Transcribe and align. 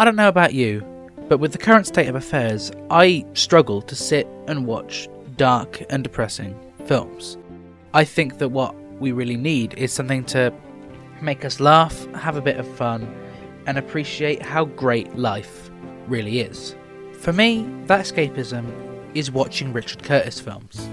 I 0.00 0.04
don't 0.04 0.14
know 0.14 0.28
about 0.28 0.54
you, 0.54 0.80
but 1.28 1.38
with 1.38 1.50
the 1.50 1.58
current 1.58 1.84
state 1.84 2.06
of 2.06 2.14
affairs, 2.14 2.70
I 2.88 3.26
struggle 3.34 3.82
to 3.82 3.96
sit 3.96 4.28
and 4.46 4.64
watch 4.64 5.08
dark 5.36 5.82
and 5.90 6.04
depressing 6.04 6.56
films. 6.86 7.36
I 7.94 8.04
think 8.04 8.38
that 8.38 8.50
what 8.50 8.76
we 9.00 9.10
really 9.10 9.36
need 9.36 9.74
is 9.74 9.92
something 9.92 10.22
to 10.26 10.54
make 11.20 11.44
us 11.44 11.58
laugh, 11.58 12.06
have 12.14 12.36
a 12.36 12.40
bit 12.40 12.58
of 12.58 12.76
fun, 12.76 13.12
and 13.66 13.76
appreciate 13.76 14.40
how 14.40 14.66
great 14.66 15.16
life 15.16 15.68
really 16.06 16.38
is. 16.42 16.76
For 17.18 17.32
me, 17.32 17.68
that 17.86 18.06
escapism 18.06 18.70
is 19.16 19.32
watching 19.32 19.72
Richard 19.72 20.04
Curtis 20.04 20.38
films. 20.38 20.88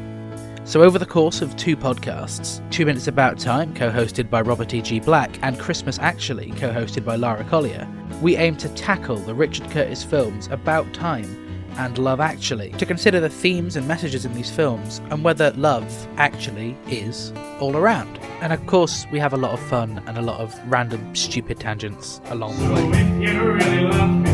So, 0.64 0.82
over 0.82 0.98
the 0.98 1.06
course 1.06 1.44
of 1.44 1.56
two 1.56 1.78
podcasts, 1.78 2.60
Two 2.72 2.88
Minutes 2.88 3.06
About 3.06 3.38
Time, 3.38 3.72
co 3.76 3.92
hosted 3.92 4.32
by 4.32 4.42
Robert 4.42 4.74
E.G. 4.74 5.02
Black, 5.02 5.38
and 5.44 5.60
Christmas 5.60 6.00
Actually, 6.00 6.50
co 6.54 6.72
hosted 6.72 7.06
by 7.06 7.18
Lara 7.18 7.44
Collier, 7.44 7.88
we 8.22 8.38
aim 8.38 8.56
to 8.58 8.70
tackle 8.70 9.18
the 9.18 9.36
Richard 9.36 9.70
Curtis 9.72 10.04
films 10.04 10.48
About 10.48 10.92
Time 10.94 11.42
and 11.78 11.98
Love 11.98 12.20
Actually, 12.20 12.72
to 12.72 12.86
consider 12.86 13.20
the 13.20 13.30
themes 13.30 13.76
and 13.76 13.88
messages 13.88 14.26
in 14.26 14.34
these 14.34 14.50
films 14.50 15.02
and 15.10 15.24
whether 15.24 15.52
love 15.52 16.08
actually 16.18 16.76
is 16.88 17.34
all 17.60 17.76
around. 17.76 18.18
And 18.42 18.54
of 18.54 18.66
course, 18.66 19.06
we 19.12 19.20
have 19.20 19.34
a 19.34 19.38
lot 19.38 19.52
of 19.52 19.60
fun 19.60 20.02
and 20.08 20.18
a 20.18 20.22
lot 20.22 20.40
of 20.40 20.56
random 20.72 21.14
stupid 21.16 21.60
tangents 21.60 22.22
along 22.26 22.58
the 22.58 22.74
way. 22.74 22.90
If 22.92 23.34
you 23.34 23.52
really 23.52 23.82
love 23.82 24.10
me, 24.10 24.32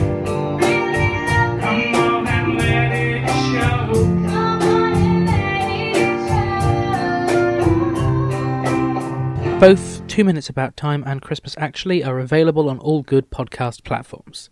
come 1.59 1.95
on 1.95 2.27
and 2.27 2.57
let 2.59 2.91
it 2.93 3.27
show. 3.27 4.07
Both 9.59 9.90
Two 10.11 10.25
Minutes 10.25 10.49
About 10.49 10.75
Time 10.75 11.05
and 11.07 11.21
Christmas 11.21 11.55
Actually 11.57 12.03
are 12.03 12.19
available 12.19 12.69
on 12.69 12.79
all 12.79 13.01
good 13.01 13.31
podcast 13.31 13.85
platforms. 13.85 14.49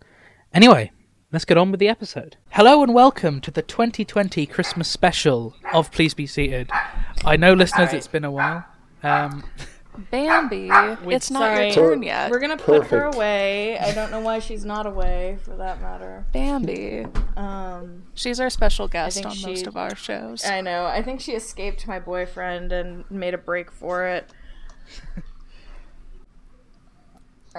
Anyway, 0.54 0.90
let's 1.34 1.44
get 1.44 1.58
on 1.58 1.70
with 1.70 1.82
the 1.82 1.90
episode. 1.90 2.38
Hello 2.52 2.82
and 2.82 2.94
welcome 2.94 3.42
to 3.42 3.52
the 3.52 3.62
2020 3.62 4.46
Christmas 4.46 4.88
special 4.88 5.54
of 5.74 5.92
Please 5.92 6.14
Be 6.14 6.26
Seated. 6.26 6.70
I 7.26 7.36
know, 7.36 7.52
listeners, 7.52 7.92
it's 7.92 8.08
been 8.08 8.24
a 8.24 8.32
while. 8.32 8.64
Um, 9.04 9.44
Bambi, 10.10 10.70
it's 11.14 11.30
not 11.30 11.40
Sorry. 11.42 11.66
your 11.66 11.74
turn 11.76 12.04
yet. 12.04 12.32
We're 12.32 12.40
gonna 12.40 12.56
put 12.56 12.84
her 12.88 13.02
Perfect. 13.02 13.16
away. 13.16 13.78
I 13.80 13.94
don't 13.94 14.12
know 14.12 14.22
why 14.22 14.40
she's 14.40 14.64
not 14.64 14.86
away, 14.86 15.40
for 15.44 15.58
that 15.58 15.82
matter. 15.82 16.26
Bambi. 16.32 17.06
Um, 17.36 18.04
She's 18.14 18.40
our 18.40 18.50
special 18.50 18.88
guest 18.88 19.16
think 19.16 19.26
on 19.28 19.34
she- 19.34 19.46
most 19.48 19.68
of 19.68 19.76
our 19.76 19.94
shows. 19.94 20.46
I 20.46 20.62
know. 20.62 20.86
I 20.86 21.02
think 21.04 21.20
she 21.20 21.34
escaped 21.34 21.86
my 21.86 22.00
boyfriend 22.00 22.72
and 22.72 23.04
made 23.12 23.34
a 23.34 23.38
break 23.38 23.70
for 23.72 24.08
it. 24.08 24.30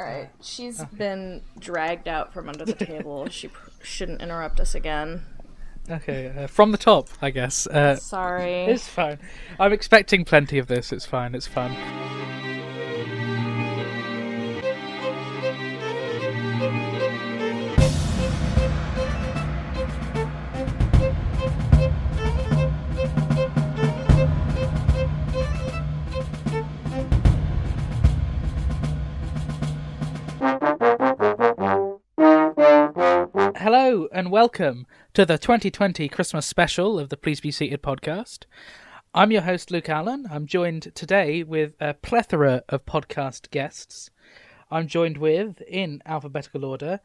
All 0.01 0.07
right, 0.07 0.31
she's 0.41 0.83
been 0.97 1.43
dragged 1.59 2.09
out 2.09 2.33
from 2.33 2.49
under 2.49 2.65
the 2.65 2.73
table. 2.87 3.29
She 3.29 3.49
pr- 3.49 3.69
shouldn't 3.83 4.23
interrupt 4.23 4.59
us 4.59 4.75
again. 4.75 5.23
okay, 5.91 6.33
uh, 6.35 6.47
from 6.47 6.73
the 6.73 6.79
top, 6.79 7.11
I 7.21 7.29
guess. 7.29 7.67
Uh, 7.67 7.97
Sorry. 7.97 8.65
it's 8.65 8.89
fine. 8.89 9.19
I'm 9.59 9.75
expecting 9.75 10.25
plenty 10.25 10.57
of 10.59 10.69
this. 10.69 10.91
It's 10.91 11.05
fine. 11.05 11.35
It's 11.35 11.47
fun. 11.47 11.77
And 34.31 34.35
welcome 34.35 34.87
to 35.13 35.27
the 35.27 35.37
2020 35.37 36.09
Christmas 36.09 36.47
special 36.47 37.01
of 37.01 37.09
the 37.09 37.17
Please 37.17 37.41
Be 37.41 37.51
Seated 37.51 37.83
podcast. 37.83 38.45
I'm 39.13 39.33
your 39.33 39.43
host, 39.43 39.73
Luke 39.73 39.89
Allen. 39.89 40.29
I'm 40.31 40.47
joined 40.47 40.95
today 40.95 41.43
with 41.43 41.75
a 41.81 41.95
plethora 41.95 42.63
of 42.69 42.87
podcast 42.87 43.51
guests. 43.51 44.09
I'm 44.71 44.87
joined 44.87 45.19
with, 45.19 45.61
in 45.63 46.01
alphabetical 46.07 46.65
order, 46.65 47.01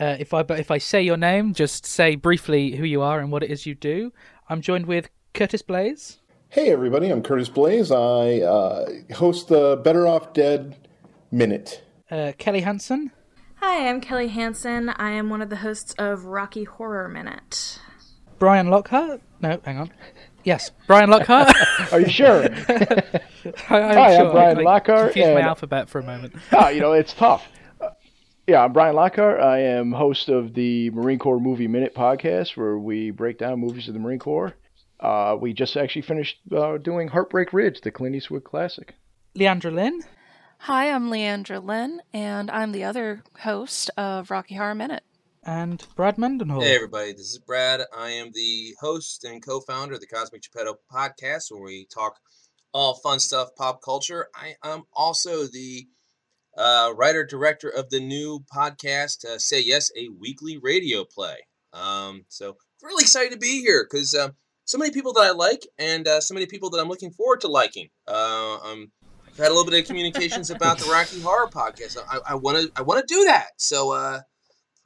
uh, 0.00 0.16
if 0.18 0.34
I 0.34 0.40
if 0.40 0.72
I 0.72 0.78
say 0.78 1.00
your 1.00 1.16
name, 1.16 1.54
just 1.54 1.86
say 1.86 2.16
briefly 2.16 2.74
who 2.74 2.84
you 2.84 3.02
are 3.02 3.20
and 3.20 3.30
what 3.30 3.44
it 3.44 3.52
is 3.52 3.66
you 3.66 3.76
do. 3.76 4.12
I'm 4.48 4.60
joined 4.60 4.86
with 4.86 5.10
Curtis 5.32 5.62
Blaze, 5.62 6.18
Hey, 6.48 6.72
everybody, 6.72 7.08
I'm 7.08 7.22
Curtis 7.22 7.48
Blaze. 7.48 7.92
I 7.92 8.40
uh, 8.40 8.88
host 9.14 9.46
the 9.46 9.80
Better 9.84 10.08
Off 10.08 10.32
Dead 10.32 10.88
Minute. 11.30 11.84
uh, 12.10 12.32
Kelly 12.36 12.62
Hansen, 12.62 13.12
Hi, 13.66 13.88
I'm 13.88 14.02
Kelly 14.02 14.28
Hansen. 14.28 14.90
I 14.90 15.12
am 15.12 15.30
one 15.30 15.40
of 15.40 15.48
the 15.48 15.56
hosts 15.56 15.94
of 15.98 16.26
Rocky 16.26 16.64
Horror 16.64 17.08
Minute. 17.08 17.80
Brian 18.38 18.68
Lockhart. 18.68 19.22
No, 19.40 19.58
hang 19.64 19.78
on. 19.78 19.90
Yes, 20.44 20.70
Brian 20.86 21.08
Lockhart. 21.08 21.50
Are 21.92 21.98
you 21.98 22.10
sure? 22.10 22.42
I, 22.68 23.22
I'm 23.70 23.94
Hi, 23.96 24.16
I'm. 24.16 24.32
Brian 24.32 24.58
I, 24.58 24.60
I 24.60 24.64
Lockhart, 24.64 25.12
confused 25.14 25.32
my 25.34 25.40
alphabet 25.40 25.88
for 25.88 25.98
a 25.98 26.02
moment. 26.04 26.34
ah, 26.52 26.68
you 26.68 26.82
know, 26.82 26.92
it's 26.92 27.14
tough. 27.14 27.42
Uh, 27.80 27.88
yeah, 28.46 28.62
I'm 28.62 28.74
Brian 28.74 28.94
Lockhart. 28.94 29.40
I 29.40 29.60
am 29.60 29.92
host 29.92 30.28
of 30.28 30.52
the 30.52 30.90
Marine 30.90 31.18
Corps 31.18 31.40
Movie 31.40 31.66
Minute 31.66 31.94
podcast, 31.94 32.58
where 32.58 32.76
we 32.78 33.12
break 33.12 33.38
down 33.38 33.60
movies 33.60 33.88
of 33.88 33.94
the 33.94 34.00
Marine 34.00 34.18
Corps. 34.18 34.52
Uh, 35.00 35.38
we 35.40 35.54
just 35.54 35.74
actually 35.78 36.02
finished 36.02 36.36
uh, 36.54 36.76
doing 36.76 37.08
Heartbreak 37.08 37.54
Ridge, 37.54 37.80
the 37.80 37.90
Clint 37.90 38.14
Eastwood 38.14 38.44
classic. 38.44 38.94
Leandra 39.34 39.72
Lynn. 39.72 40.02
Hi, 40.64 40.90
I'm 40.90 41.10
Leandra 41.10 41.62
Lynn, 41.62 42.00
and 42.14 42.50
I'm 42.50 42.72
the 42.72 42.84
other 42.84 43.22
host 43.40 43.90
of 43.98 44.30
Rocky 44.30 44.54
Horror 44.54 44.74
Minute. 44.74 45.02
and 45.42 45.86
Brad 45.94 46.16
Mendenhall. 46.16 46.62
Hey 46.62 46.74
everybody, 46.74 47.12
this 47.12 47.32
is 47.32 47.38
Brad. 47.38 47.82
I 47.94 48.12
am 48.12 48.30
the 48.32 48.74
host 48.80 49.24
and 49.24 49.44
co-founder 49.44 49.92
of 49.92 50.00
the 50.00 50.06
Cosmic 50.06 50.40
Geppetto 50.40 50.76
podcast, 50.90 51.50
where 51.50 51.62
we 51.62 51.86
talk 51.92 52.18
all 52.72 52.94
fun 52.94 53.20
stuff, 53.20 53.50
pop 53.58 53.82
culture. 53.82 54.28
I 54.34 54.54
am 54.64 54.84
also 54.94 55.46
the 55.46 55.86
uh, 56.56 56.94
writer 56.96 57.26
director 57.26 57.68
of 57.68 57.90
the 57.90 58.00
new 58.00 58.42
podcast, 58.50 59.26
uh, 59.26 59.36
Say 59.36 59.60
Yes, 59.62 59.90
a 59.98 60.08
weekly 60.18 60.56
radio 60.56 61.04
play. 61.04 61.36
Um, 61.74 62.24
so 62.28 62.56
really 62.82 63.02
excited 63.02 63.32
to 63.32 63.38
be 63.38 63.60
here 63.60 63.86
because 63.86 64.14
um, 64.14 64.32
so 64.64 64.78
many 64.78 64.92
people 64.92 65.12
that 65.12 65.24
I 65.24 65.32
like 65.32 65.66
and 65.78 66.08
uh, 66.08 66.22
so 66.22 66.32
many 66.32 66.46
people 66.46 66.70
that 66.70 66.80
I'm 66.80 66.88
looking 66.88 67.10
forward 67.10 67.42
to 67.42 67.48
liking. 67.48 67.90
Uh, 68.08 68.56
um, 68.64 68.92
I've 69.34 69.38
had 69.38 69.48
a 69.48 69.54
little 69.54 69.70
bit 69.70 69.80
of 69.80 69.86
communications 69.86 70.50
about 70.50 70.78
the 70.78 70.90
Rocky 70.90 71.20
Horror 71.20 71.48
podcast. 71.48 71.98
I 72.26 72.34
want 72.34 72.56
to 72.58 72.72
I 72.76 72.82
want 72.82 73.06
to 73.06 73.14
do 73.14 73.24
that. 73.24 73.48
So. 73.56 73.92
Uh, 73.92 74.20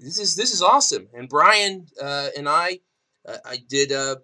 this 0.00 0.18
is 0.18 0.36
this 0.36 0.52
is 0.52 0.62
awesome. 0.62 1.08
And 1.12 1.28
Brian 1.28 1.86
uh, 2.00 2.28
and 2.36 2.48
I, 2.48 2.80
uh, 3.26 3.38
I 3.44 3.58
did 3.68 3.92
uh, 3.92 4.16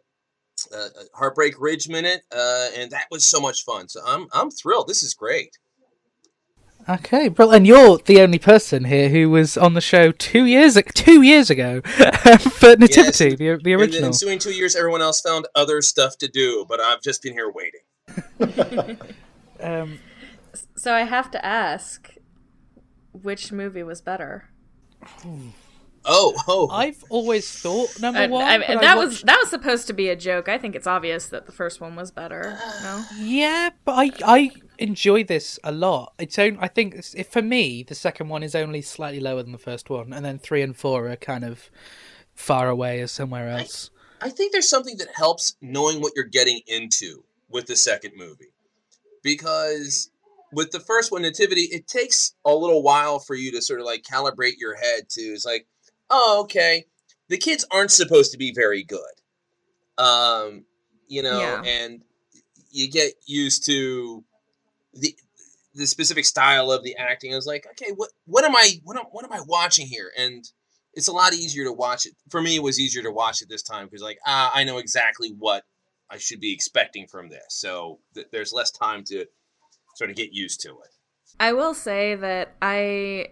uh, 0.75 0.89
Heartbreak 1.15 1.61
Ridge 1.61 1.89
minute, 1.89 2.23
uh, 2.31 2.69
and 2.77 2.91
that 2.93 3.07
was 3.11 3.27
so 3.27 3.41
much 3.41 3.65
fun. 3.65 3.89
So 3.89 4.01
I'm 4.07 4.29
I'm 4.33 4.51
thrilled. 4.51 4.89
This 4.89 5.03
is 5.03 5.15
great. 5.15 5.59
Okay, 6.87 7.29
bro, 7.29 7.51
and 7.51 7.67
you're 7.67 7.99
the 8.05 8.21
only 8.21 8.39
person 8.39 8.85
here 8.85 9.09
who 9.09 9.31
was 9.31 9.57
on 9.57 9.73
the 9.73 9.81
show 9.81 10.13
two 10.13 10.45
years 10.45 10.79
two 10.95 11.23
years 11.23 11.49
ago 11.49 11.81
for 12.61 12.77
Nativity, 12.77 13.01
Yes, 13.01 13.19
the, 13.19 13.37
the 13.37 13.49
In 13.49 13.59
the 13.63 13.75
original. 13.75 14.07
ensuing 14.07 14.39
two 14.39 14.53
years, 14.53 14.77
everyone 14.77 15.01
else 15.01 15.21
found 15.21 15.49
other 15.55 15.81
stuff 15.81 16.19
to 16.19 16.29
do, 16.29 16.67
but 16.69 16.81
I've 16.81 17.01
just 17.01 17.23
been 17.23 17.33
here 17.33 17.51
waiting. 17.51 18.99
Um, 19.61 19.99
So 20.77 20.95
I 20.95 21.03
have 21.03 21.31
to 21.33 21.45
ask, 21.45 22.15
which 23.13 23.53
movie 23.53 23.83
was 23.83 24.01
better? 24.01 24.51
Oh, 26.07 26.35
oh, 26.47 26.69
I've 26.71 27.03
always 27.09 27.51
thought 27.51 27.99
number 28.01 28.29
one. 28.29 28.45
I 28.45 28.59
mean, 28.59 28.67
but 28.69 28.77
I 28.79 28.81
that 28.81 28.99
was 28.99 29.23
that 29.23 29.39
was 29.39 29.49
supposed 29.49 29.87
to 29.87 29.95
be 29.95 30.11
a 30.11 30.17
joke. 30.17 30.49
I 30.49 30.59
think 30.59 30.75
it's 30.75 30.87
obvious 30.87 31.29
that 31.29 31.47
the 31.47 31.53
first 31.53 31.81
one 31.81 31.97
was 31.97 32.11
better. 32.11 32.59
No, 32.83 33.05
yeah, 33.17 33.71
but 33.85 33.93
I 33.93 34.11
I 34.25 34.51
enjoy 34.79 35.25
this 35.25 35.59
a 35.65 35.73
lot. 35.73 36.13
It's 36.19 36.39
only, 36.39 36.59
I 36.61 36.69
think 36.69 36.95
it's, 36.95 37.15
if 37.15 37.29
for 37.29 37.41
me 37.41 37.83
the 37.83 37.95
second 37.95 38.29
one 38.29 38.43
is 38.43 38.55
only 38.55 38.83
slightly 38.83 39.21
lower 39.21 39.43
than 39.43 39.53
the 39.53 39.59
first 39.59 39.89
one, 39.89 40.13
and 40.13 40.25
then 40.25 40.39
three 40.39 40.61
and 40.61 40.77
four 40.77 41.09
are 41.09 41.17
kind 41.17 41.45
of 41.45 41.71
far 42.35 42.69
away 42.69 43.01
as 43.01 43.11
somewhere 43.11 43.49
else. 43.49 43.91
I 44.21 44.29
think 44.31 44.53
there's 44.53 44.69
something 44.69 44.99
that 44.99 45.09
helps 45.15 45.57
knowing 45.63 46.01
what 46.01 46.13
you're 46.15 46.25
getting 46.25 46.61
into 46.67 47.25
with 47.49 47.67
the 47.67 47.77
second 47.77 48.13
movie. 48.17 48.53
Because 49.23 50.11
with 50.55 50.71
the 50.71 50.81
first 50.81 51.13
one, 51.13 51.23
Nativity, 51.23 51.63
it 51.63 51.87
takes 51.87 52.35
a 52.45 52.55
little 52.55 52.83
while 52.83 53.19
for 53.19 53.35
you 53.35 53.53
to 53.53 53.63
sort 53.63 53.81
of 53.81 53.87
like 53.87 54.03
calibrate 54.03 54.55
your 54.59 54.75
head 54.77 55.09
to 55.11 55.21
it's 55.21 55.45
like, 55.45 55.67
oh, 56.11 56.43
okay, 56.45 56.85
the 57.29 57.37
kids 57.39 57.65
aren't 57.71 57.91
supposed 57.91 58.33
to 58.33 58.39
be 58.39 58.53
very 58.55 58.83
good. 58.83 59.01
Um, 59.99 60.65
you 61.09 61.23
know, 61.23 61.39
Yeah. 61.39 61.63
and 61.65 62.03
you 62.71 62.91
get 62.91 63.15
used 63.27 63.65
to 63.67 64.25
the 64.93 65.15
the 65.77 65.87
specific 65.87 66.25
style 66.25 66.71
of 66.71 66.85
the 66.85 66.97
acting. 66.97 67.33
I 67.33 67.37
was 67.37 67.47
like, 67.47 67.67
okay, 67.73 67.93
what 67.93 68.11
what 68.27 68.45
am 68.45 68.55
I 68.55 68.81
what 68.85 68.97
am, 68.97 69.05
what 69.11 69.25
am 69.25 69.33
I 69.33 69.41
watching 69.47 69.87
here? 69.87 70.11
And 70.17 70.45
it's 70.93 71.09
a 71.09 71.13
lot 71.13 71.35
easier 71.35 71.65
to 71.65 71.73
watch 71.73 72.07
it. 72.07 72.15
For 72.31 72.41
me, 72.41 72.57
it 72.57 72.63
was 72.63 72.79
easier 72.79 73.03
to 73.03 73.11
watch 73.11 73.43
it 73.43 73.49
this 73.49 73.63
time 73.63 73.87
because, 73.87 74.03
like, 74.03 74.19
ah, 74.27 74.53
I 74.55 74.63
know 74.63 74.79
exactly 74.79 75.35
what 75.37 75.65
I 76.09 76.19
should 76.19 76.39
be 76.41 76.53
expecting 76.53 77.07
from 77.09 77.29
this. 77.29 77.45
So 77.49 77.99
th- 78.15 78.29
there's 78.31 78.53
less 78.53 78.71
time 78.71 79.03
to 79.05 79.27
sort 79.95 80.11
of 80.11 80.17
get 80.17 80.33
used 80.33 80.61
to 80.63 80.71
it. 80.71 80.91
I 81.41 81.53
will 81.53 81.75
say 81.75 82.15
that 82.15 82.55
I 82.63 83.29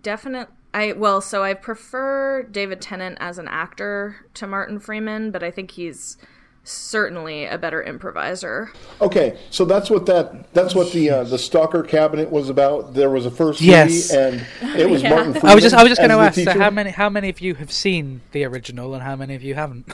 definitely 0.00 0.54
I 0.74 0.92
well, 0.92 1.20
so 1.22 1.42
I 1.42 1.54
prefer 1.54 2.42
David 2.42 2.80
Tennant 2.82 3.16
as 3.18 3.38
an 3.38 3.48
actor 3.48 4.16
to 4.34 4.46
Martin 4.46 4.78
Freeman, 4.78 5.30
but 5.30 5.42
I 5.42 5.50
think 5.50 5.70
he's 5.70 6.18
certainly 6.64 7.46
a 7.46 7.56
better 7.56 7.80
improviser. 7.82 8.72
Okay, 9.00 9.38
so 9.50 9.64
that's 9.64 9.88
what 9.88 10.04
that 10.06 10.52
that's 10.52 10.74
what 10.74 10.92
the 10.92 11.08
uh, 11.08 11.24
the 11.24 11.38
Stalker 11.38 11.82
Cabinet 11.82 12.30
was 12.30 12.50
about. 12.50 12.92
There 12.92 13.08
was 13.08 13.24
a 13.24 13.30
first 13.30 13.60
Yes. 13.62 14.12
movie, 14.12 14.22
and 14.22 14.46
it 14.78 14.90
was 14.90 15.02
Yeah. 15.04 15.10
Martin. 15.10 15.32
Freeman 15.32 15.50
I 15.50 15.54
was 15.54 15.64
just 15.64 15.74
I 15.74 15.82
was 15.82 15.90
just 15.90 16.00
going 16.00 16.10
to 16.10 16.16
ask. 16.16 16.38
So 16.38 16.58
how 16.58 16.70
many 16.70 16.90
how 16.90 17.08
many 17.08 17.30
of 17.30 17.40
you 17.40 17.54
have 17.54 17.72
seen 17.72 18.20
the 18.32 18.44
original 18.44 18.92
and 18.94 19.02
how 19.02 19.16
many 19.16 19.34
of 19.34 19.42
you 19.42 19.54
haven't? 19.54 19.90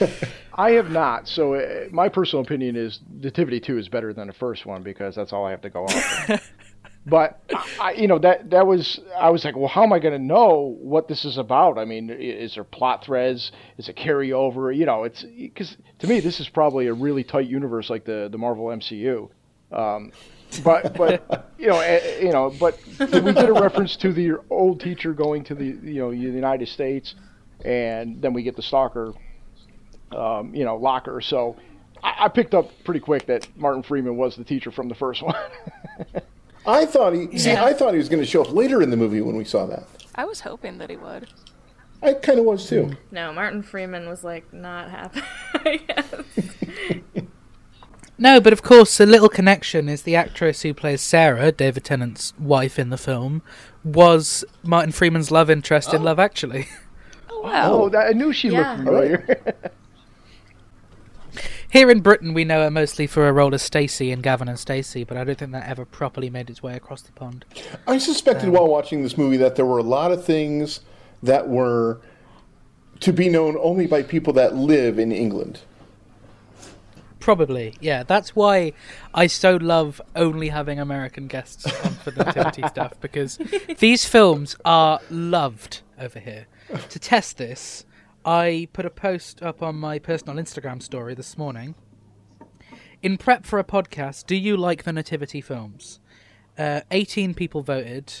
I 0.56 0.72
have 0.72 0.90
not. 0.90 1.28
So 1.28 1.54
uh, 1.54 1.88
my 1.90 2.08
personal 2.08 2.44
opinion 2.44 2.76
is 2.76 3.00
Nativity 3.10 3.60
Two 3.60 3.78
is 3.78 3.88
better 3.88 4.12
than 4.12 4.26
the 4.26 4.32
first 4.32 4.64
one 4.64 4.82
because 4.82 5.14
that's 5.14 5.32
all 5.32 5.44
I 5.44 5.50
have 5.50 5.60
to 5.62 5.70
go 5.70 5.84
off. 5.84 6.50
but 7.06 7.40
I, 7.78 7.92
you 7.92 8.08
know 8.08 8.18
that 8.18 8.50
that 8.50 8.66
was 8.66 9.00
I 9.16 9.30
was 9.30 9.44
like, 9.44 9.54
well, 9.54 9.68
how 9.68 9.82
am 9.82 9.92
I 9.92 9.98
going 9.98 10.14
to 10.14 10.24
know 10.24 10.76
what 10.80 11.08
this 11.08 11.26
is 11.26 11.36
about? 11.36 11.78
I 11.78 11.84
mean, 11.84 12.08
is 12.08 12.54
there 12.54 12.64
plot 12.64 13.04
threads? 13.04 13.52
Is 13.76 13.88
it 13.88 13.96
carryover? 13.96 14.74
You 14.74 14.86
know, 14.86 15.04
it's 15.04 15.22
because 15.22 15.76
to 15.98 16.06
me 16.06 16.20
this 16.20 16.40
is 16.40 16.48
probably 16.48 16.86
a 16.86 16.94
really 16.94 17.22
tight 17.22 17.48
universe 17.48 17.90
like 17.90 18.04
the 18.04 18.28
the 18.32 18.38
Marvel 18.38 18.66
MCU. 18.66 19.28
Um, 19.70 20.12
but 20.64 20.94
but 20.94 21.52
you 21.58 21.66
know 21.66 21.80
eh, 21.80 22.20
you 22.20 22.30
know 22.30 22.54
but 22.58 22.78
we 22.98 23.32
did 23.32 23.48
a 23.50 23.52
reference 23.52 23.96
to 23.96 24.12
the 24.12 24.38
old 24.48 24.80
teacher 24.80 25.12
going 25.12 25.44
to 25.44 25.54
the 25.54 25.66
you 25.66 26.00
know 26.00 26.10
the 26.10 26.16
United 26.16 26.68
States, 26.68 27.14
and 27.62 28.22
then 28.22 28.32
we 28.32 28.42
get 28.42 28.56
the 28.56 28.62
stalker 28.62 29.12
um, 30.12 30.54
you 30.54 30.64
know, 30.64 30.76
locker. 30.76 31.20
So 31.20 31.56
I, 32.02 32.24
I 32.24 32.28
picked 32.28 32.54
up 32.54 32.70
pretty 32.84 33.00
quick 33.00 33.26
that 33.26 33.48
Martin 33.56 33.82
Freeman 33.82 34.16
was 34.16 34.36
the 34.36 34.44
teacher 34.44 34.70
from 34.70 34.88
the 34.88 34.94
first 34.94 35.22
one. 35.22 35.34
I 36.66 36.84
thought 36.86 37.12
he 37.12 37.38
see. 37.38 37.52
I 37.52 37.72
thought 37.72 37.92
he 37.92 37.98
was 37.98 38.08
going 38.08 38.22
to 38.22 38.26
show 38.28 38.42
up 38.42 38.52
later 38.52 38.82
in 38.82 38.90
the 38.90 38.96
movie 38.96 39.20
when 39.20 39.36
we 39.36 39.44
saw 39.44 39.66
that. 39.66 39.84
I 40.14 40.24
was 40.24 40.40
hoping 40.40 40.78
that 40.78 40.90
he 40.90 40.96
would. 40.96 41.28
I 42.02 42.12
kind 42.14 42.38
of 42.38 42.44
was 42.44 42.68
too. 42.68 42.96
No, 43.10 43.32
Martin 43.32 43.62
Freeman 43.62 44.08
was 44.08 44.22
like 44.24 44.52
not 44.52 44.90
happy. 44.90 45.22
No, 48.18 48.40
but 48.40 48.54
of 48.54 48.62
course, 48.62 48.98
a 48.98 49.04
little 49.04 49.28
connection 49.28 49.90
is 49.90 50.02
the 50.02 50.16
actress 50.16 50.62
who 50.62 50.72
plays 50.72 51.02
Sarah, 51.02 51.52
David 51.52 51.84
Tennant's 51.84 52.32
wife 52.38 52.78
in 52.78 52.88
the 52.88 52.96
film, 52.96 53.42
was 53.84 54.42
Martin 54.62 54.92
Freeman's 54.92 55.30
love 55.30 55.50
interest 55.50 55.92
in 55.92 56.02
Love 56.02 56.18
Actually. 56.18 56.66
Oh 57.30 57.40
wow. 57.42 57.72
oh, 57.74 57.88
that, 57.90 58.06
I 58.08 58.12
knew 58.12 58.32
she 58.32 58.48
Yeah. 58.48 58.72
looked 58.72 58.84
familiar. 58.84 59.54
Here 61.76 61.90
in 61.90 62.00
Britain, 62.00 62.32
we 62.32 62.46
know 62.46 62.62
her 62.62 62.70
mostly 62.70 63.06
for 63.06 63.26
her 63.26 63.34
role 63.34 63.54
as 63.54 63.60
Stacey 63.60 64.10
in 64.10 64.22
Gavin 64.22 64.48
and 64.48 64.58
Stacey, 64.58 65.04
but 65.04 65.18
I 65.18 65.24
don't 65.24 65.36
think 65.36 65.52
that 65.52 65.68
ever 65.68 65.84
properly 65.84 66.30
made 66.30 66.48
its 66.48 66.62
way 66.62 66.74
across 66.74 67.02
the 67.02 67.12
pond. 67.12 67.44
I 67.86 67.98
suspected 67.98 68.48
while 68.48 68.66
watching 68.66 69.02
this 69.02 69.18
movie 69.18 69.36
that 69.36 69.56
there 69.56 69.66
were 69.66 69.76
a 69.76 69.82
lot 69.82 70.10
of 70.10 70.24
things 70.24 70.80
that 71.22 71.50
were 71.50 72.00
to 73.00 73.12
be 73.12 73.28
known 73.28 73.58
only 73.60 73.86
by 73.86 74.02
people 74.02 74.32
that 74.32 74.54
live 74.56 74.98
in 74.98 75.12
England. 75.12 75.60
Probably, 77.20 77.74
yeah. 77.78 78.04
That's 78.04 78.34
why 78.34 78.72
I 79.12 79.26
so 79.26 79.56
love 79.56 80.00
only 80.14 80.48
having 80.48 80.80
American 80.80 81.26
guests 81.26 81.66
on 81.84 81.92
for 81.96 82.10
the 82.10 82.24
nativity 82.24 82.62
stuff 82.68 82.94
because 83.02 83.38
these 83.80 84.06
films 84.06 84.56
are 84.64 84.98
loved 85.10 85.82
over 86.00 86.20
here. 86.20 86.46
To 86.88 86.98
test 86.98 87.36
this, 87.36 87.84
I 88.26 88.66
put 88.72 88.84
a 88.84 88.90
post 88.90 89.40
up 89.40 89.62
on 89.62 89.76
my 89.76 90.00
personal 90.00 90.34
Instagram 90.34 90.82
story 90.82 91.14
this 91.14 91.38
morning. 91.38 91.76
In 93.00 93.18
prep 93.18 93.46
for 93.46 93.60
a 93.60 93.64
podcast, 93.64 94.26
do 94.26 94.34
you 94.34 94.56
like 94.56 94.82
the 94.82 94.92
nativity 94.92 95.40
films? 95.40 96.00
Uh, 96.58 96.80
18 96.90 97.34
people 97.34 97.62
voted, 97.62 98.12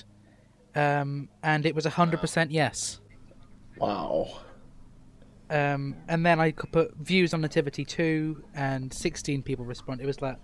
um, 0.76 1.28
and 1.42 1.66
it 1.66 1.74
was 1.74 1.86
100% 1.86 2.46
yes. 2.50 3.00
Wow. 3.78 4.42
Um, 5.50 5.96
and 6.06 6.24
then 6.24 6.38
I 6.38 6.52
could 6.52 6.70
put 6.70 6.94
views 6.98 7.34
on 7.34 7.40
Nativity 7.40 7.84
2, 7.84 8.44
and 8.54 8.94
16 8.94 9.42
people 9.42 9.64
responded. 9.64 10.04
It 10.04 10.06
was 10.06 10.22
like 10.22 10.36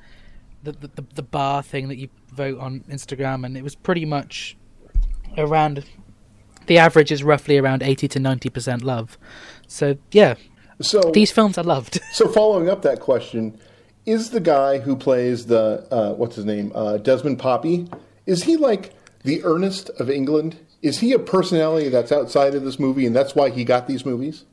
the, 0.64 0.72
the, 0.72 0.88
the, 0.88 1.04
the 1.14 1.22
bar 1.22 1.62
thing 1.62 1.86
that 1.86 1.98
you 1.98 2.08
vote 2.32 2.58
on 2.58 2.80
Instagram, 2.88 3.46
and 3.46 3.56
it 3.56 3.62
was 3.62 3.76
pretty 3.76 4.06
much 4.06 4.56
around. 5.38 5.84
The 6.66 6.78
average 6.78 7.12
is 7.12 7.22
roughly 7.22 7.58
around 7.58 7.82
80 7.82 8.08
to 8.08 8.18
90% 8.18 8.82
love. 8.82 9.18
So, 9.66 9.96
yeah, 10.10 10.34
So 10.80 11.00
these 11.12 11.30
films 11.30 11.58
are 11.58 11.64
loved. 11.64 12.00
So 12.12 12.28
following 12.28 12.68
up 12.68 12.82
that 12.82 13.00
question, 13.00 13.58
is 14.04 14.30
the 14.30 14.40
guy 14.40 14.78
who 14.78 14.96
plays 14.96 15.46
the 15.46 15.86
uh, 15.90 16.12
what's 16.14 16.36
his 16.36 16.44
name 16.44 16.72
uh, 16.74 16.98
Desmond 16.98 17.38
Poppy? 17.38 17.88
Is 18.26 18.44
he 18.44 18.56
like 18.56 18.92
the 19.22 19.42
Ernest 19.44 19.90
of 19.98 20.10
England? 20.10 20.58
Is 20.82 20.98
he 20.98 21.12
a 21.12 21.18
personality 21.18 21.88
that's 21.88 22.10
outside 22.10 22.54
of 22.54 22.64
this 22.64 22.78
movie, 22.78 23.06
and 23.06 23.14
that's 23.14 23.34
why 23.34 23.50
he 23.50 23.64
got 23.64 23.86
these 23.86 24.04
movies? 24.04 24.44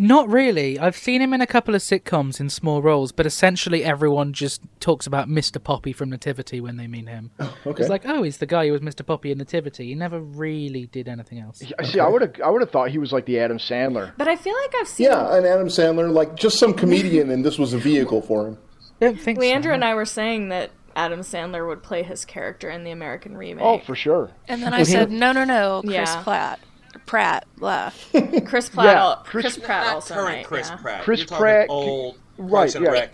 Not 0.00 0.30
really. 0.30 0.78
I've 0.78 0.96
seen 0.96 1.20
him 1.20 1.34
in 1.34 1.42
a 1.42 1.46
couple 1.46 1.74
of 1.74 1.82
sitcoms 1.82 2.40
in 2.40 2.48
small 2.48 2.80
roles, 2.80 3.12
but 3.12 3.26
essentially 3.26 3.84
everyone 3.84 4.32
just 4.32 4.62
talks 4.80 5.06
about 5.06 5.28
Mr. 5.28 5.62
Poppy 5.62 5.92
from 5.92 6.08
Nativity 6.08 6.58
when 6.58 6.78
they 6.78 6.86
mean 6.86 7.06
him. 7.06 7.30
Oh, 7.38 7.54
okay. 7.66 7.82
It's 7.82 7.90
like, 7.90 8.06
oh, 8.06 8.22
he's 8.22 8.38
the 8.38 8.46
guy 8.46 8.66
who 8.66 8.72
was 8.72 8.80
Mr. 8.80 9.04
Poppy 9.04 9.30
in 9.30 9.36
Nativity. 9.36 9.88
He 9.88 9.94
never 9.94 10.18
really 10.18 10.86
did 10.86 11.06
anything 11.06 11.38
else. 11.40 11.62
I 11.78 11.84
See, 11.84 12.00
I 12.00 12.08
would 12.08 12.22
have, 12.22 12.32
I 12.42 12.48
would 12.48 12.62
have 12.62 12.70
thought 12.70 12.88
he 12.90 12.96
was 12.96 13.12
like 13.12 13.26
the 13.26 13.38
Adam 13.38 13.58
Sandler. 13.58 14.12
But 14.16 14.26
I 14.26 14.36
feel 14.36 14.54
like 14.54 14.74
I've 14.80 14.88
seen 14.88 15.08
yeah, 15.08 15.36
an 15.36 15.44
Adam 15.44 15.68
Sandler, 15.68 16.10
like 16.10 16.34
just 16.34 16.58
some 16.58 16.72
comedian, 16.72 17.30
and 17.30 17.44
this 17.44 17.58
was 17.58 17.74
a 17.74 17.78
vehicle 17.78 18.22
for 18.22 18.46
him. 18.46 18.58
I 19.02 19.04
don't 19.04 19.20
think 19.20 19.38
so. 19.38 19.46
Leandra 19.46 19.74
and 19.74 19.84
I 19.84 19.94
were 19.94 20.06
saying 20.06 20.48
that 20.48 20.70
Adam 20.96 21.20
Sandler 21.20 21.68
would 21.68 21.82
play 21.82 22.02
his 22.04 22.24
character 22.24 22.70
in 22.70 22.84
the 22.84 22.90
American 22.90 23.36
remake. 23.36 23.64
Oh, 23.64 23.78
for 23.80 23.94
sure. 23.94 24.30
And 24.48 24.62
then 24.62 24.72
I 24.72 24.82
said, 24.82 25.10
no, 25.10 25.32
no, 25.32 25.44
no, 25.44 25.82
Chris 25.84 25.94
Yeah. 25.94 26.22
Platt. 26.22 26.60
Pratt, 27.06 27.46
blah. 27.56 27.90
Chris 28.46 28.68
Pratt. 28.68 28.84
Yeah, 28.86 29.14
Chris- 29.24 29.44
Chris, 29.54 29.58
Pratt 29.58 29.86
Not 29.86 29.94
also 29.94 30.14
current 30.14 30.36
might, 30.38 30.44
Chris 30.46 30.68
yeah. 30.68 30.76
Pratt. 30.76 31.02
Chris 31.02 31.20
You're 31.20 31.38
Pratt- 31.38 31.66
Old 31.70 32.18
right, 32.38 32.72
Parks 32.72 32.74
yeah. 32.74 32.88
Rec. 32.90 33.12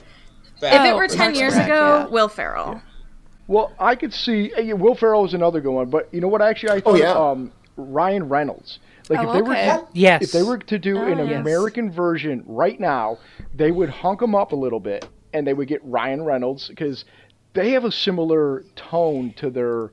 If 0.59 0.63
it 0.63 0.93
Oh, 0.93 0.97
were 0.97 1.09
ten 1.09 1.19
Parks 1.19 1.39
years 1.39 1.55
Rec, 1.55 1.67
ago, 1.67 1.99
yeah. 1.99 2.07
Will 2.07 2.29
Ferrell. 2.29 2.81
Well, 3.49 3.73
I 3.79 3.95
could 3.95 4.13
see 4.13 4.53
yeah, 4.59 4.73
Will 4.75 4.95
Ferrell 4.95 5.25
is 5.25 5.35
another 5.35 5.61
good 5.61 5.73
one, 5.73 5.91
but 5.91 6.09
you 6.13 6.21
know 6.21 6.29
what? 6.29 6.43
Actually, 6.43 6.71
I 6.73 6.81
thought 6.81 6.99
yeah. 6.99 7.13
um, 7.13 7.53
Ryan 7.77 8.29
Reynolds. 8.29 8.79
Like 9.09 9.21
Oh, 9.21 9.29
if 9.31 9.35
they 9.35 9.43
were 9.43 9.55
to, 9.55 9.87
Yes. 9.93 10.23
if 10.25 10.33
they 10.33 10.43
were 10.43 10.59
to 10.59 10.79
do 10.79 10.97
an 11.05 11.21
Oh, 11.21 11.25
yes. 11.25 11.41
American 11.41 11.93
version 11.93 12.43
right 12.47 12.81
now, 12.81 13.19
they 13.55 13.71
would 13.71 13.89
hunk 13.89 14.21
him 14.21 14.35
up 14.35 14.51
a 14.53 14.57
little 14.57 14.81
bit, 14.81 15.07
and 15.33 15.47
they 15.47 15.55
would 15.55 15.69
get 15.69 15.81
Ryan 15.85 16.25
Reynolds 16.25 16.67
because 16.69 17.05
they 17.53 17.71
have 17.71 17.85
a 17.85 17.93
similar 17.93 18.65
tone 18.75 19.33
to 19.37 19.51
their. 19.51 19.93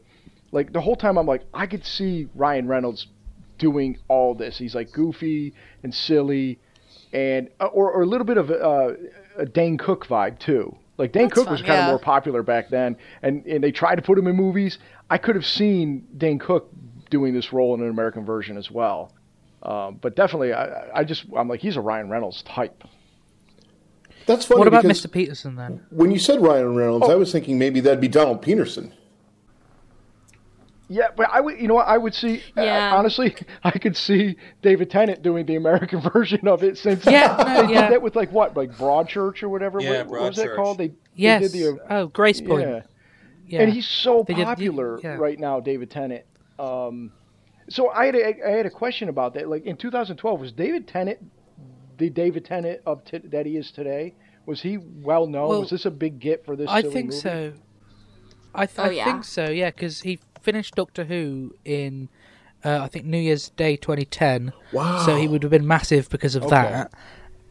Like 0.51 0.71
the 0.73 0.81
whole 0.81 0.95
time, 0.95 1.17
I'm 1.17 1.25
like, 1.27 1.43
I 1.53 1.67
could 1.67 1.85
see 1.85 2.27
Ryan 2.35 2.67
Reynolds 2.67 3.07
doing 3.57 3.97
all 4.07 4.35
this. 4.35 4.57
He's 4.57 4.75
like 4.75 4.91
goofy 4.91 5.53
and 5.83 5.93
silly, 5.93 6.59
and 7.11 7.49
uh, 7.59 7.65
or, 7.65 7.91
or 7.91 8.01
a 8.01 8.05
little 8.05 8.25
bit 8.25 8.37
of 8.37 8.51
uh, 8.51 8.93
a 9.37 9.45
Dane 9.45 9.77
Cook 9.77 10.07
vibe 10.07 10.39
too. 10.39 10.75
Like 10.97 11.11
Dane 11.11 11.23
That's 11.23 11.33
Cook 11.33 11.49
was 11.49 11.59
fun, 11.61 11.67
kind 11.67 11.81
of 11.81 11.87
more 11.87 11.99
popular 11.99 12.43
back 12.43 12.69
then, 12.69 12.97
and 13.21 13.45
and 13.45 13.63
they 13.63 13.71
tried 13.71 13.95
to 13.95 14.01
put 14.01 14.17
him 14.17 14.27
in 14.27 14.35
movies. 14.35 14.77
I 15.09 15.17
could 15.17 15.35
have 15.35 15.45
seen 15.45 16.07
Dane 16.17 16.39
Cook 16.39 16.69
doing 17.09 17.33
this 17.33 17.53
role 17.53 17.73
in 17.73 17.81
an 17.81 17.89
American 17.89 18.25
version 18.25 18.57
as 18.57 18.69
well. 18.71 19.11
Um, 19.63 19.97
but 20.01 20.15
definitely, 20.15 20.53
I, 20.53 20.99
I 20.99 21.03
just 21.03 21.25
I'm 21.35 21.47
like 21.47 21.61
he's 21.61 21.77
a 21.77 21.81
Ryan 21.81 22.09
Reynolds 22.09 22.41
type. 22.43 22.83
That's 24.25 24.45
funny 24.45 24.59
What 24.59 24.67
about 24.67 24.85
Mr. 24.85 25.11
Peterson 25.11 25.55
then? 25.55 25.85
when 25.89 26.11
you 26.11 26.19
said 26.19 26.41
Ryan 26.41 26.75
Reynolds, 26.75 27.09
I 27.09 27.15
was 27.15 27.31
thinking 27.31 27.57
maybe 27.57 27.79
that'd 27.81 27.99
be 27.99 28.07
Donald 28.07 28.41
Peterson. 28.41 28.93
Yeah, 30.89 31.07
but 31.15 31.29
I 31.31 31.39
would, 31.39 31.59
you 31.59 31.67
know 31.67 31.75
what, 31.75 31.87
I 31.87 31.97
would 31.97 32.13
see. 32.13 32.41
uh, 32.57 32.61
Yeah. 32.61 32.93
honestly, 32.95 33.35
I 33.63 33.71
could 33.71 33.95
see 33.95 34.35
David 34.61 34.89
Tennant 34.91 35.21
doing 35.21 35.45
the 35.45 35.55
American 35.55 36.01
version 36.13 36.47
of 36.47 36.63
it 36.63 36.77
since 36.77 37.05
Yeah, 37.05 37.35
no, 37.37 37.67
they 37.67 37.73
yeah. 37.73 37.81
did 37.83 37.91
that 37.93 38.01
with 38.01 38.15
like 38.15 38.31
what, 38.31 38.55
like 38.57 38.71
Broadchurch 38.77 39.43
or 39.43 39.49
whatever. 39.49 39.79
Yeah, 39.79 40.03
what, 40.03 40.07
what 40.09 40.21
was 40.21 40.35
that 40.37 40.55
called? 40.55 40.77
They, 40.77 40.89
they 41.17 41.39
did 41.39 41.51
the, 41.51 41.79
uh, 41.89 41.93
oh, 41.99 42.07
Gracepoint. 42.09 42.61
yeah. 42.63 42.81
Yeah. 43.47 43.61
and 43.61 43.73
he's 43.73 43.87
so 43.87 44.23
They 44.27 44.33
did- 44.35 44.45
popular 44.45 44.99
yeah. 45.03 45.15
right 45.15 45.39
now, 45.39 45.59
David 45.59 45.89
Tennant. 45.91 46.25
Um, 46.59 47.11
so 47.69 47.89
I 47.89 48.05
had 48.07 48.15
a, 48.15 48.47
I 48.47 48.51
had 48.51 48.65
a 48.65 48.69
question 48.69 49.09
about 49.09 49.33
that. 49.35 49.49
Like 49.49 49.65
in 49.65 49.75
2012, 49.77 50.39
was 50.39 50.51
David 50.51 50.87
Tennant 50.87 51.19
the 51.97 52.09
David 52.09 52.43
Tennant 52.45 52.81
of 52.85 53.05
t- 53.05 53.19
that 53.19 53.45
he 53.45 53.55
is 53.57 53.71
today? 53.71 54.15
Was 54.45 54.61
he 54.61 54.77
well 54.77 55.27
known? 55.27 55.49
Well, 55.49 55.61
was 55.61 55.69
this 55.69 55.85
a 55.85 55.91
big 55.91 56.19
get 56.19 56.43
for 56.45 56.55
this? 56.55 56.67
I 56.69 56.81
silly 56.81 56.93
think 56.93 57.05
movie? 57.07 57.19
so. 57.21 57.53
I, 58.55 58.65
th- 58.65 58.79
Oh, 58.79 58.83
I 58.83 58.89
yeah. 58.91 59.05
think 59.05 59.23
so. 59.23 59.49
Yeah, 59.49 59.69
because 59.69 60.01
he 60.01 60.19
finished 60.43 60.75
Doctor 60.75 61.05
Who 61.05 61.55
in, 61.65 62.09
uh, 62.63 62.79
I 62.81 62.87
think 62.87 63.05
New 63.05 63.17
Year's 63.17 63.49
Day 63.51 63.75
2010. 63.77 64.51
Wow. 64.71 65.03
So 65.05 65.15
he 65.15 65.27
would 65.27 65.41
have 65.43 65.49
been 65.51 65.65
massive 65.67 66.09
because 66.09 66.35
of 66.35 66.43
Okay. 66.43 66.51
that. 66.55 66.93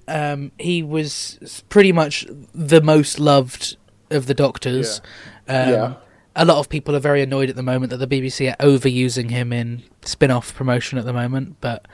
Um, 0.09 0.53
he 0.59 0.83
was 0.83 1.65
pretty 1.69 1.93
much 1.93 2.27
the 2.55 2.81
most 2.81 3.19
loved 3.19 3.77
of 4.11 4.27
the 4.27 4.35
Doctors. 4.35 5.01
Um, 5.49 5.69
Yeah. 5.69 5.95
A 6.35 6.47
lot 6.47 6.57
of 6.59 6.71
people 6.71 6.97
are 6.97 7.01
very 7.01 7.21
annoyed 7.23 7.51
at 7.51 7.57
the 7.57 7.63
moment 7.63 7.91
that 7.91 7.99
the 7.99 8.07
BBC 8.07 8.49
are 8.51 8.57
overusing 8.57 9.31
him 9.31 9.53
in 9.53 9.83
spin-off 10.03 10.55
promotion 10.55 10.97
at 10.99 11.05
the 11.05 11.13
moment, 11.13 11.57
but 11.61 11.87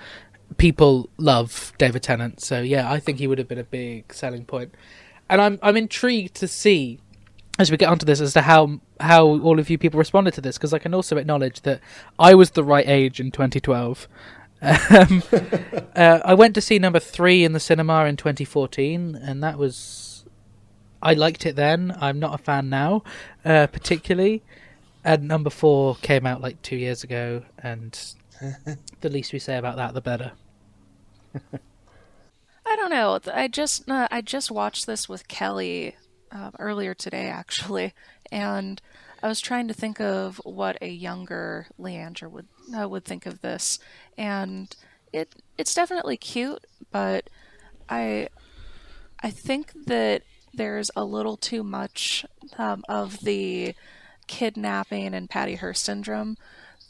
people 0.58 1.08
love 1.16 1.72
David 1.76 2.04
Tennant. 2.04 2.40
So 2.40 2.60
yeah, 2.62 2.88
I 2.90 3.00
think 3.00 3.18
he 3.18 3.26
would 3.26 3.38
have 3.38 3.48
been 3.48 3.58
a 3.58 3.64
big 3.64 4.12
selling 4.14 4.44
point. 4.44 4.72
And 5.28 5.40
I'm 5.40 5.58
I'm 5.60 5.76
intrigued 5.76 6.34
to 6.36 6.46
see 6.46 7.00
as 7.58 7.70
we 7.70 7.76
get 7.76 7.88
onto 7.88 8.06
this 8.06 8.20
as 8.20 8.32
to 8.34 8.42
how 8.42 8.80
how 9.00 9.26
all 9.26 9.58
of 9.58 9.68
you 9.68 9.78
people 9.78 9.98
responded 9.98 10.34
to 10.34 10.40
this 10.40 10.56
because 10.56 10.72
I 10.72 10.78
can 10.78 10.94
also 10.94 11.16
acknowledge 11.16 11.62
that 11.62 11.80
I 12.18 12.34
was 12.34 12.50
the 12.50 12.64
right 12.64 12.88
age 12.88 13.20
in 13.20 13.30
2012. 13.30 14.08
Um, 14.60 15.22
uh, 15.96 16.20
I 16.24 16.34
went 16.34 16.54
to 16.54 16.60
see 16.60 16.78
number 16.78 17.00
three 17.00 17.44
in 17.44 17.52
the 17.52 17.60
cinema 17.60 18.04
in 18.04 18.16
2014, 18.16 19.14
and 19.16 19.42
that 19.42 19.58
was 19.58 20.24
I 21.02 21.14
liked 21.14 21.46
it 21.46 21.56
then. 21.56 21.96
I'm 22.00 22.18
not 22.18 22.34
a 22.34 22.42
fan 22.42 22.68
now, 22.68 23.02
uh, 23.44 23.66
particularly. 23.68 24.42
And 25.04 25.28
number 25.28 25.50
four 25.50 25.96
came 25.96 26.26
out 26.26 26.40
like 26.40 26.60
two 26.62 26.76
years 26.76 27.04
ago, 27.04 27.42
and 27.58 27.98
the 29.00 29.08
least 29.08 29.32
we 29.32 29.38
say 29.38 29.56
about 29.56 29.76
that, 29.76 29.94
the 29.94 30.00
better. 30.00 30.32
I 32.66 32.76
don't 32.76 32.90
know. 32.90 33.18
I 33.32 33.48
just 33.48 33.88
uh, 33.88 34.08
I 34.10 34.20
just 34.20 34.50
watched 34.50 34.86
this 34.86 35.08
with 35.08 35.26
Kelly 35.28 35.96
uh, 36.32 36.50
earlier 36.58 36.94
today, 36.94 37.26
actually, 37.28 37.94
and 38.30 38.80
I 39.22 39.28
was 39.28 39.40
trying 39.40 39.68
to 39.68 39.74
think 39.74 40.00
of 40.00 40.40
what 40.44 40.78
a 40.80 40.88
younger 40.88 41.66
Leandra 41.78 42.30
would 42.30 42.46
uh, 42.78 42.88
would 42.88 43.04
think 43.04 43.26
of 43.26 43.40
this, 43.40 43.78
and 44.16 44.74
it 45.12 45.34
it's 45.56 45.74
definitely 45.74 46.16
cute, 46.16 46.64
but 46.90 47.28
I 47.88 48.28
I 49.20 49.30
think 49.30 49.72
that 49.86 50.22
there's 50.54 50.90
a 50.96 51.04
little 51.04 51.36
too 51.36 51.62
much 51.62 52.24
um, 52.56 52.84
of 52.88 53.20
the 53.20 53.74
kidnapping 54.26 55.14
and 55.14 55.28
Patty 55.28 55.56
Hearst 55.56 55.84
syndrome 55.84 56.36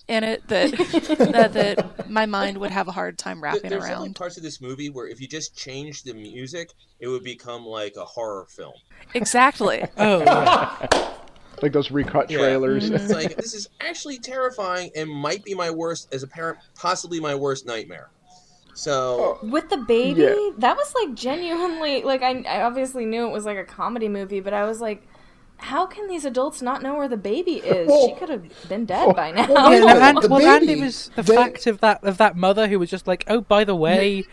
in 0.09 0.25
it 0.25 0.47
that 0.49 0.71
that, 1.33 1.52
that 1.52 2.11
my 2.11 2.25
mind 2.26 2.57
would 2.59 2.71
have 2.71 2.88
a 2.88 2.92
hard 2.92 3.18
time 3.18 3.40
There- 3.40 3.52
wrapping 3.52 3.68
There's 3.71 3.83
definitely 3.83 4.07
around. 4.09 4.16
parts 4.16 4.37
of 4.38 4.42
this 4.42 4.61
movie 4.61 4.88
where 4.90 5.07
if 5.07 5.21
you 5.21 5.28
just 5.28 5.57
change 5.57 6.02
the 6.02 6.14
music, 6.14 6.71
it 7.00 7.09
would 7.09 7.25
become 7.25 7.64
like 7.66 7.95
a 7.97 8.04
horror 8.04 8.47
film. 8.49 8.73
Exactly. 9.14 9.85
Oh, 9.99 10.21
yeah. 10.23 11.14
Like 11.61 11.73
those 11.73 11.90
recut 11.90 12.30
Yeah. 12.30 12.38
trailers. 12.38 12.85
Mm-hmm. 12.85 12.95
It's 12.95 13.12
like 13.12 13.35
this 13.37 13.52
is 13.52 13.68
actually 13.80 14.18
terrifying 14.21 14.90
and 14.95 15.11
might 15.11 15.42
be 15.45 15.54
my 15.54 15.71
worst 15.71 16.14
as 16.14 16.23
a 16.23 16.28
parent, 16.28 16.59
possibly 16.76 17.18
my 17.18 17.35
worst 17.35 17.66
nightmare. 17.66 18.11
So 18.75 19.38
oh. 19.42 19.47
With 19.47 19.68
the 19.68 19.78
baby, 19.78 20.21
Yeah. 20.23 20.50
that 20.59 20.76
was 20.76 20.95
like 20.95 21.16
genuinely 21.16 22.02
like 22.02 22.23
I, 22.23 22.42
I 22.42 22.62
obviously 22.62 23.07
knew 23.07 23.26
it 23.26 23.33
was 23.33 23.45
like 23.45 23.59
a 23.59 23.64
comedy 23.64 24.09
movie, 24.09 24.38
but 24.38 24.52
I 24.54 24.64
was 24.66 24.80
like, 24.80 25.02
how 25.59 25.87
can 25.87 26.09
these 26.09 26.25
adults 26.25 26.62
not 26.62 26.83
know 26.83 26.95
where 26.97 27.09
the 27.09 27.17
baby 27.17 27.57
is? 27.57 27.88
Well- 27.88 28.09
she 28.09 28.15
could 28.15 28.29
have 28.29 28.69
been 28.69 28.85
dead 28.87 29.15
by 29.15 29.33
now. 29.33 29.53
well, 29.53 29.73
Yeah, 29.73 29.81
no, 29.81 29.87
no, 29.87 30.00
and, 30.00 30.23
the 30.23 30.29
well, 30.29 30.47
Andy 30.47 30.67
baby, 30.67 30.81
was 30.83 31.11
the 31.17 31.23
they- 31.23 31.35
fact 31.37 31.67
of 31.67 31.81
that 31.81 32.03
of 32.05 32.17
that 32.19 32.37
mother 32.37 32.69
who 32.69 32.79
was 32.79 32.91
just 32.91 33.07
like, 33.07 33.25
oh, 33.29 33.41
by 33.41 33.65
the 33.65 33.75
way, 33.75 34.25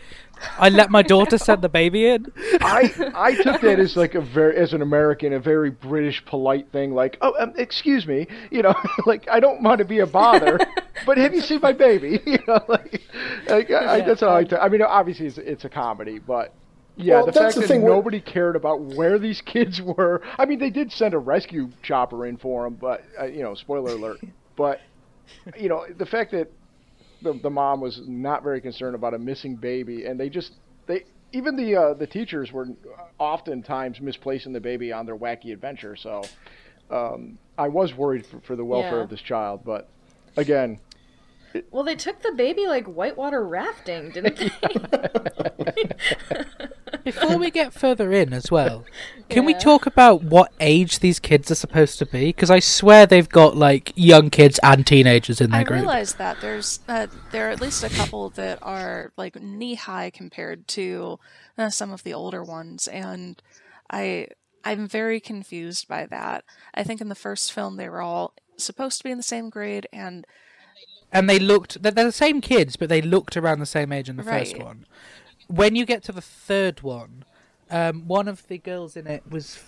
I 0.58 0.68
let 0.68 0.90
my 0.90 1.02
daughter 1.02 1.38
send 1.38 1.62
the 1.62 1.68
baby 1.68 2.06
in. 2.08 2.26
I 2.60 2.92
I 3.14 3.34
took 3.42 3.60
that 3.62 3.78
as 3.78 3.96
like 3.96 4.14
a 4.14 4.20
very 4.20 4.56
as 4.56 4.72
an 4.72 4.82
American 4.82 5.32
a 5.32 5.40
very 5.40 5.70
British 5.70 6.24
polite 6.24 6.70
thing 6.72 6.94
like 6.94 7.16
oh 7.20 7.34
um, 7.38 7.52
excuse 7.56 8.06
me 8.06 8.26
you 8.50 8.62
know 8.62 8.74
like 9.06 9.28
I 9.30 9.40
don't 9.40 9.62
want 9.62 9.78
to 9.78 9.84
be 9.84 10.00
a 10.00 10.06
bother 10.06 10.58
but 11.06 11.16
have 11.18 11.34
you 11.34 11.40
seen 11.40 11.60
my 11.60 11.72
baby 11.72 12.20
you 12.26 12.38
know 12.46 12.60
like, 12.68 13.02
like 13.48 13.70
I, 13.70 13.94
I, 13.94 14.00
that's 14.02 14.20
how 14.20 14.34
I 14.34 14.44
took 14.44 14.70
mean 14.70 14.82
obviously 14.82 15.26
it's, 15.26 15.38
it's 15.38 15.64
a 15.64 15.68
comedy 15.70 16.18
but 16.18 16.52
yeah 16.96 17.22
Well, 17.22 17.22
the 17.22 17.32
that's 17.32 17.54
fact 17.54 17.58
the 17.58 17.68
that 17.68 17.72
nobody 17.72 18.20
cared 18.20 18.56
about 18.56 18.80
where 18.82 19.18
these 19.18 19.40
kids 19.46 19.80
were 19.80 20.22
I 20.38 20.46
mean 20.46 20.58
they 20.58 20.70
did 20.70 20.92
send 20.92 21.14
a 21.14 21.18
rescue 21.18 21.72
chopper 21.82 22.26
in 22.26 22.36
for 22.38 22.64
them 22.64 22.76
but 22.76 23.02
uh, 23.20 23.26
you 23.26 23.42
know 23.42 23.54
spoiler 23.54 23.94
alert 23.96 24.22
but 24.56 24.88
you 25.56 25.68
know 25.68 25.84
the 25.96 26.06
fact 26.06 26.32
that 26.32 26.52
the, 27.22 27.34
the 27.42 27.50
mom 27.50 27.80
was 27.80 28.02
not 28.06 28.42
very 28.42 28.60
concerned 28.60 28.94
about 28.94 29.14
a 29.14 29.18
missing 29.18 29.56
baby, 29.56 30.04
and 30.06 30.20
they 30.20 30.28
just 30.28 30.52
they 30.86 31.04
even 31.32 31.56
the 31.56 31.74
uh, 31.76 31.94
the 31.94 32.06
teachers 32.06 32.52
were 32.52 32.68
oftentimes 33.18 34.00
misplacing 34.00 34.52
the 34.52 34.60
baby 34.60 34.92
on 34.92 35.06
their 35.06 35.16
wacky 35.16 35.52
adventure. 35.52 35.96
So 35.96 36.30
um, 36.90 37.38
I 37.58 37.68
was 37.68 37.94
worried 37.94 38.26
for, 38.26 38.40
for 38.42 38.56
the 38.56 38.64
welfare 38.64 39.00
Yeah. 39.00 39.02
of 39.02 39.08
this 39.08 39.20
child, 39.22 39.62
but 39.64 39.90
again, 40.36 40.80
well, 41.70 41.84
they 41.84 41.94
took 41.96 42.20
the 42.22 42.32
baby 42.32 42.66
like 42.66 42.86
whitewater 42.86 43.46
rafting, 43.46 44.10
didn't 44.10 44.38
they? 44.38 44.50
Before 47.06 47.38
we 47.38 47.52
get 47.52 47.72
further 47.72 48.10
in 48.10 48.32
as 48.32 48.50
well, 48.50 48.84
can 49.28 49.44
we 49.44 49.54
talk 49.54 49.86
about 49.86 50.24
what 50.24 50.52
age 50.58 50.98
these 50.98 51.20
kids 51.20 51.52
are 51.52 51.54
supposed 51.54 52.00
to 52.00 52.06
be? 52.06 52.26
Because 52.26 52.50
I 52.50 52.58
swear 52.58 53.06
they've 53.06 53.28
got 53.28 53.56
like 53.56 53.92
young 53.94 54.28
kids 54.28 54.58
and 54.60 54.84
teenagers 54.84 55.40
in 55.40 55.52
their 55.52 55.60
I 55.60 55.62
group. 55.62 55.80
realize 55.82 56.14
that 56.14 56.40
there's 56.40 56.80
uh, 56.88 57.06
there 57.30 57.46
are 57.46 57.50
at 57.50 57.60
least 57.60 57.84
a 57.84 57.90
couple 57.90 58.30
that 58.30 58.58
are 58.60 59.12
like 59.16 59.40
knee 59.40 59.76
high 59.76 60.10
compared 60.10 60.66
to 60.68 61.20
uh, 61.56 61.70
some 61.70 61.92
of 61.92 62.02
the 62.02 62.12
older 62.12 62.42
ones, 62.42 62.88
and 62.88 63.40
I 63.88 64.26
I'm 64.64 64.88
very 64.88 65.20
confused 65.20 65.86
by 65.86 66.06
that. 66.06 66.42
I 66.74 66.82
think 66.82 67.00
in 67.00 67.08
the 67.08 67.14
first 67.14 67.52
film 67.52 67.76
they 67.76 67.88
were 67.88 68.02
all 68.02 68.34
supposed 68.56 68.98
to 68.98 69.04
be 69.04 69.12
in 69.12 69.16
the 69.16 69.22
same 69.22 69.48
grade, 69.48 69.86
and 69.92 70.26
and 71.12 71.30
they 71.30 71.38
looked 71.38 71.82
they're, 71.82 71.92
they're 71.92 72.04
the 72.04 72.12
same 72.12 72.40
kids 72.40 72.76
but 72.76 72.88
they 72.88 73.00
looked 73.00 73.36
around 73.36 73.60
the 73.60 73.66
same 73.66 73.92
age 73.92 74.08
in 74.08 74.16
the 74.16 74.22
first 74.22 74.58
one 74.58 74.84
when 75.48 75.76
you 75.76 75.84
get 75.84 76.02
to 76.04 76.12
the 76.12 76.20
third 76.20 76.82
one 76.82 77.24
um, 77.68 78.06
one 78.06 78.28
of 78.28 78.46
the 78.46 78.58
girls 78.58 78.96
in 78.96 79.06
it 79.06 79.22
was 79.28 79.58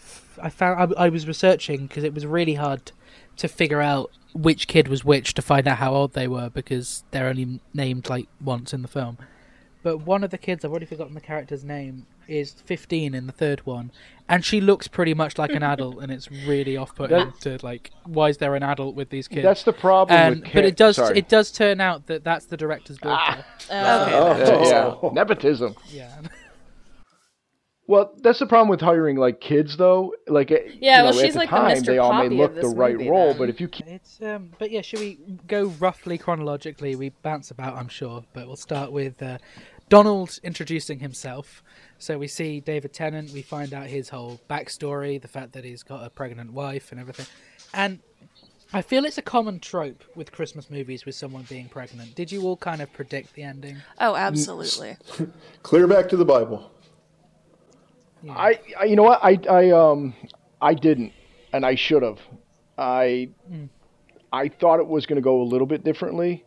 I 0.41 0.51
found 0.51 0.95
i, 0.97 1.07
I 1.07 1.09
was 1.09 1.27
researching 1.27 1.87
because 1.87 2.05
it 2.05 2.15
was 2.15 2.27
really 2.27 2.55
hard 2.55 2.93
to 3.39 3.49
figure 3.49 3.81
out 3.81 4.11
which 4.35 4.69
kid 4.69 4.89
was 4.89 5.05
which 5.05 5.35
to 5.35 5.43
find 5.43 5.67
out 5.67 5.79
how 5.79 5.95
old 5.95 6.13
they 6.13 6.29
were 6.29 6.51
because 6.51 7.05
they're 7.11 7.29
only 7.29 7.61
named 7.73 8.09
like 8.09 8.29
once 8.41 8.75
in 8.75 8.83
the 8.83 8.89
film. 8.89 9.19
But 9.83 9.99
one 9.99 10.23
of 10.23 10.31
the 10.31 10.39
kids 10.39 10.65
i've 10.65 10.71
already 10.71 10.87
forgotten 10.87 11.15
the 11.15 11.21
character's 11.21 11.65
name 11.65 12.07
is 12.29 12.53
15 12.53 13.15
in 13.15 13.27
the 13.27 13.33
third 13.33 13.65
one 13.67 13.91
and 14.29 14.45
she 14.45 14.61
looks 14.61 14.87
pretty 14.89 15.15
much 15.15 15.39
like 15.39 15.51
an 15.53 15.63
adult 15.63 16.01
and 16.03 16.13
it's 16.13 16.31
really 16.31 16.77
off-putting 16.77 17.33
to 17.41 17.59
like 17.63 17.91
why 18.05 18.29
is 18.29 18.37
there 18.37 18.55
an 18.55 18.63
adult 18.63 18.95
with 18.95 19.09
these 19.11 19.27
kids 19.27 19.43
that's 19.43 19.63
the 19.63 19.73
problem 19.73 20.17
and, 20.19 20.41
with. 20.43 20.53
but 20.53 20.65
it 20.65 20.77
does 20.77 20.97
Sorry. 20.97 21.19
it 21.19 21.29
does 21.29 21.51
turn 21.51 21.81
out 21.81 22.07
that 22.07 22.25
that's 22.25 22.47
the 22.47 22.57
director's 22.57 22.99
daughter. 22.99 23.45
okay, 23.65 23.71
Yeah, 23.71 24.95
yeah. 25.03 25.09
nepotism. 25.13 25.75
Yeah. 25.89 26.21
Well, 27.87 28.13
that's 28.23 28.39
the 28.39 28.47
problem 28.47 28.69
with 28.69 28.83
hiring 28.83 29.17
like 29.17 29.41
kids, 29.41 29.79
though. 29.79 30.13
Like, 30.27 30.51
Yeah, 30.51 30.59
you 30.59 30.81
well, 30.83 31.05
know, 31.07 31.13
she's 31.13 31.23
at 31.23 31.33
the 31.33 31.39
like 31.39 31.49
the 31.51 31.57
time, 31.57 31.77
Mr. 31.79 31.87
they 31.87 31.97
all 31.99 32.13
may 32.13 32.29
look 32.29 32.55
the 32.55 32.69
right 32.69 32.93
movie, 32.93 33.09
role, 33.09 33.29
then. 33.29 33.39
but 33.39 33.49
if 33.49 33.63
you 33.63 33.69
keep 33.69 33.87
It's 33.87 34.21
um 34.21 34.51
but 34.59 34.71
yeah, 34.71 34.83
should 34.83 35.01
we 35.01 35.19
go 35.47 35.69
roughly 35.81 36.19
chronologically? 36.19 36.97
We 36.97 37.11
bounce 37.23 37.51
about, 37.51 37.77
I'm 37.79 37.89
sure, 37.89 38.25
but 38.35 38.47
we'll 38.47 38.57
start 38.57 38.93
with 38.93 39.23
uh, 39.23 39.39
Donald 39.89 40.39
introducing 40.43 40.99
himself. 40.99 41.63
So 41.99 42.17
we 42.17 42.29
see 42.29 42.61
David 42.61 42.93
Tennant, 42.93 43.33
we 43.33 43.43
find 43.43 43.75
out 43.75 43.87
his 43.87 44.09
whole 44.09 44.41
backstory, 44.49 45.21
the 45.21 45.29
fact 45.29 45.53
that 45.53 45.65
he's 45.65 45.83
got 45.83 46.05
a 46.05 46.11
pregnant 46.11 46.53
wife 46.53 46.93
and 46.93 47.01
everything. 47.01 47.27
And 47.75 47.99
I 48.73 48.83
feel 48.83 49.05
it's 49.05 49.19
a 49.19 49.23
common 49.23 49.59
trope 49.59 50.05
with 50.15 50.31
Christmas 50.31 50.71
movies 50.71 51.05
with 51.05 51.17
someone 51.17 51.45
being 51.49 51.69
pregnant. 51.69 52.15
Did 52.15 52.31
you 52.31 52.43
all 52.43 52.57
kind 52.57 52.81
of 52.81 52.93
predict 52.93 53.35
the 53.35 53.43
ending? 53.43 53.79
oh, 54.01 54.15
absolutely. 54.15 54.97
Clear 55.63 55.89
back 55.89 56.09
to 56.11 56.17
the 56.17 56.25
Bible. 56.25 56.71
I, 58.29 58.59
I 58.79 58.85
you 58.85 58.97
know 58.97 59.05
what 59.05 59.21
I 59.23 59.39
I 59.49 59.71
um 59.71 60.13
I 60.61 60.75
didn't 60.75 61.13
and 61.53 61.65
I 61.65 61.77
should 61.77 62.03
have. 62.03 62.19
I 62.77 63.29
I 64.33 64.49
thought 64.49 64.81
it 64.81 64.87
was 64.89 65.07
going 65.07 65.17
to 65.17 65.23
go 65.23 65.41
a 65.41 65.45
little 65.45 65.69
bit 65.69 65.85
differently. 65.85 66.45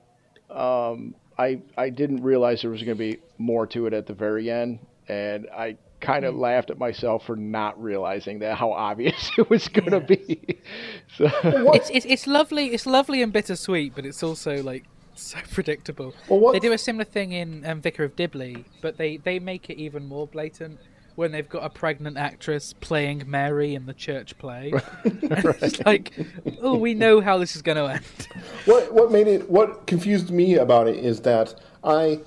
Um 0.49 1.15
I 1.39 1.61
I 1.77 1.89
didn't 1.89 2.23
realize 2.23 2.61
there 2.61 2.71
was 2.71 2.83
going 2.83 2.97
to 2.97 3.03
be 3.03 3.19
more 3.37 3.65
to 3.67 3.87
it 3.87 3.93
at 3.93 4.05
the 4.05 4.13
very 4.13 4.51
end 4.51 4.79
and 5.07 5.47
I 5.53 5.77
kind 5.99 6.25
of 6.25 6.35
laughed 6.35 6.71
at 6.71 6.79
myself 6.79 7.25
for 7.25 7.35
not 7.35 7.81
realizing 7.81 8.39
that 8.39 8.57
how 8.57 8.71
obvious 8.71 9.31
it 9.37 9.49
was 9.49 9.67
going 9.67 9.91
to 9.91 9.99
be. 9.99 10.59
so 11.17 11.29
It's, 11.43 11.89
it's 11.91 12.05
it's 12.05 12.27
lovely. 12.27 12.73
It's 12.73 12.85
lovely 12.85 13.21
and 13.21 13.31
bittersweet, 13.31 13.93
but 13.95 14.05
it's 14.05 14.23
also 14.23 14.61
like 14.63 14.85
so 15.15 15.37
predictable. 15.51 16.13
Well, 16.27 16.39
what- 16.39 16.53
They 16.53 16.59
do 16.59 16.71
a 16.71 16.77
similar 16.77 17.05
thing 17.05 17.31
in 17.33 17.65
um, 17.65 17.81
Vicar 17.81 18.03
of 18.05 18.15
Dibley, 18.15 18.65
but 18.81 18.97
they 18.97 19.17
they 19.17 19.39
make 19.39 19.69
it 19.69 19.77
even 19.77 20.07
more 20.07 20.27
blatant 20.27 20.79
when 21.15 21.33
they've 21.33 21.49
got 21.49 21.61
a 21.63 21.69
pregnant 21.69 22.17
actress 22.17 22.73
playing 22.79 23.29
Mary 23.29 23.75
in 23.75 23.85
the 23.85 23.93
church 23.93 24.35
play. 24.37 24.71
it's 25.03 25.85
like, 25.85 26.13
oh, 26.61 26.77
we 26.77 26.93
know 26.93 27.19
how 27.19 27.37
this 27.37 27.53
is 27.55 27.61
going 27.61 27.75
to 27.75 27.85
end. 27.85 28.27
What 28.65 28.93
what 28.93 29.11
made 29.11 29.27
it 29.27 29.49
what 29.49 29.85
confused 29.87 30.31
me 30.31 30.55
about 30.55 30.87
it 30.87 30.95
is 30.95 31.19
that 31.21 31.53
I, 31.83 32.21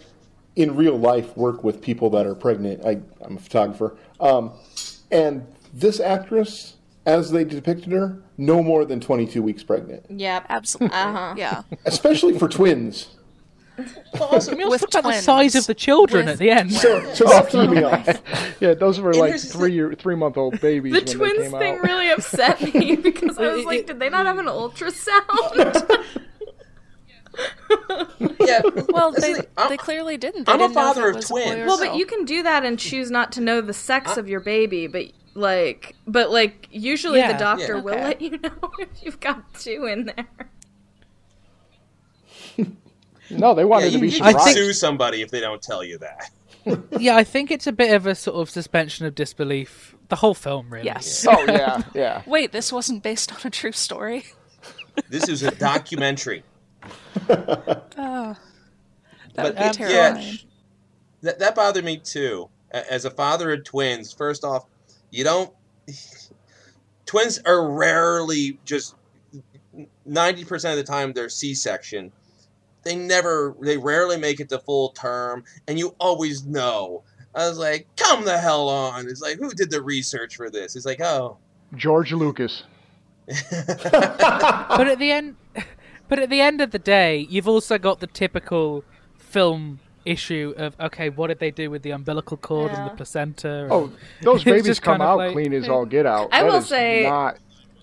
in 0.56 0.76
real 0.76 0.96
life, 0.98 1.36
work 1.36 1.64
with 1.64 1.80
people 1.82 2.10
that 2.10 2.26
are 2.26 2.34
pregnant. 2.34 2.84
I 2.84 2.98
I'm 3.22 3.36
a 3.36 3.40
photographer, 3.40 3.96
um, 4.20 4.52
and 5.10 5.46
this 5.72 5.98
actress, 6.00 6.76
as 7.06 7.30
they 7.30 7.44
depicted 7.44 7.92
her, 7.92 8.22
no 8.38 8.62
more 8.62 8.84
than 8.84 9.00
22 9.00 9.42
weeks 9.42 9.62
pregnant, 9.62 10.04
Yeah, 10.08 10.44
Absolutely. 10.48 10.96
Uh-huh. 10.96 11.34
Yeah. 11.36 11.62
especially 11.84 12.38
for 12.38 12.48
twins. 12.48 13.08
Can 13.76 14.56
we 14.56 14.62
also 14.62 14.86
talk 14.86 15.00
about 15.00 15.14
the 15.14 15.20
size 15.20 15.56
of 15.56 15.66
the 15.66 15.74
children 15.74 16.26
With 16.26 16.34
at 16.34 16.38
the 16.38 16.48
end? 16.50 16.72
So 16.72 17.12
so 17.12 17.24
that 17.24 17.50
threw 17.50 17.66
me 17.66 17.82
off. 17.82 18.06
yeah, 18.60 18.72
those 18.74 19.00
were 19.00 19.12
like 19.12 19.40
three 19.40 19.72
year, 19.72 19.92
three 19.94 20.14
month 20.14 20.36
old 20.36 20.60
babies 20.60 20.92
The 20.92 20.98
when 21.00 21.04
they 21.06 21.12
twins 21.34 21.50
came 21.50 21.58
thing 21.60 21.74
out. 21.78 21.82
really 21.82 22.10
upset 22.10 22.62
me 22.72 22.94
because 23.08 23.36
I 23.36 23.48
was 23.52 23.62
It- 23.62 23.66
like, 23.66 23.78
it- 23.80 23.86
did 23.88 23.98
they 23.98 24.08
not 24.10 24.26
have 24.26 24.38
an 24.38 24.46
ultrasound? 24.46 26.04
yeah. 28.40 28.62
Well, 28.88 29.12
they, 29.12 29.32
is- 29.32 29.46
I'm- 29.56 29.68
they 29.68 29.76
clearly 29.76 30.16
didn't. 30.16 30.46
They 30.46 30.52
I'm 30.52 30.60
a 30.60 30.64
didn't 30.64 30.74
know 30.74 30.80
if 30.90 30.94
father 30.94 31.08
of 31.10 31.16
was 31.16 31.30
a 31.30 31.34
boy 31.34 31.42
twins. 31.44 31.60
or 31.62 31.66
well, 31.66 31.78
but 31.78 31.96
you 31.96 32.06
can 32.06 32.24
do 32.24 32.42
that 32.42 32.64
and 32.64 32.78
choose 32.78 33.10
not 33.10 33.32
to 33.32 33.40
know 33.40 33.60
the 33.60 33.72
sex 33.74 34.16
of 34.16 34.28
your 34.28 34.40
baby, 34.40 34.86
but 34.86 35.06
Like, 35.34 35.96
but 36.06 36.30
like 36.30 36.68
usually 36.70 37.18
Yeah. 37.18 37.32
the 37.32 37.38
doctor 37.38 37.74
Yeah. 37.76 37.80
will 37.82 37.94
Okay. 37.94 38.04
let 38.04 38.20
you 38.22 38.38
know 38.42 38.70
if 38.78 38.88
you've 39.02 39.18
got 39.20 39.52
two 39.54 39.86
in 39.86 40.04
there. 40.06 40.26
No, 43.30 43.54
they 43.54 43.64
wanted 43.64 43.86
Yeah, 43.86 43.90
to 43.92 43.98
be 44.00 44.10
you, 44.10 44.18
you 44.18 44.24
I 44.24 44.32
think- 44.34 44.56
sue 44.56 44.72
somebody 44.72 45.22
if 45.22 45.30
they 45.30 45.40
don't 45.40 45.62
tell 45.62 45.82
you 45.82 45.98
that. 45.98 46.30
yeah, 47.00 47.16
I 47.16 47.24
think 47.24 47.50
it's 47.50 47.66
a 47.66 47.72
bit 47.72 47.92
of 47.94 48.06
a 48.06 48.14
sort 48.14 48.36
of 48.36 48.48
suspension 48.50 49.06
of 49.06 49.14
disbelief. 49.14 49.94
The 50.08 50.16
whole 50.16 50.34
film, 50.34 50.70
really. 50.70 50.84
Yes. 50.86 51.26
Oh 51.28 51.44
yeah, 51.48 51.82
yeah. 51.94 52.22
Wait, 52.26 52.52
this 52.52 52.70
wasn't 52.72 53.02
based 53.02 53.32
on 53.32 53.38
a 53.44 53.50
true 53.50 53.72
story. 53.72 54.24
This 55.08 55.28
is 55.28 55.42
a 55.42 55.50
documentary. 55.50 56.44
That 59.34 59.46
would 59.46 59.56
be 59.56 59.62
um, 59.62 59.72
terrifying. 59.72 60.38
That 61.22 61.38
that 61.40 61.54
bothered 61.54 61.84
me 61.84 61.98
too. 61.98 62.48
As 62.70 63.04
a 63.04 63.10
father 63.10 63.52
of 63.52 63.64
twins, 63.64 64.12
first 64.12 64.44
off, 64.44 64.66
you 65.10 65.24
don't. 65.24 65.52
Twins 67.06 67.38
are 67.44 67.70
rarely 67.70 68.58
just 68.64 68.94
ninety 70.06 70.44
percent 70.44 70.78
of 70.78 70.86
the 70.86 70.90
time 70.90 71.12
they're 71.12 71.28
C-section. 71.28 72.12
They 72.82 72.96
never, 72.96 73.54
they 73.60 73.78
rarely 73.78 74.18
make 74.18 74.40
it 74.40 74.48
to 74.50 74.58
full 74.58 74.90
term, 74.90 75.44
and 75.68 75.78
you 75.78 75.94
always 75.98 76.44
know. 76.44 77.02
I 77.34 77.48
was 77.48 77.58
like, 77.58 77.86
"Come 77.96 78.24
the 78.24 78.38
hell 78.38 78.68
on!" 78.68 79.08
It's 79.08 79.20
like, 79.20 79.38
who 79.38 79.50
did 79.52 79.70
the 79.70 79.82
research 79.82 80.36
for 80.36 80.50
this? 80.50 80.76
It's 80.76 80.86
like, 80.86 81.00
oh, 81.00 81.38
George 81.76 82.12
Lucas. 82.12 82.64
But 83.50 84.88
at 84.88 84.98
the 84.98 85.10
end, 85.12 85.36
but 86.08 86.18
at 86.18 86.30
the 86.30 86.40
end 86.40 86.60
of 86.60 86.70
the 86.70 86.78
day, 86.78 87.26
you've 87.30 87.48
also 87.48 87.78
got 87.78 88.00
the 88.00 88.06
typical 88.06 88.84
film 89.18 89.80
issue 90.04 90.52
of 90.56 90.78
okay, 90.78 91.08
what 91.08 91.28
did 91.28 91.38
they 91.38 91.50
do 91.50 91.70
with 91.70 91.82
the 91.82 91.90
umbilical 91.90 92.36
cord 92.36 92.70
and 92.72 92.86
the 92.86 92.90
Yeah. 92.90 92.96
placenta? 92.96 93.68
Oh, 93.70 93.90
those 94.22 94.44
babies 94.54 94.80
come 94.80 95.00
out 95.00 95.18
like- 95.18 95.32
clean 95.32 95.52
as 95.52 95.66
hmm. 95.66 95.72
all 95.72 95.86
get 95.86 96.06
out. 96.06 96.28
I 96.32 96.42
That 96.42 96.48
will 96.50 96.58
is 96.58 96.66
say- 96.66 97.04
not, 97.04 97.38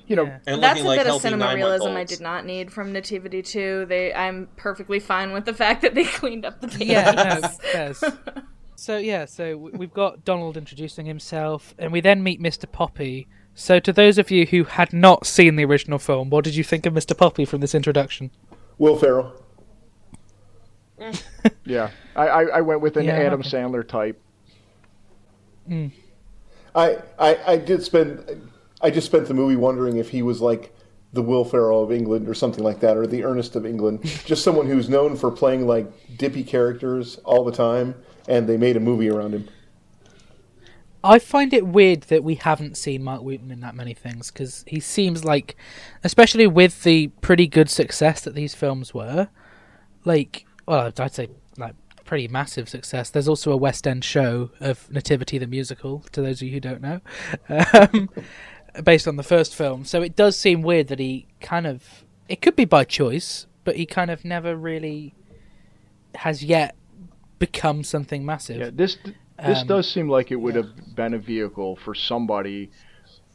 you 0.08 0.16
know, 0.16 0.26
Yeah. 0.26 0.40
and 0.46 0.62
That's 0.64 0.82
a 0.82 0.84
like 0.84 1.00
bit 1.00 1.08
of 1.08 1.22
cinema 1.22 1.54
realism 1.56 1.90
I 1.90 2.04
did 2.04 2.22
not 2.22 2.46
need 2.46 2.72
from 2.72 2.94
Nativity 2.94 3.42
2. 3.42 3.86
They, 3.88 4.14
I'm 4.14 4.50
perfectly 4.56 5.00
fine 5.00 5.32
with 5.32 5.46
the 5.46 5.54
fact 5.54 5.82
that 5.82 5.96
they 5.96 6.04
cleaned 6.20 6.46
up 6.46 6.62
the 6.62 6.68
babies. 6.68 6.88
Yeah, 6.90 7.12
no, 7.12 7.50
yes. 7.74 8.04
So 8.76 8.98
yeah, 8.98 9.26
so 9.26 9.58
we've 9.58 9.94
got 9.94 10.26
Donald 10.26 10.58
introducing 10.58 11.06
himself, 11.06 11.76
and 11.78 11.92
we 11.92 12.02
then 12.02 12.24
meet 12.24 12.42
Mr. 12.42 12.72
Poppy. 12.72 13.28
So 13.54 13.80
to 13.80 13.94
those 13.94 14.18
of 14.18 14.32
you 14.32 14.46
who 14.46 14.64
had 14.64 14.94
not 14.94 15.26
seen 15.26 15.56
the 15.56 15.66
original 15.66 16.00
film, 16.00 16.30
what 16.30 16.44
did 16.44 16.56
you 16.56 16.64
think 16.64 16.86
of 16.86 16.94
Mr. 16.94 17.18
Poppy 17.18 17.46
from 17.46 17.62
this 17.62 17.76
introduction? 17.76 18.32
Will 18.78 18.98
Ferrell. 18.98 19.34
yeah. 21.66 21.90
I, 22.16 22.28
I, 22.28 22.44
I 22.44 22.62
went 22.62 22.82
with 22.82 22.98
an 22.98 23.06
Yeah, 23.06 23.14
Adam 23.14 23.42
okay. 23.42 23.50
Sandler 23.50 23.88
type. 23.88 24.22
Hmm. 25.68 25.88
I, 26.74 26.98
I 27.20 27.38
I 27.48 27.58
did 27.58 27.84
spend 27.84 28.50
I 28.82 28.90
just 28.90 29.08
spent 29.08 29.28
the 29.28 29.34
movie 29.34 29.56
wondering 29.56 29.98
if 29.98 30.10
he 30.10 30.22
was 30.22 30.42
like 30.42 30.74
the 31.14 31.22
Will 31.22 31.44
Ferrell 31.44 31.84
of 31.84 31.92
England 31.92 32.30
or 32.30 32.34
something 32.34 32.64
like 32.64 32.80
that, 32.80 32.96
or 32.96 33.06
the 33.06 33.24
Ernest 33.26 33.56
of 33.56 33.66
England, 33.66 34.04
just 34.26 34.44
someone 34.44 34.68
who's 34.68 34.88
known 34.90 35.16
for 35.18 35.30
playing 35.30 35.68
like 35.68 36.18
dippy 36.18 36.44
characters 36.44 37.18
all 37.26 37.44
the 37.44 37.52
time, 37.52 37.96
and 38.28 38.48
they 38.48 38.58
made 38.58 38.78
a 38.78 38.80
movie 38.80 39.10
around 39.10 39.34
him. 39.34 39.48
I 41.04 41.20
find 41.20 41.54
it 41.54 41.66
weird 41.66 42.02
that 42.04 42.24
we 42.24 42.36
haven't 42.36 42.78
seen 42.78 43.04
Marc 43.04 43.22
Wootton 43.22 43.52
in 43.52 43.60
that 43.62 43.76
many 43.76 43.94
things 43.94 44.30
because 44.30 44.64
he 44.68 44.80
seems 44.80 45.26
like, 45.26 45.56
especially 46.04 46.48
with 46.48 46.84
the 46.84 47.08
pretty 47.22 47.48
good 47.48 47.70
success 47.70 48.22
that 48.22 48.36
these 48.36 48.54
films 48.54 48.94
were, 48.94 49.30
like, 50.06 50.46
well, 50.68 50.92
I'd 50.98 51.14
say 51.14 51.30
like 51.58 51.76
pretty 52.06 52.28
massive 52.28 52.70
success. 52.70 53.10
There's 53.10 53.28
also 53.28 53.52
a 53.52 53.58
West 53.58 53.88
End 53.88 54.04
show 54.04 54.52
of 54.60 54.92
Nativity 54.92 55.38
the 55.38 55.48
musical. 55.48 56.00
To 56.12 56.22
those 56.22 56.42
of 56.42 56.48
you 56.48 56.54
who 56.54 56.60
don't 56.60 56.82
know, 56.82 57.02
um, 57.50 58.10
based 58.84 59.08
on 59.08 59.16
the 59.16 59.24
first 59.24 59.56
film, 59.56 59.86
so 59.86 60.02
it 60.02 60.16
does 60.16 60.38
seem 60.38 60.62
weird 60.62 60.88
that 60.90 61.00
he 61.00 61.28
kind 61.40 61.66
of. 61.66 62.06
It 62.30 62.42
could 62.42 62.56
be 62.56 62.66
by 62.66 62.84
choice, 62.84 63.48
but 63.64 63.76
he 63.76 63.86
kind 63.86 64.12
of 64.12 64.24
never 64.24 64.56
really 64.56 65.16
has 66.16 66.44
yet 66.44 66.76
become 67.40 67.84
something 67.84 68.26
massive. 68.26 68.58
Yeah, 68.58 68.70
this 68.74 68.98
this 69.46 69.62
Um, 69.62 69.68
does 69.68 69.90
seem 69.90 70.10
like 70.10 70.32
it 70.32 70.36
would 70.38 70.56
have 70.56 70.96
been 70.96 71.14
a 71.14 71.18
vehicle 71.20 71.76
for 71.76 71.94
somebody 71.96 72.70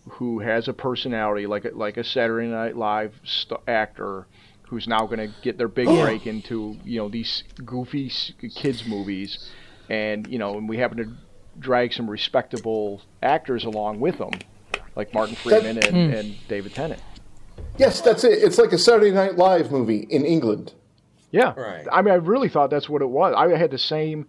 who 0.09 0.39
has 0.39 0.69
a 0.69 0.73
personality 0.73 1.47
like 1.47 1.65
a, 1.65 1.71
like 1.75 1.97
a 1.97 2.05
Saturday 2.05 2.47
Night 2.49 2.77
Live 2.77 3.15
st- 3.25 3.61
actor 3.67 4.27
who's 4.69 4.87
now 4.89 5.07
going 5.07 5.19
to 5.19 5.35
get 5.43 5.59
their 5.59 5.69
big 5.69 5.87
break 5.87 6.27
into 6.27 6.77
you 6.85 6.99
know 6.99 7.09
these 7.09 7.43
goofy 7.65 8.07
s- 8.07 8.33
kids 8.55 8.87
movies, 8.87 9.51
and 9.89 10.27
you 10.29 10.39
know 10.39 10.57
and 10.59 10.69
we 10.69 10.77
happen 10.79 10.97
to 10.99 11.09
drag 11.59 11.93
some 11.93 12.09
respectable 12.11 13.01
actors 13.23 13.65
along 13.65 13.99
with 13.99 14.19
them, 14.19 14.31
like 14.95 15.13
Martin 15.15 15.35
Freeman 15.37 15.79
and, 15.79 15.87
Hmm. 16.11 16.17
and 16.17 16.37
David 16.49 16.75
Tennant. 16.75 17.01
Yes, 17.79 18.01
that's 18.01 18.25
it. 18.25 18.43
It's 18.43 18.59
like 18.59 18.73
a 18.73 18.79
Saturday 18.79 19.11
Night 19.11 19.37
Live 19.37 19.71
movie 19.73 20.07
in 20.11 20.25
England. 20.25 20.73
Yeah, 21.31 21.55
Right. 21.59 21.87
I 21.91 22.03
mean, 22.03 22.13
I 22.13 22.19
really 22.19 22.49
thought 22.49 22.71
that's 22.71 22.89
what 22.89 23.03
it 23.03 23.09
was. 23.09 23.35
I 23.37 23.49
had 23.57 23.71
the 23.71 23.79
same 23.79 24.27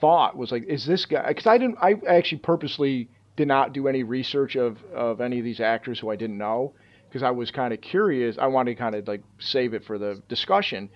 thought. 0.00 0.36
Was 0.36 0.52
like, 0.52 0.64
is 0.64 0.86
this 0.86 1.06
guy? 1.06 1.28
Because 1.28 1.46
I 1.46 1.58
didn't. 1.58 1.78
I 1.80 1.94
actually 2.08 2.38
purposely 2.38 3.08
did 3.36 3.48
not 3.48 3.72
do 3.72 3.88
any 3.88 4.02
research 4.02 4.56
of 4.56 4.82
of 4.94 5.20
any 5.20 5.38
of 5.38 5.44
these 5.44 5.60
actors 5.60 6.00
who 6.00 6.10
I 6.10 6.16
didn't 6.16 6.38
know 6.38 6.74
because 7.08 7.22
I 7.22 7.30
was 7.30 7.50
kind 7.50 7.72
of 7.72 7.80
curious. 7.80 8.36
I 8.38 8.46
wanted 8.46 8.72
to 8.72 8.76
kind 8.76 8.94
of 8.94 9.06
like 9.08 9.22
save 9.38 9.74
it 9.74 9.84
for 9.84 9.98
the 9.98 10.22
discussion. 10.28 10.90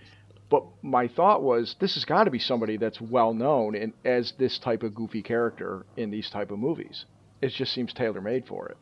But 0.50 0.64
my 0.82 1.06
thought 1.06 1.42
was, 1.42 1.76
this 1.78 1.94
has 1.94 2.04
got 2.04 2.24
to 2.24 2.30
be 2.30 2.40
somebody 2.40 2.76
that's 2.76 3.00
well 3.00 3.32
known 3.32 3.76
in, 3.76 3.92
as 4.04 4.32
this 4.36 4.58
type 4.58 4.82
of 4.82 4.94
goofy 4.94 5.22
character 5.22 5.86
in 5.96 6.10
these 6.10 6.28
type 6.28 6.50
of 6.50 6.58
movies. 6.58 7.04
It 7.40 7.52
just 7.52 7.72
seems 7.72 7.92
tailor 7.92 8.20
made 8.20 8.46
for 8.46 8.68
it. 8.68 8.76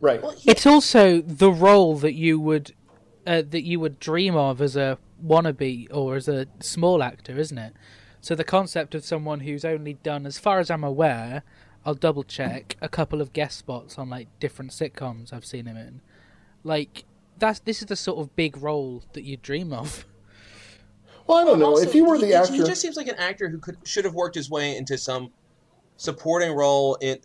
Right. 0.00 0.20
It's 0.44 0.66
also 0.66 1.20
the 1.20 1.52
role 1.52 1.96
that 1.98 2.14
you 2.14 2.40
would 2.40 2.74
uh, 3.26 3.42
that 3.50 3.62
you 3.62 3.80
would 3.80 4.00
dream 4.00 4.36
of 4.36 4.60
as 4.60 4.76
a 4.76 4.98
wannabe 5.24 5.86
or 5.90 6.16
as 6.16 6.28
a 6.28 6.46
small 6.60 7.02
actor, 7.02 7.38
isn't 7.38 7.58
it? 7.58 7.74
So 8.20 8.34
the 8.34 8.44
concept 8.44 8.94
of 8.94 9.04
someone 9.04 9.40
who's 9.40 9.64
only 9.64 9.94
done, 9.94 10.26
as 10.26 10.38
far 10.38 10.58
as 10.58 10.70
I'm 10.70 10.84
aware, 10.84 11.42
I'll 11.84 11.94
double 11.94 12.24
check 12.24 12.76
a 12.80 12.88
couple 12.88 13.20
of 13.20 13.32
guest 13.32 13.58
spots 13.58 13.98
on 13.98 14.10
like 14.10 14.28
different 14.40 14.72
sitcoms 14.72 15.32
I've 15.32 15.44
seen 15.44 15.66
him 15.66 15.76
in. 15.76 16.00
Like 16.64 17.04
that's 17.38 17.60
this 17.60 17.80
is 17.80 17.86
the 17.86 17.96
sort 17.96 18.18
of 18.18 18.34
big 18.36 18.56
role 18.56 19.02
that 19.12 19.22
you 19.22 19.36
dream 19.36 19.72
of. 19.72 20.04
Well, 21.26 21.38
I 21.38 21.44
don't 21.44 21.58
know. 21.58 21.66
Also, 21.66 21.86
if 21.86 21.94
you 21.94 22.04
were 22.04 22.18
the 22.18 22.26
he, 22.26 22.34
actor, 22.34 22.52
he 22.54 22.58
just 22.60 22.80
seems 22.80 22.96
like 22.96 23.08
an 23.08 23.16
actor 23.16 23.48
who 23.48 23.58
could 23.58 23.76
should 23.84 24.04
have 24.04 24.14
worked 24.14 24.34
his 24.34 24.50
way 24.50 24.76
into 24.76 24.98
some 24.98 25.30
supporting 25.96 26.52
role 26.52 26.96
in. 26.96 27.18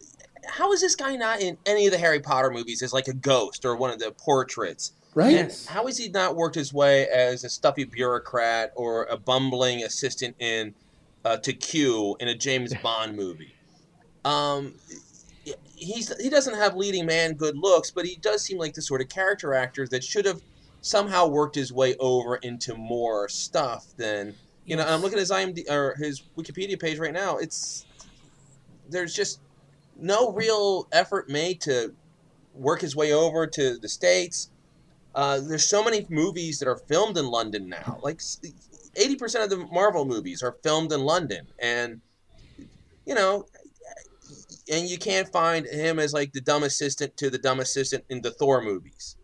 How 0.46 0.74
is 0.74 0.82
this 0.82 0.96
guy 0.96 1.16
not 1.16 1.42
in 1.42 1.58
any 1.66 1.86
of 1.86 1.94
the 1.94 1.98
Harry 1.98 2.20
Potter 2.20 2.52
movies 2.52 2.84
as 2.84 2.92
like 2.92 3.08
a 3.08 3.14
ghost 3.14 3.64
or 3.64 3.78
one 3.78 3.92
of 3.92 4.00
the 4.00 4.12
portraits? 4.12 4.92
right? 5.16 5.32
Yes. 5.32 5.66
How 5.66 5.86
has 5.86 5.98
he 5.98 6.10
not 6.10 6.36
worked 6.36 6.56
his 6.56 6.74
way 6.74 7.08
as 7.08 7.44
a 7.44 7.50
stuffy 7.50 7.84
bureaucrat 7.84 8.72
or 8.76 9.06
a 9.06 9.18
bumbling 9.18 9.84
assistant 9.84 10.36
in 10.40 10.74
uh, 11.26 11.38
to 11.38 11.54
Q 11.54 12.16
in 12.20 12.28
a 12.28 12.36
James 12.36 12.74
Bond 12.84 13.16
movie? 13.16 13.56
Um, 14.26 14.76
he's 15.76 16.16
he 16.22 16.30
doesn't 16.30 16.56
have 16.56 16.76
leading 16.76 17.06
man 17.06 17.34
good 17.34 17.58
looks, 17.58 17.92
but 17.92 18.06
he 18.06 18.16
does 18.16 18.42
seem 18.42 18.58
like 18.58 18.74
the 18.74 18.82
sort 18.82 19.02
of 19.02 19.10
character 19.10 19.54
actor 19.54 19.88
that 19.88 20.04
should 20.04 20.26
have 20.26 20.42
somehow 20.82 21.28
worked 21.28 21.56
his 21.56 21.72
way 21.72 21.96
over 21.98 22.38
into 22.38 22.76
more 22.76 23.28
stuff 23.30 23.86
than 23.98 24.36
you 24.66 24.76
know. 24.76 24.84
I'm 24.84 25.02
looking 25.02 25.18
at 25.18 25.22
his 25.22 25.32
IMD 25.32 25.70
or 25.70 25.96
his 25.98 26.24
Wikipedia 26.38 26.80
page 26.80 27.00
right 27.00 27.14
now. 27.14 27.38
It's 27.38 27.86
there's 28.90 29.14
just 29.14 29.40
no 29.98 30.32
real 30.32 30.88
effort 30.92 31.30
made 31.30 31.62
to 31.62 31.94
work 32.54 32.82
his 32.82 32.96
way 32.96 33.14
over 33.14 33.48
to 33.48 33.78
the 33.78 33.90
states. 33.90 34.50
Uh, 35.16 35.40
there's 35.40 35.66
so 35.66 35.84
many 35.84 36.06
movies 36.10 36.60
that 36.60 36.68
are 36.68 36.76
filmed 36.76 37.18
in 37.18 37.28
London 37.28 37.70
now. 37.70 38.00
Like 38.02 38.20
eighty 38.96 39.16
percent 39.16 39.44
of 39.44 39.50
the 39.50 39.66
Marvel 39.68 40.06
movies 40.06 40.42
are 40.44 40.58
filmed 40.64 40.92
in 40.92 41.02
London, 41.02 41.48
and 41.60 42.02
you 43.06 43.16
know, 43.16 43.46
and 44.72 44.88
you 44.90 44.98
can't 44.98 45.28
find 45.32 45.66
him 45.66 46.00
as 46.00 46.14
like 46.14 46.32
the 46.34 46.42
dumb 46.42 46.64
assistant 46.64 47.16
to 47.18 47.30
the 47.30 47.38
dumb 47.38 47.60
assistant 47.60 48.04
in 48.10 48.22
the 48.22 48.32
Thor 48.32 48.62
movies. 48.62 49.18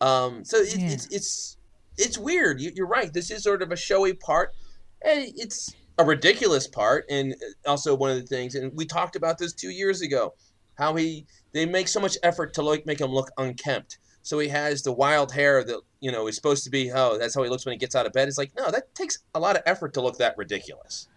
Um, 0.00 0.44
so 0.44 0.58
it, 0.58 0.76
Yeah. 0.76 0.90
it's 0.90 1.06
it's 1.06 1.56
it's 1.98 2.18
weird. 2.18 2.60
You, 2.60 2.72
you're 2.74 2.86
right. 2.86 3.12
This 3.12 3.30
is 3.30 3.42
sort 3.42 3.62
of 3.62 3.72
a 3.72 3.76
showy 3.76 4.14
part, 4.14 4.54
and 5.02 5.32
it's 5.36 5.74
a 5.98 6.04
ridiculous 6.04 6.66
part, 6.66 7.04
and 7.10 7.34
also 7.66 7.94
one 7.94 8.10
of 8.10 8.16
the 8.16 8.26
things. 8.26 8.54
And 8.54 8.72
we 8.74 8.86
talked 8.86 9.16
about 9.16 9.36
this 9.38 9.52
two 9.52 9.70
years 9.70 10.00
ago, 10.00 10.34
how 10.76 10.94
he 10.94 11.26
they 11.52 11.66
make 11.66 11.88
so 11.88 12.00
much 12.00 12.16
effort 12.22 12.54
to 12.54 12.62
like 12.62 12.86
make 12.86 13.00
him 13.00 13.10
look 13.10 13.30
unkempt. 13.36 13.98
So 14.22 14.38
he 14.38 14.48
has 14.48 14.82
the 14.82 14.92
wild 14.92 15.32
hair 15.32 15.64
that 15.64 15.80
you 16.00 16.12
know 16.12 16.26
is 16.26 16.36
supposed 16.36 16.64
to 16.64 16.70
be. 16.70 16.90
Oh, 16.92 17.18
that's 17.18 17.34
how 17.34 17.42
he 17.42 17.48
looks 17.48 17.64
when 17.64 17.72
he 17.72 17.78
gets 17.78 17.94
out 17.94 18.06
of 18.06 18.12
bed. 18.12 18.28
It's 18.28 18.38
like 18.38 18.52
no, 18.56 18.70
that 18.70 18.94
takes 18.94 19.18
a 19.34 19.40
lot 19.40 19.56
of 19.56 19.62
effort 19.66 19.94
to 19.94 20.00
look 20.00 20.18
that 20.18 20.36
ridiculous. 20.36 21.08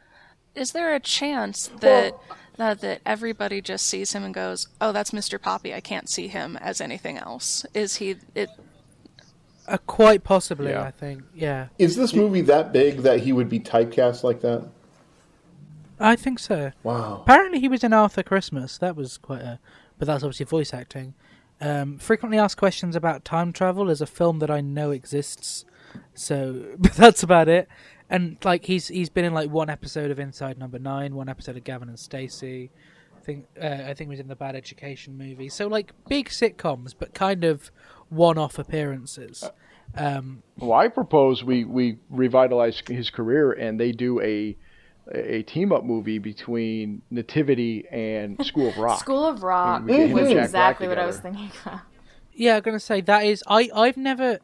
Is 0.55 0.71
there 0.71 0.93
a 0.93 0.99
chance 0.99 1.69
that 1.79 2.15
that 2.57 2.81
that 2.81 3.01
everybody 3.05 3.61
just 3.61 3.85
sees 3.87 4.13
him 4.13 4.23
and 4.23 4.33
goes, 4.33 4.67
"Oh, 4.79 4.91
that's 4.91 5.11
Mr. 5.11 5.41
Poppy. 5.41 5.73
I 5.73 5.81
can't 5.81 6.07
see 6.09 6.27
him 6.27 6.57
as 6.57 6.79
anything 6.79 7.17
else." 7.17 7.65
Is 7.73 7.97
he? 7.97 8.17
It 8.35 8.49
Uh, 9.65 9.77
quite 9.87 10.23
possibly, 10.25 10.71
Yeah. 10.71 10.83
I 10.83 10.91
think. 10.91 11.23
Yeah, 11.33 11.67
Is 11.79 11.95
this 11.95 12.13
movie 12.13 12.41
that 12.41 12.73
big 12.73 12.97
that 13.03 13.21
he 13.21 13.31
would 13.31 13.47
be 13.47 13.61
typecast 13.61 14.21
like 14.21 14.41
that? 14.41 14.67
I 16.01 16.17
think 16.17 16.39
so. 16.39 16.73
Wow. 16.83 17.21
Apparently, 17.23 17.61
he 17.61 17.69
was 17.69 17.81
in 17.81 17.93
Arthur 17.93 18.23
Christmas. 18.23 18.77
That 18.77 18.97
was 18.97 19.17
quite 19.17 19.41
a 19.41 19.59
but 19.97 20.07
that's 20.07 20.23
obviously 20.23 20.45
voice 20.45 20.73
acting. 20.73 21.13
Um, 21.63 21.97
frequently 21.97 22.38
asked 22.38 22.58
questions 22.58 22.93
about 22.93 23.23
time 23.23 23.54
travel 23.54 23.89
is 23.89 24.02
a 24.02 24.06
film 24.06 24.39
that 24.39 24.52
I 24.52 24.60
know 24.60 24.91
exists, 24.91 25.63
so 26.13 26.65
but 26.78 26.93
that's 26.93 27.23
about 27.23 27.47
it. 27.47 27.69
And 28.10 28.38
like 28.43 28.65
he's 28.65 28.89
he's 28.89 29.10
been 29.10 29.23
in 29.23 29.34
like 29.34 29.49
one 29.49 29.69
episode 29.69 30.12
of 30.12 30.19
Inside 30.19 30.60
Number 30.60 30.78
Nine, 30.78 31.15
one 31.15 31.30
episode 31.30 31.56
of 31.56 31.63
Gavin 31.63 31.88
and 31.88 31.97
Stacey. 31.97 32.69
I 33.15 33.21
think 33.21 33.45
uh, 33.60 33.65
I 33.65 33.93
think 33.93 33.99
he 33.99 34.08
was 34.08 34.19
in 34.19 34.28
the 34.28 34.36
Bad 34.36 34.58
Education 34.58 35.17
movie. 35.17 35.47
So 35.47 35.67
like 35.67 35.93
big 36.10 36.28
sitcoms, 36.28 36.93
but 36.97 37.13
kind 37.13 37.45
of 37.45 37.71
one-off 38.10 38.60
appearances. 38.60 39.49
Um, 39.95 40.43
Well, 40.58 40.73
I 40.73 40.88
propose 40.89 41.43
we, 41.43 41.63
we 41.63 41.97
revitalize 42.10 42.82
his 42.88 43.10
career 43.10 43.54
and 43.54 43.80
they 43.80 43.91
do 43.91 44.19
a 44.21 44.58
a 45.11 45.41
team 45.43 45.71
up 45.71 45.83
movie 45.83 46.17
between 46.19 47.01
Nativity 47.11 47.85
and 47.91 48.43
School 48.45 48.69
of 48.69 48.77
Rock. 48.77 48.99
School 48.99 49.25
of 49.25 49.43
Rock 49.43 49.83
We 49.85 49.97
get 49.97 50.09
him 50.09 50.13
was 50.13 50.31
exactly 50.31 50.87
Black 50.87 50.97
what 50.97 51.03
I 51.03 51.05
was 51.05 51.17
together. 51.17 51.37
thinking. 51.37 51.79
Yeah, 52.33 52.55
I'm 52.57 52.61
gonna 52.61 52.79
say 52.79 53.01
that 53.01 53.25
is 53.25 53.43
I 53.47 53.69
I've 53.75 53.97
never 53.97 54.39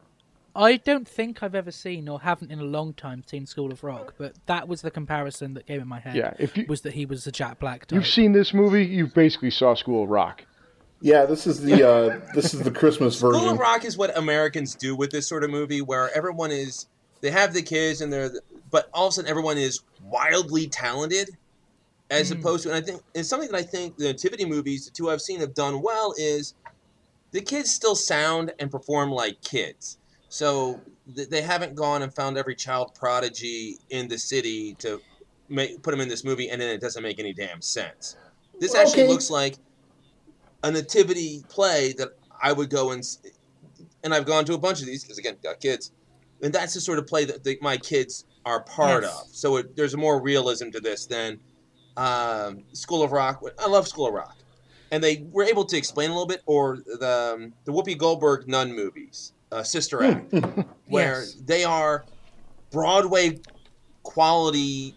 I 0.54 0.76
don't 0.78 1.06
think 1.08 1.42
I've 1.42 1.54
ever 1.54 1.70
seen 1.70 2.08
or 2.08 2.20
haven't 2.20 2.50
in 2.50 2.58
a 2.60 2.64
long 2.64 2.92
time 2.92 3.22
seen 3.26 3.46
School 3.46 3.70
of 3.72 3.82
Rock, 3.84 4.14
but 4.18 4.34
that 4.46 4.66
was 4.68 4.82
the 4.82 4.90
comparison 4.90 5.54
that 5.54 5.66
came 5.66 5.80
in 5.80 5.88
my 5.88 6.00
head. 6.00 6.16
Yeah, 6.16 6.34
if 6.38 6.56
you- 6.56 6.66
was 6.68 6.80
that 6.82 6.92
he 6.94 7.06
was 7.06 7.24
the 7.24 7.32
Jack 7.32 7.58
Black 7.60 7.86
type. 7.86 7.96
You've 7.96 8.06
seen 8.06 8.32
this 8.32 8.52
movie, 8.52 8.84
you 8.84 9.06
basically 9.06 9.50
saw 9.50 9.74
School 9.74 10.04
of 10.04 10.10
Rock. 10.10 10.44
Yeah, 11.00 11.24
this 11.24 11.46
is 11.46 11.62
the 11.62 11.88
uh, 11.88 12.20
this 12.34 12.52
is 12.52 12.60
the 12.62 12.70
Christmas 12.70 13.16
School 13.16 13.30
version. 13.30 13.42
School 13.44 13.54
of 13.54 13.58
Rock 13.60 13.84
is 13.86 13.96
what 13.96 14.16
Americans 14.18 14.74
do 14.74 14.94
with 14.94 15.10
this 15.10 15.26
sort 15.26 15.44
of 15.44 15.50
movie, 15.50 15.80
where 15.80 16.14
everyone 16.14 16.50
is 16.50 16.86
they 17.22 17.30
have 17.30 17.54
the 17.54 17.62
kids 17.62 18.00
and 18.02 18.12
they're, 18.12 18.30
but 18.70 18.88
all 18.92 19.06
of 19.06 19.10
a 19.10 19.14
sudden 19.14 19.30
everyone 19.30 19.58
is 19.58 19.80
wildly 20.02 20.68
talented, 20.68 21.30
as 22.10 22.30
hmm. 22.30 22.38
opposed 22.38 22.64
to, 22.64 22.70
and 22.70 22.76
I 22.76 22.80
think 22.80 23.02
it's 23.14 23.28
something 23.28 23.50
that 23.50 23.56
I 23.56 23.62
think 23.62 23.96
the 23.96 24.04
nativity 24.04 24.44
movies, 24.44 24.84
the 24.84 24.90
two 24.90 25.10
I've 25.10 25.20
seen, 25.20 25.40
have 25.40 25.54
done 25.54 25.82
well 25.82 26.14
is 26.16 26.54
the 27.32 27.40
kids 27.40 27.70
still 27.70 27.94
sound 27.94 28.52
and 28.58 28.70
perform 28.70 29.10
like 29.10 29.40
kids. 29.42 29.98
So 30.28 30.80
th- 31.14 31.28
they 31.28 31.42
haven't 31.42 31.74
gone 31.74 32.02
and 32.02 32.14
found 32.14 32.36
every 32.36 32.54
child 32.54 32.94
prodigy 32.94 33.78
in 33.90 34.08
the 34.08 34.18
city 34.18 34.74
to 34.80 35.00
make 35.48 35.82
put 35.82 35.90
them 35.90 36.00
in 36.00 36.08
this 36.08 36.24
movie, 36.24 36.50
and 36.50 36.60
then 36.60 36.68
it 36.70 36.80
doesn't 36.80 37.02
make 37.02 37.18
any 37.18 37.32
damn 37.32 37.60
sense. 37.60 38.16
This 38.58 38.74
actually 38.74 39.04
Okay. 39.04 39.08
looks 39.08 39.30
like 39.30 39.56
a 40.62 40.70
nativity 40.70 41.42
play 41.48 41.92
that 41.94 42.10
I 42.42 42.52
would 42.52 42.70
go 42.70 42.90
and 42.90 43.04
and 44.02 44.14
I've 44.14 44.26
gone 44.26 44.44
to 44.46 44.54
a 44.54 44.58
bunch 44.58 44.80
of 44.80 44.86
these 44.86 45.02
because 45.02 45.18
again, 45.18 45.36
got 45.42 45.60
kids, 45.60 45.92
and 46.42 46.52
that's 46.52 46.74
the 46.74 46.80
sort 46.80 46.98
of 46.98 47.06
play 47.06 47.24
that 47.24 47.44
the, 47.44 47.58
my 47.60 47.76
kids 47.76 48.24
are 48.44 48.60
part 48.62 49.02
Yes. 49.02 49.20
of. 49.22 49.28
So 49.34 49.56
it, 49.56 49.76
there's 49.76 49.96
more 49.96 50.20
realism 50.20 50.70
to 50.70 50.80
this 50.80 51.06
than 51.06 51.38
um, 51.96 52.64
School 52.72 53.02
of 53.02 53.12
Rock. 53.12 53.42
I 53.58 53.68
love 53.68 53.86
School 53.88 54.06
of 54.08 54.14
Rock, 54.14 54.36
and 54.90 55.02
they 55.02 55.26
were 55.32 55.44
able 55.44 55.64
to 55.66 55.76
explain 55.76 56.10
a 56.10 56.12
little 56.12 56.26
bit, 56.26 56.42
or 56.46 56.78
the 56.86 57.34
um, 57.36 57.52
the 57.64 57.72
Whoopi 57.72 57.96
Goldberg 57.98 58.48
nun 58.48 58.72
movies, 58.74 59.32
uh, 59.52 59.62
Sister 59.62 60.02
Act, 60.02 60.32
where 60.88 61.20
Yes. 61.20 61.34
they 61.44 61.64
are 61.64 62.04
Broadway 62.70 63.40
quality 64.02 64.94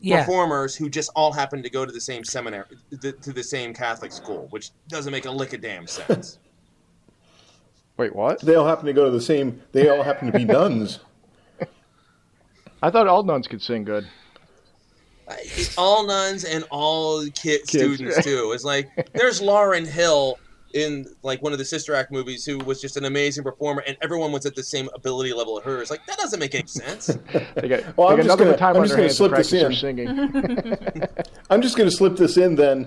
yeah, 0.00 0.20
performers 0.24 0.76
who 0.76 0.88
just 0.90 1.10
all 1.16 1.32
happen 1.32 1.62
to 1.62 1.70
go 1.70 1.84
to 1.86 1.90
the 1.90 2.00
same 2.00 2.22
seminary, 2.22 2.66
to 3.00 3.12
to 3.12 3.32
the 3.32 3.42
same 3.42 3.74
Catholic 3.74 4.12
school, 4.12 4.46
which 4.50 4.70
doesn't 4.88 5.10
make 5.10 5.24
a 5.24 5.30
lick 5.30 5.52
of 5.54 5.60
damn 5.62 5.86
sense. 5.86 6.38
Wait, 7.96 8.14
what? 8.14 8.38
They 8.42 8.54
all 8.54 8.66
happen 8.66 8.84
to 8.86 8.92
go 8.92 9.06
to 9.06 9.10
the 9.10 9.20
same. 9.22 9.62
They 9.72 9.88
all 9.88 10.02
happen 10.02 10.30
to 10.30 10.38
be 10.38 10.44
nuns. 10.44 11.00
I 12.86 12.90
thought 12.90 13.08
all 13.08 13.24
nuns 13.24 13.48
could 13.48 13.60
sing 13.60 13.82
good. 13.82 14.06
all 15.76 16.06
nuns 16.06 16.44
and 16.44 16.64
all 16.70 17.22
kid 17.34 17.62
Kids. 17.66 17.70
students 17.70 18.22
too. 18.24 18.52
It's 18.54 18.62
like 18.64 19.10
there's 19.12 19.40
Lauryn 19.40 19.84
Hill 19.86 20.38
in 20.72 21.06
like 21.24 21.42
one 21.42 21.52
of 21.52 21.58
the 21.58 21.64
Sister 21.64 21.96
Act 21.96 22.12
movies 22.12 22.44
who 22.44 22.58
was 22.58 22.80
just 22.80 22.96
an 22.96 23.04
amazing 23.04 23.42
performer, 23.42 23.82
and 23.88 23.96
everyone 24.02 24.30
was 24.30 24.46
at 24.46 24.54
the 24.54 24.62
same 24.62 24.88
ability 24.94 25.32
level 25.32 25.58
of 25.58 25.64
hers. 25.64 25.90
Like 25.90 26.06
that 26.06 26.16
doesn't 26.18 26.38
make 26.38 26.54
any 26.54 26.68
sense. 26.68 27.06
They 27.56 27.66
got, 27.68 27.96
Well, 27.96 28.08
they 28.08 28.22
I'm 28.22 28.26
just 28.28 28.38
gonna- 28.38 28.56
time 28.56 28.76
I'm 28.76 28.82
just 28.86 28.94
gonna 28.96 29.10
slip 29.10 29.32
this 29.32 29.52
in. 29.52 29.74
singing. 29.74 30.08
I'm 31.50 31.62
just 31.62 31.76
going 31.76 31.90
to 31.90 31.96
slip 31.96 32.16
this 32.16 32.36
in 32.36 32.54
then. 32.54 32.86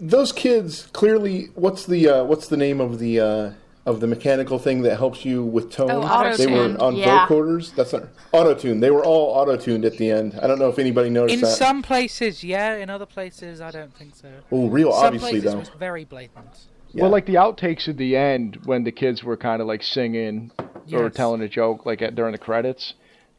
Those 0.00 0.32
kids 0.32 0.88
clearly. 0.92 1.50
What's 1.54 1.86
the 1.86 2.08
uh, 2.08 2.24
what's 2.24 2.48
the 2.48 2.56
name 2.56 2.80
of 2.80 2.98
the 2.98 3.20
uh, 3.20 3.52
of 3.86 4.00
the 4.00 4.06
mechanical 4.06 4.58
thing 4.58 4.82
that 4.82 4.98
helps 4.98 5.24
you 5.24 5.42
with 5.44 5.70
tone? 5.70 5.88
Oh, 5.90 6.36
they 6.36 6.46
were 6.46 6.76
on 6.80 6.96
Yeah. 6.96 7.26
vocoders. 7.26 7.74
That's 7.74 7.92
not 7.92 8.04
auto 8.32 8.54
tune. 8.54 8.80
They 8.80 8.90
were 8.90 9.04
all 9.04 9.30
auto 9.38 9.56
tuned 9.56 9.84
at 9.84 9.96
the 9.96 10.10
end. 10.10 10.38
I 10.42 10.46
don't 10.46 10.58
know 10.58 10.68
if 10.68 10.78
anybody 10.78 11.10
noticed 11.10 11.34
in 11.34 11.40
that. 11.40 11.48
In 11.48 11.54
some 11.56 11.82
places, 11.82 12.44
yeah. 12.44 12.76
In 12.76 12.90
other 12.90 13.06
places, 13.06 13.60
I 13.60 13.70
don't 13.70 13.94
think 13.94 14.14
so. 14.14 14.28
oh, 14.52 14.68
real 14.68 14.92
some 14.92 15.06
obviously 15.06 15.30
places 15.32 15.52
though. 15.52 15.58
was 15.58 15.68
very 15.70 16.04
blatant. 16.04 16.46
Yeah. 16.92 17.02
Well, 17.02 17.12
like 17.12 17.26
the 17.26 17.34
outtakes 17.34 17.88
at 17.88 17.96
the 17.96 18.16
end 18.16 18.58
when 18.64 18.84
the 18.84 18.92
kids 18.92 19.22
were 19.22 19.36
kind 19.36 19.62
of 19.62 19.68
like 19.68 19.82
singing 19.82 20.50
or 20.92 21.08
telling 21.08 21.40
a 21.40 21.48
joke, 21.48 21.86
like 21.86 22.02
at, 22.02 22.16
during 22.16 22.32
the 22.32 22.38
credits, 22.38 22.94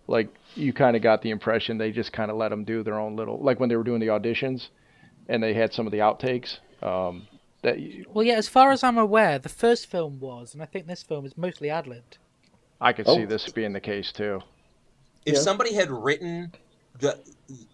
like 0.07 0.29
you 0.55 0.71
kind 0.73 0.95
of 0.95 1.01
got 1.01 1.21
the 1.21 1.29
impression 1.29 1.77
they 1.77 1.91
just 1.91 2.13
kind 2.13 2.31
of 2.31 2.37
let 2.37 2.49
them 2.49 2.63
do 2.63 2.81
their 2.81 2.97
own 2.99 3.15
little, 3.15 3.39
like 3.43 3.59
when 3.59 3.69
they 3.69 3.75
were 3.75 3.83
doing 3.83 3.99
the 3.99 4.07
auditions, 4.07 4.69
and 5.27 5.43
they 5.43 5.53
had 5.53 5.73
some 5.73 5.85
of 5.85 5.91
the 5.91 5.99
outtakes. 5.99 6.57
Um, 6.81 7.27
that 7.61 7.79
you- 7.79 8.05
Well, 8.09 8.25
yeah. 8.25 8.35
As 8.35 8.47
far 8.47 8.71
as 8.71 8.83
I'm 8.83 8.97
aware, 8.97 9.37
the 9.39 9.49
first 9.49 9.87
film 9.87 10.19
was, 10.19 10.53
and 10.53 10.61
I 10.61 10.65
think 10.65 10.87
this 10.87 11.03
film 11.03 11.25
is 11.25 11.37
mostly 11.37 11.69
ad 11.69 11.87
libbed. 11.87 12.17
I 12.79 12.93
could 12.93 13.07
Oh. 13.07 13.15
see 13.15 13.25
this 13.25 13.47
being 13.49 13.73
the 13.73 13.79
case 13.79 14.11
too. 14.11 14.41
If 15.25 15.35
Yeah. 15.35 15.39
somebody 15.41 15.73
had 15.75 15.91
written 15.91 16.53
the 16.99 17.19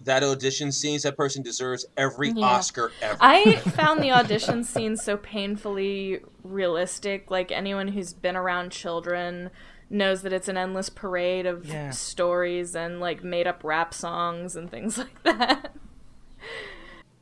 that 0.04 0.24
audition 0.24 0.72
scenes, 0.72 1.04
that 1.04 1.16
person 1.16 1.44
deserves 1.44 1.86
every 1.98 2.30
Yeah. 2.32 2.46
Oscar 2.46 2.92
ever. 3.02 3.18
I 3.22 3.56
found 3.76 4.02
the 4.02 4.12
audition 4.12 4.64
scene 4.64 4.98
so 4.98 5.18
painfully 5.18 6.22
realistic. 6.44 7.30
Like 7.32 7.52
anyone 7.52 7.90
who's 7.90 8.14
been 8.14 8.36
around 8.36 8.72
children 8.72 9.50
knows 9.90 10.22
that 10.24 10.34
it's 10.34 10.48
an 10.50 10.58
endless 10.58 10.90
parade 10.90 11.46
of 11.46 11.66
Yeah. 11.68 11.92
stories 11.92 12.76
and 12.76 13.00
like 13.00 13.24
made 13.24 13.48
up 13.48 13.64
rap 13.64 13.94
songs 13.94 14.56
and 14.56 14.70
things 14.70 14.98
like 14.98 15.24
that. 15.24 15.74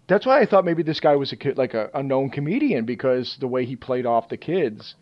That's 0.08 0.26
why 0.26 0.40
I 0.40 0.46
thought 0.46 0.66
maybe 0.66 0.84
this 0.84 1.00
guy 1.00 1.16
was 1.16 1.32
a 1.32 1.36
kid, 1.36 1.58
like 1.58 1.74
a, 1.74 1.90
a 1.94 2.04
known 2.04 2.30
comedian 2.30 2.86
because 2.86 3.38
the 3.40 3.48
way 3.48 3.66
he 3.66 3.76
played 3.76 4.06
off 4.06 4.30
the 4.30 4.38
kids, 4.38 4.96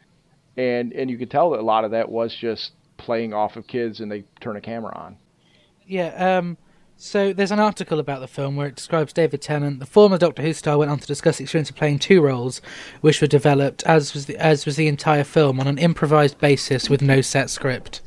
and 0.56 0.94
and 0.94 1.10
you 1.10 1.18
could 1.18 1.30
tell 1.32 1.50
that 1.52 1.60
a 1.60 1.64
lot 1.64 1.84
of 1.84 1.92
that 1.92 2.10
was 2.10 2.34
just 2.34 2.72
playing 2.98 3.34
off 3.34 3.56
of 3.58 3.68
kids, 3.68 4.00
and 4.00 4.12
they 4.12 4.24
turn 4.40 4.56
a 4.56 4.62
camera 4.62 4.96
on. 4.96 5.18
Yeah. 5.86 6.38
Um. 6.38 6.58
So 6.96 7.34
there's 7.34 7.52
an 7.52 7.60
article 7.60 8.00
about 8.00 8.22
the 8.22 8.28
film 8.28 8.56
where 8.56 8.68
it 8.68 8.76
describes 8.76 9.12
David 9.12 9.42
Tennant, 9.42 9.80
the 9.80 9.86
former 9.86 10.18
Doctor 10.18 10.42
Who 10.44 10.54
star, 10.54 10.78
went 10.78 10.92
on 10.92 11.00
to 11.00 11.08
discuss 11.08 11.38
the 11.38 11.44
experience 11.44 11.70
of 11.70 11.76
playing 11.76 12.00
two 12.00 12.22
roles, 12.22 12.62
which 13.02 13.20
were 13.20 13.28
developed 13.28 13.84
as 13.84 14.14
was 14.14 14.28
the, 14.28 14.38
as 14.38 14.66
was 14.66 14.78
the 14.78 14.88
entire 14.88 15.24
film 15.26 15.60
on 15.60 15.68
an 15.68 15.80
improvised 15.80 16.38
basis 16.40 16.90
with 16.90 17.02
no 17.02 17.20
set 17.20 17.50
script. 17.50 18.00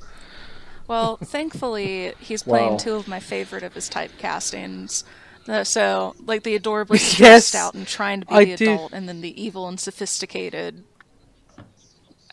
Well, 0.88 1.16
thankfully, 1.18 2.14
he's 2.20 2.42
playing 2.44 2.72
Wow. 2.72 2.76
two 2.78 2.94
of 2.94 3.08
my 3.08 3.20
favorite 3.20 3.64
of 3.64 3.74
his 3.74 3.90
typecastings. 3.90 5.02
Uh, 5.48 5.62
so, 5.64 6.14
like 6.24 6.42
the 6.42 6.54
adorably 6.56 6.98
Yes. 7.00 7.12
stressed 7.12 7.54
out 7.54 7.74
and 7.74 7.86
trying 7.86 8.20
to 8.20 8.26
be 8.26 8.34
I 8.34 8.44
the 8.46 8.56
do. 8.56 8.72
adult, 8.72 8.92
and 8.92 9.08
then 9.08 9.20
the 9.20 9.40
evil 9.42 9.68
and 9.68 9.78
sophisticated. 9.78 10.82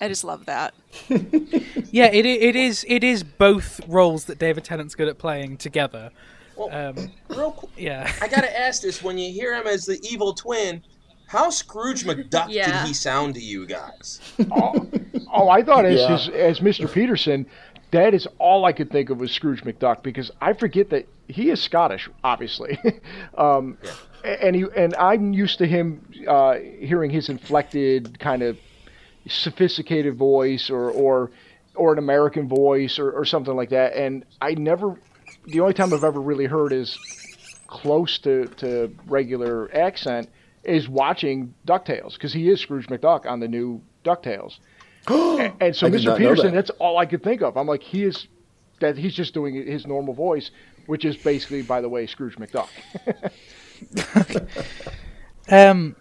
I 0.02 0.08
just 0.08 0.24
love 0.24 0.46
that. 0.46 0.74
Yeah, 1.92 2.06
it 2.12 2.26
it 2.26 2.56
is 2.56 2.84
it 2.90 3.04
is 3.04 3.24
both 3.24 3.80
roles 3.88 4.26
that 4.26 4.40
David 4.40 4.64
Tennant's 4.64 4.96
good 4.96 5.08
at 5.08 5.20
playing 5.20 5.58
together. 5.58 6.10
Well, 6.56 6.70
Um, 6.74 7.12
real 7.30 7.52
quick, 7.52 7.72
yeah. 7.78 8.12
I 8.20 8.28
gotta 8.28 8.60
ask 8.60 8.82
this: 8.82 9.04
when 9.04 9.20
you 9.20 9.32
hear 9.32 9.54
him 9.54 9.68
as 9.68 9.86
the 9.86 10.00
evil 10.02 10.34
twin, 10.34 10.82
how 11.28 11.52
Scrooge 11.52 12.04
McDuck 12.04 12.48
Yeah. 12.50 12.82
did 12.82 12.88
he 12.88 12.94
sound 12.96 13.36
to 13.36 13.40
you 13.42 13.68
guys? 13.68 14.20
Oh, 14.52 14.90
oh 15.32 15.50
I 15.50 15.62
thought 15.62 15.86
as 15.86 16.00
Yeah. 16.00 16.18
his, 16.18 16.30
as 16.30 16.60
Mr. 16.62 16.92
Peterson, 16.92 17.46
that 17.94 18.14
is 18.14 18.28
all 18.40 18.66
I 18.66 18.74
could 18.74 18.90
think 18.92 19.10
of 19.12 19.20
was 19.20 19.32
Scrooge 19.32 19.64
McDuck 19.64 20.02
because 20.04 20.32
I 20.42 20.54
forget 20.54 20.90
that 20.90 21.08
he 21.28 21.50
is 21.52 21.62
Scottish, 21.62 22.10
obviously, 22.24 22.78
um, 23.38 23.78
a- 24.24 24.44
and 24.44 24.56
he 24.56 24.66
and 24.76 24.96
I'm 24.96 25.32
used 25.32 25.60
to 25.60 25.68
him 25.68 26.06
uh, 26.28 26.56
hearing 26.56 27.12
his 27.12 27.30
inflected 27.30 28.20
kind 28.20 28.42
of 28.42 28.58
sophisticated 29.28 30.18
voice 30.18 30.70
or 30.70 30.90
or 30.92 31.32
or 31.76 31.94
an 31.94 32.00
American 32.00 32.48
voice 32.50 33.00
or, 33.00 33.12
or 33.12 33.26
something 33.26 33.56
like 33.56 33.70
that, 33.70 33.94
and 33.94 34.26
I 34.42 34.56
never. 34.56 35.00
The 35.46 35.60
only 35.60 35.74
time 35.74 35.94
I've 35.94 36.04
ever 36.04 36.22
really 36.22 36.46
heard 36.46 36.72
is 36.74 36.98
close 37.68 38.18
to, 38.20 38.48
to 38.58 38.96
regular 39.08 39.70
accent 39.76 40.30
is 40.64 40.88
watching 40.88 41.54
DuckTales 41.68 42.14
because 42.14 42.32
he 42.32 42.50
is 42.50 42.62
Scrooge 42.62 42.88
McDuck 42.88 43.26
on 43.26 43.40
the 43.42 43.48
new 43.48 43.82
DuckTales. 44.06 44.60
And, 45.08 45.54
and 45.62 45.76
so 45.76 45.90
Mr. 45.90 46.18
Peterson, 46.18 46.48
that. 46.48 46.54
that's 46.54 46.70
all 46.80 46.98
I 46.98 47.06
could 47.06 47.24
think 47.24 47.42
of. 47.42 47.58
I'm 47.58 47.68
like, 47.68 47.84
he 47.84 48.04
is 48.04 48.28
that 48.80 48.98
he's 48.98 49.14
just 49.14 49.34
doing 49.34 49.56
his 49.56 49.88
normal 49.88 50.14
voice, 50.14 50.52
which 50.88 51.06
is 51.06 51.16
basically, 51.16 51.62
by 51.62 51.82
the 51.82 51.90
way, 51.90 52.06
Scrooge 52.06 52.36
McDuck. 52.36 52.70
Um, 55.50 55.96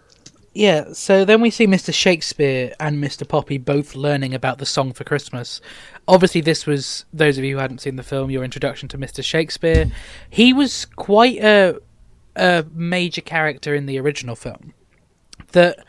yeah. 0.55 0.93
So 0.93 1.25
then 1.25 1.41
we 1.41 1.51
see 1.51 1.67
Mr. 1.67 1.93
Shakespeare 1.93 2.75
and 2.79 3.03
Mr. 3.03 3.27
Poppy 3.27 3.59
both 3.59 3.95
learning 3.95 4.35
about 4.35 4.59
the 4.59 4.67
song 4.67 4.93
for 4.93 5.05
Christmas. 5.05 5.61
Obviously, 6.07 6.41
this 6.41 6.67
was 6.67 7.05
those 7.13 7.39
of 7.39 7.45
you 7.45 7.57
who 7.57 7.61
hadn't 7.61 7.81
seen 7.81 7.97
the 7.97 8.03
film, 8.03 8.31
your 8.31 8.45
introduction 8.45 8.89
to 8.91 8.99
Mr. 8.99 9.25
Shakespeare. 9.25 9.91
He 10.29 10.53
was 10.53 10.85
quite 10.85 11.43
a 11.43 11.81
a 12.35 12.65
major 12.73 13.21
character 13.21 13.75
in 13.75 13.87
the 13.87 13.99
original 13.99 14.37
film. 14.37 14.73
That 15.53 15.85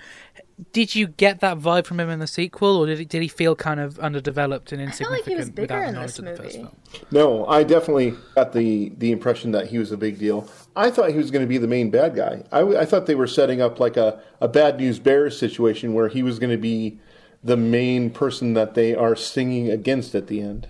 did 0.71 0.93
you 0.93 1.07
get 1.07 1.39
that 1.39 1.57
vibe 1.57 1.85
from 1.85 1.99
him 1.99 2.09
in 2.09 2.19
the 2.19 2.27
sequel, 2.27 2.77
or 2.77 2.85
did 2.85 2.99
he, 2.99 3.05
did 3.05 3.21
he 3.21 3.27
feel 3.27 3.55
kind 3.55 3.79
of 3.79 3.99
underdeveloped 3.99 4.71
and 4.71 4.79
feel 4.79 4.87
insignificant 4.87 5.27
like 5.27 5.31
he 5.31 5.35
was 5.35 5.49
bigger 5.49 5.83
in 5.83 5.95
this 5.95 6.19
of 6.19 6.25
the 6.25 6.35
first 6.35 6.57
movie. 6.57 6.71
No, 7.11 7.45
I 7.47 7.63
definitely 7.63 8.13
got 8.35 8.53
the 8.53 8.91
the 8.97 9.11
impression 9.11 9.51
that 9.51 9.67
he 9.67 9.79
was 9.79 9.91
a 9.91 9.97
big 9.97 10.19
deal. 10.19 10.47
I 10.75 10.91
thought 10.91 11.11
he 11.11 11.17
was 11.17 11.31
going 11.31 11.41
to 11.41 11.47
be 11.47 11.57
the 11.57 11.67
main 11.67 11.89
bad 11.89 12.15
guy. 12.15 12.43
I 12.51 12.85
thought 12.85 13.07
they 13.07 13.15
were 13.15 13.27
setting 13.27 13.61
up 13.61 13.79
like 13.79 13.97
a, 13.97 14.21
a 14.39 14.47
bad 14.47 14.77
news 14.77 14.99
bears 14.99 15.37
situation 15.37 15.93
where 15.93 16.07
he 16.07 16.21
was 16.21 16.39
going 16.39 16.51
to 16.51 16.57
be 16.57 16.99
the 17.43 17.57
main 17.57 18.09
person 18.09 18.53
that 18.53 18.73
they 18.73 18.95
are 18.95 19.15
singing 19.15 19.69
against 19.69 20.15
at 20.15 20.27
the 20.27 20.41
end. 20.41 20.67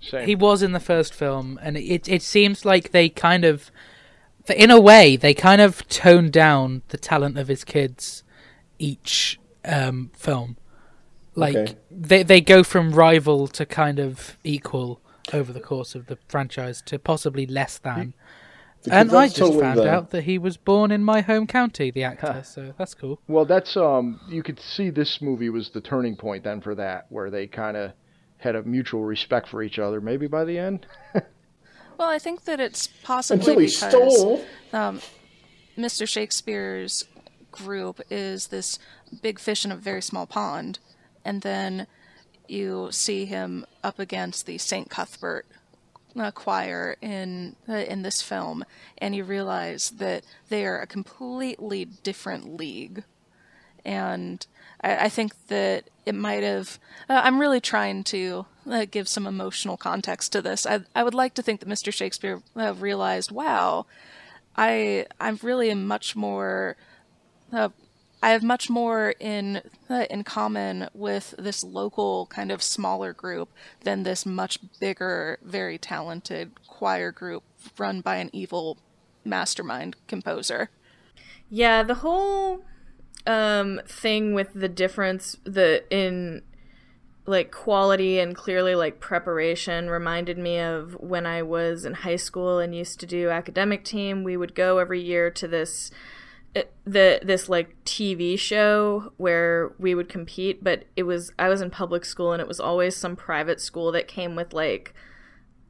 Same. 0.00 0.26
He 0.26 0.34
was 0.34 0.62
in 0.62 0.72
the 0.72 0.80
first 0.80 1.12
film, 1.12 1.58
and 1.62 1.76
it 1.76 2.08
it 2.08 2.22
seems 2.22 2.64
like 2.64 2.92
they 2.92 3.08
kind 3.08 3.44
of, 3.44 3.70
in 4.48 4.70
a 4.70 4.80
way, 4.80 5.16
they 5.16 5.34
kind 5.34 5.60
of 5.60 5.86
toned 5.88 6.32
down 6.32 6.82
the 6.88 6.96
talent 6.96 7.36
of 7.36 7.48
his 7.48 7.64
kids 7.64 8.21
each 8.82 9.38
um, 9.64 10.10
film. 10.14 10.56
Like 11.34 11.56
Okay. 11.56 11.74
they 11.90 12.22
they 12.22 12.40
go 12.40 12.62
from 12.62 12.92
rival 12.92 13.46
to 13.48 13.64
kind 13.64 13.98
of 13.98 14.36
equal 14.44 15.00
over 15.32 15.52
the 15.52 15.60
course 15.60 15.94
of 15.94 16.06
the 16.06 16.18
franchise 16.28 16.82
to 16.86 16.98
possibly 16.98 17.46
less 17.46 17.78
than. 17.78 18.12
Because 18.84 18.98
And 19.00 19.12
I 19.16 19.26
just 19.26 19.36
totally 19.38 19.60
found 19.60 19.78
the- 19.78 19.88
out 19.90 20.10
that 20.10 20.24
he 20.24 20.36
was 20.38 20.56
born 20.56 20.90
in 20.90 21.04
my 21.04 21.20
home 21.20 21.46
county, 21.46 21.90
the 21.92 22.02
actor. 22.04 22.42
so 22.44 22.74
that's 22.76 22.94
cool. 22.94 23.20
Well, 23.28 23.44
that's 23.44 23.76
um. 23.76 24.20
You 24.28 24.42
could 24.42 24.58
see 24.60 24.90
this 24.90 25.22
movie 25.22 25.48
was 25.48 25.70
the 25.70 25.80
turning 25.80 26.16
point 26.16 26.42
then 26.44 26.60
for 26.60 26.74
that, 26.74 27.06
where 27.08 27.30
they 27.30 27.46
kind 27.46 27.76
of 27.76 27.92
had 28.38 28.56
a 28.56 28.62
mutual 28.64 29.04
respect 29.04 29.48
for 29.48 29.62
each 29.62 29.78
other. 29.78 30.00
Maybe 30.00 30.26
by 30.26 30.44
the 30.44 30.58
end. 30.58 30.86
Well, 31.98 32.08
I 32.08 32.18
think 32.18 32.44
that 32.46 32.58
it's 32.58 32.88
possibly 33.04 33.40
until 33.40 33.58
he 33.60 33.66
because 33.66 33.90
stole. 34.18 34.44
um, 34.72 35.00
Mr. 35.78 36.08
Shakespeare's 36.08 37.04
group 37.52 38.00
is 38.10 38.48
this 38.48 38.78
big 39.22 39.38
fish 39.38 39.64
in 39.64 39.72
a 39.72 39.76
very 39.76 40.02
small 40.02 40.26
pond, 40.26 40.78
and 41.24 41.42
then 41.42 41.86
you 42.48 42.88
see 42.90 43.24
him 43.24 43.64
up 43.84 43.98
against 43.98 44.46
the 44.46 44.58
Saint 44.58 44.90
Cuthbert 44.90 45.46
uh, 46.16 46.30
choir 46.30 46.96
in 47.00 47.56
uh, 47.68 47.72
in 47.74 48.02
this 48.02 48.22
film, 48.22 48.64
and 48.98 49.14
you 49.14 49.24
realize 49.24 49.90
that 49.90 50.24
they 50.48 50.66
are 50.66 50.80
a 50.80 50.86
completely 50.86 51.84
different 51.84 52.56
league. 52.56 53.04
And 53.84 54.46
I, 54.82 55.06
I 55.06 55.08
think 55.08 55.32
that 55.48 55.84
it 56.04 56.14
might 56.14 56.42
have. 56.42 56.78
Uh, 57.08 57.20
I'm 57.24 57.40
really 57.40 57.60
trying 57.60 58.04
to 58.04 58.46
uh, 58.70 58.86
give 58.90 59.08
some 59.08 59.26
emotional 59.26 59.76
context 59.76 60.32
to 60.32 60.42
this. 60.42 60.66
I, 60.66 60.80
I 60.94 61.02
would 61.02 61.14
like 61.14 61.34
to 61.34 61.42
think 61.42 61.60
that 61.60 61.68
Mr. 61.68 61.92
Shakespeare 61.92 62.42
uh, 62.56 62.74
realized, 62.74 63.30
wow, 63.30 63.86
I 64.56 65.06
I'm 65.20 65.38
really 65.42 65.70
am 65.70 65.86
much 65.86 66.14
more. 66.16 66.76
Uh, 67.52 67.68
I 68.22 68.30
have 68.30 68.44
much 68.44 68.70
more 68.70 69.14
in 69.18 69.62
uh, 69.90 70.06
in 70.08 70.22
common 70.22 70.88
with 70.94 71.34
this 71.38 71.64
local 71.64 72.26
kind 72.26 72.52
of 72.52 72.62
smaller 72.62 73.12
group 73.12 73.48
than 73.82 74.04
this 74.04 74.24
much 74.24 74.58
bigger, 74.78 75.38
very 75.42 75.76
talented 75.76 76.52
choir 76.68 77.10
group 77.10 77.42
run 77.76 78.00
by 78.00 78.16
an 78.16 78.30
evil 78.32 78.78
mastermind 79.24 79.96
composer. 80.06 80.70
Yeah, 81.50 81.82
the 81.82 81.96
whole 81.96 82.64
um 83.26 83.80
thing 83.86 84.34
with 84.34 84.52
the 84.54 84.68
difference 84.68 85.36
the 85.44 85.84
in 85.90 86.42
like 87.24 87.52
quality 87.52 88.18
and 88.18 88.34
clearly 88.34 88.74
like 88.74 88.98
preparation 88.98 89.88
reminded 89.88 90.38
me 90.38 90.58
of 90.58 90.94
when 90.94 91.24
I 91.24 91.42
was 91.42 91.84
in 91.84 91.94
high 91.94 92.16
school 92.16 92.58
and 92.58 92.74
used 92.74 92.98
to 93.00 93.06
do 93.06 93.30
academic 93.30 93.84
team. 93.84 94.24
We 94.24 94.36
would 94.36 94.54
go 94.54 94.78
every 94.78 95.00
year 95.00 95.30
to 95.30 95.48
this 95.48 95.90
the 96.84 97.20
this 97.22 97.48
like 97.48 97.82
TV 97.84 98.38
show 98.38 99.12
where 99.16 99.72
we 99.78 99.94
would 99.94 100.08
compete, 100.08 100.62
but 100.62 100.84
it 100.96 101.04
was 101.04 101.32
I 101.38 101.48
was 101.48 101.60
in 101.60 101.70
public 101.70 102.04
school 102.04 102.32
and 102.32 102.40
it 102.40 102.48
was 102.48 102.60
always 102.60 102.96
some 102.96 103.16
private 103.16 103.60
school 103.60 103.92
that 103.92 104.08
came 104.08 104.34
with 104.34 104.52
like 104.52 104.94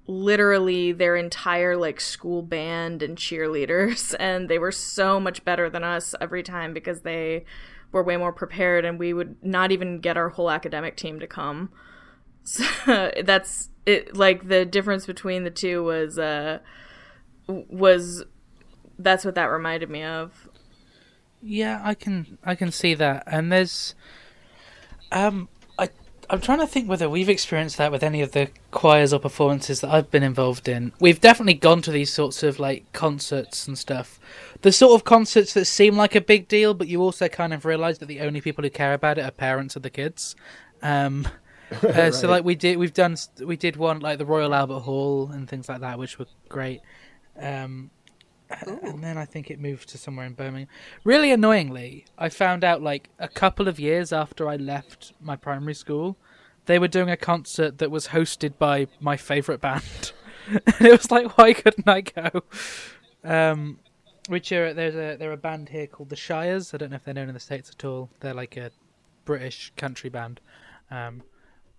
literally 0.06 0.90
their 0.90 1.14
entire 1.14 1.76
like 1.76 2.00
school 2.00 2.42
band 2.42 3.02
and 3.02 3.16
cheerleaders 3.16 4.14
and 4.20 4.48
they 4.48 4.58
were 4.58 4.72
so 4.72 5.20
much 5.20 5.44
better 5.44 5.70
than 5.70 5.84
us 5.84 6.14
every 6.20 6.42
time 6.42 6.74
because 6.74 7.02
they 7.02 7.44
were 7.92 8.02
way 8.02 8.16
more 8.16 8.32
prepared 8.32 8.84
and 8.84 8.98
we 8.98 9.12
would 9.12 9.36
not 9.44 9.70
even 9.70 10.00
get 10.00 10.16
our 10.16 10.30
whole 10.30 10.50
academic 10.50 10.96
team 10.96 11.20
to 11.20 11.26
come. 11.26 11.70
So 12.44 13.12
that's 13.22 13.70
it 13.86 14.16
like 14.16 14.48
the 14.48 14.64
difference 14.64 15.06
between 15.06 15.44
the 15.44 15.50
two 15.50 15.84
was 15.84 16.18
uh 16.18 16.58
was 17.46 18.24
that's 18.98 19.24
what 19.24 19.36
that 19.36 19.44
reminded 19.44 19.88
me 19.90 20.02
of 20.02 20.48
Yeah, 21.42 21.80
I 21.82 21.94
can 21.94 22.38
I 22.44 22.54
can 22.54 22.70
see 22.70 22.94
that. 22.94 23.24
And 23.26 23.50
there's 23.50 23.94
um 25.10 25.48
I 25.76 25.88
I'm 26.30 26.40
trying 26.40 26.60
to 26.60 26.66
think 26.68 26.88
whether 26.88 27.10
we've 27.10 27.28
experienced 27.28 27.78
that 27.78 27.90
with 27.90 28.04
any 28.04 28.22
of 28.22 28.30
the 28.30 28.48
choirs 28.70 29.12
or 29.12 29.18
performances 29.18 29.80
that 29.80 29.90
I've 29.90 30.10
been 30.10 30.22
involved 30.22 30.68
in. 30.68 30.92
We've 31.00 31.20
definitely 31.20 31.54
gone 31.54 31.82
to 31.82 31.90
these 31.90 32.12
sorts 32.12 32.44
of 32.44 32.60
like 32.60 32.90
concerts 32.92 33.66
and 33.66 33.76
stuff. 33.76 34.20
The 34.62 34.70
sort 34.70 34.94
of 34.94 35.04
concerts 35.04 35.52
that 35.54 35.64
seem 35.64 35.96
like 35.96 36.14
a 36.14 36.20
big 36.20 36.46
deal, 36.46 36.74
but 36.74 36.86
you 36.86 37.02
also 37.02 37.26
kind 37.28 37.52
of 37.52 37.64
realize 37.64 37.98
that 37.98 38.06
the 38.06 38.20
only 38.20 38.40
people 38.40 38.62
who 38.62 38.70
care 38.70 38.94
about 38.94 39.18
it 39.18 39.22
are 39.22 39.32
parents 39.32 39.74
of 39.74 39.82
the 39.82 39.90
kids. 39.90 40.36
Um 40.80 41.26
uh, 41.82 42.10
so 42.12 42.28
like 42.28 42.44
we 42.44 42.54
did 42.54 42.76
we've 42.76 42.94
done 42.94 43.16
we 43.44 43.56
did 43.56 43.76
one 43.76 43.98
like 43.98 44.18
the 44.18 44.26
Royal 44.26 44.54
Albert 44.54 44.80
Hall 44.80 45.30
and 45.32 45.48
things 45.48 45.68
like 45.68 45.80
that 45.80 45.98
which 45.98 46.20
were 46.20 46.26
great. 46.48 46.82
Um 47.36 47.90
and 48.60 49.02
then 49.02 49.18
I 49.18 49.24
think 49.24 49.50
it 49.50 49.60
moved 49.60 49.88
to 49.90 49.98
somewhere 49.98 50.26
in 50.26 50.34
Birmingham. 50.34 50.68
Really 51.04 51.32
annoyingly, 51.32 52.06
I 52.18 52.28
found 52.28 52.64
out 52.64 52.82
like 52.82 53.08
a 53.18 53.28
couple 53.28 53.68
of 53.68 53.78
years 53.78 54.12
after 54.12 54.48
I 54.48 54.56
left 54.56 55.12
my 55.20 55.36
primary 55.36 55.74
school, 55.74 56.16
they 56.66 56.78
were 56.78 56.88
doing 56.88 57.10
a 57.10 57.16
concert 57.16 57.78
that 57.78 57.90
was 57.90 58.08
hosted 58.08 58.58
by 58.58 58.86
my 59.00 59.16
favorite 59.16 59.60
band, 59.60 60.12
and 60.48 60.86
it 60.86 60.92
was 60.92 61.10
like, 61.10 61.36
why 61.38 61.52
couldn't 61.52 61.88
I 61.88 62.00
go? 62.02 62.42
Um, 63.24 63.78
which 64.28 64.52
are 64.52 64.72
there's 64.72 64.94
a 64.94 65.16
they're 65.16 65.32
a 65.32 65.36
band 65.36 65.68
here 65.68 65.86
called 65.86 66.08
the 66.08 66.16
Shires. 66.16 66.72
I 66.72 66.76
don't 66.76 66.90
know 66.90 66.96
if 66.96 67.04
they're 67.04 67.14
known 67.14 67.28
in 67.28 67.34
the 67.34 67.40
states 67.40 67.70
at 67.70 67.84
all. 67.84 68.10
They're 68.20 68.34
like 68.34 68.56
a 68.56 68.70
British 69.24 69.72
country 69.76 70.10
band, 70.10 70.40
um, 70.90 71.22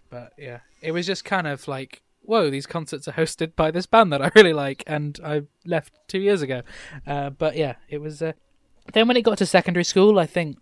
but 0.10 0.34
yeah, 0.38 0.60
it 0.82 0.92
was 0.92 1.06
just 1.06 1.26
kind 1.26 1.48
of 1.48 1.68
like 1.68 2.03
whoa, 2.24 2.50
these 2.50 2.66
concerts 2.66 3.08
are 3.08 3.14
hosted 3.14 3.56
by 3.56 3.72
this 3.72 3.86
band 3.86 4.12
that 4.12 4.22
I 4.22 4.32
really 4.36 4.54
like, 4.54 4.84
and 4.88 5.20
I 5.24 5.44
left 5.66 5.94
two 6.08 6.20
years 6.20 6.42
ago. 6.42 6.64
Uh, 7.06 7.30
but 7.30 7.56
yeah, 7.56 7.76
it 7.90 8.00
was. 8.00 8.22
Uh... 8.22 8.34
Then 8.94 9.08
when 9.08 9.18
it 9.18 9.22
got 9.22 9.38
to 9.38 9.46
secondary 9.46 9.84
school, 9.84 10.20
I 10.20 10.26
think 10.26 10.58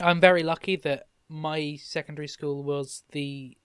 I'm 0.00 0.20
very 0.20 0.42
lucky 0.42 0.76
that 0.76 1.06
my 1.28 1.76
secondary 1.80 2.28
school 2.28 2.62
was 2.62 3.04
the 3.12 3.56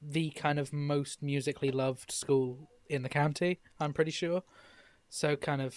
the 0.00 0.30
kind 0.30 0.60
of 0.60 0.72
most 0.72 1.22
musically 1.22 1.72
loved 1.72 2.12
school 2.12 2.70
in 2.88 3.02
the 3.02 3.08
county. 3.08 3.60
I'm 3.80 3.92
pretty 3.92 4.12
sure. 4.12 4.42
So 5.08 5.36
kind 5.36 5.60
of 5.60 5.76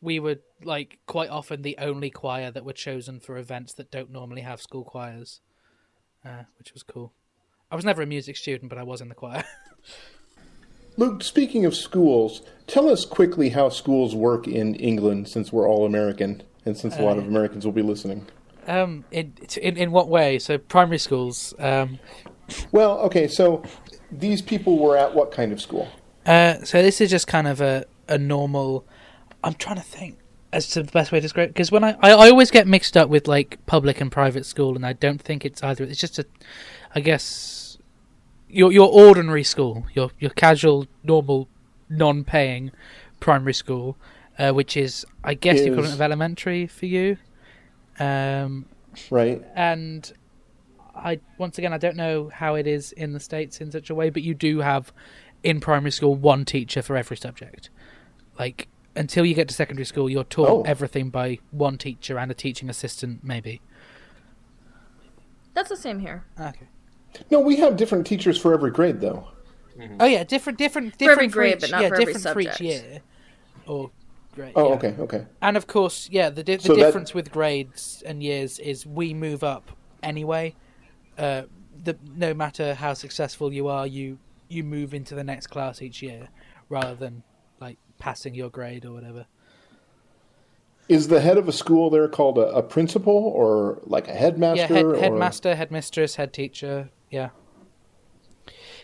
we 0.00 0.18
were 0.18 0.38
like 0.62 0.98
quite 1.06 1.30
often 1.30 1.62
the 1.62 1.78
only 1.78 2.10
choir 2.10 2.50
that 2.50 2.64
were 2.64 2.72
chosen 2.72 3.20
for 3.20 3.36
events 3.38 3.72
that 3.74 3.90
don't 3.90 4.10
normally 4.10 4.42
have 4.42 4.60
school 4.60 4.84
choirs, 4.84 5.40
uh, 6.24 6.44
which 6.58 6.72
was 6.72 6.82
cool. 6.82 7.12
I 7.70 7.76
was 7.76 7.84
never 7.84 8.02
a 8.02 8.06
music 8.06 8.36
student, 8.36 8.68
but 8.68 8.78
I 8.78 8.82
was 8.82 9.00
in 9.00 9.08
the 9.08 9.14
choir. 9.14 9.44
Luke, 10.96 11.22
speaking 11.24 11.64
of 11.64 11.74
schools, 11.74 12.42
tell 12.66 12.88
us 12.88 13.04
quickly 13.04 13.50
how 13.50 13.68
schools 13.68 14.14
work 14.14 14.46
in 14.46 14.74
England 14.76 15.28
since 15.28 15.52
we're 15.52 15.68
all 15.68 15.84
American 15.86 16.42
and 16.64 16.76
since 16.76 16.96
a 16.96 17.02
lot 17.02 17.18
of 17.18 17.26
Americans 17.26 17.64
will 17.64 17.72
be 17.72 17.82
listening. 17.82 18.26
Um, 18.66 19.04
in 19.10 19.34
in 19.60 19.76
in 19.76 19.90
what 19.90 20.08
way? 20.08 20.38
So 20.38 20.56
primary 20.56 20.98
schools. 20.98 21.52
Um, 21.58 21.98
Well, 22.72 22.98
okay, 23.00 23.26
so 23.28 23.62
these 24.10 24.40
people 24.40 24.78
were 24.78 24.96
at 24.96 25.14
what 25.14 25.30
kind 25.32 25.52
of 25.52 25.60
school? 25.60 25.88
uh, 26.26 26.62
so 26.64 26.80
this 26.80 27.00
is 27.00 27.10
just 27.10 27.26
kind 27.26 27.46
of 27.46 27.60
a 27.60 27.84
a 28.08 28.16
normal. 28.18 28.86
I'm 29.42 29.54
trying 29.54 29.76
to 29.76 29.82
think 29.82 30.16
as 30.52 30.68
to 30.68 30.82
the 30.82 30.92
best 30.92 31.10
way 31.12 31.18
to 31.18 31.22
describe 31.22 31.48
because 31.48 31.70
when 31.72 31.84
I, 31.84 31.96
I 32.00 32.10
I 32.12 32.30
always 32.30 32.50
get 32.50 32.66
mixed 32.66 32.96
up 32.96 33.10
with 33.10 33.28
like 33.28 33.58
public 33.66 34.00
and 34.00 34.10
private 34.10 34.46
school, 34.46 34.76
and 34.76 34.86
I 34.86 34.94
don't 34.94 35.20
think 35.20 35.44
it's 35.44 35.62
either. 35.62 35.84
It's 35.84 36.00
just 36.00 36.18
a, 36.18 36.24
I 36.94 37.00
guess, 37.00 37.24
your 38.48 38.72
your 38.72 38.90
ordinary 38.92 39.44
school, 39.44 39.86
your 39.94 40.10
your 40.18 40.30
casual, 40.30 40.86
normal, 41.02 41.48
non-paying 41.88 42.70
primary 43.20 43.54
school, 43.54 43.96
uh, 44.38 44.52
which 44.52 44.76
is 44.76 45.04
I 45.22 45.34
guess 45.34 45.58
the 45.60 45.66
equivalent 45.66 45.94
of 45.94 46.00
elementary 46.00 46.66
for 46.66 46.86
you. 46.86 47.16
Um, 47.98 48.66
Right? 49.10 49.42
and 49.56 50.12
I 50.94 51.18
once 51.38 51.58
again 51.58 51.72
I 51.72 51.78
don't 51.78 51.96
know 51.96 52.28
how 52.32 52.54
it 52.54 52.66
is 52.66 52.92
in 52.92 53.12
the 53.12 53.20
states 53.20 53.60
in 53.60 53.72
such 53.72 53.90
a 53.90 53.94
way, 53.94 54.10
but 54.10 54.22
you 54.22 54.34
do 54.34 54.60
have 54.60 54.92
in 55.42 55.60
primary 55.60 55.90
school 55.90 56.14
one 56.14 56.44
teacher 56.44 56.80
for 56.82 56.96
every 56.96 57.16
subject. 57.16 57.70
Like 58.38 58.68
until 58.96 59.24
you 59.26 59.34
get 59.34 59.48
to 59.48 59.54
secondary 59.54 59.84
school, 59.84 60.08
you're 60.08 60.22
taught 60.24 60.48
Oh. 60.48 60.62
everything 60.62 61.10
by 61.10 61.38
one 61.50 61.76
teacher 61.78 62.16
and 62.18 62.30
a 62.30 62.34
teaching 62.34 62.70
assistant, 62.70 63.24
maybe. 63.24 63.60
that's 65.54 65.68
the 65.68 65.76
same 65.76 65.98
here 66.00 66.24
Okay. 66.38 66.66
No, 67.30 67.40
we 67.40 67.56
have 67.56 67.76
different 67.76 68.06
teachers 68.06 68.38
for 68.38 68.52
every 68.54 68.70
grade, 68.70 69.00
though. 69.00 69.28
Oh 70.00 70.06
yeah, 70.06 70.22
different, 70.24 70.58
different, 70.58 70.96
different 70.98 71.18
every 71.18 71.28
grade, 71.28 71.54
each, 71.56 71.60
but 71.62 71.70
not 71.70 71.82
yeah, 71.82 71.88
for 71.88 71.94
every 71.94 72.04
different 72.12 72.32
for 72.34 72.40
each 72.40 72.48
subject. 72.52 72.60
year. 72.60 73.00
Or 73.66 73.90
grade. 74.34 74.52
Oh, 74.54 74.68
yeah. 74.68 74.74
okay, 74.74 74.94
okay. 75.00 75.26
And 75.42 75.56
of 75.56 75.66
course, 75.66 76.08
yeah, 76.12 76.30
the 76.30 76.44
di- 76.44 76.56
the 76.56 76.62
So 76.62 76.74
that- 76.74 76.80
difference 76.80 77.12
with 77.14 77.32
grades 77.32 78.02
and 78.06 78.22
years 78.22 78.58
is 78.58 78.86
we 78.86 79.14
move 79.14 79.42
up 79.42 79.72
anyway. 80.02 80.54
Uh, 81.18 81.42
the 81.82 81.96
no 82.16 82.34
matter 82.34 82.74
how 82.74 82.94
successful 82.94 83.52
you 83.52 83.66
are, 83.68 83.86
you 83.86 84.18
you 84.48 84.62
move 84.62 84.94
into 84.94 85.14
the 85.14 85.24
next 85.24 85.48
class 85.48 85.82
each 85.82 86.02
year, 86.02 86.28
rather 86.68 86.94
than 86.94 87.22
like 87.60 87.78
passing 87.98 88.34
your 88.34 88.50
grade 88.50 88.84
or 88.84 88.92
whatever. 88.92 89.26
Is 90.88 91.08
the 91.08 91.20
head 91.20 91.38
of 91.38 91.48
a 91.48 91.52
school 91.52 91.88
there 91.90 92.08
called 92.08 92.36
a, 92.38 92.48
a 92.48 92.62
principal 92.62 93.14
or 93.16 93.80
like 93.84 94.06
a 94.08 94.12
headmaster? 94.12 94.62
yeah, 94.62 94.66
head, 94.66 94.84
or- 94.84 94.96
headmaster, 94.98 95.54
headmistress, 95.54 96.16
head 96.16 96.32
teacher. 96.32 96.90
Yeah. 97.10 97.30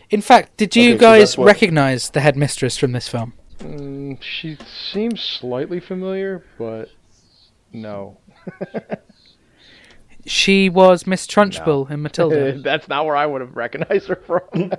In 0.09 0.21
fact, 0.21 0.57
did 0.57 0.75
you 0.75 0.91
Okay, 0.91 0.97
guys 0.97 1.19
that's 1.29 1.37
what- 1.37 1.45
recognize 1.45 2.09
the 2.09 2.19
headmistress 2.21 2.77
from 2.77 2.91
this 2.93 3.07
film? 3.07 3.33
Mm, 3.59 4.21
she 4.21 4.57
seems 4.91 5.21
slightly 5.21 5.79
familiar, 5.79 6.43
but 6.57 6.89
no. 7.71 8.17
She 10.27 10.69
was 10.69 11.07
Miss 11.07 11.25
Trunchbull 11.25 11.89
in 11.89 12.03
Matilda. 12.03 12.59
That's 12.63 12.87
not 12.87 13.07
where 13.07 13.15
I 13.15 13.25
would 13.25 13.41
have 13.41 13.55
recognized 13.55 14.07
her 14.07 14.15
from. 14.17 14.71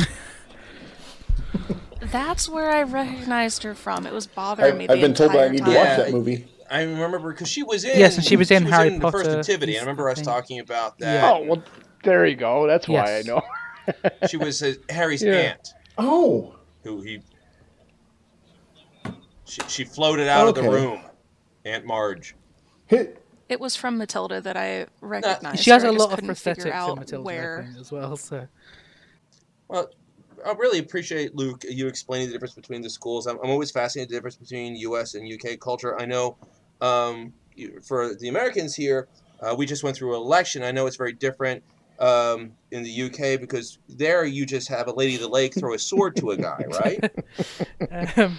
That's 2.10 2.48
where 2.48 2.70
I 2.70 2.82
recognized 2.82 3.62
her 3.62 3.74
from. 3.74 4.06
It 4.06 4.12
was 4.12 4.26
bothering 4.26 4.72
I've, 4.72 4.78
me. 4.78 4.88
I've 4.88 5.00
been 5.00 5.14
told 5.14 5.32
that 5.32 5.38
I 5.38 5.46
entire 5.46 5.52
need 5.52 5.58
to 5.58 5.64
watch 5.64 5.74
Yeah. 5.74 5.96
that 5.96 6.12
movie. 6.12 6.48
I 6.70 6.82
remember 6.82 7.32
because 7.32 7.48
she 7.48 7.62
was 7.62 7.84
in. 7.84 7.98
Yes, 7.98 8.16
and 8.16 8.24
she 8.24 8.36
was 8.36 8.50
in 8.50 8.64
Harry 8.66 8.88
in 8.94 9.00
the 9.00 9.10
first 9.10 9.24
Potter. 9.26 9.36
Nativity. 9.38 9.76
I 9.76 9.80
remember 9.80 10.08
us 10.08 10.16
Thing. 10.18 10.24
talking 10.24 10.60
about 10.60 10.98
that. 11.00 11.14
Yeah. 11.22 11.30
oh 11.32 11.42
well, 11.44 11.62
there 12.04 12.26
you 12.26 12.36
go. 12.36 12.66
That's 12.66 12.86
why 12.88 13.04
Yes. 13.06 13.28
I 13.28 13.28
know. 13.28 13.42
She 14.28 14.36
was 14.36 14.62
uh, 14.62 14.74
Harry's 14.88 15.20
Yeah. 15.22 15.32
aunt, 15.32 15.68
Oh, 15.98 16.54
who 16.84 17.00
he. 17.02 17.20
She, 19.44 19.60
she 19.66 19.84
floated 19.84 20.28
out 20.28 20.46
of 20.46 20.54
the 20.54 20.62
room, 20.70 21.00
Aunt 21.64 21.84
Marge. 21.86 22.36
hit. 22.86 23.20
It 23.48 23.58
was 23.58 23.74
from 23.74 23.98
Matilda 23.98 24.40
that 24.42 24.56
I 24.56 24.86
recognized. 25.00 25.64
She 25.64 25.70
has 25.70 25.82
her. 25.82 25.88
a 25.88 25.90
I 25.92 25.94
just 25.96 26.08
lot 26.08 26.18
of 26.20 26.24
prosthetics 26.24 26.70
out 26.70 26.90
in 26.90 26.98
Matilda 27.00 27.22
I 27.22 27.24
where. 27.24 27.68
as 27.80 27.90
well. 27.90 28.16
So 28.16 28.46
Well, 29.66 29.90
I 30.46 30.52
really 30.52 30.78
appreciate 30.78 31.34
Luke 31.34 31.64
you 31.68 31.86
explaining 31.86 32.28
the 32.28 32.32
difference 32.32 32.54
between 32.54 32.82
the 32.82 32.90
schools. 32.90 33.26
I'm, 33.26 33.38
I'm 33.42 33.50
always 33.50 33.70
fascinated 33.70 34.08
with 34.08 34.10
the 34.10 34.16
difference 34.16 34.36
between 34.36 34.76
U.S. 34.76 35.14
and 35.14 35.26
U.K. 35.28 35.56
culture. 35.56 36.00
I 36.00 36.06
know 36.06 36.36
um, 36.80 37.32
for 37.82 38.14
the 38.14 38.28
Americans 38.28 38.74
here, 38.74 39.08
uh, 39.40 39.54
we 39.56 39.66
just 39.66 39.82
went 39.82 39.96
through 39.96 40.14
an 40.14 40.20
election. 40.20 40.62
I 40.62 40.70
know 40.70 40.86
it's 40.86 40.96
very 40.96 41.12
different 41.12 41.62
um, 41.98 42.52
in 42.70 42.82
the 42.82 42.90
U.K. 42.90 43.36
because 43.36 43.78
there 43.88 44.24
you 44.24 44.46
just 44.46 44.68
have 44.68 44.88
a 44.88 44.92
lady 44.92 45.14
of 45.16 45.20
the 45.20 45.28
lake 45.28 45.54
throw 45.54 45.74
a 45.74 45.78
sword 45.78 46.16
to 46.16 46.30
a 46.30 46.36
guy, 46.36 46.64
right? 46.68 47.12
um, 48.18 48.38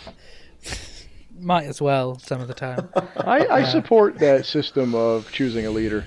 might 1.40 1.66
as 1.66 1.82
well 1.82 2.20
some 2.20 2.42
of 2.42 2.48
the 2.48 2.54
time. 2.54 2.90
I, 3.18 3.48
I 3.48 3.64
support 3.64 4.20
that 4.20 4.46
system 4.46 4.96
of 4.96 5.32
choosing 5.32 5.66
a 5.66 5.72
leader. 5.72 6.06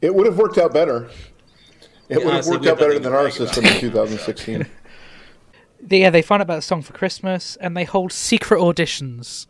It 0.00 0.14
would 0.14 0.26
have 0.26 0.38
worked 0.38 0.58
out 0.58 0.72
better. 0.72 1.08
It 2.08 2.18
would 2.18 2.24
have 2.24 2.32
honestly, 2.34 2.56
worked 2.56 2.66
out 2.66 2.78
better 2.78 2.98
than 2.98 3.12
our 3.12 3.30
system 3.30 3.64
in 3.64 3.80
2016. 3.80 4.66
They- 5.84 6.00
yeah, 6.00 6.10
they 6.10 6.22
find 6.22 6.40
out 6.40 6.44
about 6.44 6.58
a 6.58 6.62
song 6.62 6.82
for 6.82 6.92
Christmas 6.92 7.56
and 7.56 7.76
they 7.76 7.84
hold 7.84 8.12
secret 8.12 8.58
auditions, 8.58 9.46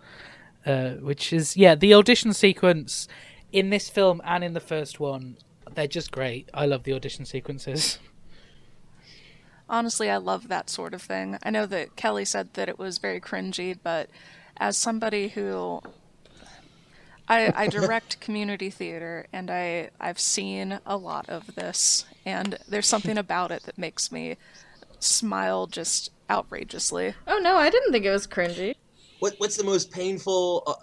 uh, 0.66 0.90
which 0.94 1.32
is 1.32 1.56
yeah 1.56 1.74
the 1.74 1.94
audition 1.94 2.32
sequence 2.32 3.06
in 3.52 3.70
this 3.70 3.88
film 3.88 4.20
and 4.24 4.42
in 4.42 4.52
the 4.52 4.60
first 4.60 4.98
one. 4.98 5.36
They're 5.74 5.86
just 5.86 6.10
great. 6.12 6.48
I 6.52 6.66
love 6.66 6.82
the 6.84 6.92
audition 6.92 7.24
sequences. 7.24 7.98
Honestly, 9.68 10.10
I 10.10 10.18
love 10.18 10.48
that 10.48 10.68
sort 10.68 10.92
of 10.92 11.00
thing. 11.02 11.38
I 11.42 11.50
know 11.50 11.66
that 11.66 11.96
Kelly 11.96 12.24
said 12.24 12.52
that 12.54 12.68
it 12.68 12.78
was 12.78 12.98
very 12.98 13.20
cringy, 13.20 13.76
but 13.82 14.10
as 14.58 14.76
somebody 14.76 15.28
who 15.28 15.80
I, 17.28 17.52
I 17.56 17.68
direct 17.68 18.20
community 18.26 18.70
theater 18.70 19.26
and 19.32 19.50
I 19.50 19.90
I've 19.98 20.18
seen 20.20 20.80
a 20.84 20.96
lot 20.96 21.28
of 21.28 21.54
this 21.54 22.04
and 22.26 22.58
there's 22.68 22.86
something 22.86 23.16
about 23.16 23.50
it 23.50 23.62
that 23.62 23.78
makes 23.78 24.12
me 24.12 24.36
smile 25.00 25.66
just 25.66 26.10
outrageously. 26.30 27.14
Oh 27.26 27.38
no, 27.38 27.56
I 27.56 27.70
didn't 27.70 27.92
think 27.92 28.04
it 28.04 28.10
was 28.10 28.26
cringy. 28.26 28.74
What, 29.20 29.34
what's 29.38 29.56
the 29.56 29.64
most 29.64 29.90
painful? 29.90 30.62
Uh, 30.66 30.74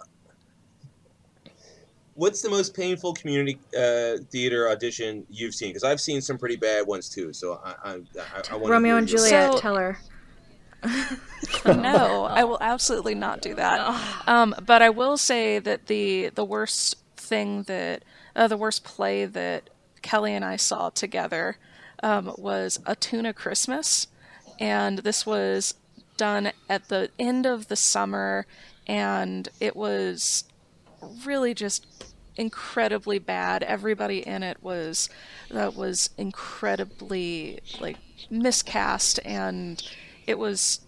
what's 2.14 2.42
the 2.42 2.50
most 2.50 2.74
painful 2.74 3.14
community 3.14 3.58
uh, 3.78 4.18
theater 4.30 4.68
audition 4.68 5.26
you've 5.30 5.54
seen? 5.54 5.70
Because 5.70 5.84
I've 5.84 6.00
seen 6.00 6.20
some 6.20 6.38
pretty 6.38 6.56
bad 6.56 6.86
ones 6.86 7.08
too. 7.08 7.32
So 7.32 7.60
I, 7.64 7.74
I, 7.84 7.92
I, 7.92 8.42
I 8.52 8.56
want 8.56 8.70
Romeo 8.70 8.96
and 8.96 9.08
Juliet, 9.08 9.52
So- 9.52 9.58
tell 9.58 9.76
her. 9.76 9.98
no, 11.64 12.24
I 12.24 12.42
will 12.42 12.58
absolutely 12.60 13.14
not 13.14 13.40
do 13.40 13.54
that. 13.54 14.26
Um, 14.26 14.52
but 14.66 14.82
I 14.82 14.90
will 14.90 15.16
say 15.16 15.60
that 15.60 15.86
the 15.86 16.30
the 16.30 16.44
worst 16.44 16.96
thing 17.16 17.62
that 17.64 18.02
uh, 18.34 18.48
the 18.48 18.56
worst 18.56 18.82
play 18.82 19.24
that 19.24 19.70
Kelly 20.02 20.34
and 20.34 20.44
I 20.44 20.56
saw 20.56 20.90
together 20.90 21.56
um, 22.02 22.34
was 22.36 22.80
a 22.84 22.96
tuna 22.96 23.32
Christmas, 23.32 24.08
and 24.62 24.98
this 24.98 25.26
was 25.26 25.74
done 26.16 26.52
at 26.68 26.88
the 26.88 27.10
end 27.18 27.46
of 27.46 27.66
the 27.66 27.74
summer, 27.74 28.46
and 28.86 29.48
it 29.58 29.74
was 29.74 30.44
really 31.26 31.52
just 31.52 31.84
incredibly 32.36 33.18
bad. 33.18 33.64
Everybody 33.64 34.24
in 34.24 34.44
it 34.44 34.62
was 34.62 35.10
that 35.50 35.74
was 35.74 36.10
incredibly 36.16 37.58
like 37.80 37.96
miscast 38.30 39.18
and 39.24 39.82
it 40.28 40.38
was 40.38 40.80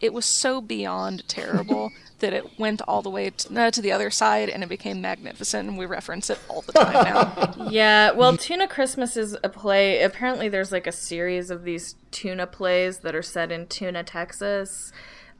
it 0.00 0.12
was 0.12 0.24
so 0.24 0.60
beyond 0.60 1.26
terrible 1.28 1.92
that 2.18 2.32
it 2.32 2.58
went 2.58 2.80
all 2.88 3.02
the 3.02 3.10
way 3.10 3.30
to, 3.30 3.60
uh, 3.60 3.70
to 3.70 3.82
the 3.82 3.92
other 3.92 4.10
side 4.10 4.48
and 4.48 4.62
it 4.62 4.68
became 4.68 5.00
magnificent 5.00 5.68
and 5.68 5.76
we 5.76 5.84
reference 5.84 6.30
it 6.30 6.38
all 6.48 6.62
the 6.62 6.72
time 6.72 6.92
now. 6.92 7.68
Yeah, 7.70 8.12
well, 8.12 8.36
Tuna 8.36 8.68
Christmas 8.68 9.16
is 9.16 9.36
a 9.42 9.48
play. 9.48 10.02
Apparently, 10.02 10.48
there's 10.48 10.72
like 10.72 10.86
a 10.86 10.92
series 10.92 11.50
of 11.50 11.64
these 11.64 11.96
tuna 12.10 12.46
plays 12.46 12.98
that 13.00 13.14
are 13.14 13.22
set 13.22 13.52
in 13.52 13.66
Tuna, 13.66 14.02
Texas. 14.02 14.92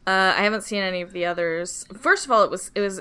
Uh, 0.06 0.34
I 0.36 0.42
haven't 0.42 0.62
seen 0.62 0.82
any 0.82 1.00
of 1.02 1.12
the 1.12 1.24
others. 1.24 1.86
First 1.98 2.26
of 2.26 2.30
all, 2.30 2.42
it 2.42 2.50
was 2.50 2.70
it 2.74 2.80
was 2.80 3.00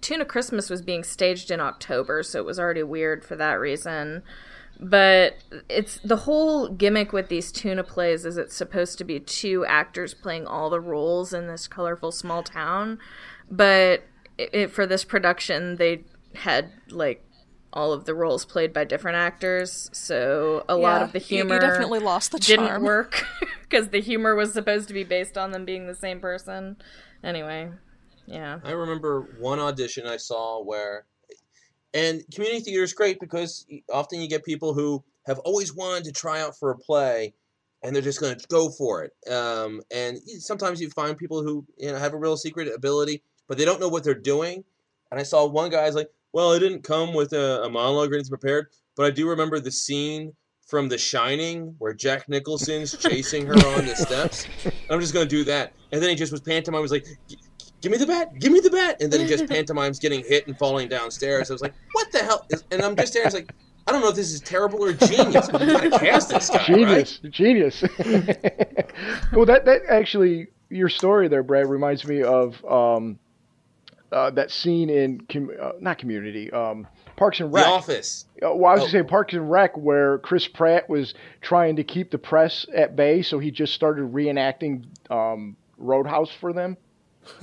Tuna 0.00 0.24
Christmas 0.24 0.68
was 0.68 0.82
being 0.82 1.04
staged 1.04 1.50
in 1.50 1.60
October, 1.60 2.22
so 2.22 2.38
it 2.38 2.44
was 2.44 2.58
already 2.58 2.82
weird 2.82 3.24
for 3.24 3.36
that 3.36 3.54
reason. 3.54 4.22
But 4.80 5.36
it's 5.68 5.98
the 5.98 6.16
whole 6.16 6.68
gimmick 6.68 7.12
with 7.12 7.28
these 7.28 7.52
tuna 7.52 7.84
plays 7.84 8.24
is 8.24 8.36
it's 8.36 8.54
supposed 8.56 8.98
to 8.98 9.04
be 9.04 9.20
two 9.20 9.64
actors 9.66 10.14
playing 10.14 10.46
all 10.46 10.68
the 10.68 10.80
roles 10.80 11.32
in 11.32 11.46
this 11.46 11.68
colorful 11.68 12.12
small 12.12 12.42
town. 12.42 12.98
But 13.50 14.02
it, 14.36 14.70
for 14.70 14.86
this 14.86 15.04
production, 15.04 15.76
they 15.76 16.04
had 16.34 16.72
like 16.90 17.24
all 17.72 17.92
of 17.92 18.04
the 18.04 18.14
roles 18.14 18.44
played 18.44 18.72
by 18.72 18.84
different 18.84 19.16
actors, 19.16 19.90
so 19.92 20.64
a 20.68 20.76
lot 20.76 21.02
of 21.02 21.12
the 21.12 21.18
you- 21.18 21.24
you 21.38 21.44
humor 21.44 21.58
definitely 21.58 21.98
lost 21.98 22.30
the 22.32 22.38
charm. 22.38 22.66
didn't 22.66 22.82
work 22.82 23.24
because 23.62 23.88
the 23.88 24.00
humor 24.00 24.34
was 24.36 24.52
supposed 24.52 24.86
to 24.88 24.94
be 24.94 25.02
based 25.02 25.36
on 25.36 25.50
them 25.50 25.64
being 25.64 25.86
the 25.88 25.94
same 25.94 26.20
person. 26.20 26.76
Anyway, 27.24 27.70
yeah. 28.26 28.60
I 28.64 28.70
remember 28.72 29.22
one 29.40 29.58
audition 29.58 30.06
I 30.06 30.18
saw 30.18 30.62
where, 30.62 31.06
and 31.94 32.24
community 32.34 32.60
theater 32.60 32.82
is 32.82 32.92
great 32.92 33.20
because 33.20 33.66
often 33.90 34.20
you 34.20 34.28
get 34.28 34.44
people 34.44 34.74
who 34.74 35.02
have 35.26 35.38
always 35.40 35.74
wanted 35.74 36.04
to 36.04 36.12
try 36.12 36.40
out 36.40 36.58
for 36.58 36.72
a 36.72 36.76
play, 36.76 37.32
and 37.82 37.94
they're 37.94 38.02
just 38.02 38.20
going 38.20 38.36
to 38.36 38.46
go 38.48 38.68
for 38.68 39.04
it. 39.04 39.32
Um, 39.32 39.80
and 39.92 40.18
sometimes 40.38 40.80
you 40.80 40.90
find 40.90 41.16
people 41.16 41.42
who 41.42 41.64
you 41.78 41.92
know 41.92 41.98
have 41.98 42.12
a 42.12 42.18
real 42.18 42.36
secret 42.36 42.68
ability, 42.74 43.22
but 43.48 43.56
they 43.56 43.64
don't 43.64 43.80
know 43.80 43.88
what 43.88 44.02
they're 44.02 44.14
doing. 44.14 44.64
And 45.10 45.20
I 45.20 45.22
saw 45.22 45.46
one 45.46 45.70
guy's 45.70 45.94
like, 45.94 46.10
"Well, 46.32 46.52
I 46.52 46.58
didn't 46.58 46.82
come 46.82 47.14
with 47.14 47.32
a, 47.32 47.62
a 47.62 47.70
monologue 47.70 48.10
or 48.10 48.14
anything 48.14 48.28
prepared, 48.30 48.66
but 48.96 49.06
I 49.06 49.10
do 49.10 49.28
remember 49.28 49.60
the 49.60 49.72
scene." 49.72 50.34
From 50.66 50.88
The 50.88 50.96
Shining, 50.96 51.74
where 51.76 51.92
Jack 51.92 52.26
Nicholson's 52.26 52.96
chasing 52.96 53.44
her 53.44 53.52
on 53.52 53.84
the 53.84 53.94
steps. 53.96 54.46
I'm 54.88 54.98
just 54.98 55.12
gonna 55.12 55.26
do 55.26 55.44
that, 55.44 55.74
and 55.92 56.02
then 56.02 56.08
he 56.08 56.16
just 56.16 56.32
was 56.32 56.40
pantomime. 56.40 56.80
Was 56.80 56.90
like, 56.90 57.06
give 57.84 57.92
me 57.92 57.98
the 57.98 58.06
bat, 58.06 58.36
give 58.38 58.50
me 58.50 58.60
the 58.60 58.70
bat, 58.70 59.00
and 59.00 59.12
then 59.12 59.20
he 59.20 59.26
just 59.26 59.46
pantomimes 59.48 59.98
getting 60.00 60.24
hit 60.24 60.46
and 60.46 60.58
falling 60.58 60.88
downstairs. 60.88 61.50
I 61.50 61.54
was 61.54 61.62
like, 61.62 61.74
what 61.92 62.10
the 62.10 62.18
hell? 62.18 62.44
Is, 62.50 62.64
and 62.70 62.80
I'm 62.82 62.96
just 62.96 63.12
there. 63.12 63.24
It's 63.24 63.34
like, 63.34 63.52
I 63.86 63.92
don't 63.92 64.00
know 64.00 64.08
if 64.08 64.16
this 64.16 64.32
is 64.32 64.40
terrible 64.40 64.82
or 64.82 64.94
genius, 64.94 65.48
but 65.50 65.60
you 65.60 65.66
gotta 65.72 65.90
cast 65.90 66.30
this 66.30 66.48
guy, 66.48 66.64
Genius, 66.64 67.20
right? 67.22 67.32
genius. 67.32 67.82
well, 69.32 69.46
that 69.46 69.62
that 69.66 69.82
actually 69.88 70.48
your 70.70 70.88
story 70.88 71.28
there, 71.28 71.42
Brad, 71.42 71.68
reminds 71.68 72.06
me 72.06 72.22
of 72.22 72.64
um, 72.64 73.18
uh, 74.10 74.30
that 74.30 74.50
scene 74.50 74.88
in 74.90 75.20
com- 75.30 75.50
uh, 75.60 75.72
not 75.80 75.98
Community, 75.98 76.50
um, 76.50 76.86
Parks 77.16 77.40
and 77.40 77.52
Rec. 77.52 77.64
The 77.64 77.70
Rec. 77.70 77.78
Office. 77.78 78.24
Uh, 78.42 78.54
well, 78.54 78.70
I 78.70 78.74
was 78.74 78.82
Oh. 78.82 78.86
gonna 78.86 78.90
say 78.90 79.02
Parks 79.02 79.34
and 79.34 79.50
Rec, 79.50 79.76
where 79.76 80.18
Chris 80.18 80.48
Pratt 80.48 80.88
was 80.88 81.14
trying 81.42 81.76
to 81.76 81.84
keep 81.84 82.10
the 82.10 82.18
press 82.18 82.66
at 82.74 82.96
bay, 82.96 83.20
so 83.22 83.38
he 83.38 83.50
just 83.50 83.74
started 83.74 84.12
reenacting 84.12 84.84
um, 85.10 85.56
Roadhouse 85.76 86.30
for 86.30 86.52
them. 86.52 86.76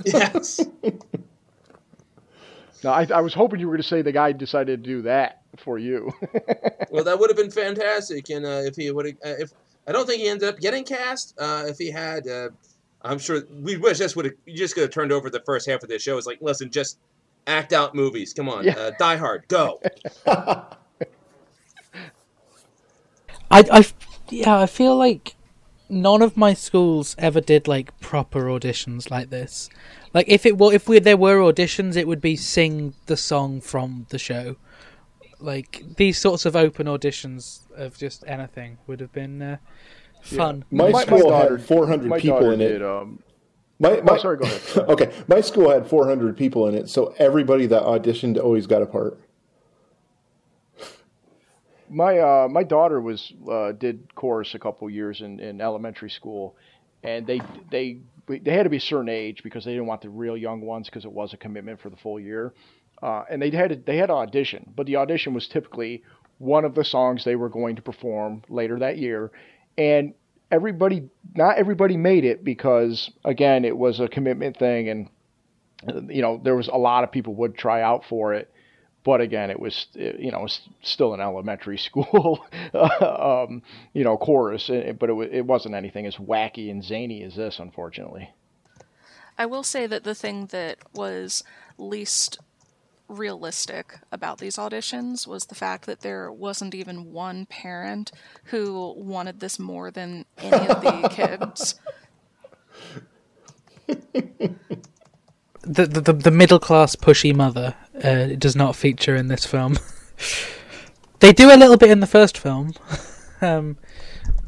Yes. 0.04 0.60
Now, 2.84 2.90
I, 2.94 3.06
I 3.14 3.20
was 3.20 3.32
hoping 3.32 3.60
you 3.60 3.66
were 3.68 3.74
going 3.74 3.82
to 3.82 3.88
say 3.88 4.02
the 4.02 4.10
guy 4.10 4.32
decided 4.32 4.82
to 4.82 4.90
do 4.90 5.02
that 5.02 5.42
for 5.56 5.78
you. 5.78 6.12
well, 6.90 7.04
that 7.04 7.16
would 7.18 7.30
have 7.30 7.36
been 7.36 7.50
fantastic, 7.50 8.28
and 8.30 8.44
uh, 8.44 8.62
if 8.64 8.74
he 8.74 8.90
would 8.90 9.06
have, 9.06 9.14
uh, 9.24 9.34
if 9.38 9.52
I 9.86 9.92
don't 9.92 10.06
think 10.06 10.20
he 10.20 10.28
ended 10.28 10.48
up 10.48 10.58
getting 10.58 10.84
cast. 10.84 11.34
Uh, 11.38 11.64
if 11.68 11.78
he 11.78 11.90
had, 11.92 12.26
uh, 12.26 12.48
I'm 13.02 13.18
sure 13.20 13.42
we 13.62 13.76
wish 13.76 13.98
this 13.98 14.16
would 14.16 14.24
have. 14.24 14.34
Just 14.48 14.74
could 14.74 14.82
have 14.82 14.90
turned 14.90 15.12
over 15.12 15.30
the 15.30 15.42
first 15.46 15.68
half 15.68 15.82
of 15.84 15.88
this 15.88 16.02
show. 16.02 16.18
It's 16.18 16.26
like, 16.26 16.42
listen, 16.42 16.70
just 16.70 16.98
act 17.46 17.72
out 17.72 17.94
movies. 17.94 18.32
Come 18.32 18.48
on, 18.48 18.64
Yeah. 18.64 18.72
uh, 18.76 18.90
Die 18.98 19.16
Hard, 19.16 19.46
go. 19.46 19.80
I, 20.26 20.66
I, 23.50 23.86
yeah, 24.28 24.58
I 24.58 24.66
feel 24.66 24.96
like 24.96 25.36
none 25.88 26.22
of 26.22 26.36
my 26.36 26.54
schools 26.54 27.14
ever 27.18 27.40
did 27.40 27.68
like 27.68 27.92
proper 28.12 28.42
auditions 28.44 29.10
like 29.10 29.30
this. 29.30 29.70
Like 30.12 30.28
if 30.28 30.44
it 30.44 30.58
were, 30.58 30.70
if 30.74 30.86
we 30.86 30.98
there 30.98 31.16
were 31.16 31.38
auditions, 31.38 31.96
it 31.96 32.06
would 32.06 32.20
be 32.20 32.36
sing 32.36 32.92
the 33.06 33.16
song 33.16 33.62
from 33.62 34.04
the 34.10 34.18
show. 34.18 34.56
Like 35.40 35.82
these 35.96 36.18
sorts 36.18 36.44
of 36.44 36.54
open 36.54 36.86
auditions 36.88 37.60
of 37.74 37.96
just 37.96 38.22
anything 38.26 38.76
would 38.86 39.00
have 39.00 39.14
been 39.14 39.40
uh, 39.40 39.56
fun. 40.20 40.66
My, 40.70 40.84
My- 40.84 40.90
my 40.92 41.02
school 41.04 41.30
daughter- 41.30 41.56
had 41.56 41.66
400 41.66 42.20
people 42.20 42.38
daughter 42.40 42.52
in 42.52 42.60
it. 42.60 42.68
did. 42.68 42.82
Um, 42.82 43.22
My, 43.78 44.02
my, 44.02 44.12
Oh, 44.12 44.18
sorry, 44.18 44.36
go 44.36 44.44
ahead. 44.44 44.60
okay, 44.90 45.10
my 45.26 45.40
school 45.40 45.70
had 45.70 45.86
400 45.86 46.36
people 46.36 46.68
in 46.68 46.74
it, 46.74 46.90
so 46.90 47.14
everybody 47.16 47.64
that 47.68 47.82
auditioned 47.82 48.38
always 48.38 48.66
got 48.66 48.82
a 48.82 48.86
part. 48.86 49.18
My 51.88 52.18
uh, 52.18 52.48
my 52.48 52.62
daughter 52.62 53.00
was 53.00 53.32
uh, 53.50 53.72
did 53.72 54.14
chorus 54.14 54.54
a 54.54 54.58
couple 54.58 54.88
years 54.90 55.22
in, 55.22 55.40
in 55.40 55.60
elementary 55.62 56.10
school, 56.10 56.56
and 57.02 57.26
they 57.26 57.40
they 57.70 57.98
they 58.28 58.52
had 58.52 58.64
to 58.64 58.70
be 58.70 58.76
a 58.76 58.80
certain 58.80 59.08
age 59.08 59.42
because 59.42 59.64
they 59.64 59.72
didn't 59.72 59.86
want 59.86 60.00
the 60.00 60.08
real 60.08 60.36
young 60.36 60.60
ones 60.60 60.88
because 60.88 61.04
it 61.04 61.12
was 61.12 61.32
a 61.32 61.36
commitment 61.36 61.80
for 61.80 61.90
the 61.90 61.96
full 61.96 62.20
year, 62.20 62.54
uh, 63.02 63.24
and 63.30 63.42
they 63.42 63.50
had 63.50 63.70
to, 63.70 63.76
they 63.76 63.96
had 63.96 64.10
audition, 64.10 64.72
but 64.76 64.86
the 64.86 64.96
audition 64.96 65.34
was 65.34 65.48
typically 65.48 66.02
one 66.38 66.64
of 66.64 66.74
the 66.74 66.84
songs 66.84 67.24
they 67.24 67.36
were 67.36 67.48
going 67.48 67.76
to 67.76 67.82
perform 67.82 68.42
later 68.48 68.78
that 68.78 68.98
year, 68.98 69.30
and 69.76 70.14
everybody 70.52 71.08
not 71.34 71.56
everybody 71.56 71.96
made 71.96 72.24
it 72.24 72.44
because 72.44 73.10
again 73.24 73.64
it 73.64 73.76
was 73.76 74.00
a 74.00 74.06
commitment 74.08 74.56
thing 74.58 74.88
and 74.90 75.08
you 76.10 76.20
know 76.20 76.38
there 76.44 76.54
was 76.54 76.68
a 76.68 76.76
lot 76.76 77.02
of 77.02 77.10
people 77.10 77.34
would 77.34 77.56
try 77.56 77.80
out 77.80 78.04
for 78.04 78.34
it 78.34 78.51
but 79.04 79.20
again, 79.20 79.50
it 79.50 79.58
was 79.60 79.86
uh, 79.96 80.12
you 80.18 80.30
know 80.30 80.44
it's 80.44 80.60
still 80.82 81.14
an 81.14 81.20
elementary 81.20 81.78
school, 81.88 82.44
um, 82.74 83.62
you 83.92 84.04
know, 84.04 84.16
chorus. 84.16 84.70
uh, 84.70 84.92
But 84.98 85.10
it 85.10 85.14
wa- 85.14 85.28
it 85.30 85.46
wasn't 85.46 85.74
anything 85.74 86.06
as 86.06 86.16
wacky 86.16 86.70
and 86.70 86.82
zany 86.84 87.22
as 87.22 87.34
this, 87.36 87.58
unfortunately. 87.58 88.30
I 89.38 89.46
will 89.46 89.62
say 89.62 89.86
that 89.86 90.04
the 90.04 90.14
thing 90.14 90.46
that 90.46 90.78
was 90.94 91.42
least 91.78 92.38
realistic 93.08 93.98
about 94.10 94.38
these 94.38 94.56
auditions 94.56 95.26
was 95.26 95.46
the 95.46 95.54
fact 95.54 95.84
that 95.86 96.00
there 96.00 96.32
wasn't 96.32 96.74
even 96.74 97.12
one 97.12 97.44
parent 97.46 98.10
who 98.44 98.94
wanted 98.96 99.40
this 99.40 99.58
more 99.58 99.90
than 99.90 100.24
any 100.38 100.66
of 100.68 100.80
the 100.80 101.08
kids. 101.10 101.74
the 105.62 105.86
the, 105.86 106.12
the 106.12 106.30
middle 106.30 106.58
class 106.58 106.96
pushy 106.96 107.34
mother 107.34 107.74
uh, 108.04 108.30
it 108.32 108.38
does 108.38 108.56
not 108.56 108.76
feature 108.76 109.14
in 109.16 109.28
this 109.28 109.44
film. 109.46 109.78
they 111.20 111.32
do 111.32 111.52
a 111.52 111.56
little 111.56 111.76
bit 111.76 111.90
in 111.90 112.00
the 112.00 112.06
first 112.06 112.36
film. 112.38 112.72
um, 113.40 113.76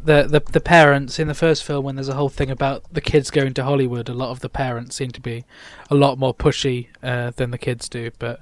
the, 0.05 0.25
the 0.25 0.41
the 0.53 0.61
parents 0.61 1.19
in 1.19 1.29
the 1.29 1.35
first 1.35 1.65
film 1.65 1.85
when 1.85 1.95
there's 1.97 2.11
a 2.11 2.15
whole 2.15 2.29
thing 2.29 2.51
about 2.51 2.85
the 2.93 3.01
kids 3.01 3.31
going 3.31 3.55
to 3.55 3.65
Hollywood, 3.65 4.09
a 4.09 4.15
lot 4.15 4.31
of 4.31 4.41
the 4.41 4.51
parents 4.51 4.97
seem 4.97 5.11
to 5.13 5.21
be 5.21 5.45
a 5.91 5.95
lot 5.95 6.19
more 6.19 6.35
pushy 6.35 6.89
uh, 7.03 7.31
than 7.31 7.51
the 7.51 7.59
kids 7.59 7.89
do, 7.89 8.11
but 8.19 8.41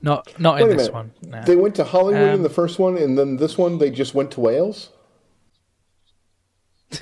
not 0.00 0.38
not 0.38 0.56
Wait 0.56 0.62
in 0.70 0.76
this 0.76 0.88
minute. 0.88 0.94
one. 0.94 1.12
no. 1.22 1.42
They 1.42 1.56
went 1.56 1.74
to 1.76 1.84
Hollywood 1.84 2.28
in 2.28 2.34
Um, 2.36 2.42
the 2.42 2.48
first 2.50 2.78
one, 2.78 2.96
and 2.96 3.18
then 3.18 3.36
this 3.38 3.58
one 3.58 3.78
they 3.78 3.90
just 3.90 4.14
went 4.14 4.30
to 4.32 4.40
Wales. 4.40 4.90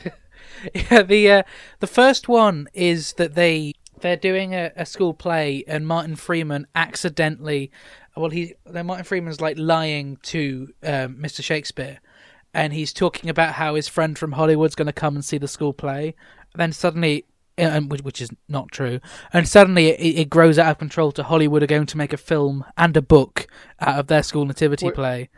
Yeah, 0.74 1.02
the 1.02 1.30
uh, 1.30 1.42
the 1.78 1.86
first 1.86 2.28
one 2.28 2.68
is 2.74 3.12
that 3.12 3.36
they 3.36 3.74
they're 4.00 4.16
doing 4.16 4.54
a, 4.54 4.70
a 4.76 4.84
school 4.86 5.14
play 5.14 5.64
and 5.66 5.86
Martin 5.86 6.16
Freeman 6.16 6.66
accidentally 6.74 7.70
well 8.16 8.30
he 8.30 8.54
then 8.66 8.86
Martin 8.86 9.04
Freeman's 9.04 9.40
like 9.40 9.58
lying 9.58 10.16
to 10.22 10.68
um, 10.82 11.16
Mr 11.16 11.42
Shakespeare 11.42 12.00
and 12.54 12.72
he's 12.72 12.92
talking 12.92 13.28
about 13.30 13.54
how 13.54 13.74
his 13.74 13.88
friend 13.88 14.18
from 14.18 14.32
Hollywood's 14.32 14.74
going 14.74 14.86
to 14.86 14.92
come 14.92 15.14
and 15.14 15.24
see 15.24 15.38
the 15.38 15.48
school 15.48 15.72
play 15.72 16.14
then 16.54 16.72
suddenly 16.72 17.24
um, 17.58 17.88
which, 17.88 18.02
which 18.02 18.20
is 18.20 18.30
not 18.48 18.70
true 18.70 19.00
and 19.32 19.48
suddenly 19.48 19.88
it, 19.88 20.18
it 20.20 20.30
grows 20.30 20.58
out 20.58 20.70
of 20.70 20.78
control 20.78 21.10
to 21.12 21.22
Hollywood 21.24 21.62
are 21.62 21.66
going 21.66 21.86
to 21.86 21.96
make 21.98 22.12
a 22.12 22.16
film 22.16 22.64
and 22.76 22.96
a 22.96 23.02
book 23.02 23.46
out 23.80 23.98
of 23.98 24.06
their 24.06 24.22
school 24.22 24.44
nativity 24.46 24.86
Wait, 24.86 24.94
play 24.94 25.28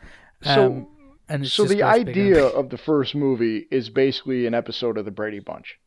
so- 0.43 0.65
um, 0.67 0.87
and 1.29 1.43
it's 1.45 1.53
So 1.53 1.63
just 1.63 1.75
the 1.77 1.79
goes 1.81 2.03
bigger. 2.03 2.09
idea 2.11 2.45
of 2.45 2.69
the 2.69 2.77
first 2.77 3.15
movie 3.15 3.65
is 3.71 3.89
basically 3.89 4.45
an 4.47 4.53
episode 4.53 4.97
of 4.97 5.05
the 5.05 5.11
Brady 5.11 5.39
Bunch. 5.39 5.77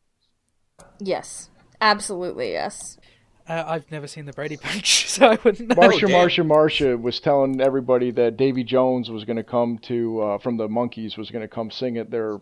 Yes, 0.99 1.51
absolutely 1.81 2.51
yes. 2.51 2.97
Uh, 3.47 3.63
I've 3.67 3.91
never 3.91 4.07
seen 4.07 4.25
the 4.25 4.33
Brady 4.33 4.55
Bunch, 4.55 5.07
so 5.09 5.27
I 5.27 5.37
wouldn't 5.43 5.69
know. 5.69 5.75
Marsha, 5.75 6.07
damn. 6.07 6.09
Marsha, 6.09 6.45
Marsha 6.47 6.99
was 7.01 7.19
telling 7.19 7.61
everybody 7.61 8.09
that 8.11 8.37
Davy 8.37 8.63
Jones 8.63 9.09
was 9.11 9.23
going 9.23 9.37
to 9.37 9.43
come 9.43 9.77
to 9.83 10.21
uh, 10.21 10.37
from 10.39 10.57
the 10.57 10.67
Monkees 10.67 11.15
was 11.17 11.29
going 11.29 11.43
to 11.43 11.47
come 11.47 11.69
sing 11.69 11.97
at 11.97 12.09
their 12.09 12.39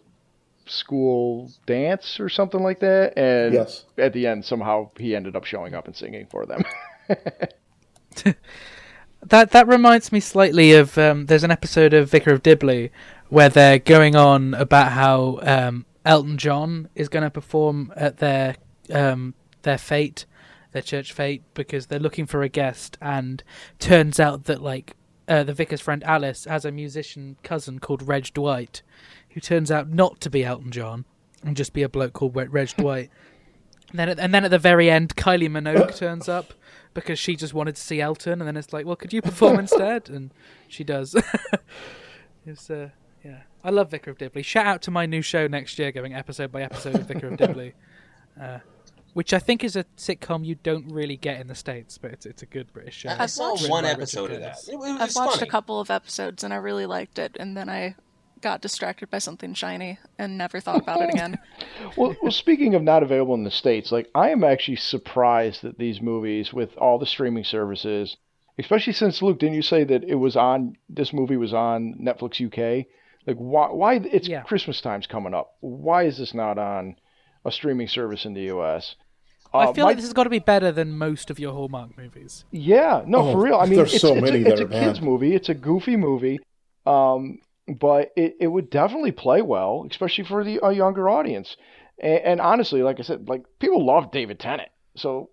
school 0.66 1.52
dance 1.66 2.22
or 2.22 2.30
something 2.30 2.64
like 2.64 2.80
that, 2.80 3.18
and 3.18 3.54
Yes. 3.54 3.84
at 3.98 4.14
the 4.14 4.26
end 4.28 4.46
somehow 4.46 4.90
he 4.98 5.14
ended 5.14 5.36
up 5.36 5.44
showing 5.44 5.74
up 5.74 5.88
and 5.88 5.96
singing 5.96 6.26
for 6.32 6.46
them. 6.46 6.64
That 9.28 9.52
that 9.52 9.68
reminds 9.70 10.12
me 10.12 10.20
slightly 10.20 10.74
of 10.74 10.98
um, 10.98 11.28
there's 11.28 11.46
an 11.46 11.52
episode 11.52 11.94
of 11.94 12.10
Vicar 12.10 12.34
of 12.34 12.44
Dibley 12.44 12.92
where 13.30 13.48
they're 13.48 13.80
going 13.80 14.18
on 14.18 14.54
about 14.54 14.92
how 14.92 15.40
um, 15.44 15.86
Elton 16.04 16.38
John 16.38 16.90
is 16.94 17.08
going 17.08 17.24
to 17.24 17.30
perform 17.30 17.94
at 17.96 18.18
their 18.18 18.58
um, 18.94 19.34
their 19.64 19.78
fete, 19.78 20.26
their 20.72 20.82
church 20.82 21.14
fete, 21.14 21.44
because 21.54 21.88
they're 21.88 22.00
looking 22.00 22.26
for 22.26 22.42
a 22.42 22.50
guest, 22.50 22.98
and 23.02 23.44
turns 23.80 24.20
out 24.20 24.46
that 24.46 24.62
like 24.62 24.96
uh, 25.28 25.44
the 25.44 25.54
vicar's 25.54 25.82
friend 25.82 26.04
Alice 26.04 26.46
has 26.46 26.66
a 26.66 26.72
musician 26.72 27.38
cousin 27.44 27.80
called 27.80 28.08
Reg 28.08 28.34
Dwight, 28.34 28.82
who 29.32 29.40
turns 29.40 29.72
out 29.72 29.90
not 29.90 30.20
to 30.22 30.30
be 30.30 30.44
Elton 30.44 30.72
John 30.72 31.06
and 31.44 31.58
just 31.58 31.74
be 31.74 31.84
a 31.84 31.90
bloke 31.90 32.14
called 32.14 32.36
Reg 32.36 32.70
Dwight. 32.78 33.10
And 33.90 34.00
then, 34.00 34.10
at, 34.10 34.20
and 34.20 34.34
then 34.34 34.46
at 34.46 34.52
the 34.52 34.60
very 34.60 34.90
end, 34.90 35.16
Kylie 35.16 35.50
Minogue 35.50 35.96
turns 35.96 36.28
up 36.28 36.54
because 36.94 37.20
she 37.20 37.36
just 37.36 37.54
wanted 37.54 37.76
to 37.76 37.82
see 37.82 38.02
Elton, 38.02 38.42
and 38.42 38.48
then 38.48 38.58
it's 38.58 38.74
like, 38.74 38.86
well, 38.86 38.96
could 38.96 39.14
you 39.14 39.22
perform 39.22 39.60
instead? 39.60 40.10
And 40.10 40.32
she 40.68 40.84
does. 40.84 41.16
it's 42.46 42.70
uh, 42.70 42.90
yeah, 43.24 43.44
I 43.64 43.70
love 43.70 43.92
Vicar 43.92 44.12
of 44.12 44.18
Dibley. 44.18 44.42
Shout 44.42 44.66
out 44.66 44.82
to 44.84 44.92
my 44.92 45.06
new 45.06 45.22
show 45.22 45.48
next 45.48 45.78
year, 45.80 45.92
going 45.92 46.14
episode 46.14 46.52
by 46.52 46.62
episode 46.62 46.96
of 46.96 47.08
Vicar 47.08 47.28
of 47.28 47.38
Dibley, 47.38 47.74
uh, 48.42 48.60
which 49.14 49.34
I 49.34 49.40
think 49.40 49.64
is 49.64 49.76
a 49.76 49.86
sitcom 49.98 50.46
you 50.46 50.56
don't 50.56 50.92
really 50.92 51.18
get 51.18 51.40
in 51.40 51.48
the 51.48 51.56
states, 51.56 51.98
but 51.98 52.12
it's 52.12 52.26
it's 52.26 52.42
a 52.42 52.48
good 52.48 52.72
British 52.74 52.96
show. 52.96 53.10
I 53.18 53.26
saw 53.28 53.52
Written 53.54 53.70
one 53.70 53.86
episode 53.86 54.32
of 54.32 54.40
that. 54.42 54.56
Curtis. 54.56 54.70
It, 54.70 54.76
it 54.76 55.02
I've 55.02 55.16
watched 55.16 55.36
funny. 55.36 55.48
a 55.48 55.52
couple 55.52 55.80
of 55.80 55.90
episodes 55.90 56.44
and 56.44 56.54
I 56.54 56.58
really 56.58 56.86
liked 56.86 57.20
it, 57.20 57.38
and 57.40 57.56
then 57.56 57.70
I 57.70 57.96
got 58.42 58.62
distracted 58.62 59.10
by 59.10 59.20
something 59.20 59.54
shiny 59.54 59.98
and 60.20 60.38
never 60.38 60.60
thought 60.60 60.82
about 60.82 61.02
it 61.02 61.10
again. 61.14 61.40
well, 61.98 62.14
well, 62.22 62.32
speaking 62.32 62.76
of 62.76 62.84
not 62.84 63.02
available 63.02 63.34
in 63.36 63.46
the 63.46 63.52
states, 63.52 63.92
like 63.92 64.10
I 64.14 64.30
am 64.32 64.44
actually 64.44 64.76
surprised 64.76 65.62
that 65.62 65.78
these 65.78 66.02
movies, 66.02 66.52
with 66.52 66.76
all 66.78 67.00
the 67.00 67.06
streaming 67.06 67.46
services, 67.46 68.18
especially 68.60 68.94
since 68.94 69.22
Luke, 69.22 69.40
didn't 69.40 69.56
you 69.56 69.62
say 69.62 69.84
that 69.86 70.04
it 70.04 70.16
was 70.16 70.36
on? 70.36 70.76
This 70.90 71.14
movie 71.14 71.38
was 71.38 71.54
on 71.54 71.96
Netflix 72.02 72.46
UK. 72.46 72.88
Like, 73.26 73.38
why? 73.38 73.68
Why 73.68 73.94
it's 73.96 74.28
Yeah. 74.28 74.42
Christmas 74.42 74.82
time's 74.82 75.08
coming 75.08 75.34
up? 75.34 75.56
Why 75.62 76.04
is 76.04 76.18
this 76.18 76.34
not 76.34 76.58
on 76.58 76.98
a 77.46 77.52
streaming 77.52 77.88
service 77.88 78.26
in 78.26 78.34
the 78.34 78.50
US? 78.54 78.96
I 79.54 79.66
Uh, 79.66 79.74
feel 79.74 79.84
my- 79.86 79.90
like 79.92 79.98
this 79.98 80.06
has 80.06 80.14
got 80.14 80.24
to 80.24 80.30
be 80.30 80.40
better 80.40 80.72
than 80.72 80.98
most 80.98 81.30
of 81.30 81.40
your 81.40 81.54
Hallmark 81.54 81.98
movies. 81.98 82.44
Yeah, 82.52 83.04
no, 83.06 83.20
Oh, 83.20 83.32
for 83.34 83.42
real. 83.44 83.56
I 83.58 83.66
mean, 83.66 83.76
there's 83.76 83.94
it's, 83.94 84.02
so 84.02 84.14
it's 84.16 84.22
many 84.22 84.40
a, 84.42 84.44
that 84.46 84.52
it's 84.54 84.62
a 84.62 84.66
are 84.66 84.68
bad. 84.68 84.84
kids 84.86 85.02
movie. 85.02 85.36
It's 85.36 85.50
a 85.50 85.54
goofy 85.54 85.96
movie, 85.96 86.40
um, 86.86 87.40
but 87.80 88.12
it, 88.16 88.36
it 88.40 88.48
would 88.48 88.70
definitely 88.70 89.12
play 89.12 89.42
well, 89.42 89.86
especially 89.90 90.24
for 90.26 90.44
the 90.44 90.60
a 90.66 90.72
younger 90.74 91.08
audience. 91.10 91.56
And, 92.00 92.20
and 92.20 92.42
honestly, 92.42 92.82
like 92.82 93.00
I 93.00 93.04
said, 93.04 93.30
like 93.30 93.44
people 93.60 93.86
love 93.86 94.12
David 94.12 94.40
Tennant, 94.40 94.70
so 94.96 95.30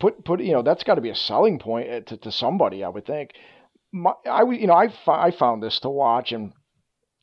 put 0.00 0.24
put 0.24 0.40
you 0.40 0.52
know 0.52 0.62
that's 0.62 0.84
got 0.84 0.94
to 0.94 1.00
be 1.00 1.10
a 1.10 1.14
selling 1.14 1.58
point 1.58 1.90
uh, 1.90 2.00
to, 2.00 2.16
to 2.18 2.32
somebody, 2.32 2.82
I 2.84 2.88
would 2.88 3.06
think. 3.06 3.32
My, 3.92 4.12
I 4.30 4.42
would- 4.44 4.58
you 4.60 4.66
know 4.66 4.74
I 4.74 4.88
I 5.06 5.30
found 5.32 5.62
this 5.62 5.80
to 5.80 5.90
watch, 5.90 6.32
and 6.32 6.52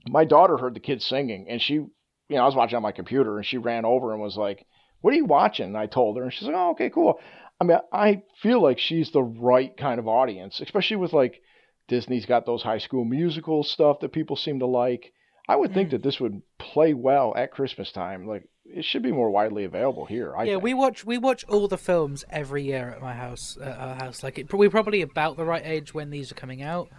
my 0.07 0.23
daughter 0.25 0.57
heard 0.57 0.75
the 0.75 0.79
kids 0.79 1.05
singing, 1.05 1.47
and 1.49 1.61
she 1.61 1.73
you 1.73 1.89
know 2.29 2.43
I 2.43 2.45
was 2.45 2.55
watching 2.55 2.75
on 2.77 2.83
my 2.83 2.91
computer, 2.91 3.37
and 3.37 3.45
she 3.45 3.57
ran 3.57 3.85
over 3.85 4.13
and 4.13 4.21
was 4.21 4.37
like, 4.37 4.65
"What 5.01 5.13
are 5.13 5.17
you 5.17 5.25
watching?" 5.25 5.67
And 5.67 5.77
I 5.77 5.85
told 5.85 6.17
her, 6.17 6.23
and 6.23 6.33
she's 6.33 6.47
like, 6.47 6.55
"Oh, 6.55 6.71
okay, 6.71 6.89
cool." 6.89 7.19
I 7.59 7.63
mean, 7.63 7.77
I 7.91 8.23
feel 8.41 8.61
like 8.61 8.79
she's 8.79 9.11
the 9.11 9.23
right 9.23 9.75
kind 9.77 9.99
of 9.99 10.07
audience, 10.07 10.59
especially 10.59 10.97
with 10.97 11.13
like 11.13 11.41
Disney's 11.87 12.25
got 12.25 12.45
those 12.45 12.63
high 12.63 12.79
school 12.79 13.05
musical 13.05 13.63
stuff 13.63 13.99
that 14.01 14.11
people 14.11 14.35
seem 14.35 14.59
to 14.59 14.65
like. 14.65 15.13
I 15.47 15.55
would 15.55 15.73
think 15.73 15.91
that 15.91 16.01
mm. 16.01 16.03
this 16.03 16.19
would 16.19 16.41
play 16.57 16.93
well 16.93 17.33
at 17.35 17.51
Christmas 17.51 17.91
time. 17.91 18.27
Like 18.27 18.49
it 18.65 18.83
should 18.83 19.03
be 19.03 19.11
more 19.11 19.29
widely 19.29 19.63
available 19.63 20.05
here. 20.05 20.35
I 20.35 20.43
yeah, 20.43 20.53
think. 20.53 20.63
we 20.63 20.73
watch 20.73 21.05
we 21.05 21.17
watch 21.17 21.45
all 21.45 21.67
the 21.67 21.77
films 21.77 22.25
every 22.29 22.63
year 22.63 22.89
at 22.89 23.01
my 23.01 23.13
house. 23.13 23.57
At 23.61 23.77
our 23.77 23.95
house, 23.95 24.23
like 24.23 24.39
it, 24.39 24.51
we're 24.51 24.69
probably 24.69 25.01
about 25.01 25.37
the 25.37 25.45
right 25.45 25.63
age 25.63 25.93
when 25.93 26.09
these 26.09 26.31
are 26.31 26.35
coming 26.35 26.61
out. 26.61 26.89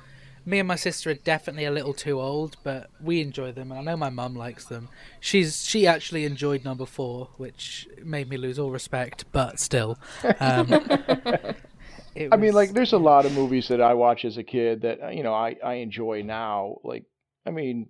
Me 0.48 0.60
and 0.60 0.68
my 0.68 0.76
sister 0.76 1.10
are 1.10 1.14
definitely 1.14 1.64
a 1.64 1.72
little 1.72 1.92
too 1.92 2.20
old, 2.20 2.56
but 2.62 2.88
we 3.00 3.20
enjoy 3.20 3.50
them, 3.50 3.72
and 3.72 3.80
I 3.80 3.82
know 3.82 3.96
my 3.96 4.10
mum 4.10 4.36
likes 4.36 4.64
them. 4.64 4.88
She's 5.18 5.64
she 5.64 5.88
actually 5.88 6.24
enjoyed 6.24 6.64
number 6.64 6.86
four, 6.86 7.30
which 7.36 7.88
made 8.04 8.28
me 8.28 8.36
lose 8.36 8.56
all 8.56 8.70
respect, 8.70 9.24
but 9.32 9.58
still. 9.58 9.98
Um, 10.38 10.68
it 12.14 12.32
I 12.32 12.36
mean, 12.36 12.52
like, 12.54 12.72
there's 12.72 12.92
a 12.92 12.98
lot 12.98 13.26
of 13.26 13.32
movies 13.32 13.66
that 13.68 13.80
I 13.80 13.94
watch 13.94 14.24
as 14.24 14.36
a 14.36 14.44
kid 14.44 14.82
that 14.82 15.16
you 15.16 15.24
know 15.24 15.34
I 15.34 15.56
I 15.64 15.74
enjoy 15.74 16.22
now. 16.22 16.76
Like, 16.84 17.06
I 17.44 17.50
mean, 17.50 17.88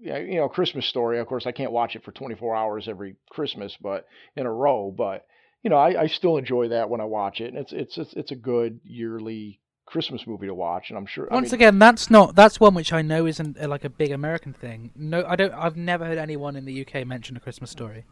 yeah, 0.00 0.18
you 0.18 0.36
know, 0.36 0.48
Christmas 0.48 0.86
Story. 0.86 1.20
Of 1.20 1.28
course, 1.28 1.46
I 1.46 1.52
can't 1.52 1.72
watch 1.72 1.94
it 1.94 2.04
for 2.04 2.10
24 2.10 2.56
hours 2.56 2.88
every 2.88 3.16
Christmas, 3.30 3.76
but 3.80 4.06
in 4.34 4.46
a 4.46 4.52
row. 4.52 4.92
But 4.96 5.24
you 5.62 5.70
know, 5.70 5.76
I, 5.76 6.02
I 6.02 6.06
still 6.08 6.38
enjoy 6.38 6.68
that 6.68 6.90
when 6.90 7.00
I 7.00 7.04
watch 7.04 7.40
it, 7.40 7.54
and 7.54 7.58
it's 7.58 7.72
it's 7.72 7.98
it's, 7.98 8.12
it's 8.14 8.30
a 8.32 8.36
good 8.36 8.80
yearly 8.84 9.60
Christmas 9.86 10.26
movie 10.26 10.46
to 10.46 10.54
watch. 10.54 10.90
And 10.90 10.98
I'm 10.98 11.06
sure. 11.06 11.28
I 11.30 11.34
Once 11.34 11.52
mean, 11.52 11.54
again, 11.60 11.78
that's 11.78 12.10
not 12.10 12.34
that's 12.34 12.60
one 12.60 12.74
which 12.74 12.92
I 12.92 13.02
know 13.02 13.24
isn't 13.26 13.56
uh, 13.58 13.68
like 13.68 13.84
a 13.84 13.88
big 13.90 14.10
American 14.10 14.52
thing. 14.52 14.90
No, 14.94 15.24
I 15.26 15.36
don't. 15.36 15.52
I've 15.54 15.76
never 15.76 16.04
heard 16.04 16.18
anyone 16.18 16.56
in 16.56 16.64
the 16.64 16.86
UK 16.86 17.06
mention 17.06 17.36
a 17.36 17.40
Christmas 17.40 17.70
story. 17.70 18.04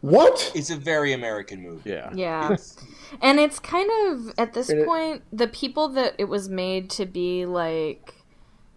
What? 0.00 0.52
It's 0.54 0.68
a 0.68 0.76
very 0.76 1.14
American 1.14 1.62
movie. 1.62 1.88
yeah. 1.90 2.10
Yeah. 2.14 2.56
and 3.22 3.40
it's 3.40 3.58
kind 3.58 3.90
of 4.08 4.34
at 4.36 4.52
this 4.52 4.68
it- 4.68 4.84
point 4.86 5.22
the 5.32 5.48
people 5.48 5.88
that 5.90 6.14
it 6.18 6.24
was 6.26 6.48
made 6.50 6.90
to 6.90 7.06
be 7.06 7.46
like 7.46 8.14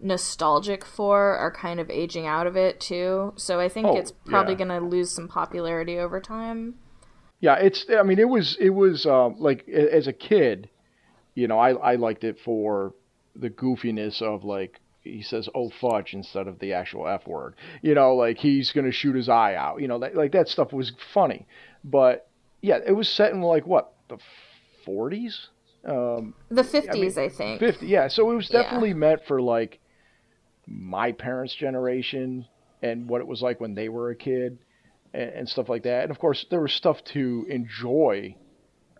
nostalgic 0.00 0.84
for 0.84 1.36
are 1.36 1.50
kind 1.50 1.80
of 1.80 1.90
aging 1.90 2.26
out 2.26 2.46
of 2.46 2.56
it 2.56 2.80
too. 2.80 3.34
So 3.36 3.60
I 3.60 3.68
think 3.68 3.88
Oh, 3.88 3.96
it's 3.96 4.12
probably 4.12 4.54
yeah. 4.54 4.58
going 4.64 4.80
to 4.80 4.86
lose 4.88 5.10
some 5.10 5.28
popularity 5.28 5.98
over 5.98 6.20
time. 6.20 6.76
Yeah, 7.40 7.54
it's. 7.56 7.84
I 7.90 8.02
mean, 8.04 8.18
it 8.18 8.28
was. 8.28 8.56
It 8.58 8.70
was 8.70 9.06
um, 9.06 9.36
like 9.38 9.68
as 9.68 10.06
a 10.08 10.12
kid, 10.12 10.68
you 11.38 11.46
know, 11.48 11.58
I 11.58 11.70
I 11.92 11.94
liked 11.96 12.24
it 12.24 12.38
for 12.44 12.94
the 13.36 13.50
goofiness 13.50 14.20
of 14.22 14.44
like 14.44 14.80
he 15.02 15.22
says 15.22 15.48
"oh 15.54 15.70
fudge" 15.70 16.12
instead 16.14 16.48
of 16.48 16.58
the 16.58 16.72
actual 16.72 17.06
f 17.06 17.26
word. 17.26 17.54
You 17.82 17.94
know, 17.94 18.14
like 18.16 18.38
he's 18.38 18.72
gonna 18.72 18.90
shoot 18.92 19.14
his 19.14 19.28
eye 19.28 19.54
out. 19.54 19.80
You 19.80 19.88
know, 19.88 19.98
that 20.00 20.14
like 20.16 20.32
that 20.32 20.48
stuff 20.48 20.72
was 20.72 20.92
funny. 21.14 21.46
But 21.84 22.28
yeah, 22.60 22.78
it 22.84 22.92
was 22.92 23.08
set 23.08 23.32
in 23.32 23.40
like 23.40 23.66
what 23.66 23.92
the 24.08 24.18
40s, 24.86 25.34
um, 25.84 26.34
The 26.50 26.62
50s, 26.62 27.16
I, 27.18 27.28
think. 27.28 27.60
50. 27.60 27.86
Yeah, 27.86 28.08
so 28.08 28.30
it 28.30 28.34
was 28.34 28.50
Yeah. 28.50 28.62
definitely 28.62 28.94
meant 28.94 29.20
for 29.28 29.40
like 29.40 29.78
my 30.66 31.12
parents' 31.12 31.54
generation 31.54 32.46
and 32.82 33.08
what 33.08 33.20
it 33.20 33.26
was 33.26 33.42
like 33.42 33.60
when 33.60 33.74
they 33.74 33.88
were 33.88 34.10
a 34.10 34.16
kid 34.16 34.58
and, 35.14 35.30
and 35.30 35.48
stuff 35.48 35.68
like 35.68 35.82
that. 35.84 36.02
And 36.02 36.10
of 36.10 36.18
course, 36.18 36.46
there 36.50 36.60
was 36.60 36.72
stuff 36.72 37.02
to 37.14 37.46
enjoy. 37.48 38.34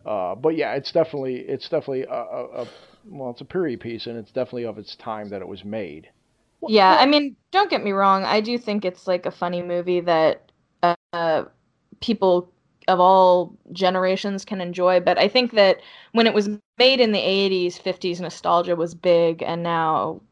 Uh, 0.08 0.34
but 0.34 0.56
yeah, 0.56 0.74
it's 0.74 0.92
definitely 0.92 1.36
it's 1.40 1.68
definitely 1.68 2.04
a, 2.04 2.10
a, 2.10 2.62
a 2.64 2.68
well, 3.04 3.30
it's 3.30 3.42
a 3.42 3.44
period 3.44 3.80
piece, 3.80 4.06
and 4.06 4.18
it's 4.18 4.32
definitely 4.32 4.64
of 4.64 4.78
its 4.78 4.96
time 4.96 5.28
that 5.30 5.42
it 5.42 5.48
was 5.48 5.64
made. 5.64 6.08
Yeah, 6.66 6.96
I 6.98 7.06
mean, 7.06 7.36
don't 7.50 7.70
get 7.70 7.84
me 7.84 7.92
wrong. 7.92 8.24
I 8.24 8.40
do 8.40 8.58
think 8.58 8.84
it's 8.84 9.06
like 9.06 9.26
a 9.26 9.30
funny 9.30 9.62
movie 9.62 10.00
that 10.00 10.50
uh, 11.12 11.44
people 12.00 12.52
of 12.88 13.00
all 13.00 13.56
generations 13.72 14.44
can 14.44 14.60
enjoy. 14.60 15.00
But 15.00 15.18
I 15.18 15.28
think 15.28 15.52
that 15.52 15.80
when 16.12 16.26
it 16.26 16.34
was 16.34 16.48
made 16.78 17.00
in 17.00 17.12
the 17.12 17.18
80s, 17.20 17.78
50s, 17.78 18.20
nostalgia 18.20 18.76
was 18.76 18.94
big, 18.94 19.42
and 19.42 19.62
now 19.62 20.22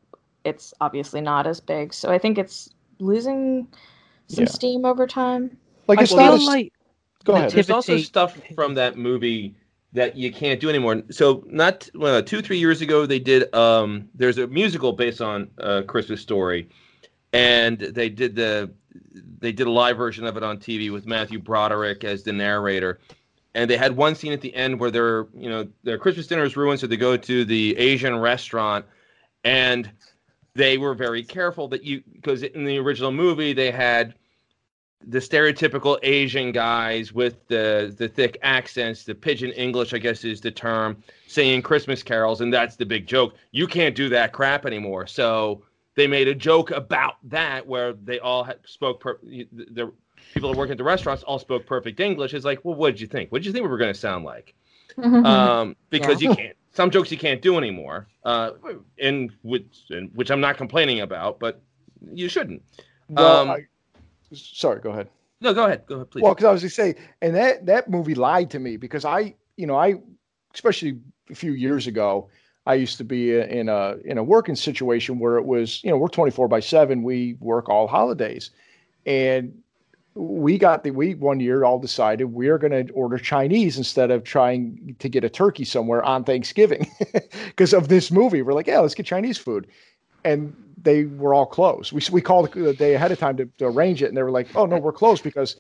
it's 0.44 0.74
obviously 0.80 1.20
not 1.20 1.46
as 1.46 1.60
big. 1.60 1.94
So 1.94 2.10
I 2.12 2.18
think 2.18 2.38
it's 2.38 2.70
losing 3.00 3.68
some 4.28 4.46
Yeah. 4.46 4.52
steam 4.54 4.84
over 4.86 5.06
time. 5.06 5.58
Like 5.88 6.00
I 6.00 6.02
it's 6.02 6.14
feel 6.16 6.38
not. 6.38 6.42
like 6.44 6.72
go 7.24 7.36
ahead. 7.36 7.54
There's 7.54 7.70
also 7.70 7.96
stuff 7.96 8.38
from 8.54 8.74
that 8.74 8.96
movie 8.96 9.56
that 9.92 10.16
you 10.16 10.32
can't 10.32 10.60
do 10.60 10.68
anymore. 10.68 11.02
So 11.10 11.44
not 11.46 11.88
well, 11.94 12.22
two 12.22 12.42
three 12.42 12.58
years 12.58 12.80
ago 12.80 13.06
they 13.06 13.18
did. 13.18 13.52
Um, 13.54 14.08
there's 14.14 14.38
a 14.38 14.46
musical 14.46 14.92
based 14.92 15.20
on 15.20 15.50
uh, 15.58 15.82
Christmas 15.86 16.20
Story, 16.20 16.68
and 17.32 17.78
they 17.78 18.08
did 18.08 18.36
the 18.36 18.70
they 19.38 19.52
did 19.52 19.66
a 19.66 19.70
live 19.70 19.96
version 19.96 20.26
of 20.26 20.36
it 20.36 20.42
on 20.42 20.58
TV 20.58 20.92
with 20.92 21.06
Matthew 21.06 21.38
Broderick 21.38 22.04
as 22.04 22.22
the 22.22 22.32
narrator. 22.32 23.00
And 23.54 23.70
they 23.70 23.76
had 23.76 23.96
one 23.96 24.14
scene 24.14 24.32
at 24.32 24.42
the 24.42 24.54
end 24.54 24.78
where 24.78 24.90
their 24.90 25.26
you 25.34 25.48
know 25.48 25.66
their 25.82 25.98
Christmas 25.98 26.26
dinner 26.26 26.44
is 26.44 26.56
ruined, 26.56 26.80
so 26.80 26.86
they 26.86 26.96
go 26.96 27.16
to 27.16 27.44
the 27.44 27.76
Asian 27.78 28.18
restaurant, 28.18 28.84
and 29.44 29.90
they 30.54 30.78
were 30.78 30.94
very 30.94 31.22
careful 31.22 31.68
that 31.68 31.84
you 31.84 32.02
because 32.12 32.42
in 32.42 32.64
the 32.64 32.78
original 32.78 33.12
movie 33.12 33.52
they 33.52 33.70
had 33.70 34.14
the 35.04 35.18
stereotypical 35.18 35.98
Asian 36.02 36.52
guys 36.52 37.12
with 37.12 37.46
the 37.48 37.94
the 37.96 38.08
thick 38.08 38.38
accents, 38.42 39.04
the 39.04 39.14
pidgin 39.14 39.52
English, 39.52 39.92
I 39.94 39.98
guess 39.98 40.24
is 40.24 40.40
the 40.40 40.50
term, 40.50 41.02
saying 41.26 41.62
Christmas 41.62 42.02
carols, 42.02 42.40
and 42.40 42.52
that's 42.52 42.76
the 42.76 42.86
big 42.86 43.06
joke. 43.06 43.34
You 43.52 43.66
can't 43.66 43.94
do 43.94 44.08
that 44.10 44.32
crap 44.32 44.66
anymore. 44.66 45.06
So 45.06 45.62
they 45.94 46.06
made 46.06 46.28
a 46.28 46.34
joke 46.34 46.70
about 46.70 47.14
that 47.24 47.66
where 47.66 47.92
they 47.92 48.18
all 48.18 48.44
had, 48.44 48.58
spoke. 48.64 49.00
Per, 49.00 49.18
the, 49.22 49.46
the 49.52 49.92
people 50.34 50.50
that 50.50 50.58
work 50.58 50.70
at 50.70 50.76
the 50.76 50.84
restaurants 50.84 51.22
all 51.22 51.38
spoke 51.38 51.66
perfect 51.66 52.00
English. 52.00 52.34
It's 52.34 52.44
like, 52.44 52.64
well, 52.64 52.74
what 52.74 52.90
did 52.92 53.00
you 53.00 53.06
think? 53.06 53.30
What 53.30 53.38
did 53.38 53.46
you 53.46 53.52
think 53.52 53.64
we 53.64 53.70
were 53.70 53.78
going 53.78 53.92
to 53.92 53.98
sound 53.98 54.24
like? 54.24 54.54
um, 54.98 55.76
because 55.90 56.20
you 56.20 56.34
can't. 56.34 56.56
Some 56.72 56.90
jokes 56.90 57.10
you 57.10 57.16
can't 57.16 57.40
do 57.40 57.56
anymore, 57.56 58.06
uh, 58.24 58.50
and 58.98 59.30
which 59.42 59.84
and 59.90 60.10
which 60.14 60.30
I'm 60.30 60.40
not 60.40 60.58
complaining 60.58 61.00
about, 61.00 61.38
but 61.38 61.62
you 62.12 62.28
shouldn't. 62.28 62.62
well, 63.08 63.36
um, 63.36 63.50
I- 63.50 63.66
sorry, 64.32 64.80
go 64.80 64.90
ahead. 64.90 65.08
No, 65.40 65.52
go 65.52 65.64
ahead. 65.64 65.84
Go 65.86 65.96
ahead, 65.96 66.10
please. 66.10 66.22
Well, 66.22 66.34
because 66.34 66.46
I 66.46 66.52
was 66.52 66.62
going 66.62 66.70
to 66.70 66.74
say, 66.74 66.94
and 67.20 67.34
that 67.34 67.66
that 67.66 67.90
movie 67.90 68.14
lied 68.14 68.50
to 68.50 68.58
me 68.58 68.76
because 68.76 69.04
I, 69.04 69.34
you 69.56 69.66
know, 69.66 69.76
I, 69.76 69.96
especially 70.54 70.98
a 71.30 71.34
few 71.34 71.52
years 71.52 71.86
ago, 71.86 72.28
I 72.66 72.74
used 72.74 72.98
to 72.98 73.04
be 73.04 73.38
in 73.38 73.68
a 73.68 73.96
in 74.04 74.18
a 74.18 74.24
working 74.24 74.56
situation 74.56 75.18
where 75.18 75.36
it 75.36 75.44
was, 75.44 75.82
you 75.84 75.90
know, 75.90 75.98
we're 75.98 76.08
twenty 76.08 76.30
four 76.30 76.48
by 76.48 76.60
seven. 76.60 77.02
We 77.02 77.36
work 77.40 77.68
all 77.68 77.86
holidays, 77.86 78.50
and 79.04 79.56
we 80.16 80.56
got 80.56 80.82
the 80.82 80.90
we 80.90 81.14
one 81.14 81.40
year 81.40 81.64
all 81.64 81.78
decided 81.78 82.24
we 82.32 82.48
are 82.48 82.58
going 82.58 82.86
to 82.86 82.92
order 82.94 83.18
Chinese 83.18 83.76
instead 83.76 84.10
of 84.10 84.24
trying 84.24 84.96
to 84.98 85.08
get 85.08 85.24
a 85.24 85.28
turkey 85.28 85.64
somewhere 85.64 86.02
on 86.02 86.24
Thanksgiving 86.24 86.90
because 87.44 87.74
of 87.74 87.88
this 87.88 88.10
movie. 88.10 88.40
We're 88.40 88.54
like, 88.54 88.66
yeah, 88.66 88.80
let's 88.80 88.94
get 88.94 89.04
Chinese 89.04 89.36
food, 89.36 89.66
and 90.26 90.54
they 90.82 91.04
were 91.04 91.34
all 91.34 91.46
closed. 91.46 91.92
We 91.92 92.00
we 92.12 92.20
called 92.20 92.52
the 92.52 92.74
day 92.74 92.94
ahead 92.94 93.12
of 93.12 93.18
time 93.18 93.36
to, 93.38 93.46
to 93.58 93.66
arrange 93.66 94.02
it, 94.02 94.08
and 94.08 94.16
they 94.16 94.22
were 94.22 94.30
like, 94.30 94.48
oh 94.54 94.66
no, 94.66 94.78
we're 94.78 94.92
closed 94.92 95.22
because 95.22 95.56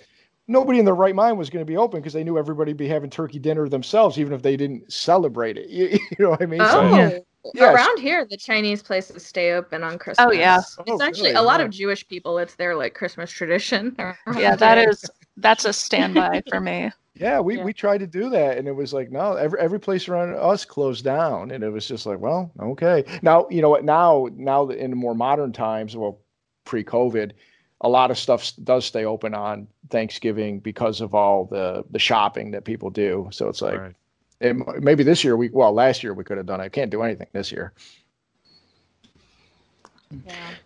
nobody 0.48 0.78
in 0.78 0.84
their 0.84 0.94
right 0.94 1.14
mind 1.14 1.38
was 1.38 1.50
going 1.50 1.64
to 1.64 1.70
be 1.70 1.76
open 1.76 2.00
because 2.00 2.12
they 2.12 2.24
knew 2.24 2.38
everybody 2.38 2.70
would 2.70 2.76
be 2.78 2.88
having 2.88 3.10
turkey 3.10 3.38
dinner 3.38 3.68
themselves, 3.68 4.18
even 4.18 4.32
if 4.32 4.42
they 4.42 4.56
didn't 4.56 4.92
celebrate 4.92 5.56
it. 5.56 5.68
You, 5.76 5.88
you 5.88 6.16
know 6.20 6.30
what 6.30 6.42
I 6.42 6.46
mean? 6.46 6.60
Oh, 6.62 6.70
So, 6.70 6.96
Yeah. 6.96 7.18
Yes. 7.54 7.74
around 7.74 8.00
here, 8.00 8.26
the 8.28 8.36
Chinese 8.36 8.82
places 8.82 9.24
stay 9.24 9.52
open 9.52 9.84
on 9.84 9.98
Christmas. 9.98 10.26
Oh, 10.28 10.32
yeah. 10.32 10.60
Oh, 10.78 10.82
it's 10.86 11.00
Oh, 11.00 11.04
actually 11.04 11.30
really? 11.30 11.36
a 11.36 11.42
lot 11.42 11.60
Yeah. 11.60 11.66
of 11.66 11.70
Jewish 11.70 12.08
people. 12.08 12.38
It's 12.38 12.56
their 12.56 12.74
like 12.74 12.94
Christmas 12.94 13.30
tradition. 13.30 13.96
Yeah, 14.36 14.56
that 14.56 14.78
is 14.78 15.08
that's 15.36 15.64
a 15.64 15.72
standby 15.72 16.42
for 16.48 16.60
me. 16.60 16.90
Yeah, 17.18 17.40
we, 17.40 17.56
Yeah. 17.56 17.64
we 17.64 17.72
tried 17.72 17.98
to 17.98 18.06
do 18.06 18.28
that, 18.30 18.58
and 18.58 18.68
it 18.68 18.72
was 18.72 18.92
like, 18.92 19.10
no, 19.10 19.34
every 19.34 19.58
every 19.58 19.80
place 19.80 20.08
around 20.08 20.34
us 20.34 20.64
closed 20.64 21.04
down, 21.04 21.50
and 21.50 21.64
it 21.64 21.70
was 21.70 21.86
just 21.88 22.06
like, 22.06 22.18
well, 22.18 22.50
okay. 22.60 23.04
Now 23.22 23.46
you 23.50 23.62
know 23.62 23.70
what? 23.70 23.84
Now 23.84 24.28
now 24.34 24.66
that 24.66 24.78
in 24.78 24.96
more 24.96 25.14
modern 25.14 25.52
times, 25.52 25.96
well, 25.96 26.20
pre-COVID, 26.64 27.32
a 27.80 27.88
lot 27.88 28.10
of 28.10 28.18
stuff 28.18 28.52
does 28.64 28.84
stay 28.84 29.04
open 29.04 29.34
on 29.34 29.66
Thanksgiving 29.90 30.60
because 30.60 31.00
of 31.00 31.14
all 31.14 31.46
the 31.46 31.84
the 31.90 31.98
shopping 31.98 32.50
that 32.52 32.64
people 32.64 32.90
do. 32.90 33.28
So 33.32 33.48
it's 33.48 33.62
like, 33.62 33.78
Right. 33.80 33.94
it, 34.40 34.54
maybe 34.82 35.02
this 35.04 35.24
year 35.24 35.36
we 35.36 35.48
well 35.50 35.72
last 35.72 36.02
year 36.02 36.12
we 36.14 36.24
could 36.24 36.36
have 36.36 36.46
done 36.46 36.60
it. 36.60 36.72
Can't 36.72 36.90
do 36.90 37.02
anything 37.02 37.28
this 37.32 37.50
year. 37.52 37.72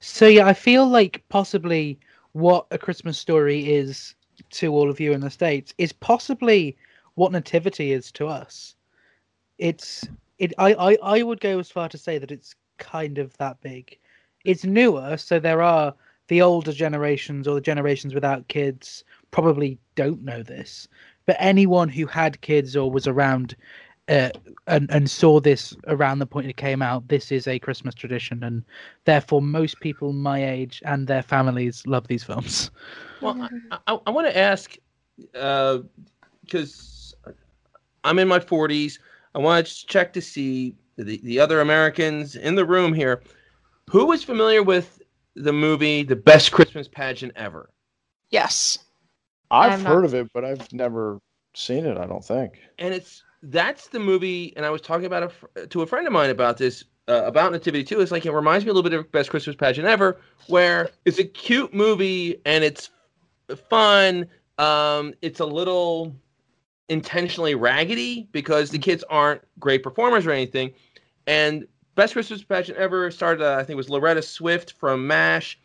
So 0.01 0.27
yeah, 0.27 0.47
I 0.47 0.53
feel 0.55 0.87
like 0.87 1.23
possibly 1.29 1.99
what 2.33 2.67
a 2.71 2.79
Christmas 2.79 3.19
story 3.19 3.73
is 3.73 4.15
to 4.51 4.73
all 4.73 4.91
of 4.91 5.01
you 5.01 5.13
in 5.13 5.21
the 5.21 5.31
states 5.31 5.75
is 5.79 5.93
possibly 5.93 6.77
what 7.15 7.33
nativity 7.33 7.93
is 7.93 8.11
to 8.13 8.27
us. 8.27 8.75
It's 9.59 10.07
it. 10.39 10.53
I 10.59 10.75
I, 10.75 10.97
I 11.03 11.23
would 11.23 11.41
go 11.41 11.59
as 11.59 11.71
far 11.71 11.89
to 11.89 11.99
say 11.99 12.19
that 12.19 12.31
it's 12.31 12.55
kind 12.79 13.19
of 13.19 13.37
that 13.39 13.61
big. 13.61 13.99
It's 14.45 14.65
newer, 14.65 15.17
so 15.17 15.39
there 15.39 15.63
are 15.63 15.95
the 16.29 16.41
older 16.41 16.73
generations 16.73 17.47
or 17.47 17.55
the 17.55 17.61
generations 17.61 18.15
without 18.15 18.49
kids 18.49 19.05
probably 19.33 19.79
don't 19.97 20.23
know 20.23 20.43
this, 20.43 20.89
but 21.27 21.37
anyone 21.39 21.89
who 21.89 22.07
had 22.07 22.41
kids 22.41 22.77
or 22.77 22.91
was 22.91 23.07
around 23.07 23.57
uh, 24.11 24.31
and 24.67 24.91
and 24.91 25.09
saw 25.09 25.41
this 25.41 25.75
around 25.87 26.19
the 26.19 26.27
point 26.27 26.49
it 26.49 26.57
came 26.57 26.83
out, 26.83 27.07
this 27.09 27.31
is 27.31 27.47
a 27.47 27.59
Christmas 27.59 27.95
tradition, 27.95 28.43
and 28.43 28.65
therefore 29.05 29.41
most 29.41 29.79
people 29.81 30.13
my 30.13 30.45
age 30.45 30.83
and 30.85 31.07
their 31.07 31.23
families 31.23 31.87
love 31.87 32.07
these 32.09 32.25
films. 32.25 32.71
Well, 33.23 33.49
I, 33.71 33.79
I, 33.87 33.99
I 34.07 34.11
want 34.11 34.27
to 34.29 34.37
ask 34.37 34.77
because 35.33 37.15
I'm 38.05 38.19
in 38.19 38.29
my 38.29 38.39
40s. 38.39 38.99
I 39.35 39.39
want 39.39 39.67
to 39.67 39.87
check 39.87 40.13
to 40.15 40.23
see 40.23 40.75
the, 40.97 41.21
the 41.23 41.39
other 41.39 41.61
Americans 41.61 42.35
in 42.35 42.55
the 42.55 42.65
room 42.65 42.95
here. 42.95 43.23
Who 43.91 44.11
is 44.13 44.25
familiar 44.25 44.63
with 44.63 45.03
the 45.37 45.53
movie 45.53 46.03
The 46.03 46.17
Best 46.17 46.51
Christmas 46.53 46.89
Pageant 46.89 47.33
Ever? 47.37 47.71
Yes. 48.31 48.79
I've 49.51 49.73
I'm 49.73 49.83
not- 49.83 49.93
heard 49.93 50.05
of 50.05 50.15
it, 50.15 50.29
but 50.33 50.45
I've 50.45 50.73
never 50.73 51.21
seen 51.55 51.85
it. 51.85 51.99
I 51.99 52.07
don't 52.07 52.25
think. 52.25 52.59
And 52.79 52.95
it's 52.95 53.23
that's 53.43 53.89
the 53.89 53.99
movie. 53.99 54.55
And 54.57 54.65
I 54.67 54.71
was 54.71 54.81
talking 54.81 55.07
about 55.07 55.33
a, 55.57 55.67
to 55.67 55.83
a 55.83 55.87
friend 55.87 56.07
of 56.07 56.13
mine 56.13 56.31
about 56.31 56.59
this 56.59 56.85
uh, 57.09 57.25
about 57.25 57.51
Nativity 57.53 57.83
too 57.83 58.01
It's 58.01 58.13
like 58.13 58.25
it 58.25 58.33
reminds 58.33 58.65
me 58.65 58.71
a 58.71 58.75
little 58.75 58.89
bit 58.89 58.99
of 58.99 59.11
Best 59.11 59.31
Christmas 59.31 59.57
Pageant 59.57 59.87
Ever, 59.87 60.21
where 60.47 60.91
it's 61.05 61.19
a 61.19 61.25
cute 61.25 61.75
movie 61.75 62.41
and 62.45 62.63
it's 62.63 62.91
fun. 63.69 64.27
Um, 64.59 65.15
it's 65.23 65.41
a 65.41 65.47
little 65.47 66.15
intentionally 66.89 67.55
raggedy 67.55 68.29
because 68.33 68.71
the 68.71 68.79
kids 68.79 69.03
aren't 69.09 69.43
great 69.59 69.83
performers 69.83 70.27
or 70.27 70.33
anything. 70.33 70.73
And 71.27 71.67
Best 71.95 72.13
Christmas 72.13 72.43
Pageant 72.45 72.79
Ever 72.79 73.11
started, 73.11 73.45
uh, 73.45 73.55
I 73.55 73.59
think, 73.59 73.71
it 73.71 73.77
was 73.77 73.91
Loretta 73.91 74.21
Swit 74.21 74.73
from 74.75 75.07
MASH, 75.07 75.59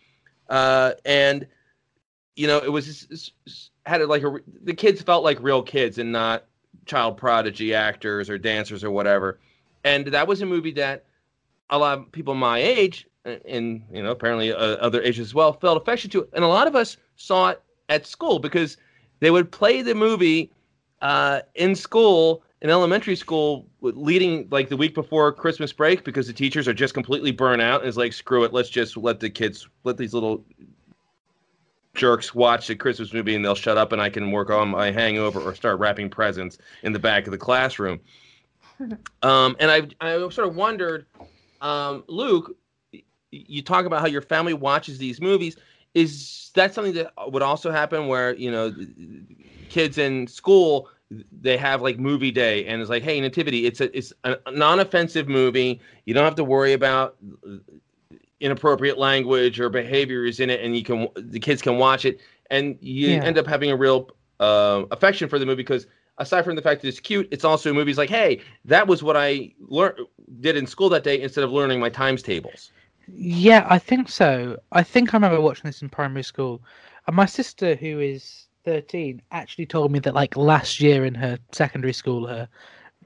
uh, 0.49 0.93
and 1.05 1.45
you 2.36 2.47
know 2.47 2.57
it 2.57 2.71
was 2.71 3.32
had 3.86 4.01
it 4.01 4.07
like 4.07 4.23
a 4.23 4.38
the 4.63 4.73
kids 4.73 5.01
felt 5.01 5.23
like 5.23 5.41
real 5.41 5.61
kids 5.61 5.97
and 5.97 6.11
not 6.11 6.45
child 6.86 7.18
prodigy 7.18 7.74
actors 7.74 8.30
or 8.30 8.38
dancers 8.38 8.84
or 8.84 8.92
whatever. 8.92 9.40
And 9.84 10.08
that 10.08 10.28
was 10.28 10.42
a 10.42 10.46
movie 10.46 10.72
that 10.72 11.06
a 11.70 11.78
lot 11.78 11.98
of 11.98 12.12
people 12.12 12.36
my 12.36 12.60
age 12.60 13.08
and 13.26 13.84
you 13.92 14.04
know 14.04 14.12
apparently 14.12 14.54
uh, 14.54 14.58
other 14.58 15.02
ages 15.02 15.28
as 15.28 15.34
well 15.34 15.54
felt 15.54 15.82
affection 15.82 16.10
to, 16.12 16.28
and 16.34 16.44
a 16.44 16.48
lot 16.48 16.68
of 16.68 16.76
us 16.76 16.98
saw 17.16 17.50
it 17.50 17.62
at 17.90 18.06
school 18.06 18.40
because 18.40 18.78
they 19.20 19.32
would 19.32 19.52
play 19.52 19.82
the 19.82 19.96
movie 19.96 20.52
uh, 21.02 21.42
in 21.56 21.76
school 21.76 22.44
in 22.62 22.70
elementary 22.70 23.16
school 23.16 23.66
leading 23.82 24.48
like 24.50 24.70
the 24.70 24.78
week 24.78 24.96
before 24.96 25.32
christmas 25.32 25.72
break 25.74 26.04
because 26.04 26.28
the 26.28 26.34
teachers 26.34 26.68
are 26.68 26.74
just 26.74 26.94
completely 26.94 27.32
burnt 27.32 27.62
out. 27.62 27.82
And 27.82 27.88
it's 27.88 27.98
like 27.98 28.14
screw 28.14 28.44
it. 28.44 28.54
Let's 28.54 28.70
just 28.70 28.98
let 28.98 29.20
the 29.20 29.30
kids 29.30 29.68
let 29.84 29.98
these 29.98 30.14
little 30.14 30.44
jerks 31.96 32.36
watch 32.36 32.68
the 32.68 32.76
christmas 32.76 33.14
movie 33.14 33.36
and 33.36 33.43
they'll 33.43 33.56
shut 33.56 33.78
up 33.78 33.91
and 33.91 34.02
i 34.02 34.10
can 34.10 34.32
work 34.32 34.50
on 34.50 34.70
my 34.70 34.91
hangover 34.91 35.39
or 35.39 35.56
start 35.56 35.80
wrapping 35.80 36.10
presents 36.10 36.58
in 36.84 36.93
the 36.93 37.00
back 37.00 37.26
of 37.26 37.32
the 37.32 37.38
classroom. 37.38 38.00
Um, 39.24 39.56
and 39.62 39.72
i 39.72 39.88
i 40.02 40.18
sort 40.30 40.50
of 40.50 40.56
wondered 40.58 41.06
um, 41.62 42.04
luke 42.08 42.58
you 43.36 43.62
talk 43.62 43.86
about 43.86 44.02
how 44.02 44.08
your 44.08 44.22
family 44.22 44.54
watches 44.54 44.98
these 44.98 45.20
movies. 45.20 45.58
Is 45.93 46.52
that 46.56 46.74
something 46.74 46.93
that 46.93 47.12
would 47.28 47.41
also 47.41 47.72
happen 47.72 48.08
where 48.08 48.36
you 48.36 48.52
know 48.52 48.74
kids 49.70 49.98
in 49.98 50.28
school 50.28 50.89
they 51.32 51.56
have 51.56 51.82
like 51.82 52.00
movie 52.00 52.32
day 52.32 52.66
and 52.66 52.82
it's 52.82 52.89
like 52.89 53.04
hey 53.04 53.22
nativity 53.22 53.66
it's 53.66 53.80
a 53.80 53.96
it's 53.96 54.12
a 54.24 54.38
non-offensive 54.52 55.28
movie. 55.28 55.80
You 56.06 56.14
don't 56.14 56.26
have 56.26 56.36
to 56.36 56.43
worry 56.43 56.74
about 56.74 57.16
inappropriate 58.40 58.98
language 58.98 59.60
or 59.60 59.70
behavior 59.70 60.26
is 60.26 60.40
in 60.40 60.50
it 60.50 60.62
and 60.62 60.76
you 60.76 60.84
can 60.84 61.08
the 61.16 61.40
kids 61.40 61.62
can 61.62 61.78
watch 61.78 62.06
it 62.06 62.20
and 62.52 62.78
you 62.82 63.18
Yeah. 63.18 63.24
end 63.24 63.38
up 63.38 63.48
having 63.48 63.72
a 63.72 63.76
real 63.76 64.10
uh, 64.40 64.84
affection 64.92 65.30
for 65.30 65.40
the 65.40 65.46
movie 65.46 65.64
because 65.64 65.88
aside 66.18 66.44
from 66.44 66.56
the 66.56 66.62
fact 66.62 66.82
that 66.82 66.88
it's 66.90 67.00
cute 67.00 67.28
it's 67.32 67.46
also 67.46 67.72
a 67.72 67.74
movie 67.74 67.92
it's 67.92 67.98
like 67.98 68.10
hey 68.10 68.42
that 68.66 68.86
was 68.88 69.02
what 69.04 69.16
i 69.18 69.52
learned 69.60 70.00
did 70.42 70.58
in 70.58 70.68
school 70.68 70.90
that 70.90 71.04
day 71.04 71.22
instead 71.22 71.44
of 71.44 71.52
learning 71.52 71.80
my 71.80 71.90
times 71.90 72.22
tables 72.22 72.74
Yeah, 73.08 73.66
I 73.70 73.80
think 73.80 74.10
so. 74.10 74.58
I 74.72 74.84
think 74.84 75.14
I 75.14 75.18
remember 75.18 75.42
watching 75.42 75.66
this 75.70 75.82
in 75.82 75.90
primary 75.90 76.24
school. 76.24 76.62
And 77.08 77.16
my 77.16 77.26
sister, 77.26 77.76
who 77.76 78.00
is 78.00 78.48
13, 78.64 79.22
actually 79.32 79.66
told 79.68 79.92
me 79.92 80.00
that, 80.00 80.14
like, 80.16 80.36
last 80.36 80.80
year 80.80 81.06
in 81.06 81.16
her 81.16 81.38
secondary 81.52 81.94
school, 81.94 82.26
her 82.28 82.50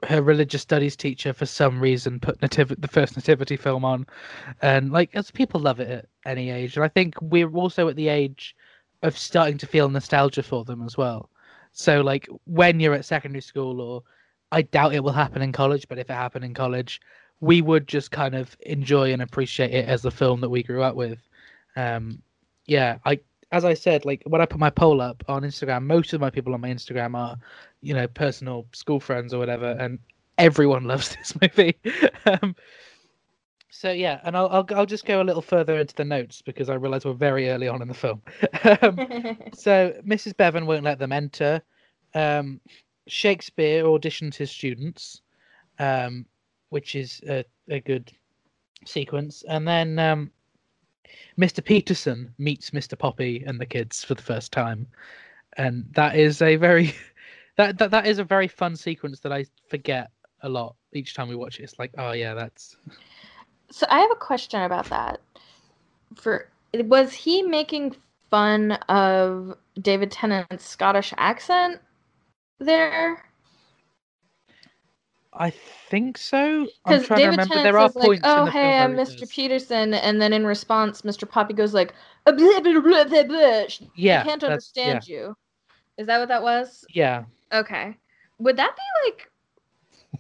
her 0.04 0.22
religious 0.22 0.62
studies 0.62 0.96
teacher, 0.96 1.34
for 1.34 1.46
some 1.46 1.80
reason, 1.80 2.20
put 2.20 2.40
nativ- 2.42 2.80
the 2.80 2.88
first 2.88 3.16
nativity 3.16 3.58
film 3.58 3.84
on. 3.86 4.06
And, 4.62 4.92
like, 4.92 5.10
as 5.14 5.32
people 5.32 5.60
love 5.60 5.80
it 5.80 5.90
at 5.90 6.06
any 6.26 6.50
age. 6.50 6.76
And 6.76 6.84
I 6.84 6.88
think 6.88 7.16
we're 7.22 7.52
also 7.52 7.88
at 7.88 7.96
the 7.96 8.10
age 8.10 8.56
of 9.04 9.18
starting 9.18 9.58
to 9.58 9.68
feel 9.68 9.90
nostalgia 9.90 10.44
for 10.44 10.64
them 10.66 10.84
as 10.84 10.98
well. 10.98 11.30
So, 11.72 12.02
like, 12.02 12.28
when 12.46 12.80
you're 12.80 12.94
at 12.94 13.06
secondary 13.06 13.42
school, 13.42 13.82
or 13.82 14.04
I 14.52 14.64
doubt 14.64 14.94
it 14.94 15.04
will 15.04 15.12
happen 15.12 15.42
in 15.42 15.52
college, 15.52 15.88
but 15.88 16.00
if 16.00 16.10
it 16.10 16.14
happened 16.14 16.46
in 16.46 16.54
college, 16.54 17.00
we 17.40 17.62
would 17.62 17.88
just 17.88 18.12
kind 18.12 18.36
of 18.36 18.58
enjoy 18.62 19.14
and 19.14 19.22
appreciate 19.22 19.72
it 19.72 19.88
as 19.88 20.02
the 20.02 20.12
film 20.12 20.42
that 20.42 20.50
we 20.50 20.64
grew 20.64 20.84
up 20.84 20.96
with. 20.96 21.20
Um, 21.76 22.22
yeah, 22.66 22.98
I 23.06 23.20
as 23.52 23.66
I 23.66 23.74
said, 23.74 24.06
like 24.06 24.22
when 24.26 24.42
I 24.42 24.46
put 24.46 24.60
my 24.60 24.70
poll 24.70 25.02
up 25.02 25.24
on 25.28 25.42
Instagram, 25.42 25.84
most 25.84 26.14
of 26.14 26.22
my 26.22 26.30
people 26.30 26.54
on 26.54 26.62
my 26.62 26.70
Instagram 26.70 27.16
are, 27.16 27.38
you 27.82 27.94
know, 27.94 28.08
personal 28.08 28.66
school 28.74 29.00
friends 29.00 29.34
or 29.34 29.40
whatever, 29.40 29.72
and 29.80 30.00
everyone 30.38 30.84
loves 30.86 31.16
this 31.16 31.34
movie. 31.42 31.76
um, 32.26 32.56
so 33.72 33.92
yeah, 33.92 34.20
and 34.24 34.36
I'll, 34.36 34.50
I'll 34.50 34.66
I'll 34.76 34.86
just 34.86 35.06
go 35.06 35.22
a 35.22 35.24
little 35.24 35.42
further 35.42 35.80
into 35.80 35.96
the 35.96 36.06
notes 36.06 36.42
because 36.42 36.70
I 36.70 36.76
realise 36.76 37.06
we're 37.06 37.14
very 37.14 37.50
early 37.50 37.68
on 37.68 37.82
in 37.82 37.88
the 37.88 37.94
film. 37.94 38.22
um, 38.64 38.98
so 39.54 39.94
Mrs. 40.06 40.36
Bevan 40.36 40.66
won't 40.66 40.84
let 40.84 41.00
them 41.00 41.12
enter. 41.12 41.62
Um, 42.14 42.60
Shakespeare 43.08 43.84
auditions 43.86 44.36
his 44.36 44.52
students, 44.52 45.22
um, 45.80 46.26
which 46.70 46.96
is 46.96 47.22
a, 47.28 47.46
a 47.70 47.80
good 47.80 48.12
sequence, 48.86 49.44
and 49.48 49.68
then 49.68 49.98
um, 49.98 50.32
Mr. 51.38 51.64
Peterson 51.64 52.34
meets 52.38 52.72
Mr. 52.72 52.98
Poppy 52.98 53.44
and 53.46 53.60
the 53.60 53.66
kids 53.66 54.04
for 54.04 54.16
the 54.16 54.22
first 54.22 54.52
time, 54.52 54.88
and 55.58 55.86
that 55.94 56.16
is 56.16 56.42
a 56.42 56.56
very 56.56 56.94
that 57.58 57.78
that, 57.78 57.92
that 57.92 58.08
is 58.08 58.20
a 58.20 58.24
very 58.24 58.48
fun 58.48 58.76
sequence 58.76 59.20
that 59.22 59.32
I 59.32 59.46
forget 59.70 60.12
a 60.42 60.50
lot 60.50 60.76
each 60.94 61.14
time 61.14 61.28
we 61.28 61.36
watch 61.36 61.60
it. 61.60 61.64
It's 61.64 61.80
like, 61.80 61.92
oh 61.98 62.12
yeah, 62.12 62.34
that's 62.34 62.78
So 63.72 63.86
I 63.90 64.00
have 64.00 64.12
a 64.12 64.16
question 64.16 64.62
about 64.62 64.86
that. 64.86 65.22
For 66.16 66.50
was 66.74 67.14
he 67.14 67.44
making 67.44 67.96
fun 68.30 68.74
of 68.90 69.56
David 69.80 70.12
Tennant's 70.12 70.66
Scottish 70.66 71.14
accent 71.18 71.80
there? 72.60 73.29
I 75.34 75.52
think 75.52 76.18
so. 76.18 76.62
I'm 76.62 76.68
Because 76.86 77.06
trying 77.08 77.20
David 77.20 77.32
to 77.38 77.42
remember. 77.42 77.54
Tennant 77.56 77.64
There 77.66 77.78
are 77.80 77.88
says 77.90 77.96
like, 77.98 78.06
points 78.06 78.26
in 78.26 78.32
"Oh, 78.32 78.46
the 78.46 78.52
hey, 78.52 78.78
I'm 78.80 78.96
Mr. 78.96 79.20
does. 79.20 79.30
Peterson," 79.32 79.94
and 79.94 80.20
then 80.22 80.34
in 80.34 80.46
response, 80.46 81.04
Mr. 81.04 81.30
Poppy 81.30 81.54
goes 81.54 81.74
like, 81.74 81.94
"Uh, 82.26 82.32
blah, 82.32 82.60
blah, 82.62 82.80
blah, 82.82 83.04
blah, 83.04 83.24
blah. 83.24 83.64
Yeah, 83.96 84.22
I 84.22 84.24
can't 84.24 84.42
that's- 84.42 84.44
understand 84.44 85.08
you." 85.08 85.36
Is 85.98 86.08
that 86.08 86.18
what 86.20 86.30
that 86.30 86.42
was? 86.42 86.86
Yeah, 86.94 87.26
Okay. 87.54 87.96
Would 88.40 88.56
that 88.58 88.76
be 88.76 89.10
like 89.10 89.30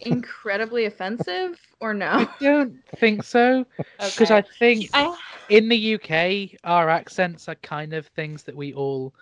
incredibly 0.01 0.86
offensive 0.86 1.60
or 1.80 1.93
no? 1.93 2.10
I 2.10 2.28
don't 2.39 2.78
think 2.97 3.24
so 3.24 3.66
because 3.97 4.30
Okay. 4.32 4.36
I 4.38 4.41
think 4.60 4.89
I 4.93 5.18
in 5.49 5.70
the 5.70 5.95
UK 5.95 6.57
our 6.64 6.89
accents 6.89 7.47
are 7.49 7.55
kind 7.55 7.93
of 7.93 8.07
things 8.07 8.43
that 8.43 8.55
we 8.55 8.74
all 8.74 9.14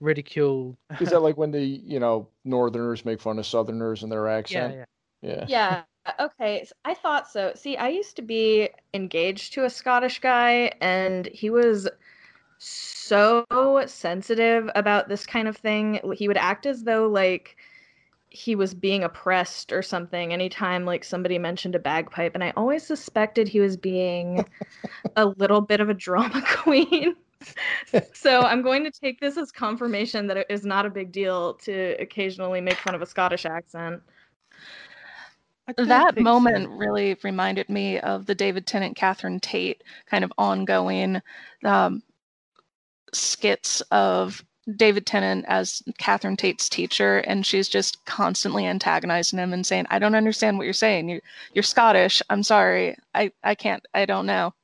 ridicule. 0.00 0.76
Is 1.00 1.10
that 1.10 1.20
like 1.20 1.36
when 1.36 1.50
the 1.50 1.60
you 1.64 1.98
know 2.00 2.28
Northerners 2.44 3.04
make 3.04 3.20
fun 3.20 3.38
of 3.38 3.46
Southerners 3.46 4.02
and 4.02 4.10
their 4.12 4.28
accent? 4.28 4.72
yeah. 4.74 4.78
Yeah. 4.80 4.84
Yeah. 5.24 5.44
Yeah. 5.48 5.82
Okay. 6.20 6.66
I 6.84 6.94
thought 6.94 7.28
so. 7.28 7.52
See, 7.54 7.76
I 7.76 7.88
used 7.88 8.16
to 8.16 8.22
be 8.22 8.68
engaged 8.92 9.54
to 9.54 9.64
a 9.64 9.70
Scottish 9.70 10.20
guy, 10.20 10.72
and 10.80 11.26
he 11.26 11.50
was 11.50 11.88
so 12.58 13.44
sensitive 13.86 14.70
about 14.74 15.08
this 15.08 15.26
kind 15.26 15.48
of 15.48 15.56
thing. 15.56 16.00
He 16.14 16.28
would 16.28 16.36
act 16.36 16.66
as 16.66 16.84
though 16.84 17.08
like 17.08 17.56
he 18.34 18.56
was 18.56 18.74
being 18.74 19.04
oppressed 19.04 19.72
or 19.72 19.80
something 19.80 20.32
anytime 20.32 20.84
like 20.84 21.04
somebody 21.04 21.38
mentioned 21.38 21.76
a 21.76 21.78
bagpipe 21.78 22.34
and 22.34 22.42
i 22.42 22.52
always 22.56 22.84
suspected 22.84 23.46
he 23.46 23.60
was 23.60 23.76
being 23.76 24.44
a 25.16 25.24
little 25.24 25.60
bit 25.60 25.78
of 25.78 25.88
a 25.88 25.94
drama 25.94 26.42
queen 26.48 27.14
so 28.12 28.40
i'm 28.40 28.60
going 28.60 28.82
to 28.82 28.90
take 28.90 29.20
this 29.20 29.36
as 29.36 29.52
confirmation 29.52 30.26
that 30.26 30.36
it 30.36 30.46
is 30.50 30.64
not 30.64 30.84
a 30.84 30.90
big 30.90 31.12
deal 31.12 31.54
to 31.54 31.94
occasionally 32.00 32.60
make 32.60 32.76
fun 32.78 32.96
of 32.96 33.02
a 33.02 33.06
scottish 33.06 33.46
accent 33.46 34.02
that 35.66 36.14
think 36.14 36.18
so. 36.18 36.22
moment 36.22 36.68
really 36.70 37.16
reminded 37.22 37.68
me 37.68 37.98
of 38.00 38.26
the 38.26 38.34
David 38.34 38.66
Tennant, 38.66 38.96
Catherine 38.96 39.40
Tate 39.40 39.82
kind 40.06 40.24
of 40.24 40.32
ongoing 40.36 41.22
um, 41.64 42.02
skits 43.12 43.80
of 43.90 44.44
David 44.76 45.06
Tennant 45.06 45.44
as 45.48 45.82
Catherine 45.98 46.36
Tate's 46.36 46.68
teacher, 46.68 47.18
and 47.18 47.44
she's 47.44 47.68
just 47.68 48.04
constantly 48.06 48.66
antagonizing 48.66 49.38
him 49.38 49.52
and 49.52 49.66
saying, 49.66 49.86
"I 49.90 49.98
don't 49.98 50.14
understand 50.14 50.56
what 50.58 50.64
you're 50.64 50.72
saying. 50.72 51.08
You, 51.08 51.20
you're 51.54 51.62
Scottish. 51.62 52.22
I'm 52.30 52.42
sorry. 52.42 52.96
I, 53.14 53.30
I 53.42 53.54
can't. 53.54 53.84
I 53.94 54.06
don't 54.06 54.26
know." 54.26 54.54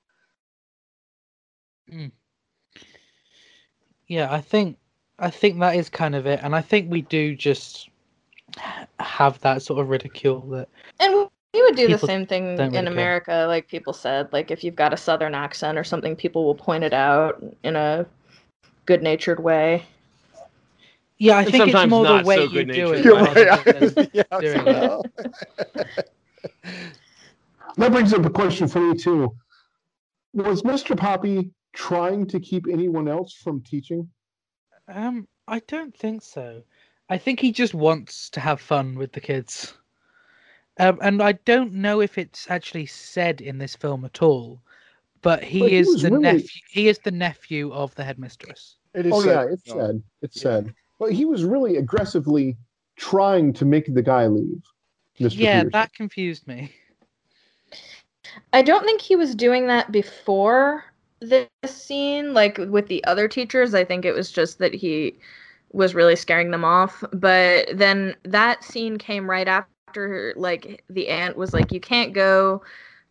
Yeah, 4.06 4.32
I 4.32 4.40
think 4.40 4.78
I 5.18 5.30
think 5.30 5.60
that 5.60 5.76
is 5.76 5.88
kind 5.90 6.14
of 6.14 6.26
it, 6.26 6.40
and 6.42 6.54
I 6.56 6.62
think 6.62 6.90
we 6.90 7.02
do 7.02 7.36
just 7.36 7.89
have 8.98 9.38
that 9.40 9.62
sort 9.62 9.80
of 9.80 9.88
ridicule 9.88 10.40
that 10.42 10.68
and 10.98 11.28
we 11.52 11.62
would 11.62 11.76
do 11.76 11.88
the 11.88 11.98
same 11.98 12.26
thing 12.26 12.58
in 12.58 12.70
really 12.70 12.86
america 12.86 13.44
like 13.48 13.66
people 13.68 13.92
said 13.92 14.32
like 14.32 14.50
if 14.50 14.62
you've 14.62 14.76
got 14.76 14.92
a 14.92 14.96
southern 14.96 15.34
accent 15.34 15.76
or 15.78 15.84
something 15.84 16.14
people 16.16 16.44
will 16.44 16.54
point 16.54 16.84
it 16.84 16.92
out 16.92 17.42
in 17.62 17.76
a 17.76 18.06
good 18.86 19.02
natured 19.02 19.40
way 19.40 19.84
yeah, 21.20 21.36
I 21.36 21.42
And 21.42 21.50
think 21.50 21.68
it's 21.68 21.90
more 21.90 22.06
the 22.06 22.24
way 22.24 22.36
so 22.36 22.42
you 22.44 22.64
do 22.64 22.92
it. 22.92 23.04
You're 23.04 23.14
right. 23.14 24.10
Yeah, 24.14 24.22
doing. 24.40 25.02
That 27.76 27.92
brings 27.92 28.12
up 28.12 28.24
a 28.24 28.30
question 28.30 28.66
for 28.66 28.80
me 28.80 28.96
too. 28.96 29.36
Was 30.34 30.62
Mr. 30.62 30.96
Poppy 30.96 31.50
trying 31.72 32.26
to 32.26 32.40
keep 32.40 32.66
anyone 32.70 33.06
else 33.06 33.32
from 33.34 33.62
teaching? 33.62 34.08
Um, 34.88 35.28
I 35.46 35.60
don't 35.68 35.96
think 35.96 36.22
so. 36.22 36.62
I 37.10 37.18
think 37.18 37.40
he 37.40 37.50
just 37.52 37.74
wants 37.74 38.30
to 38.30 38.40
have 38.40 38.60
fun 38.60 38.94
with 38.94 39.12
the 39.12 39.20
kids. 39.20 39.74
Um, 40.78 40.98
and 41.02 41.20
I 41.20 41.32
don't 41.32 41.72
know 41.74 42.00
if 42.00 42.16
it's 42.16 42.48
actually 42.48 42.86
said 42.86 43.40
in 43.40 43.58
this 43.58 43.74
film 43.76 44.04
at 44.04 44.22
all, 44.22 44.62
but 45.20 45.42
he 45.42 45.58
But 45.60 45.70
he 45.70 45.76
is 45.76 45.88
was 45.88 46.02
the 46.02 46.10
really- 46.10 46.22
nephew. 46.22 46.60
He 46.70 46.88
is 46.88 46.98
the 47.00 47.10
nephew 47.10 47.72
of 47.72 47.94
the 47.96 48.04
headmistress. 48.04 48.76
It 48.94 49.06
is 49.06 49.12
Oh 49.12 49.22
said, 49.22 49.28
yeah, 49.48 49.52
it's 49.52 49.66
no. 49.66 49.74
sad. 49.80 50.02
It's 50.22 50.36
Yeah. 50.36 50.42
sad. 50.42 50.74
But 50.98 51.12
he 51.12 51.24
was 51.24 51.44
really 51.44 51.76
aggressively 51.76 52.56
trying 52.96 53.52
to 53.54 53.64
make 53.64 53.92
the 53.92 54.02
guy 54.02 54.26
leave. 54.26 54.62
Mr. 55.18 55.36
Yeah, 55.36 55.58
Peterson. 55.64 55.70
that 55.72 55.92
confused 55.94 56.46
me. 56.46 56.72
I 58.52 58.62
don't 58.62 58.84
think 58.84 59.00
he 59.00 59.16
was 59.16 59.34
doing 59.34 59.66
that 59.66 59.90
before 59.92 60.84
this 61.20 61.48
scene, 61.66 62.32
like 62.32 62.56
with 62.58 62.86
the 62.86 63.02
other 63.04 63.28
teachers. 63.28 63.74
I 63.74 63.84
think 63.84 64.04
it 64.04 64.12
was 64.12 64.30
just 64.30 64.58
that 64.58 64.72
he 64.74 65.18
was 65.72 65.94
really 65.94 66.16
scaring 66.16 66.50
them 66.50 66.64
off. 66.64 67.02
But 67.12 67.68
then 67.76 68.16
that 68.24 68.64
scene 68.64 68.98
came 68.98 69.28
right 69.30 69.48
after, 69.48 70.34
like 70.36 70.84
the 70.90 71.08
aunt 71.08 71.36
was 71.36 71.52
like, 71.54 71.72
"You 71.72 71.80
can't 71.80 72.12
go 72.12 72.62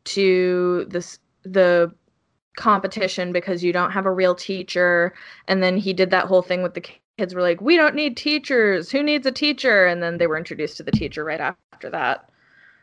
to 0.06 0.86
this 0.90 1.20
the 1.44 1.94
competition 2.58 3.32
because 3.32 3.64
you 3.64 3.72
don't 3.74 3.92
have 3.92 4.06
a 4.06 4.12
real 4.12 4.36
teacher." 4.36 5.14
And 5.48 5.64
then 5.64 5.78
he 5.78 5.94
did 5.94 6.12
that 6.12 6.26
whole 6.28 6.42
thing 6.42 6.64
with 6.64 6.74
the 6.74 6.82
kids. 6.82 7.34
Were 7.36 7.42
like, 7.42 7.62
"We 7.62 7.78
don't 7.78 7.96
need 7.96 8.18
teachers. 8.18 8.92
Who 8.92 9.04
needs 9.04 9.26
a 9.28 9.32
teacher?" 9.32 9.86
And 9.88 10.02
then 10.04 10.18
they 10.18 10.28
were 10.28 10.38
introduced 10.38 10.78
to 10.78 10.84
the 10.84 10.92
teacher 10.92 11.24
right 11.26 11.42
after 11.42 11.90
that. 11.92 12.30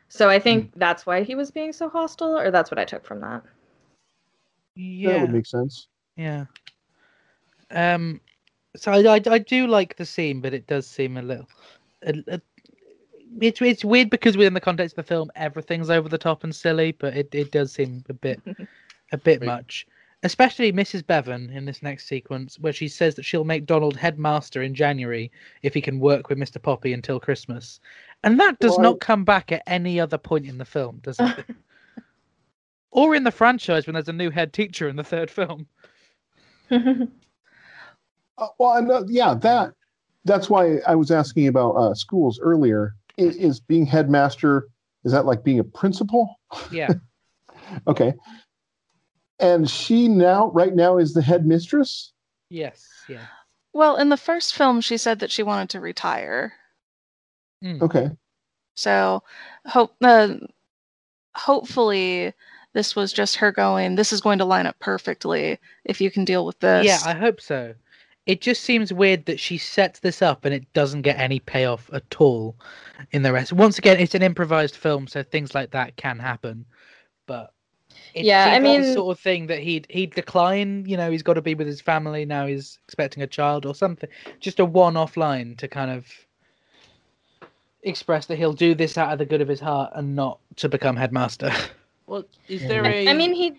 So 0.08 0.28
I 0.28 0.38
think 0.38 0.70
that's 0.76 1.06
why 1.06 1.22
he 1.22 1.34
was 1.34 1.50
being 1.50 1.72
so 1.72 1.88
hostile, 1.88 2.38
or 2.38 2.50
that's 2.50 2.70
what 2.70 2.78
I 2.78 2.84
took 2.84 3.04
from 3.04 3.20
that. 3.20 3.42
that 5.02 5.20
Yeah, 5.20 5.20
would 5.20 5.30
make 5.30 5.46
sense. 5.46 5.88
yeah. 6.16 6.46
Um, 7.70 8.20
so 8.76 8.92
I, 8.92 9.16
I, 9.16 9.20
I 9.30 9.38
do 9.38 9.66
like 9.66 9.96
the 9.96 10.06
scene, 10.06 10.40
but 10.40 10.54
it 10.54 10.66
does 10.66 10.86
seem 10.86 11.16
a 11.16 11.22
little. 11.22 11.48
A, 12.06 12.14
a, 12.28 12.40
it's 13.40 13.60
it's 13.60 13.84
weird 13.84 14.08
because 14.10 14.36
within 14.36 14.54
the 14.54 14.60
context 14.60 14.96
of 14.96 15.04
the 15.04 15.08
film, 15.08 15.30
everything's 15.36 15.90
over 15.90 16.08
the 16.08 16.18
top 16.18 16.44
and 16.44 16.54
silly, 16.54 16.92
but 16.92 17.16
it, 17.16 17.28
it 17.34 17.50
does 17.52 17.72
seem 17.72 18.04
a 18.08 18.14
bit 18.14 18.40
a 19.12 19.18
bit 19.18 19.40
Right. 19.40 19.46
much. 19.46 19.86
Especially 20.22 20.72
Mrs. 20.72 21.06
Bevan 21.06 21.50
in 21.50 21.66
this 21.66 21.82
next 21.82 22.08
sequence, 22.08 22.58
where 22.58 22.72
she 22.72 22.88
says 22.88 23.14
that 23.14 23.24
she'll 23.24 23.44
make 23.44 23.66
Donald 23.66 23.96
headmaster 23.96 24.62
in 24.62 24.74
January 24.74 25.30
if 25.62 25.74
he 25.74 25.80
can 25.80 26.00
work 26.00 26.28
with 26.28 26.38
Mr. 26.38 26.60
Poppy 26.60 26.92
until 26.94 27.20
Christmas. 27.20 27.80
And 28.24 28.40
that 28.40 28.58
does 28.58 28.72
Well, 28.72 28.80
I- 28.80 28.82
not 28.84 29.00
come 29.00 29.24
back 29.24 29.52
at 29.52 29.62
any 29.66 30.00
other 30.00 30.18
point 30.18 30.46
in 30.46 30.56
the 30.58 30.64
film, 30.64 31.00
does 31.02 31.20
it? 31.20 31.44
or 32.90 33.14
in 33.14 33.24
the 33.24 33.30
franchise 33.30 33.86
when 33.86 33.94
there's 33.94 34.08
a 34.08 34.12
new 34.12 34.30
head 34.30 34.52
teacher 34.54 34.88
in 34.88 34.96
the 34.96 35.04
third 35.04 35.30
film. 35.30 35.66
Uh, 38.39 38.49
well, 38.59 38.76
and, 38.76 38.91
uh, 38.91 39.05
yeah, 39.09 39.34
that 39.34 39.72
that's 40.24 40.51
why 40.51 40.78
I 40.87 40.95
was 40.95 41.11
asking 41.11 41.49
about 41.49 41.72
uh, 41.72 41.95
schools 41.95 42.39
earlier. 42.43 42.95
Is, 43.16 43.37
is 43.37 43.61
being 43.61 43.87
headmaster 43.87 44.68
is 45.07 45.12
that 45.12 45.24
like 45.24 45.45
being 45.45 45.61
a 45.61 45.64
principal? 45.64 46.39
Yeah. 46.70 46.93
Okay. 47.89 48.14
And 49.41 49.68
she 49.68 50.07
now, 50.07 50.53
right 50.53 50.72
now, 50.72 50.99
is 50.99 51.14
the 51.14 51.20
headmistress. 51.20 52.12
yes. 52.49 52.87
Yeah. 53.09 53.26
Well, 53.72 53.97
in 53.97 54.09
the 54.09 54.16
first 54.16 54.55
film, 54.55 54.80
she 54.80 54.97
said 54.97 55.18
that 55.18 55.32
she 55.32 55.43
wanted 55.43 55.70
to 55.70 55.80
retire. 55.80 56.53
Mm. 57.64 57.82
Okay. 57.82 58.11
So, 58.76 59.24
hope 59.66 59.97
uh, 60.01 60.34
hopefully 61.34 62.34
this 62.72 62.95
was 62.95 63.12
just 63.12 63.34
her 63.37 63.51
going. 63.51 63.97
This 63.97 64.12
is 64.12 64.20
going 64.20 64.39
to 64.39 64.45
line 64.45 64.66
up 64.66 64.78
perfectly 64.78 65.59
if 65.84 66.01
you 66.01 66.09
can 66.09 66.24
deal 66.24 66.47
with 66.47 66.61
this. 66.61 66.87
Yeah, 66.87 67.01
I 67.05 67.14
hope 67.14 67.41
so. 67.41 67.74
It 68.26 68.40
just 68.40 68.62
seems 68.64 68.92
weird 68.92 69.24
that 69.26 69.38
she 69.38 69.56
sets 69.56 70.00
this 70.00 70.20
up 70.20 70.44
and 70.44 70.52
it 70.52 70.70
doesn't 70.72 71.02
get 71.02 71.18
any 71.18 71.38
payoff 71.40 71.88
at 71.92 72.20
all 72.20 72.56
in 73.12 73.22
the 73.22 73.32
rest. 73.32 73.52
Once 73.52 73.78
again, 73.78 73.98
it's 74.00 74.16
an 74.16 74.22
improvised 74.22 74.74
film, 74.76 75.06
so 75.06 75.22
things 75.22 75.54
like 75.54 75.70
that 75.70 75.96
can 75.96 76.18
happen. 76.18 76.64
But 77.26 77.52
it 78.14 78.24
Yeah, 78.24 78.46
I 78.46 78.54
seems 78.56 78.64
the 78.64 78.82
mean- 78.88 78.94
sort 78.94 79.16
of 79.16 79.22
thing 79.22 79.46
that 79.46 79.60
he'd 79.60 79.86
he'd 79.90 80.14
decline. 80.14 80.84
You 80.86 80.96
know, 80.96 81.10
he's 81.10 81.22
got 81.22 81.34
to 81.34 81.42
be 81.42 81.54
with 81.54 81.68
his 81.68 81.80
family 81.80 82.24
now. 82.24 82.46
He's 82.46 82.78
expecting 82.86 83.22
a 83.22 83.26
child 83.28 83.64
or 83.64 83.74
something. 83.76 84.08
Just 84.40 84.58
a 84.58 84.64
one-off 84.64 85.16
line 85.16 85.54
to 85.58 85.68
kind 85.68 85.90
of 85.92 86.06
express 87.84 88.26
that 88.26 88.36
he'll 88.36 88.52
do 88.52 88.74
this 88.74 88.98
out 88.98 89.12
of 89.12 89.18
the 89.18 89.24
good 89.24 89.40
of 89.40 89.46
his 89.48 89.60
heart 89.60 89.92
and 89.94 90.16
not 90.16 90.40
to 90.56 90.68
become 90.68 90.96
headmaster. 90.96 91.52
Well, 92.08 92.24
is 92.48 92.62
Yeah. 92.62 92.68
there 92.68 92.84
I, 92.84 92.88
a? 92.88 93.08
I 93.08 93.12
mean, 93.14 93.32
he 93.32 93.48
i- 93.50 93.56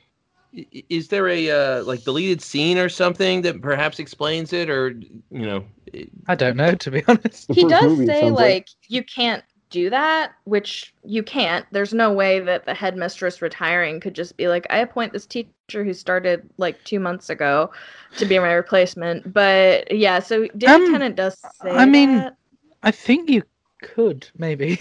is 0.90 1.08
there 1.08 1.28
a 1.28 1.50
uh, 1.50 1.84
like 1.84 2.04
deleted 2.04 2.42
scene 2.42 2.78
or 2.78 2.90
something 2.90 3.42
that 3.44 3.62
perhaps 3.62 4.00
explains 4.00 4.54
it, 4.54 4.70
or 4.70 4.90
you 4.90 5.46
know? 5.46 5.66
it- 5.88 6.10
I 6.28 6.36
don't 6.36 6.58
know, 6.58 6.76
to 6.76 6.92
be 6.92 7.04
honest. 7.08 7.54
He 7.54 7.64
does 7.64 7.98
movie, 7.98 8.08
say 8.08 8.30
like 8.32 8.68
you 8.88 9.04
can't 9.04 9.44
do 9.70 9.90
that, 9.90 10.32
which 10.46 10.94
you 11.04 11.24
can't. 11.24 11.66
There's 11.72 11.94
no 11.94 12.12
way 12.12 12.40
that 12.40 12.66
the 12.66 12.74
headmistress 12.74 13.42
retiring 13.42 14.00
could 14.00 14.14
just 14.14 14.38
be 14.38 14.48
like, 14.48 14.66
I 14.70 14.78
appoint 14.80 15.14
this 15.14 15.26
teacher 15.26 15.84
who 15.84 15.94
started 15.94 16.50
like 16.58 16.82
two 16.86 17.00
months 17.00 17.30
ago 17.30 17.72
to 18.18 18.26
be 18.26 18.40
my 18.40 18.54
replacement. 18.54 19.34
But 19.34 19.92
yeah, 19.92 20.20
so 20.20 20.48
David 20.58 20.76
Um, 20.76 20.92
Tennant 20.94 21.16
does 21.16 21.38
say 21.62 21.76
I 21.78 21.86
mean, 21.86 22.16
that. 22.16 22.38
I 22.84 22.92
think 22.92 23.30
you 23.30 23.44
could 23.82 24.28
maybe. 24.38 24.80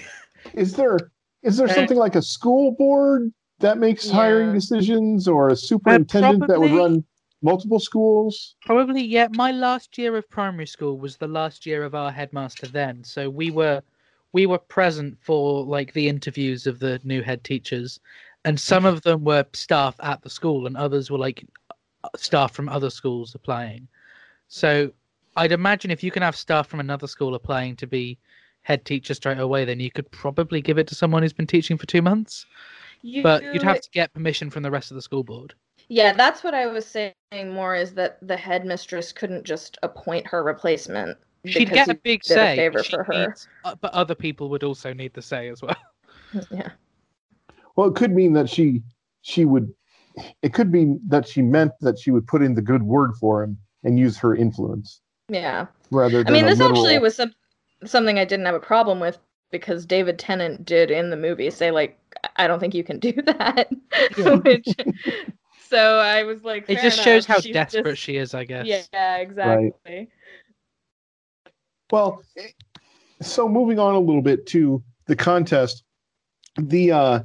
Is 0.54 0.74
there 0.74 1.10
is 1.42 1.56
there 1.56 1.68
something 1.68 1.96
like 1.96 2.14
a 2.14 2.22
school 2.22 2.72
board 2.72 3.32
that 3.60 3.78
makes 3.78 4.08
hiring 4.08 4.52
decisions, 4.52 5.26
or 5.28 5.48
a 5.48 5.56
superintendent 5.56 6.46
that 6.48 6.60
would 6.60 6.72
run 6.72 7.04
multiple 7.42 7.80
schools? 7.80 8.56
Probably, 8.64 9.02
yeah. 9.02 9.28
My 9.32 9.52
last 9.52 9.96
year 9.98 10.16
of 10.16 10.28
primary 10.28 10.66
school 10.66 10.98
was 10.98 11.16
the 11.16 11.28
last 11.28 11.66
year 11.66 11.84
of 11.84 11.94
our 11.94 12.10
headmaster 12.10 12.66
then, 12.66 13.04
so 13.04 13.30
we 13.30 13.50
were 13.50 13.82
we 14.32 14.46
were 14.46 14.58
present 14.58 15.16
for 15.20 15.64
like 15.64 15.92
the 15.92 16.08
interviews 16.08 16.66
of 16.66 16.78
the 16.78 17.00
new 17.04 17.22
head 17.22 17.42
teachers, 17.44 18.00
and 18.44 18.58
some 18.60 18.84
of 18.84 19.02
them 19.02 19.24
were 19.24 19.44
staff 19.52 19.96
at 20.00 20.22
the 20.22 20.30
school, 20.30 20.66
and 20.66 20.76
others 20.76 21.10
were 21.10 21.18
like 21.18 21.46
staff 22.16 22.52
from 22.52 22.68
other 22.68 22.90
schools 22.90 23.34
applying. 23.34 23.88
So 24.48 24.92
I'd 25.36 25.52
imagine 25.52 25.90
if 25.90 26.02
you 26.02 26.10
can 26.10 26.22
have 26.22 26.36
staff 26.36 26.68
from 26.68 26.80
another 26.80 27.06
school 27.06 27.34
applying 27.34 27.76
to 27.76 27.86
be 27.86 28.18
head 28.62 28.84
teacher 28.84 29.14
straight 29.14 29.38
away, 29.38 29.64
then 29.64 29.80
you 29.80 29.90
could 29.90 30.10
probably 30.10 30.60
give 30.60 30.78
it 30.78 30.86
to 30.88 30.94
someone 30.94 31.22
who's 31.22 31.32
been 31.32 31.46
teaching 31.46 31.78
for 31.78 31.86
two 31.86 32.02
months. 32.02 32.46
You, 33.02 33.22
But 33.22 33.42
you'd 33.42 33.62
have 33.62 33.80
to 33.80 33.90
get 33.90 34.12
permission 34.12 34.50
from 34.50 34.62
the 34.62 34.70
rest 34.70 34.90
of 34.90 34.94
the 34.96 35.02
school 35.02 35.22
board. 35.22 35.54
Yeah, 35.88 36.12
that's 36.12 36.42
what 36.42 36.54
I 36.54 36.66
was 36.66 36.84
saying 36.84 37.12
more 37.44 37.76
is 37.76 37.94
that 37.94 38.18
the 38.26 38.36
headmistress 38.36 39.12
couldn't 39.12 39.44
just 39.44 39.78
appoint 39.82 40.26
her 40.26 40.42
replacement. 40.42 41.16
She'd 41.44 41.70
get 41.70 41.88
a 41.88 41.94
big 41.94 42.24
say. 42.24 42.54
a 42.54 42.56
favor 42.56 42.82
for 42.82 43.04
her. 43.04 43.26
needs- 43.28 43.46
uh, 43.64 43.76
but 43.80 43.92
other 43.94 44.14
people 44.16 44.48
would 44.50 44.64
also 44.64 44.92
need 44.92 45.14
the 45.14 45.22
say 45.22 45.48
as 45.48 45.62
well. 45.62 45.76
Yeah. 46.50 46.70
Well, 47.76 47.88
it 47.88 47.94
could 47.94 48.12
mean 48.12 48.32
that 48.32 48.50
she 48.50 48.82
she 49.22 49.44
would. 49.44 49.72
It 50.42 50.52
could 50.52 50.72
be 50.72 50.96
that 51.06 51.26
she 51.28 51.40
meant 51.40 51.72
that 51.82 51.98
she 51.98 52.10
would 52.10 52.26
put 52.26 52.42
in 52.42 52.54
the 52.54 52.62
good 52.62 52.82
word 52.82 53.14
for 53.20 53.42
him 53.44 53.56
and 53.84 53.98
use 53.98 54.18
her 54.18 54.34
influence 54.34 55.00
Yeah. 55.28 55.66
rather 55.90 56.20
I 56.20 56.22
than. 56.24 56.32
mean, 56.32 56.44
a 56.46 56.48
this 56.48 56.60
actually 56.60 56.98
was 56.98 57.14
some, 57.14 57.32
something 57.84 58.18
I 58.18 58.24
didn't 58.24 58.46
have 58.46 58.54
a 58.56 58.60
problem 58.60 58.98
with 58.98 59.18
because 59.50 59.86
David 59.86 60.18
Tennant 60.18 60.64
did 60.64 60.90
in 60.90 61.10
the 61.10 61.16
movie 61.16 61.50
say 61.50 61.70
like, 61.70 61.98
"I 62.36 62.46
don't 62.46 62.58
think 62.60 62.74
you 62.74 62.84
can 62.84 62.98
do 62.98 63.12
that," 63.26 63.68
Yeah. 64.16 64.34
which. 64.44 64.68
So 65.68 65.98
I 65.98 66.22
was 66.22 66.44
like, 66.44 66.64
It 66.68 66.76
"Fair 66.76 66.82
just 66.90 67.02
shows 67.02 67.26
how 67.26 67.40
she's 67.40 67.52
desperate 67.52 67.84
just- 67.84 68.02
she 68.02 68.16
is, 68.16 68.34
I 68.34 68.44
guess. 68.44 68.66
Yeah, 68.66 69.16
exactly. 69.16 69.72
Right. 69.84 70.08
Well, 71.90 72.22
so 73.22 73.48
moving 73.48 73.78
on 73.78 73.94
a 73.94 74.00
little 74.00 74.22
bit 74.22 74.46
to 74.48 74.82
the 75.06 75.16
contest, 75.16 75.84
the 76.56 76.92
uh, 76.92 77.20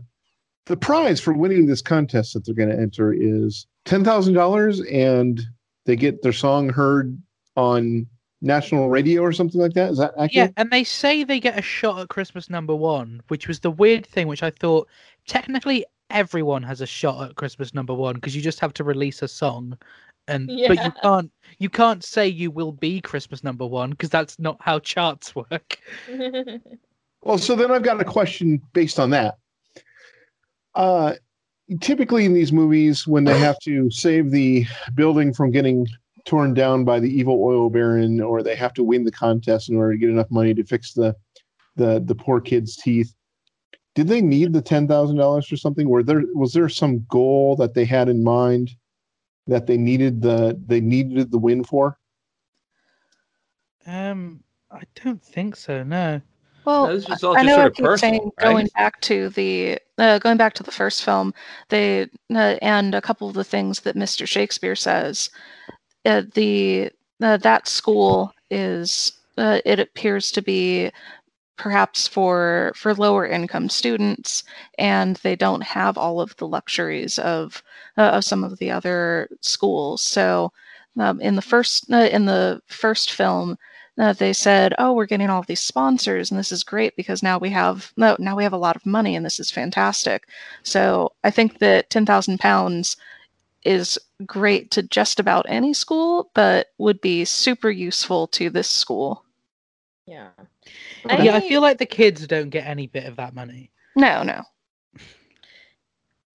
the 0.68 0.78
prize 0.78 1.20
for 1.20 1.34
winning 1.34 1.66
this 1.66 1.82
contest 1.82 2.34
that 2.34 2.46
they're 2.46 2.56
going 2.56 2.70
to 2.70 2.80
enter 2.80 3.14
is 3.14 3.68
ten 3.86 4.04
thousand 4.04 4.34
dollars, 4.34 4.80
and 4.82 5.42
they 5.86 5.96
get 5.96 6.22
their 6.22 6.34
song 6.34 6.70
heard 6.70 7.18
on 7.56 8.06
national 8.42 8.89
radio 8.89 9.22
or 9.22 9.32
something 9.32 9.62
like 9.62 9.74
that. 9.74 9.92
Is 9.92 9.98
that 10.00 10.12
accurate? 10.12 10.34
Yeah, 10.34 10.50
and 10.58 10.72
they 10.72 10.84
say 10.84 11.24
they 11.24 11.39
get 11.39 11.58
a 11.58 11.62
shot 11.62 12.00
at 12.00 12.10
Christmas 12.10 12.50
number 12.50 12.76
one, 12.76 13.22
which 13.28 13.48
was 13.48 13.60
the 13.60 13.72
weird 13.72 14.06
thing, 14.06 14.28
which 14.28 14.44
I 14.44 14.50
thought 14.50 14.88
technically 15.28 15.86
everyone 16.10 16.64
has 16.64 16.82
a 16.82 16.86
shot 16.86 17.30
at 17.30 17.36
Christmas 17.36 17.74
number 17.74 17.94
one 17.94 18.16
because 18.16 18.36
you 18.36 18.42
just 18.42 18.60
have 18.60 18.74
to 18.74 18.84
release 18.84 19.22
a 19.22 19.28
song, 19.28 19.78
and 20.28 20.48
but 20.48 20.84
you 20.84 20.92
can't 21.02 21.32
you 21.60 21.70
can't 21.70 22.04
say 22.04 22.28
you 22.28 22.52
will 22.52 22.72
be 22.72 23.02
Christmas 23.02 23.44
number 23.44 23.66
one 23.66 23.92
because 23.92 24.10
that's 24.10 24.39
not 24.39 24.58
how 24.60 24.80
charts 24.80 25.36
work. 25.36 25.78
Well, 27.24 27.38
so 27.38 27.56
then 27.56 27.72
I've 27.72 27.84
got 27.84 28.02
a 28.02 28.06
question 28.06 28.62
based 28.74 29.00
on 29.00 29.12
that. 29.12 29.38
Uh, 30.74 31.14
typically 31.80 32.26
in 32.26 32.34
these 32.34 32.52
movies, 32.52 33.08
when 33.08 33.24
they 33.24 33.38
have 33.38 33.60
to 33.60 33.89
save 33.92 34.32
the 34.32 34.66
building 34.96 35.34
from 35.34 35.52
getting 35.52 35.88
torn 36.26 36.54
down 36.54 36.84
by 36.84 37.00
the 37.00 37.10
evil 37.10 37.44
oil 37.44 37.70
baron, 37.70 38.22
or 38.22 38.44
they 38.44 38.56
have 38.56 38.74
to 38.74 38.84
win 38.84 39.04
the 39.04 39.12
contest 39.12 39.70
in 39.70 39.76
order 39.76 39.94
to 39.94 39.98
get 39.98 40.10
enough 40.10 40.32
money 40.32 40.54
to 40.54 40.64
fix 40.64 40.94
the 40.94 41.16
the 41.76 42.02
the 42.06 42.16
poor 42.16 42.42
kid's 42.42 42.76
teeth, 42.76 43.14
did 43.96 44.08
they 44.08 44.22
need 44.22 44.54
the 44.54 44.62
ten 44.62 44.88
thousand 44.88 45.18
dollars 45.18 45.48
for 45.48 45.58
something? 45.58 45.90
Were 45.90 46.04
there 46.04 46.24
was 46.34 46.54
there 46.54 46.70
some 46.70 47.06
goal 47.10 47.56
that 47.58 47.74
they 47.74 47.86
had 47.86 48.10
in 48.10 48.24
mind 48.24 48.72
that 49.48 49.68
they 49.68 49.78
needed 49.78 50.22
the 50.22 50.60
they 50.66 50.82
needed 50.82 51.32
the 51.32 51.38
win 51.38 51.64
for? 51.64 51.98
Um, 53.86 54.44
I 54.70 54.84
don't 55.04 55.24
think 55.24 55.56
so. 55.56 55.84
No. 55.84 56.22
Well, 56.64 57.00
No, 57.00 57.16
all 57.24 57.36
I 57.36 57.42
know 57.42 57.56
sort 57.56 57.60
I 57.60 57.68
of 57.68 57.74
keep 57.74 57.86
personal, 57.86 57.98
saying 57.98 58.32
going 58.40 58.68
back 58.76 59.02
to 59.02 59.30
the 59.30 59.80
uh, 59.98 60.20
going 60.20 60.38
back 60.38 60.54
to 60.54 60.64
the 60.64 60.72
first 60.72 61.04
film, 61.04 61.34
they 61.70 62.04
uh, 62.34 62.58
and 62.62 62.94
a 62.94 63.02
couple 63.02 63.28
of 63.28 63.34
the 63.34 63.44
things 63.44 63.82
that 63.82 63.96
Mr. 63.96 64.28
Shakespeare 64.28 64.76
says. 64.76 65.30
Uh, 66.06 66.24
the 66.34 66.91
uh, 67.22 67.38
that 67.38 67.68
school 67.68 68.34
is 68.49 69.14
uh, 69.38 69.60
it 69.66 69.80
appears 69.80 70.32
to 70.32 70.41
be 70.41 70.91
perhaps 71.58 72.08
for 72.08 72.74
for 72.76 72.95
lower 72.95 73.26
income 73.28 73.70
students, 73.70 74.43
and 74.80 75.18
they 75.18 75.36
don't 75.36 75.64
have 75.64 75.97
all 75.97 76.20
of 76.20 76.36
the 76.38 76.47
luxuries 76.47 77.20
of 77.20 77.62
uh, 77.97 78.10
of 78.18 78.24
some 78.26 78.43
of 78.43 78.58
the 78.60 78.72
other 78.72 79.30
schools. 79.41 80.02
So, 80.02 80.52
um, 80.99 81.22
in 81.22 81.36
the 81.36 81.41
first 81.41 81.91
uh, 81.91 82.10
in 82.12 82.26
the 82.26 82.62
first 82.68 83.12
film, 83.12 83.58
uh, 83.99 84.14
they 84.14 84.34
said, 84.34 84.74
"Oh, 84.80 84.93
we're 84.93 85.06
getting 85.06 85.30
all 85.30 85.43
these 85.43 85.60
sponsors, 85.60 86.32
and 86.32 86.39
this 86.39 86.52
is 86.52 86.64
great 86.64 86.95
because 86.95 87.22
now 87.24 87.38
we 87.38 87.49
have 87.52 87.93
no, 87.97 88.16
now 88.20 88.36
we 88.36 88.43
have 88.43 88.54
a 88.54 88.58
lot 88.58 88.76
of 88.76 88.86
money, 88.86 89.16
and 89.16 89.26
this 89.26 89.39
is 89.39 89.52
fantastic." 89.52 90.28
So 90.64 91.12
I 91.24 91.30
think 91.32 91.60
that 91.60 91.89
ten 91.91 92.06
thousand 92.06 92.39
pounds 92.39 92.97
is 93.64 93.97
great 94.26 94.72
to 94.72 94.84
just 94.84 95.20
about 95.20 95.45
any 95.47 95.74
school, 95.74 96.32
but 96.34 96.68
would 96.78 97.01
be 97.01 97.26
super 97.26 97.70
useful 97.70 98.28
to 98.28 98.49
this 98.49 98.70
school. 98.70 99.24
Yeah. 100.07 100.30
yeah, 101.05 101.36
I 101.36 101.39
feel 101.41 101.62
like 101.62 101.78
the 101.78 101.86
kids 101.86 102.26
don't 102.28 102.49
get 102.49 102.66
any 102.68 102.88
bit 102.88 103.05
of 103.05 103.16
that 103.18 103.34
money. 103.36 103.72
No, 103.95 104.24
no. 104.24 104.41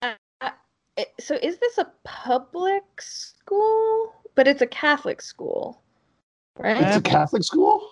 Uh, 0.02 0.14
uh, 0.40 0.50
it- 0.96 1.12
So 1.20 1.34
is 1.42 1.58
this 1.58 1.78
a 1.78 1.90
public 2.04 2.84
school? 3.00 4.14
But 4.34 4.46
it's 4.46 4.62
a 4.62 4.66
Catholic 4.66 5.22
school, 5.22 5.82
right? 6.58 6.76
It's 6.80 6.96
a 6.96 7.00
Catholic 7.00 7.42
school. 7.42 7.90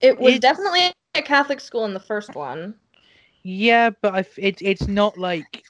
it 0.00 0.18
was 0.18 0.34
it's- 0.34 0.40
definitely 0.40 0.92
a 1.14 1.22
Catholic 1.22 1.60
school 1.60 1.84
in 1.84 1.92
the 1.94 2.00
first 2.00 2.34
one. 2.34 2.74
Yeah, 3.42 3.90
but 4.02 4.14
I 4.14 4.20
f 4.20 4.38
it's 4.38 4.62
it's 4.62 4.86
not 4.88 5.18
like 5.18 5.62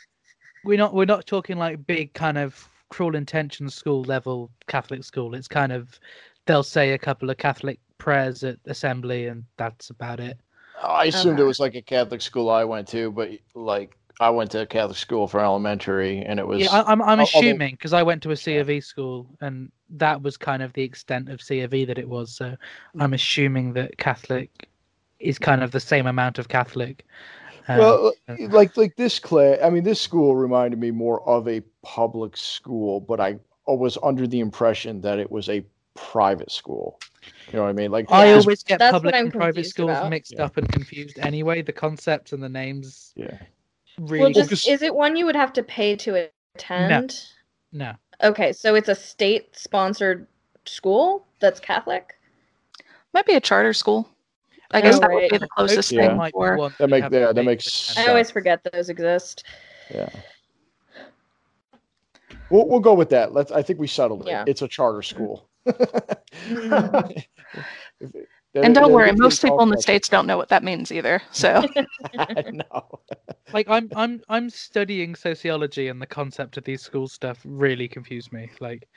we're 0.65 0.79
not 0.79 0.95
we're 0.95 1.05
not 1.05 1.27
talking 1.27 1.57
like 1.59 1.87
big 1.87 2.13
kind 2.15 2.39
of 2.39 2.69
cruel 2.91 3.17
intentions 3.17 3.75
school 3.75 4.03
level 4.05 4.51
Catholic 4.69 5.05
school. 5.05 5.35
It's 5.35 5.49
kind 5.49 5.73
of 5.73 5.99
they'll 6.47 6.63
say 6.65 6.93
a 6.93 6.99
couple 6.99 7.31
of 7.31 7.39
Catholic 7.39 7.81
prayers 7.99 8.45
at 8.45 8.59
assembly, 8.67 9.27
and 9.29 9.45
that's 9.57 9.91
about 9.91 10.21
it. 10.21 10.39
I 10.83 11.05
assumed 11.07 11.39
Okay. 11.39 11.41
it 11.41 11.45
was 11.45 11.61
like 11.61 11.75
a 11.75 11.83
Catholic 11.83 12.21
school 12.23 12.51
I 12.51 12.65
went 12.65 12.89
to, 12.89 13.11
but 13.13 13.31
like 13.55 13.97
I 14.19 14.31
went 14.31 14.51
to 14.53 14.63
a 14.63 14.67
Catholic 14.67 14.99
school 14.99 15.29
for 15.29 15.41
elementary, 15.41 16.21
and 16.25 16.41
it 16.41 16.47
was 16.47 16.61
Yeah, 16.61 16.71
I, 16.73 16.93
I'm 16.93 17.03
I'm 17.03 17.21
assuming 17.21 17.73
because 17.75 17.93
I 17.93 18.03
went 18.03 18.23
to 18.25 18.31
a 18.33 18.37
C 18.37 18.57
of 18.59 18.71
E 18.71 18.81
school, 18.81 19.27
and 19.41 19.71
that 19.91 20.21
was 20.23 20.37
kind 20.37 20.63
of 20.63 20.73
the 20.73 20.83
extent 20.83 21.29
of 21.29 21.41
C 21.41 21.61
of 21.61 21.73
E 21.75 21.85
that 21.85 21.99
it 21.99 22.09
was. 22.09 22.35
So 22.35 22.57
mm. 22.95 23.03
I'm 23.03 23.15
assuming 23.15 23.73
that 23.75 23.99
Catholic 23.99 24.69
is 25.21 25.39
kind 25.39 25.63
of 25.63 25.71
the 25.71 25.81
same 25.81 26.07
amount 26.07 26.39
of 26.39 26.49
Catholic. 26.49 27.07
Um, 27.69 27.79
well, 27.79 28.13
like 28.49 28.77
like 28.77 28.97
this 28.97 29.19
class. 29.19 29.59
I 29.63 29.71
mean, 29.71 29.85
this 29.85 30.01
school 30.01 30.37
reminded 30.37 30.79
me 30.81 30.91
more 30.91 31.27
of 31.29 31.47
a 31.49 31.63
public 31.83 32.37
school, 32.37 33.01
but 33.01 33.21
I 33.21 33.39
was 33.67 33.97
under 34.03 34.27
the 34.27 34.41
impression 34.41 35.01
that 35.03 35.19
it 35.19 35.31
was 35.31 35.49
a 35.49 35.65
private 35.95 36.51
school. 36.51 36.99
You 37.49 37.59
know 37.59 37.63
what 37.65 37.69
I 37.69 37.73
mean? 37.73 37.91
Like 37.91 38.11
I 38.11 38.33
always 38.33 38.63
get 38.63 38.79
That's 38.79 38.93
what 38.93 39.03
public 39.03 39.15
I'm 39.15 39.25
and 39.27 39.33
private 39.33 39.67
schools 39.67 39.91
about. 39.91 40.11
mixed 40.11 40.35
Yeah. 40.37 40.45
up 40.45 40.57
and 40.57 40.71
confused 40.73 41.19
anyway. 41.19 41.63
The 41.63 41.73
concepts 41.73 42.33
and 42.33 42.43
the 42.43 42.49
names 42.49 43.13
yeah. 43.17 43.39
really 43.99 44.33
Well, 44.33 44.45
just 44.45 44.69
is 44.69 44.83
it 44.83 44.95
one 44.95 45.17
you 45.17 45.27
would 45.27 45.37
have 45.37 45.53
to 45.55 45.63
pay 45.63 45.97
to 45.97 46.29
attend? 46.55 47.21
No. 47.73 47.93
no. 48.23 48.29
Okay, 48.29 48.53
so 48.53 48.75
it's 48.75 48.89
a 48.89 48.95
state-sponsored 48.95 50.27
school 50.67 51.27
that's 51.41 51.59
Catholic. 51.59 52.15
Might 53.15 53.27
be 53.27 53.35
a 53.35 53.41
charter 53.41 53.73
school. 53.73 54.09
I 54.73 54.81
guess 54.81 54.97
Oh, 54.97 55.01
that 55.01 55.11
would 55.11 55.29
be 55.31 55.39
the 55.39 55.49
closest 55.49 55.91
Yeah. 55.93 56.09
thing 56.09 56.17
Might 56.17 56.33
for. 56.33 56.57
one 56.57 56.75
That 56.79 56.89
you 56.89 56.91
make- 57.01 57.13
yeah, 57.13 57.33
that 57.33 57.45
makes. 57.45 57.97
I 57.97 58.07
always 58.07 58.31
forget 58.31 58.61
those 58.73 58.89
exist. 58.89 59.45
Yeah. 59.93 60.09
We'll, 62.51 62.67
we'll 62.69 62.81
go 62.81 62.95
with 62.95 63.11
that. 63.11 63.33
Let's. 63.33 63.53
I 63.53 63.63
think 63.63 63.79
we 63.79 63.87
settled 63.87 64.23
it. 64.23 64.29
Yeah. 64.29 64.45
It's 64.47 64.63
a 64.63 64.69
charter 64.69 65.03
school. 65.03 65.49
If 65.67 65.77
it- 68.01 68.29
And 68.55 68.75
don't 68.75 68.93
worry, 68.93 69.13
most 69.13 69.43
people 69.43 69.61
in 69.63 69.69
the 69.69 69.81
states 69.81 70.09
don't 70.09 70.27
know 70.27 70.37
what 70.37 70.49
that 70.49 70.65
means 70.65 70.91
either. 70.91 71.23
So 71.31 71.65
no. 72.53 73.01
Like 73.53 73.69
I'm 73.69 73.89
I'm 73.95 74.21
I'm 74.29 74.51
studying 74.51 75.15
sociology 75.15 75.89
and 75.89 76.01
the 76.03 76.07
concept 76.07 76.57
of 76.57 76.65
these 76.65 76.83
school 76.83 77.07
stuff 77.09 77.41
really 77.45 77.87
confused 77.89 78.33
me. 78.33 78.51
Like 78.61 78.89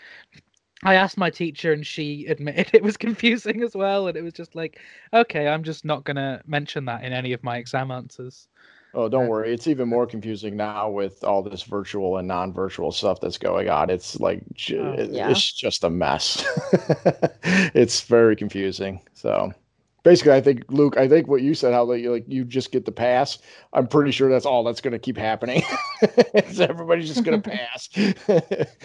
I 0.86 0.96
asked 0.96 1.18
my 1.18 1.30
teacher 1.30 1.74
and 1.74 1.86
she 1.86 2.26
admitted 2.30 2.70
it 2.74 2.84
was 2.84 2.98
confusing 2.98 3.62
as 3.64 3.76
well 3.76 4.08
and 4.08 4.18
it 4.18 4.22
was 4.24 4.34
just 4.34 4.56
like 4.56 4.80
okay, 5.14 5.48
I'm 5.48 5.64
just 5.64 5.86
not 5.86 6.04
going 6.04 6.18
to 6.18 6.42
mention 6.46 6.86
that 6.86 7.04
in 7.04 7.14
any 7.14 7.34
of 7.34 7.44
my 7.44 7.58
exam 7.58 7.92
answers. 7.92 8.48
Oh, 8.96 9.10
don't 9.10 9.26
Uh, 9.26 9.30
worry. 9.30 9.54
It's 9.54 9.68
even 9.68 9.90
more 9.90 10.06
confusing 10.06 10.56
now 10.56 10.90
with 10.90 11.24
all 11.24 11.42
this 11.42 11.64
virtual 11.64 12.18
and 12.18 12.28
non-virtual 12.28 12.92
stuff 12.92 13.20
that's 13.20 13.40
going 13.40 13.68
on. 13.70 13.90
It's 13.90 14.20
like 14.20 14.44
j- 14.54 14.78
Oh. 14.78 15.08
Yeah. 15.10 15.30
it's 15.32 15.52
just 15.52 15.84
a 15.84 15.90
mess. 15.90 16.44
it's 17.74 18.02
very 18.02 18.36
confusing. 18.36 19.02
So 19.14 19.52
basically, 20.04 20.34
I 20.34 20.42
think 20.42 20.66
Luke, 20.70 20.98
I 20.98 21.08
think 21.08 21.28
what 21.28 21.42
you 21.42 21.56
said, 21.56 21.74
how 21.74 21.84
like, 21.84 22.06
like 22.06 22.26
you 22.28 22.44
just 22.44 22.72
get 22.72 22.86
the 22.86 22.92
pass. 22.92 23.38
I'm 23.74 23.88
pretty 23.88 24.12
sure 24.12 24.30
that's 24.30 24.46
all 24.46 24.64
that's 24.64 24.82
going 24.82 24.92
to 24.92 25.00
keep 25.00 25.18
happening. 25.18 25.64
Everybody's 26.34 27.08
just 27.08 27.24
going 27.24 27.42
to 27.44 27.50
pass. 27.50 27.90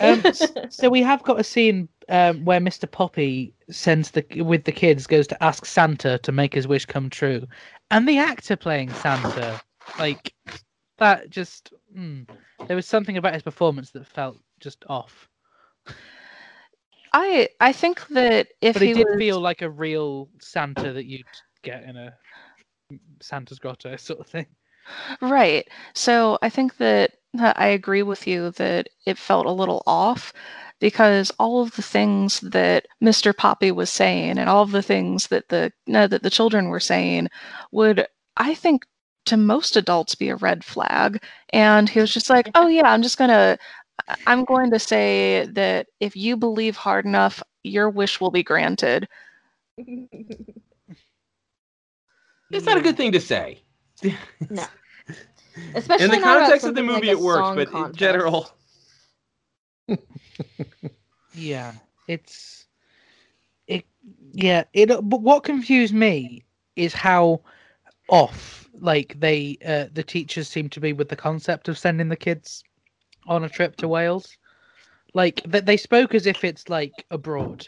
Um, 0.01 0.69
so 0.71 0.89
we 0.89 1.03
have 1.03 1.23
got 1.25 1.41
a 1.41 1.45
scene 1.45 1.89
um, 2.09 2.45
where 2.45 2.61
Mr. 2.61 2.91
Poppy 2.91 3.53
sends 3.71 4.13
the 4.13 4.25
with 4.43 4.65
the 4.65 4.73
kids 4.73 5.07
goes 5.07 5.27
to 5.27 5.43
ask 5.43 5.67
Santa 5.67 6.19
to 6.19 6.33
make 6.33 6.55
his 6.55 6.67
wish 6.67 6.87
come 6.87 7.11
true, 7.11 7.47
and 7.91 8.09
the 8.09 8.19
actor 8.19 8.57
playing 8.57 8.93
Santa, 8.95 9.61
like 9.99 10.33
that, 10.99 11.31
just 11.31 11.73
mm, 11.97 12.29
there 12.67 12.77
was 12.77 12.87
something 12.87 13.17
about 13.17 13.35
his 13.35 13.43
performance 13.43 13.91
that 13.91 14.07
felt 14.07 14.39
just 14.61 14.85
off. 14.89 15.29
I 17.13 17.49
I 17.61 17.73
think 17.73 18.07
that 18.09 18.49
if 18.61 18.75
But 18.75 18.83
he, 18.83 18.89
he 18.89 18.93
did 18.93 19.09
was, 19.09 19.17
feel 19.17 19.41
like 19.41 19.63
a 19.63 19.71
real 19.71 20.29
Santa 20.41 20.93
that 20.93 21.07
you'd 21.07 21.27
get 21.63 21.85
in 21.85 21.97
a 21.97 22.17
Santa's 23.21 23.59
grotto 23.59 23.97
sort 23.99 24.21
of 24.21 24.27
thing. 24.27 24.47
Right. 25.21 25.69
So 25.95 26.39
I 26.43 26.49
think 26.51 26.77
that 26.79 27.13
I 27.39 27.69
agree 27.69 28.03
with 28.03 28.27
you 28.27 28.51
that 28.53 28.89
it 29.07 29.19
felt 29.19 29.47
a 29.47 29.53
little 29.53 29.83
off 29.87 30.33
because 30.81 31.31
all 31.39 31.61
of 31.63 31.73
the 31.77 31.83
things 31.83 32.41
that 32.41 32.87
Mr. 33.03 33.33
Poppy 33.33 33.71
was 33.71 33.91
saying 33.91 34.39
and 34.39 34.49
all 34.49 34.63
of 34.63 34.71
the 34.71 34.83
things 34.83 35.29
that 35.29 35.49
the 35.49 35.73
no, 35.87 36.07
that 36.07 36.23
the 36.23 36.31
children 36.31 36.69
were 36.69 36.81
saying 36.81 37.29
would 37.73 38.07
I 38.37 38.55
think 38.55 38.87
to 39.27 39.37
most 39.37 39.77
adults 39.77 40.15
be 40.15 40.31
a 40.31 40.37
red 40.37 40.65
flag 40.65 41.23
and 41.51 41.89
he 41.89 42.01
was 42.01 42.13
just 42.13 42.31
like, 42.31 42.51
"Oh 42.55 42.67
yeah, 42.69 42.91
I'm 42.91 43.03
just 43.03 43.19
going 43.19 43.31
to 43.31 43.59
I'm 44.27 44.45
going 44.45 44.71
to 44.71 44.79
say 44.79 45.47
that 45.53 45.87
if 46.01 46.17
you 46.17 46.37
believe 46.37 46.77
hard 46.77 47.05
enough, 47.05 47.43
your 47.65 47.91
wish 47.91 48.21
will 48.21 48.31
be 48.31 48.43
granted." 48.43 49.09
It's 52.51 52.67
not 52.67 52.79
a 52.79 52.83
good 52.83 52.97
thing 52.97 53.13
to 53.13 53.21
say. 53.21 53.61
No. 54.51 54.65
Especially 55.75 56.05
In 56.05 56.11
the 56.11 56.19
context 56.21 56.67
of 56.67 56.75
the 56.75 56.81
something 56.81 56.87
like 56.87 57.03
movie, 57.03 57.11
it 57.11 57.21
works, 57.21 57.51
song 57.51 57.57
but 57.57 57.71
in 57.73 57.93
general, 57.95 58.51
Yeah, 61.33 61.73
it's 62.07 62.67
it. 63.67 63.85
Yeah, 64.33 64.65
it. 64.73 64.89
But 64.89 65.23
what 65.23 65.45
confused 65.45 65.95
me 65.95 66.45
is 66.77 66.95
how 66.95 67.43
off 68.09 68.69
like 68.81 69.19
they 69.21 69.59
uh, 69.67 69.87
the 69.93 70.03
teachers 70.03 70.49
seem 70.49 70.69
to 70.71 70.81
be 70.81 70.93
with 70.93 71.09
the 71.09 71.17
concept 71.17 71.69
of 71.69 71.79
sending 71.79 72.09
the 72.09 72.17
kids 72.17 72.63
on 73.29 73.45
a 73.45 73.49
trip 73.49 73.77
to 73.77 73.89
Wales. 73.89 74.37
Like 75.15 75.43
that 75.47 75.67
they 75.67 75.77
spoke 75.77 76.15
as 76.15 76.27
if 76.27 76.45
it's 76.45 76.69
like 76.69 76.93
abroad. 77.11 77.67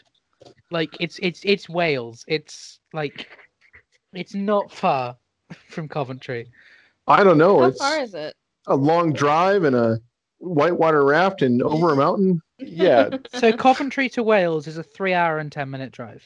Like 0.69 0.95
it's 0.99 1.19
it's 1.21 1.41
it's 1.43 1.69
Wales. 1.69 2.25
It's 2.27 2.79
like 2.93 3.27
it's 4.13 4.33
not 4.33 4.71
far 4.71 5.17
from 5.69 5.87
Coventry. 5.87 6.47
I 7.07 7.23
don't 7.23 7.37
know. 7.37 7.61
How 7.61 7.69
it's 7.69 7.79
far 7.79 7.99
is 8.01 8.13
it? 8.13 8.35
a 8.67 8.75
long 8.75 9.13
drive 9.13 9.63
and 9.63 9.75
a 9.75 9.99
whitewater 10.39 11.03
raft 11.05 11.41
and 11.41 11.61
over 11.63 11.91
a 11.91 11.95
mountain. 11.95 12.41
yeah, 12.59 13.09
So 13.33 13.51
Coventry 13.51 14.09
to 14.09 14.23
Wales 14.23 14.67
is 14.67 14.77
a 14.77 14.83
three 14.83 15.13
hour 15.13 15.39
and 15.39 15.51
ten 15.51 15.69
minute 15.69 15.91
drive. 15.91 16.23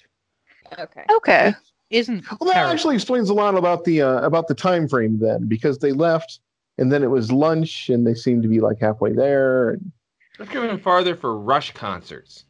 Okay. 0.80 1.04
Okay. 1.18 1.54
Isn't 1.92 2.24
Well, 2.30 2.48
that 2.48 2.54
terrible. 2.54 2.74
actually 2.74 2.96
explains 2.96 3.30
a 3.30 3.34
lot 3.34 3.56
about 3.56 3.84
the 3.84 4.02
uh, 4.02 4.22
about 4.22 4.48
the 4.48 4.56
time 4.56 4.88
frame 4.88 5.20
then, 5.20 5.48
because 5.48 5.78
they 5.78 5.92
left 5.92 6.40
and 6.78 6.92
then 6.92 7.04
it 7.04 7.10
was 7.10 7.32
lunch 7.32 7.90
and 7.90 8.06
they 8.06 8.14
seemed 8.14 8.44
to 8.44 8.50
be 8.50 8.60
like 8.60 8.80
halfway 8.80 9.14
there. 9.14 9.72
And... 9.72 9.92
I've 10.40 10.50
driven 10.50 10.78
farther 10.80 11.16
for 11.16 11.38
Rush 11.38 11.72
concerts. 11.74 12.46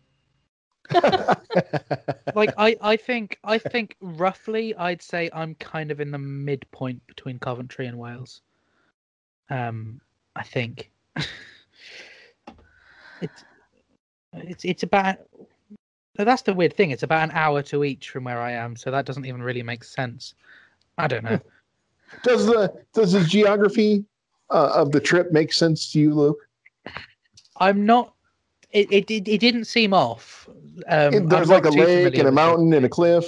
like 2.35 2.53
I, 2.57 2.77
I 2.79 2.95
think 2.95 3.39
I 3.43 3.57
think 3.57 3.95
roughly 4.01 4.75
I'd 4.75 5.01
say 5.01 5.31
I'm 5.33 5.55
kind 5.55 5.89
of 5.89 5.99
in 5.99 6.11
the 6.11 6.19
midpoint 6.19 7.05
between 7.07 7.39
Coventry 7.39 7.87
and 7.87 7.97
Wales. 7.97 8.41
Um, 9.49 9.99
I 10.35 10.43
think 10.43 10.91
it's 13.21 13.43
it's 14.33 14.65
it's 14.65 14.83
about 14.83 15.17
that's 16.17 16.43
the 16.43 16.53
weird 16.53 16.75
thing. 16.75 16.91
It's 16.91 17.03
about 17.03 17.23
an 17.23 17.31
hour 17.35 17.63
to 17.63 17.83
each 17.83 18.09
from 18.09 18.25
where 18.25 18.39
I 18.39 18.51
am, 18.51 18.75
so 18.75 18.91
that 18.91 19.05
doesn't 19.05 19.25
even 19.25 19.41
really 19.41 19.63
make 19.63 19.83
sense. 19.83 20.35
I 20.97 21.07
don't 21.07 21.23
know. 21.23 21.39
Does 22.23 22.45
the 22.45 22.71
does 22.93 23.13
the 23.13 23.23
geography 23.23 24.05
uh, 24.55 24.71
of 24.81 24.91
the 24.91 24.99
trip 24.99 25.31
make 25.31 25.51
sense 25.53 25.91
to 25.91 25.99
you, 25.99 26.13
Luke? 26.13 26.37
I'm 27.57 27.85
not. 27.85 28.13
It 28.71 28.91
it, 28.91 29.11
it, 29.11 29.27
it 29.27 29.39
didn't 29.39 29.65
seem 29.65 29.93
off. 29.93 30.47
Um, 30.87 31.13
It- 31.13 31.17
I'm 31.23 31.27
There's 31.29 31.49
like 31.49 31.65
a 31.65 31.69
lake 31.69 31.87
familiar 31.87 32.07
and 32.07 32.15
a 32.15 32.23
with 32.23 32.27
it. 32.27 32.31
mountain 32.31 32.73
and 32.73 32.85
a 32.85 32.89
cliff. 32.89 33.25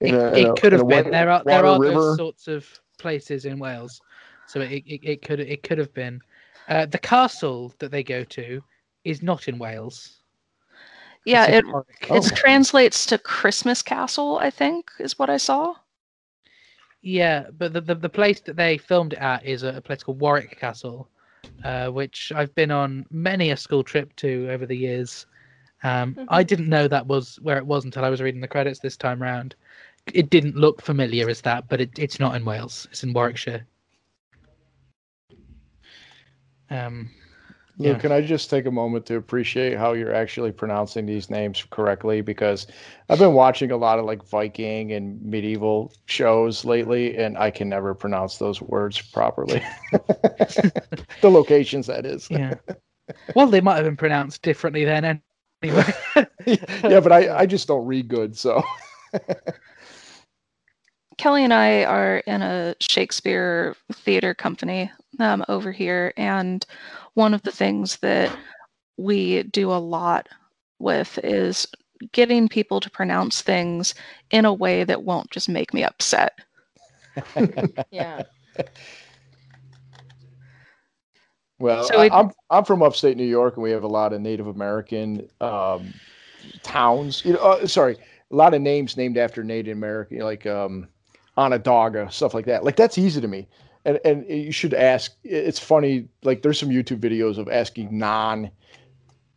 It, 0.00 0.14
a- 0.14 0.36
it 0.38 0.48
a- 0.48 0.54
could 0.60 0.72
have 0.72 0.82
a 0.82 0.84
been. 0.84 1.04
wa- 1.06 1.10
There 1.10 1.30
are 1.30 1.42
there 1.44 1.64
are 1.66 1.80
river. 1.80 1.94
those 1.94 2.16
sorts 2.16 2.48
of 2.48 2.66
places 2.98 3.44
in 3.44 3.58
Wales, 3.58 4.00
so 4.46 4.60
it 4.60 4.82
it, 4.86 5.00
it 5.12 5.22
could 5.22 5.40
it 5.40 5.62
could 5.62 5.78
have 5.78 5.92
been. 5.94 6.20
Uh, 6.68 6.86
the 6.86 6.98
castle 6.98 7.72
that 7.78 7.90
they 7.90 8.02
go 8.02 8.24
to 8.24 8.62
is 9.04 9.22
not 9.22 9.48
in 9.48 9.58
Wales. 9.58 10.20
Yeah, 11.26 11.44
It's 11.46 11.66
it 11.68 12.14
it 12.14 12.32
Oh. 12.32 12.36
translates 12.36 13.06
to 13.06 13.18
Christmas 13.18 13.82
Castle. 13.82 14.38
I 14.38 14.50
think 14.50 14.90
is 14.98 15.18
what 15.18 15.30
I 15.30 15.36
saw. 15.38 15.74
Yeah, 17.06 17.50
but 17.58 17.74
the, 17.74 17.82
the 17.82 17.94
the 17.96 18.08
place 18.08 18.40
that 18.40 18.56
they 18.56 18.78
filmed 18.78 19.12
it 19.12 19.18
at 19.18 19.44
is 19.44 19.62
a, 19.62 19.74
a 19.74 19.80
place 19.82 20.02
called 20.02 20.20
Warwick 20.20 20.58
Castle, 20.58 21.06
uh, 21.62 21.88
which 21.88 22.32
I've 22.34 22.54
been 22.54 22.70
on 22.70 23.04
many 23.10 23.50
a 23.50 23.58
school 23.58 23.84
trip 23.84 24.16
to 24.16 24.48
over 24.50 24.64
the 24.64 24.74
years. 24.76 25.26
Um, 25.82 26.16
I 26.28 26.42
didn't 26.42 26.70
know 26.70 26.88
that 26.88 27.06
was 27.06 27.38
where 27.42 27.58
it 27.58 27.66
was 27.66 27.84
until 27.84 28.06
I 28.06 28.08
was 28.08 28.22
reading 28.22 28.40
the 28.40 28.48
credits 28.48 28.80
this 28.80 28.96
time 28.96 29.20
round. 29.20 29.54
It 30.14 30.30
didn't 30.30 30.56
look 30.56 30.80
familiar 30.80 31.28
as 31.28 31.42
that, 31.42 31.68
but 31.68 31.78
it, 31.82 31.90
it's 31.98 32.18
not 32.18 32.36
in 32.36 32.44
Wales. 32.46 32.88
It's 32.90 33.04
in 33.04 33.12
Warwickshire. 33.12 33.66
Um, 36.70 37.10
Luke, 37.78 37.96
Yeah. 37.96 37.98
can 37.98 38.12
I 38.12 38.20
just 38.20 38.50
take 38.50 38.66
a 38.66 38.70
moment 38.70 39.04
to 39.06 39.16
appreciate 39.16 39.76
how 39.76 39.94
you're 39.94 40.14
actually 40.14 40.52
pronouncing 40.52 41.06
these 41.06 41.28
names 41.28 41.66
correctly? 41.70 42.20
Because 42.20 42.68
I've 43.08 43.18
been 43.18 43.34
watching 43.34 43.72
a 43.72 43.76
lot 43.76 43.98
of 43.98 44.04
like 44.04 44.24
Viking 44.24 44.92
and 44.92 45.20
medieval 45.22 45.92
shows 46.06 46.64
lately, 46.64 47.16
and 47.16 47.36
I 47.36 47.50
can 47.50 47.68
never 47.68 47.92
pronounce 47.92 48.38
those 48.38 48.62
words 48.62 49.00
properly. 49.00 49.60
the 49.92 51.30
locations, 51.30 51.88
that 51.88 52.06
is. 52.06 52.28
yeah. 52.30 52.54
well, 53.34 53.48
they 53.48 53.60
might 53.60 53.76
have 53.76 53.84
been 53.84 53.96
pronounced 53.96 54.42
differently 54.42 54.84
then. 54.84 55.20
Anyway. 55.62 55.94
yeah, 56.46 57.00
but 57.00 57.10
I, 57.10 57.38
I 57.38 57.46
just 57.46 57.66
don't 57.66 57.86
read 57.86 58.06
good, 58.06 58.36
so. 58.36 58.62
Kelly 61.16 61.44
and 61.44 61.52
I 61.52 61.84
are 61.84 62.18
in 62.18 62.42
a 62.42 62.74
Shakespeare 62.80 63.74
theater 63.92 64.34
company 64.34 64.90
um, 65.20 65.44
over 65.48 65.72
here, 65.72 66.12
and 66.16 66.64
one 67.14 67.34
of 67.34 67.42
the 67.42 67.52
things 67.52 67.96
that 67.98 68.36
we 68.96 69.42
do 69.44 69.70
a 69.72 69.74
lot 69.78 70.28
with 70.78 71.18
is 71.22 71.66
getting 72.12 72.48
people 72.48 72.80
to 72.80 72.90
pronounce 72.90 73.40
things 73.42 73.94
in 74.30 74.44
a 74.44 74.52
way 74.52 74.84
that 74.84 75.02
won't 75.04 75.30
just 75.30 75.48
make 75.48 75.72
me 75.72 75.82
upset. 75.84 76.32
Yeah. 77.90 78.22
Well, 81.58 81.84
So 81.84 81.98
I, 82.00 82.06
it- 82.06 82.12
I'm 82.12 82.30
I'm 82.50 82.64
from 82.64 82.82
upstate 82.82 83.16
New 83.16 83.24
York, 83.24 83.54
and 83.56 83.62
we 83.62 83.70
have 83.70 83.84
a 83.84 83.88
lot 83.88 84.12
of 84.12 84.20
Native 84.20 84.46
American 84.46 85.28
um, 85.40 85.94
towns. 86.62 87.24
You 87.24 87.34
know, 87.34 87.38
uh, 87.40 87.66
sorry, 87.66 87.96
a 88.30 88.36
lot 88.36 88.54
of 88.54 88.60
names 88.60 88.96
named 88.96 89.16
after 89.16 89.42
Native 89.44 89.76
American, 89.76 90.18
like 90.20 90.46
um, 90.46 90.88
Onondaga, 91.36 92.10
stuff 92.10 92.34
like 92.34 92.46
that. 92.46 92.64
Like 92.64 92.76
that's 92.76 92.98
easy 92.98 93.20
to 93.20 93.28
me. 93.28 93.48
And 93.84 94.00
and 94.04 94.24
you 94.28 94.52
should 94.52 94.74
ask. 94.74 95.14
It's 95.24 95.58
funny. 95.58 96.08
Like 96.22 96.42
there's 96.42 96.58
some 96.58 96.70
YouTube 96.70 97.00
videos 97.00 97.38
of 97.38 97.48
asking 97.48 97.96
non 97.96 98.50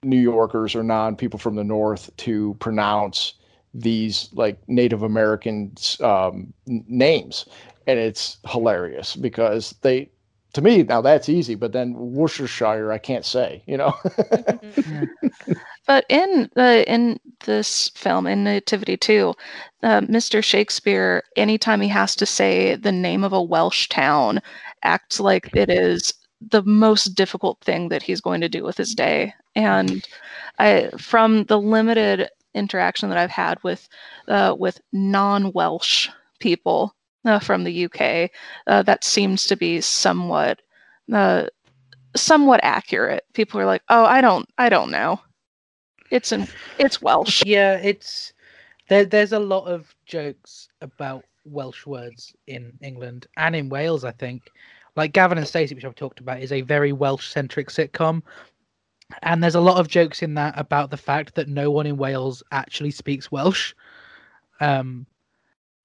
New 0.03 0.19
Yorkers 0.19 0.75
or 0.75 0.83
non 0.83 1.15
people 1.15 1.39
from 1.39 1.55
the 1.55 1.63
North 1.63 2.15
to 2.17 2.55
pronounce 2.59 3.33
these 3.73 4.29
like 4.33 4.57
Native 4.67 5.03
American 5.03 5.73
um, 6.01 6.53
n- 6.67 6.85
names, 6.87 7.45
and 7.87 7.99
it's 7.99 8.37
hilarious 8.47 9.15
because 9.15 9.75
they 9.81 10.09
to 10.53 10.61
me 10.61 10.81
now 10.81 11.01
that's 11.01 11.29
easy 11.29 11.55
but 11.55 11.71
then 11.71 11.93
worcestershire 11.93 12.91
i 12.91 12.97
can't 12.97 13.25
say 13.25 13.61
you 13.67 13.77
know 13.77 13.93
But 15.87 16.05
in 16.09 16.49
the 16.55 16.83
in 16.91 17.19
this 17.45 17.89
film, 17.95 18.27
in 18.27 18.43
Nativity 18.43 18.97
2, 18.97 19.33
uh, 19.83 20.01
Mr. 20.01 20.43
Shakespeare, 20.43 21.23
anytime 21.37 21.81
he 21.81 21.87
has 21.87 22.15
to 22.17 22.25
say 22.25 22.75
the 22.75 22.91
name 22.91 23.23
of 23.23 23.33
a 23.33 23.41
Welsh 23.41 23.87
town, 23.87 24.41
acts 24.83 25.19
like 25.19 25.49
it 25.55 25.69
is 25.69 26.13
the 26.41 26.61
most 26.63 27.15
difficult 27.15 27.59
thing 27.61 27.89
that 27.89 28.03
he's 28.03 28.21
going 28.21 28.41
to 28.41 28.49
do 28.49 28.63
with 28.63 28.77
his 28.77 28.93
day. 28.93 29.33
And 29.55 30.05
I, 30.59 30.89
from 30.99 31.45
the 31.45 31.59
limited 31.59 32.29
interaction 32.53 33.09
that 33.09 33.17
I've 33.17 33.31
had 33.31 33.63
with 33.63 33.87
uh, 34.27 34.55
with 34.59 34.81
non-Welsh 34.93 36.09
people 36.39 36.95
uh, 37.25 37.39
from 37.39 37.63
the 37.63 37.85
UK, 37.85 38.29
uh, 38.67 38.83
that 38.83 39.03
seems 39.05 39.45
to 39.47 39.55
be 39.55 39.81
somewhat 39.81 40.61
uh, 41.13 41.47
somewhat 42.15 42.61
accurate. 42.63 43.25
People 43.33 43.59
are 43.61 43.65
like, 43.65 43.83
"Oh, 43.89 44.05
I 44.05 44.21
don't, 44.21 44.49
I 44.57 44.69
don't 44.69 44.91
know." 44.91 45.21
It's 46.09 46.31
in, 46.31 46.47
it's 46.79 47.01
Welsh. 47.01 47.43
yeah, 47.45 47.77
it's 47.77 48.33
there. 48.89 49.05
There's 49.05 49.33
a 49.33 49.39
lot 49.39 49.65
of 49.65 49.93
jokes 50.05 50.69
about 50.81 51.23
Welsh 51.45 51.85
words 51.85 52.33
in 52.47 52.73
England 52.81 53.27
and 53.37 53.55
in 53.55 53.69
Wales. 53.69 54.03
I 54.03 54.11
think, 54.11 54.43
like 54.95 55.13
Gavin 55.13 55.37
and 55.37 55.47
Stacey, 55.47 55.75
which 55.75 55.85
I've 55.85 55.95
talked 55.95 56.19
about, 56.19 56.41
is 56.41 56.51
a 56.51 56.61
very 56.61 56.93
Welsh-centric 56.93 57.69
sitcom, 57.69 58.21
and 59.23 59.43
there's 59.43 59.55
a 59.55 59.61
lot 59.61 59.79
of 59.79 59.87
jokes 59.87 60.21
in 60.21 60.33
that 60.35 60.57
about 60.57 60.91
the 60.91 60.97
fact 60.97 61.35
that 61.35 61.47
no 61.47 61.71
one 61.71 61.85
in 61.85 61.97
Wales 61.97 62.43
actually 62.51 62.91
speaks 62.91 63.31
Welsh. 63.31 63.73
Um, 64.59 65.05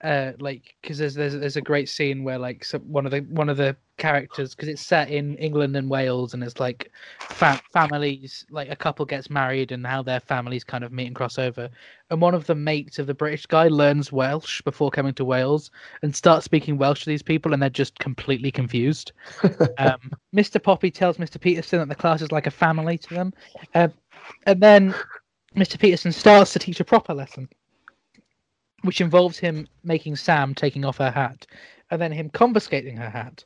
uh, 0.02 0.32
like 0.40 0.74
because 0.82 0.98
there's 0.98 1.14
there's 1.14 1.34
there's 1.34 1.56
a 1.56 1.60
great 1.60 1.88
scene 1.88 2.24
where 2.24 2.38
like 2.38 2.64
some, 2.64 2.80
one 2.82 3.06
of 3.06 3.12
the 3.12 3.20
one 3.30 3.48
of 3.48 3.56
the 3.56 3.76
characters 3.98 4.52
because 4.52 4.68
it's 4.68 4.84
set 4.84 5.08
in 5.10 5.36
England 5.36 5.76
and 5.76 5.88
Wales 5.88 6.34
and 6.34 6.42
it's 6.42 6.58
like 6.58 6.90
fa- 7.20 7.60
families 7.72 8.44
like 8.50 8.68
a 8.68 8.74
couple 8.74 9.04
gets 9.06 9.30
married 9.30 9.70
and 9.70 9.86
how 9.86 10.02
their 10.02 10.18
families 10.18 10.64
kind 10.64 10.82
of 10.82 10.90
meet 10.90 11.06
and 11.06 11.14
cross 11.14 11.38
over 11.38 11.68
and 12.10 12.20
one 12.20 12.34
of 12.34 12.46
the 12.46 12.54
mates 12.54 12.98
of 12.98 13.06
the 13.06 13.14
British 13.14 13.46
guy 13.46 13.68
learns 13.68 14.10
Welsh 14.10 14.60
before 14.62 14.90
coming 14.90 15.14
to 15.14 15.24
Wales 15.24 15.70
and 16.02 16.16
starts 16.16 16.44
speaking 16.44 16.78
Welsh 16.78 17.04
to 17.04 17.10
these 17.10 17.22
people 17.22 17.52
and 17.52 17.62
they're 17.62 17.70
just 17.70 17.96
completely 18.00 18.50
confused. 18.50 19.12
um, 19.78 20.10
Mr. 20.34 20.60
Poppy 20.60 20.90
tells 20.90 21.18
Mr. 21.18 21.40
Peterson 21.40 21.78
that 21.78 21.88
the 21.88 21.94
class 21.94 22.22
is 22.22 22.32
like 22.32 22.48
a 22.48 22.50
family 22.50 22.98
to 22.98 23.14
them, 23.14 23.32
um, 23.74 23.92
and 24.46 24.60
then 24.60 24.94
Mr. 25.54 25.78
Peterson 25.78 26.10
starts 26.10 26.52
to 26.54 26.58
teach 26.58 26.80
a 26.80 26.84
proper 26.84 27.14
lesson 27.14 27.48
which 28.82 29.00
involves 29.00 29.38
him 29.38 29.66
making 29.84 30.16
Sam 30.16 30.54
taking 30.54 30.84
off 30.84 30.98
her 30.98 31.10
hat, 31.10 31.46
and 31.90 32.00
then 32.00 32.12
him 32.12 32.30
confiscating 32.30 32.96
her 32.96 33.10
hat. 33.10 33.44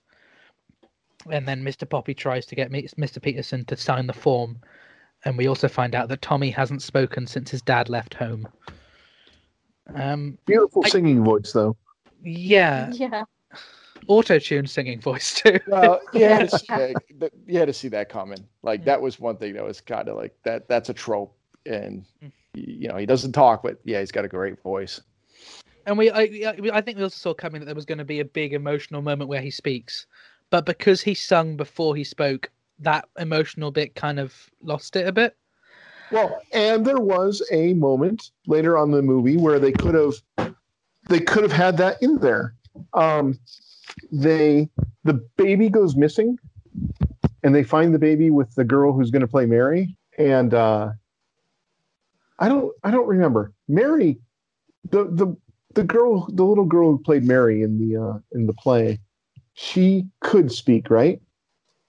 And 1.30 1.46
then 1.48 1.64
Mr. 1.64 1.88
Poppy 1.88 2.14
tries 2.14 2.46
to 2.46 2.54
get 2.54 2.70
Mr. 2.70 3.20
Peterson 3.20 3.64
to 3.66 3.76
sign 3.76 4.06
the 4.06 4.12
form, 4.12 4.58
and 5.24 5.36
we 5.36 5.46
also 5.48 5.66
find 5.68 5.94
out 5.94 6.08
that 6.08 6.22
Tommy 6.22 6.50
hasn't 6.50 6.82
spoken 6.82 7.26
since 7.26 7.50
his 7.50 7.62
dad 7.62 7.88
left 7.88 8.14
home. 8.14 8.46
Um, 9.94 10.38
Beautiful 10.46 10.82
I- 10.84 10.88
singing 10.88 11.24
voice, 11.24 11.52
though. 11.52 11.76
yeah, 12.22 12.90
Yeah. 12.92 13.22
auto 14.08 14.38
tune 14.38 14.66
singing 14.66 15.00
voice 15.00 15.40
too. 15.40 15.58
well 15.68 16.00
you 16.12 16.24
had, 16.24 16.50
to 16.50 16.58
see 16.58 16.66
that, 16.68 16.94
that- 17.18 17.32
you 17.46 17.58
had 17.58 17.66
to 17.68 17.72
see 17.72 17.88
that 17.88 18.08
coming 18.08 18.38
like 18.62 18.84
that 18.84 19.00
was 19.00 19.18
one 19.18 19.36
thing 19.36 19.54
that 19.54 19.64
was 19.64 19.80
kind 19.80 20.08
of 20.08 20.16
like 20.16 20.36
that 20.44 20.68
that's 20.68 20.88
a 20.90 20.94
trope 20.94 21.36
and 21.66 22.04
Mm. 22.22 22.30
you 22.54 22.88
know 22.88 22.96
he 22.96 23.06
doesn't 23.06 23.32
talk 23.32 23.62
but 23.62 23.78
yeah 23.84 23.98
he's 24.00 24.12
got 24.12 24.24
a 24.24 24.28
great 24.28 24.60
voice 24.62 25.00
And 25.86 25.96
we, 25.96 26.10
I, 26.10 26.22
I- 26.72 26.80
think 26.80 26.98
we 26.98 27.04
also 27.04 27.16
saw 27.16 27.32
coming 27.32 27.60
that 27.60 27.66
there 27.66 27.74
was 27.74 27.84
going 27.86 27.98
to 27.98 28.04
be 28.04 28.20
a 28.20 28.24
big 28.24 28.52
emotional 28.52 29.02
moment 29.02 29.28
where 29.30 29.40
he 29.40 29.50
speaks, 29.50 30.06
but 30.50 30.66
because 30.66 31.00
he 31.00 31.14
sung 31.14 31.56
before 31.56 31.94
he 31.96 32.04
spoke, 32.04 32.50
that 32.80 33.08
emotional 33.18 33.70
bit 33.70 33.94
kind 33.94 34.18
of 34.18 34.34
lost 34.62 34.96
it 34.96 35.06
a 35.06 35.12
bit. 35.12 35.36
Well, 36.10 36.40
and 36.52 36.84
there 36.84 37.00
was 37.00 37.42
a 37.50 37.72
moment 37.74 38.30
later 38.46 38.76
on 38.76 38.90
the 38.90 39.00
movie 39.02 39.36
where 39.36 39.58
they 39.58 39.72
could 39.72 39.94
have 39.94 40.14
they 41.08 41.20
could 41.20 41.42
have 41.42 41.52
had 41.52 41.76
that 41.78 42.02
in 42.02 42.18
there. 42.18 42.54
Um, 42.92 43.38
they 44.12 44.68
the 45.04 45.14
baby 45.36 45.68
goes 45.68 45.96
missing, 45.96 46.38
and 47.42 47.54
they 47.54 47.62
find 47.62 47.94
the 47.94 47.98
baby 47.98 48.30
with 48.30 48.54
the 48.54 48.64
girl 48.64 48.92
who's 48.92 49.10
going 49.10 49.22
to 49.22 49.28
play 49.28 49.46
Mary, 49.46 49.96
and 50.18 50.52
uh, 50.52 50.90
I 52.38 52.48
don't 52.48 52.72
I 52.84 52.90
don't 52.90 53.06
remember 53.08 53.52
Mary, 53.68 54.18
the 54.90 55.04
the 55.04 55.36
the 55.76 55.84
girl 55.84 56.26
the 56.32 56.42
little 56.44 56.64
girl 56.64 56.90
who 56.92 56.98
played 56.98 57.24
Mary 57.24 57.62
in 57.62 57.78
the 57.78 57.96
uh, 58.02 58.18
in 58.32 58.46
the 58.46 58.52
play, 58.54 58.98
she 59.54 60.06
could 60.20 60.50
speak 60.50 60.90
right, 60.90 61.20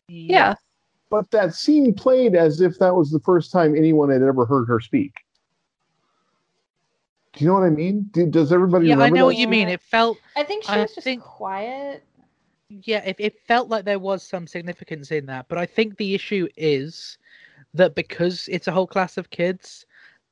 Yeah. 0.07 0.53
but 1.09 1.31
that 1.31 1.55
scene 1.55 1.93
played 1.95 2.35
as 2.35 2.61
if 2.61 2.77
that 2.79 2.93
was 2.93 3.09
the 3.09 3.19
first 3.21 3.51
time 3.51 3.75
anyone 3.75 4.09
had 4.11 4.21
ever 4.21 4.45
heard 4.45 4.67
her 4.67 4.79
speak. 4.79 5.13
Do 7.33 7.43
you 7.43 7.47
know 7.49 7.53
what 7.55 7.63
I 7.63 7.69
mean? 7.69 8.09
Do, 8.11 8.25
does 8.25 8.51
everybody 8.51 8.87
Yeah, 8.87 8.99
I 8.99 9.09
know 9.09 9.15
that? 9.21 9.25
what 9.25 9.37
you 9.37 9.47
mean. 9.47 9.69
It 9.69 9.81
felt, 9.81 10.17
I 10.35 10.43
think 10.43 10.63
she 10.63 10.69
I 10.69 10.81
was 10.81 10.93
just 10.95 11.03
think- 11.05 11.21
quiet. 11.23 12.03
yeah, 12.69 13.03
it, 13.05 13.15
it 13.19 13.39
felt 13.47 13.69
like 13.69 13.85
there 13.85 13.99
was 13.99 14.23
some 14.23 14.47
significance 14.47 15.11
in 15.11 15.25
that. 15.27 15.47
But 15.47 15.57
I 15.59 15.65
think 15.65 15.97
the 15.97 16.13
issue 16.15 16.47
is 16.57 17.17
that 17.75 17.93
because 17.95 18.49
it's 18.51 18.67
a 18.67 18.71
whole 18.71 18.87
class 18.87 19.17
of 19.17 19.29
kids, 19.29 19.85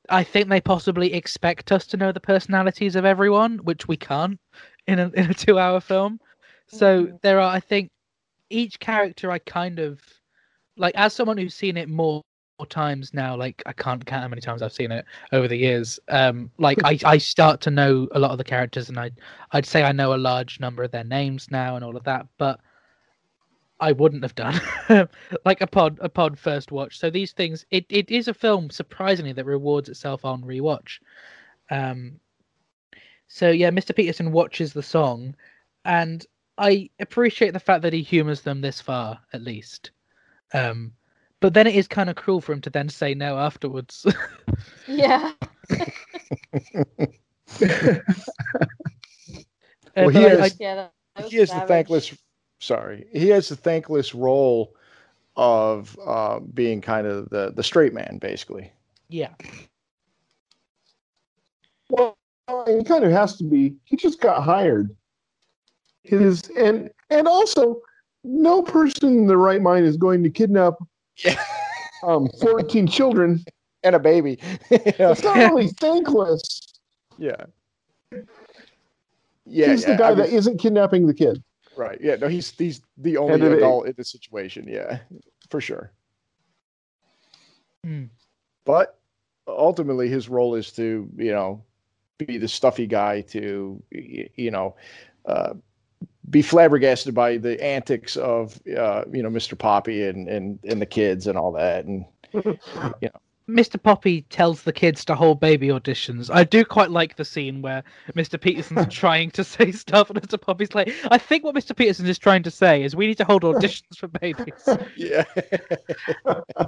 I 0.10 0.24
think 0.24 0.49
they 0.49 0.62
possibly 0.62 1.14
expect 1.14 1.72
us 1.72 1.86
to 1.88 1.97
know 1.97 2.12
the 2.12 2.20
personalities 2.20 2.95
of 2.95 3.06
everyone, 3.06 3.58
which 3.60 3.88
we 3.88 3.97
can't. 3.97 4.39
in 4.88 4.99
a 4.99 5.10
in 5.16 5.32
a 5.32 5.34
two 5.34 5.60
hour 5.60 5.80
film. 5.82 6.20
So 6.68 7.08
Mhm. 7.08 7.22
there 7.22 7.39
are, 7.39 7.51
I 7.56 7.60
think, 7.60 7.89
each 8.49 8.80
character 8.80 9.32
I 9.32 9.39
kind 9.39 9.80
of 9.80 10.01
like 10.78 10.95
as 10.95 11.14
someone 11.14 11.38
who's 11.38 11.56
seen 11.56 11.78
it 11.78 11.89
more, 11.89 12.22
more 12.60 12.68
times 12.68 13.14
now. 13.14 13.36
Like 13.36 13.62
I 13.66 13.74
can't 13.74 14.06
count 14.06 14.24
how 14.24 14.28
many 14.30 14.41
times 14.41 14.62
I've 14.62 14.74
seen 14.74 14.91
it 14.91 15.06
over 15.32 15.47
the 15.47 15.58
years. 15.58 15.99
Um, 16.10 16.51
like 16.60 16.82
I 16.84 16.97
I 17.06 17.18
start 17.20 17.62
to 17.62 17.72
know 17.72 18.08
a 18.14 18.20
lot 18.20 18.32
of 18.32 18.38
the 18.38 18.43
characters, 18.43 18.89
and 18.89 18.99
I 18.99 19.12
I'd 19.51 19.66
say 19.66 19.84
I 19.84 19.91
know 19.93 20.14
a 20.16 20.18
large 20.18 20.60
number 20.60 20.84
of 20.84 20.91
their 20.91 21.03
names 21.06 21.49
now 21.51 21.76
and 21.76 21.86
all 21.86 21.97
of 21.97 22.03
that, 22.06 22.28
but. 22.38 22.60
I 23.80 23.92
wouldn't 23.92 24.24
have 24.24 24.36
done 24.36 24.60
like 25.46 25.62
a 25.62 25.68
pod 25.68 25.98
a 26.02 26.08
pod 26.10 26.40
first 26.40 26.72
watch. 26.72 26.98
So 26.98 27.10
these 27.10 27.34
things, 27.34 27.66
it, 27.72 27.86
it 27.90 28.10
is 28.10 28.28
a 28.28 28.34
film 28.34 28.70
surprisingly 28.70 29.34
that 29.34 29.46
rewards 29.46 29.90
itself 29.90 30.24
on 30.24 30.42
rewatch. 30.44 31.00
Um, 31.70 32.20
so 33.28 33.50
yeah, 33.50 33.70
Mr. 33.72 33.94
Peterson 33.96 34.32
watches 34.32 34.72
the 34.72 34.84
song, 34.84 35.36
and 35.84 36.26
I 36.58 36.90
appreciate 37.00 37.52
the 37.52 37.60
fact 37.60 37.82
that 37.82 37.92
he 37.94 38.02
humors 38.02 38.42
them 38.42 38.62
this 38.62 38.80
far, 38.80 39.20
at 39.34 39.42
least. 39.42 39.92
Um, 40.54 40.94
but 41.42 41.54
then 41.54 41.68
it 41.68 41.76
is 41.76 41.88
kind 41.88 42.10
of 42.10 42.16
cruel 42.16 42.40
for 42.40 42.54
him 42.54 42.62
to 42.62 42.70
then 42.70 42.88
say 42.90 43.14
no 43.14 43.38
afterwards. 43.38 44.06
Yeah. 44.88 45.32
Well, 49.96 50.08
Uh, 50.08 50.10
he 50.10 50.24
but 50.24 50.42
I- 50.42 50.52
Yeah. 50.60 50.76
That, 50.76 50.94
that 51.16 51.24
was 51.24 51.32
he 51.32 51.38
has 51.38 51.50
the 51.50 51.62
thankless. 51.68 52.14
Sorry, 52.66 53.05
he 53.13 53.28
has 53.30 53.49
the 53.49 53.55
thankless 53.55 54.16
role 54.16 54.74
of 55.36 55.95
uh, 56.03 56.39
being 56.39 56.82
kind 56.82 57.05
of 57.05 57.30
the 57.30 57.53
the 57.55 57.61
straight 57.61 57.93
man, 57.93 58.18
basically. 58.20 58.72
yeah, 59.07 59.30
Well, 61.89 62.18
he 62.66 62.84
kind 62.84 63.03
of 63.03 63.11
has 63.11 63.38
to 63.38 63.43
be. 63.43 63.76
He 63.84 63.95
just 63.95 64.20
got 64.20 64.41
hired. 64.41 64.89
His 66.01 66.49
and 66.57 66.89
and 67.11 67.28
also, 67.28 67.82
no 68.24 68.63
person 68.63 69.09
in 69.09 69.28
their 69.28 69.38
right 69.38 69.61
mind 69.61 69.86
is 69.86 69.95
going 69.95 70.24
to 70.24 70.32
kidnap 70.32 70.74
Yeah. 71.24 71.39
um, 72.03 72.28
fourteen 72.41 72.88
children. 72.88 73.45
And 73.84 73.95
a 73.95 73.99
baby. 73.99 74.39
It's 74.72 75.24
not 75.24 75.36
really 75.36 75.68
thankless. 75.68 76.61
Yeah. 77.20 77.45
Yeah, 79.45 79.68
He's 79.68 79.84
yeah, 79.84 79.91
the 79.91 79.97
guy 79.97 80.07
I 80.07 80.09
mean, 80.09 80.18
that 80.18 80.30
isn't 80.30 80.57
kidnapping 80.57 81.05
the 81.05 81.13
kid. 81.13 81.43
Right. 81.78 81.98
Yeah, 82.02 82.16
no, 82.16 82.28
he's 82.28 82.52
he's 82.58 82.82
the 82.98 83.18
only 83.18 83.34
And 83.36 83.44
it- 83.44 83.54
adult 83.58 83.88
in 83.88 83.94
the 83.98 84.04
situation. 84.06 84.68
Yeah, 84.68 85.00
for 85.50 85.62
sure. 85.62 85.92
Hmm. 87.84 88.06
But 88.66 88.98
ultimately, 89.48 90.10
his 90.10 90.28
role 90.30 90.56
is 90.56 90.72
to 90.74 91.08
you 91.18 91.32
know 91.32 91.64
be 92.18 92.38
the 92.38 92.48
stuffy 92.48 92.88
guy 92.88 93.22
to 93.22 93.82
you 93.92 94.52
know 94.52 94.76
uh, 95.26 95.54
be 96.30 96.42
flabbergasted 96.42 97.14
by 97.14 97.38
the 97.38 97.62
antics 97.64 98.16
of 98.18 98.60
uh, 98.78 99.04
you 99.12 99.22
know 99.22 99.30
Mr. 99.30 99.58
Poppy 99.58 100.06
and 100.08 100.28
and 100.28 100.60
and 100.64 100.82
the 100.82 100.86
kids 100.86 101.28
and 101.28 101.38
all 101.38 101.52
that 101.52 101.86
and 101.86 102.06
Mr. 103.50 103.82
Poppy 103.82 104.24
tells 104.24 104.64
the 104.64 104.74
kids 104.74 105.06
to 105.06 105.14
hold 105.14 105.39
baby 105.39 105.68
auditions. 105.68 106.34
I 106.34 106.43
do 106.43 106.66
quite 106.66 106.89
like 106.89 107.16
the 107.16 107.26
scene 107.26 107.62
where 107.62 107.84
Mr. 108.16 108.41
Peterson's 108.41 108.88
trying 108.93 109.30
to 109.32 109.43
say 109.43 109.72
stuff, 109.72 110.10
and 110.10 110.20
Mr. 110.20 110.39
Poppy's 110.39 110.74
like, 110.74 110.93
"I 111.12 111.18
think 111.20 111.43
what 111.43 111.56
Mr. 111.56 111.76
Peterson 111.76 112.08
is 112.08 112.18
trying 112.18 112.43
to 112.43 112.52
say 112.52 112.84
is 112.84 112.96
we 112.96 113.06
need 113.08 113.18
to 113.18 113.26
hold 113.26 113.43
auditions 113.43 113.98
for 113.98 114.08
babies." 114.08 114.68
yeah 114.96 115.26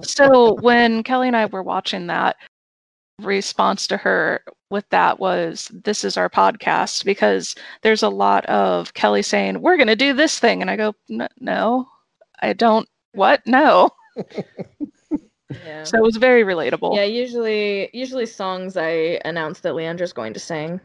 So 0.04 0.54
when 0.56 1.04
Kelly 1.04 1.28
and 1.28 1.36
I 1.36 1.48
were 1.48 1.64
watching 1.64 2.08
that, 2.08 2.36
response 3.20 3.88
to 3.88 3.98
her 3.98 4.44
with 4.70 4.88
that 4.90 5.20
was, 5.20 5.72
"This 5.74 6.04
is 6.04 6.18
our 6.18 6.30
podcast," 6.30 7.04
because 7.06 7.56
there's 7.82 8.04
a 8.04 8.10
lot 8.10 8.46
of 8.46 8.94
Kelly 8.94 9.24
saying, 9.24 9.62
"We're 9.62 9.78
going 9.78 9.88
to 9.88 9.96
do 9.96 10.14
this 10.14 10.38
thing," 10.38 10.62
and 10.62 10.70
I 10.70 10.76
go, 10.76 10.94
"No, 11.40 11.88
I 12.40 12.54
don't. 12.54 12.88
What? 13.14 13.42
No." 13.48 13.90
Yeah. 15.50 15.84
So 15.84 15.98
it 15.98 16.04
was 16.04 16.18
very 16.18 16.44
relatable. 16.44 16.96
Yeah, 16.96 17.04
usually 17.04 17.90
usually 17.94 18.26
songs 18.26 18.76
I 18.76 19.20
announce 19.26 19.60
that 19.62 19.74
Leandra's 19.74 20.14
going 20.14 20.34
to 20.34 20.40
sing. 20.40 20.80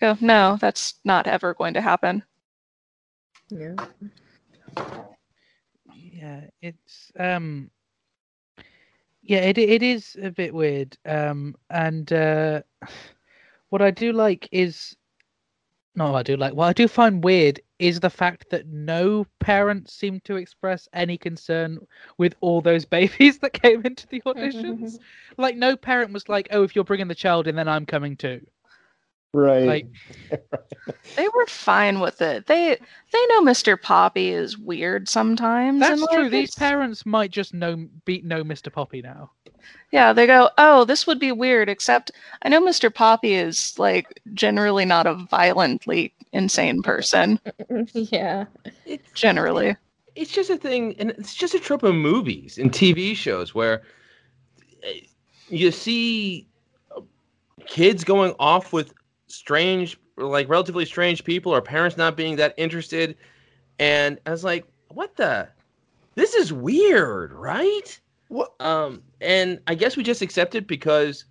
Go, 0.00 0.16
no, 0.20 0.58
that's 0.60 0.94
not 1.04 1.26
ever 1.26 1.54
going 1.54 1.74
to 1.74 1.80
happen. 1.80 2.22
Yeah. 3.50 3.74
yeah, 5.94 6.40
it's 6.60 7.12
um, 7.18 7.70
yeah, 9.22 9.40
it 9.40 9.58
it 9.58 9.82
is 9.82 10.16
a 10.22 10.30
bit 10.30 10.54
weird. 10.54 10.96
Um, 11.06 11.54
and 11.70 12.12
uh, 12.12 12.62
what 13.70 13.82
I 13.82 13.90
do 13.90 14.12
like 14.12 14.48
is, 14.52 14.96
no, 15.94 16.14
I 16.14 16.22
do 16.22 16.36
like. 16.36 16.54
What 16.54 16.68
I 16.68 16.72
do 16.72 16.88
find 16.88 17.22
weird 17.24 17.60
is 17.78 18.00
the 18.00 18.10
fact 18.10 18.50
that 18.50 18.66
no 18.66 19.26
parents 19.40 19.92
seem 19.94 20.20
to 20.20 20.36
express 20.36 20.88
any 20.92 21.18
concern 21.18 21.78
with 22.18 22.34
all 22.40 22.60
those 22.60 22.84
babies 22.98 23.38
that 23.40 23.52
came 23.52 23.84
into 23.84 24.06
the 24.08 24.22
auditions. 24.22 24.98
like, 25.38 25.56
no 25.56 25.76
parent 25.76 26.12
was 26.12 26.28
like, 26.28 26.48
"Oh, 26.50 26.62
if 26.62 26.74
you're 26.74 26.84
bringing 26.84 27.08
the 27.08 27.14
child 27.14 27.46
in, 27.46 27.56
then 27.56 27.68
I'm 27.68 27.86
coming 27.86 28.16
too." 28.16 28.40
Right. 29.34 29.64
Like, 29.66 29.86
They 31.16 31.28
were 31.34 31.46
fine 31.46 32.00
with 32.00 32.20
it. 32.20 32.46
They 32.46 32.76
they 33.12 33.26
know 33.28 33.42
Mr. 33.42 33.80
Poppy 33.80 34.30
is 34.30 34.58
weird 34.58 35.08
sometimes. 35.08 35.80
that's 35.80 35.92
and, 35.92 36.00
like, 36.02 36.10
true. 36.10 36.28
These 36.30 36.54
parents 36.54 37.06
might 37.06 37.30
just 37.30 37.54
know 37.54 37.86
beat 38.04 38.24
know 38.24 38.42
Mr. 38.44 38.72
Poppy 38.72 39.02
now. 39.02 39.30
Yeah, 39.90 40.12
they 40.12 40.26
go, 40.26 40.50
oh, 40.58 40.84
this 40.84 41.06
would 41.06 41.18
be 41.18 41.32
weird, 41.32 41.68
except 41.68 42.10
I 42.42 42.48
know 42.48 42.60
Mr. 42.60 42.92
Poppy 42.92 43.34
is 43.34 43.78
like 43.78 44.20
generally 44.34 44.84
not 44.84 45.06
a 45.06 45.14
violently 45.14 46.14
insane 46.32 46.82
person. 46.82 47.38
yeah. 47.92 48.46
It's 48.86 49.10
Generally. 49.12 49.76
it's 50.14 50.32
just 50.32 50.50
a 50.50 50.56
thing, 50.56 50.94
and 50.98 51.10
it's 51.12 51.34
just 51.34 51.54
a 51.54 51.60
trope 51.60 51.82
of 51.82 51.94
movies 51.94 52.58
and 52.58 52.72
TV 52.72 53.14
shows 53.14 53.54
where 53.54 53.82
eh, 54.82 55.00
you 55.48 55.70
see 55.70 56.48
kids 57.66 58.02
going 58.04 58.34
off 58.38 58.72
with 58.72 58.92
strange, 59.32 59.98
like 60.16 60.48
relatively 60.48 60.84
strange 60.84 61.24
people, 61.24 61.54
or 61.54 61.60
parents 61.60 61.96
not 61.96 62.16
being 62.16 62.36
that 62.36 62.54
interested. 62.56 63.16
And 63.78 64.18
I 64.26 64.30
was 64.30 64.44
like, 64.44 64.66
what 64.88 65.16
the? 65.16 65.48
This 66.14 66.34
is 66.34 66.52
weird, 66.52 67.32
right? 67.32 67.98
What? 68.28 68.52
Um, 68.60 69.02
and 69.20 69.60
I 69.66 69.74
guess 69.74 69.96
we 69.96 70.02
just 70.02 70.22
accept 70.22 70.54
it 70.54 70.66
because 70.66 71.24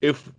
if 0.00 0.30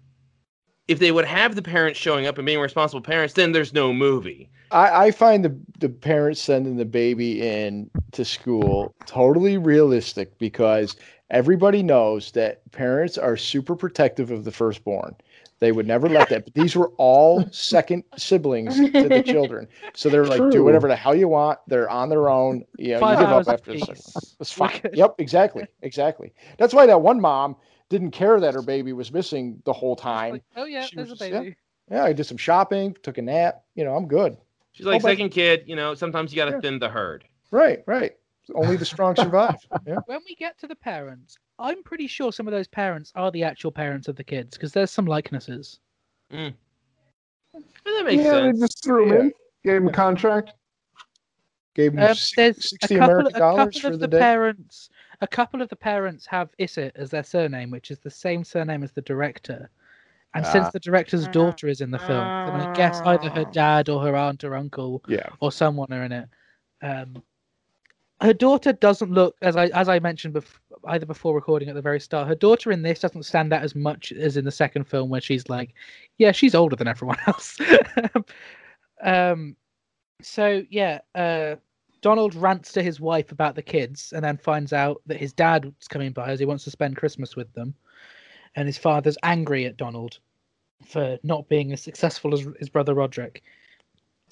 if 0.88 1.00
they 1.00 1.12
would 1.12 1.26
have 1.26 1.56
the 1.56 1.62
parents 1.62 2.00
showing 2.00 2.26
up 2.26 2.38
and 2.38 2.46
being 2.46 2.60
responsible 2.60 3.02
parents, 3.02 3.34
then 3.34 3.52
there's 3.52 3.74
no 3.74 3.94
movie. 3.94 4.50
I, 4.72 5.06
I 5.06 5.12
find 5.12 5.46
the 5.46 5.56
the 5.80 5.90
parents 5.90 6.42
sending 6.42 6.78
the 6.78 6.86
baby 6.86 7.42
in 7.42 7.90
to 8.14 8.26
school 8.26 8.94
totally 9.06 9.58
realistic 9.58 10.38
because 10.40 10.96
everybody 11.30 11.84
knows 11.84 12.32
that 12.32 12.70
parents 12.72 13.18
are 13.18 13.38
super 13.38 13.76
protective 13.76 14.32
of 14.32 14.44
the 14.46 14.52
firstborn. 14.52 15.16
They 15.64 15.72
would 15.72 15.88
never 15.88 16.10
let 16.10 16.28
that. 16.28 16.44
But 16.44 16.54
these 16.56 16.76
were 16.76 16.90
all 16.98 17.48
second 17.52 18.04
siblings 18.18 18.76
to 18.76 19.08
the 19.08 19.24
children, 19.24 19.70
so 19.94 20.10
they're 20.10 20.26
like, 20.26 20.52
do 20.52 20.62
whatever 20.62 20.90
the 20.90 20.96
hell 20.98 21.16
you 21.16 21.30
want. 21.30 21.58
They're 21.68 21.90
on 21.90 22.10
their 22.10 22.30
own. 22.30 22.66
You 22.78 22.96
know, 22.96 23.00
Five 23.00 23.20
you 23.20 23.26
give 23.26 23.34
hours 23.34 23.48
up 23.48 23.54
after 23.54 23.72
the 23.72 23.78
apiece. 23.82 23.88
second. 24.04 24.12
one. 24.14 24.24
It's 24.42 24.52
fine. 24.52 24.82
Yep, 24.94 25.16
exactly, 25.20 25.66
exactly. 25.82 26.34
That's 26.58 26.74
why 26.74 26.86
that 26.86 27.02
one 27.02 27.22
mom 27.22 27.56
didn't 27.88 28.12
care 28.12 28.42
that 28.42 28.54
her 28.56 28.62
baby 28.62 28.92
was 28.92 29.14
missing 29.14 29.62
the 29.64 29.72
whole 29.72 29.96
time. 29.96 30.34
Like, 30.34 30.44
oh 30.58 30.66
yeah, 30.66 30.84
She 30.84 30.98
there's 30.98 31.08
a 31.08 31.12
was 31.12 31.20
just- 31.20 31.32
yeah. 31.32 31.40
baby. 31.40 31.56
Yeah, 31.92 32.04
I 32.04 32.12
did 32.12 32.26
some 32.26 32.36
shopping, 32.38 32.96
took 33.02 33.18
a 33.18 33.22
nap. 33.22 33.64
You 33.76 33.86
know, 33.86 33.96
I'm 33.96 34.08
good. 34.10 34.36
She's 34.74 34.86
like 34.86 34.96
Oh, 35.02 35.04
but- 35.04 35.12
second 35.12 35.30
kid, 35.30 35.64
you 35.66 35.78
know. 35.78 35.94
Sometimes 35.94 36.34
you 36.34 36.36
got 36.36 36.46
to 36.46 36.52
Yeah. 36.52 36.60
thin 36.60 36.80
the 36.80 36.90
herd. 36.90 37.24
Right, 37.52 37.84
right. 37.88 38.14
Only 38.54 38.76
the 38.76 38.84
strong 38.86 39.16
survive. 39.16 39.56
Yeah. 39.88 40.00
When 40.08 40.20
we 40.28 40.36
get 40.36 40.60
to 40.60 40.68
the 40.68 40.76
parents, 40.76 41.38
I'm 41.64 41.82
pretty 41.82 42.08
sure 42.08 42.32
some 42.34 42.46
of 42.48 42.52
those 42.52 42.68
parents 42.68 43.12
are 43.16 43.32
the 43.32 43.44
actual 43.44 43.72
parents 43.72 44.08
of 44.10 44.16
the 44.18 44.24
kids 44.24 44.56
because 44.58 44.74
there's 44.74 44.92
some 44.92 45.06
likenesses. 45.06 45.80
But 46.30 46.54
that 47.86 48.06
makes 48.06 48.24
yeah, 48.24 48.32
sense. 48.32 48.60
they 48.60 48.66
just 48.68 48.84
threw 48.84 49.06
him 49.06 49.12
Yeah. 49.14 49.20
in, 49.22 49.32
gave 49.64 49.76
him 49.78 49.88
a 49.88 49.92
contract. 49.94 50.54
Gave 51.74 51.94
him 51.94 52.00
Um, 52.00 52.14
six- 52.16 52.34
there's 52.36 52.58
a 52.58 52.62
60 52.62 52.96
couple, 52.98 53.04
American 53.16 53.36
a 53.36 53.40
dollars 53.40 53.66
couple 53.76 53.80
for 53.82 53.88
of 53.88 53.94
the 53.94 53.98
the 54.00 54.08
day. 54.08 54.20
parents. 54.20 54.90
A 55.22 55.28
couple 55.28 55.62
of 55.62 55.70
the 55.70 55.76
parents 55.76 56.26
have 56.28 56.50
Isitt 56.60 56.92
as 56.96 57.10
their 57.12 57.24
surname, 57.24 57.72
which 57.72 57.92
is 57.92 58.00
the 58.00 58.10
same 58.12 58.44
surname 58.44 58.84
as 58.84 58.92
the 58.92 59.02
director. 59.02 59.70
And 60.36 60.46
Ah. 60.46 60.52
since 60.52 60.70
the 60.72 60.80
director's 60.82 61.28
Ah. 61.28 61.32
daughter 61.32 61.68
is 61.70 61.80
in 61.80 61.92
the 61.92 62.00
film, 62.00 62.10
then 62.48 62.60
I 62.62 62.74
guess 62.74 63.00
either 63.02 63.30
her 63.30 63.46
Ah. 63.48 63.52
dad 63.52 63.88
or 63.90 64.02
her 64.04 64.16
aunt 64.18 64.44
or 64.44 64.56
uncle 64.56 65.02
Yeah. 65.08 65.30
or 65.40 65.52
someone 65.52 65.94
are 65.94 66.04
in 66.04 66.12
it. 66.12 66.30
Um, 66.82 67.24
her 68.22 68.34
daughter 68.34 68.74
doesn't 68.74 69.12
look 69.12 69.36
as 69.42 69.56
I 69.56 69.68
as 69.68 69.90
I 69.90 70.00
mentioned 70.00 70.36
bef- 70.36 70.60
either 70.86 71.06
before 71.06 71.36
recording 71.36 71.70
at 71.70 71.76
the 71.76 71.82
very 71.82 72.00
start. 72.00 72.28
Her 72.28 72.36
daughter 72.36 72.72
in 72.72 72.82
this 72.82 73.00
doesn't 73.00 73.24
stand 73.24 73.54
out 73.54 73.64
as 73.64 73.76
much 73.76 74.12
as 74.12 74.38
in 74.38 74.46
the 74.46 74.52
second 74.52 74.86
film, 74.86 75.10
where 75.10 75.22
she's 75.22 75.50
like, 75.50 75.74
yeah, 76.18 76.32
she's 76.32 76.56
older 76.56 76.76
than 76.76 76.88
everyone 76.88 77.18
else. 77.28 77.58
um, 79.04 79.56
so 80.22 80.64
yeah, 80.70 81.00
uh, 81.16 81.56
Donald 82.02 82.36
rants 82.36 82.72
to 82.74 82.84
his 82.84 83.00
wife 83.00 83.32
about 83.32 83.56
the 83.56 83.62
kids, 83.62 84.14
and 84.14 84.24
then 84.24 84.38
finds 84.38 84.74
out 84.74 85.02
that 85.06 85.20
his 85.20 85.34
dad's 85.34 85.88
coming 85.88 86.12
by 86.12 86.30
as 86.30 86.40
he 86.40 86.46
wants 86.46 86.64
to 86.66 86.72
spend 86.72 86.98
Christmas 86.98 87.36
with 87.36 87.52
them, 87.54 87.74
and 88.56 88.68
his 88.68 88.78
father's 88.78 89.18
angry 89.24 89.66
at 89.66 89.78
Donald 89.78 90.20
for 90.86 91.18
not 91.24 91.48
being 91.50 91.72
as 91.72 91.82
successful 91.82 92.34
as 92.34 92.46
his 92.60 92.70
brother 92.70 92.94
Roderick. 92.94 93.42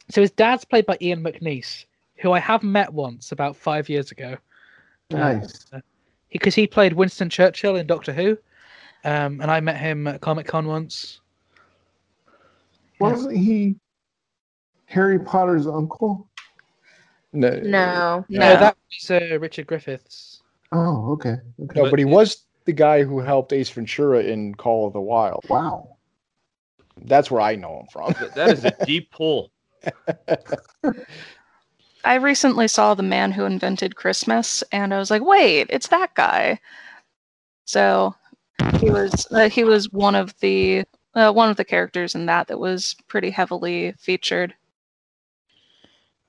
So 0.10 0.22
his 0.22 0.32
dad's 0.32 0.66
played 0.66 0.86
by 0.86 0.98
Ian 1.02 1.24
McNeice, 1.24 1.86
who 2.22 2.32
I 2.32 2.40
have 2.40 2.64
met 2.64 2.94
once 2.94 3.32
about 3.32 3.56
five 3.56 3.90
years 3.90 4.12
ago. 4.12 4.38
Nice. 5.10 5.66
Because 6.32 6.56
he 6.56 6.68
played 6.68 6.94
Winston 6.94 7.30
Churchill 7.30 7.76
in 7.76 7.88
Doctor 7.88 8.14
Who, 8.14 8.38
um, 9.04 9.42
and 9.42 9.50
I 9.52 9.60
met 9.60 9.78
him 9.78 10.08
at 10.08 10.22
Comic 10.22 10.46
Con 10.48 10.68
once. 10.68 11.20
Wasn't 13.00 13.36
he 13.36 13.76
Harry 14.86 15.20
Potter's 15.20 15.68
uncle? 15.68 16.30
No, 17.34 17.50
No, 17.62 18.26
No, 18.30 18.40
no. 18.40 18.40
that 18.60 18.78
was 18.90 19.10
uh, 19.12 19.40
Richard 19.40 19.66
Griffiths. 19.66 20.44
Oh, 20.72 21.12
okay. 21.14 21.38
okay. 21.64 21.82
no, 21.82 21.90
but 21.90 21.98
he 22.00 22.06
was 22.06 22.46
the 22.66 22.74
guy 22.74 23.04
who 23.04 23.20
helped 23.20 23.52
Ace 23.54 23.70
Ventura 23.70 24.20
in 24.22 24.54
Call 24.56 24.88
of 24.88 24.94
the 24.94 25.02
Wild. 25.02 25.44
Wow. 25.50 25.98
That's 27.06 27.32
where 27.32 27.42
I 27.42 27.56
know 27.56 27.80
him 27.80 27.88
from. 27.92 28.14
That- 28.20 28.36
that 28.36 28.50
is 28.52 28.66
a 28.66 28.86
deep 28.86 29.12
pull. 29.12 29.52
I 32.04 32.16
recently 32.16 32.68
saw 32.68 32.94
The 32.94 33.04
Man 33.04 33.32
Who 33.32 33.46
Invented 33.46 33.96
Christmas, 33.96 34.64
and 34.72 34.94
I 34.94 34.98
was 34.98 35.12
like, 35.12 35.24
wait, 35.24 35.68
it's 35.70 35.88
that 35.90 36.14
guy. 36.16 36.60
So 37.66 38.16
he 38.80 38.90
was 38.90 39.28
uh, 39.32 39.50
he 39.50 39.64
was 39.64 39.92
one 39.92 40.16
of 40.16 40.38
the 40.40 40.84
uh, 41.14 41.32
one 41.32 41.50
of 41.50 41.58
the 41.58 41.66
characters 41.66 42.16
in 42.16 42.26
that 42.26 42.48
that 42.48 42.60
was 42.60 42.96
pretty 43.08 43.30
heavily 43.30 43.94
featured. 43.98 44.54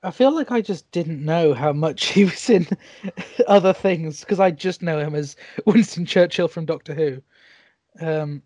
I 0.03 0.11
feel 0.11 0.31
like 0.31 0.51
I 0.51 0.61
just 0.61 0.91
didn't 0.91 1.23
know 1.23 1.53
how 1.53 1.71
much 1.73 2.05
he 2.13 2.25
was 2.25 2.49
in 2.49 2.67
other 3.47 3.73
things 3.73 4.19
because 4.19 4.39
I 4.39 4.51
just 4.51 4.81
know 4.81 4.99
him 4.99 5.15
as 5.15 5.35
Winston 5.65 6.05
Churchill 6.05 6.47
from 6.47 6.65
Doctor 6.65 6.93
Who. 6.93 7.21
Um, 7.99 8.43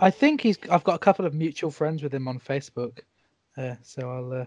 I 0.00 0.10
think 0.10 0.40
he's. 0.40 0.58
I've 0.70 0.84
got 0.84 0.96
a 0.96 1.00
couple 1.00 1.26
of 1.26 1.34
mutual 1.34 1.70
friends 1.70 2.02
with 2.02 2.14
him 2.14 2.28
on 2.28 2.38
Facebook, 2.38 3.00
uh, 3.56 3.74
so 3.82 4.10
I'll. 4.10 4.46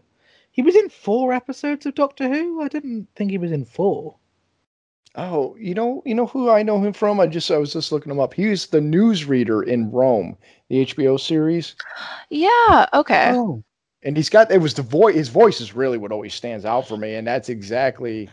He 0.55 0.61
was 0.61 0.75
in 0.75 0.87
four 0.87 1.33
episodes 1.33 1.85
of 1.85 1.95
Doctor 1.95 2.29
Who. 2.29 2.61
I 2.61 2.69
didn't 2.69 3.09
think 3.13 3.29
he 3.29 3.37
was 3.37 3.51
in 3.51 3.65
four. 3.65 4.15
Oh, 5.17 5.53
you 5.59 5.73
know, 5.73 6.01
you 6.05 6.15
know 6.15 6.27
who 6.27 6.49
I 6.49 6.63
know 6.63 6.81
him 6.81 6.93
from? 6.93 7.19
I 7.19 7.27
just 7.27 7.51
I 7.51 7.57
was 7.57 7.73
just 7.73 7.91
looking 7.91 8.09
him 8.09 8.21
up. 8.21 8.33
He 8.33 8.47
was 8.47 8.67
the 8.67 8.79
newsreader 8.79 9.67
in 9.67 9.91
Rome, 9.91 10.37
the 10.69 10.85
HBO 10.85 11.19
series, 11.19 11.75
Yeah. 12.29 12.85
Okay. 12.93 13.31
Oh, 13.33 13.63
and 14.03 14.15
he's 14.15 14.29
got 14.29 14.49
it 14.49 14.61
was 14.61 14.73
the 14.73 14.81
voice. 14.81 15.15
His 15.15 15.27
voice 15.27 15.59
is 15.59 15.75
really 15.75 15.97
what 15.97 16.13
always 16.13 16.33
stands 16.33 16.63
out 16.63 16.87
for 16.87 16.95
me, 16.95 17.15
and 17.15 17.27
that's 17.27 17.49
exactly 17.49 18.29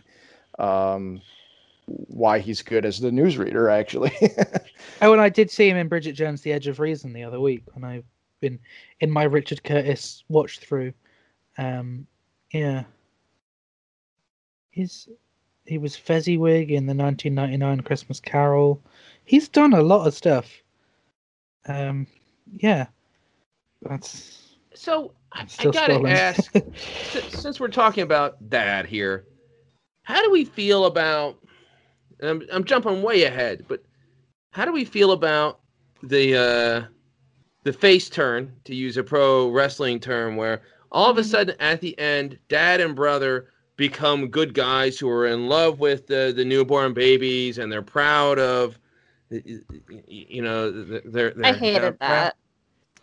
um, 0.60 1.20
why 1.86 2.38
he's 2.38 2.62
good 2.62 2.84
as 2.84 3.00
the 3.00 3.10
newsreader. 3.10 3.68
Actually, 3.68 4.12
Oh, 5.02 5.12
and 5.12 5.20
I 5.20 5.28
did 5.28 5.50
see 5.50 5.68
him 5.68 5.76
in 5.76 5.88
Bridget 5.88 6.12
Jones: 6.12 6.42
The 6.42 6.52
Edge 6.52 6.68
of 6.68 6.78
Reason 6.78 7.12
the 7.12 7.24
other 7.24 7.40
week 7.40 7.64
when 7.72 7.82
I've 7.82 8.04
been 8.40 8.60
in 9.00 9.10
my 9.10 9.24
Richard 9.24 9.64
Curtis 9.64 10.22
watch 10.28 10.60
through. 10.60 10.92
Um, 11.58 12.06
yeah, 12.52 12.84
he's 14.70 15.08
he 15.66 15.78
was 15.78 15.96
Fezziwig 15.96 16.70
in 16.70 16.86
the 16.86 16.94
1999 16.94 17.80
Christmas 17.82 18.20
Carol. 18.20 18.80
He's 19.24 19.48
done 19.48 19.72
a 19.72 19.82
lot 19.82 20.06
of 20.06 20.14
stuff. 20.14 20.62
Um, 21.66 22.06
yeah, 22.52 22.86
that's 23.82 24.56
So 24.74 25.12
I, 25.32 25.44
gotta 25.68 25.94
scrolling. 25.94 26.08
ask, 26.08 26.52
si- 27.02 27.20
since 27.28 27.60
we're 27.60 27.68
talking 27.68 28.02
about 28.02 28.48
dad 28.50 28.86
here, 28.86 29.26
how 30.02 30.22
do 30.22 30.30
we 30.30 30.44
feel 30.44 30.86
about? 30.86 31.38
and 32.20 32.30
I'm 32.30 32.42
I'm 32.52 32.64
jumping 32.64 33.02
way 33.02 33.24
ahead, 33.24 33.64
but 33.68 33.82
how 34.52 34.64
do 34.64 34.72
we 34.72 34.84
feel 34.84 35.12
about 35.12 35.60
the 36.02 36.36
uh, 36.36 36.86
the 37.64 37.72
face 37.72 38.08
turn, 38.08 38.52
to 38.64 38.74
use 38.74 38.96
a 38.96 39.04
pro 39.04 39.48
wrestling 39.50 40.00
term, 40.00 40.36
where 40.36 40.62
all 40.92 41.10
of 41.10 41.18
a 41.18 41.24
sudden 41.24 41.56
at 41.60 41.80
the 41.80 41.98
end, 41.98 42.38
dad 42.48 42.80
and 42.80 42.94
brother 42.94 43.48
become 43.76 44.28
good 44.28 44.54
guys 44.54 44.98
who 44.98 45.08
are 45.08 45.26
in 45.26 45.48
love 45.48 45.80
with 45.80 46.06
the 46.06 46.32
the 46.36 46.44
newborn 46.44 46.92
babies 46.92 47.58
and 47.58 47.72
they're 47.72 47.82
proud 47.82 48.38
of, 48.38 48.78
you 49.30 50.42
know, 50.42 50.70
they're, 50.70 51.30
they're 51.30 51.46
I 51.46 51.52
hated 51.54 51.98
that. 52.00 52.36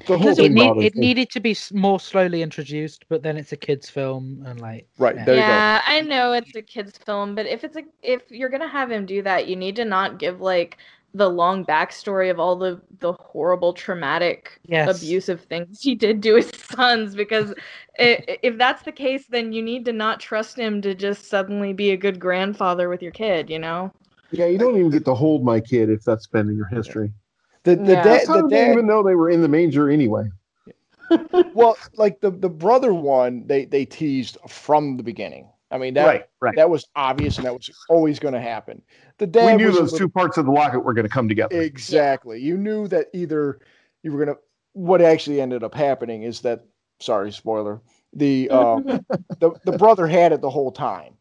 the 0.08 0.18
whole 0.18 0.30
Because 0.30 0.40
it, 0.40 0.52
need, 0.52 0.84
it 0.84 0.96
needed 0.96 1.30
to 1.32 1.40
be 1.40 1.56
more 1.74 2.00
slowly 2.00 2.42
introduced, 2.42 3.06
but 3.10 3.24
then 3.24 3.38
it's 3.38 3.52
a 3.52 3.58
kids' 3.58 3.90
film, 3.90 4.44
and 4.46 4.62
like 4.62 4.88
Right, 4.98 5.16
yeah. 5.16 5.26
there 5.26 5.36
you 5.36 5.42
go. 5.42 5.48
yeah, 5.48 5.82
I 5.86 6.02
know 6.02 6.34
it's 6.34 6.56
a 6.56 6.62
kids 6.62 6.98
film, 6.98 7.36
but 7.36 7.46
if 7.46 7.64
it's 7.64 7.76
a 7.76 7.84
if 8.02 8.22
you're 8.30 8.50
gonna 8.50 8.68
have 8.68 8.92
him 8.92 9.06
do 9.06 9.22
that, 9.24 9.48
you 9.48 9.56
need 9.56 9.76
to 9.78 9.86
not 9.86 10.20
give 10.20 10.40
like 10.40 10.78
the 11.14 11.30
long 11.30 11.66
backstory 11.66 12.30
of 12.30 12.40
all 12.40 12.56
the 12.56 12.80
the 13.00 13.14
horrible 13.14 13.74
traumatic 13.74 14.60
Yes. 14.68 15.02
abusive 15.02 15.42
things 15.42 15.82
he 15.82 15.96
did 15.96 16.22
to 16.24 16.36
his 16.36 16.50
sons 16.72 17.16
because 17.16 17.54
i 18.00 18.38
if 18.44 18.58
that's 18.58 18.84
the 18.84 18.92
case 18.92 19.26
then 19.28 19.52
you 19.52 19.62
need 19.62 19.86
to 19.86 19.92
not 19.94 20.20
trust 20.20 20.58
him 20.58 20.82
to 20.82 20.94
just 20.94 21.28
suddenly 21.30 21.74
be 21.74 21.92
a 21.92 21.98
good 21.98 22.20
grandfather 22.20 22.90
with 22.90 23.02
your 23.02 23.12
kid 23.12 23.50
you 23.50 23.60
know 23.60 23.92
yeah. 24.32 24.46
You 24.46 24.58
don't 24.58 24.78
even 24.78 24.92
get 24.92 25.06
to 25.06 25.16
hold 25.16 25.44
my 25.44 25.60
kid 25.60 25.90
if 25.90 26.04
that's 26.04 26.28
been 26.28 26.50
in 26.50 26.56
your 26.56 26.68
history. 26.68 27.12
The 27.64 27.76
the, 27.76 27.94
Yeah. 27.94 28.04
da- 28.04 28.04
That's 28.04 28.28
how 28.28 28.42
the 28.42 28.48
they 28.48 28.58
dad 28.58 28.72
even 28.74 28.88
know 28.88 29.04
they 29.04 29.16
were 29.16 29.30
in 29.30 29.42
the 29.42 29.48
manger 29.48 29.90
anyway. 29.90 30.30
well, 31.54 31.78
like 31.96 32.22
the 32.22 32.32
the 32.32 32.50
brother 32.50 32.94
one, 32.94 33.46
they 33.48 33.66
they 33.66 33.86
teased 33.86 34.38
from 34.48 34.98
the 34.98 35.04
beginning. 35.04 35.50
I 35.72 35.78
mean 35.78 35.94
that 35.96 36.30
right. 36.40 36.56
that 36.56 36.70
was 36.70 36.86
obvious 36.96 37.38
and 37.38 37.46
that 37.46 37.54
was 37.54 37.70
always 37.90 38.20
going 38.20 38.34
to 38.34 38.42
happen. 38.42 38.82
The 39.20 39.28
we 39.46 39.56
knew 39.56 39.68
was 39.68 39.76
those 39.78 39.92
little- 39.94 40.08
two 40.08 40.10
parts 40.10 40.38
of 40.38 40.46
the 40.46 40.52
locket 40.52 40.84
were 40.84 40.94
going 40.94 41.06
to 41.08 41.14
come 41.14 41.28
together. 41.30 41.62
exactly. 41.62 42.40
You 42.42 42.58
knew 42.58 42.88
that 42.88 43.08
either 43.14 43.60
you 44.04 44.12
were 44.12 44.26
going 44.26 44.36
to. 44.36 44.42
What 44.74 45.02
actually 45.02 45.42
ended 45.42 45.64
up 45.64 45.74
happening 45.76 46.24
is 46.24 46.42
that 46.42 46.64
sorry, 47.02 47.32
spoiler. 47.32 47.82
The 48.14 48.50
uh, 48.52 48.76
the 49.40 49.52
the 49.66 49.78
brother 49.78 50.08
had 50.08 50.32
it 50.32 50.42
the 50.42 50.50
whole 50.50 50.72
time. 50.72 51.14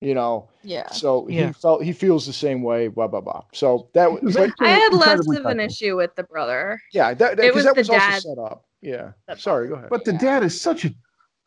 You 0.00 0.14
know, 0.14 0.48
yeah 0.64 0.90
so 0.90 1.28
Yeah. 1.28 1.46
he 1.48 1.52
felt 1.52 1.84
he 1.84 1.92
feels 1.92 2.26
the 2.26 2.32
same 2.32 2.62
way. 2.62 2.88
Blah 2.88 3.06
blah 3.06 3.20
blah. 3.20 3.42
So 3.52 3.88
that 3.94 4.10
was 4.10 4.20
was 4.22 4.34
but, 4.36 4.48
actually 4.48 4.66
i 4.66 4.70
had 4.70 4.92
less 4.94 5.02
incredibly 5.20 5.36
of 5.36 5.46
an 5.46 5.56
touching. 5.58 5.66
issue 5.70 5.96
with 5.96 6.16
the 6.16 6.24
brother 6.24 6.80
yeah. 6.92 7.14
That, 7.14 7.36
that, 7.36 7.44
It 7.44 7.48
'cause 7.52 7.54
was 7.56 7.64
that 7.66 7.74
the 7.76 7.80
was 7.82 7.88
also 7.90 8.00
dad 8.00 8.22
set 8.22 8.38
up. 8.38 8.64
Yeah. 8.80 9.12
that 9.28 9.38
Sorry. 9.40 9.68
Go 9.68 9.74
ahead. 9.74 9.90
But 9.90 10.04
the 10.04 10.14
dad 10.14 10.42
is 10.42 10.60
such 10.60 10.84
a 10.86 10.92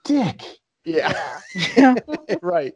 dick. 0.06 0.42
yeah. 0.86 1.12
Yeah. 1.76 1.96
right. 2.42 2.74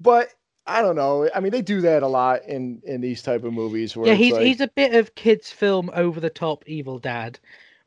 But 0.00 0.30
I 0.66 0.80
don't 0.80 0.96
know. 0.96 1.28
I 1.34 1.40
mean, 1.40 1.52
they 1.52 1.62
do 1.62 1.80
that 1.82 2.02
a 2.02 2.08
lot 2.08 2.44
in 2.44 2.80
in 2.84 3.00
these 3.00 3.22
type 3.22 3.44
of 3.44 3.52
movies. 3.52 3.96
Where 3.96 4.06
yeah, 4.08 4.14
he's 4.14 4.32
like, 4.32 4.42
he's 4.46 4.60
a 4.60 4.68
bit 4.68 4.94
of 4.94 5.14
kids' 5.14 5.50
film 5.50 5.90
over 5.94 6.20
the 6.20 6.30
top 6.30 6.64
evil 6.66 6.98
dad, 6.98 7.38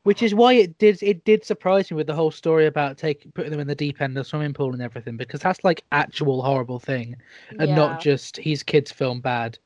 which 0.04 0.22
is 0.22 0.32
uh-huh. 0.32 0.40
why 0.42 0.52
it 0.54 0.78
did 0.78 1.02
it 1.02 1.24
did 1.24 1.44
surprise 1.44 1.90
me 1.90 1.96
with 1.96 2.06
the 2.06 2.14
whole 2.14 2.30
story 2.30 2.66
about 2.66 2.96
taking 2.96 3.32
putting 3.32 3.50
them 3.50 3.60
in 3.60 3.66
the 3.66 3.74
deep 3.74 4.00
end 4.00 4.16
of 4.16 4.24
the 4.24 4.28
swimming 4.28 4.54
pool 4.54 4.72
and 4.72 4.82
everything 4.82 5.16
because 5.16 5.40
that's 5.40 5.64
like 5.64 5.82
actual 5.92 6.42
horrible 6.42 6.78
thing 6.78 7.16
and 7.58 7.70
Yeah. 7.70 7.74
not 7.74 8.00
just 8.00 8.36
he's 8.36 8.62
kids' 8.62 8.92
film 8.92 9.20
bad. 9.20 9.58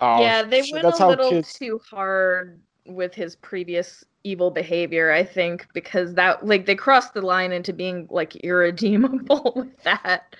oh, 0.00 0.20
yeah 0.20 0.42
they 0.42 0.62
so 0.62 0.72
went 0.72 0.84
that's 0.84 0.98
a 0.98 1.02
how 1.02 1.08
little 1.10 1.30
kids- 1.30 1.52
too 1.52 1.80
hard 1.88 2.60
with 2.86 3.14
his 3.14 3.36
previous 3.36 4.04
evil 4.24 4.50
behavior 4.50 5.12
i 5.12 5.22
think 5.22 5.66
because 5.74 6.14
that 6.14 6.44
like 6.44 6.66
they 6.66 6.74
crossed 6.74 7.14
the 7.14 7.22
line 7.22 7.52
into 7.52 7.72
being 7.72 8.06
like 8.10 8.34
irredeemable 8.36 9.52
with 9.56 9.82
that 9.84 10.34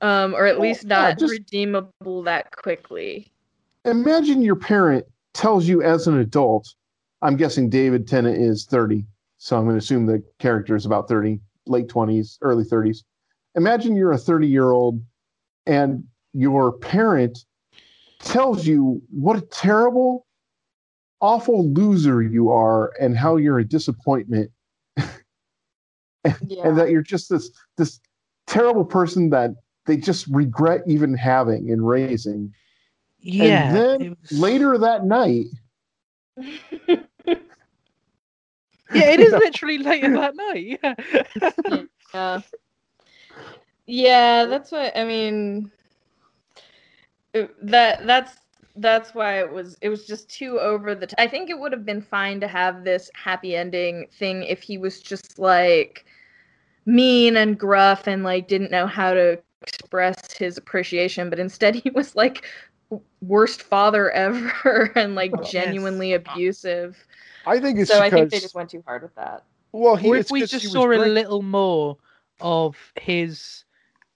um 0.00 0.34
or 0.34 0.46
at 0.46 0.58
Well, 0.58 0.68
least 0.68 0.84
yeah, 0.84 0.88
not 0.88 1.18
just- 1.18 1.32
redeemable 1.32 2.22
that 2.24 2.50
quickly. 2.56 3.30
Imagine 3.84 4.42
your 4.42 4.56
parent 4.56 5.04
tells 5.34 5.66
you 5.66 5.82
as 5.82 6.06
an 6.06 6.18
adult, 6.18 6.74
I'm 7.22 7.36
guessing 7.36 7.70
David 7.70 8.06
Tennant 8.08 8.36
is 8.36 8.66
30, 8.66 9.04
so 9.38 9.56
I'm 9.56 9.64
going 9.64 9.74
to 9.74 9.78
assume 9.78 10.04
the 10.06 10.22
character 10.38 10.74
is 10.76 10.84
about 10.84 11.08
30, 11.08 11.40
late 11.66 11.88
20s, 11.88 12.38
early 12.42 12.64
30s. 12.64 12.98
Imagine 13.54 13.96
you're 13.96 14.12
a 14.12 14.18
30 14.18 14.46
year 14.46 14.70
old 14.72 15.00
and 15.66 16.04
your 16.34 16.72
parent 16.72 17.38
tells 18.20 18.66
you 18.66 19.00
what 19.10 19.36
a 19.36 19.40
terrible, 19.42 20.26
awful 21.20 21.72
loser 21.72 22.20
you 22.22 22.50
are 22.50 22.92
and 23.00 23.16
how 23.16 23.36
you're 23.36 23.58
a 23.60 23.64
disappointment. 23.66 24.50
Yeah. 26.46 26.66
and 26.68 26.76
that 26.76 26.90
you're 26.90 27.00
just 27.00 27.30
this 27.30 27.50
this 27.78 28.00
terrible 28.46 28.84
person 28.84 29.30
that 29.30 29.52
they 29.88 29.96
just 29.96 30.26
regret 30.28 30.82
even 30.86 31.14
having 31.14 31.72
and 31.72 31.86
raising. 31.86 32.54
Yeah. 33.20 33.68
and 33.68 33.76
then 33.76 34.16
was- 34.22 34.38
later 34.38 34.78
that 34.78 35.04
night, 35.04 35.46
Yeah, 38.94 39.10
it 39.10 39.20
is 39.20 39.32
literally 39.32 39.78
later 39.78 40.12
that 40.16 40.36
night. 40.36 40.78
Yeah. 40.82 40.94
Yeah. 42.14 42.40
Yeah, 43.84 44.46
that's 44.46 44.72
what 44.72 44.96
I 44.96 45.04
mean. 45.04 45.70
That 47.62 48.06
that's 48.06 48.36
that's 48.76 49.14
why 49.14 49.40
it 49.40 49.52
was 49.52 49.76
it 49.82 49.90
was 49.90 50.06
just 50.06 50.30
too 50.30 50.58
over 50.58 50.94
the 50.94 51.06
t- 51.06 51.14
I 51.18 51.26
think 51.26 51.50
it 51.50 51.58
would 51.58 51.72
have 51.72 51.84
been 51.84 52.00
fine 52.00 52.40
to 52.40 52.48
have 52.48 52.82
this 52.82 53.10
happy 53.14 53.56
ending 53.56 54.06
thing 54.18 54.42
if 54.44 54.62
he 54.62 54.78
was 54.78 55.02
just 55.02 55.38
like 55.38 56.06
mean 56.86 57.36
and 57.36 57.58
gruff 57.58 58.06
and 58.06 58.24
like 58.24 58.48
didn't 58.48 58.70
know 58.70 58.86
how 58.86 59.12
to 59.12 59.38
express 59.62 60.32
his 60.36 60.56
appreciation, 60.56 61.30
but 61.30 61.38
instead 61.38 61.74
he 61.74 61.90
was 61.90 62.14
like 62.16 62.44
worst 63.20 63.62
father 63.62 64.10
ever 64.12 64.92
and 64.94 65.14
like 65.14 65.32
Yes. 65.32 65.52
genuinely 65.52 66.12
abusive. 66.14 67.06
I 67.46 67.60
think 67.60 67.78
it's 67.78 67.90
So 67.90 68.00
I 68.00 68.10
think 68.10 68.30
they 68.30 68.40
just 68.40 68.54
went 68.54 68.70
too 68.70 68.82
hard 68.86 69.02
with 69.02 69.14
that. 69.16 69.44
Well, 69.72 69.96
he, 69.96 70.08
or 70.08 70.16
if 70.16 70.30
we 70.30 70.40
'cause 70.40 70.50
just 70.50 70.62
he 70.62 70.68
was 70.68 70.72
saw 70.72 70.92
a 70.92 70.98
little 70.98 71.42
more 71.42 71.96
of 72.40 72.92
his 73.00 73.64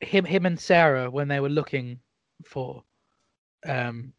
him 0.01 0.25
him 0.25 0.47
and 0.47 0.59
Sarah 0.59 1.11
when 1.11 1.29
they 1.29 1.41
were 1.41 1.49
looking 1.49 2.01
for 2.45 2.85
um 3.67 4.13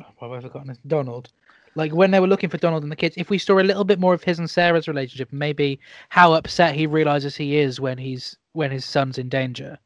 oh, 0.00 0.06
what 0.18 0.28
have 0.30 0.38
I 0.38 0.40
forgotten 0.48 0.68
his 0.68 0.78
Donald. 0.86 1.30
Like 1.74 1.92
when 1.92 2.10
they 2.10 2.20
were 2.20 2.26
looking 2.26 2.50
for 2.50 2.58
Donald 2.58 2.82
and 2.82 2.90
the 2.92 2.96
kids, 2.96 3.16
if 3.16 3.30
we 3.30 3.38
saw 3.38 3.58
a 3.58 3.62
little 3.62 3.84
bit 3.84 4.00
more 4.00 4.14
of 4.14 4.24
his 4.24 4.38
and 4.38 4.50
Sarah's 4.50 4.88
relationship, 4.88 5.32
maybe 5.32 5.80
how 6.10 6.32
upset 6.34 6.74
he 6.74 6.86
realizes 6.86 7.36
he 7.36 7.56
is 7.58 7.80
when 7.80 7.98
he's 7.98 8.36
when 8.52 8.70
his 8.70 8.84
son's 8.84 9.18
in 9.18 9.28
danger. 9.28 9.78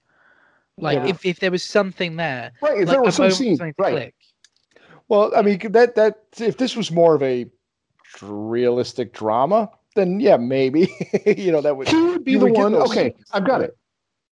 Like 0.79 0.97
Yeah. 0.99 1.07
if, 1.07 1.25
if 1.25 1.41
there 1.41 1.51
was 1.51 1.63
something 1.63 2.17
there, 2.17 2.53
Right, 2.61 2.79
if 2.81 2.89
like 2.89 2.95
there 2.97 3.03
was 3.03 3.17
some 3.17 3.31
scene, 3.31 3.57
something 3.57 3.75
right. 3.79 3.93
click. 3.93 4.15
Well, 5.09 5.33
I 5.37 5.43
mean 5.43 5.59
that 5.73 5.95
that 5.95 6.19
if 6.39 6.57
this 6.57 6.77
was 6.77 6.91
more 6.91 7.15
of 7.15 7.23
a 7.23 7.47
realistic 8.23 9.13
drama, 9.13 9.71
then 9.95 10.19
yeah, 10.19 10.37
maybe 10.37 10.89
you 11.27 11.53
know 11.53 11.61
that 11.61 11.77
would. 11.77 11.89
He 11.89 12.01
would 12.01 12.25
be 12.25 12.33
the 12.37 12.45
would 12.47 12.53
one. 12.55 12.75
Okay, 12.75 13.11
scenes. 13.13 13.25
I've 13.33 13.47
got 13.47 13.61
it. 13.61 13.77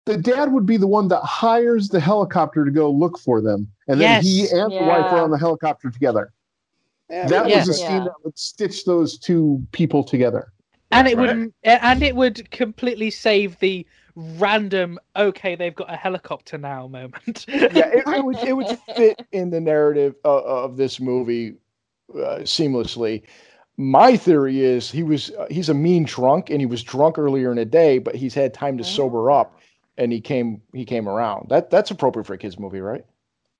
The 0.06 0.16
dad 0.16 0.52
would 0.52 0.64
be 0.66 0.76
the 0.76 0.86
one 0.86 1.08
that 1.08 1.20
hires 1.22 1.88
the 1.88 2.00
helicopter 2.00 2.64
to 2.64 2.70
go 2.70 2.90
look 2.90 3.18
for 3.18 3.40
them, 3.42 3.70
and 3.88 4.00
then 4.00 4.22
he 4.22 4.42
Yes. 4.42 4.52
and 4.52 4.72
the 4.72 4.78
wife 4.80 5.12
are 5.12 5.22
on 5.22 5.30
the 5.30 5.38
helicopter 5.38 5.90
together. 5.90 6.32
Yeah, 7.10 7.26
That 7.26 7.48
Yeah. 7.48 7.58
was 7.58 7.68
a 7.68 7.74
scene 7.74 7.86
Yeah. 7.98 8.04
that 8.04 8.14
would 8.24 8.38
stitch 8.38 8.84
those 8.84 9.18
two 9.18 9.62
people 9.72 10.02
together. 10.04 10.52
and 10.92 11.06
it 11.06 11.16
Right. 11.16 11.36
would 11.36 11.52
and 11.62 12.02
it 12.02 12.16
would 12.16 12.50
completely 12.50 13.10
save 13.10 13.56
the 13.60 13.86
random 14.15 14.99
okay 15.16 15.55
they've 15.55 15.74
got 15.74 15.93
a 15.93 15.97
helicopter 15.97 16.59
now 16.59 16.87
moment 16.87 17.45
yeah, 17.49 17.89
it, 17.89 18.05
it 18.07 18.24
would 18.24 18.37
it 18.39 18.53
would 18.53 18.78
fit 18.97 19.24
in 19.32 19.51
the 19.51 19.61
narrative 19.61 20.15
of, 20.24 20.45
of 20.45 20.77
this 20.77 21.01
movie 21.01 21.57
uh, 22.15 22.41
seamlessly. 22.41 23.23
My 23.77 24.16
theory 24.16 24.61
is 24.61 24.91
he 24.91 25.03
was 25.03 25.31
uh, 25.31 25.47
he's 25.51 25.69
a 25.69 25.74
mean 25.74 26.05
drunk 26.05 26.51
and 26.51 26.61
he 26.61 26.66
was 26.66 26.82
drunk 26.82 27.19
earlier 27.19 27.51
in 27.51 27.57
the 27.57 27.65
day, 27.65 27.99
but 27.99 28.15
he's 28.15 28.35
had 28.35 28.53
time 28.53 28.77
to 28.78 28.85
sober 28.85 29.31
up 29.31 29.59
and 29.97 30.12
he 30.12 30.20
came 30.20 30.61
he 30.74 30.85
came 30.85 31.09
around. 31.09 31.49
That 31.49 31.70
that's 31.70 31.91
appropriate 31.91 32.27
for 32.27 32.35
a 32.35 32.39
kids 32.39 32.59
movie, 32.59 32.81
right? 32.81 33.05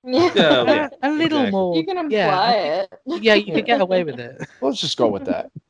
Yeah. 0.03 0.31
Yeah, 0.35 0.63
yeah. 0.63 0.89
a 1.03 1.11
little 1.11 1.39
exactly. 1.39 1.51
more 1.51 1.75
You 1.77 1.85
can 1.85 1.97
imply 1.97 2.09
yeah 2.15 2.85
it. 2.91 3.23
yeah 3.23 3.33
you 3.35 3.53
could 3.53 3.65
get 3.65 3.81
away 3.81 4.03
with 4.03 4.19
it 4.19 4.47
Let's 4.59 4.81
just 4.81 4.97
go 4.97 5.07
with 5.07 5.25
that. 5.25 5.51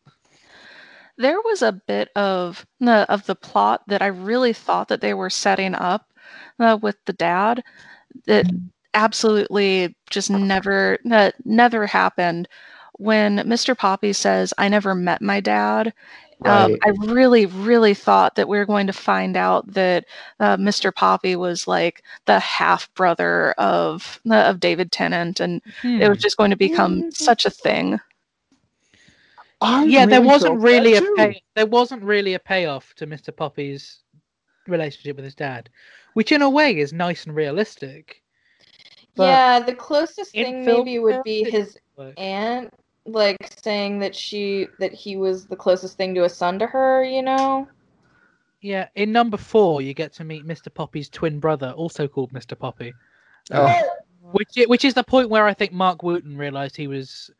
there 1.17 1.39
was 1.41 1.61
a 1.61 1.71
bit 1.71 2.09
of 2.15 2.65
the 2.79 3.05
of 3.09 3.25
the 3.25 3.35
plot 3.35 3.81
that 3.87 4.01
I 4.01 4.07
really 4.07 4.53
thought 4.53 4.87
that 4.89 5.01
they 5.01 5.13
were 5.13 5.29
setting 5.29 5.75
up 5.75 6.11
uh, 6.59 6.77
with 6.81 6.97
the 7.05 7.13
dad 7.13 7.63
that 8.25 8.45
absolutely 8.93 9.95
just 10.09 10.29
never 10.29 10.97
that 11.05 11.35
never 11.45 11.85
happened 11.87 12.47
when 12.97 13.37
Mr. 13.39 13.77
Poppy 13.77 14.13
says 14.13 14.53
I 14.57 14.67
never 14.67 14.93
met 14.95 15.21
my 15.21 15.39
dad 15.39 15.93
um, 16.43 16.75
I 16.83 16.89
really 17.05 17.45
really 17.45 17.93
thought 17.93 18.35
that 18.35 18.47
we 18.47 18.57
were 18.57 18.65
going 18.65 18.87
to 18.87 18.93
find 18.93 19.37
out 19.37 19.71
that 19.73 20.05
uh, 20.39 20.57
Mr. 20.57 20.93
Poppy 20.93 21.35
was 21.35 21.67
like 21.67 22.03
the 22.25 22.39
half 22.39 22.91
brother 22.95 23.51
of 23.53 24.19
uh, 24.29 24.35
of 24.35 24.59
David 24.59 24.91
Tennant 24.91 25.39
and 25.39 25.61
it 25.99 26.09
was 26.09 26.17
just 26.17 26.37
going 26.37 26.49
to 26.51 26.57
become 26.57 27.05
such 27.11 27.45
a 27.45 27.51
thing 27.51 27.99
I 29.61 29.85
yeah 29.85 30.05
there 30.05 30.21
wasn't 30.21 30.61
really 30.61 30.95
a 30.95 31.01
pay 31.15 31.41
there 31.55 31.65
wasn't 31.67 32.03
really 32.03 32.33
a 32.33 32.39
payoff 32.39 32.93
to 32.95 33.07
mr 33.07 33.35
poppy's 33.35 33.99
relationship 34.67 35.15
with 35.15 35.25
his 35.25 35.35
dad 35.35 35.69
which 36.13 36.31
in 36.31 36.41
a 36.41 36.49
way 36.49 36.77
is 36.77 36.93
nice 36.93 37.25
and 37.25 37.35
realistic 37.35 38.21
But 39.15 39.23
yeah, 39.23 39.59
the 39.59 39.75
closest 39.75 40.31
thing 40.31 40.65
maybe 40.65 40.99
would 40.99 41.23
be 41.23 41.43
his 41.43 41.77
work. 41.97 42.13
aunt 42.17 42.73
like 43.05 43.37
saying 43.63 43.99
that 43.99 44.15
she 44.15 44.67
that 44.79 44.93
he 44.93 45.15
was 45.17 45.45
the 45.47 45.55
closest 45.55 45.97
thing 45.97 46.13
to 46.15 46.23
a 46.23 46.29
son 46.29 46.59
to 46.59 46.67
her, 46.67 47.03
you 47.03 47.21
know? 47.21 47.67
yeah 48.61 48.87
in 48.95 49.11
number 49.11 49.37
four 49.37 49.81
you 49.81 49.93
get 49.93 50.13
to 50.13 50.23
meet 50.23 50.45
mr 50.45 50.71
poppy's 50.73 51.09
twin 51.09 51.39
brother 51.39 51.71
also 51.71 52.07
called 52.07 52.31
mr 52.31 52.57
poppy 52.57 52.93
Oh, 53.51 53.65
um, 53.65 53.73
which 54.33 54.49
which 54.67 54.85
is 54.85 54.93
the 54.93 55.03
point 55.03 55.29
where 55.29 55.45
I 55.45 55.53
think 55.53 55.73
Marc 55.73 56.03
Wootton 56.03 56.37
realized 56.37 56.77
he 56.77 56.87
was 56.87 57.31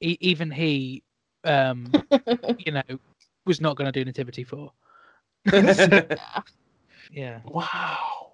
e- 0.00 0.16
even 0.20 0.50
he 0.50 1.02
um 1.44 1.92
you 2.58 2.72
know 2.72 2.82
was 3.46 3.60
not 3.60 3.76
going 3.76 3.90
to 3.90 3.92
do 3.92 4.04
Nativity 4.04 4.44
four. 4.44 4.72
Yeah, 7.10 7.40
Wow. 7.46 8.32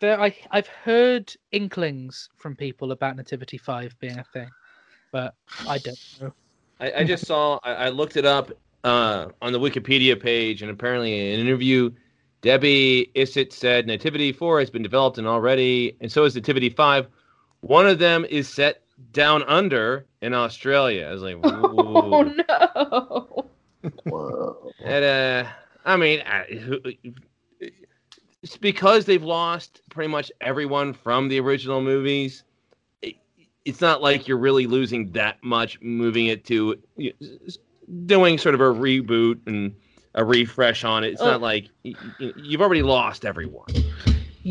there 0.00 0.20
I 0.20 0.36
I've 0.50 0.66
heard 0.68 1.32
inklings 1.50 2.28
from 2.36 2.54
people 2.56 2.92
about 2.92 3.16
Nativity 3.16 3.58
five 3.58 3.98
being 4.00 4.18
a 4.18 4.24
thing, 4.24 4.50
but 5.12 5.34
I 5.66 5.78
don't 5.78 5.98
know. 6.20 6.32
I, 6.80 6.92
I 6.98 7.04
just 7.04 7.26
saw. 7.26 7.58
I, 7.62 7.72
I 7.74 7.88
looked 7.88 8.16
it 8.16 8.24
up 8.24 8.52
uh, 8.84 9.26
on 9.42 9.52
the 9.52 9.58
Wikipedia 9.58 10.20
page, 10.20 10.62
and 10.62 10.70
apparently, 10.70 11.32
in 11.32 11.40
an 11.40 11.46
interview, 11.46 11.90
Debbie 12.42 13.10
Isitt 13.14 13.52
said 13.52 13.86
Nativity 13.86 14.32
Four 14.32 14.60
has 14.60 14.70
been 14.70 14.82
developed 14.82 15.18
and 15.18 15.26
already, 15.26 15.96
and 16.00 16.10
so 16.12 16.24
is 16.24 16.34
Nativity 16.34 16.70
Five. 16.70 17.08
One 17.60 17.86
of 17.88 17.98
them 17.98 18.24
is 18.28 18.48
set 18.48 18.82
down 19.12 19.42
under 19.44 20.06
in 20.20 20.34
Australia. 20.34 21.06
I 21.08 21.12
was 21.12 21.22
like, 21.22 21.36
Oh 21.44 22.22
no. 22.48 23.90
Whoa. 24.06 24.70
And, 24.84 25.04
uh, 25.04 25.50
I 25.84 25.96
mean, 25.96 26.20
I, 26.26 26.96
it's 28.42 28.56
because 28.56 29.04
they've 29.04 29.22
lost 29.22 29.82
pretty 29.90 30.08
much 30.10 30.30
everyone 30.40 30.92
from 30.92 31.28
the 31.28 31.40
original 31.40 31.80
movies. 31.80 32.44
It, 33.02 33.16
it's 33.64 33.80
not 33.80 34.02
like 34.02 34.28
you're 34.28 34.38
really 34.38 34.66
losing 34.66 35.12
that 35.12 35.42
much 35.42 35.80
moving 35.80 36.26
it 36.26 36.44
to 36.46 36.76
y- 36.96 37.12
s- 37.46 37.58
doing 38.06 38.38
sort 38.38 38.54
of 38.54 38.60
a 38.60 38.64
reboot 38.64 39.38
and 39.46 39.74
a 40.14 40.24
refresh 40.24 40.84
on 40.84 41.04
it. 41.04 41.12
It's 41.12 41.22
Oh. 41.22 41.26
not 41.32 41.40
like 41.40 41.68
y- 41.84 41.94
y- 42.20 42.32
you've 42.36 42.60
already 42.60 42.82
lost 42.82 43.24
everyone. 43.24 43.68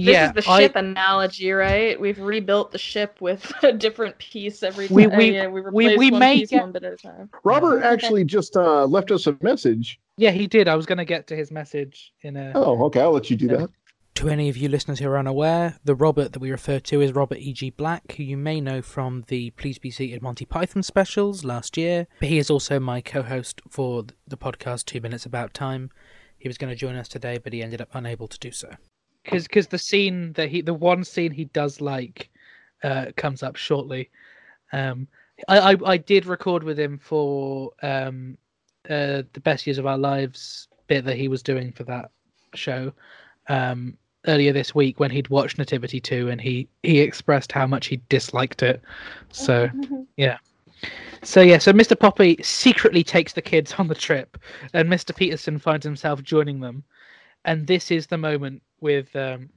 Yeah, 0.02 0.32
this 0.32 0.44
is 0.44 0.46
the 0.48 0.52
I- 0.52 0.60
ship 0.62 0.76
analogy, 0.76 1.52
right? 1.52 2.00
We've 2.00 2.20
rebuilt 2.20 2.72
the 2.72 2.78
ship 2.78 3.20
with 3.22 3.52
a 3.64 3.72
different 3.74 4.18
piece 4.18 4.64
every 4.64 4.88
time. 4.88 4.96
We- 4.96 5.08
we- 5.08 5.32
yeah, 5.34 5.48
we, 5.48 5.62
we- 5.62 5.68
replace 5.88 5.98
we 5.98 6.12
one 6.12 6.22
piece 6.34 6.50
get- 6.50 6.62
one 6.62 6.72
bit 6.72 6.84
at 6.84 6.94
a 6.94 6.98
time. 6.98 7.30
Robert 7.44 7.84
actually 7.84 8.24
just 8.26 8.56
uh, 8.58 8.86
left 8.86 9.12
us 9.12 9.28
a 9.28 9.38
message. 9.42 10.00
yeah, 10.18 10.32
he 10.32 10.48
did. 10.48 10.68
I 10.68 10.76
was 10.76 10.86
going 10.86 10.98
to 11.00 11.06
get 11.06 11.28
to 11.28 11.36
his 11.36 11.52
message 11.52 12.14
in 12.22 12.36
a. 12.38 12.52
Oh, 12.56 12.84
okay. 12.86 13.02
I'll 13.02 13.12
let 13.12 13.30
you 13.30 13.38
do 13.38 13.48
Yeah. 13.48 13.58
that. 13.58 13.70
To 14.16 14.30
any 14.30 14.50
of 14.50 14.58
you 14.58 14.68
listeners 14.68 14.98
who 14.98 15.08
are 15.10 15.18
unaware, 15.20 15.78
the 15.84 15.94
Robert 15.94 16.34
that 16.34 16.40
we 16.40 16.50
refer 16.50 16.80
to 16.80 17.02
is 17.02 17.12
Robert 17.14 17.38
E.G. 17.38 17.70
Black, 17.72 18.14
who 18.14 18.24
you 18.24 18.36
may 18.36 18.60
know 18.60 18.82
from 18.82 19.26
the 19.28 19.52
Please 19.52 19.78
Be 19.78 19.92
Seated 19.92 20.24
Monty 20.24 20.44
Python 20.44 20.82
specials 20.82 21.44
last 21.46 21.78
year. 21.78 22.08
But 22.20 22.30
he 22.30 22.40
is 22.40 22.50
also 22.50 22.80
my 22.80 23.00
co 23.00 23.22
host 23.22 23.62
for 23.70 24.06
the 24.28 24.36
podcast 24.36 24.86
Two 24.86 25.02
Minutes 25.02 25.28
About 25.28 25.54
Time. 25.54 25.92
He 26.36 26.50
was 26.50 26.58
going 26.58 26.72
to 26.72 26.76
join 26.76 26.96
us 26.96 27.08
today, 27.08 27.38
but 27.38 27.54
he 27.54 27.62
ended 27.62 27.80
up 27.80 27.90
unable 27.94 28.28
to 28.28 28.40
do 28.40 28.52
so. 28.52 28.70
Because 29.28 29.44
because 29.44 29.68
the 29.68 29.78
scene 29.78 30.32
that 30.34 30.50
he, 30.50 30.62
the 30.62 30.74
one 30.74 31.04
scene 31.04 31.32
he 31.32 31.46
does 31.46 31.82
like, 31.82 32.30
uh, 32.84 33.08
comes 33.18 33.44
up 33.44 33.56
shortly. 33.56 34.10
Um, 34.72 35.08
I, 35.48 35.74
I, 35.74 35.76
I 35.86 35.98
did 35.98 36.26
record 36.26 36.64
with 36.64 36.80
him 36.80 36.98
for 36.98 37.72
um, 37.84 38.38
uh, 38.90 39.24
the 39.34 39.42
Best 39.44 39.68
Years 39.68 39.78
of 39.78 39.86
Our 39.86 39.98
Lives 39.98 40.68
bit 40.88 41.04
that 41.06 41.18
he 41.18 41.28
was 41.28 41.44
doing 41.44 41.72
for 41.72 41.84
that 41.84 42.12
show. 42.54 42.94
Um, 43.50 43.98
earlier 44.28 44.52
this 44.52 44.76
week 44.76 45.00
when 45.00 45.12
he'd 45.12 45.30
watched 45.30 45.58
Nativity 45.58 46.00
2 46.00 46.30
and 46.30 46.42
he 46.42 46.68
he 46.84 47.00
expressed 47.00 47.52
how 47.52 47.68
much 47.68 47.88
he 47.88 48.02
disliked 48.10 48.62
it. 48.64 48.82
So 49.32 49.70
yeah. 50.18 50.38
So 51.24 51.42
yeah, 51.42 51.58
so 51.58 51.74
Mr. 51.74 52.00
Poppy 52.00 52.38
secretly 52.44 53.04
takes 53.04 53.34
the 53.34 53.42
kids 53.42 53.74
on 53.78 53.88
the 53.88 53.96
trip 53.96 54.38
and 54.74 54.90
Mr. 54.90 55.16
Peterson 55.16 55.60
finds 55.60 55.86
himself 55.86 56.22
joining 56.24 56.60
them. 56.60 56.84
And 57.48 57.66
this 57.66 57.90
is 57.90 58.06
the 58.08 58.18
moment 58.20 58.62
with 58.82 59.16
um 59.16 59.50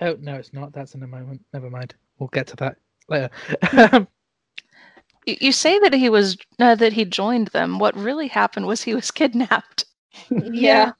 Oh 0.00 0.16
no, 0.20 0.34
it's 0.36 0.52
not. 0.52 0.72
That's 0.72 0.94
in 0.94 1.02
a 1.02 1.06
moment. 1.06 1.42
Never 1.54 1.70
mind. 1.70 1.94
We'll 2.18 2.28
get 2.28 2.46
to 2.48 2.56
that 2.56 2.76
later. 3.08 3.30
You, 5.26 5.36
you 5.40 5.52
say 5.52 5.78
that 5.80 5.92
he 5.92 6.08
was 6.08 6.38
uh, 6.58 6.74
that 6.76 6.94
he 6.94 7.04
joined 7.04 7.48
them. 7.48 7.78
What 7.78 7.94
really 7.94 8.26
happened 8.28 8.66
was 8.66 8.82
he 8.82 8.94
was 8.94 9.10
kidnapped. 9.20 9.84
Yeah. 10.30 10.92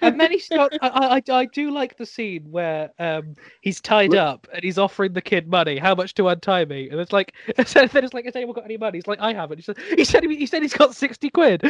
and 0.00 0.18
then 0.18 0.30
he 0.30 0.38
starts. 0.38 0.78
I, 0.80 0.88
I, 0.88 1.16
I- 1.18 1.40
I 1.40 1.44
do 1.46 1.70
like 1.70 1.98
the 1.98 2.06
scene 2.06 2.50
where 2.50 2.90
um 2.98 3.34
he's 3.60 3.82
tied 3.82 4.14
up 4.14 4.48
and 4.54 4.64
he's 4.64 4.78
offering 4.78 5.12
the 5.12 5.20
kid 5.20 5.46
money. 5.46 5.76
How 5.76 5.94
much 5.94 6.14
to 6.14 6.28
untie 6.28 6.64
me? 6.64 6.88
And 6.88 6.98
it's 7.00 7.12
like, 7.12 7.34
so 7.66 7.86
then 7.86 8.02
it's 8.04 8.14
like, 8.14 8.24
has 8.24 8.34
anyone 8.36 8.54
got 8.54 8.64
any 8.64 8.78
money? 8.78 8.96
He's 8.96 9.06
like, 9.06 9.20
I 9.20 9.34
haven't. 9.34 9.58
He 9.58 9.62
said, 9.62 9.76
he 9.94 10.04
said, 10.04 10.24
he 10.24 10.46
said 10.46 10.62
he's 10.62 10.72
got 10.74 10.94
sixty 10.94 11.28
quid. 11.28 11.62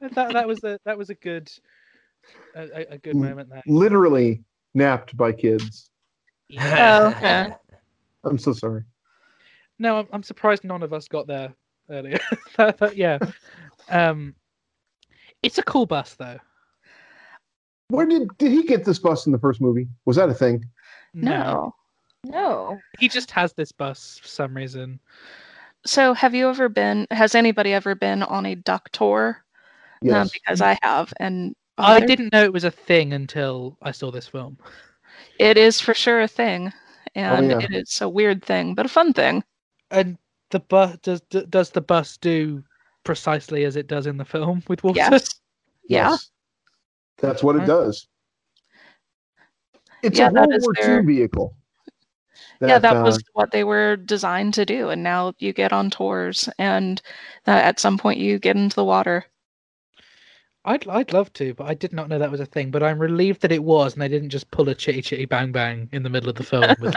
And 0.00 0.10
that 0.16 0.32
that 0.32 0.48
was 0.48 0.64
a 0.64 0.80
that 0.84 0.98
was 0.98 1.10
a 1.10 1.14
good 1.14 1.48
a, 2.54 2.62
a- 2.62 2.94
a 2.94 2.98
good 2.98 3.16
moment 3.16 3.48
there. 3.50 3.62
Literally 3.66 4.42
napped 4.74 5.16
by 5.16 5.32
kids. 5.32 5.90
Oh, 6.58 7.08
okay. 7.08 7.48
I'm 8.24 8.38
so 8.38 8.52
sorry. 8.52 8.84
No, 9.78 9.98
I'm, 9.98 10.06
I'm 10.12 10.22
surprised 10.22 10.64
none 10.64 10.82
of 10.82 10.92
us 10.92 11.08
got 11.08 11.26
there 11.26 11.52
earlier. 11.90 12.18
That- 12.56 12.78
that- 12.78 12.96
yeah, 12.96 13.18
um, 13.88 14.34
it's 15.42 15.58
a 15.58 15.62
cool 15.62 15.86
bus 15.86 16.14
though. 16.14 16.38
Where 17.88 18.06
did 18.06 18.28
did 18.38 18.50
he 18.52 18.62
get 18.64 18.84
this 18.84 18.98
bus 18.98 19.26
in 19.26 19.32
the 19.32 19.38
first 19.38 19.60
movie? 19.60 19.88
Was 20.06 20.16
that 20.16 20.28
a 20.28 20.34
thing? 20.34 20.64
No. 21.12 21.74
No. 22.24 22.78
he 22.98 23.08
just 23.08 23.30
has 23.32 23.52
this 23.52 23.70
bus 23.72 24.18
for 24.22 24.28
some 24.28 24.56
reason. 24.56 24.98
So 25.84 26.14
have 26.14 26.34
you 26.34 26.48
ever 26.48 26.70
been? 26.70 27.06
Has 27.10 27.34
anybody 27.34 27.74
ever 27.74 27.94
been 27.94 28.22
on 28.22 28.46
a 28.46 28.54
duck 28.54 28.88
tour? 28.92 29.44
Yes. 30.00 30.30
because 30.30 30.60
I 30.62 30.78
have, 30.82 31.12
and 31.18 31.54
I 31.78 32.00
didn't 32.00 32.32
know 32.32 32.44
it 32.44 32.52
was 32.52 32.64
a 32.64 32.70
thing 32.70 33.12
until 33.12 33.76
I 33.82 33.90
saw 33.90 34.10
this 34.10 34.28
film. 34.28 34.58
It 35.38 35.56
is 35.56 35.80
for 35.80 35.94
sure 35.94 36.20
a 36.22 36.28
thing, 36.28 36.72
and 37.14 37.50
yeah. 37.50 37.58
it 37.58 37.72
is 37.72 38.00
a 38.00 38.08
weird 38.08 38.44
thing, 38.44 38.74
but 38.74 38.86
a 38.86 38.88
fun 38.88 39.12
thing. 39.12 39.42
And 39.90 40.16
the 40.50 40.60
bus 40.60 40.96
does 41.02 41.20
does 41.20 41.70
the 41.70 41.80
bus 41.80 42.16
do 42.16 42.62
precisely 43.02 43.64
as 43.64 43.76
it 43.76 43.86
does 43.86 44.06
in 44.06 44.16
the 44.16 44.24
film 44.24 44.62
with 44.68 44.84
water? 44.84 44.96
Yes. 44.98 45.40
Yeah. 45.88 46.10
Yes. 46.10 46.30
That's 47.18 47.42
what 47.42 47.56
it 47.56 47.66
does. 47.66 48.06
It's 50.02 50.18
Yeah, 50.18 50.28
a 50.28 50.32
that 50.32 50.48
World 50.48 50.62
War 50.62 50.74
their- 50.80 51.00
II 51.00 51.06
vehicle. 51.06 51.56
yeah, 52.60 52.78
that 52.78 52.96
uh, 52.96 53.02
was 53.02 53.22
what 53.32 53.50
they 53.50 53.64
were 53.64 53.96
designed 53.96 54.54
to 54.54 54.66
do, 54.66 54.90
and 54.90 55.02
now 55.02 55.32
you 55.38 55.52
get 55.52 55.72
on 55.72 55.90
tours, 55.90 56.48
and 56.58 57.00
uh, 57.46 57.50
at 57.52 57.80
some 57.80 57.98
point 57.98 58.18
you 58.18 58.38
get 58.38 58.56
into 58.56 58.76
the 58.76 58.84
water. 58.84 59.24
I'd 60.64 60.88
I'd 60.88 61.12
love 61.12 61.32
to, 61.34 61.52
but 61.54 61.68
I 61.68 61.74
did 61.74 61.92
not 61.92 62.08
know 62.08 62.18
that 62.18 62.30
was 62.30 62.40
a 62.40 62.46
thing. 62.46 62.70
But 62.70 62.82
I'm 62.82 62.98
relieved 62.98 63.42
that 63.42 63.52
it 63.52 63.62
was, 63.62 63.92
and 63.92 64.02
they 64.02 64.08
didn't 64.08 64.30
just 64.30 64.50
pull 64.50 64.68
a 64.68 64.74
chitty 64.74 65.02
chitty 65.02 65.26
bang 65.26 65.52
bang 65.52 65.88
in 65.92 66.02
the 66.02 66.08
middle 66.10 66.30
of 66.30 66.36
the 66.36 66.42
film. 66.44 66.74
With, 66.80 66.94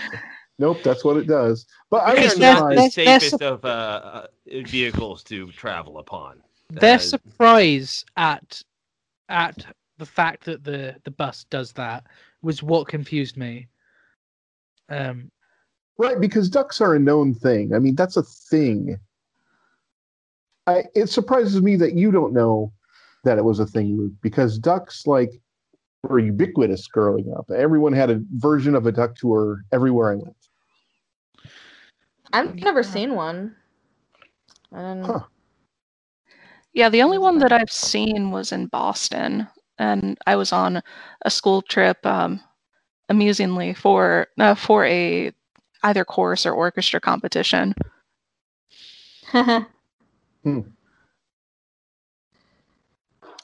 Nope, 0.58 0.78
that's 0.84 1.04
what 1.04 1.16
it 1.16 1.26
does. 1.26 1.66
But 1.90 2.02
I 2.04 2.14
Because 2.14 2.30
was 2.32 2.38
they're- 2.40 2.56
surprised. 2.56 2.78
the 2.78 2.90
safest 2.90 3.30
sup- 3.30 3.42
of 3.42 3.64
uh, 3.64 3.68
uh, 3.68 4.26
vehicles 4.66 5.22
to 5.24 5.50
travel 5.52 5.98
upon. 5.98 6.42
their 6.70 6.96
Uh, 6.96 6.98
surprise 6.98 8.04
at 8.16 8.62
at 9.28 9.64
the 9.98 10.06
fact 10.06 10.44
that 10.44 10.64
the 10.64 10.96
the 11.04 11.10
bus 11.10 11.44
does 11.50 11.72
that 11.72 12.06
was 12.42 12.62
what 12.62 12.88
confused 12.88 13.36
me. 13.36 13.68
Um, 14.88 15.30
Right, 15.96 16.20
because 16.20 16.48
ducks 16.50 16.80
are 16.80 16.96
a 16.96 16.98
known 16.98 17.32
thing. 17.34 17.72
I 17.72 17.78
mean, 17.78 17.94
that's 17.94 18.16
a 18.16 18.22
thing. 18.24 18.98
I 20.66 20.84
it 20.96 21.08
surprises 21.08 21.62
me 21.62 21.76
that 21.76 21.94
you 21.94 22.10
don't 22.10 22.32
know 22.32 22.72
that 23.24 23.38
it 23.38 23.44
was 23.44 23.60
a 23.60 23.66
thing, 23.66 23.96
Luke, 23.96 24.12
because 24.22 24.58
ducks 24.58 25.06
like 25.06 25.30
were 26.02 26.18
ubiquitous 26.18 26.86
growing 26.86 27.32
up. 27.36 27.50
Everyone 27.50 27.92
had 27.92 28.10
a 28.10 28.22
version 28.32 28.74
of 28.74 28.86
a 28.86 28.92
duck 28.92 29.14
tour 29.16 29.64
everywhere 29.72 30.12
I 30.12 30.16
went. 30.16 30.36
I've 32.32 32.54
never 32.56 32.82
seen 32.82 33.14
one. 33.14 33.54
And 34.72 35.06
Huh. 35.06 35.20
Yeah, 36.72 36.88
the 36.88 37.02
only 37.02 37.18
one 37.18 37.38
that 37.38 37.52
I've 37.52 37.70
seen 37.70 38.32
was 38.32 38.50
in 38.50 38.66
Boston, 38.66 39.46
and 39.78 40.18
I 40.26 40.34
was 40.34 40.52
on 40.52 40.82
a 41.22 41.30
school 41.30 41.62
trip, 41.62 42.04
um, 42.04 42.40
amusingly 43.08 43.74
for 43.74 44.26
uh, 44.38 44.56
for 44.56 44.84
a 44.84 45.32
either 45.84 46.04
chorus 46.04 46.44
or 46.44 46.52
orchestra 46.52 47.00
competition. 47.00 47.74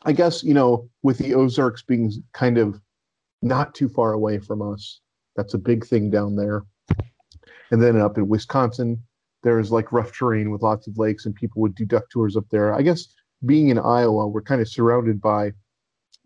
I 0.02 0.12
guess, 0.12 0.42
you 0.42 0.54
know, 0.54 0.88
with 1.02 1.18
the 1.18 1.34
Ozarks 1.34 1.82
being 1.82 2.10
kind 2.32 2.58
of 2.58 2.80
not 3.42 3.74
too 3.74 3.88
far 3.88 4.12
away 4.12 4.38
from 4.38 4.62
us, 4.62 5.00
that's 5.36 5.54
a 5.54 5.58
big 5.58 5.86
thing 5.86 6.10
down 6.10 6.36
there. 6.36 6.62
And 7.70 7.82
then 7.82 8.00
up 8.00 8.18
in 8.18 8.28
Wisconsin, 8.28 9.02
there's 9.42 9.70
like 9.70 9.92
rough 9.92 10.12
terrain 10.12 10.50
with 10.50 10.62
lots 10.62 10.86
of 10.86 10.98
lakes, 10.98 11.26
and 11.26 11.34
people 11.34 11.62
would 11.62 11.74
do 11.74 11.84
duck 11.84 12.04
tours 12.10 12.36
up 12.36 12.48
there. 12.50 12.74
I 12.74 12.82
guess 12.82 13.08
being 13.46 13.68
in 13.68 13.78
Iowa, 13.78 14.28
we're 14.28 14.42
kind 14.42 14.60
of 14.60 14.68
surrounded 14.68 15.20
by 15.20 15.52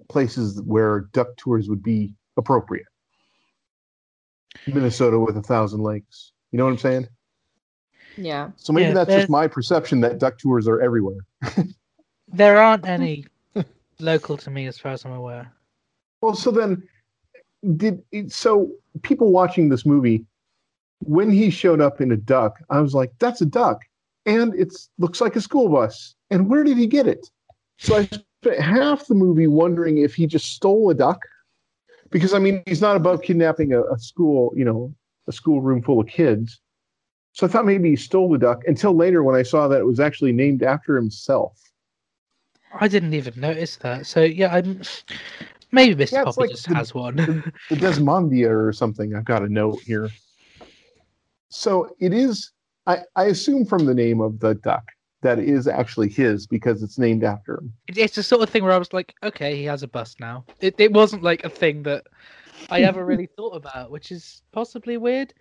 places 0.09 0.61
where 0.63 1.09
duck 1.13 1.29
tours 1.37 1.69
would 1.69 1.83
be 1.83 2.15
appropriate. 2.37 2.87
Minnesota 4.67 5.19
with 5.19 5.37
a 5.37 5.43
thousand 5.43 5.83
lakes. 5.83 6.33
You 6.51 6.59
know 6.59 6.65
what 6.65 6.73
I'm 6.73 6.79
saying? 6.79 7.09
yeah. 8.17 8.51
So 8.57 8.73
maybe 8.73 8.89
Yeah, 8.89 8.95
that's 8.95 9.13
just 9.13 9.29
my 9.29 9.47
perception 9.47 10.01
that 10.01 10.19
duck 10.19 10.39
tours 10.39 10.67
are 10.69 10.81
everywhere. 10.81 11.19
there 12.29 12.59
aren't 12.59 12.87
any 12.87 13.27
local 13.99 14.37
to 14.39 14.51
me, 14.51 14.67
as 14.67 14.79
far 14.79 14.93
as 14.93 15.05
I'm 15.05 15.13
aware. 15.13 15.53
Well, 16.21 16.35
so 16.35 16.51
then, 16.51 16.83
did 17.77 18.03
it, 18.13 18.33
so 18.33 18.71
people 19.03 19.33
watching 19.33 19.69
this 19.69 19.85
movie, 19.85 20.25
when 21.01 21.31
he 21.31 21.51
showed 21.51 21.81
up 21.81 22.01
in 22.01 22.13
a 22.13 22.17
duck, 22.17 22.59
I 22.71 22.81
was 22.81 22.95
like, 22.95 23.13
"That's 23.19 23.41
a 23.41 23.47
duck," 23.47 23.83
and 24.27 24.55
it 24.55 24.75
looks 24.99 25.21
like 25.21 25.37
a 25.37 25.41
school 25.41 25.69
bus. 25.69 26.15
And 26.31 26.49
where 26.49 26.65
did 26.65 26.79
he 26.79 26.87
get 26.87 27.07
it? 27.07 27.29
So 27.79 27.97
I 27.97 28.05
spent 28.05 28.61
half 28.61 29.07
the 29.07 29.15
movie 29.15 29.47
wondering 29.47 29.99
if 29.99 30.15
he 30.15 30.27
just 30.27 30.53
stole 30.55 30.91
a 30.91 30.95
duck, 30.95 31.21
because 32.11 32.33
I 32.35 32.39
mean, 32.39 32.63
he's 32.67 32.81
not 32.81 32.97
above 32.97 33.23
kidnapping 33.23 33.73
a, 33.73 33.83
a 33.83 33.99
school, 33.99 34.53
you 34.57 34.65
know, 34.65 34.95
a 35.27 35.33
schoolroom 35.33 35.83
full 35.83 36.01
of 36.01 36.07
kids. 36.07 36.61
So 37.33 37.47
I 37.47 37.51
thought 37.51 37.67
maybe 37.67 37.91
he 37.91 37.97
stole 37.97 38.31
the 38.31 38.39
duck 38.39 38.63
until 38.67 38.95
later 38.95 39.25
when 39.25 39.35
I 39.35 39.43
saw 39.43 39.67
that 39.67 39.81
it 39.81 39.87
was 39.87 39.99
actually 39.99 40.33
named 40.33 40.63
after 40.63 40.95
himself. 40.95 41.59
I 42.81 42.89
didn't 42.89 43.15
even 43.15 43.39
notice 43.41 43.77
that. 43.77 44.07
So 44.07 44.23
yeah, 44.23 44.53
I'm 44.55 44.83
maybe 45.73 46.05
Mr. 46.05 46.13
Yeah, 46.13 46.25
Poppy 46.25 46.41
like 46.43 46.51
just 46.51 46.69
the- 46.69 46.75
has 46.75 46.95
one. 46.95 47.17
the 47.17 47.77
Desmondia 47.77 48.49
or 48.69 48.73
something. 48.73 49.15
I've 49.15 49.25
got 49.25 49.43
a 49.43 49.49
note 49.49 49.81
here. 49.83 50.11
So 51.49 51.95
it 52.01 52.13
is. 52.13 52.51
I, 52.87 52.99
I 53.17 53.25
assume 53.25 53.65
from 53.65 53.87
the 53.87 53.95
name 53.95 54.21
of 54.21 54.41
the 54.41 54.55
duck 54.57 54.85
that 55.23 55.39
it 55.39 55.49
is 55.49 55.67
actually 55.67 56.11
his 56.11 56.47
because 56.47 56.83
it's 56.83 56.99
named 56.99 57.25
after 57.25 57.55
him. 57.59 57.73
It's 57.89 58.15
the 58.15 58.23
sort 58.23 58.43
of 58.43 58.51
thing 58.51 58.63
where 58.63 58.73
I 58.75 58.79
was 58.79 58.93
like, 58.93 59.15
okay, 59.23 59.57
he 59.57 59.65
has 59.65 59.83
a 59.83 59.89
bus 59.89 60.17
now. 60.21 60.45
It 60.61 60.75
it 60.79 60.93
wasn't 60.93 61.23
like 61.23 61.45
a 61.45 61.49
thing 61.49 61.83
that 61.85 62.05
I 62.71 62.83
ever 62.83 63.05
really 63.07 63.27
thought 63.37 63.57
about, 63.57 63.91
which 63.91 64.13
is 64.13 64.43
possibly 64.53 64.97
weird. 64.99 65.33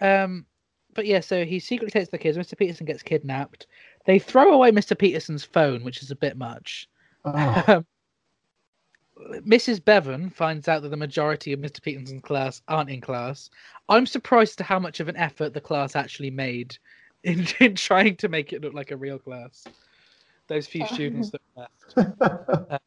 Um, 0.00 0.46
but 0.94 1.06
yeah, 1.06 1.18
so 1.20 1.44
he 1.44 1.58
secretly 1.58 1.90
takes 1.90 2.10
the 2.10 2.18
kids. 2.18 2.38
Mr. 2.38 2.56
Peterson 2.56 2.86
gets 2.86 3.02
kidnapped. 3.02 3.66
They 4.04 4.18
throw 4.18 4.52
away 4.52 4.70
Mr. 4.70 4.98
Peterson's 4.98 5.44
phone, 5.44 5.82
which 5.82 6.02
is 6.02 6.10
a 6.10 6.16
bit 6.16 6.36
much. 6.36 6.88
Oh, 7.24 7.84
Um, 9.16 9.42
Mrs. 9.46 9.82
Bevan 9.84 10.28
finds 10.30 10.68
out 10.68 10.82
that 10.82 10.88
the 10.88 10.96
majority 10.96 11.52
of 11.52 11.60
Mr. 11.60 11.80
Peterson's 11.80 12.22
class 12.22 12.62
aren't 12.68 12.90
in 12.90 13.00
class. 13.00 13.48
I'm 13.88 14.06
surprised 14.06 14.58
to 14.58 14.64
how 14.64 14.78
much 14.78 15.00
of 15.00 15.08
an 15.08 15.16
effort 15.16 15.54
the 15.54 15.60
class 15.60 15.94
actually 15.94 16.30
made 16.30 16.76
in, 17.24 17.46
in 17.60 17.74
trying 17.74 18.16
to 18.16 18.28
make 18.28 18.52
it 18.52 18.60
look 18.60 18.74
like 18.74 18.90
a 18.90 18.96
real 18.96 19.18
class. 19.18 19.64
Those 20.48 20.66
few 20.66 20.86
students 20.92 21.30
that 21.30 21.40
left. 21.56 22.80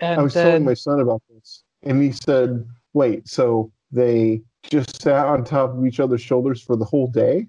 And 0.00 0.20
I 0.20 0.22
was 0.22 0.34
then, 0.34 0.46
telling 0.46 0.64
my 0.64 0.74
son 0.74 1.00
about 1.00 1.22
this, 1.34 1.64
and 1.82 2.02
he 2.02 2.12
said, 2.12 2.66
"Wait, 2.92 3.26
so 3.26 3.72
they 3.90 4.42
just 4.62 5.00
sat 5.00 5.26
on 5.26 5.42
top 5.42 5.70
of 5.70 5.86
each 5.86 6.00
other's 6.00 6.20
shoulders 6.20 6.62
for 6.62 6.76
the 6.76 6.84
whole 6.84 7.06
day?" 7.06 7.46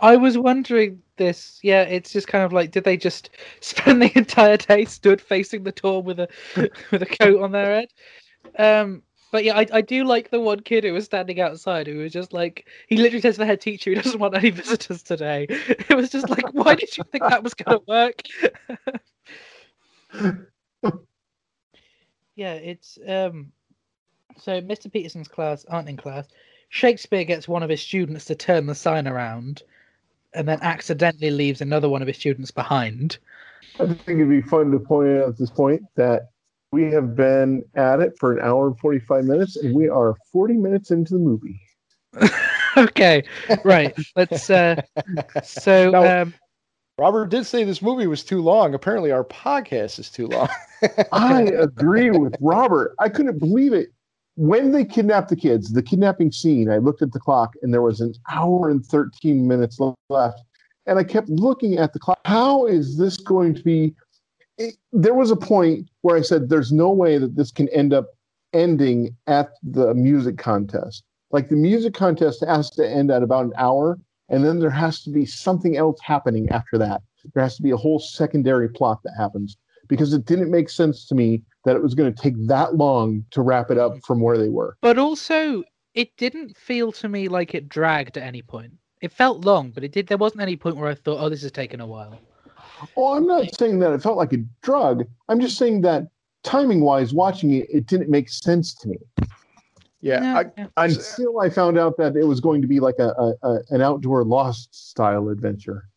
I 0.00 0.16
was 0.16 0.38
wondering 0.38 1.02
this. 1.16 1.58
Yeah, 1.62 1.82
it's 1.82 2.12
just 2.12 2.28
kind 2.28 2.44
of 2.44 2.52
like, 2.52 2.70
did 2.70 2.84
they 2.84 2.96
just 2.96 3.30
spend 3.60 4.02
the 4.02 4.16
entire 4.16 4.56
day 4.56 4.84
stood 4.84 5.20
facing 5.20 5.64
the 5.64 5.72
door 5.72 6.02
with 6.02 6.20
a 6.20 6.28
with 6.90 7.02
a 7.02 7.06
coat 7.06 7.42
on 7.42 7.52
their 7.52 7.74
head? 7.74 7.88
Um, 8.58 9.02
but 9.30 9.44
yeah, 9.44 9.58
I, 9.58 9.66
I 9.72 9.80
do 9.82 10.04
like 10.04 10.30
the 10.30 10.40
one 10.40 10.60
kid 10.60 10.84
who 10.84 10.92
was 10.92 11.04
standing 11.04 11.40
outside 11.40 11.86
who 11.86 11.98
was 11.98 12.12
just 12.12 12.32
like, 12.32 12.66
he 12.86 12.96
literally 12.96 13.20
says 13.20 13.34
to 13.34 13.40
the 13.40 13.46
head 13.46 13.60
teacher, 13.60 13.90
he 13.90 13.96
doesn't 13.96 14.18
want 14.18 14.34
any 14.34 14.50
visitors 14.50 15.02
today. 15.02 15.46
It 15.48 15.94
was 15.94 16.10
just 16.10 16.30
like, 16.30 16.54
why 16.54 16.74
did 16.74 16.96
you 16.96 17.04
think 17.04 17.24
that 17.28 17.42
was 17.42 17.54
going 17.54 17.78
to 17.78 17.84
work? 17.86 18.22
yeah, 22.36 22.54
it's 22.54 22.98
um. 23.06 23.52
So 24.38 24.60
Mr. 24.60 24.90
Peterson's 24.90 25.26
class 25.26 25.64
aren't 25.64 25.88
in 25.88 25.96
class. 25.96 26.28
Shakespeare 26.68 27.24
gets 27.24 27.48
one 27.48 27.62
of 27.62 27.70
his 27.70 27.80
students 27.80 28.24
to 28.26 28.34
turn 28.34 28.66
the 28.66 28.74
sign 28.74 29.08
around, 29.08 29.62
and 30.34 30.46
then 30.46 30.58
accidentally 30.62 31.30
leaves 31.30 31.60
another 31.60 31.88
one 31.88 32.02
of 32.02 32.08
his 32.08 32.16
students 32.16 32.50
behind. 32.50 33.18
I 33.80 33.86
think 33.86 34.08
it'd 34.08 34.28
be 34.28 34.42
fun 34.42 34.70
to 34.72 34.78
point 34.78 35.08
out 35.08 35.28
at 35.28 35.38
this 35.38 35.50
point 35.50 35.82
that 35.96 36.30
we 36.72 36.84
have 36.92 37.16
been 37.16 37.64
at 37.74 38.00
it 38.00 38.18
for 38.18 38.36
an 38.36 38.44
hour 38.44 38.66
and 38.68 38.78
forty-five 38.78 39.24
minutes, 39.24 39.56
and 39.56 39.74
we 39.74 39.88
are 39.88 40.14
forty 40.32 40.54
minutes 40.54 40.90
into 40.90 41.14
the 41.14 41.20
movie. 41.20 41.60
okay, 42.76 43.22
right. 43.64 43.96
Let's. 44.16 44.50
Uh, 44.50 44.80
so 45.42 45.90
Now- 45.92 46.22
um, 46.22 46.34
Robert 46.98 47.30
did 47.30 47.46
say 47.46 47.62
this 47.62 47.80
movie 47.80 48.08
was 48.08 48.24
too 48.24 48.42
long. 48.42 48.74
Apparently, 48.74 49.12
our 49.12 49.24
podcast 49.24 50.00
is 50.00 50.10
too 50.10 50.26
long. 50.26 50.48
I 51.12 51.42
agree 51.58 52.10
with 52.10 52.34
Robert. 52.40 52.96
I 52.98 53.08
couldn't 53.08 53.38
believe 53.38 53.72
it. 53.72 53.92
When 54.38 54.70
they 54.70 54.84
kidnapped 54.84 55.30
the 55.30 55.36
kids, 55.36 55.72
the 55.72 55.82
kidnapping 55.82 56.30
scene, 56.30 56.70
I 56.70 56.76
looked 56.76 57.02
at 57.02 57.10
the 57.10 57.18
clock 57.18 57.54
and 57.60 57.74
there 57.74 57.82
was 57.82 58.00
an 58.00 58.14
hour 58.30 58.70
and 58.70 58.86
13 58.86 59.48
minutes 59.48 59.80
left. 60.08 60.44
And 60.86 60.96
I 60.96 61.02
kept 61.02 61.28
looking 61.28 61.76
at 61.76 61.92
the 61.92 61.98
clock. 61.98 62.20
How 62.24 62.64
is 62.64 62.96
this 62.96 63.16
going 63.16 63.52
to 63.56 63.62
be? 63.64 63.96
It, 64.56 64.76
there 64.92 65.14
was 65.14 65.32
a 65.32 65.36
point 65.36 65.88
where 66.02 66.16
I 66.16 66.20
said, 66.20 66.50
there's 66.50 66.70
no 66.70 66.88
way 66.92 67.18
that 67.18 67.34
this 67.34 67.50
can 67.50 67.68
end 67.70 67.92
up 67.92 68.10
ending 68.52 69.16
at 69.26 69.50
the 69.64 69.92
music 69.92 70.38
contest. 70.38 71.02
Like 71.32 71.48
the 71.48 71.56
music 71.56 71.94
contest 71.94 72.44
has 72.46 72.70
to 72.70 72.88
end 72.88 73.10
at 73.10 73.24
about 73.24 73.46
an 73.46 73.54
hour, 73.56 73.98
and 74.28 74.44
then 74.44 74.60
there 74.60 74.70
has 74.70 75.02
to 75.02 75.10
be 75.10 75.26
something 75.26 75.76
else 75.76 75.98
happening 76.00 76.48
after 76.50 76.78
that. 76.78 77.02
There 77.34 77.42
has 77.42 77.56
to 77.56 77.62
be 77.62 77.72
a 77.72 77.76
whole 77.76 77.98
secondary 77.98 78.68
plot 78.68 79.02
that 79.02 79.14
happens 79.18 79.56
because 79.88 80.12
it 80.12 80.26
didn't 80.26 80.52
make 80.52 80.70
sense 80.70 81.08
to 81.08 81.16
me 81.16 81.42
that 81.68 81.76
it 81.76 81.82
was 81.82 81.94
going 81.94 82.12
to 82.12 82.22
take 82.22 82.34
that 82.46 82.76
long 82.76 83.22
to 83.30 83.42
wrap 83.42 83.70
it 83.70 83.76
up 83.76 83.92
mm. 83.92 84.02
from 84.02 84.20
where 84.20 84.38
they 84.38 84.48
were. 84.48 84.78
but 84.80 84.96
also, 84.96 85.62
it 85.92 86.16
didn't 86.16 86.56
feel 86.56 86.90
to 86.92 87.08
me 87.10 87.28
like 87.28 87.54
it 87.54 87.68
dragged 87.68 88.16
at 88.16 88.22
any 88.22 88.40
point. 88.40 88.72
It 89.02 89.12
felt 89.12 89.44
long, 89.44 89.70
but 89.70 89.84
it 89.84 89.92
did. 89.92 90.06
There 90.06 90.16
wasn't 90.16 90.40
any 90.40 90.56
point 90.56 90.76
where 90.76 90.88
I 90.88 90.94
thought, 90.94 91.20
"Oh, 91.20 91.28
this 91.28 91.44
is 91.44 91.52
taking 91.52 91.80
a 91.80 91.86
while." 91.86 92.18
Oh, 92.96 93.14
I'm 93.14 93.26
not 93.26 93.54
saying 93.54 93.80
that 93.80 93.92
it 93.92 94.02
felt 94.02 94.16
like 94.16 94.32
a 94.32 94.38
drug. 94.62 95.04
I'm 95.28 95.40
just 95.40 95.58
saying 95.58 95.82
that 95.82 96.08
timing 96.42 96.80
wise, 96.80 97.12
watching 97.12 97.52
it, 97.52 97.66
it 97.68 97.86
didn't 97.86 98.08
make 98.08 98.28
sense 98.28 98.74
to 98.76 98.88
me 98.88 98.96
Yeah, 100.00 100.20
No, 100.20 100.36
I, 100.36 100.44
yeah. 100.56 100.66
until 100.76 101.40
I 101.40 101.50
found 101.50 101.76
out 101.78 101.96
that 101.98 102.16
it 102.16 102.24
was 102.24 102.40
going 102.40 102.62
to 102.62 102.68
be 102.68 102.80
like 102.80 102.98
a, 102.98 103.08
a, 103.08 103.34
a 103.42 103.58
an 103.70 103.82
outdoor 103.82 104.24
lost 104.24 104.74
style 104.74 105.28
adventure. 105.28 105.87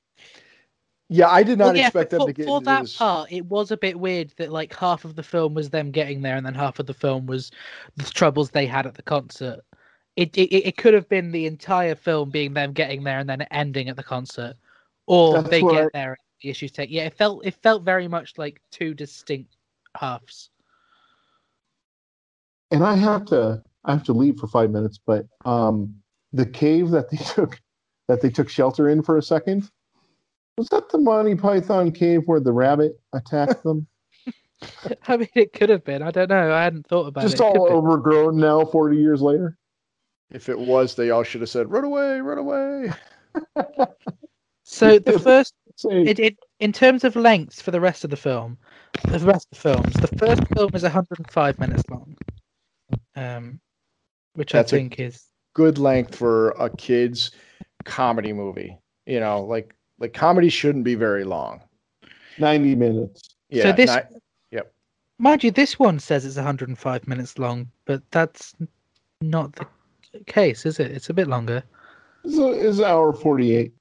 Yeah, 1.13 1.27
I 1.29 1.43
did 1.43 1.57
not 1.57 1.67
Well, 1.67 1.75
yeah, 1.77 1.87
expect 1.87 2.11
for, 2.11 2.19
them 2.19 2.27
to 2.27 2.33
get 2.33 2.45
for 2.45 2.61
that 2.61 2.83
this. 2.83 2.95
part. 2.95 3.31
It 3.33 3.45
was 3.45 3.69
a 3.71 3.77
bit 3.77 3.99
weird 3.99 4.33
that 4.37 4.49
like 4.49 4.73
half 4.73 5.03
of 5.03 5.17
the 5.17 5.23
film 5.23 5.53
was 5.53 5.69
them 5.69 5.91
getting 5.91 6.21
there, 6.21 6.37
and 6.37 6.45
then 6.45 6.53
half 6.55 6.79
of 6.79 6.85
the 6.85 6.93
film 6.93 7.25
was 7.25 7.51
the 7.97 8.05
troubles 8.05 8.49
they 8.49 8.65
had 8.65 8.87
at 8.87 8.95
the 8.95 9.01
concert. 9.03 9.59
It 10.15 10.37
it, 10.37 10.55
it 10.55 10.77
could 10.77 10.93
have 10.93 11.09
been 11.09 11.31
the 11.33 11.47
entire 11.47 11.95
film 11.95 12.29
being 12.29 12.53
them 12.53 12.71
getting 12.71 13.03
there 13.03 13.19
and 13.19 13.29
then 13.29 13.41
ending 13.51 13.89
at 13.89 13.97
the 13.97 14.03
concert, 14.03 14.55
or 15.05 15.33
That's 15.33 15.49
they 15.49 15.61
get 15.61 15.87
I- 15.87 15.89
there 15.93 16.11
and 16.11 16.17
the 16.41 16.49
issues 16.49 16.71
take. 16.71 16.89
Yeah, 16.89 17.03
it 17.07 17.13
felt 17.17 17.45
it 17.45 17.55
felt 17.55 17.83
very 17.83 18.07
much 18.07 18.37
like 18.37 18.61
two 18.71 18.93
distinct 18.93 19.57
halves. 19.97 20.49
And 22.71 22.85
I 22.85 22.95
have 22.95 23.25
to 23.25 23.61
I 23.83 23.91
have 23.91 24.03
to 24.03 24.13
leave 24.13 24.37
for 24.39 24.47
five 24.47 24.71
minutes, 24.71 24.97
but 25.05 25.25
um, 25.43 25.93
the 26.31 26.45
cave 26.45 26.89
that 26.91 27.09
they 27.09 27.17
took 27.35 27.59
that 28.07 28.21
they 28.21 28.29
took 28.29 28.47
shelter 28.47 28.87
in 28.87 29.01
for 29.03 29.17
a 29.17 29.21
second 29.21 29.69
was 30.57 30.67
that 30.69 30.89
the 30.89 30.97
Monty 30.97 31.35
Python 31.35 31.91
cave 31.91 32.21
where 32.25 32.39
the 32.39 32.51
rabbit 32.51 32.99
attacked 33.13 33.63
them? 33.63 33.87
I 35.07 35.17
mean, 35.17 35.29
it 35.35 35.53
could 35.53 35.69
have 35.69 35.83
been. 35.83 36.01
I 36.01 36.11
don't 36.11 36.29
know. 36.29 36.53
I 36.53 36.63
hadn't 36.63 36.85
thought 36.87 37.07
about 37.07 37.21
Just 37.23 37.35
it. 37.35 37.39
It 37.39 37.51
could 37.51 37.57
all 37.59 37.67
be. 37.67 37.73
overgrown 37.73 38.37
now, 38.37 38.63
forty 38.65 38.97
years 38.97 39.21
later. 39.21 39.57
If 40.31 40.47
it 40.49 40.57
was, 40.59 40.95
they 40.95 41.09
all 41.09 41.23
should 41.23 41.41
have 41.41 41.49
said, 41.49 41.69
"Run 41.71 41.83
away, 41.83 42.21
run 42.21 42.37
away." 42.37 42.91
So 44.63 44.99
the 44.99 45.19
first 45.19 45.53
it, 45.83 46.19
it 46.19 46.37
in 46.59 46.71
terms 46.71 47.03
of 47.03 47.15
lengths 47.15 47.61
for 47.61 47.71
the 47.71 47.81
rest 47.81 48.03
of 48.03 48.11
the 48.11 48.17
film, 48.17 48.57
the 49.07 49.19
rest 49.19 49.47
of 49.51 49.57
the 49.57 49.61
films, 49.61 49.93
the 49.95 50.15
first 50.17 50.43
film 50.55 50.69
is 50.73 50.83
105 50.83 51.59
minutes 51.59 51.83
long, 51.89 52.15
um, 53.15 53.59
which 54.35 54.51
That's 54.51 54.71
a- 54.71 54.75
I 54.75 54.79
think 54.79 54.99
is 54.99 55.25
Good 55.53 55.77
length 55.77 56.15
for 56.15 56.51
a 56.51 56.69
kids 56.69 57.31
comedy 57.83 58.31
movie. 58.31 58.77
You 59.05 59.19
know, 59.19 59.41
like 59.43 59.75
like 60.01 60.13
comedy 60.13 60.49
shouldn't 60.49 60.83
be 60.83 60.95
very 60.95 61.23
long. 61.23 61.61
ninety 62.39 62.75
minutes. 62.75 63.35
Yeah, 63.49 63.63
So 63.63 63.71
this- 63.73 63.97
yep. 64.51 64.73
mind 65.19 65.43
you. 65.43 65.51
This 65.51 65.77
one 65.77 65.99
says 65.99 66.25
it's 66.25 66.37
105 66.37 67.07
minutes 67.07 67.37
long, 67.37 67.69
but 67.85 68.01
that's 68.11 68.55
not 69.21 69.53
the 69.53 69.67
case, 70.25 70.65
is 70.65 70.79
it? 70.79 70.91
It's 70.91 71.09
a 71.09 71.13
bit 71.13 71.27
longer. 71.27 71.63
So 72.27 72.51
is 72.51 72.81
hour 72.81 73.13
forty 73.13 73.55
eight. 73.55 73.73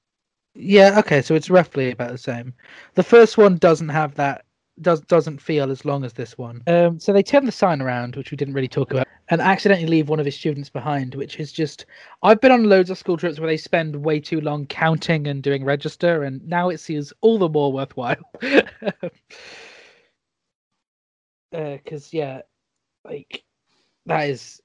Yeah. 0.55 0.99
Okay. 0.99 1.21
So 1.21 1.35
it's 1.35 1.49
roughly 1.49 1.91
about 1.91 2.11
the 2.11 2.17
same. 2.17 2.53
The 2.95 3.03
first 3.03 3.37
one 3.37 3.57
doesn't 3.57 3.89
have 3.89 4.15
that. 4.15 4.45
Does 4.81 5.01
doesn't 5.01 5.41
feel 5.41 5.69
as 5.71 5.85
long 5.85 6.03
as 6.03 6.13
this 6.13 6.37
one. 6.37 6.61
Um, 6.67 6.99
so 6.99 7.13
they 7.13 7.23
turn 7.23 7.45
the 7.45 7.51
sign 7.51 7.81
around, 7.81 8.15
which 8.15 8.31
we 8.31 8.37
didn't 8.37 8.53
really 8.55 8.67
talk 8.67 8.91
about, 8.91 9.07
and 9.31 9.41
accidentally 9.41 9.87
leave 9.87 10.09
one 10.09 10.19
of 10.19 10.25
his 10.25 10.35
students 10.35 10.69
behind, 10.69 11.15
which 11.15 11.39
is 11.39 11.51
just. 11.51 11.87
I've 12.21 12.39
been 12.39 12.51
on 12.51 12.65
loads 12.65 12.91
of 12.91 12.99
school 12.99 13.17
trips 13.17 13.39
where 13.39 13.49
they 13.49 13.57
spend 13.57 13.95
way 13.95 14.19
too 14.19 14.41
long 14.41 14.67
counting 14.67 15.25
and 15.27 15.41
doing 15.41 15.65
register, 15.65 16.23
and 16.23 16.47
now 16.47 16.69
it 16.69 16.77
seems 16.79 17.11
all 17.21 17.39
the 17.39 17.49
more 17.49 17.73
worthwhile. 17.73 18.17
Because 21.51 22.13
yeah, 22.13 22.43
like 23.03 23.43
that 24.05 24.29
is 24.29 24.61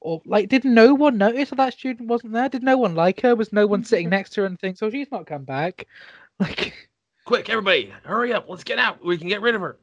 or 0.00 0.22
like 0.24 0.48
did 0.48 0.64
no 0.64 0.94
one 0.94 1.18
notice 1.18 1.50
that 1.50 1.56
that 1.56 1.72
student 1.72 2.08
wasn't 2.08 2.32
there 2.32 2.48
did 2.48 2.62
no 2.62 2.76
one 2.78 2.94
like 2.94 3.20
her 3.22 3.34
was 3.34 3.52
no 3.52 3.66
one 3.66 3.82
sitting 3.82 4.08
next 4.10 4.30
to 4.30 4.42
her 4.42 4.46
and 4.46 4.60
think 4.60 4.76
so 4.76 4.88
she's 4.90 5.10
not 5.10 5.26
come 5.26 5.42
back 5.42 5.88
like 6.38 6.90
Quick, 7.30 7.48
everybody, 7.48 7.94
hurry 8.02 8.32
up. 8.32 8.46
Let's 8.48 8.64
get 8.64 8.80
out. 8.80 9.04
We 9.04 9.16
can 9.16 9.28
get 9.28 9.40
rid 9.40 9.54
of 9.54 9.60
her. 9.60 9.78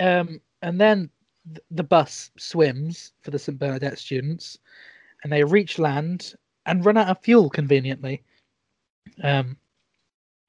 um 0.00 0.40
and 0.62 0.80
then 0.80 0.98
th- 0.98 1.10
the 1.70 1.82
bus 1.82 2.30
swims 2.36 3.12
for 3.22 3.30
the 3.30 3.38
st 3.38 3.58
bernadette 3.58 3.98
students 3.98 4.58
and 5.22 5.32
they 5.32 5.44
reach 5.44 5.78
land 5.78 6.34
and 6.66 6.84
run 6.84 6.96
out 6.96 7.08
of 7.08 7.20
fuel 7.22 7.50
conveniently. 7.50 8.22
Um 9.22 9.56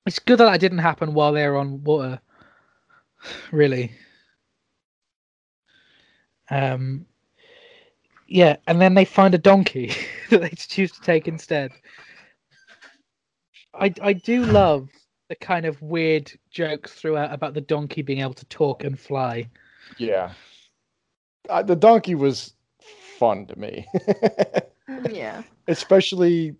it's 0.05 0.19
good 0.19 0.39
that 0.39 0.45
that 0.45 0.59
didn't 0.59 0.79
happen 0.79 1.13
while 1.13 1.31
they 1.33 1.47
were 1.47 1.57
on 1.57 1.83
water 1.83 2.19
really. 3.51 3.91
Um 6.49 7.05
yeah 8.27 8.57
and 8.67 8.79
then 8.81 8.93
they 8.93 9.05
find 9.05 9.33
a 9.33 9.39
donkey 9.39 9.93
that 10.29 10.41
they 10.41 10.49
choose 10.49 10.91
to 10.91 11.01
take 11.01 11.27
instead. 11.27 11.71
I 13.73 13.93
i 14.01 14.13
do 14.13 14.45
love 14.45 14.89
the 15.31 15.35
kind 15.35 15.65
of 15.65 15.81
weird 15.81 16.29
jokes 16.49 16.91
throughout 16.91 17.33
about 17.33 17.53
the 17.53 17.61
donkey 17.61 18.01
being 18.01 18.19
able 18.19 18.33
to 18.33 18.45
talk 18.47 18.83
and 18.83 18.99
fly. 18.99 19.49
Yeah. 19.97 20.33
Uh, 21.49 21.61
the 21.63 21.75
donkey 21.75 22.15
was 22.15 22.53
fun 23.17 23.45
to 23.47 23.57
me, 23.57 23.87
Yeah. 25.11 25.43
especially 25.67 26.55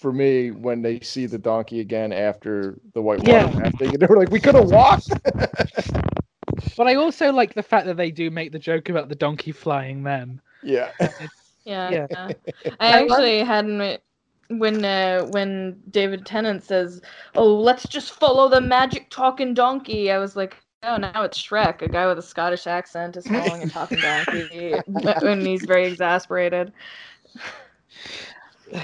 for 0.00 0.12
me 0.12 0.50
when 0.50 0.82
they 0.82 1.00
see 1.00 1.26
the 1.26 1.38
donkey 1.38 1.80
again 1.80 2.12
after 2.12 2.78
the 2.94 3.02
whitewater 3.02 3.46
Yeah. 3.46 3.58
rafting, 3.58 3.88
and 3.92 4.00
they 4.00 4.06
were 4.06 4.16
like, 4.16 4.30
"We 4.30 4.40
could 4.40 4.54
have 4.54 4.70
walked." 4.70 5.10
but 6.76 6.86
i 6.86 6.94
also 6.94 7.32
like 7.32 7.54
the 7.54 7.62
fact 7.62 7.86
that 7.86 7.96
they 7.96 8.10
do 8.10 8.30
make 8.30 8.52
the 8.52 8.58
joke 8.58 8.88
about 8.88 9.08
the 9.08 9.14
donkey 9.14 9.52
flying 9.52 10.02
them 10.02 10.40
yeah. 10.62 10.90
Yeah. 11.00 11.90
Yeah. 11.90 12.06
yeah. 12.10 12.32
I 12.80 12.86
actually 13.02 13.38
hadn't 13.44 14.00
when 14.48 14.84
uh, 14.84 15.22
when 15.26 15.80
David 15.90 16.26
Tennant 16.26 16.62
says, 16.62 17.00
"Oh, 17.36 17.56
let's 17.56 17.86
just 17.88 18.12
follow 18.12 18.48
the 18.48 18.60
magic 18.60 19.10
talking 19.10 19.54
donkey." 19.54 20.10
I 20.10 20.18
was 20.18 20.36
like, 20.36 20.56
"Oh, 20.82 20.96
now 20.96 21.22
it's 21.22 21.40
Shrek, 21.40 21.82
a 21.82 21.88
guy 21.88 22.06
with 22.06 22.18
a 22.18 22.22
Scottish 22.22 22.66
accent 22.66 23.16
is 23.16 23.26
following 23.28 23.62
a 23.62 23.68
talking 23.68 23.98
donkey," 23.98 24.74
when 24.86 25.44
he's 25.44 25.64
very 25.64 25.86
exasperated. 25.86 26.72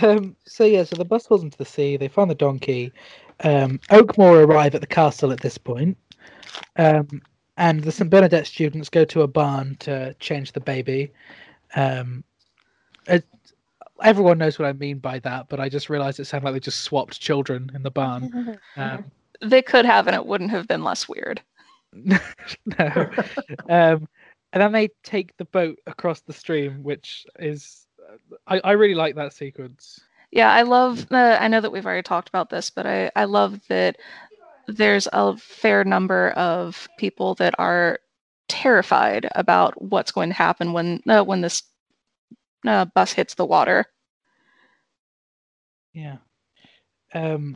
Um, 0.02 0.36
so 0.44 0.64
yeah, 0.64 0.85
so 0.85 0.97
the 0.97 1.05
bus 1.05 1.27
falls 1.27 1.43
into 1.43 1.59
the 1.59 1.64
sea. 1.64 1.97
They 1.97 2.09
find 2.09 2.31
the 2.31 2.35
donkey. 2.35 2.93
Um, 3.44 3.78
Oakmoor 3.90 4.47
arrive 4.47 4.74
at 4.74 4.81
the 4.81 4.86
castle 4.86 5.32
at 5.32 5.40
this 5.40 5.59
point, 5.59 5.97
um, 6.77 7.23
and 7.56 7.82
the 7.82 7.93
St 7.93 8.10
Bernadette 8.10 8.47
students 8.47 8.89
go 8.89 9.05
to 9.05 9.23
a 9.23 9.28
barn 9.28 9.77
to 9.81 10.14
change 10.14 10.52
the 10.52 10.60
baby. 10.60 11.12
Um, 11.74 12.24
it, 13.06 13.24
everyone 14.02 14.39
knows 14.39 14.59
what 14.59 14.66
I 14.68 14.73
mean 14.73 14.98
by 14.98 15.18
that, 15.20 15.48
but 15.48 15.60
I 15.60 15.68
just 15.68 15.89
realised 15.90 16.18
it 16.20 16.24
sounded 16.24 16.47
like 16.47 16.55
they 16.55 16.60
just 16.60 16.82
swapped 16.82 17.20
children 17.20 17.70
in 17.74 17.82
the 17.82 17.90
barn. 17.90 18.59
Um, 18.77 19.05
They 19.40 19.62
could 19.62 19.85
have, 19.85 20.06
and 20.06 20.16
it 20.16 20.27
wouldn't 20.27 20.51
have 20.51 20.66
been 20.66 20.82
less 20.82 21.09
weird. 21.09 21.40
no. 22.78 23.10
Um, 23.68 24.09
and 24.52 24.62
then 24.62 24.73
they 24.73 24.89
take 25.02 25.36
the 25.36 25.44
boat 25.47 25.78
across 25.86 26.20
the 26.23 26.32
stream, 26.32 26.82
which 26.82 27.27
is 27.39 27.86
I, 28.47 28.60
I 28.62 28.73
really 28.73 28.94
like 28.94 29.14
that 29.16 29.32
sequence. 29.32 30.01
Yeah, 30.31 30.52
I 30.52 30.62
love. 30.62 31.06
Uh, 31.10 31.39
I 31.40 31.48
know 31.48 31.60
that 31.60 31.73
we've 31.73 31.86
already 31.86 32.02
talked 32.02 32.28
about 32.28 32.51
this, 32.51 32.70
but 32.70 32.86
I 32.86 33.10
I 33.16 33.24
love 33.24 33.60
that 33.68 33.97
there's 34.66 35.09
a 35.12 35.36
fair 35.36 35.85
number 35.85 36.31
of 36.31 36.89
people 36.98 37.35
that 37.36 37.55
are 37.59 37.98
terrified 38.48 39.28
about 39.35 39.81
what's 39.81 40.12
going 40.12 40.31
to 40.31 40.35
happen 40.35 40.73
when 40.73 41.02
uh, 41.09 41.23
when 41.23 41.40
this 41.40 41.62
uh, 42.66 42.85
bus 42.86 43.12
hits 43.12 43.35
the 43.35 43.47
water. 43.47 43.86
Yeah. 45.93 46.16
Um 47.14 47.55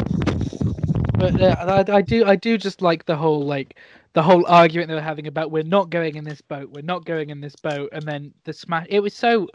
but 1.19 1.41
uh, 1.41 1.85
I, 1.89 1.97
I 1.97 2.03
do 2.03 2.25
I 2.25 2.37
do 2.37 2.57
just 2.57 2.81
like 2.81 3.05
the 3.05 3.17
whole 3.17 3.45
like 3.45 3.79
the 4.13 4.23
whole 4.23 4.45
argument 4.47 4.89
they 4.89 4.95
were 4.95 5.01
having 5.01 5.27
about 5.27 5.51
we're 5.51 5.63
not 5.63 5.91
going 5.91 6.17
in 6.17 6.25
this 6.25 6.41
boat, 6.41 6.71
we're 6.71 6.83
not 6.83 7.05
going 7.05 7.31
in 7.31 7.41
this 7.41 7.57
boat, 7.57 7.91
and 7.93 8.03
then 8.03 8.33
the 8.45 8.53
smash 8.53 8.87
it 8.89 9.01
was 9.01 9.15
so 9.15 9.49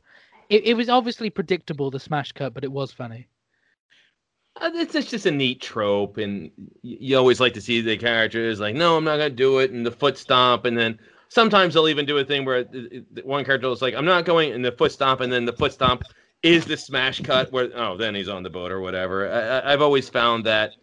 it, 0.49 0.65
it 0.65 0.73
was 0.75 0.89
obviously 0.89 1.29
predictable 1.29 1.91
the 1.91 1.99
smash 1.99 2.31
cut, 2.31 2.53
but 2.53 2.63
it 2.63 2.71
was 2.71 2.91
funny. 2.91 3.27
Uh, 4.61 4.71
It's, 4.75 4.95
it's 4.95 5.09
just 5.09 5.25
a 5.25 5.31
neat 5.31 5.61
trope, 5.61 6.17
and 6.17 6.51
you 6.81 7.17
always 7.17 7.39
like 7.39 7.53
to 7.55 7.61
see 7.61 7.81
the 7.81 7.97
characters 7.97 8.59
like, 8.59 8.75
"No, 8.75 8.95
I'm 8.95 9.03
not 9.03 9.17
gonna 9.17 9.29
do 9.29 9.59
it," 9.59 9.71
and 9.71 9.85
the 9.85 9.91
foot 9.91 10.17
stomp, 10.17 10.65
and 10.65 10.77
then 10.77 10.99
sometimes 11.29 11.73
they'll 11.73 11.89
even 11.89 12.05
do 12.05 12.17
a 12.17 12.23
thing 12.23 12.45
where 12.45 12.59
it- 12.59 12.69
it- 12.73 13.25
one 13.25 13.43
character 13.43 13.67
is 13.69 13.81
like, 13.81 13.95
"I'm 13.95 14.05
not 14.05 14.25
going," 14.25 14.53
and 14.53 14.63
the 14.63 14.71
foot 14.71 14.91
stomp, 14.93 15.19
and 15.21 15.31
then 15.31 15.45
the 15.45 15.53
foot 15.53 15.73
stomp 15.73 16.03
is 16.43 16.65
the 16.65 16.77
smash 16.77 17.21
cut 17.21 17.51
where 17.51 17.69
oh, 17.75 17.97
then 17.97 18.15
he's 18.15 18.29
on 18.29 18.43
the 18.43 18.49
boat 18.49 18.71
or 18.71 18.79
whatever. 18.79 19.29
I, 19.29 19.73
I've 19.73 19.81
always 19.81 20.09
found 20.09 20.45
that 20.45 20.73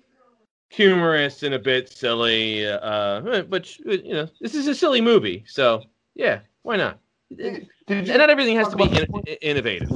humorous 0.73 1.43
and 1.43 1.55
a 1.55 1.59
bit 1.59 1.89
silly, 1.91 2.67
uh, 2.67 3.43
but 3.43 3.79
you 3.81 4.15
know, 4.15 4.29
this 4.41 4.55
is 4.55 4.67
a 4.67 4.75
silly 4.75 5.01
movie, 5.01 5.45
so 5.47 5.83
yeah, 6.15 6.41
why 6.63 6.77
not? 6.77 6.99
Did 7.37 7.69
And 7.89 8.07
you, 8.07 8.17
not 8.17 8.31
everything 8.31 8.57
has 8.57 8.69
to 8.69 8.77
be 8.77 8.85
in, 8.85 9.25
innovative. 9.43 9.89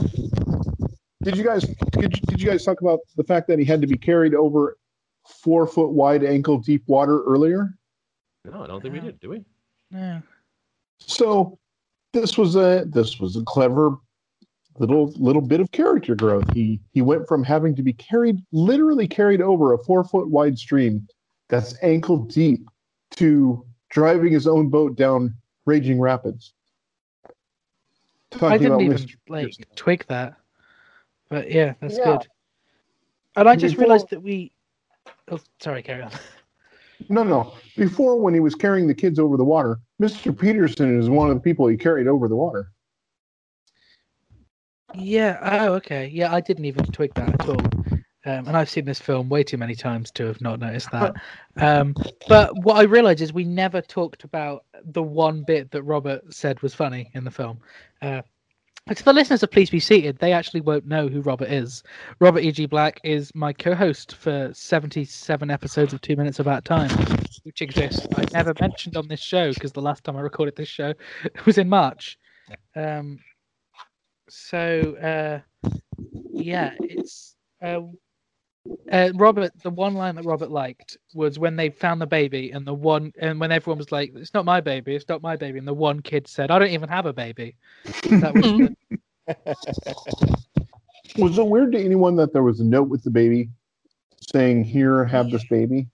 did 1.22 1.36
you 1.36 1.44
guys 1.44 1.62
did 1.92 2.02
you, 2.16 2.20
did 2.26 2.40
you 2.42 2.48
guys 2.48 2.64
talk 2.64 2.80
about 2.80 3.00
the 3.16 3.24
fact 3.24 3.46
that 3.48 3.58
he 3.58 3.64
had 3.64 3.80
to 3.80 3.86
be 3.86 3.96
carried 3.96 4.34
over 4.34 4.76
four 5.26 5.66
foot 5.66 5.90
wide, 5.90 6.24
ankle 6.24 6.58
deep 6.58 6.82
water 6.86 7.22
earlier? 7.24 7.74
No, 8.44 8.62
I 8.62 8.66
don't 8.66 8.80
think 8.80 8.94
we 8.94 9.00
did. 9.00 9.18
Do 9.20 9.30
we? 9.30 9.44
Yeah. 9.90 10.20
So 11.00 11.58
this 12.12 12.38
was 12.38 12.56
a 12.56 12.84
this 12.86 13.18
was 13.18 13.36
a 13.36 13.42
clever 13.42 13.96
little 14.78 15.12
little 15.16 15.42
bit 15.42 15.60
of 15.60 15.70
character 15.72 16.14
growth. 16.14 16.44
He 16.52 16.80
he 16.92 17.02
went 17.02 17.26
from 17.28 17.42
having 17.44 17.74
to 17.76 17.82
be 17.82 17.92
carried 17.92 18.38
literally 18.52 19.06
carried 19.08 19.40
over 19.40 19.72
a 19.72 19.78
four 19.78 20.04
foot 20.04 20.28
wide 20.28 20.58
stream 20.58 21.06
that's 21.48 21.74
ankle 21.82 22.18
deep 22.18 22.66
to 23.16 23.64
driving 23.90 24.32
his 24.32 24.46
own 24.46 24.68
boat 24.68 24.96
down 24.96 25.34
raging 25.64 26.00
rapids. 26.00 26.52
Talking 28.30 28.48
I 28.48 28.58
didn't 28.58 28.80
even 28.80 28.96
Mr. 28.98 29.16
like 29.28 29.46
Peterson. 29.46 29.64
twig 29.76 30.04
that, 30.08 30.34
but 31.28 31.50
yeah, 31.50 31.74
that's 31.80 31.96
Yeah. 31.98 32.04
good. 32.04 32.26
And 33.36 33.48
I 33.48 33.56
just 33.56 33.74
Before- 33.74 33.84
realized 33.84 34.10
that 34.10 34.22
we. 34.22 34.52
Oh, 35.28 35.38
sorry, 35.60 35.82
carry 35.82 36.02
on. 36.02 36.10
No, 37.10 37.22
no. 37.22 37.52
Before, 37.76 38.18
when 38.18 38.32
he 38.32 38.40
was 38.40 38.54
carrying 38.54 38.86
the 38.88 38.94
kids 38.94 39.18
over 39.18 39.36
the 39.36 39.44
water, 39.44 39.78
Mr. 40.00 40.36
Peterson 40.36 40.98
is 40.98 41.10
one 41.10 41.28
of 41.28 41.34
the 41.36 41.42
people 41.42 41.66
he 41.66 41.76
carried 41.76 42.08
over 42.08 42.26
the 42.26 42.34
water. 42.34 42.72
Yeah. 44.94 45.38
Oh, 45.42 45.74
okay. 45.74 46.08
Yeah, 46.08 46.32
I 46.32 46.40
didn't 46.40 46.64
even 46.64 46.84
twig 46.86 47.14
that 47.14 47.40
at 47.40 47.48
all. 47.48 47.60
Um, 48.26 48.48
and 48.48 48.56
I've 48.56 48.68
seen 48.68 48.84
this 48.84 48.98
film 48.98 49.28
way 49.28 49.44
too 49.44 49.56
many 49.56 49.76
times 49.76 50.10
to 50.12 50.26
have 50.26 50.40
not 50.40 50.58
noticed 50.58 50.90
that. 50.92 51.14
Um, 51.58 51.94
but 52.28 52.50
what 52.64 52.76
I 52.76 52.82
realized 52.82 53.22
is 53.22 53.32
we 53.32 53.44
never 53.44 53.80
talked 53.80 54.24
about 54.24 54.66
the 54.84 55.02
one 55.02 55.42
bit 55.46 55.70
that 55.70 55.84
Robert 55.84 56.34
said 56.34 56.60
was 56.60 56.74
funny 56.74 57.10
in 57.14 57.24
the 57.24 57.30
film. 57.30 57.60
Uh, 58.02 58.20
to 58.94 59.02
the 59.02 59.12
listeners 59.14 59.42
of 59.42 59.50
Please 59.50 59.70
Be 59.70 59.80
Seated, 59.80 60.18
they 60.18 60.34
actually 60.34 60.60
won't 60.60 60.86
know 60.86 61.08
who 61.08 61.22
Robert 61.22 61.48
is. 61.50 61.82
Robert 62.20 62.40
E.G. 62.40 62.66
Black 62.66 63.00
is 63.04 63.34
my 63.34 63.54
co-host 63.54 64.16
for 64.16 64.50
77 64.52 65.50
episodes 65.50 65.94
of 65.94 66.02
Two 66.02 66.14
Minutes 66.14 66.40
About 66.40 66.66
Time, 66.66 66.90
which 67.44 67.62
exists. 67.62 68.06
I 68.16 68.26
never 68.34 68.52
mentioned 68.60 68.98
on 68.98 69.08
this 69.08 69.20
show 69.20 69.52
because 69.54 69.72
the 69.72 69.80
last 69.80 70.04
time 70.04 70.16
I 70.16 70.20
recorded 70.20 70.56
this 70.56 70.68
show 70.68 70.92
was 71.46 71.56
in 71.56 71.70
March. 71.70 72.18
Um, 72.76 73.18
so 74.28 74.96
uh, 75.02 75.68
yeah, 76.32 76.72
it's 76.80 77.36
uh, 77.62 77.80
uh, 78.90 79.10
Robert. 79.14 79.52
The 79.62 79.70
one 79.70 79.94
line 79.94 80.14
that 80.16 80.24
Robert 80.24 80.50
liked 80.50 80.96
was 81.14 81.38
when 81.38 81.56
they 81.56 81.70
found 81.70 82.00
the 82.00 82.06
baby, 82.06 82.50
and 82.52 82.66
the 82.66 82.74
one, 82.74 83.12
and 83.20 83.40
when 83.40 83.52
everyone 83.52 83.78
was 83.78 83.92
like, 83.92 84.12
"It's 84.14 84.34
not 84.34 84.44
my 84.44 84.60
baby, 84.60 84.94
it's 84.94 85.08
not 85.08 85.22
my 85.22 85.36
baby," 85.36 85.58
and 85.58 85.68
the 85.68 85.74
one 85.74 86.00
kid 86.00 86.26
said, 86.26 86.50
"I 86.50 86.58
don't 86.58 86.70
even 86.70 86.88
have 86.88 87.06
a 87.06 87.12
baby." 87.12 87.56
That 88.20 88.34
was 88.34 88.52
the, 88.54 88.74
Was 91.18 91.38
it 91.38 91.46
weird 91.46 91.72
to 91.72 91.82
anyone 91.82 92.16
that 92.16 92.32
there 92.32 92.42
was 92.42 92.60
a 92.60 92.64
note 92.64 92.88
with 92.88 93.02
the 93.02 93.10
baby 93.10 93.48
saying, 94.32 94.64
Here, 94.64 95.04
have 95.04 95.30
this 95.30 95.44
baby? 95.44 95.86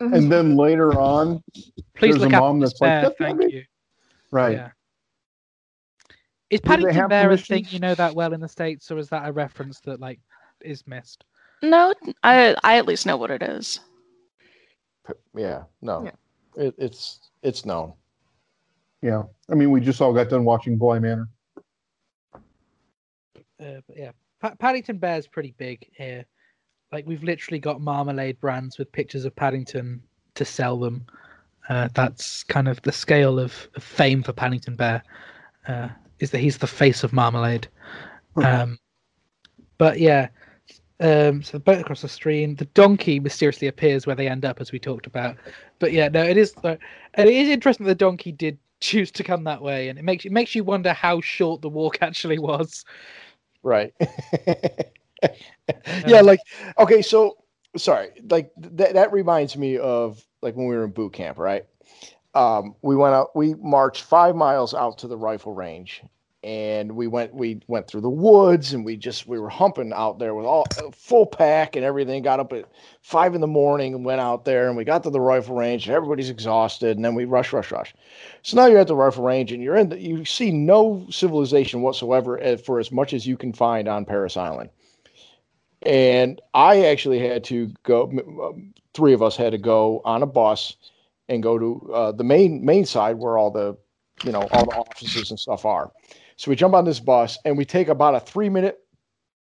And 0.00 0.30
then 0.32 0.56
later 0.56 0.98
on, 0.98 1.42
please 1.96 2.18
There's 2.18 2.22
look 2.22 2.32
a 2.32 2.36
out 2.36 2.40
mom 2.40 2.60
that's 2.60 2.80
like, 2.80 3.02
"That's 3.02 3.14
thank 3.18 3.40
baby." 3.40 3.54
you. 3.54 3.64
right. 4.30 4.56
Yeah. 4.56 4.70
Is 6.50 6.60
they 6.60 6.68
Paddington 6.68 6.94
have 6.94 7.10
Bear 7.10 7.30
a 7.30 7.36
thing 7.36 7.64
you 7.70 7.78
know 7.78 7.94
that 7.94 8.14
well 8.14 8.32
in 8.32 8.40
the 8.40 8.48
states, 8.48 8.90
or 8.90 8.98
is 8.98 9.08
that 9.10 9.28
a 9.28 9.32
reference 9.32 9.80
that 9.80 10.00
like 10.00 10.20
is 10.60 10.86
missed? 10.86 11.24
No, 11.62 11.94
I 12.22 12.56
I 12.64 12.78
at 12.78 12.86
least 12.86 13.06
know 13.06 13.16
what 13.16 13.30
it 13.30 13.42
is. 13.42 13.80
Yeah, 15.34 15.64
no, 15.80 16.04
Yeah. 16.04 16.64
It, 16.64 16.74
it's 16.78 17.30
it's 17.42 17.64
known. 17.64 17.92
Yeah. 19.02 19.22
I 19.50 19.54
mean, 19.54 19.70
we 19.70 19.80
just 19.80 20.00
all 20.00 20.12
got 20.12 20.28
done 20.28 20.44
watching 20.44 20.76
Bly 20.76 20.98
Manor. 20.98 21.28
Uh, 22.34 23.80
but 23.86 23.96
yeah, 23.96 24.10
pa- 24.40 24.54
Paddington 24.58 24.98
Bear's 24.98 25.26
pretty 25.26 25.54
big 25.56 25.86
here. 25.92 26.24
Like 26.92 27.06
we've 27.06 27.22
literally 27.22 27.60
got 27.60 27.80
marmalade 27.80 28.40
brands 28.40 28.78
with 28.78 28.90
pictures 28.92 29.24
of 29.24 29.34
Paddington 29.36 30.02
to 30.34 30.44
sell 30.44 30.78
them. 30.78 31.06
Uh, 31.68 31.88
that's 31.94 32.42
kind 32.44 32.68
of 32.68 32.82
the 32.82 32.92
scale 32.92 33.38
of, 33.38 33.68
of 33.76 33.82
fame 33.82 34.22
for 34.22 34.32
Paddington 34.32 34.74
Bear. 34.74 35.02
Uh, 35.68 35.88
is 36.20 36.30
that 36.30 36.38
he's 36.38 36.58
the 36.58 36.66
face 36.66 37.02
of 37.02 37.12
marmalade. 37.12 37.66
Um, 38.36 38.78
but 39.78 39.98
yeah, 39.98 40.28
um, 41.00 41.42
so 41.42 41.52
the 41.52 41.60
boat 41.60 41.80
across 41.80 42.02
the 42.02 42.08
stream, 42.08 42.54
the 42.54 42.66
donkey 42.66 43.18
mysteriously 43.18 43.68
appears 43.68 44.06
where 44.06 44.14
they 44.14 44.28
end 44.28 44.44
up, 44.44 44.60
as 44.60 44.70
we 44.70 44.78
talked 44.78 45.06
about. 45.06 45.36
But 45.78 45.92
yeah, 45.92 46.08
no, 46.08 46.22
it 46.22 46.36
is. 46.36 46.54
Uh, 46.62 46.76
and 47.14 47.28
it 47.28 47.34
is 47.34 47.48
interesting 47.48 47.86
that 47.86 47.92
the 47.92 48.04
donkey 48.04 48.32
did 48.32 48.58
choose 48.80 49.10
to 49.12 49.24
come 49.24 49.44
that 49.44 49.62
way, 49.62 49.88
and 49.88 49.98
it 49.98 50.04
makes 50.04 50.24
it 50.24 50.32
makes 50.32 50.54
you 50.54 50.62
wonder 50.62 50.92
how 50.92 51.20
short 51.22 51.62
the 51.62 51.68
walk 51.68 51.98
actually 52.02 52.38
was. 52.38 52.84
Right. 53.62 53.92
yeah, 56.06 56.20
like 56.20 56.40
okay, 56.78 57.02
so 57.02 57.38
sorry, 57.76 58.10
like 58.28 58.52
that 58.58 58.94
that 58.94 59.12
reminds 59.12 59.56
me 59.56 59.78
of 59.78 60.22
like 60.42 60.54
when 60.54 60.66
we 60.66 60.76
were 60.76 60.84
in 60.84 60.90
boot 60.90 61.14
camp, 61.14 61.38
right? 61.38 61.64
Um, 62.34 62.76
we 62.82 62.94
went 62.94 63.14
out, 63.14 63.34
we 63.34 63.54
marched 63.54 64.04
five 64.04 64.36
miles 64.36 64.74
out 64.74 64.98
to 64.98 65.08
the 65.08 65.16
rifle 65.16 65.52
range, 65.52 66.02
and 66.42 66.92
we 66.92 67.06
went 67.06 67.34
we 67.34 67.60
went 67.66 67.88
through 67.88 68.02
the 68.02 68.08
woods, 68.08 68.72
and 68.72 68.84
we 68.84 68.96
just 68.96 69.26
we 69.26 69.38
were 69.38 69.48
humping 69.48 69.92
out 69.92 70.18
there 70.18 70.34
with 70.34 70.46
all 70.46 70.64
full 70.92 71.26
pack 71.26 71.74
and 71.74 71.84
everything. 71.84 72.22
Got 72.22 72.40
up 72.40 72.52
at 72.52 72.66
five 73.02 73.34
in 73.34 73.40
the 73.40 73.48
morning 73.48 73.94
and 73.94 74.04
went 74.04 74.20
out 74.20 74.44
there, 74.44 74.68
and 74.68 74.76
we 74.76 74.84
got 74.84 75.02
to 75.02 75.10
the 75.10 75.20
rifle 75.20 75.56
range, 75.56 75.86
and 75.86 75.94
everybody's 75.94 76.30
exhausted, 76.30 76.96
and 76.96 77.04
then 77.04 77.16
we 77.16 77.24
rush, 77.24 77.52
rush, 77.52 77.72
rush. 77.72 77.94
So 78.42 78.56
now 78.56 78.66
you're 78.66 78.78
at 78.78 78.86
the 78.86 78.96
rifle 78.96 79.24
range, 79.24 79.50
and 79.52 79.62
you're 79.62 79.76
in. 79.76 79.88
The, 79.88 80.00
you 80.00 80.24
see 80.24 80.52
no 80.52 81.06
civilization 81.10 81.82
whatsoever 81.82 82.40
eh, 82.40 82.56
for 82.56 82.78
as 82.78 82.92
much 82.92 83.12
as 83.12 83.26
you 83.26 83.36
can 83.36 83.52
find 83.52 83.88
on 83.88 84.04
Parris 84.04 84.36
Island. 84.36 84.70
And 85.82 86.40
I 86.54 86.84
actually 86.84 87.18
had 87.18 87.42
to 87.44 87.72
go. 87.82 88.56
Three 88.94 89.14
of 89.14 89.22
us 89.22 89.36
had 89.36 89.52
to 89.52 89.58
go 89.58 90.00
on 90.04 90.22
a 90.22 90.26
bus 90.26 90.76
and 91.30 91.42
go 91.42 91.58
to 91.58 91.92
uh, 91.94 92.12
the 92.12 92.24
main 92.24 92.62
main 92.64 92.84
side 92.84 93.16
where 93.16 93.38
all 93.38 93.50
the, 93.50 93.76
you 94.24 94.32
know, 94.32 94.46
all 94.52 94.66
the 94.66 94.76
offices 94.76 95.30
and 95.30 95.38
stuff 95.38 95.64
are. 95.64 95.90
So 96.36 96.50
we 96.50 96.56
jump 96.56 96.74
on 96.74 96.84
this 96.84 97.00
bus 97.00 97.38
and 97.44 97.56
we 97.56 97.64
take 97.64 97.88
about 97.88 98.14
a 98.14 98.20
three 98.20 98.50
minute 98.50 98.78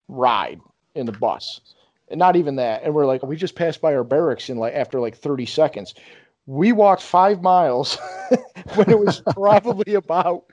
ride 0.07 0.59
in 0.95 1.05
the 1.05 1.11
bus, 1.11 1.61
and 2.09 2.17
not 2.17 2.35
even 2.35 2.55
that. 2.55 2.83
And 2.83 2.95
we're 2.95 3.05
like, 3.05 3.21
we 3.21 3.35
just 3.35 3.55
passed 3.55 3.81
by 3.81 3.93
our 3.93 4.03
barracks 4.03 4.49
in 4.49 4.57
like 4.57 4.73
after 4.73 4.99
like 4.99 5.15
thirty 5.15 5.45
seconds. 5.45 5.93
We 6.47 6.71
walked 6.71 7.01
five 7.01 7.41
miles 7.41 7.97
when 8.75 8.89
it 8.89 8.99
was 8.99 9.21
probably 9.33 9.95
about 9.95 10.45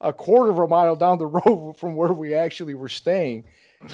a 0.00 0.12
quarter 0.12 0.50
of 0.50 0.58
a 0.58 0.66
mile 0.66 0.96
down 0.96 1.18
the 1.18 1.28
road 1.28 1.76
from 1.78 1.94
where 1.94 2.12
we 2.12 2.34
actually 2.34 2.74
were 2.74 2.88
staying 2.88 3.44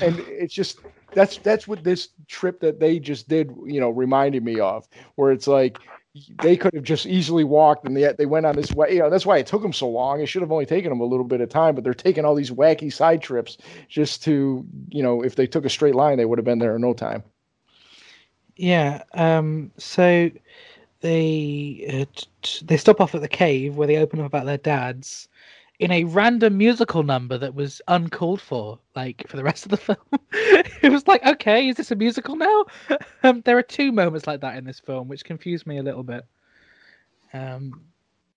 and 0.00 0.18
it's 0.20 0.54
just 0.54 0.80
that's 1.14 1.38
that's 1.38 1.66
what 1.66 1.82
this 1.84 2.08
trip 2.26 2.60
that 2.60 2.80
they 2.80 2.98
just 2.98 3.28
did 3.28 3.50
you 3.66 3.80
know 3.80 3.90
reminded 3.90 4.44
me 4.44 4.60
of 4.60 4.86
where 5.16 5.32
it's 5.32 5.46
like 5.46 5.78
they 6.42 6.56
could 6.56 6.74
have 6.74 6.84
just 6.84 7.06
easily 7.06 7.44
walked 7.44 7.86
and 7.86 7.98
yet 7.98 8.18
they 8.18 8.26
went 8.26 8.46
on 8.46 8.56
this 8.56 8.72
way 8.72 8.92
you 8.92 8.98
know 8.98 9.10
that's 9.10 9.26
why 9.26 9.38
it 9.38 9.46
took 9.46 9.62
them 9.62 9.72
so 9.72 9.88
long 9.88 10.20
it 10.20 10.26
should 10.26 10.42
have 10.42 10.52
only 10.52 10.66
taken 10.66 10.90
them 10.90 11.00
a 11.00 11.04
little 11.04 11.24
bit 11.24 11.40
of 11.40 11.48
time 11.48 11.74
but 11.74 11.84
they're 11.84 11.94
taking 11.94 12.24
all 12.24 12.34
these 12.34 12.50
wacky 12.50 12.92
side 12.92 13.22
trips 13.22 13.58
just 13.88 14.22
to 14.22 14.64
you 14.88 15.02
know 15.02 15.22
if 15.22 15.36
they 15.36 15.46
took 15.46 15.64
a 15.64 15.70
straight 15.70 15.94
line 15.94 16.16
they 16.16 16.24
would 16.24 16.38
have 16.38 16.44
been 16.44 16.58
there 16.58 16.76
in 16.76 16.82
no 16.82 16.92
time 16.94 17.22
Yeah. 18.58 19.02
Um. 19.14 19.70
So 19.78 20.30
they 21.00 21.86
uh, 21.88 22.20
t- 22.42 22.66
they 22.66 22.76
stop 22.76 23.00
off 23.00 23.14
at 23.14 23.20
the 23.20 23.28
cave 23.28 23.76
where 23.76 23.86
they 23.86 23.96
open 23.96 24.20
up 24.20 24.26
about 24.26 24.46
their 24.46 24.58
dads 24.58 25.27
in 25.78 25.92
a 25.92 26.04
random 26.04 26.56
musical 26.58 27.02
number 27.02 27.38
that 27.38 27.54
was 27.54 27.80
uncalled 27.88 28.40
for. 28.40 28.78
Like 28.96 29.24
for 29.28 29.36
the 29.36 29.44
rest 29.44 29.64
of 29.64 29.70
the 29.70 29.76
film, 29.88 29.98
it 30.82 30.90
was 30.90 31.06
like, 31.06 31.24
okay, 31.24 31.68
is 31.68 31.76
this 31.76 31.90
a 31.90 31.96
musical 31.96 32.36
now? 32.36 32.64
um, 33.22 33.42
there 33.44 33.56
are 33.58 33.62
two 33.62 33.92
moments 33.92 34.26
like 34.26 34.40
that 34.40 34.56
in 34.56 34.64
this 34.64 34.80
film, 34.80 35.08
which 35.08 35.24
confused 35.24 35.66
me 35.66 35.78
a 35.78 35.82
little 35.82 36.02
bit. 36.02 36.24
Um, 37.32 37.82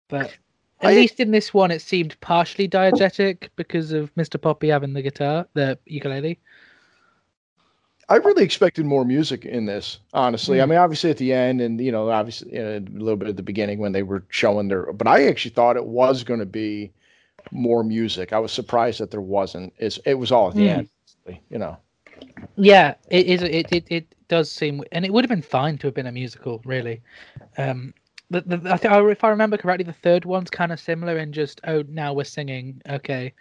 but 0.07 0.37
at 0.81 0.89
I- 0.89 0.95
least 0.95 1.19
in 1.19 1.31
this 1.31 1.53
one, 1.53 1.71
it 1.71 1.81
seemed 1.81 2.19
partially 2.21 2.67
diegetic 2.67 3.49
because 3.55 3.91
of 3.91 4.13
Mr. 4.15 4.37
Poppy 4.37 4.67
having 4.69 4.93
the 4.93 5.01
guitar, 5.01 5.47
the 5.53 5.79
ukulele. 5.85 6.39
I 8.09 8.17
really 8.17 8.43
expected 8.43 8.85
more 8.85 9.05
music 9.05 9.45
in 9.45 9.65
this, 9.65 9.99
honestly. 10.13 10.61
I 10.61 10.65
Hmm. 10.65 10.71
mean, 10.71 10.79
obviously 10.79 11.09
at 11.11 11.17
the 11.17 11.31
end, 11.31 11.61
and 11.61 11.79
you 11.79 11.91
know, 11.91 12.09
obviously 12.09 12.57
uh, 12.59 12.79
a 12.79 12.81
little 12.81 13.15
bit 13.15 13.29
at 13.29 13.37
the 13.37 13.43
beginning 13.43 13.79
when 13.79 13.93
they 13.93 14.03
were 14.03 14.25
showing 14.29 14.67
their. 14.67 14.91
But 14.91 15.07
I 15.07 15.27
actually 15.27 15.51
thought 15.51 15.77
it 15.77 15.85
was 15.85 16.23
going 16.23 16.41
to 16.41 16.45
be 16.45 16.91
more 17.51 17.83
music. 17.83 18.33
I 18.33 18.39
was 18.39 18.51
surprised 18.51 18.99
that 18.99 19.11
there 19.11 19.21
wasn't. 19.21 19.73
It's, 19.77 19.97
it 20.05 20.15
was 20.15 20.31
all 20.31 20.49
at 20.49 20.55
the 20.55 20.63
Hmm. 20.63 20.67
end, 20.69 20.89
you 21.49 21.57
know. 21.59 21.77
Yeah, 22.55 22.95
it 23.09 23.25
is. 23.27 23.41
It, 23.43 23.71
it 23.71 23.85
it 23.89 24.15
does 24.27 24.51
seem, 24.51 24.83
and 24.91 25.05
it 25.05 25.13
would 25.13 25.23
have 25.23 25.29
been 25.29 25.41
fine 25.41 25.77
to 25.79 25.87
have 25.87 25.93
been 25.93 26.07
a 26.07 26.11
musical, 26.11 26.61
really. 26.65 27.01
Um, 27.57 27.93
the, 28.29 28.41
the, 28.41 28.71
I 28.73 28.77
think 28.77 28.93
if 28.93 29.23
I 29.23 29.29
remember 29.29 29.57
correctly, 29.57 29.83
the 29.85 29.93
third 29.93 30.25
one's 30.25 30.49
kind 30.49 30.71
of 30.71 30.79
similar 30.79 31.17
in 31.17 31.33
just 31.33 31.61
oh 31.67 31.83
now 31.89 32.13
we're 32.13 32.23
singing, 32.23 32.81
okay, 32.89 33.33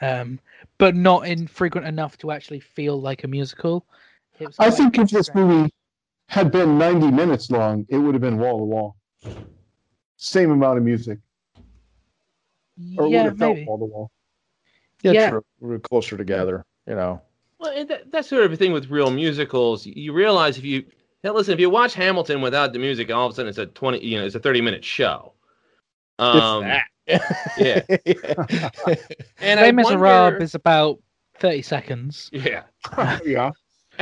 um, 0.00 0.40
but 0.78 0.94
not 0.96 1.26
infrequent 1.26 1.86
enough 1.86 2.18
to 2.18 2.30
actually 2.30 2.60
feel 2.60 3.00
like 3.00 3.24
a 3.24 3.28
musical. 3.28 3.86
I 4.58 4.70
think 4.70 4.98
if 4.98 5.10
this 5.10 5.34
movie 5.34 5.70
had 6.28 6.50
been 6.50 6.78
90 6.78 7.10
minutes 7.10 7.50
long, 7.50 7.86
it 7.88 7.98
would 7.98 8.14
have 8.14 8.22
been 8.22 8.38
wall 8.38 8.58
to 8.58 8.64
wall. 8.64 8.96
Same 10.16 10.50
amount 10.50 10.78
of 10.78 10.84
music. 10.84 11.18
Or 12.96 13.04
it 13.04 13.08
would 13.08 13.12
yeah, 13.12 13.22
have 13.24 13.38
felt 13.38 13.56
maybe. 13.56 13.66
wall 13.66 13.78
to 13.78 13.84
wall. 13.84 14.10
Yeah, 15.02 15.12
Yeah. 15.12 15.30
true. 15.30 15.44
We're 15.60 15.78
closer 15.78 16.16
together, 16.16 16.64
you 16.86 16.94
know. 16.94 17.20
Well, 17.58 17.84
that, 17.86 18.10
that's 18.10 18.28
sort 18.28 18.44
of 18.44 18.52
a 18.52 18.56
thing 18.56 18.72
with 18.72 18.90
real 18.90 19.10
musicals. 19.10 19.86
You 19.86 20.12
realize 20.12 20.58
if 20.58 20.64
you 20.64 20.84
hell, 21.22 21.34
listen, 21.34 21.54
if 21.54 21.60
you 21.60 21.70
watch 21.70 21.94
Hamilton 21.94 22.40
without 22.40 22.72
the 22.72 22.78
music, 22.78 23.10
all 23.10 23.26
of 23.26 23.32
a 23.32 23.34
sudden 23.34 23.48
it's 23.48 23.58
a 23.58 23.66
twenty, 23.66 24.04
you 24.04 24.18
know, 24.18 24.24
it's 24.26 24.34
a 24.34 24.40
thirty-minute 24.40 24.84
show. 24.84 25.34
Um, 26.18 26.64
that. 26.64 26.84
Yeah. 27.58 27.82
And 29.40 29.60
Les 29.60 29.68
I 29.68 29.72
Miserables 29.72 29.72
wonder, 29.72 29.72
is 29.72 29.72
about 29.72 29.72
and 29.72 29.72
Les 29.72 29.72
Miserables 29.72 30.32
wonder, 30.32 30.42
is 30.42 30.54
about 30.54 30.98
thirty 31.38 31.62
seconds. 31.62 32.30
yeah. 32.32 32.62
yeah. 33.24 33.50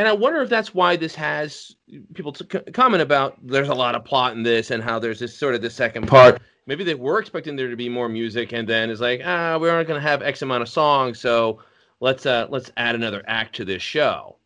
And 0.00 0.08
I 0.08 0.14
wonder 0.14 0.40
if 0.40 0.48
that's 0.48 0.72
why 0.74 0.96
this 0.96 1.14
has 1.16 1.76
people 2.14 2.32
to 2.32 2.46
c- 2.50 2.72
comment 2.72 3.02
about. 3.02 3.36
There's 3.46 3.68
a 3.68 3.74
lot 3.74 3.94
of 3.94 4.02
plot 4.02 4.32
in 4.32 4.42
this, 4.42 4.70
and 4.70 4.82
how 4.82 4.98
there's 4.98 5.18
this 5.18 5.36
sort 5.36 5.54
of 5.54 5.60
the 5.60 5.68
second 5.68 6.08
part. 6.08 6.40
Maybe 6.64 6.84
they 6.84 6.94
were 6.94 7.18
expecting 7.20 7.54
there 7.54 7.68
to 7.68 7.76
be 7.76 7.90
more 7.90 8.08
music, 8.08 8.52
and 8.54 8.66
then 8.66 8.88
it's 8.88 9.02
like, 9.02 9.20
ah, 9.22 9.58
we 9.58 9.68
aren't 9.68 9.86
going 9.86 10.00
to 10.00 10.08
have 10.08 10.22
X 10.22 10.40
amount 10.40 10.62
of 10.62 10.70
songs, 10.70 11.20
so 11.20 11.58
let's 12.00 12.24
uh 12.24 12.46
let's 12.48 12.72
add 12.78 12.94
another 12.94 13.22
act 13.26 13.54
to 13.56 13.66
this 13.66 13.82
show. 13.82 14.36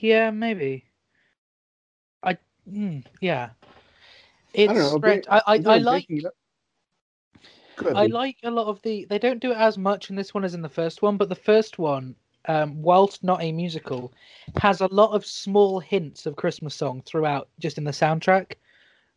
Yeah, 0.00 0.32
maybe. 0.32 0.86
I 2.24 2.36
mm, 2.68 3.04
yeah. 3.20 3.50
It's 4.52 4.68
I 4.68 4.74
don't 4.74 4.82
know. 4.82 4.96
spread- 4.98 5.26
I, 5.30 5.42
I, 5.46 5.54
Is 5.58 5.62
there 5.64 5.72
I 5.74 5.76
a 5.76 5.80
like 5.80 6.08
breaking 6.08 6.26
up- 6.26 6.34
Go 7.76 7.86
ahead, 7.90 7.96
I 7.96 8.06
like 8.06 8.38
a 8.42 8.50
lot 8.50 8.66
of 8.66 8.82
the. 8.82 9.04
They 9.08 9.20
don't 9.20 9.38
do 9.40 9.52
it 9.52 9.58
as 9.58 9.78
much 9.78 10.10
in 10.10 10.16
this 10.16 10.34
one 10.34 10.42
as 10.44 10.54
in 10.54 10.62
the 10.62 10.68
first 10.68 11.02
one, 11.02 11.16
but 11.16 11.28
the 11.28 11.36
first 11.36 11.78
one, 11.78 12.16
um, 12.46 12.80
whilst 12.82 13.24
not 13.24 13.42
a 13.42 13.52
musical, 13.52 14.12
has 14.60 14.80
a 14.80 14.92
lot 14.92 15.12
of 15.12 15.24
small 15.24 15.80
hints 15.80 16.26
of 16.26 16.36
Christmas 16.36 16.74
song 16.74 17.02
throughout, 17.06 17.48
just 17.58 17.78
in 17.78 17.84
the 17.84 17.90
soundtrack. 17.90 18.52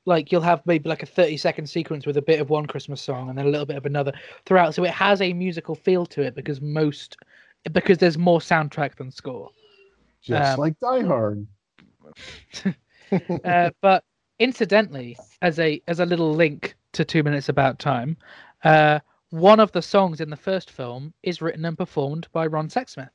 Like 0.05 0.31
you'll 0.31 0.41
have 0.41 0.65
maybe 0.65 0.87
like 0.87 1.03
a 1.03 1.07
thirty-second 1.07 1.67
sequence 1.67 2.05
with 2.05 2.17
a 2.17 2.21
bit 2.21 2.39
of 2.39 2.49
one 2.49 2.65
Christmas 2.65 3.01
song 3.01 3.29
and 3.29 3.37
then 3.37 3.45
a 3.45 3.49
little 3.49 3.65
bit 3.65 3.75
of 3.75 3.85
another 3.85 4.13
throughout, 4.45 4.73
so 4.73 4.83
it 4.85 4.91
has 4.91 5.21
a 5.21 5.33
musical 5.33 5.75
feel 5.75 6.05
to 6.07 6.21
it 6.21 6.35
because 6.35 6.61
most 6.61 7.17
because 7.73 7.97
there's 7.97 8.17
more 8.17 8.39
soundtrack 8.39 8.95
than 8.95 9.11
score. 9.11 9.49
Just 10.21 10.53
um, 10.53 10.59
like 10.59 10.79
Die 10.79 11.01
Hard. 11.01 11.47
uh, 13.43 13.69
but 13.81 14.03
incidentally, 14.39 15.17
as 15.41 15.59
a 15.59 15.81
as 15.87 15.99
a 15.99 16.05
little 16.05 16.33
link 16.33 16.75
to 16.93 17.05
Two 17.05 17.23
Minutes 17.23 17.49
About 17.49 17.79
Time, 17.79 18.17
uh, 18.63 18.99
one 19.29 19.59
of 19.59 19.71
the 19.71 19.81
songs 19.81 20.21
in 20.21 20.29
the 20.29 20.37
first 20.37 20.71
film 20.71 21.13
is 21.23 21.41
written 21.41 21.65
and 21.65 21.77
performed 21.77 22.27
by 22.31 22.47
Ron 22.47 22.69
Sexsmith. 22.69 23.09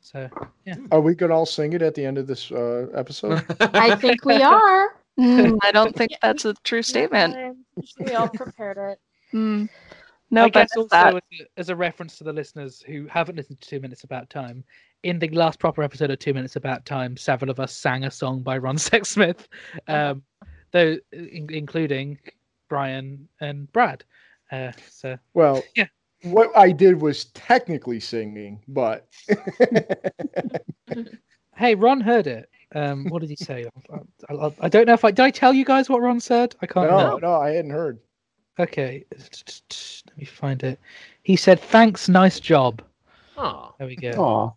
So 0.00 0.28
yeah. 0.64 0.76
Are 0.92 1.00
we 1.00 1.14
gonna 1.14 1.34
all 1.34 1.46
sing 1.46 1.72
it 1.72 1.82
at 1.82 1.94
the 1.94 2.04
end 2.04 2.18
of 2.18 2.26
this 2.26 2.50
uh, 2.52 2.86
episode? 2.94 3.44
I 3.60 3.96
think 3.96 4.24
we 4.24 4.42
are. 4.42 4.94
Mm, 5.18 5.58
I 5.62 5.72
don't 5.72 5.94
think 5.94 6.12
that's 6.22 6.44
a 6.44 6.54
true 6.62 6.82
statement. 6.82 7.56
We 7.98 8.12
all 8.14 8.28
prepared 8.28 8.78
it. 8.78 9.00
Mm. 9.36 9.68
No, 10.30 10.42
I 10.42 10.46
but 10.46 10.52
guess 10.52 10.76
also 10.76 10.88
that. 10.90 11.14
as 11.14 11.22
a, 11.40 11.60
as 11.60 11.68
a 11.70 11.76
reference 11.76 12.18
to 12.18 12.24
the 12.24 12.32
listeners 12.32 12.82
who 12.86 13.06
haven't 13.06 13.36
listened 13.36 13.60
to 13.60 13.68
Two 13.68 13.80
Minutes 13.80 14.04
About 14.04 14.28
Time, 14.30 14.62
in 15.02 15.18
the 15.18 15.28
last 15.30 15.58
proper 15.58 15.82
episode 15.82 16.10
of 16.10 16.18
Two 16.18 16.34
Minutes 16.34 16.56
About 16.56 16.84
Time, 16.84 17.16
several 17.16 17.50
of 17.50 17.58
us 17.58 17.74
sang 17.74 18.04
a 18.04 18.10
song 18.10 18.42
by 18.42 18.58
Ron 18.58 18.76
Sexsmith, 18.76 19.46
um, 19.88 20.22
though 20.70 20.98
in- 21.12 21.48
including 21.50 22.18
Brian 22.68 23.28
and 23.40 23.72
Brad. 23.72 24.04
Uh, 24.50 24.72
so 24.90 25.18
well, 25.34 25.62
Yeah. 25.76 25.86
What 26.22 26.50
I 26.56 26.72
did 26.72 27.00
was 27.00 27.26
technically 27.26 28.00
singing, 28.00 28.60
but 28.66 29.06
Hey, 31.56 31.74
Ron 31.74 32.00
heard 32.00 32.26
it. 32.26 32.48
Um, 32.74 33.06
what 33.06 33.20
did 33.20 33.30
he 33.30 33.36
say? 33.36 33.66
I, 33.90 34.34
I, 34.34 34.52
I 34.60 34.68
don't 34.68 34.86
know 34.86 34.92
if 34.94 35.04
I 35.04 35.10
did. 35.10 35.22
I 35.22 35.30
tell 35.30 35.52
you 35.54 35.64
guys 35.64 35.88
what 35.88 36.00
Ron 36.00 36.20
said. 36.20 36.54
I 36.62 36.66
can't. 36.66 36.88
no, 36.90 36.96
remember. 36.96 37.20
no, 37.26 37.34
I 37.34 37.50
hadn't 37.50 37.70
heard. 37.70 37.98
Okay, 38.60 39.04
let 39.12 40.16
me 40.16 40.24
find 40.24 40.62
it. 40.64 40.78
He 41.22 41.36
said, 41.36 41.60
"Thanks, 41.60 42.08
nice 42.08 42.40
job." 42.40 42.82
Oh, 43.36 43.74
There 43.78 43.86
we 43.86 43.96
go. 43.96 44.10
Aw. 44.10 44.52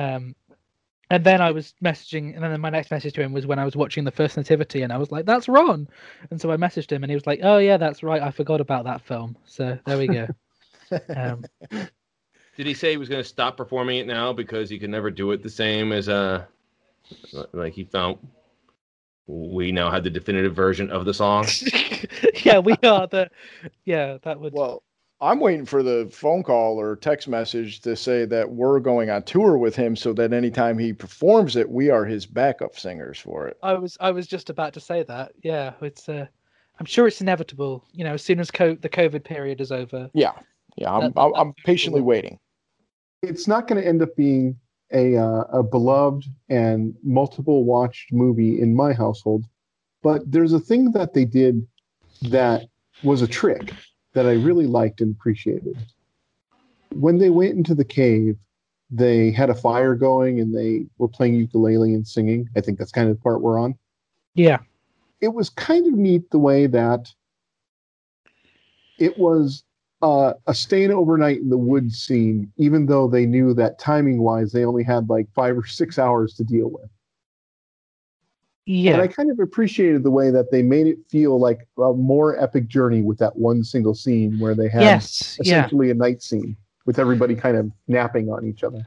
Um, 0.00 0.34
and 1.12 1.24
then 1.24 1.42
I 1.42 1.50
was 1.50 1.74
messaging, 1.84 2.34
and 2.34 2.42
then 2.42 2.58
my 2.58 2.70
next 2.70 2.90
message 2.90 3.12
to 3.14 3.22
him 3.22 3.34
was 3.34 3.46
when 3.46 3.58
I 3.58 3.66
was 3.66 3.76
watching 3.76 4.04
the 4.04 4.10
first 4.10 4.38
Nativity, 4.38 4.80
and 4.80 4.90
I 4.90 4.96
was 4.96 5.12
like, 5.12 5.26
"That's 5.26 5.46
Ron," 5.46 5.86
and 6.30 6.40
so 6.40 6.50
I 6.50 6.56
messaged 6.56 6.90
him, 6.90 7.04
and 7.04 7.10
he 7.10 7.14
was 7.14 7.26
like, 7.26 7.40
"Oh 7.42 7.58
yeah, 7.58 7.76
that's 7.76 8.02
right. 8.02 8.22
I 8.22 8.30
forgot 8.30 8.62
about 8.62 8.84
that 8.84 9.02
film." 9.02 9.36
So 9.44 9.78
there 9.84 9.98
we 9.98 10.06
go. 10.06 10.26
um, 11.14 11.44
did 12.56 12.66
he 12.66 12.72
say 12.72 12.92
he 12.92 12.96
was 12.96 13.10
going 13.10 13.22
to 13.22 13.28
stop 13.28 13.58
performing 13.58 13.98
it 13.98 14.06
now 14.06 14.32
because 14.32 14.70
he 14.70 14.78
could 14.78 14.88
never 14.88 15.10
do 15.10 15.32
it 15.32 15.42
the 15.42 15.50
same 15.50 15.92
as 15.92 16.08
uh 16.08 16.46
like 17.52 17.74
he 17.74 17.84
found 17.84 18.16
we 19.26 19.70
now 19.70 19.90
had 19.90 20.04
the 20.04 20.10
definitive 20.10 20.54
version 20.54 20.90
of 20.90 21.04
the 21.04 21.12
song? 21.12 21.46
yeah, 22.42 22.58
we 22.58 22.74
are 22.84 23.06
the. 23.06 23.30
Yeah, 23.84 24.16
that 24.22 24.40
would. 24.40 24.54
Well, 24.54 24.82
I'm 25.22 25.38
waiting 25.38 25.64
for 25.64 25.84
the 25.84 26.08
phone 26.10 26.42
call 26.42 26.80
or 26.80 26.96
text 26.96 27.28
message 27.28 27.80
to 27.82 27.94
say 27.94 28.24
that 28.24 28.50
we're 28.50 28.80
going 28.80 29.08
on 29.08 29.22
tour 29.22 29.56
with 29.56 29.76
him, 29.76 29.94
so 29.94 30.12
that 30.14 30.32
anytime 30.32 30.76
he 30.78 30.92
performs 30.92 31.54
it, 31.54 31.70
we 31.70 31.90
are 31.90 32.04
his 32.04 32.26
backup 32.26 32.76
singers 32.76 33.20
for 33.20 33.46
it. 33.46 33.56
I 33.62 33.74
was 33.74 33.96
I 34.00 34.10
was 34.10 34.26
just 34.26 34.50
about 34.50 34.72
to 34.74 34.80
say 34.80 35.04
that. 35.04 35.30
Yeah, 35.42 35.74
it's. 35.80 36.08
Uh, 36.08 36.26
I'm 36.80 36.86
sure 36.86 37.06
it's 37.06 37.20
inevitable. 37.20 37.84
You 37.92 38.02
know, 38.02 38.14
as 38.14 38.22
soon 38.22 38.40
as 38.40 38.50
co- 38.50 38.74
the 38.74 38.88
COVID 38.88 39.22
period 39.22 39.60
is 39.60 39.70
over. 39.70 40.10
Yeah, 40.12 40.32
yeah, 40.76 40.92
I'm 40.92 41.12
That- 41.12 41.20
I'm, 41.20 41.32
I'm 41.34 41.52
patiently 41.64 42.00
waiting. 42.00 42.40
It's 43.22 43.46
not 43.46 43.68
going 43.68 43.80
to 43.80 43.86
end 43.86 44.02
up 44.02 44.16
being 44.16 44.58
a 44.92 45.16
uh, 45.16 45.42
a 45.52 45.62
beloved 45.62 46.24
and 46.48 46.96
multiple 47.04 47.64
watched 47.64 48.12
movie 48.12 48.60
in 48.60 48.74
my 48.74 48.92
household, 48.92 49.44
but 50.02 50.22
there's 50.26 50.52
a 50.52 50.58
thing 50.60 50.90
that 50.92 51.14
they 51.14 51.24
did 51.24 51.64
that 52.22 52.66
was 53.04 53.22
a 53.22 53.28
trick 53.28 53.72
that 54.14 54.26
I 54.26 54.32
really 54.32 54.66
liked 54.66 55.00
and 55.00 55.14
appreciated. 55.14 55.76
When 56.94 57.18
they 57.18 57.30
went 57.30 57.54
into 57.54 57.74
the 57.74 57.84
cave, 57.84 58.36
they 58.90 59.30
had 59.30 59.48
a 59.48 59.54
fire 59.54 59.94
going 59.94 60.40
and 60.40 60.54
they 60.54 60.84
were 60.98 61.08
playing 61.08 61.34
ukulele 61.34 61.94
and 61.94 62.06
singing. 62.06 62.48
I 62.56 62.60
think 62.60 62.78
that's 62.78 62.92
kind 62.92 63.08
of 63.08 63.16
the 63.16 63.22
part 63.22 63.40
we're 63.40 63.58
on. 63.58 63.74
Yeah. 64.34 64.58
it 65.20 65.32
was 65.34 65.50
kind 65.50 65.86
of 65.86 65.94
neat 65.94 66.30
the 66.30 66.38
way 66.38 66.66
that 66.66 67.12
it 68.98 69.18
was 69.18 69.64
uh, 70.02 70.34
a 70.46 70.54
staying 70.54 70.90
overnight 70.90 71.38
in 71.38 71.48
the 71.48 71.56
woods 71.56 71.98
scene, 71.98 72.52
even 72.56 72.86
though 72.86 73.08
they 73.08 73.24
knew 73.24 73.54
that 73.54 73.78
timing 73.78 74.20
wise 74.22 74.52
they 74.52 74.64
only 74.64 74.82
had 74.82 75.08
like 75.08 75.28
five 75.34 75.56
or 75.56 75.66
six 75.66 75.98
hours 75.98 76.34
to 76.34 76.44
deal 76.44 76.70
with. 76.70 76.90
Yeah. 78.64 78.92
And 78.92 79.02
I 79.02 79.08
kind 79.08 79.30
of 79.30 79.40
appreciated 79.40 80.04
the 80.04 80.10
way 80.10 80.30
that 80.30 80.50
they 80.50 80.62
made 80.62 80.86
it 80.86 80.98
feel 81.08 81.38
like 81.38 81.66
a 81.78 81.92
more 81.92 82.40
epic 82.40 82.68
journey 82.68 83.00
with 83.00 83.18
that 83.18 83.36
one 83.36 83.64
single 83.64 83.94
scene 83.94 84.38
where 84.38 84.54
they 84.54 84.68
had 84.68 84.82
yes. 84.82 85.38
Yeah. 85.42 85.60
essentially 85.60 85.90
a 85.90 85.94
night 85.94 86.22
scene 86.22 86.56
with 86.86 86.98
everybody 86.98 87.34
kind 87.34 87.56
of 87.56 87.70
napping 87.88 88.30
on 88.30 88.46
each 88.46 88.62
other. 88.62 88.86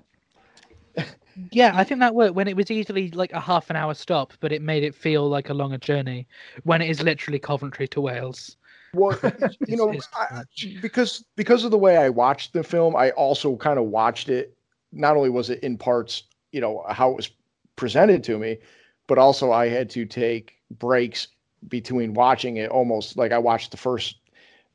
Yeah, 1.52 1.74
I 1.76 1.84
think 1.84 2.00
that 2.00 2.16
worked 2.16 2.36
when 2.36 2.48
it 2.48 2.56
was 2.56 2.72
easily 2.72 3.12
like 3.12 3.34
a 3.34 3.40
half 3.42 3.70
an 3.70 3.76
hour 3.76 3.94
stop, 3.94 4.34
but 4.40 4.54
it 4.54 4.62
made 4.62 4.84
it 4.84 4.96
feel 4.96 5.28
like 5.28 5.50
a 5.50 5.54
longer 5.54 5.78
journey 5.78 6.28
when 6.64 6.82
it 6.82 6.90
is 6.90 7.02
literally 7.02 7.40
Coventry 7.40 7.88
to 7.90 8.02
Wales. 8.02 8.56
Well, 8.94 9.20
you 9.68 9.76
know, 9.76 9.94
I, 10.14 10.44
because 10.82 11.26
because 11.36 11.66
of 11.66 11.72
the 11.72 11.78
way 11.78 11.98
I 11.98 12.08
watched 12.08 12.54
the 12.54 12.64
film, 12.64 12.96
I 12.96 13.12
also 13.12 13.58
kind 13.58 13.78
of 13.78 13.86
watched 13.86 14.30
it. 14.30 14.56
Not 14.94 15.18
only 15.18 15.30
was 15.30 15.50
it 15.50 15.62
in 15.62 15.78
parts, 15.78 16.24
you 16.54 16.62
know, 16.62 16.86
how 16.90 17.12
it 17.12 17.18
was 17.18 17.30
presented 17.76 18.24
to 18.24 18.38
me, 18.38 18.58
but 19.08 19.18
also 19.18 19.52
I 19.52 19.68
had 19.68 19.90
to 19.92 20.06
take 20.06 20.54
breaks 20.72 21.28
between 21.68 22.14
watching 22.14 22.58
it. 22.58 22.70
Almost 22.70 23.18
like 23.18 23.32
I 23.32 23.38
watched 23.38 23.72
the 23.72 23.78
first, 23.78 24.18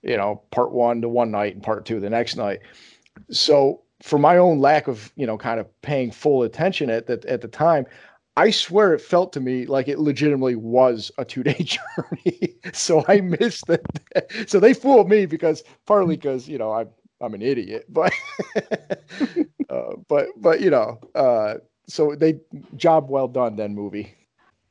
you 0.02 0.16
know, 0.16 0.42
part 0.50 0.72
one 0.72 1.00
to 1.02 1.08
one 1.08 1.30
night 1.30 1.54
and 1.54 1.62
part 1.62 1.84
two 1.84 2.00
the 2.00 2.10
next 2.10 2.36
night. 2.36 2.60
So 3.30 3.82
for 4.02 4.18
my 4.18 4.36
own 4.38 4.60
lack 4.60 4.88
of, 4.88 5.12
you 5.16 5.26
know, 5.26 5.36
kind 5.38 5.60
of 5.60 5.66
paying 5.82 6.10
full 6.10 6.42
attention 6.42 6.90
at 6.90 7.06
that 7.06 7.24
at 7.26 7.40
the 7.42 7.48
time, 7.48 7.86
I 8.36 8.50
swear 8.50 8.94
it 8.94 9.00
felt 9.00 9.32
to 9.34 9.40
me 9.40 9.66
like 9.66 9.88
it 9.88 9.98
legitimately 9.98 10.54
was 10.54 11.10
a 11.18 11.24
two 11.24 11.42
day 11.42 11.54
journey. 11.62 12.54
so 12.72 13.04
I 13.08 13.20
missed 13.20 13.68
it. 13.68 13.84
So 14.48 14.58
they 14.60 14.74
fooled 14.74 15.08
me 15.08 15.26
because 15.26 15.62
partly 15.86 16.16
because 16.16 16.48
you 16.48 16.58
know 16.58 16.72
I'm 16.72 16.88
I'm 17.20 17.34
an 17.34 17.42
idiot, 17.42 17.84
but 17.88 18.12
uh, 19.68 19.92
but 20.08 20.28
but 20.36 20.60
you 20.60 20.70
know 20.70 20.98
uh, 21.14 21.54
so 21.86 22.14
they 22.14 22.40
job 22.76 23.10
well 23.10 23.28
done 23.28 23.56
then 23.56 23.74
movie. 23.74 24.14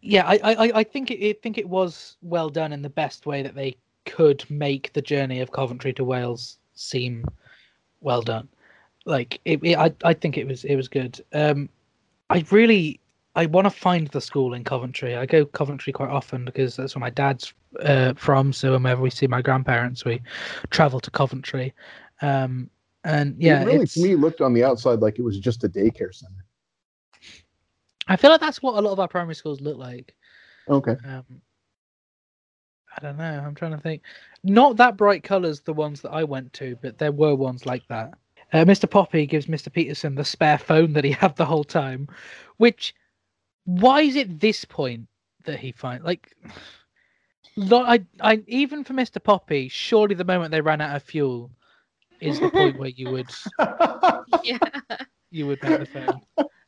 Yeah, 0.02 0.26
I 0.26 0.40
I, 0.44 0.72
I 0.80 0.84
think 0.84 1.12
it 1.12 1.28
I 1.28 1.34
think 1.42 1.58
it 1.58 1.68
was 1.68 2.18
well 2.22 2.50
done 2.50 2.74
in 2.74 2.82
the 2.82 2.90
best 2.90 3.26
way 3.26 3.42
that 3.44 3.56
they 3.56 3.76
could 4.06 4.44
make 4.50 4.94
the 4.94 5.02
journey 5.02 5.40
of 5.42 5.52
Coventry 5.52 5.94
to 5.94 6.04
Wales 6.04 6.58
seem 6.74 7.26
well 8.02 8.22
done. 8.22 8.48
Like 9.06 9.40
it, 9.46 9.60
it 9.64 9.78
I 9.78 9.94
I 10.04 10.14
think 10.14 10.38
it 10.38 10.48
was 10.48 10.64
it 10.64 10.76
was 10.76 10.88
good. 10.88 11.20
Um, 11.34 11.70
I 12.30 12.46
really 12.52 13.00
I 13.36 13.46
want 13.46 13.66
to 13.66 13.72
find 13.72 14.08
the 14.10 14.22
school 14.22 14.54
in 14.54 14.64
Coventry. 14.64 15.16
I 15.16 15.26
go 15.26 15.46
Coventry 15.46 15.94
quite 15.94 16.10
often 16.10 16.46
because 16.46 16.76
that's 16.76 16.96
where 16.96 17.02
my 17.02 17.10
dad's 17.10 17.54
uh, 17.82 18.14
from. 18.16 18.52
So 18.54 18.74
whenever 18.74 19.02
we 19.02 19.10
see 19.10 19.28
my 19.28 19.42
grandparents, 19.42 20.04
we 20.04 20.22
travel 20.72 21.00
to 21.00 21.12
Coventry. 21.12 21.74
Um, 22.22 22.70
and 23.04 23.36
yeah, 23.40 23.62
it 23.62 23.66
really 23.66 23.84
it's, 23.84 23.94
to 23.94 24.04
me 24.04 24.16
looked 24.16 24.42
on 24.42 24.54
the 24.54 24.64
outside 24.64 25.00
like 25.00 25.20
it 25.20 25.22
was 25.22 25.40
just 25.40 25.64
a 25.64 25.70
daycare 25.70 26.14
center. 26.14 26.39
I 28.10 28.16
feel 28.16 28.32
like 28.32 28.42
that's 28.42 28.62
what 28.62 28.76
a 28.76 28.82
lot 28.82 28.92
of 28.92 29.00
our 29.00 29.08
primary 29.08 29.36
schools 29.36 29.62
look 29.62 29.78
like. 29.78 30.16
Okay. 30.68 30.96
Um, 31.06 31.24
I 32.98 33.02
don't 33.02 33.18
know. 33.18 33.44
I'm 33.46 33.56
trying 33.56 33.72
to 33.72 33.78
think. 33.78 34.02
Not 34.44 34.78
that 34.78 34.98
bright 34.98 35.24
colours, 35.24 35.62
the 35.62 35.74
ones 35.74 36.02
that 36.02 36.12
I 36.12 36.24
went 36.24 36.52
to, 36.54 36.78
but 36.82 36.98
there 36.98 37.12
were 37.12 37.36
ones 37.36 37.66
like 37.66 37.88
that. 37.88 38.14
Uh, 38.52 38.66
Mr. 38.66 38.90
Poppy 38.90 39.28
gives 39.28 39.46
Mr. 39.46 39.72
Peterson 39.72 40.16
the 40.16 40.26
spare 40.26 40.58
phone 40.58 40.94
that 40.94 41.04
he 41.04 41.12
had 41.24 41.36
the 41.36 41.46
whole 41.46 41.64
time, 41.64 42.08
which 42.58 42.96
why 43.66 44.02
is 44.02 44.16
it 44.16 44.40
this 44.40 44.66
point 44.66 45.08
that 45.46 45.60
he 45.60 45.72
finds 45.72 46.04
like 46.04 46.36
I, 47.72 48.04
I, 48.22 48.42
even 48.48 48.84
for 48.84 48.94
Mr. 48.94 49.22
Poppy, 49.24 49.68
surely 49.68 50.16
the 50.16 50.24
moment 50.24 50.52
they 50.52 50.62
ran 50.62 50.82
out 50.82 50.96
of 50.96 51.04
fuel 51.04 51.52
is 52.22 52.40
the 52.40 52.50
point 52.50 52.80
where 52.80 52.90
you 52.90 53.12
would 53.12 53.30
yeah. 54.44 54.58
you 55.30 55.46
would 55.46 55.62
make 55.62 55.80
the 55.80 55.86
phone. 55.86 56.22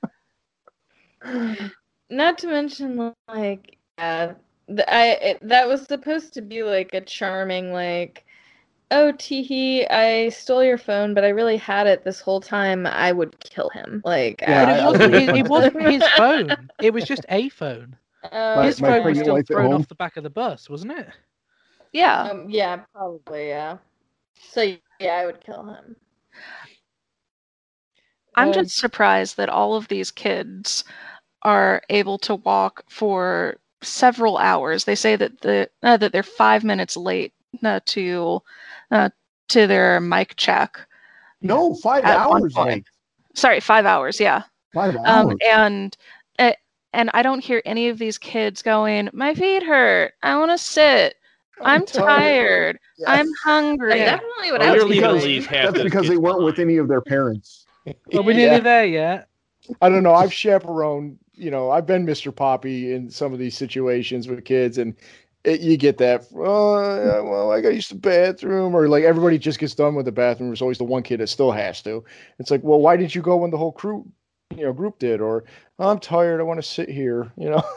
Not 2.09 2.37
to 2.39 2.47
mention, 2.47 2.97
like, 3.27 3.77
yeah, 3.97 4.33
th- 4.67 4.87
I 4.87 5.07
it, 5.11 5.39
that 5.47 5.67
was 5.67 5.83
supposed 5.85 6.33
to 6.35 6.41
be 6.41 6.63
like 6.63 6.93
a 6.93 7.01
charming, 7.01 7.71
like, 7.73 8.25
oh, 8.91 9.13
teehee, 9.13 9.89
I 9.91 10.29
stole 10.29 10.63
your 10.63 10.77
phone, 10.77 11.13
but 11.13 11.23
I 11.25 11.29
really 11.29 11.57
had 11.57 11.87
it 11.87 12.03
this 12.03 12.21
whole 12.21 12.41
time. 12.41 12.85
I 12.87 13.11
would 13.11 13.39
kill 13.39 13.69
him. 13.69 14.01
Like, 14.05 14.41
Yeah, 14.45 14.61
But 14.61 14.69
I- 14.69 14.71
it 14.71 14.77
I 14.77 14.83
wasn't, 14.83 15.13
it, 15.13 15.35
it 15.35 15.47
wasn't 15.47 15.81
his 15.89 16.07
phone. 16.07 16.69
It 16.79 16.93
was 16.93 17.05
just 17.05 17.25
a 17.29 17.49
phone. 17.49 17.97
uh, 18.23 18.71
His 18.71 18.79
phone 18.79 19.05
was 19.05 19.19
still 19.19 19.39
thrown 19.41 19.73
off 19.73 19.87
the 19.87 19.95
back 19.95 20.17
of 20.17 20.23
the 20.23 20.29
bus, 20.29 20.69
wasn't 20.69 20.93
it? 20.93 21.09
Yeah. 21.93 22.31
um, 22.31 22.49
yeah, 22.49 22.77
probably, 22.93 23.49
yeah. 23.49 23.77
So 24.39 24.61
yeah, 24.61 25.15
I 25.15 25.25
would 25.25 25.41
kill 25.41 25.41
him. 25.41 25.95
I'm 28.35 28.51
Um, 28.51 28.53
just 28.53 28.77
surprised 28.77 29.37
that 29.37 29.49
all 29.49 29.75
of 29.75 29.87
these 29.87 30.11
kids 30.11 30.83
are 31.43 31.81
able 31.89 32.17
to 32.19 32.35
walk 32.35 32.83
for 32.87 33.57
several 33.81 34.37
hours. 34.37 34.85
They 34.85 34.95
say 34.95 35.15
that 35.15 35.41
the 35.41 35.69
uh, 35.83 35.97
that 35.97 36.11
they're 36.11 36.23
five 36.23 36.63
minutes 36.63 36.95
late 36.95 37.33
uh, 37.63 37.79
to 37.85 38.41
uh, 38.91 39.09
to 39.49 39.67
their 39.67 39.99
mic 39.99 40.35
check. 40.35 40.79
No, 41.41 41.75
five 41.75 42.03
hours 42.03 42.55
late. 42.55 42.85
Sorry, 43.33 43.59
five 43.59 43.85
hours. 43.85 44.19
Yeah. 44.19 44.43
Five 44.73 44.95
hours. 44.97 45.07
Um, 45.31 45.37
and 45.45 45.97
uh, 46.39 46.53
and 46.93 47.09
I 47.13 47.23
don't 47.23 47.43
hear 47.43 47.61
any 47.65 47.89
of 47.89 47.97
these 47.97 48.17
kids 48.17 48.61
going, 48.61 49.09
"My 49.13 49.33
feet 49.33 49.63
hurt. 49.63 50.13
I 50.23 50.37
want 50.37 50.51
to 50.51 50.57
sit. 50.57 51.15
I'm 51.61 51.85
tired. 51.85 52.79
I'm 53.07 53.27
hungry." 53.43 53.99
That's 53.99 54.21
definitely 54.21 54.51
what 54.51 54.61
I 54.61 54.73
was 54.73 54.83
leaving 54.83 55.19
doing. 55.19 55.41
half 55.43 55.73
That's 55.73 55.83
because 55.83 56.07
they 56.07 56.17
weren't 56.17 56.43
with 56.43 56.59
any 56.59 56.77
of 56.77 56.87
their 56.87 57.01
parents. 57.01 57.65
Are 57.87 58.21
we 58.21 58.33
didn't 58.33 58.39
Yeah. 58.39 58.45
nearly 58.47 58.59
there 58.61 58.85
yet? 58.85 59.27
I 59.81 59.89
don't 59.89 60.03
know. 60.03 60.13
I've 60.13 60.33
chaperoned, 60.33 61.17
you 61.41 61.49
know, 61.49 61.71
I've 61.71 61.87
been 61.87 62.05
Mr. 62.05 62.33
Poppy 62.33 62.93
in 62.93 63.09
some 63.09 63.33
of 63.33 63.39
these 63.39 63.57
situations 63.57 64.27
with 64.27 64.45
kids, 64.45 64.77
and 64.77 64.95
it, 65.43 65.61
you 65.61 65.75
get 65.75 65.97
that. 65.97 66.27
Oh, 66.35 67.23
well, 67.23 67.51
I 67.51 67.61
got 67.61 67.73
used 67.73 67.87
to 67.89 67.95
the 67.95 67.99
bathroom, 67.99 68.75
or 68.75 68.87
like 68.87 69.03
everybody 69.03 69.39
just 69.39 69.57
gets 69.57 69.73
done 69.73 69.95
with 69.95 70.05
the 70.05 70.11
bathroom. 70.11 70.49
There's 70.49 70.61
always 70.61 70.77
the 70.77 70.83
one 70.83 71.01
kid 71.01 71.19
that 71.19 71.27
still 71.27 71.51
has 71.51 71.81
to. 71.81 72.03
It's 72.37 72.51
like, 72.51 72.61
well, 72.63 72.79
why 72.79 72.95
didn't 72.95 73.15
you 73.15 73.23
go 73.23 73.37
when 73.37 73.49
the 73.49 73.57
whole 73.57 73.71
crew, 73.71 74.05
you 74.55 74.65
know, 74.65 74.71
group 74.71 74.99
did? 74.99 75.19
Or 75.19 75.43
I'm 75.79 75.97
tired. 75.99 76.39
I 76.39 76.43
want 76.43 76.61
to 76.61 76.67
sit 76.67 76.89
here. 76.89 77.31
You 77.37 77.49
know. 77.49 77.63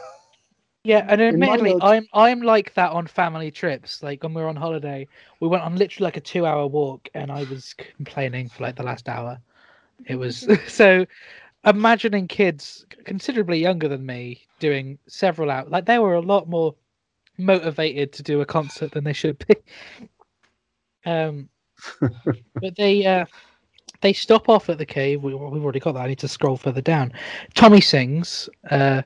Yeah, 0.83 1.03
and 1.09 1.19
admittedly, 1.19 1.71
notes- 1.71 1.83
I'm 1.83 2.05
I'm 2.13 2.41
like 2.41 2.75
that 2.75 2.91
on 2.91 3.07
family 3.07 3.49
trips. 3.49 4.03
Like 4.03 4.21
when 4.21 4.35
we 4.35 4.41
were 4.43 4.47
on 4.49 4.55
holiday, 4.55 5.07
we 5.39 5.47
went 5.47 5.63
on 5.63 5.75
literally 5.75 6.05
like 6.05 6.17
a 6.17 6.21
two-hour 6.21 6.67
walk, 6.67 7.09
and 7.15 7.31
I 7.31 7.43
was 7.45 7.73
complaining 7.73 8.49
for 8.49 8.61
like 8.61 8.75
the 8.75 8.83
last 8.83 9.09
hour. 9.09 9.39
It 10.05 10.17
was 10.17 10.47
so. 10.67 11.07
Imagining 11.65 12.27
kids 12.27 12.85
considerably 13.05 13.59
younger 13.59 13.87
than 13.87 14.05
me 14.05 14.41
doing 14.59 14.97
several 15.07 15.49
out 15.49 15.69
like 15.69 15.85
they 15.85 15.99
were 15.99 16.15
a 16.15 16.21
lot 16.21 16.47
more 16.47 16.75
motivated 17.37 18.13
to 18.13 18.23
do 18.23 18.41
a 18.41 18.45
concert 18.45 18.91
than 18.91 19.03
they 19.03 19.13
should 19.13 19.43
be. 19.47 19.55
Um, 21.07 21.49
but 22.01 22.75
they 22.77 23.05
uh, 23.05 23.25
they 24.01 24.11
stop 24.11 24.49
off 24.49 24.69
at 24.69 24.79
the 24.79 24.87
cave. 24.87 25.21
We, 25.21 25.35
we've 25.35 25.63
already 25.63 25.79
got 25.79 25.91
that. 25.91 26.01
I 26.01 26.07
need 26.07 26.17
to 26.17 26.27
scroll 26.27 26.57
further 26.57 26.81
down. 26.81 27.13
Tommy 27.53 27.79
sings. 27.79 28.49
Uh, 28.71 29.03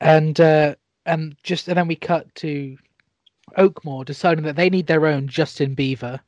and 0.00 0.40
uh, 0.40 0.74
and 1.06 1.36
just 1.42 1.68
and 1.68 1.76
then 1.76 1.88
we 1.88 1.96
cut 1.96 2.32
to 2.36 2.76
Oakmoor 3.58 4.04
deciding 4.04 4.44
that 4.44 4.56
they 4.56 4.70
need 4.70 4.86
their 4.86 5.06
own 5.06 5.28
Justin 5.28 5.74
Beaver, 5.74 6.20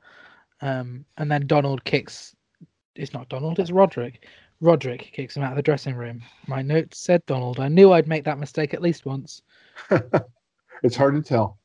um, 0.61 1.05
and 1.19 1.31
then 1.31 1.47
Donald 1.47 1.85
kicks. 1.85 2.35
It's 2.95 3.13
not 3.13 3.29
Donald. 3.29 3.59
It's 3.59 3.71
Roderick. 3.71 4.27
Roderick 4.61 5.11
kicks 5.13 5.37
him 5.37 5.43
out 5.43 5.53
of 5.53 5.57
the 5.57 5.63
dressing 5.63 5.95
room. 5.95 6.23
My 6.47 6.63
notes 6.63 6.99
said 6.99 7.25
Donald. 7.27 7.61
I 7.61 7.69
knew 7.69 7.93
I'd 7.93 8.09
make 8.09 8.25
that 8.25 8.39
mistake 8.39 8.73
at 8.73 8.83
least 8.83 9.05
once. 9.07 9.43
it's 10.83 10.97
hard 10.97 11.15
to 11.15 11.23
tell. 11.23 11.59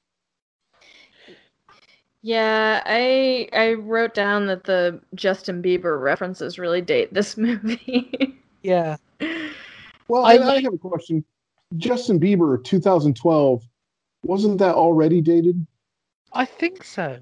Yeah, 2.21 2.83
I 2.85 3.49
I 3.53 3.73
wrote 3.73 4.13
down 4.13 4.45
that 4.47 4.63
the 4.63 5.01
Justin 5.15 5.63
Bieber 5.63 5.99
references 6.01 6.59
really 6.59 6.81
date 6.81 7.13
this 7.13 7.37
movie. 7.37 8.37
Yeah, 8.61 8.97
Well, 10.07 10.25
I 10.25 10.35
I, 10.35 10.55
I 10.55 10.61
have 10.61 10.73
a 10.73 10.77
question. 10.77 11.25
Justin 11.77 12.19
Bieber, 12.19 12.61
2012, 12.63 13.63
wasn't 14.23 14.57
that 14.59 14.75
already 14.75 15.21
dated? 15.21 15.65
I 16.33 16.45
think 16.45 16.83
so. 16.83 17.17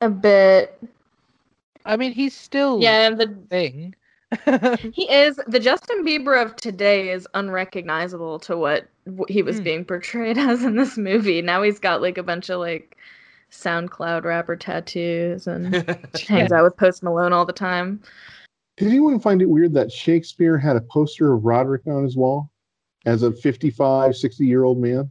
A 0.00 0.08
bit. 0.08 0.82
I 1.84 1.96
mean, 1.96 2.12
he's 2.12 2.34
still 2.34 2.80
Yeah, 2.80 3.06
and 3.06 3.20
the 3.20 3.36
thing. 3.50 3.94
he 4.92 5.10
is 5.10 5.40
the 5.46 5.60
Justin 5.60 6.04
Bieber 6.04 6.40
of 6.40 6.56
today 6.56 7.10
is 7.10 7.26
unrecognizable 7.34 8.38
to 8.40 8.56
what 8.56 8.88
he 9.28 9.42
was 9.42 9.58
Hmm. 9.58 9.64
being 9.64 9.84
portrayed 9.84 10.38
as 10.38 10.64
in 10.64 10.76
this 10.76 10.96
movie. 10.96 11.42
Now 11.42 11.62
he's 11.62 11.78
got 11.78 12.02
like 12.02 12.18
a 12.18 12.22
bunch 12.22 12.50
of 12.50 12.60
like 12.60 12.96
SoundCloud 13.50 14.24
rapper 14.24 14.56
tattoos 14.56 15.46
and 15.46 15.74
hangs 16.28 16.52
out 16.52 16.64
with 16.64 16.76
Post 16.76 17.02
Malone 17.02 17.32
all 17.32 17.44
the 17.46 17.52
time. 17.52 18.02
Did 18.76 18.88
anyone 18.88 19.20
find 19.20 19.40
it 19.40 19.48
weird 19.48 19.72
that 19.74 19.92
Shakespeare 19.92 20.58
had 20.58 20.76
a 20.76 20.80
poster 20.80 21.32
of 21.32 21.44
Roderick 21.44 21.86
on 21.86 22.02
his 22.02 22.16
wall 22.16 22.50
as 23.06 23.22
a 23.22 23.30
55, 23.30 24.16
60 24.16 24.44
year 24.44 24.64
old 24.64 24.78
man? 24.78 25.10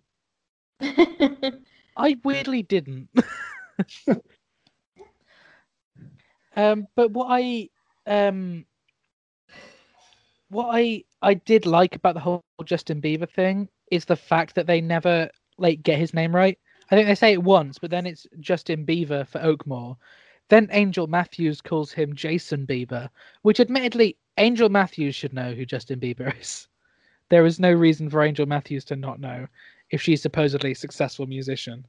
I 1.95 2.17
weirdly 2.23 2.63
didn't. 2.63 3.07
um, 6.57 6.87
but 6.95 7.11
what 7.11 7.27
I 7.29 7.69
um, 8.05 8.65
what 10.53 10.69
I 10.71 11.03
I 11.21 11.33
did 11.33 11.65
like 11.65 11.95
about 11.95 12.13
the 12.13 12.21
whole 12.21 12.43
Justin 12.63 13.01
Bieber 13.01 13.29
thing 13.29 13.69
is 13.91 14.05
the 14.05 14.15
fact 14.15 14.55
that 14.55 14.67
they 14.67 14.81
never 14.81 15.29
like 15.57 15.83
get 15.83 15.99
his 15.99 16.13
name 16.13 16.35
right. 16.35 16.57
I 16.91 16.95
think 16.95 17.07
they 17.07 17.15
say 17.15 17.33
it 17.33 17.43
once, 17.43 17.79
but 17.79 17.89
then 17.89 18.05
it's 18.05 18.27
Justin 18.39 18.85
Bieber 18.85 19.27
for 19.27 19.39
Oakmoor. 19.39 19.97
Then 20.49 20.67
Angel 20.71 21.07
Matthews 21.07 21.61
calls 21.61 21.91
him 21.91 22.15
Jason 22.15 22.67
Bieber, 22.67 23.09
which 23.41 23.59
admittedly 23.59 24.17
Angel 24.37 24.69
Matthews 24.69 25.15
should 25.15 25.33
know 25.33 25.53
who 25.53 25.65
Justin 25.65 25.99
Bieber 25.99 26.37
is. 26.41 26.67
There 27.29 27.45
is 27.45 27.59
no 27.59 27.71
reason 27.71 28.09
for 28.09 28.21
Angel 28.21 28.45
Matthews 28.45 28.85
to 28.85 28.95
not 28.95 29.19
know 29.19 29.47
if 29.89 30.01
she's 30.01 30.21
supposedly 30.21 30.71
a 30.71 30.75
successful 30.75 31.25
musician. 31.25 31.85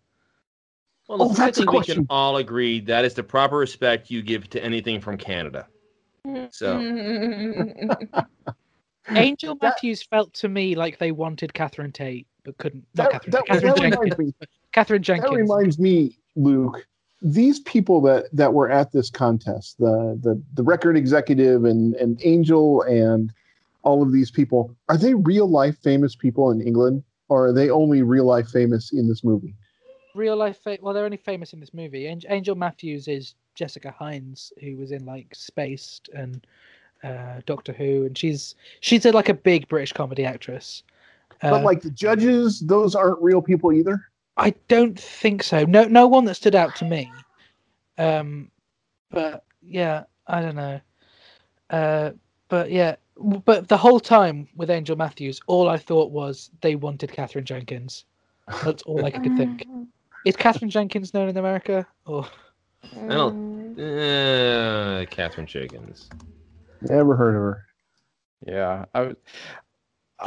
Well, 1.09 1.23
Oh, 1.23 1.32
that's 1.35 1.59
a 1.59 1.62
think 1.62 1.73
we 1.73 1.82
can 1.82 2.07
all 2.09 2.39
agree 2.39 2.81
that 2.81 3.05
is 3.05 3.15
the 3.15 3.23
proper 3.23 3.57
respect 3.57 4.11
you 4.11 4.23
give 4.23 4.49
to 4.51 4.65
anything 4.65 5.01
from 5.01 5.19
Canada. 5.19 5.66
Mm-hmm. 6.27 6.47
So 6.51 6.79
mm-hmm. 6.79 8.19
Angel 9.17 9.57
Matthews 9.61 10.03
felt 10.03 10.33
to 10.35 10.49
me 10.49 10.75
like 10.75 10.99
they 10.99 11.13
wanted 11.13 11.53
Catherine 11.53 11.93
Tate, 11.93 12.27
but 12.45 12.57
couldn't. 12.59 12.87
Not 12.95 13.11
That, 13.11 13.13
Catherine, 13.13 13.31
that, 13.33 13.47
Catherine 13.47 13.73
that 13.73 13.77
Jenkins. 13.77 14.01
reminds 14.01 14.19
me. 14.19 14.47
Katherine 14.73 15.03
Jenkins. 15.03 15.31
That 15.31 15.37
reminds 15.37 15.79
me, 15.79 16.19
Luke. 16.37 16.87
These 17.21 17.61
people 17.61 18.01
that 18.03 18.27
that 18.33 18.53
were 18.53 18.71
at 18.71 18.93
this 18.93 19.11
contest, 19.11 19.79
the 19.79 20.19
the 20.23 20.41
the 20.55 20.63
record 20.63 20.97
executive 20.97 21.65
and 21.65 21.95
and 21.95 22.21
Angel 22.25 22.83
and 22.83 23.33
all 23.83 24.03
of 24.03 24.13
these 24.13 24.31
people, 24.31 24.75
are 24.89 24.97
they 24.97 25.15
real 25.15 25.47
life 25.47 25.77
famous 25.83 26.15
people 26.17 26.51
in 26.51 26.61
England, 26.61 27.03
or 27.29 27.47
are 27.49 27.53
they 27.53 27.71
only 27.71 28.03
real 28.03 28.25
life 28.25 28.49
famous 28.49 28.93
in 28.93 29.09
this 29.09 29.23
movie? 29.23 29.55
Real 30.15 30.36
life. 30.36 30.59
Fa- 30.59 30.78
well, 30.81 30.95
they're 30.95 31.05
only 31.05 31.16
famous 31.16 31.53
in 31.53 31.61
this 31.61 31.74
movie. 31.74 32.09
Ang- 32.09 32.23
Angel 32.28 32.55
Matthews 32.55 33.09
is 33.09 33.35
Jessica 33.55 33.95
Hynes, 33.99 34.53
who 34.61 34.77
was 34.77 34.93
in 34.93 35.05
like 35.05 35.35
Spaced 35.35 36.09
and 36.15 36.47
uh, 37.03 37.41
Doctor 37.47 37.73
Who, 37.73 38.07
and 38.07 38.16
she's 38.16 38.55
she's 38.81 39.05
a, 39.05 39.12
like 39.12 39.28
a 39.28 39.35
big 39.35 39.69
British 39.69 39.93
comedy 39.93 40.24
actress. 40.24 40.82
Uh, 41.43 41.51
but 41.51 41.65
like 41.65 41.82
the 41.82 41.91
judges, 41.91 42.61
those 42.61 42.95
aren't 42.95 43.20
real 43.20 43.43
people 43.43 43.73
either. 43.73 44.01
I 44.36 44.55
don't 44.69 44.99
think 44.99 45.43
so. 45.43 45.65
No, 45.65 45.85
no 45.85 46.07
one 46.07 46.24
that 46.24 46.35
stood 46.35 46.55
out 46.55 46.74
to 46.77 46.85
me. 46.85 47.11
Um, 47.99 48.51
but 49.11 49.45
yeah, 49.62 50.05
I 50.27 50.41
don't 50.41 50.57
know. 50.57 50.81
Uh, 51.70 52.11
but 52.49 52.70
yeah, 52.70 52.97
but 53.45 53.69
the 53.69 53.77
whole 53.77 54.01
time 54.01 54.49
with 54.57 54.70
Angel 54.70 54.97
Matthews, 54.97 55.41
all 55.47 55.69
I 55.69 55.77
thought 55.77 56.11
was 56.11 56.51
they 56.61 56.74
wanted 56.74 57.12
Katherine 57.12 57.45
Jenkins. 57.45 58.05
That's 58.65 58.82
all 58.82 59.05
I 59.05 59.11
could 59.11 59.36
think. 59.36 59.66
Is 60.25 60.37
Katherine 60.37 60.71
Jenkins 60.71 61.13
known 61.13 61.29
in 61.29 61.37
America? 61.37 61.87
Or 62.07 62.27
I 62.97 63.07
don't. 63.07 63.79
Uh, 63.79 65.05
Katherine 65.11 65.47
Jenkins. 65.47 66.09
Never 66.83 67.17
heard 67.17 67.35
of 67.35 67.43
her. 67.43 67.67
Yeah, 68.47 68.85
I, 68.95 69.01
was- 69.01 69.17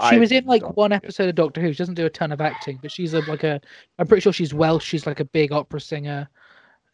she 0.09 0.15
I 0.15 0.17
was 0.17 0.31
in 0.31 0.45
like 0.45 0.75
one 0.75 0.91
think 0.91 1.03
it- 1.03 1.05
episode 1.07 1.29
of 1.29 1.35
Doctor 1.35 1.61
Who. 1.61 1.71
She 1.73 1.77
doesn't 1.77 1.95
do 1.95 2.05
a 2.05 2.09
ton 2.09 2.31
of 2.31 2.41
acting, 2.41 2.79
but 2.81 2.91
she's 2.91 3.13
a 3.13 3.21
like 3.21 3.43
a. 3.43 3.59
I'm 3.97 4.07
pretty 4.07 4.21
sure 4.21 4.33
she's 4.33 4.53
Welsh. 4.53 4.85
She's 4.85 5.07
like 5.07 5.19
a 5.19 5.25
big 5.25 5.51
opera 5.51 5.79
singer. 5.81 6.29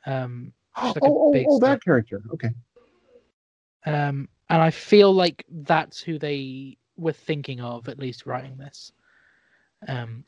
Um, 0.06 0.54
she's 0.78 0.96
like 0.96 1.04
a 1.04 1.08
oh, 1.08 1.30
oh, 1.30 1.32
big 1.32 1.46
oh, 1.50 1.60
that 1.60 1.84
character. 1.84 2.22
Okay. 2.34 2.50
um, 3.86 4.28
and 4.50 4.62
I 4.62 4.70
feel 4.70 5.14
like 5.14 5.46
that's 5.50 6.02
who 6.02 6.20
they 6.20 6.78
were 6.98 7.14
thinking 7.14 7.62
of, 7.62 7.88
at 7.90 8.00
least 8.00 8.26
writing 8.26 8.58
this. 8.58 8.92
Um, 9.88 10.24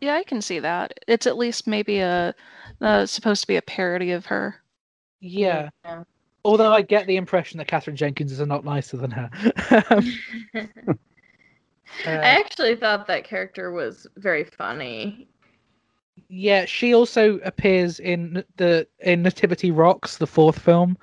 Yeah, 0.00 0.14
I 0.16 0.22
can 0.24 0.40
see 0.42 0.58
that. 0.60 0.94
It's 1.06 1.26
at 1.26 1.36
least 1.36 1.66
maybe 1.66 1.98
a 2.00 2.34
uh, 2.80 3.06
supposed 3.06 3.42
to 3.42 3.46
be 3.46 3.56
a 3.56 3.62
parody 3.62 4.12
of 4.12 4.26
her. 4.26 4.62
Yeah. 5.20 5.70
Yeah. 5.84 6.04
Although 6.44 6.72
I 6.72 6.82
get 6.82 7.06
the 7.06 7.16
impression 7.16 7.58
that 7.58 7.68
Katherine 7.68 7.96
Jenkins 7.96 8.32
is 8.32 8.40
a 8.40 8.46
lot 8.46 8.64
nicer 8.64 8.96
than 8.96 9.10
her. 9.10 9.30
Um, 9.90 10.22
I 12.06 12.10
uh, 12.12 12.18
actually 12.22 12.76
thought 12.76 13.06
that 13.08 13.24
character 13.24 13.70
was 13.72 14.06
very 14.16 14.44
funny. 14.44 15.28
yeah, 16.28 16.64
she 16.64 16.94
also 16.94 17.38
appears 17.40 18.00
in 18.00 18.44
the 18.56 18.86
in 19.00 19.22
Nativity 19.22 19.70
Rocks, 19.70 20.16
the 20.18 20.26
fourth 20.26 20.58
film, 20.58 20.96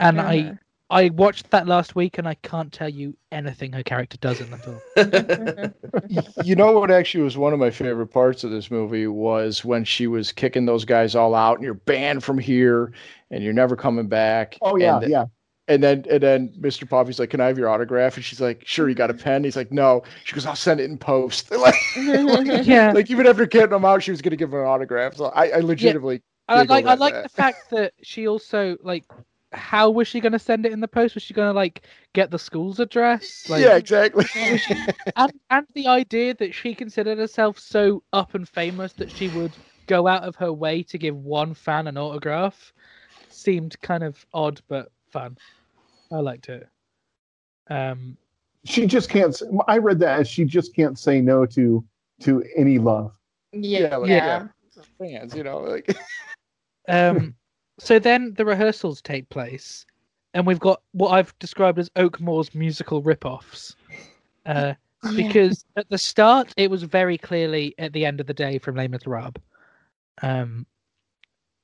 and 0.00 0.20
Uh-huh. 0.20 0.28
I 0.28 0.58
I 0.90 1.10
watched 1.10 1.50
that 1.50 1.68
last 1.68 1.94
week, 1.94 2.18
and 2.18 2.26
I 2.26 2.34
can't 2.34 2.72
tell 2.72 2.88
you 2.88 3.16
anything 3.30 3.72
her 3.72 3.82
character 3.84 4.18
does 4.18 4.40
in 4.40 4.50
the 4.50 5.72
film. 6.04 6.34
you 6.44 6.56
know 6.56 6.72
what 6.78 6.90
actually 6.90 7.22
was 7.22 7.38
one 7.38 7.52
of 7.52 7.60
my 7.60 7.70
favorite 7.70 8.08
parts 8.08 8.42
of 8.42 8.50
this 8.50 8.70
movie 8.70 9.06
was 9.06 9.64
when 9.64 9.84
she 9.84 10.08
was 10.08 10.32
kicking 10.32 10.66
those 10.66 10.84
guys 10.84 11.14
all 11.14 11.34
out 11.34 11.54
and 11.54 11.64
you're 11.64 11.74
banned 11.74 12.24
from 12.24 12.38
here 12.38 12.92
and 13.30 13.44
you're 13.44 13.52
never 13.52 13.76
coming 13.76 14.08
back. 14.08 14.58
Oh 14.62 14.76
yeah, 14.76 14.98
and, 14.98 15.10
yeah. 15.10 15.24
And 15.68 15.80
then 15.84 16.04
and 16.10 16.20
then 16.20 16.52
Mr. 16.60 16.88
Poppy's 16.88 17.20
like, 17.20 17.30
Can 17.30 17.40
I 17.40 17.46
have 17.46 17.56
your 17.56 17.68
autograph? 17.68 18.16
And 18.16 18.24
she's 18.24 18.40
like, 18.40 18.66
Sure, 18.66 18.88
you 18.88 18.96
got 18.96 19.10
a 19.10 19.14
pen? 19.14 19.44
He's 19.44 19.54
like, 19.54 19.70
No. 19.70 20.02
She 20.24 20.34
goes, 20.34 20.44
I'll 20.44 20.56
send 20.56 20.80
it 20.80 20.90
in 20.90 20.98
post. 20.98 21.50
like, 21.52 21.76
yeah, 21.96 22.90
like 22.92 23.08
even 23.08 23.28
after 23.28 23.46
getting 23.46 23.70
them 23.70 23.84
out, 23.84 24.02
she 24.02 24.10
was 24.10 24.20
gonna 24.20 24.34
give 24.34 24.52
him 24.52 24.58
an 24.58 24.66
autograph. 24.66 25.14
So 25.14 25.26
I, 25.26 25.50
I 25.50 25.60
legitimately 25.60 26.16
yeah. 26.16 26.56
I 26.56 26.62
like 26.62 26.84
I 26.84 26.94
like 26.94 27.14
that. 27.14 27.22
the 27.22 27.28
fact 27.28 27.70
that 27.70 27.92
she 28.02 28.26
also 28.26 28.76
like. 28.82 29.04
How 29.52 29.90
was 29.90 30.06
she 30.06 30.20
going 30.20 30.32
to 30.32 30.38
send 30.38 30.64
it 30.64 30.72
in 30.72 30.80
the 30.80 30.88
post? 30.88 31.14
Was 31.14 31.24
she 31.24 31.34
going 31.34 31.48
to 31.48 31.56
like 31.56 31.82
get 32.12 32.30
the 32.30 32.38
school's 32.38 32.78
address? 32.78 33.48
Like, 33.48 33.62
yeah, 33.62 33.76
exactly. 33.76 34.26
and 35.16 35.32
and 35.50 35.66
the 35.74 35.88
idea 35.88 36.34
that 36.34 36.54
she 36.54 36.74
considered 36.74 37.18
herself 37.18 37.58
so 37.58 38.02
up 38.12 38.34
and 38.34 38.48
famous 38.48 38.92
that 38.94 39.10
she 39.10 39.28
would 39.28 39.56
go 39.86 40.06
out 40.06 40.22
of 40.22 40.36
her 40.36 40.52
way 40.52 40.82
to 40.84 40.98
give 40.98 41.16
one 41.16 41.54
fan 41.54 41.86
an 41.88 41.98
autograph 41.98 42.72
seemed 43.28 43.80
kind 43.80 44.04
of 44.04 44.24
odd 44.32 44.60
but 44.68 44.90
fun. 45.10 45.36
I 46.12 46.16
liked 46.16 46.48
it. 46.48 46.68
Um, 47.68 48.16
She 48.64 48.86
just 48.86 49.08
can't. 49.08 49.40
I 49.66 49.78
read 49.78 49.98
that 50.00 50.20
as 50.20 50.28
she 50.28 50.44
just 50.44 50.74
can't 50.74 50.98
say 50.98 51.20
no 51.20 51.46
to 51.46 51.84
to 52.20 52.44
any 52.56 52.78
love. 52.78 53.12
Yeah, 53.52 53.96
like, 53.96 54.10
yeah. 54.10 54.46
Fans, 54.98 55.34
you 55.34 55.42
know, 55.42 55.58
like 55.58 55.96
um, 56.88 57.34
so 57.80 57.98
then 57.98 58.34
the 58.36 58.44
rehearsals 58.44 59.02
take 59.02 59.28
place, 59.30 59.86
and 60.34 60.46
we've 60.46 60.60
got 60.60 60.82
what 60.92 61.10
I've 61.10 61.36
described 61.38 61.78
as 61.78 61.90
Oakmoor's 61.96 62.54
musical 62.54 63.02
rip-offs. 63.02 63.74
Uh, 64.46 64.74
because 65.16 65.64
at 65.76 65.88
the 65.88 65.98
start 65.98 66.52
it 66.56 66.70
was 66.70 66.82
very 66.82 67.16
clearly 67.16 67.74
at 67.78 67.92
the 67.92 68.04
end 68.04 68.20
of 68.20 68.26
the 68.26 68.34
day 68.34 68.58
from 68.58 68.76
Les 68.76 68.88
Miserables. 68.88 69.42
Um, 70.22 70.66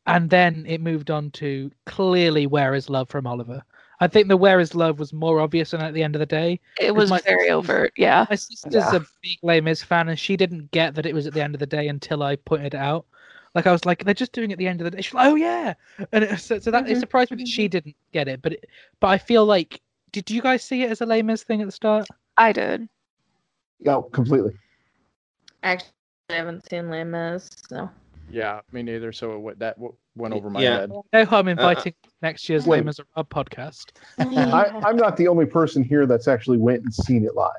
and 0.06 0.30
then 0.30 0.64
it 0.66 0.80
moved 0.80 1.10
on 1.10 1.30
to 1.32 1.70
clearly 1.84 2.46
Where 2.46 2.74
is 2.74 2.88
Love 2.88 3.08
from 3.08 3.26
Oliver. 3.26 3.62
I 4.00 4.06
think 4.06 4.28
the 4.28 4.36
Where 4.36 4.60
is 4.60 4.74
Love 4.74 4.98
was 4.98 5.12
more 5.12 5.40
obvious 5.40 5.70
than 5.70 5.80
at 5.80 5.94
the 5.94 6.02
end 6.02 6.14
of 6.14 6.20
the 6.20 6.26
day. 6.26 6.60
It 6.80 6.94
was 6.94 7.10
very 7.24 7.50
overt. 7.50 7.92
Yeah. 7.96 8.26
My 8.28 8.36
sister's 8.36 8.74
a 8.74 9.04
big 9.22 9.38
Les 9.42 9.60
Mis 9.60 9.82
fan, 9.82 10.08
and 10.08 10.18
she 10.18 10.36
didn't 10.36 10.70
get 10.70 10.94
that 10.94 11.06
it 11.06 11.14
was 11.14 11.26
at 11.26 11.32
the 11.32 11.42
end 11.42 11.54
of 11.54 11.60
the 11.60 11.66
day 11.66 11.88
until 11.88 12.22
I 12.22 12.36
pointed 12.36 12.74
it 12.74 12.78
out. 12.78 13.06
Like 13.56 13.66
I 13.66 13.72
was 13.72 13.86
like, 13.86 14.04
they're 14.04 14.12
just 14.12 14.32
doing 14.32 14.50
it 14.50 14.54
at 14.54 14.58
the 14.58 14.68
end 14.68 14.82
of 14.82 14.84
the 14.84 14.90
day. 14.90 15.00
She's 15.00 15.14
like, 15.14 15.28
oh 15.28 15.34
yeah, 15.34 15.72
and 16.12 16.24
it, 16.24 16.38
so, 16.40 16.58
so 16.58 16.70
that 16.70 16.86
it 16.90 16.96
Mhm, 16.96 17.00
surprised 17.00 17.30
me 17.30 17.38
that 17.38 17.48
she 17.48 17.68
didn't 17.68 17.96
get 18.12 18.28
it. 18.28 18.42
But 18.42 18.52
it, 18.52 18.66
but 19.00 19.06
I 19.08 19.16
feel 19.16 19.46
like, 19.46 19.80
did 20.12 20.30
you 20.30 20.42
guys 20.42 20.62
see 20.62 20.82
it 20.82 20.90
as 20.90 21.00
a 21.00 21.06
Les 21.06 21.22
Mis 21.22 21.42
thing 21.42 21.62
at 21.62 21.66
the 21.66 21.72
start? 21.72 22.06
I 22.36 22.52
did. 22.52 22.86
Yeah, 23.80 24.02
completely. 24.12 24.52
Actually, 25.62 25.88
I 26.28 26.34
haven't 26.34 26.68
seen 26.68 26.90
Les 26.90 27.02
Mis, 27.04 27.48
so. 27.70 27.88
Yeah, 28.30 28.60
me 28.72 28.82
neither. 28.82 29.10
So 29.10 29.32
it 29.32 29.38
went, 29.38 29.58
that 29.60 29.76
w- 29.76 29.94
went 30.16 30.34
over 30.34 30.50
my 30.50 30.60
Yeah. 30.60 30.80
head. 30.80 30.92
No 31.14 31.24
harm 31.24 31.48
inviting 31.48 31.94
next 32.20 32.48
year's 32.50 32.66
Les 32.66 32.76
Wait. 32.78 32.84
Miserables 32.84 33.26
podcast. 33.30 33.86
I, 34.18 34.70
I'm 34.84 34.96
not 34.96 35.16
the 35.16 35.28
only 35.28 35.46
person 35.46 35.82
here 35.82 36.04
that's 36.04 36.28
actually 36.28 36.58
went 36.58 36.82
and 36.82 36.92
seen 36.92 37.24
it 37.24 37.34
live. 37.34 37.52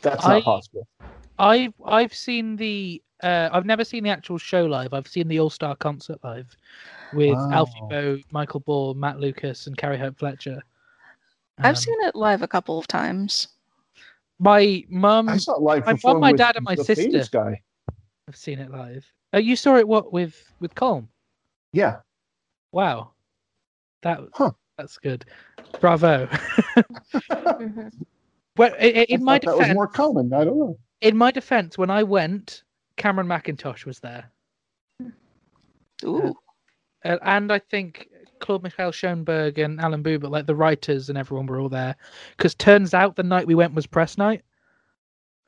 That's 0.00 0.24
not 0.24 0.36
I- 0.36 0.40
possible. 0.40 0.88
I've 1.38 1.74
I've 1.84 2.14
seen 2.14 2.56
the 2.56 3.02
uh, 3.22 3.48
I've 3.52 3.66
never 3.66 3.84
seen 3.84 4.04
the 4.04 4.10
actual 4.10 4.38
show 4.38 4.64
live. 4.66 4.92
I've 4.94 5.08
seen 5.08 5.28
the 5.28 5.38
All 5.40 5.50
Star 5.50 5.76
concert 5.76 6.18
live 6.24 6.54
with 7.14 7.36
Alfie 7.52 7.72
Wow. 7.82 7.88
Boe, 7.88 8.18
Michael 8.30 8.60
Ball, 8.60 8.94
Matt 8.94 9.20
Lucas, 9.20 9.66
and 9.66 9.76
Carrie 9.76 9.98
Hope 9.98 10.18
Fletcher. 10.18 10.62
I've 11.58 11.70
Um, 11.70 11.76
seen 11.76 12.00
it 12.02 12.14
live 12.16 12.42
a 12.42 12.48
couple 12.48 12.78
of 12.78 12.86
times. 12.86 13.48
my 14.38 14.84
mum. 14.88 15.28
I 15.28 15.36
saw 15.36 15.54
it 15.56 15.62
live 15.62 15.86
my 15.86 15.92
performed 15.92 16.20
mum, 16.20 16.30
my 16.30 16.32
dad, 16.32 16.56
and 16.56 16.64
my 16.64 16.74
the 16.74 16.84
sister. 16.84 17.04
famous 17.04 17.28
guy. 17.28 17.62
have 18.26 18.36
seen 18.36 18.58
it 18.60 18.70
live. 18.70 19.04
Uh, 19.34 19.38
you 19.38 19.56
saw 19.56 19.76
it 19.76 19.86
what 19.86 20.12
with 20.12 20.52
with 20.60 20.74
Colm? 20.74 21.06
Yeah. 21.72 21.98
Wow, 22.72 23.12
that 24.02 24.20
Huh. 24.32 24.52
that's 24.78 24.96
good. 24.98 25.24
Bravo. 25.80 26.28
well, 28.56 28.72
i- 28.80 28.84
i- 28.84 29.00
I 29.00 29.06
in 29.08 29.24
my 29.24 29.38
thought 29.38 29.58
that 29.58 29.68
was 29.68 29.74
more 29.74 29.86
common. 29.88 30.32
I 30.32 30.44
don't 30.44 30.58
know. 30.58 30.78
in 31.00 31.16
my 31.16 31.30
defense, 31.30 31.76
when 31.76 31.90
I 31.90 32.02
went, 32.02 32.62
Cameron 32.96 33.26
Mackintosh 33.26 33.84
was 33.84 34.00
there. 34.00 34.30
Ooh. 36.04 36.34
Uh, 37.04 37.18
and 37.22 37.52
I 37.52 37.58
think 37.58 38.08
Claude-Michel 38.40 38.92
Schönberg 38.92 39.62
and 39.62 39.80
Alan 39.80 40.02
Boo, 40.02 40.18
but 40.18 40.30
like 40.30 40.46
the 40.46 40.54
writers 40.54 41.08
and 41.08 41.18
everyone 41.18 41.46
were 41.46 41.60
all 41.60 41.68
there. 41.68 41.96
Because 42.36 42.54
turns 42.54 42.94
out 42.94 43.16
the 43.16 43.22
night 43.22 43.46
we 43.46 43.54
went 43.54 43.74
was 43.74 43.86
press 43.86 44.18
night, 44.18 44.42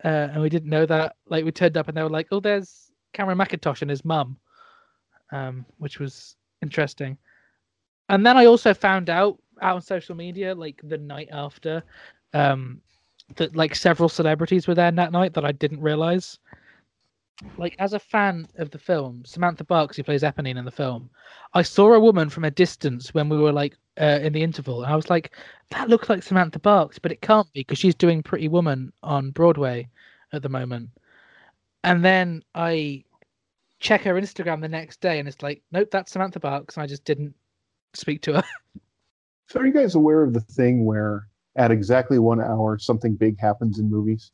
uh, 0.05 0.29
and 0.33 0.41
we 0.41 0.49
didn't 0.49 0.71
know 0.71 0.87
that. 0.87 1.17
Like 1.29 1.45
we 1.45 1.53
turned 1.53 1.77
up 1.77 1.89
and 1.89 1.97
they 1.97 2.03
were 2.03 2.09
like, 2.09 2.29
"Oh, 2.31 2.41
there's 2.41 2.91
Cameron 3.13 3.39
Mackintosh 3.39 3.83
and 3.83 3.91
his 3.91 4.05
mum," 4.05 4.37
um, 5.33 5.67
which 5.79 5.99
was 5.99 6.37
interesting. 6.63 7.19
And 8.09 8.25
then 8.25 8.37
I 8.37 8.47
also 8.47 8.75
found 8.75 9.11
out 9.11 9.39
out 9.61 9.77
on 9.77 9.83
social 9.83 10.15
media, 10.15 10.55
like 10.55 10.81
the 10.85 10.99
night 10.99 11.29
after, 11.33 11.83
um, 12.33 12.81
that 13.37 13.57
like 13.57 13.75
several 13.75 14.09
celebrities 14.09 14.67
were 14.67 14.75
there 14.75 14.91
that 14.91 15.13
night 15.13 15.35
that 15.35 15.45
I 15.45 15.53
didn't 15.53 15.81
realize. 15.81 16.39
Like 17.57 17.75
as 17.79 17.93
a 17.93 17.99
fan 17.99 18.47
of 18.59 18.71
the 18.71 18.79
film, 18.79 19.25
Samantha 19.25 19.65
Barks, 19.65 19.97
who 19.97 20.05
plays 20.05 20.23
Eponine 20.23 20.57
in 20.57 20.65
the 20.65 20.71
film, 20.71 21.11
I 21.53 21.63
saw 21.63 21.93
a 21.93 22.01
woman 22.01 22.31
from 22.31 22.45
a 22.45 22.51
distance 22.51 23.13
when 23.13 23.29
we 23.29 23.37
were 23.37 23.53
like 23.53 23.77
uh, 24.01 24.21
in 24.23 24.33
the 24.33 24.43
interval, 24.43 24.83
and 24.83 24.93
I 24.93 24.97
was 24.97 25.11
like, 25.11 25.33
"That 25.71 25.89
looks 25.89 26.09
like 26.09 26.23
Samantha 26.23 26.59
Barks," 26.59 26.99
but 26.99 27.13
it 27.13 27.21
can't 27.21 27.53
be 27.53 27.61
because 27.61 27.79
she's 27.79 27.95
doing 27.95 28.23
Pretty 28.23 28.49
Woman 28.49 28.93
on 29.03 29.31
Broadway 29.31 29.89
at 30.33 30.43
the 30.43 30.49
moment. 30.49 30.91
And 31.83 32.05
then 32.05 32.43
I 32.55 33.05
check 33.81 34.03
her 34.03 34.15
Instagram 34.15 34.61
the 34.61 34.69
next 34.69 35.01
day, 35.01 35.19
and 35.19 35.29
it's 35.29 35.43
like, 35.43 35.63
"Nope, 35.73 35.91
that's 35.91 36.13
Samantha 36.13 36.41
Barks," 36.41 36.77
and 36.77 36.85
I 36.85 36.87
just 36.87 37.05
didn't 37.05 37.35
speak 37.95 38.23
to 38.23 38.35
her. 38.35 38.45
So 39.47 39.61
are 39.61 39.67
you 39.67 39.75
guys 39.75 39.95
aware 39.95 40.23
of 40.23 40.33
the 40.33 40.41
thing 40.41 40.87
where 40.87 41.29
at 41.57 41.71
exactly 41.71 42.19
one 42.19 42.41
hour 42.41 42.79
something 42.79 43.15
big 43.15 43.39
happens 43.39 43.79
in 43.79 43.91
movies? 43.91 44.33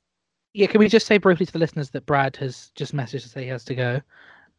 Yeah, 0.52 0.66
can 0.66 0.80
we 0.80 0.88
just 0.88 1.06
say 1.06 1.18
briefly 1.18 1.46
to 1.46 1.52
the 1.52 1.58
listeners 1.58 1.90
that 1.90 2.06
Brad 2.06 2.36
has 2.36 2.70
just 2.74 2.94
messaged 2.94 3.22
to 3.22 3.28
say 3.28 3.42
he 3.42 3.48
has 3.48 3.64
to 3.64 3.74
go? 3.74 4.00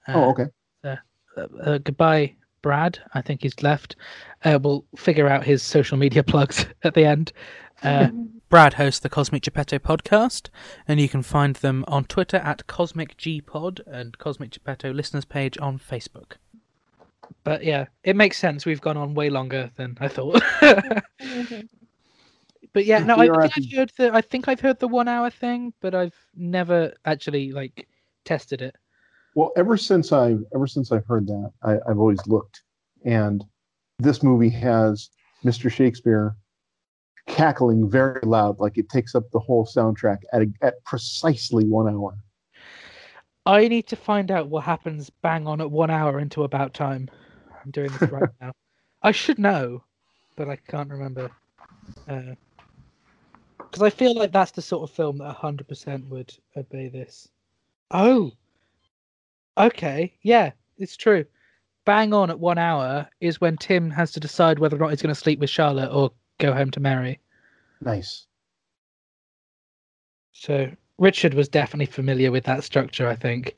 Uh, 0.07 0.13
oh, 0.13 0.29
okay. 0.31 0.45
uh, 0.83 0.95
uh, 1.61 1.77
goodbye, 1.79 2.35
Brad. 2.61 2.99
I 3.13 3.21
think 3.21 3.41
he's 3.41 3.61
left. 3.61 3.95
Uh, 4.43 4.59
we'll 4.61 4.85
figure 4.95 5.27
out 5.27 5.43
his 5.43 5.61
social 5.61 5.97
media 5.97 6.23
plugs 6.31 6.65
at 6.83 6.93
the 6.93 7.05
end. 7.05 7.31
Uh, 7.83 8.09
Brad 8.49 8.73
hosts 8.73 8.99
the 8.99 9.09
Cosmic 9.09 9.43
Geppetto 9.43 9.79
podcast, 9.79 10.49
and 10.85 10.99
you 10.99 11.07
can 11.07 11.23
find 11.23 11.55
them 11.57 11.85
on 11.87 12.03
Twitter 12.03 12.37
at 12.37 12.67
Cosmic 12.67 13.15
G 13.15 13.39
Pod 13.39 13.81
and 13.87 14.17
Cosmic 14.17 14.51
Geppetto 14.51 14.91
listeners 14.91 15.23
page 15.23 15.57
on 15.59 15.79
Facebook. 15.79 16.33
But 17.45 17.63
yeah, 17.63 17.85
it 18.03 18.17
makes 18.17 18.37
sense. 18.37 18.65
We've 18.65 18.81
gone 18.81 18.97
on 18.97 19.13
way 19.13 19.29
longer 19.29 19.71
than 19.77 19.97
I 20.01 20.09
thought. 20.09 20.43
but 22.73 22.85
yeah, 22.85 22.99
no, 22.99 23.15
I, 23.15 23.23
We 23.23 23.29
are 23.29 23.41
I 23.41 23.45
at 23.45 23.53
think 23.53 23.67
I've 23.67 23.77
heard 23.77 23.91
the 23.97 24.13
I 24.15 24.21
think 24.21 24.47
I've 24.47 24.59
heard 24.59 24.79
the 24.79 24.87
one 24.87 25.07
hour 25.07 25.29
thing, 25.29 25.73
but 25.81 25.93
I've 25.93 26.15
never 26.35 26.93
actually 27.05 27.51
like 27.51 27.87
tested 28.25 28.61
it. 28.61 28.75
Well, 29.35 29.51
ever 29.55 29.77
since 29.77 30.11
I 30.11 30.35
ever 30.53 30.67
since 30.67 30.91
I've 30.91 31.05
heard 31.05 31.27
that, 31.27 31.51
I, 31.63 31.77
I've 31.89 31.99
always 31.99 32.25
looked, 32.27 32.63
and 33.05 33.43
this 33.99 34.23
movie 34.23 34.49
has 34.49 35.09
Mr. 35.43 35.71
Shakespeare 35.71 36.35
cackling 37.27 37.89
very 37.89 38.21
loud, 38.23 38.59
like 38.59 38.77
it 38.77 38.89
takes 38.89 39.15
up 39.15 39.29
the 39.31 39.39
whole 39.39 39.65
soundtrack 39.65 40.17
at 40.33 40.41
a, 40.41 40.47
at 40.61 40.83
precisely 40.85 41.65
one 41.65 41.87
hour. 41.87 42.17
I 43.45 43.67
need 43.67 43.87
to 43.87 43.95
find 43.95 44.29
out 44.31 44.49
what 44.49 44.63
happens 44.63 45.09
bang 45.09 45.47
on 45.47 45.61
at 45.61 45.71
one 45.71 45.89
hour 45.89 46.19
into 46.19 46.43
about 46.43 46.73
time. 46.73 47.09
I'm 47.63 47.71
doing 47.71 47.91
this 47.91 48.09
right 48.11 48.29
now. 48.41 48.51
I 49.01 49.11
should 49.11 49.39
know, 49.39 49.83
but 50.35 50.47
I 50.47 50.57
can't 50.57 50.89
remember. 50.89 51.31
Uh, 52.07 52.35
Because 53.71 53.83
I 53.83 53.89
feel 53.89 54.13
like 54.13 54.33
that's 54.33 54.51
the 54.51 54.61
sort 54.61 54.83
of 54.83 54.93
film 54.93 55.19
that 55.19 55.37
100% 55.37 56.09
would 56.09 56.33
obey 56.57 56.89
this. 56.89 57.29
Oh! 57.89 58.33
Okay, 59.57 60.13
yeah, 60.23 60.51
it's 60.77 60.97
true. 60.97 61.23
Bang 61.85 62.13
on 62.13 62.29
at 62.29 62.39
one 62.39 62.57
hour 62.57 63.07
is 63.21 63.39
when 63.39 63.55
Tim 63.55 63.89
has 63.89 64.11
to 64.11 64.19
decide 64.19 64.59
whether 64.59 64.75
or 64.75 64.79
not 64.79 64.89
he's 64.89 65.01
going 65.01 65.13
to 65.13 65.19
sleep 65.19 65.39
with 65.39 65.49
Charlotte 65.49 65.89
or 65.89 66.11
go 66.37 66.53
home 66.53 66.69
to 66.71 66.81
Mary. 66.81 67.19
Nice. 67.79 68.27
So 70.33 70.69
Richard 70.97 71.33
was 71.33 71.47
definitely 71.47 71.85
familiar 71.85 72.29
with 72.29 72.43
that 72.43 72.65
structure. 72.65 73.07
I 73.07 73.15
think. 73.15 73.55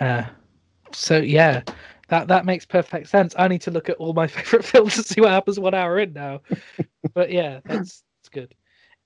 Uh, 0.00 0.24
so 0.92 1.18
yeah, 1.18 1.62
that 2.08 2.28
that 2.28 2.44
makes 2.44 2.66
perfect 2.66 3.08
sense. 3.08 3.34
I 3.38 3.48
need 3.48 3.62
to 3.62 3.70
look 3.70 3.88
at 3.88 3.96
all 3.96 4.12
my 4.12 4.26
favorite 4.26 4.64
films 4.64 4.96
to 4.96 5.02
see 5.02 5.20
what 5.20 5.30
happens 5.30 5.58
one 5.58 5.74
hour 5.74 5.98
in 5.98 6.12
now. 6.12 6.42
but 7.14 7.30
yeah, 7.30 7.60
that's 7.64 8.04
that's 8.18 8.28
good. 8.30 8.54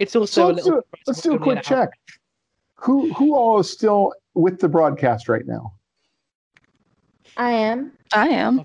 It's 0.01 0.17
also 0.17 0.27
So 0.43 0.47
a 0.47 0.53
let's 0.53 0.65
little. 0.65 0.81
do, 0.81 0.87
let's 1.07 1.21
do 1.21 1.35
a 1.35 1.39
quick 1.39 1.59
an 1.59 1.75
hour. 1.77 1.87
check. 1.87 1.91
Who 2.77 3.13
who 3.13 3.37
all 3.37 3.61
is 3.61 3.71
still 3.71 4.15
with 4.35 4.59
the 4.59 4.69
broadcast 4.69 5.29
right 5.29 5.47
now? 5.47 5.75
I 7.37 7.53
am. 7.53 7.93
I 8.13 8.29
am. 8.29 8.65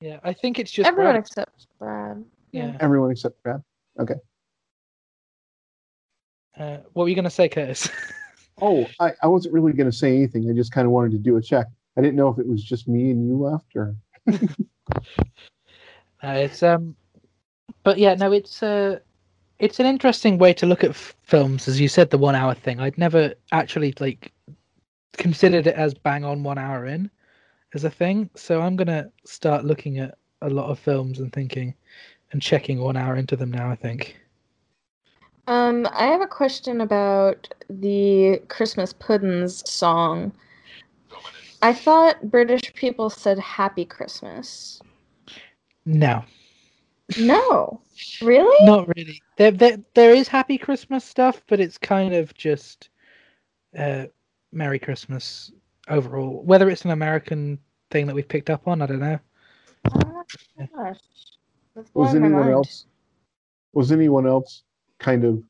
Yeah, 0.00 0.20
I 0.22 0.32
think 0.32 0.60
it's 0.60 0.70
just 0.70 0.86
Everyone 0.86 1.14
Brad. 1.14 1.24
except 1.24 1.66
Brad. 1.80 2.24
Yeah. 2.52 2.76
Everyone 2.78 3.10
except 3.10 3.42
Brad. 3.42 3.60
Okay. 3.98 4.14
Uh, 6.56 6.78
what 6.92 7.02
were 7.04 7.08
you 7.08 7.14
going 7.16 7.24
to 7.24 7.30
say, 7.30 7.48
Curtis? 7.48 7.88
Oh, 8.60 8.88
I, 8.98 9.12
I 9.22 9.28
wasn't 9.28 9.54
really 9.54 9.72
going 9.72 9.88
to 9.88 9.96
say 9.96 10.16
anything. 10.16 10.50
I 10.50 10.52
just 10.52 10.72
kind 10.72 10.84
of 10.84 10.90
wanted 10.90 11.12
to 11.12 11.18
do 11.18 11.36
a 11.36 11.40
check. 11.40 11.68
I 11.96 12.00
didn't 12.00 12.16
know 12.16 12.26
if 12.28 12.40
it 12.40 12.46
was 12.48 12.60
just 12.64 12.88
me 12.88 13.12
and 13.12 13.24
you 13.28 13.36
left 13.38 13.76
or. 13.76 13.94
Uh, 16.24 16.30
it's 16.30 16.64
um, 16.64 16.96
but 17.84 17.98
yeah, 17.98 18.14
no, 18.14 18.32
it's 18.32 18.60
uh, 18.60 18.98
it's 19.58 19.80
an 19.80 19.86
interesting 19.86 20.38
way 20.38 20.52
to 20.54 20.66
look 20.66 20.84
at 20.84 20.90
f- 20.90 21.14
films, 21.22 21.68
as 21.68 21.80
you 21.80 21.88
said, 21.88 22.10
the 22.10 22.18
one-hour 22.18 22.54
thing. 22.54 22.80
I'd 22.80 22.98
never 22.98 23.34
actually 23.52 23.94
like 23.98 24.32
considered 25.16 25.66
it 25.66 25.74
as 25.74 25.94
bang 25.94 26.24
on 26.24 26.42
one 26.42 26.58
hour 26.58 26.86
in 26.86 27.10
as 27.74 27.84
a 27.84 27.90
thing. 27.90 28.30
So 28.36 28.60
I'm 28.60 28.76
gonna 28.76 29.10
start 29.24 29.64
looking 29.64 29.98
at 29.98 30.16
a 30.42 30.48
lot 30.48 30.70
of 30.70 30.78
films 30.78 31.18
and 31.18 31.32
thinking 31.32 31.74
and 32.32 32.40
checking 32.40 32.80
one 32.80 32.96
hour 32.96 33.16
into 33.16 33.36
them 33.36 33.50
now. 33.50 33.70
I 33.70 33.74
think. 33.74 34.16
Um, 35.48 35.88
I 35.92 36.06
have 36.06 36.20
a 36.20 36.26
question 36.26 36.82
about 36.82 37.52
the 37.70 38.40
Christmas 38.48 38.92
Puddins 38.92 39.68
song. 39.68 40.32
I 41.62 41.72
thought 41.72 42.30
British 42.30 42.72
people 42.74 43.10
said 43.10 43.38
Happy 43.38 43.84
Christmas. 43.84 44.80
No, 45.86 46.22
No, 47.16 47.80
really? 48.20 48.66
not 48.66 48.88
really. 48.96 49.22
There, 49.36 49.50
there, 49.50 49.78
there 49.94 50.14
is 50.14 50.28
Happy 50.28 50.58
Christmas 50.58 51.04
stuff, 51.04 51.42
but 51.48 51.60
it's 51.60 51.78
kind 51.78 52.14
of 52.14 52.34
just 52.34 52.90
uh, 53.76 54.04
Merry 54.52 54.78
Christmas 54.78 55.52
overall. 55.88 56.42
Whether 56.44 56.68
it's 56.68 56.84
an 56.84 56.90
American 56.90 57.58
thing 57.90 58.06
that 58.06 58.14
we've 58.14 58.28
picked 58.28 58.50
up 58.50 58.68
on, 58.68 58.82
I 58.82 58.86
don't 58.86 59.00
know. 59.00 59.18
Oh, 59.92 60.22
gosh. 60.74 60.96
Was 61.74 61.86
blowing 61.94 62.20
my 62.20 62.26
anyone 62.26 62.50
else? 62.52 62.86
Was 63.72 63.92
anyone 63.92 64.26
else 64.26 64.64
kind 64.98 65.24
of 65.24 65.42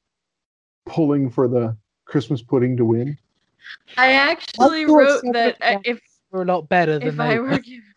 pulling 0.87 1.31
for 1.31 1.49
the 1.49 1.77
Christmas 2.05 2.43
pudding 2.43 2.77
to 2.77 2.85
win? 2.85 3.17
I 3.97 4.13
actually 4.13 4.85
wrote 4.87 5.23
that 5.33 5.59
but 5.59 5.67
uh, 5.67 5.71
yeah. 5.71 5.93
if 5.93 6.01
We're 6.31 6.43
a 6.43 6.45
lot 6.45 6.69
better 6.69 6.99
than 6.99 7.09
if 7.09 7.21
I 7.21 7.39
were. 7.39 7.49
were 7.49 7.59
given, 7.59 7.88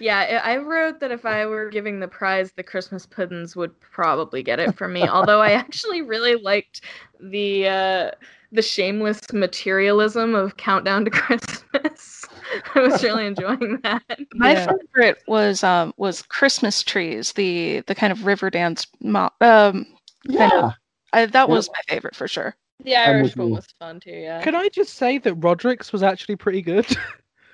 yeah, 0.00 0.40
I 0.44 0.54
I 0.54 0.56
wrote 0.58 1.00
that 1.00 1.10
if 1.10 1.24
I 1.24 1.46
were 1.46 1.68
giving 1.70 2.00
the 2.00 2.08
prize, 2.08 2.52
the 2.52 2.62
Christmas 2.62 3.06
puddings 3.06 3.56
would 3.56 3.78
probably 3.80 4.42
get 4.42 4.58
it 4.60 4.74
for 4.74 4.88
me. 4.88 5.02
Although 5.08 5.40
I 5.40 5.52
actually 5.52 6.02
really 6.02 6.36
liked 6.36 6.82
the 7.20 7.68
uh, 7.68 8.10
the 8.52 8.62
shameless 8.62 9.20
materialism 9.32 10.34
of 10.34 10.56
Countdown 10.56 11.04
to 11.04 11.10
Christmas. 11.10 12.24
I 12.74 12.80
was 12.80 13.02
really 13.02 13.26
enjoying 13.26 13.78
that. 13.82 14.02
My 14.34 14.52
Yeah. 14.52 14.72
favorite 14.94 15.22
was 15.26 15.64
um 15.64 15.94
was 15.96 16.22
Christmas 16.22 16.82
trees, 16.82 17.32
the 17.32 17.80
the 17.86 17.94
kind 17.94 18.12
of 18.12 18.26
river 18.26 18.50
dance. 18.50 18.86
Mo- 19.00 19.30
um, 19.40 19.86
Yeah. 20.24 20.72
I, 21.14 21.26
that 21.26 21.48
was 21.48 21.68
my 21.68 21.80
favorite 21.88 22.16
for 22.16 22.26
sure. 22.26 22.56
The 22.84 22.96
Irish 22.96 23.36
one 23.36 23.50
was 23.50 23.66
fun 23.78 24.00
too. 24.00 24.10
Yeah. 24.10 24.42
Can 24.42 24.54
I 24.54 24.68
just 24.70 24.94
say 24.94 25.18
that 25.18 25.34
Roderick's 25.34 25.92
was 25.92 26.02
actually 26.02 26.36
pretty 26.36 26.62
good? 26.62 26.86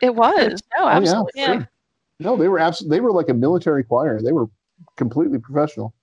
It 0.01 0.15
was 0.15 0.63
no, 0.77 0.85
Oh, 0.85 0.87
yeah, 0.87 0.97
absolutely. 0.97 1.33
Yeah. 1.35 1.47
sure. 1.47 1.69
No, 2.21 2.37
they 2.37 2.49
were 2.49 2.59
absolutely. 2.59 2.97
They 2.97 3.01
were 3.01 3.13
like 3.13 3.29
a 3.29 3.35
military 3.35 3.85
choir. 3.85 4.21
They 4.21 4.33
were 4.33 4.47
completely 4.97 5.39
professional. 5.39 5.95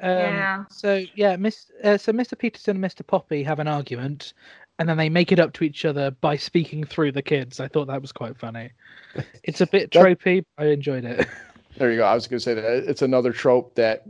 Um, 0.00 0.08
Yeah. 0.10 0.64
So 0.70 1.04
yeah, 1.14 1.36
Miss. 1.36 1.70
Uh, 1.82 1.96
so 1.98 2.12
Mr. 2.12 2.38
Peterson 2.38 2.76
and 2.76 2.84
Mr. 2.84 3.06
Poppy 3.06 3.42
have 3.42 3.58
an 3.58 3.68
argument, 3.68 4.34
and 4.78 4.88
then 4.88 4.96
they 4.96 5.08
make 5.08 5.32
it 5.32 5.38
up 5.40 5.52
to 5.54 5.64
each 5.64 5.84
other 5.84 6.10
by 6.10 6.36
speaking 6.36 6.84
through 6.84 7.12
the 7.12 7.22
kids. 7.22 7.60
I 7.60 7.68
thought 7.68 7.86
that 7.88 8.00
was 8.00 8.12
quite 8.12 8.38
funny. 8.38 8.70
It's 9.44 9.60
a 9.60 9.66
bit 9.66 9.90
That- 9.92 10.04
tropey. 10.04 10.44
but 10.56 10.66
I 10.66 10.70
enjoyed 10.70 11.04
it. 11.04 11.26
There 11.78 11.90
you 11.90 11.96
go. 11.96 12.04
I 12.04 12.14
was 12.14 12.26
going 12.28 12.38
to 12.38 12.44
say 12.44 12.52
that 12.52 12.64
it's 12.86 13.00
another 13.00 13.32
trope 13.32 13.76
that 13.76 14.04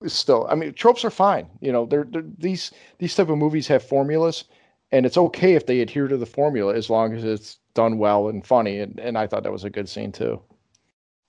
is 0.00 0.12
still. 0.12 0.46
I 0.48 0.54
mean, 0.54 0.72
tropes 0.74 1.04
are 1.04 1.10
fine. 1.10 1.48
You 1.60 1.72
know, 1.72 1.84
they're, 1.84 2.04
they're 2.08 2.22
these 2.38 2.70
these 2.98 3.16
type 3.16 3.28
of 3.28 3.36
movies 3.36 3.66
have 3.66 3.82
formulas, 3.82 4.44
and 4.92 5.04
it's 5.04 5.16
okay 5.18 5.54
if 5.54 5.66
they 5.66 5.80
adhere 5.80 6.06
to 6.06 6.16
the 6.16 6.24
formula 6.24 6.72
as 6.72 6.88
long 6.88 7.12
as 7.12 7.24
it's 7.24 7.58
done 7.74 7.98
well 7.98 8.28
and 8.28 8.46
funny. 8.46 8.78
And 8.78 8.96
and 9.00 9.18
I 9.18 9.26
thought 9.26 9.42
that 9.42 9.50
was 9.50 9.64
a 9.64 9.70
good 9.70 9.88
scene 9.88 10.12
too. 10.12 10.40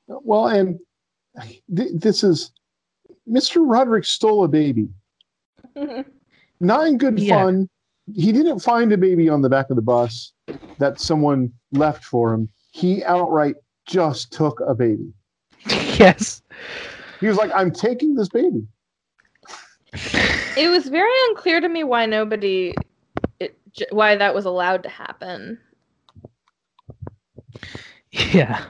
Well, 0.07 0.47
and 0.47 0.79
th- 1.75 1.91
this 1.93 2.23
is 2.23 2.51
Mr. 3.29 3.61
Roderick 3.65 4.05
stole 4.05 4.43
a 4.43 4.47
baby. 4.47 4.89
Not 6.59 6.87
in 6.87 6.97
good 6.97 7.19
Yeah. 7.19 7.43
fun. 7.43 7.69
He 8.13 8.31
didn't 8.31 8.59
find 8.59 8.91
a 8.91 8.97
baby 8.97 9.29
on 9.29 9.41
the 9.41 9.49
back 9.49 9.69
of 9.69 9.75
the 9.77 9.81
bus 9.81 10.33
that 10.79 10.99
someone 10.99 11.51
left 11.71 12.03
for 12.03 12.33
him. 12.33 12.49
He 12.71 13.03
outright 13.05 13.55
just 13.85 14.31
took 14.33 14.59
a 14.67 14.75
baby. 14.75 15.13
yes. 15.67 16.41
He 17.19 17.27
was 17.27 17.37
like, 17.37 17.51
"I'm 17.53 17.71
taking 17.71 18.15
this 18.15 18.29
baby." 18.29 18.65
It 20.57 20.67
was 20.67 20.87
very 20.89 21.11
unclear 21.29 21.61
to 21.61 21.69
me 21.69 21.85
why 21.85 22.05
nobody, 22.05 22.73
it, 23.39 23.57
why 23.91 24.17
that 24.17 24.35
was 24.35 24.43
allowed 24.43 24.83
to 24.83 24.89
happen. 24.89 25.57
Yeah. 28.11 28.65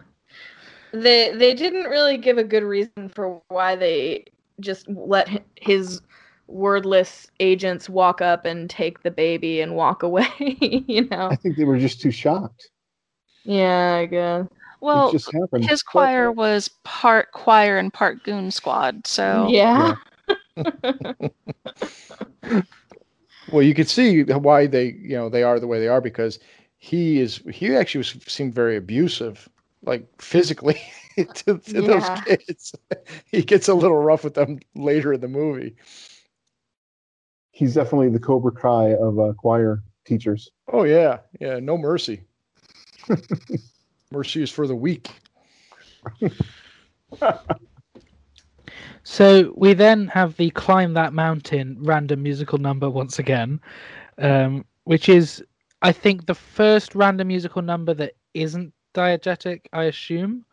They 0.93 1.33
they 1.35 1.53
didn't 1.53 1.85
really 1.85 2.17
give 2.17 2.37
a 2.37 2.43
good 2.43 2.63
reason 2.63 3.09
for 3.09 3.41
why 3.47 3.75
they 3.75 4.25
just 4.59 4.87
let 4.89 5.43
his 5.55 6.01
wordless 6.47 7.27
agents 7.39 7.89
walk 7.89 8.21
up 8.21 8.45
and 8.45 8.69
take 8.69 9.03
the 9.03 9.11
baby 9.11 9.61
and 9.61 9.75
walk 9.75 10.03
away. 10.09 10.27
you 10.39 11.07
know? 11.09 11.29
I 11.31 11.35
think 11.35 11.57
they 11.57 11.63
were 11.63 11.79
just 11.79 12.01
too 12.01 12.11
shocked. 12.11 12.69
Yeah, 13.43 13.95
I 13.95 14.05
guess. 14.05 14.47
Well, 14.81 15.11
just 15.11 15.31
happened. 15.31 15.69
his 15.69 15.83
choir 15.83 16.31
was 16.31 16.69
part 16.83 17.31
choir 17.31 17.77
and 17.77 17.93
part 17.93 18.23
goon 18.23 18.51
squad. 18.51 19.07
So 19.07 19.47
Yeah. 19.49 19.95
Well, 23.51 23.61
you 23.61 23.73
could 23.73 23.89
see 23.89 24.23
why 24.23 24.67
they 24.67 24.95
you 25.01 25.15
know 25.15 25.29
they 25.29 25.43
are 25.43 25.59
the 25.59 25.67
way 25.67 25.79
they 25.79 25.87
are 25.87 26.01
because 26.01 26.39
he 26.77 27.19
is 27.19 27.41
he 27.51 27.75
actually 27.75 27.99
was 27.99 28.15
seemed 28.27 28.55
very 28.55 28.77
abusive, 28.77 29.49
like 29.83 30.07
physically 30.21 30.79
to, 31.15 31.57
to 31.57 31.81
those 31.81 32.09
kids. 32.25 32.75
he 33.25 33.41
gets 33.41 33.67
a 33.67 33.73
little 33.73 33.97
rough 33.97 34.23
with 34.23 34.35
them 34.35 34.59
later 34.75 35.13
in 35.13 35.21
the 35.21 35.27
movie. 35.27 35.75
He's 37.51 37.73
definitely 37.73 38.09
the 38.09 38.19
Cobra 38.19 38.51
Kai 38.51 38.93
of 38.95 39.19
uh, 39.19 39.33
choir 39.33 39.83
teachers. 40.05 40.49
Oh 40.71 40.83
yeah, 40.83 41.19
yeah, 41.39 41.59
no 41.59 41.77
mercy. 41.77 42.23
mercy 44.11 44.43
is 44.43 44.51
for 44.51 44.67
the 44.67 44.75
weak. 44.75 45.09
So 49.03 49.53
we 49.55 49.73
then 49.73 50.07
have 50.07 50.37
the 50.37 50.51
climb 50.51 50.93
that 50.93 51.13
mountain 51.13 51.77
random 51.81 52.21
musical 52.21 52.57
number 52.59 52.89
once 52.89 53.17
again, 53.19 53.59
um, 54.19 54.65
which 54.83 55.09
is 55.09 55.43
I 55.81 55.91
think 55.91 56.25
the 56.25 56.35
first 56.35 56.93
random 56.93 57.27
musical 57.27 57.61
number 57.61 57.93
that 57.95 58.13
isn't 58.33 58.73
diegetic. 58.93 59.61
I 59.73 59.85
assume, 59.85 60.45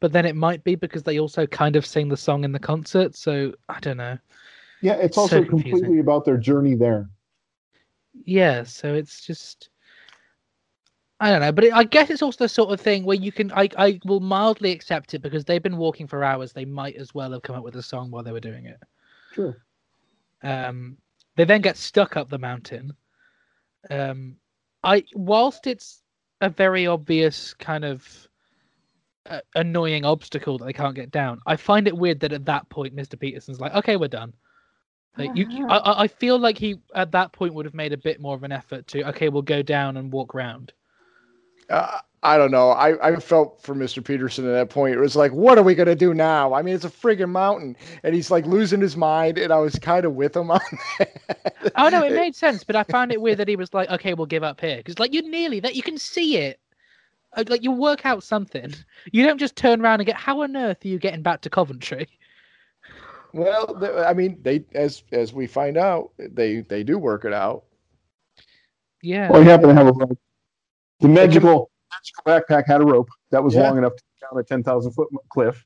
but 0.00 0.12
then 0.12 0.26
it 0.26 0.36
might 0.36 0.62
be 0.64 0.74
because 0.74 1.02
they 1.02 1.18
also 1.18 1.46
kind 1.46 1.76
of 1.76 1.86
sing 1.86 2.08
the 2.08 2.16
song 2.16 2.44
in 2.44 2.52
the 2.52 2.58
concert. 2.58 3.14
So 3.14 3.52
I 3.68 3.80
don't 3.80 3.98
know. 3.98 4.18
Yeah, 4.80 4.94
it's 4.94 5.16
So 5.16 5.22
also 5.22 5.44
confusing. 5.44 5.72
completely 5.72 5.98
about 6.00 6.24
their 6.24 6.36
journey 6.38 6.74
there. 6.74 7.08
Yeah, 8.24 8.64
so 8.64 8.94
it's 8.94 9.24
just 9.24 9.70
I 11.20 11.30
don't 11.30 11.40
know, 11.40 11.52
but 11.52 11.64
it, 11.64 11.72
I 11.72 11.84
guess 11.84 12.10
it's 12.10 12.22
also 12.22 12.44
the 12.44 12.48
sort 12.48 12.72
of 12.72 12.80
thing 12.80 13.04
where 13.04 13.16
you 13.16 13.30
can 13.30 13.52
I 13.52 13.68
I 13.78 14.00
will 14.04 14.20
mildly 14.20 14.72
accept 14.72 15.14
it 15.14 15.20
because 15.22 15.44
they've 15.44 15.62
been 15.62 15.76
walking 15.76 16.06
for 16.06 16.24
hours. 16.24 16.52
They 16.52 16.64
might 16.64 16.96
as 16.96 17.14
well 17.14 17.30
have 17.32 17.42
come 17.42 17.54
up 17.56 17.62
with 17.62 17.76
a 17.76 17.82
song 17.82 18.10
while 18.10 18.24
they 18.24 18.32
were 18.32 18.40
doing 18.40 18.66
it. 18.66 18.80
Sure. 19.30 19.62
Um, 20.42 20.98
they 21.36 21.44
then 21.44 21.60
get 21.60 21.76
stuck 21.76 22.16
up 22.16 22.28
the 22.28 22.38
mountain. 22.38 22.92
Um, 23.88 24.36
I 24.82 25.04
whilst 25.14 25.66
it's 25.66 26.02
a 26.42 26.50
very 26.50 26.86
obvious 26.86 27.54
kind 27.54 27.84
of 27.84 28.28
uh, 29.26 29.40
annoying 29.54 30.04
obstacle 30.04 30.58
that 30.58 30.66
they 30.66 30.72
can't 30.72 30.94
get 30.94 31.10
down, 31.10 31.40
I 31.46 31.56
find 31.56 31.86
it 31.86 31.96
weird 31.96 32.20
that 32.20 32.32
at 32.32 32.44
that 32.46 32.68
point 32.68 32.94
Mr. 32.94 33.18
Peterson's 33.18 33.60
like, 33.60 33.74
"Okay, 33.74 33.96
we're 33.96 34.08
done." 34.08 34.34
Like 35.16 35.36
you, 35.36 35.46
I 35.68 36.04
I 36.04 36.08
feel 36.08 36.38
like 36.38 36.58
he 36.58 36.76
at 36.94 37.12
that 37.12 37.32
point 37.32 37.54
would 37.54 37.66
have 37.66 37.74
made 37.74 37.92
a 37.92 37.98
bit 37.98 38.20
more 38.20 38.34
of 38.34 38.44
an 38.44 38.52
effort 38.52 38.86
to, 38.88 39.08
okay, 39.10 39.28
we'll 39.28 39.42
go 39.42 39.62
down 39.62 39.98
and 39.98 40.10
walk 40.10 40.34
round. 40.34 40.72
Uh, 41.70 41.98
I 42.24 42.38
don't 42.38 42.52
know. 42.52 42.70
I, 42.70 43.14
I 43.14 43.16
felt 43.16 43.60
for 43.62 43.74
Mr. 43.74 44.04
Peterson 44.04 44.46
at 44.46 44.52
that 44.52 44.70
point. 44.70 44.94
It 44.94 45.00
was 45.00 45.16
like, 45.16 45.32
what 45.32 45.58
are 45.58 45.64
we 45.64 45.74
gonna 45.74 45.96
do 45.96 46.14
now? 46.14 46.54
I 46.54 46.62
mean, 46.62 46.74
it's 46.74 46.84
a 46.84 46.90
friggin' 46.90 47.30
mountain, 47.30 47.76
and 48.04 48.14
he's 48.14 48.30
like 48.30 48.46
losing 48.46 48.80
his 48.80 48.96
mind, 48.96 49.38
and 49.38 49.52
I 49.52 49.58
was 49.58 49.76
kind 49.78 50.04
of 50.04 50.14
with 50.14 50.36
him 50.36 50.50
on 50.50 50.60
that. 50.98 51.72
Oh 51.76 51.88
no, 51.88 52.04
it 52.04 52.12
made 52.14 52.36
sense, 52.36 52.62
but 52.62 52.76
I 52.76 52.84
found 52.84 53.10
it 53.12 53.20
weird 53.20 53.38
that 53.38 53.48
he 53.48 53.56
was 53.56 53.74
like, 53.74 53.90
"Okay, 53.90 54.14
we'll 54.14 54.26
give 54.26 54.44
up 54.44 54.60
here," 54.60 54.76
because 54.76 54.98
like 55.00 55.12
you're 55.12 55.28
nearly 55.28 55.60
that. 55.60 55.74
You 55.74 55.82
can 55.82 55.98
see 55.98 56.36
it. 56.36 56.60
Uh, 57.36 57.44
Like 57.48 57.64
you 57.64 57.72
work 57.72 58.06
out 58.06 58.22
something. 58.22 58.72
You 59.10 59.26
don't 59.26 59.38
just 59.38 59.56
turn 59.56 59.80
around 59.80 60.00
and 60.00 60.06
get. 60.06 60.16
How 60.16 60.42
on 60.42 60.56
earth 60.56 60.84
are 60.84 60.88
you 60.88 60.98
getting 60.98 61.22
back 61.22 61.40
to 61.42 61.50
Coventry? 61.50 62.08
Well, 63.32 63.82
I 64.04 64.12
mean, 64.12 64.38
they 64.42 64.64
as 64.74 65.02
as 65.12 65.32
we 65.32 65.46
find 65.46 65.76
out, 65.76 66.10
they 66.18 66.60
they 66.60 66.84
do 66.84 66.98
work 66.98 67.24
it 67.24 67.32
out. 67.32 67.64
Yeah. 69.02 69.30
Well, 69.30 69.42
he 69.42 69.48
happened 69.48 69.70
to 69.70 69.74
have 69.74 69.88
a 69.88 69.92
rope. 69.92 70.18
The 71.02 71.08
magical, 71.08 71.70
magical 71.90 72.24
backpack 72.56 72.66
had 72.66 72.80
a 72.80 72.84
rope 72.84 73.08
that 73.30 73.42
was 73.42 73.54
Yeah. 73.54 73.62
long 73.68 73.78
enough 73.78 73.94
to 73.96 74.02
down 74.20 74.38
a 74.40 74.42
10,000 74.44 74.92
foot 74.92 75.08
cliff. 75.28 75.64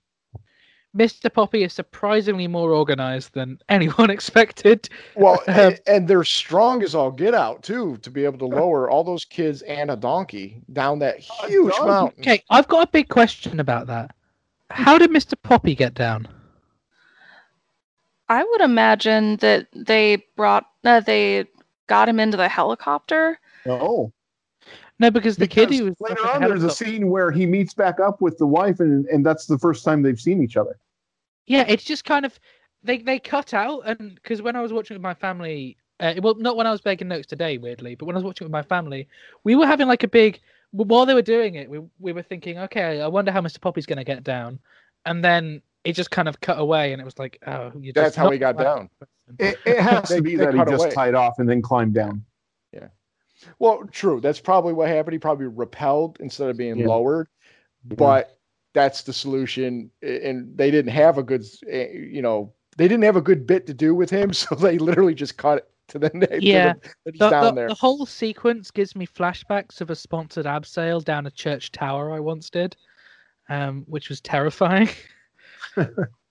Mr. 0.97 1.31
Poppy 1.31 1.63
is 1.63 1.75
surprisingly 1.75 2.49
more 2.49 2.73
organized 2.73 3.35
than 3.35 3.59
anyone 3.69 4.09
expected. 4.09 4.89
Well, 5.15 5.35
Um, 5.47 5.55
and, 5.55 5.81
and 5.87 6.09
they're 6.09 6.25
strong 6.25 6.83
as 6.83 6.95
all 6.95 7.11
get 7.11 7.35
out 7.35 7.63
too 7.63 7.99
to 7.99 8.11
be 8.11 8.25
able 8.25 8.39
to 8.39 8.47
lower 8.47 8.89
all 8.89 9.05
those 9.05 9.27
kids 9.27 9.61
and 9.63 9.91
a 9.91 9.97
donkey 9.97 10.63
down 10.73 10.99
that 11.01 11.19
huge 11.19 11.73
donkey? 11.75 11.87
mountain. 11.87 12.21
Okay, 12.23 12.43
I've 12.49 12.67
got 12.69 12.89
a 12.89 12.91
big 12.91 13.09
question 13.11 13.61
about 13.61 13.87
that. 13.89 14.13
How 14.71 14.97
did 14.99 15.11
Mr. 15.11 15.35
Poppy 15.41 15.75
get 15.75 15.93
down? 15.95 16.27
I 18.29 18.43
would 18.43 18.61
imagine 18.63 19.37
that 19.37 19.69
they 19.75 20.25
brought 20.35 20.65
uh, 20.83 21.01
they 21.01 21.45
got 21.89 22.09
him 22.09 22.19
into 22.19 22.37
the 22.37 22.49
helicopter. 22.49 23.39
Oh. 23.67 24.13
No, 24.99 25.11
because 25.11 25.37
the 25.37 25.47
kid 25.47 25.71
who 25.71 25.87
was 25.87 25.95
later 26.01 26.27
on, 26.27 26.41
there's 26.41 26.65
a 26.65 26.71
scene 26.71 27.11
where 27.11 27.31
he 27.31 27.45
meets 27.45 27.75
back 27.75 28.01
up 28.01 28.21
with 28.23 28.39
the 28.39 28.47
wife, 28.47 28.81
and, 28.81 29.05
and 29.07 29.25
that's 29.25 29.47
the 29.47 29.59
first 29.59 29.85
time 29.85 30.03
they've 30.03 30.21
seen 30.21 30.43
each 30.43 30.57
other. 30.57 30.79
Yeah, 31.47 31.65
it's 31.69 31.85
just 31.85 32.05
kind 32.05 32.25
of 32.25 32.39
they 32.83 32.99
they 32.99 33.19
cut 33.19 33.53
out 33.53 33.83
and 33.87 34.15
because 34.15 34.43
when 34.43 34.57
I 34.57 34.63
was 34.63 34.73
watching 34.73 34.95
with 34.95 35.03
my 35.03 35.15
family, 35.15 35.77
uh, 36.01 36.15
well, 36.23 36.35
not 36.35 36.57
when 36.57 36.67
I 36.67 36.71
was 36.71 36.85
making 36.85 37.09
notes 37.09 37.27
today, 37.27 37.59
weirdly, 37.59 37.95
but 37.95 38.07
when 38.07 38.17
I 38.17 38.19
was 38.19 38.25
watching 38.25 38.47
with 38.47 38.53
my 38.53 38.63
family, 38.63 39.07
we 39.45 39.55
were 39.55 39.67
having 39.67 39.87
like 39.87 40.03
a 40.03 40.09
big 40.09 40.41
while 40.73 41.07
they 41.07 41.15
were 41.15 41.23
doing 41.23 41.55
it, 41.55 41.71
we 41.71 41.81
we 41.99 42.13
were 42.13 42.23
thinking, 42.23 42.59
okay, 42.59 43.01
I 43.01 43.07
wonder 43.07 43.33
how 43.33 43.41
Mr. 43.41 43.61
Poppy's 43.61 43.87
going 43.87 43.99
to 43.99 44.05
get 44.05 44.25
down, 44.25 44.59
and 45.05 45.25
then 45.25 45.63
it 45.85 45.93
just 45.93 46.11
kind 46.11 46.29
of 46.29 46.41
cut 46.41 46.59
away, 46.59 46.93
and 46.93 47.01
it 47.01 47.05
was 47.05 47.19
like, 47.19 47.39
oh, 47.47 47.73
you 47.81 47.93
That's 47.93 48.09
just 48.09 48.17
how 48.17 48.31
he 48.31 48.39
got 48.39 48.59
down. 48.59 48.91
It, 49.39 49.59
it 49.65 49.81
has 49.81 50.09
to 50.09 50.21
be 50.21 50.37
that 50.37 50.55
he 50.55 50.61
just 50.65 50.85
away. 50.85 50.91
tied 50.91 51.15
off 51.15 51.39
and 51.39 51.49
then 51.49 51.63
climbed 51.63 51.95
down. 51.95 52.25
Well, 53.59 53.85
true. 53.91 54.21
That's 54.21 54.41
probably 54.41 54.73
what 54.73 54.89
happened. 54.89 55.13
He 55.13 55.19
probably 55.19 55.47
repelled 55.47 56.19
instead 56.21 56.49
of 56.51 56.57
being 56.57 56.79
Yeah. 56.79 56.87
lowered. 56.87 57.29
But 57.85 58.39
that's 58.75 59.03
the 59.03 59.13
solution. 59.13 59.91
And 60.03 60.57
they 60.57 60.71
didn't 60.71 60.93
have 60.93 61.19
a 61.19 61.23
good, 61.23 61.45
eh, 61.69 61.89
you 61.93 62.23
know, 62.23 62.53
they 62.77 62.89
didn't 62.89 63.05
have 63.05 63.17
a 63.17 63.23
good 63.23 63.47
bit 63.47 63.67
to 63.67 63.75
do 63.75 63.95
with 63.95 64.11
him, 64.11 64.33
so 64.33 64.55
they 64.55 64.79
literally 64.79 65.15
just 65.15 65.37
cut 65.37 65.59
it 65.59 65.71
to 65.89 65.99
the 65.99 66.11
to 66.11 66.39
Yeah. 66.41 66.75
the, 67.05 67.13
The, 67.13 67.31
down 67.31 67.55
the, 67.55 67.61
there. 67.61 67.69
the 67.69 67.75
whole 67.75 68.05
sequence 68.07 68.71
gives 68.71 68.97
me 68.97 69.07
flashbacks 69.07 69.81
of 69.81 69.91
a 69.91 69.97
sponsored 69.97 70.47
abseil 70.47 71.03
down 71.05 71.27
a 71.27 71.31
church 71.31 71.73
tower 71.73 72.13
I 72.13 72.21
once 72.21 72.51
did, 72.51 72.77
um, 73.49 73.85
which 73.87 74.09
was 74.09 74.21
terrifying. 74.21 74.89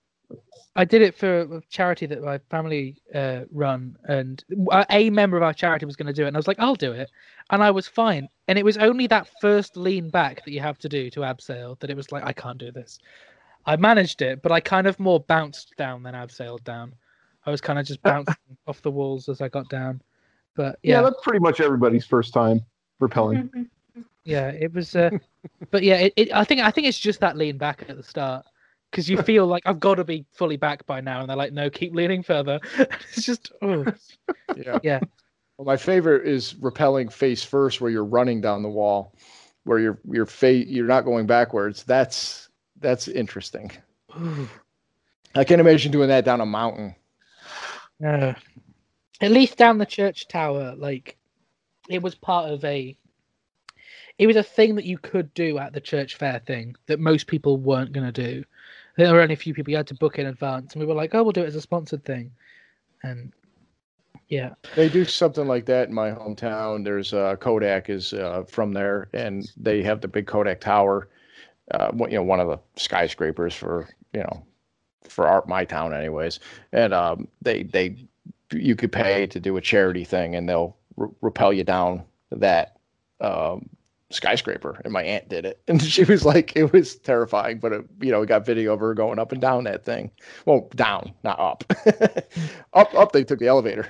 I 0.76 0.84
did 0.84 1.00
it 1.00 1.16
for 1.16 1.40
a 1.40 1.62
charity 1.70 2.04
that 2.06 2.22
my 2.22 2.38
family 2.50 2.96
uh, 3.14 3.42
run, 3.50 3.96
and 4.04 4.44
a 4.90 5.08
member 5.08 5.36
of 5.36 5.42
our 5.42 5.54
charity 5.54 5.86
was 5.86 5.96
going 5.96 6.06
to 6.06 6.12
do 6.12 6.24
it, 6.24 6.28
and 6.28 6.36
I 6.36 6.38
was 6.38 6.46
like, 6.46 6.60
"I'll 6.60 6.74
do 6.74 6.92
it," 6.92 7.10
and 7.50 7.62
I 7.62 7.70
was 7.70 7.88
fine. 7.88 8.28
And 8.46 8.58
it 8.58 8.64
was 8.64 8.76
only 8.76 9.06
that 9.06 9.28
first 9.40 9.76
lean 9.76 10.10
back 10.10 10.44
that 10.44 10.50
you 10.50 10.60
have 10.60 10.78
to 10.78 10.88
do 10.88 11.08
to 11.10 11.20
abseil 11.20 11.78
that 11.80 11.88
it 11.88 11.96
was 11.96 12.12
like, 12.12 12.24
"I 12.24 12.32
can't 12.32 12.58
do 12.58 12.70
this." 12.70 12.98
I 13.64 13.76
managed 13.76 14.22
it, 14.22 14.42
but 14.42 14.52
I 14.52 14.60
kind 14.60 14.86
of 14.86 15.00
more 15.00 15.18
bounced 15.18 15.74
down 15.76 16.02
than 16.02 16.14
abseiled 16.14 16.62
down. 16.64 16.94
I 17.46 17.50
was 17.50 17.60
kind 17.60 17.78
of 17.78 17.86
just 17.86 18.02
bouncing 18.02 18.36
off 18.66 18.82
the 18.82 18.90
walls 18.90 19.28
as 19.28 19.40
I 19.40 19.48
got 19.48 19.68
down. 19.70 20.02
But 20.54 20.78
Yeah, 20.82 20.96
yeah, 20.96 21.02
that's 21.02 21.22
pretty 21.22 21.40
much 21.40 21.60
everybody's 21.60 22.06
first 22.06 22.34
time 22.34 22.60
repelling. 23.00 23.68
yeah, 24.24 24.48
it 24.48 24.74
was. 24.74 24.94
Uh, 24.94 25.10
but 25.70 25.82
yeah, 25.82 25.96
it, 25.96 26.12
it, 26.16 26.34
I 26.34 26.44
think 26.44 26.60
I 26.60 26.70
think 26.70 26.86
it's 26.86 26.98
just 26.98 27.20
that 27.20 27.38
lean 27.38 27.56
back 27.56 27.86
at 27.88 27.96
the 27.96 28.02
start 28.02 28.44
because 28.90 29.08
you 29.08 29.20
feel 29.22 29.46
like 29.46 29.62
I've 29.66 29.80
got 29.80 29.96
to 29.96 30.04
be 30.04 30.24
fully 30.32 30.56
back 30.56 30.86
by 30.86 31.00
now, 31.00 31.20
and 31.20 31.28
they're 31.28 31.36
like, 31.36 31.52
no, 31.52 31.68
keep 31.68 31.94
leaning 31.94 32.22
further. 32.22 32.60
it's 32.78 33.24
just, 33.24 33.52
oh, 33.62 33.84
yeah. 34.56 34.78
yeah, 34.82 35.00
Well, 35.56 35.66
my 35.66 35.76
favorite 35.76 36.26
is 36.26 36.54
rappelling 36.54 37.12
face 37.12 37.44
first, 37.44 37.80
where 37.80 37.90
you're 37.90 38.04
running 38.04 38.40
down 38.40 38.62
the 38.62 38.68
wall, 38.68 39.14
where 39.64 39.78
you're 39.78 39.98
you're 40.10 40.26
fa- 40.26 40.66
you're 40.66 40.86
not 40.86 41.04
going 41.04 41.26
backwards. 41.26 41.84
That's 41.84 42.48
that's 42.80 43.08
interesting. 43.08 43.70
I 45.34 45.44
can 45.44 45.60
imagine 45.60 45.92
doing 45.92 46.08
that 46.08 46.24
down 46.24 46.40
a 46.40 46.46
mountain. 46.46 46.94
Uh, 48.04 48.32
at 49.20 49.30
least 49.30 49.58
down 49.58 49.78
the 49.78 49.86
church 49.86 50.28
tower, 50.28 50.74
like 50.76 51.16
it 51.88 52.02
was 52.02 52.14
part 52.14 52.50
of 52.50 52.64
a. 52.64 52.96
It 54.18 54.26
was 54.26 54.36
a 54.36 54.42
thing 54.42 54.76
that 54.76 54.86
you 54.86 54.96
could 54.96 55.34
do 55.34 55.58
at 55.58 55.74
the 55.74 55.80
church 55.80 56.14
fair 56.14 56.38
thing 56.38 56.74
that 56.86 56.98
most 56.98 57.26
people 57.26 57.58
weren't 57.58 57.92
going 57.92 58.10
to 58.10 58.12
do. 58.12 58.44
There 58.96 59.12
were 59.12 59.20
only 59.20 59.34
a 59.34 59.36
few 59.36 59.54
people 59.54 59.70
you 59.70 59.76
had 59.76 59.86
to 59.88 59.94
book 59.94 60.18
in 60.18 60.26
advance, 60.26 60.72
and 60.72 60.80
we 60.80 60.86
were 60.86 60.94
like, 60.94 61.14
"Oh, 61.14 61.22
we'll 61.22 61.32
do 61.32 61.42
it 61.42 61.46
as 61.46 61.54
a 61.56 61.60
sponsored 61.60 62.04
thing," 62.04 62.30
and 63.02 63.32
yeah, 64.28 64.54
They 64.74 64.88
do 64.88 65.04
something 65.04 65.46
like 65.46 65.66
that 65.66 65.88
in 65.88 65.94
my 65.94 66.10
hometown. 66.10 66.82
There's 66.82 67.12
uh, 67.12 67.36
Kodak 67.36 67.88
is 67.88 68.12
uh, 68.12 68.42
from 68.48 68.72
there, 68.72 69.08
and 69.12 69.50
they 69.56 69.82
have 69.84 70.00
the 70.00 70.08
big 70.08 70.26
Kodak 70.26 70.60
Tower. 70.60 71.08
Uh, 71.70 71.92
you 71.98 72.16
know, 72.16 72.22
one 72.22 72.40
of 72.40 72.48
the 72.48 72.58
skyscrapers 72.76 73.54
for 73.54 73.88
you 74.12 74.20
know, 74.20 74.44
for 75.08 75.28
our, 75.28 75.44
my 75.46 75.64
town, 75.64 75.94
anyways. 75.94 76.40
And 76.72 76.92
um, 76.92 77.28
they 77.42 77.62
they 77.62 77.96
you 78.52 78.74
could 78.74 78.92
pay 78.92 79.26
to 79.28 79.38
do 79.38 79.56
a 79.56 79.60
charity 79.60 80.04
thing, 80.04 80.34
and 80.34 80.48
they'll 80.48 80.76
r- 80.98 81.10
rappel 81.20 81.52
you 81.52 81.64
down 81.64 82.02
that 82.30 82.78
um, 83.20 83.68
skyscraper. 84.10 84.80
And 84.84 84.92
my 84.92 85.02
aunt 85.02 85.28
did 85.28 85.44
it, 85.44 85.60
and 85.68 85.82
she 85.82 86.04
was 86.04 86.24
like, 86.24 86.52
it 86.56 86.72
was 86.72 86.96
terrifying, 86.96 87.58
but 87.58 87.72
it, 87.72 87.84
you 88.00 88.10
know, 88.10 88.20
we 88.20 88.26
got 88.26 88.46
video 88.46 88.74
of 88.74 88.80
her 88.80 88.94
going 88.94 89.18
up 89.18 89.32
and 89.32 89.40
down 89.40 89.64
that 89.64 89.84
thing. 89.84 90.10
Well, 90.44 90.68
down, 90.74 91.12
not 91.24 91.38
up. 91.38 91.64
up, 92.74 92.94
up. 92.94 93.12
They 93.12 93.24
took 93.24 93.38
the 93.38 93.48
elevator. 93.48 93.88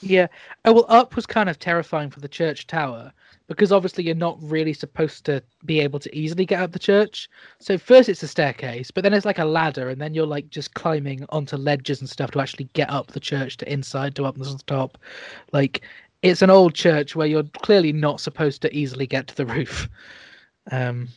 Yeah. 0.00 0.26
Oh 0.66 0.74
well, 0.74 0.86
up 0.88 1.16
was 1.16 1.24
kind 1.24 1.48
of 1.48 1.58
terrifying 1.58 2.10
for 2.10 2.20
the 2.20 2.28
church 2.28 2.66
tower 2.66 3.12
because 3.46 3.72
obviously 3.72 4.04
you're 4.04 4.14
not 4.14 4.38
really 4.42 4.72
supposed 4.72 5.24
to 5.26 5.42
be 5.64 5.80
able 5.80 5.98
to 5.98 6.14
easily 6.16 6.46
get 6.46 6.60
up 6.60 6.72
the 6.72 6.78
church. 6.78 7.28
So 7.58 7.76
first 7.76 8.08
it's 8.08 8.22
a 8.22 8.28
staircase, 8.28 8.90
but 8.90 9.02
then 9.02 9.12
it's 9.12 9.26
like 9.26 9.38
a 9.38 9.44
ladder, 9.44 9.88
and 9.88 10.00
then 10.00 10.14
you're 10.14 10.26
like 10.26 10.48
just 10.50 10.74
climbing 10.74 11.24
onto 11.30 11.56
ledges 11.56 12.00
and 12.00 12.08
stuff 12.08 12.30
to 12.32 12.40
actually 12.40 12.68
get 12.72 12.90
up 12.90 13.08
the 13.08 13.20
church 13.20 13.56
to 13.58 13.72
inside 13.72 14.14
to 14.16 14.24
up 14.24 14.36
the 14.36 14.62
top. 14.66 14.98
Like 15.52 15.82
it's 16.24 16.42
an 16.42 16.50
old 16.50 16.74
church 16.74 17.14
where 17.14 17.26
you're 17.26 17.44
clearly 17.62 17.92
not 17.92 18.20
supposed 18.20 18.62
to 18.62 18.74
easily 18.76 19.06
get 19.06 19.26
to 19.28 19.34
the 19.36 19.46
roof. 19.46 19.88
Um, 20.72 21.08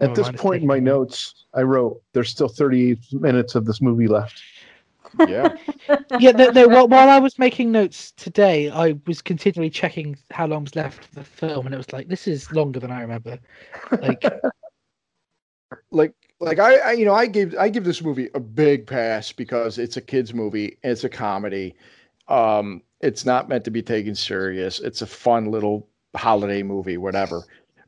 At 0.00 0.14
this 0.14 0.30
point 0.30 0.62
in 0.62 0.66
my 0.68 0.74
taking- 0.74 0.84
notes, 0.84 1.44
I 1.54 1.62
wrote, 1.62 2.02
"There's 2.12 2.28
still 2.30 2.48
38 2.48 2.98
minutes 3.12 3.54
of 3.54 3.64
this 3.64 3.80
movie 3.80 4.08
left." 4.08 4.42
Yeah. 5.26 5.56
yeah, 6.20 6.32
no, 6.32 6.50
no, 6.50 6.68
while, 6.68 6.86
while 6.86 7.08
I 7.08 7.18
was 7.18 7.38
making 7.38 7.72
notes 7.72 8.12
today, 8.12 8.68
I 8.68 8.94
was 9.06 9.22
continually 9.22 9.70
checking 9.70 10.18
how 10.30 10.46
long's 10.46 10.76
left 10.76 11.06
of 11.06 11.14
the 11.14 11.24
film, 11.24 11.64
and 11.64 11.74
it 11.74 11.78
was 11.78 11.90
like, 11.94 12.08
this 12.08 12.28
is 12.28 12.52
longer 12.52 12.78
than 12.78 12.90
I 12.92 13.00
remember. 13.00 13.38
Like, 14.02 14.22
like 15.90 16.14
like 16.40 16.58
I, 16.58 16.76
I 16.76 16.92
you 16.92 17.04
know 17.06 17.14
I 17.14 17.26
gave 17.26 17.56
I 17.56 17.68
give 17.70 17.84
this 17.84 18.02
movie 18.02 18.28
a 18.34 18.40
big 18.40 18.86
pass 18.86 19.32
because 19.32 19.78
it's 19.78 19.96
a 19.96 20.00
kids 20.00 20.34
movie 20.34 20.78
it's 20.84 21.04
a 21.04 21.08
comedy 21.08 21.74
um 22.28 22.82
it's 23.00 23.24
not 23.24 23.48
meant 23.48 23.64
to 23.64 23.70
be 23.70 23.82
taken 23.82 24.14
serious 24.14 24.80
it's 24.80 25.02
a 25.02 25.06
fun 25.06 25.50
little 25.50 25.88
holiday 26.16 26.62
movie 26.62 26.96
whatever 26.96 27.42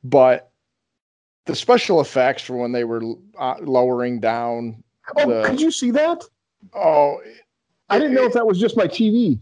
but 0.05 0.51
the 1.47 1.55
special 1.55 2.01
effects 2.01 2.43
for 2.43 2.57
when 2.57 2.70
they 2.73 2.85
were 2.85 3.03
uh, 3.39 3.55
lowering 3.62 4.20
down 4.20 4.82
Oh, 5.16 5.28
the 5.28 5.49
could 5.49 5.61
you 5.61 5.70
see 5.73 5.91
that? 5.93 6.23
oh 6.74 7.20
I 7.89 7.99
didn't 7.99 8.15
know 8.15 8.24
if 8.24 8.32
that 8.35 8.47
was 8.47 8.61
just 8.61 8.77
my 8.77 8.87
TV. 8.87 9.41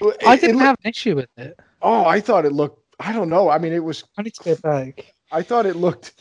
it- 0.00 0.16
I 0.26 0.36
didn't 0.36 0.56
look- 0.56 0.64
have 0.66 0.76
an 0.84 0.90
issue 0.90 1.16
with 1.16 1.28
it. 1.38 1.58
oh 1.82 2.04
I 2.04 2.20
thought 2.20 2.44
it 2.44 2.52
looked 2.52 2.82
I 3.00 3.12
don't 3.12 3.28
know 3.30 3.48
I 3.48 3.58
mean 3.58 3.72
it 3.72 3.82
was 3.84 4.04
I 4.18 4.22
need 4.22 4.34
to 4.34 4.44
go 4.44 4.56
back. 4.56 5.14
I 5.32 5.42
thought 5.42 5.64
it 5.66 5.76
looked 5.76 6.20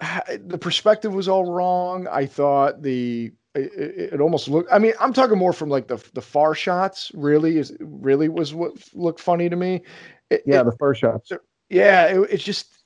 the 0.00 0.58
perspective 0.58 1.14
was 1.14 1.28
all 1.28 1.52
wrong. 1.52 2.08
I 2.08 2.26
thought 2.26 2.82
the 2.82 3.32
it, 3.54 3.72
it 3.74 4.12
it 4.14 4.20
almost 4.20 4.48
looked. 4.48 4.72
I 4.72 4.78
mean, 4.78 4.92
I'm 5.00 5.12
talking 5.12 5.38
more 5.38 5.52
from 5.52 5.68
like 5.68 5.86
the 5.88 6.02
the 6.14 6.22
far 6.22 6.54
shots. 6.54 7.10
Really 7.14 7.58
is 7.58 7.72
really 7.80 8.28
was 8.28 8.54
what 8.54 8.72
looked 8.94 9.20
funny 9.20 9.48
to 9.48 9.56
me. 9.56 9.82
It, 10.30 10.42
Yeah, 10.46 10.60
it- 10.60 10.64
the 10.64 10.72
far 10.72 10.94
shots. 10.94 11.30
yeah. 11.68 12.06
It, 12.06 12.28
it's 12.30 12.44
just 12.44 12.78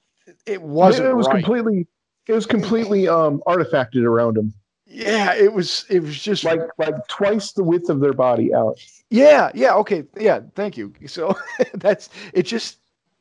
it 0.47 0.61
wasn't. 0.63 1.09
it 1.09 1.15
was 1.15 1.27
right. 1.27 1.37
completely. 1.45 1.87
It 2.27 2.33
was 2.35 2.45
completely 2.45 3.09
um, 3.09 3.43
artifacted 3.47 4.05
around 4.05 4.37
them, 4.37 4.53
Yeah, 4.87 5.35
it 5.35 5.51
was. 5.55 5.87
It 5.89 6.01
was 6.03 6.21
just 6.21 6.45
like 6.45 6.61
like 6.77 6.95
twice 7.09 7.53
the 7.53 7.65
width 7.65 7.89
of 7.89 8.01
their 8.01 8.13
body 8.13 8.53
out. 8.55 8.79
Yeah, 9.09 9.51
yeah, 9.55 9.75
okay, 9.77 10.05
yeah. 10.19 10.41
Thank 10.55 10.77
you. 10.77 10.93
So 11.07 11.35
that's 11.75 12.11
it. 12.35 12.43
Just 12.43 12.77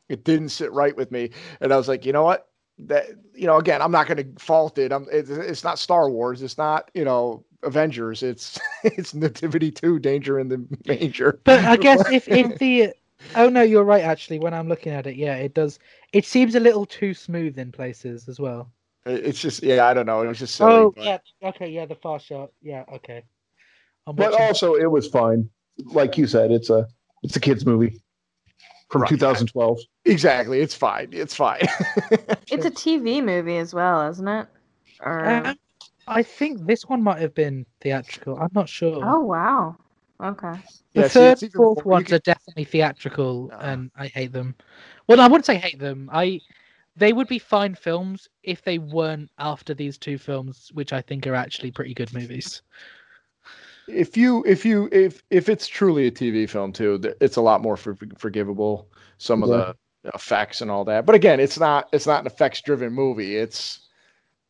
It 0.10 0.26
didn't 0.26 0.50
sit 0.50 0.74
right 0.74 0.94
with 0.96 1.12
me, 1.12 1.30
and 1.62 1.72
I 1.74 1.78
was 1.78 1.88
like, 1.88 2.06
you 2.06 2.12
know 2.12 2.24
what? 2.24 2.50
That 2.80 3.08
you 3.34 3.48
know, 3.48 3.58
again, 3.58 3.82
I'm 3.82 3.92
not 3.92 4.08
going 4.08 4.18
to 4.18 4.44
fault 4.44 4.78
it. 4.78 4.92
I'm. 4.92 5.08
It's, 5.12 5.30
it's 5.30 5.64
not 5.64 5.80
Star 5.80 6.10
Wars. 6.10 6.42
It's 6.42 6.58
not 6.58 6.92
you 6.94 7.04
know 7.04 7.44
Avengers. 7.64 8.22
It's 8.22 8.60
it's 8.84 9.14
Nativity 9.14 9.72
Two, 9.72 10.00
Danger 10.00 10.40
in 10.40 10.48
the 10.48 10.66
Manger. 10.86 11.40
But 11.44 11.66
I 11.66 11.76
guess 11.78 12.08
if 12.12 12.28
if 12.28 12.60
the 12.60 12.94
oh 13.36 13.50
no, 13.50 13.64
you're 13.64 13.84
right. 13.84 14.04
Actually, 14.04 14.40
when 14.40 14.54
I'm 14.54 14.70
looking 14.70 14.94
at 14.94 15.08
it, 15.08 15.16
yeah, 15.16 15.36
it 15.36 15.54
does. 15.54 15.80
It 16.14 16.26
seems 16.26 16.56
a 16.56 16.60
little 16.60 16.86
too 16.86 17.14
smooth 17.14 17.58
in 17.58 17.72
places 17.72 18.30
as 18.30 18.40
well. 18.40 18.72
It's 19.06 19.40
just 19.40 19.64
yeah, 19.64 19.88
I 19.88 19.94
don't 19.94 20.06
know. 20.06 20.22
It 20.22 20.28
was 20.28 20.40
just 20.40 20.56
silly. 20.56 20.74
oh 20.74 20.94
but- 20.96 21.04
yeah, 21.04 21.50
okay, 21.50 21.70
yeah, 21.70 21.86
the 21.86 21.96
far 21.96 22.20
shot, 22.20 22.52
yeah, 22.62 22.84
okay. 22.94 23.24
I'm 24.06 24.16
But 24.16 24.40
also, 24.40 24.76
it 24.76 24.90
was 24.90 25.08
fine. 25.08 25.50
Like 25.86 26.18
you 26.18 26.28
said, 26.28 26.52
it's 26.52 26.70
a 26.70 26.88
it's 27.24 27.36
a 27.36 27.40
kids 27.40 27.66
movie 27.66 28.00
from 28.90 29.02
Right. 29.02 29.10
2012. 29.10 29.80
Exactly. 30.06 30.62
It's 30.62 30.74
fine. 30.76 31.10
It's 31.12 31.36
fine. 31.36 31.62
It's 32.50 32.66
a 32.66 32.72
TV 32.72 33.22
movie 33.24 33.58
as 33.58 33.74
well, 33.74 34.10
isn't 34.10 34.28
it? 34.28 34.48
Or 35.02 35.26
Um, 35.26 35.58
I 36.08 36.24
think 36.24 36.66
this 36.66 36.84
one 36.84 37.04
might 37.04 37.20
have 37.20 37.34
been 37.36 37.66
theatrical. 37.82 38.38
I'm 38.40 38.50
not 38.54 38.70
sure. 38.70 39.02
oh 39.04 39.20
wow, 39.20 39.76
okay. 40.24 40.54
the 40.94 41.02
Yeah, 41.02 41.08
third, 41.10 41.32
it's 41.34 41.44
even 41.44 41.52
fourth 41.58 41.84
more- 41.86 41.96
ones 41.96 42.06
can- 42.08 42.16
are 42.16 42.20
definitely 42.20 42.64
theatrical, 42.64 43.48
No. 43.50 43.58
and 43.58 43.92
I 43.98 44.08
hate 44.08 44.32
them. 44.32 44.56
Well, 45.08 45.20
I 45.20 45.28
wouldn't 45.28 45.46
say 45.46 45.58
hate 45.58 45.78
them. 45.80 46.10
I 46.14 46.40
they 46.96 47.12
would 47.14 47.28
be 47.28 47.38
fine 47.38 47.76
films 47.76 48.28
if 48.44 48.64
they 48.64 48.78
weren't 48.80 49.30
after 49.38 49.74
these 49.74 49.98
two 49.98 50.18
films, 50.18 50.72
which 50.74 50.94
I 50.94 51.02
think 51.02 51.28
are 51.28 51.36
actually 51.36 51.72
pretty 51.72 51.94
good 51.94 52.14
movies. 52.14 52.62
If 53.88 54.18
you 54.18 54.44
if 54.46 54.66
you 54.66 54.90
if 54.92 55.24
if 55.30 55.50
it's 55.50 55.68
truly 55.68 56.08
a 56.08 56.12
TV 56.12 56.50
film 56.50 56.72
too, 56.74 57.00
th- 57.00 57.16
it's 57.22 57.36
a 57.38 57.42
lot 57.42 57.62
more 57.62 57.78
for, 57.78 57.98
forgivable. 58.18 58.90
Some 59.18 59.44
of 59.44 59.50
Yeah. 59.50 59.74
the 60.04 60.12
effects 60.14 60.62
and 60.62 60.70
all 60.72 60.86
that. 60.86 61.06
But 61.06 61.16
again, 61.16 61.40
it's 61.40 61.60
not 61.60 61.90
it's 61.92 62.08
not 62.08 62.22
an 62.22 62.28
effects 62.28 62.62
driven 62.62 62.94
movie. 62.94 63.36
It's 63.38 63.88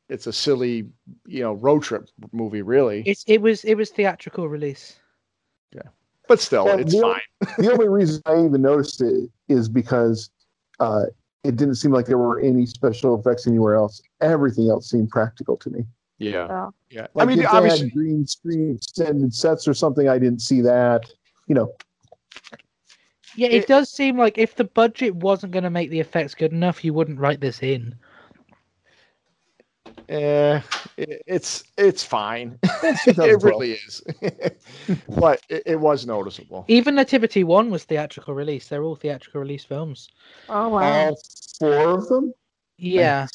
it's 0.09 0.27
a 0.27 0.33
silly 0.33 0.89
you 1.25 1.41
know 1.43 1.53
road 1.53 1.83
trip 1.83 2.07
movie 2.31 2.61
really. 2.61 3.03
It's 3.05 3.23
it 3.27 3.41
was 3.41 3.63
it 3.63 3.75
was 3.75 3.89
theatrical 3.91 4.47
release. 4.49 4.99
Yeah, 5.73 5.81
but 6.27 6.39
still, 6.39 6.65
Well, 6.65 6.79
it's 6.79 6.93
the- 6.93 7.01
fine. 7.01 7.55
the 7.57 7.71
only 7.71 7.87
reason 7.99 8.21
I 8.25 8.43
even 8.45 8.61
noticed 8.61 9.01
it 9.01 9.29
is 9.49 9.67
because 9.69 10.29
uh, 10.79 11.03
it 11.43 11.55
didn't 11.55 11.75
seem 11.75 11.91
like 11.91 12.05
there 12.05 12.17
were 12.17 12.39
any 12.39 12.65
special 12.65 13.19
effects 13.19 13.47
anywhere 13.47 13.75
else. 13.75 14.01
Everything 14.21 14.69
else 14.69 14.89
seemed 14.89 15.09
practical 15.09 15.57
to 15.57 15.69
me. 15.69 15.85
Yeah, 16.19 16.47
So 16.47 16.73
yeah. 16.89 17.07
Like 17.13 17.25
I 17.27 17.29
mean, 17.29 17.39
if 17.39 17.51
they 17.51 17.57
obviously, 17.57 17.87
had 17.89 17.93
green 17.93 18.25
screen 18.25 18.75
extended 18.75 19.33
sets 19.33 19.67
or 19.67 19.73
something. 19.73 20.09
I 20.09 20.17
didn't 20.17 20.41
see 20.41 20.61
that. 20.61 21.05
You 21.47 21.55
know, 21.55 21.73
Yeah, 23.35 23.47
it, 23.49 23.63
It- 23.63 23.67
does 23.67 23.89
seem 23.91 24.17
like 24.17 24.37
if 24.37 24.55
the 24.55 24.63
budget 24.63 25.15
wasn't 25.15 25.53
going 25.53 25.63
to 25.63 25.69
make 25.69 25.89
the 25.89 25.99
effects 25.99 26.33
good 26.35 26.51
enough, 26.51 26.83
you 26.83 26.93
wouldn't 26.93 27.19
write 27.19 27.39
this 27.39 27.61
in. 27.61 27.95
eh, 30.09 30.61
it, 30.97 31.21
it's 31.27 31.63
it's 31.77 32.03
fine. 32.03 32.57
It's 32.83 33.07
it 33.17 33.17
really 33.43 33.73
is. 33.73 34.01
but 35.19 35.41
it, 35.49 35.63
it 35.65 35.79
was 35.79 36.05
noticeable. 36.05 36.65
Even 36.67 36.95
Nativity 36.95 37.43
One 37.43 37.69
was 37.69 37.83
theatrical 37.83 38.33
release. 38.33 38.67
They're 38.67 38.83
all 38.83 38.95
theatrical 38.95 39.41
release 39.41 39.63
films. 39.63 40.09
oh 40.49 40.69
wow. 40.69 41.09
all 41.09 41.19
four 41.59 41.89
of 41.89 42.07
them. 42.07 42.33
Yeah. 42.77 43.27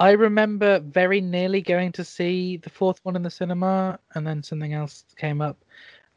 I 0.00 0.12
remember 0.12 0.80
very 0.80 1.20
nearly 1.20 1.60
going 1.60 1.92
to 1.92 2.04
see 2.04 2.56
the 2.56 2.70
fourth 2.70 3.00
one 3.02 3.16
in 3.16 3.22
the 3.22 3.30
cinema, 3.30 3.98
and 4.14 4.26
then 4.26 4.42
something 4.42 4.72
else 4.72 5.04
came 5.16 5.42
up. 5.42 5.62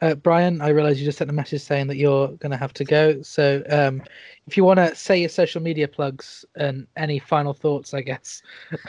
Uh, 0.01 0.15
Brian, 0.15 0.61
I 0.61 0.69
realize 0.69 0.99
you 0.99 1.05
just 1.05 1.17
sent 1.17 1.29
a 1.29 1.33
message 1.33 1.61
saying 1.61 1.87
that 1.87 1.97
you're 1.97 2.29
going 2.29 2.51
to 2.51 2.57
have 2.57 2.73
to 2.73 2.85
go. 2.85 3.21
So, 3.21 3.61
um, 3.69 4.01
if 4.47 4.55
you 4.55 4.63
want 4.63 4.77
to 4.77 4.95
say 4.95 5.19
your 5.19 5.29
social 5.29 5.61
media 5.61 5.87
plugs 5.89 6.45
and 6.55 6.87
any 6.95 7.19
final 7.19 7.53
thoughts, 7.53 7.93
I 7.93 8.01
guess. 8.01 8.41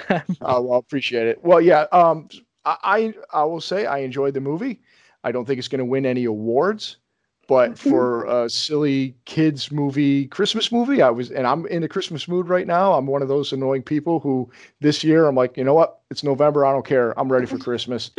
Oh, 0.41 0.63
well, 0.63 0.79
appreciate 0.79 1.27
it. 1.27 1.43
Well, 1.43 1.61
yeah. 1.61 1.87
Um, 1.91 2.29
I 2.65 3.15
I 3.33 3.45
will 3.45 3.61
say 3.61 3.87
I 3.87 3.99
enjoyed 3.99 4.35
the 4.35 4.41
movie. 4.41 4.81
I 5.25 5.33
don't 5.33 5.45
think 5.45 5.59
it's 5.59 5.69
going 5.69 5.81
to 5.81 5.85
win 5.85 6.07
any 6.07 6.25
awards, 6.25 6.99
but 7.47 7.79
for 7.91 8.25
a 8.27 8.49
silly 8.49 9.15
kids 9.25 9.71
movie, 9.71 10.27
Christmas 10.27 10.71
movie, 10.73 11.03
I 11.03 11.11
was, 11.11 11.31
and 11.31 11.47
I'm 11.47 11.67
in 11.67 11.83
a 11.83 11.89
Christmas 11.89 12.29
mood 12.29 12.49
right 12.49 12.67
now. 12.67 12.95
I'm 12.95 13.07
one 13.07 13.23
of 13.23 13.29
those 13.29 13.53
annoying 13.53 13.83
people 13.83 14.21
who 14.21 14.51
this 14.81 15.05
year 15.05 15.27
I'm 15.27 15.35
like, 15.35 15.57
you 15.57 15.65
know 15.65 15.75
what? 15.75 16.01
It's 16.11 16.23
November. 16.23 16.65
I 16.65 16.73
don't 16.73 16.87
care. 16.87 17.19
I'm 17.19 17.31
ready 17.31 17.47
for 17.47 17.59
Christmas. 17.65 18.11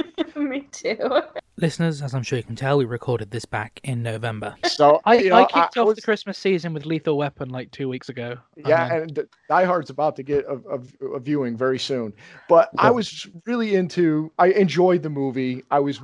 Me 0.84 0.95
too. 0.95 1.22
Listeners, 1.57 2.02
as 2.02 2.14
I'm 2.14 2.22
sure 2.23 2.38
you 2.38 2.43
can 2.43 2.56
tell, 2.57 2.77
we 2.77 2.84
recorded 2.85 3.31
this 3.31 3.45
back 3.45 3.80
in 3.85 4.03
November. 4.03 4.56
So 4.65 4.99
I, 5.06 5.15
you 5.19 5.30
know, 5.30 5.38
I 5.38 5.45
kicked 5.45 5.77
off 5.77 5.88
was- 5.88 5.95
the 5.95 6.02
Christmas 6.02 6.38
season 6.38 6.73
with 6.73 6.85
Lethal 6.85 7.18
Weapon 7.18 7.49
like 7.49 7.72
two 7.72 7.88
weeks 7.88 8.10
ago. 8.10 8.38
Yeah, 8.57 8.85
Um, 8.88 8.91
and 9.03 9.14
D- 9.14 9.22
Die 9.47 9.64
Hard's 9.65 9.89
about 9.89 10.15
to 10.18 10.23
get 10.23 10.43
a, 10.45 10.60
a, 10.69 11.14
a 11.14 11.19
viewing 11.19 11.56
very 11.56 11.80
soon. 11.80 12.11
But 12.49 12.69
I 12.77 12.91
was 12.91 13.26
really 13.45 13.76
into. 13.76 14.31
I 14.38 14.47
enjoyed 14.47 15.02
the 15.02 15.10
movie. 15.10 15.64
I 15.72 15.80
was, 15.80 16.02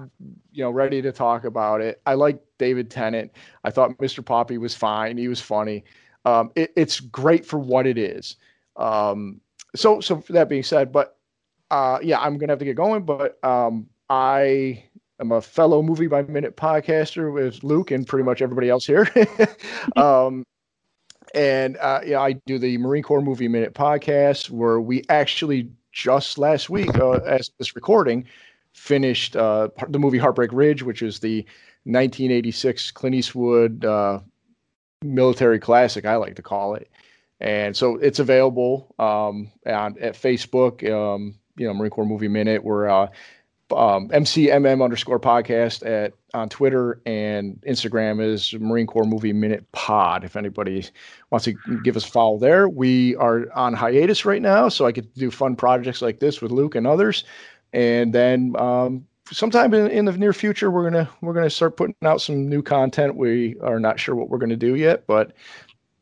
you 0.53 0.64
know, 0.64 0.72
ready 0.72 1.02
to 1.02 1.11
talk 1.11 1.43
about 1.43 1.81
it. 1.81 2.02
I 2.06 2.14
like 2.14 2.41
David 2.57 2.89
Tennant. 2.89 3.31
I 3.65 3.72
thought 3.72 3.98
Mr. 3.98 4.23
Poppy 4.26 4.57
was 4.57 4.73
fine. 4.73 5.18
He 5.18 5.27
was 5.27 5.41
funny. 5.41 5.84
Um, 6.23 6.52
it, 6.56 6.72
it's 6.77 6.99
great 7.02 7.45
for 7.45 7.60
what 7.60 7.85
it 7.88 7.98
is. 7.98 8.38
Um, 8.77 9.41
so, 9.76 9.99
so 9.99 10.23
that 10.30 10.48
being 10.49 10.64
said, 10.64 10.91
but 10.93 11.18
uh, 11.72 11.99
yeah, 12.02 12.19
I'm 12.19 12.38
gonna 12.38 12.52
have 12.53 12.60
to 12.60 12.65
get 12.65 12.76
going. 12.76 13.03
But 13.03 13.43
um, 13.43 13.88
I 14.12 14.84
am 15.22 15.32
a 15.32 15.42
fellow 15.42 15.82
movie 15.82 16.08
by 16.08 16.24
minute 16.24 16.58
podcaster 16.58 17.34
with 17.34 17.64
Luke 17.64 17.92
and 17.92 18.06
pretty 18.06 18.26
much 18.26 18.42
everybody 18.42 18.68
else 18.68 18.86
here. 18.86 19.08
um, 19.96 20.44
and 21.34 21.78
uh, 21.78 22.02
yeah, 22.06 22.20
I 22.20 22.34
do 22.46 22.60
the 22.60 22.78
Marine 22.78 23.04
Corps 23.04 23.22
Movie 23.22 23.48
Minute 23.48 23.74
podcast, 23.74 24.50
where 24.50 24.82
we 24.82 25.06
actually 25.08 25.70
just 25.94 26.38
last 26.38 26.70
week, 26.70 26.94
uh, 26.98 27.12
as 27.26 27.52
this 27.58 27.74
recording, 27.74 28.26
finished 28.74 29.38
uh, 29.38 29.70
the 29.88 29.98
movie 29.98 30.18
Heartbreak 30.18 30.52
Ridge, 30.52 30.84
which 30.84 31.02
is 31.02 31.20
the 31.20 31.44
1986 31.86 32.92
Clint 32.92 33.16
Eastwood 33.16 33.86
uh, 33.86 34.20
military 35.04 35.58
classic, 35.58 36.06
I 36.06 36.18
like 36.18 36.36
to 36.36 36.42
call 36.42 36.76
it. 36.76 36.90
And 37.40 37.78
so 37.78 37.96
it's 37.96 38.20
available 38.20 38.94
um, 39.00 39.54
on 39.66 39.98
at 40.02 40.16
Facebook, 40.16 40.84
um, 40.92 41.36
you 41.56 41.66
know, 41.66 41.74
Marine 41.74 41.92
Corps 41.92 42.06
Movie 42.06 42.28
Minute. 42.28 42.62
We're 42.62 42.90
uh, 42.90 43.08
um, 43.73 44.10
MCMM 44.10 44.84
underscore 44.84 45.19
podcast 45.19 45.85
at 45.85 46.14
on 46.34 46.49
Twitter 46.49 47.02
and 47.06 47.61
Instagram 47.68 48.23
is 48.23 48.53
Marine 48.53 48.88
Corps 48.88 49.06
Movie 49.06 49.34
Minute 49.34 49.69
Pod. 49.72 50.23
If 50.23 50.35
anybody 50.35 50.85
wants 51.30 51.45
to 51.45 51.56
give 51.84 51.98
us 51.98 52.06
a 52.06 52.11
follow 52.11 52.38
there, 52.38 52.69
we 52.69 53.15
are 53.18 53.52
on 53.53 53.73
hiatus 53.73 54.26
right 54.26 54.41
now, 54.41 54.69
so 54.69 54.85
I 54.85 54.91
to 54.91 55.02
do 55.02 55.31
fun 55.31 55.56
projects 55.56 56.02
like 56.02 56.19
this 56.19 56.41
with 56.41 56.52
Luke 56.52 56.76
and 56.76 56.88
others. 56.88 57.23
And 57.73 58.14
then 58.14 58.56
um, 58.57 59.06
sometime 59.31 59.73
in, 59.73 59.88
in 59.89 60.06
the 60.06 60.18
near 60.18 60.34
future, 60.34 60.72
we're 60.72 60.89
gonna 60.89 61.10
we're 61.22 61.34
gonna 61.34 61.49
start 61.49 61.77
putting 61.77 61.95
out 62.03 62.22
some 62.22 62.48
new 62.49 62.61
content. 62.61 63.15
We 63.15 63.57
are 63.61 63.80
not 63.80 63.99
sure 63.99 64.15
what 64.15 64.30
we're 64.30 64.38
gonna 64.38 64.56
do 64.56 64.76
yet, 64.76 65.06
but 65.07 65.34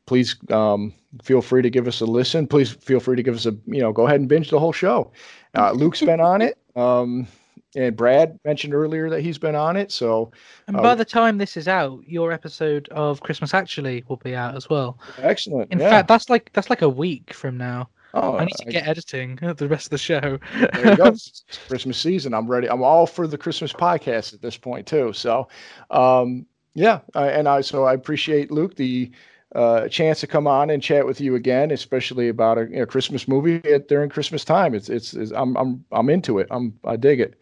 please 0.05 0.35
um, 0.51 0.93
feel 1.23 1.41
free 1.41 1.61
to 1.61 1.69
give 1.69 1.87
us 1.87 2.01
a 2.01 2.05
listen. 2.05 2.47
Please 2.47 2.71
feel 2.71 2.99
free 2.99 3.15
to 3.15 3.23
give 3.23 3.35
us 3.35 3.45
a 3.45 3.55
you 3.65 3.81
know 3.81 3.91
go 3.91 4.07
ahead 4.07 4.19
and 4.19 4.29
binge 4.29 4.49
the 4.49 4.59
whole 4.59 4.73
show. 4.73 5.11
Uh, 5.55 5.71
Luke's 5.71 6.01
been 6.01 6.19
on 6.19 6.41
it. 6.41 6.57
Um, 6.75 7.27
and 7.75 7.95
Brad 7.95 8.39
mentioned 8.45 8.73
earlier 8.73 9.09
that 9.09 9.21
he's 9.21 9.37
been 9.37 9.55
on 9.55 9.75
it. 9.77 9.91
So 9.91 10.31
And 10.67 10.75
Uh, 10.77 10.81
by 10.81 10.95
the 10.95 11.05
time 11.05 11.37
this 11.37 11.55
is 11.57 11.67
out, 11.67 11.99
your 12.07 12.31
episode 12.31 12.87
of 12.89 13.21
Christmas 13.21 13.53
Actually 13.53 14.03
will 14.07 14.17
be 14.17 14.35
out 14.35 14.55
as 14.55 14.69
well. 14.69 14.97
excellent. 15.19 15.71
In 15.71 15.79
yeah. 15.79 15.89
fact, 15.89 16.07
that's 16.07 16.29
like 16.29 16.51
that's 16.53 16.69
like 16.69 16.81
a 16.81 16.89
week 16.89 17.33
from 17.33 17.57
now. 17.57 17.89
oh, 18.15 18.37
I 18.37 18.45
need 18.45 18.55
to 18.57 18.67
I- 18.67 18.71
get 18.71 18.87
editing 18.87 19.35
the 19.57 19.67
rest 19.67 19.85
of 19.87 19.91
the 19.91 19.97
show. 19.99 20.39
there 20.73 20.89
you 20.89 20.95
go. 20.97 21.05
It's 21.09 21.43
Christmas 21.67 21.97
season. 21.99 22.33
I'm 22.33 22.47
ready. 22.47 22.67
I'm 22.69 22.81
all 22.81 23.05
for 23.05 23.27
the 23.27 23.37
Christmas 23.37 23.71
podcast 23.71 24.33
at 24.33 24.41
this 24.41 24.57
point 24.57 24.87
too. 24.87 25.13
So, 25.13 25.47
um, 25.91 26.45
yeah, 26.73 26.99
I, 27.13 27.27
and 27.29 27.47
I 27.47 27.61
so 27.61 27.83
I 27.85 27.93
appreciate 27.93 28.51
Luke 28.51 28.75
the 28.75 29.11
uh, 29.55 29.87
chance 29.89 30.19
to 30.19 30.27
come 30.27 30.45
on 30.47 30.69
and 30.69 30.81
chat 30.81 31.05
with 31.05 31.19
you 31.19 31.33
again, 31.35 31.71
especially 31.71 32.29
about 32.29 32.57
a 32.59 32.61
you 32.69 32.77
know, 32.77 32.85
Christmas 32.85 33.27
movie 33.27 33.61
at, 33.71 33.87
during 33.87 34.09
Christmas 34.09 34.43
time. 34.45 34.73
It's, 34.75 34.89
it's 34.89 35.13
it's 35.13 35.31
I'm 35.31 35.55
I'm 35.57 35.83
I'm 35.91 36.09
into 36.09 36.37
it. 36.39 36.47
I'm 36.51 36.77
I 36.85 36.95
dig 36.95 37.19
it, 37.19 37.33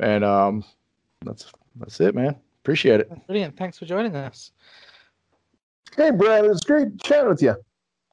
and 0.00 0.24
um, 0.24 0.64
that's 1.24 1.52
that's 1.76 2.00
it, 2.00 2.14
man. 2.14 2.36
Appreciate 2.62 3.00
it. 3.00 3.26
Brilliant. 3.26 3.56
Thanks 3.56 3.78
for 3.78 3.86
joining 3.86 4.14
us. 4.14 4.50
Hey, 5.96 6.10
Brad, 6.10 6.44
it's 6.44 6.64
great 6.64 7.00
chatting 7.02 7.28
with 7.28 7.42
you. 7.42 7.56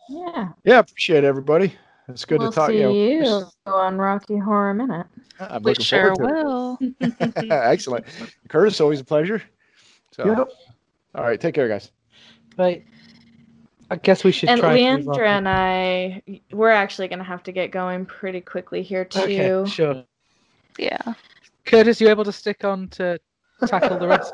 Yeah. 0.10 0.50
Yeah, 0.64 0.80
appreciate 0.80 1.24
it, 1.24 1.28
everybody. 1.28 1.74
It's 2.08 2.24
good 2.26 2.40
we'll 2.40 2.52
to 2.52 2.56
talk. 2.56 2.70
see 2.70 2.78
you 2.78 2.84
know, 2.84 3.40
you 3.66 3.72
on 3.72 3.98
Rocky 3.98 4.38
Horror 4.38 4.74
Minute. 4.74 5.08
I'm 5.40 5.64
We 5.64 5.72
looking 5.72 5.84
sure 5.84 6.16
forward 6.16 6.78
to 6.80 7.10
it. 7.10 7.36
will. 7.36 7.50
Excellent, 7.52 8.06
Curtis. 8.48 8.80
Always 8.80 9.00
a 9.00 9.04
pleasure. 9.04 9.42
So, 10.12 10.26
Yep. 10.26 10.50
all 11.16 11.24
right, 11.24 11.42
take 11.42 11.56
care, 11.56 11.68
guys. 11.68 11.92
Right. 12.58 12.86
I 13.92 13.98
guess 13.98 14.24
we 14.24 14.32
should 14.32 14.50
And 14.50 14.62
try. 14.62 14.78
and 14.78 15.06
Leandra 15.06 15.28
and 15.28 15.48
I, 15.50 16.22
we're 16.52 16.70
actually 16.72 17.08
going 17.08 17.20
to 17.20 17.26
have 17.26 17.44
to 17.44 17.52
get 17.52 17.72
going 17.72 18.06
pretty 18.06 18.42
quickly 18.42 18.82
here 18.82 19.06
too. 19.06 19.20
Okay, 19.20 19.70
sure. 19.70 20.04
Yeah. 20.78 21.14
Curtis, 21.66 22.00
you 22.02 22.10
able 22.10 22.24
to 22.24 22.32
stick 22.32 22.64
on 22.64 22.88
to 22.90 23.20
tackle 23.68 23.98
the 23.98 24.08
rest? 24.08 24.34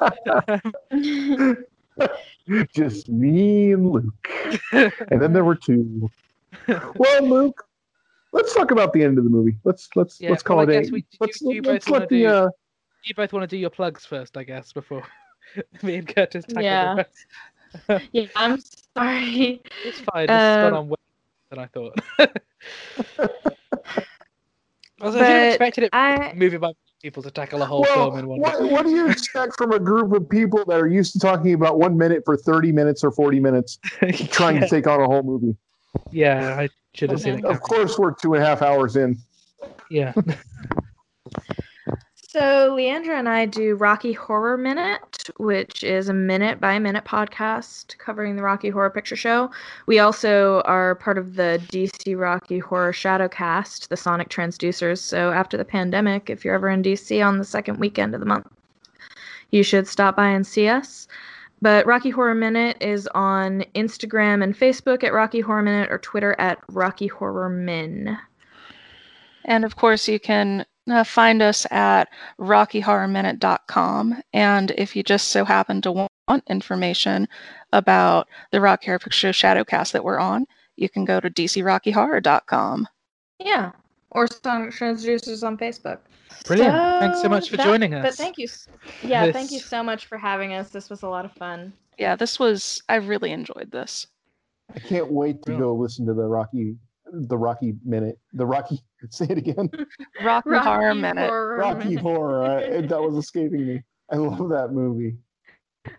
Just 2.76 3.10
me 3.10 3.72
and 3.74 3.90
Luke. 3.92 4.30
And 4.74 5.22
then 5.22 5.34
there 5.34 5.44
were 5.46 5.56
two. 5.56 6.10
Well, 6.96 7.24
Luke, 7.28 7.64
let's 8.34 8.54
talk 8.54 8.72
about 8.72 8.94
the 8.94 9.04
end 9.04 9.18
of 9.18 9.24
the 9.24 9.30
movie. 9.30 9.56
Let's 9.64 9.90
let's 9.96 10.20
Yeah, 10.20 10.32
let's 10.32 10.44
call 10.44 10.58
well, 10.58 10.70
I 10.70 10.74
it 10.74 10.76
a. 10.78 10.82
guess 10.82 10.92
we- 10.92 11.06
let's 11.20 11.42
you- 11.42 11.50
do 11.50 11.56
you 11.56 11.62
let's 11.62 11.86
both 11.86 11.92
wanna 11.92 12.02
let 12.02 12.10
the 12.10 12.20
do- 12.24 12.28
uh, 12.28 12.50
You 13.04 13.16
both 13.16 13.34
want 13.34 13.44
to 13.44 13.48
do 13.48 13.58
your 13.58 13.70
plugs 13.70 14.06
first, 14.06 14.38
I 14.38 14.44
guess, 14.44 14.74
before 14.74 15.04
me 15.84 15.96
and 15.96 16.08
Curtis 16.08 16.46
tackle 16.46 16.64
Yeah. 16.64 16.96
the 16.96 17.06
rest. 17.08 17.26
Yeah, 18.12 18.26
I'm 18.36 18.60
sorry. 18.98 19.62
It's 19.86 20.00
fine. 20.02 20.28
This 20.28 20.36
has 20.42 20.58
gone 20.58 20.74
Um, 20.74 20.80
on 20.80 20.90
way 20.90 20.96
than 21.50 21.60
I 21.60 21.66
thought. 21.68 21.98
I 25.02 25.06
was 25.06 25.16
I 25.16 25.26
should 25.26 25.48
expected 25.54 25.84
it 25.86 25.90
I 25.94 26.34
movie 26.36 26.58
by 26.58 26.74
people 27.02 27.24
to 27.24 27.32
tackle 27.32 27.62
a 27.62 27.66
whole 27.66 27.82
well, 27.82 28.12
film 28.12 28.20
in 28.20 28.28
one. 28.28 28.40
what, 28.40 28.62
what 28.70 28.86
do 28.86 28.92
you 28.92 29.10
expect 29.10 29.58
from 29.58 29.72
a 29.72 29.80
group 29.80 30.14
of 30.14 30.30
people 30.30 30.64
that 30.66 30.80
are 30.80 30.88
used 30.88 31.14
to 31.14 31.20
talking 31.20 31.54
about 31.54 31.80
one 31.80 31.98
minute 31.98 32.22
for 32.26 32.38
30 32.38 32.72
minutes 32.72 33.04
or 33.04 33.12
40 33.12 33.40
minutes 33.40 33.80
trying 34.30 34.56
yeah, 34.56 34.62
to 34.62 34.70
take 34.70 34.88
on 34.88 35.02
a 35.02 35.06
whole 35.06 35.24
movie? 35.24 35.56
yeah, 36.12 36.56
I 36.58 36.70
should 36.94 37.10
have 37.12 37.22
seen 37.22 37.40
it. 37.40 37.46
Of 37.46 37.62
course, 37.62 37.98
we're 37.98 38.14
two 38.14 38.36
and 38.36 38.44
a 38.44 38.46
half 38.46 38.62
hours 38.62 38.96
in. 38.96 39.18
Yeah. 39.90 40.14
So 42.32 42.74
Leandra 42.78 43.20
and 43.20 43.28
I 43.28 43.46
do 43.46 43.76
Rocky 43.76 44.14
Horror 44.14 44.56
Minute, 44.56 45.30
which 45.36 45.84
is 45.84 46.08
a 46.08 46.14
minute 46.14 46.62
by 46.62 46.80
minute 46.80 47.04
podcast 47.04 47.98
covering 47.98 48.38
the 48.38 48.42
Rocky 48.42 48.70
Horror 48.70 48.90
Picture 48.90 49.18
Show. 49.18 49.52
We 49.86 50.00
also 50.00 50.62
are 50.62 50.96
part 50.96 51.18
of 51.18 51.36
the 51.36 51.62
DC 51.68 52.18
Rocky 52.18 52.60
Horror 52.60 52.94
Shadowcast, 52.94 53.90
the 53.90 53.98
Sonic 53.98 54.30
Transducers. 54.30 55.00
So 55.00 55.34
after 55.34 55.58
the 55.58 55.66
pandemic, 55.66 56.30
if 56.30 56.46
you're 56.46 56.56
ever 56.56 56.70
in 56.70 56.82
DC 56.82 57.22
on 57.22 57.38
the 57.38 57.44
second 57.44 57.80
weekend 57.80 58.14
of 58.14 58.22
the 58.22 58.26
month, 58.26 58.48
you 59.50 59.62
should 59.62 59.86
stop 59.86 60.16
by 60.16 60.30
and 60.30 60.48
see 60.48 60.70
us. 60.70 61.10
But 61.62 61.86
Rocky 61.86 62.12
Horror 62.12 62.36
Minute 62.36 62.78
is 62.80 63.10
on 63.14 63.66
Instagram 63.76 64.42
and 64.42 64.58
Facebook 64.58 65.04
at 65.04 65.12
Rocky 65.12 65.42
Horror 65.42 65.64
Minute 65.64 65.92
or 65.92 65.98
Twitter 65.98 66.38
at 66.40 66.60
Rocky 66.70 67.08
Horror 67.08 67.50
Min. 67.50 68.18
And 69.44 69.66
of 69.66 69.76
course, 69.76 70.08
you 70.08 70.18
can 70.18 70.66
uh, 70.90 71.04
find 71.04 71.42
us 71.42 71.66
at 71.72 72.08
rockyhorrorminute.com. 72.40 74.22
And 74.34 74.72
if 74.72 74.96
you 74.96 75.04
just 75.04 75.28
so 75.28 75.46
happen 75.46 75.82
to 75.82 75.92
want 75.92 76.12
information 76.50 77.28
about 77.74 78.28
the 78.52 78.62
Rock 78.62 78.84
Horror 78.84 79.00
Picture 79.00 79.32
Show 79.34 79.48
Shadowcast 79.48 79.92
that 79.92 80.04
we're 80.04 80.20
on, 80.20 80.46
you 80.76 80.90
can 80.90 81.06
go 81.06 81.20
to 81.20 81.30
dcrockyhorror.com. 81.30 82.88
Yeah, 83.40 83.72
or 84.12 84.28
Sonic 84.28 84.72
Transducers 84.74 85.46
on 85.46 85.58
Facebook. 85.58 86.00
Brilliant. 86.46 86.74
Thanks 87.02 87.22
so 87.22 87.30
much 87.30 87.50
for 87.50 87.58
that- 87.58 87.66
joining 87.66 87.94
us. 87.94 88.04
But 88.04 88.14
thank 88.16 88.38
you. 88.38 88.46
s- 88.46 88.68
Yeah, 89.04 89.32
thank 89.32 89.52
you 89.52 89.60
so 89.60 89.84
much 89.84 90.06
for 90.06 90.18
having 90.18 90.54
us. 90.54 90.70
This 90.70 90.90
was 90.90 91.04
a 91.04 91.08
lot 91.10 91.26
of 91.26 91.32
fun. 91.34 91.74
Yeah, 91.98 92.16
this 92.16 92.40
was, 92.40 92.82
I 92.90 92.96
really 92.96 93.32
enjoyed 93.32 93.70
this. 93.72 94.08
I 94.76 94.80
can't 94.80 95.12
wait 95.12 95.44
to 95.44 95.58
go 95.58 95.76
listen 95.76 96.06
to 96.08 96.14
the 96.14 96.24
Rocky, 96.24 96.76
the 97.12 97.38
Rocky 97.38 97.76
minute, 97.84 98.18
the 98.34 98.46
Rocky. 98.46 98.82
Say 99.10 99.28
it 99.30 99.38
again. 99.38 99.70
Rocky, 100.24 100.50
Horror 100.50 100.96
Minute. 100.96 101.30
Horror 101.30 101.58
Rocky 101.58 101.90
Minute. 101.90 102.02
Horror. 102.02 102.44
I, 102.46 102.82
that 102.82 103.02
was 103.02 103.16
escaping 103.16 103.68
me. 103.68 103.84
I 104.12 104.16
love 104.18 104.50
that 104.50 104.72
movie. 104.72 105.16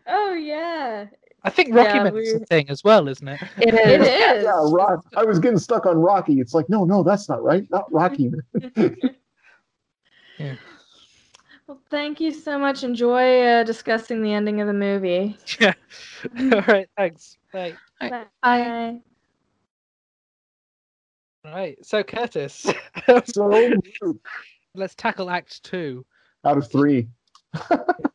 Oh 0.07 0.33
yeah, 0.35 1.07
I 1.45 1.51
think 1.51 1.75
Rocky 1.75 1.97
Yeah, 1.97 2.05
Minute's 2.05 2.33
a 2.35 2.39
thing 2.47 2.71
as 2.71 2.85
well, 2.85 3.09
isn't 3.09 3.27
it? 3.27 3.41
It 3.59 3.75
it 3.75 4.01
is. 4.01 4.07
is. 4.07 4.45
Yeah, 4.45 4.61
Rock. 4.71 5.05
I 5.17 5.25
was 5.25 5.39
getting 5.39 5.59
stuck 5.59 5.87
on 5.87 5.97
Rocky. 5.99 6.41
It's 6.41 6.55
like, 6.55 6.69
no, 6.69 6.85
no, 6.85 7.03
that's 7.03 7.29
not 7.29 7.43
right. 7.43 7.67
Not 7.71 7.93
Rocky. 7.93 8.31
Yeah. 10.39 10.55
Well, 11.67 11.79
thank 11.91 12.21
you 12.21 12.33
so 12.33 12.59
much. 12.59 12.83
Enjoy 12.83 13.43
uh, 13.43 13.63
discussing 13.65 14.23
the 14.23 14.33
ending 14.33 14.61
of 14.61 14.67
the 14.67 14.73
movie. 14.73 15.37
Yeah. 15.61 15.75
All 16.53 16.63
right. 16.63 16.89
Thanks. 16.97 17.37
Bye. 17.53 17.75
Bye. 18.01 18.09
Bye. 18.11 18.27
All 18.43 19.03
right. 21.45 21.77
So 21.85 22.03
Curtis, 22.03 22.67
so 23.27 23.75
let's 24.75 24.95
tackle 24.95 25.31
Act 25.31 25.63
Two. 25.63 26.05
out 26.45 26.59
of 26.59 26.71
three. 26.71 27.09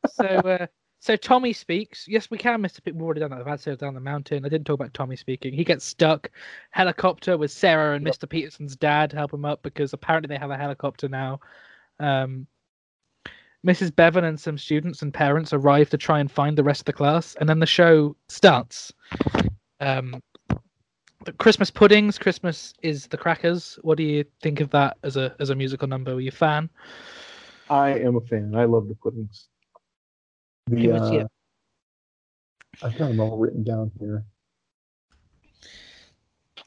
So, 0.10 0.24
uh, 0.26 0.66
so 1.00 1.16
Tommy 1.16 1.54
speaks. 1.54 2.08
Yes, 2.08 2.32
we 2.32 2.40
can, 2.40 2.60
Mister. 2.60 2.82
We've 2.84 3.00
already 3.00 3.20
done 3.20 3.30
that. 3.30 3.42
I've 3.42 3.46
had 3.46 3.60
to 3.60 3.76
down 3.76 3.94
the 3.94 4.00
mountain. 4.00 4.44
I 4.44 4.50
didn't 4.50 4.66
talk 4.66 4.74
about 4.80 4.96
Tommy 4.96 5.16
speaking. 5.16 5.54
He 5.54 5.64
gets 5.64 5.86
stuck. 5.86 6.32
Helicopter 6.72 7.38
with 7.38 7.52
Sarah 7.52 7.94
and 7.94 8.04
Mister 8.04 8.26
Peterson's 8.26 8.76
dad 8.76 9.12
help 9.14 9.32
him 9.32 9.46
up 9.46 9.62
because 9.62 9.94
apparently 9.94 10.28
they 10.34 10.40
have 10.40 10.50
a 10.50 10.58
helicopter 10.58 11.08
now. 11.08 11.40
Um, 12.00 12.48
Mrs. 13.66 13.96
Bevan 13.96 14.24
and 14.24 14.40
some 14.40 14.58
students 14.58 15.04
and 15.04 15.14
parents 15.14 15.54
arrive 15.54 15.90
to 15.92 15.98
try 15.98 16.20
and 16.20 16.32
find 16.32 16.58
the 16.58 16.64
rest 16.64 16.82
of 16.82 16.86
the 16.86 16.94
class, 16.94 17.36
and 17.40 17.48
then 17.48 17.60
the 17.60 17.66
show 17.68 18.16
starts. 18.28 18.92
Um, 19.80 20.20
the 21.28 21.34
Christmas 21.34 21.70
puddings. 21.70 22.18
Christmas 22.18 22.74
is 22.82 23.08
the 23.08 23.18
crackers. 23.18 23.78
What 23.82 23.98
do 23.98 24.04
you 24.04 24.24
think 24.42 24.62
of 24.62 24.70
that 24.70 24.98
as 25.04 25.18
a 25.18 25.36
as 25.42 25.50
a 25.50 25.56
musical 25.56 25.86
number? 25.86 26.16
Were 26.16 26.22
you 26.22 26.30
a 26.30 26.32
fan? 26.32 26.70
I 27.70 28.00
am 28.00 28.16
a 28.16 28.22
fan. 28.22 28.56
I 28.56 28.64
love 28.64 28.88
the 28.88 28.96
puddings. 28.96 29.50
The, 30.68 30.88
was- 30.88 31.12
yeah. 31.12 31.24
uh, 31.24 31.28
I've 32.82 32.98
got 32.98 33.10
them 33.10 33.20
all 33.20 33.38
written 33.38 33.64
down 33.66 33.92
here. 34.00 34.24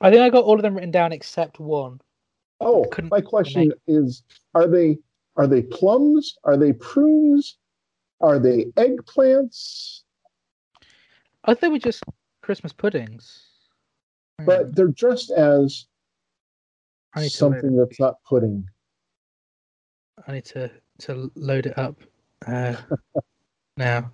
I 0.03 0.11
think 0.11 0.21
I 0.21 0.29
got 0.29 0.45
all 0.45 0.57
of 0.57 0.63
them 0.63 0.75
written 0.75 0.91
down 0.91 1.13
except 1.13 1.59
one. 1.59 2.01
Oh, 2.61 2.85
my 3.11 3.23
question 3.23 3.73
is: 3.87 4.23
Are 4.55 4.67
they 4.67 4.99
are 5.37 5.47
they 5.47 5.63
plums? 5.63 6.37
Are 6.45 6.59
they 6.59 6.75
prunes? 6.75 7.57
Are 8.21 8.39
they 8.39 8.67
eggplants? 8.77 10.03
I 11.45 11.55
thought 11.55 11.63
they 11.63 11.69
were 11.69 11.79
just 11.79 12.05
Christmas 12.43 12.75
puddings. 12.75 13.50
But 14.47 14.75
they're 14.75 14.89
dressed 14.89 15.31
as 15.31 15.87
I 17.15 17.23
need 17.23 17.33
something 17.33 17.77
that's 17.77 17.99
not 18.01 18.17
pudding. 18.29 18.67
I 20.27 20.33
need 20.33 20.45
to 20.47 20.71
to 21.01 21.31
load 21.35 21.67
it 21.67 21.79
up 21.79 21.97
uh, 22.47 22.77
now. 23.77 24.13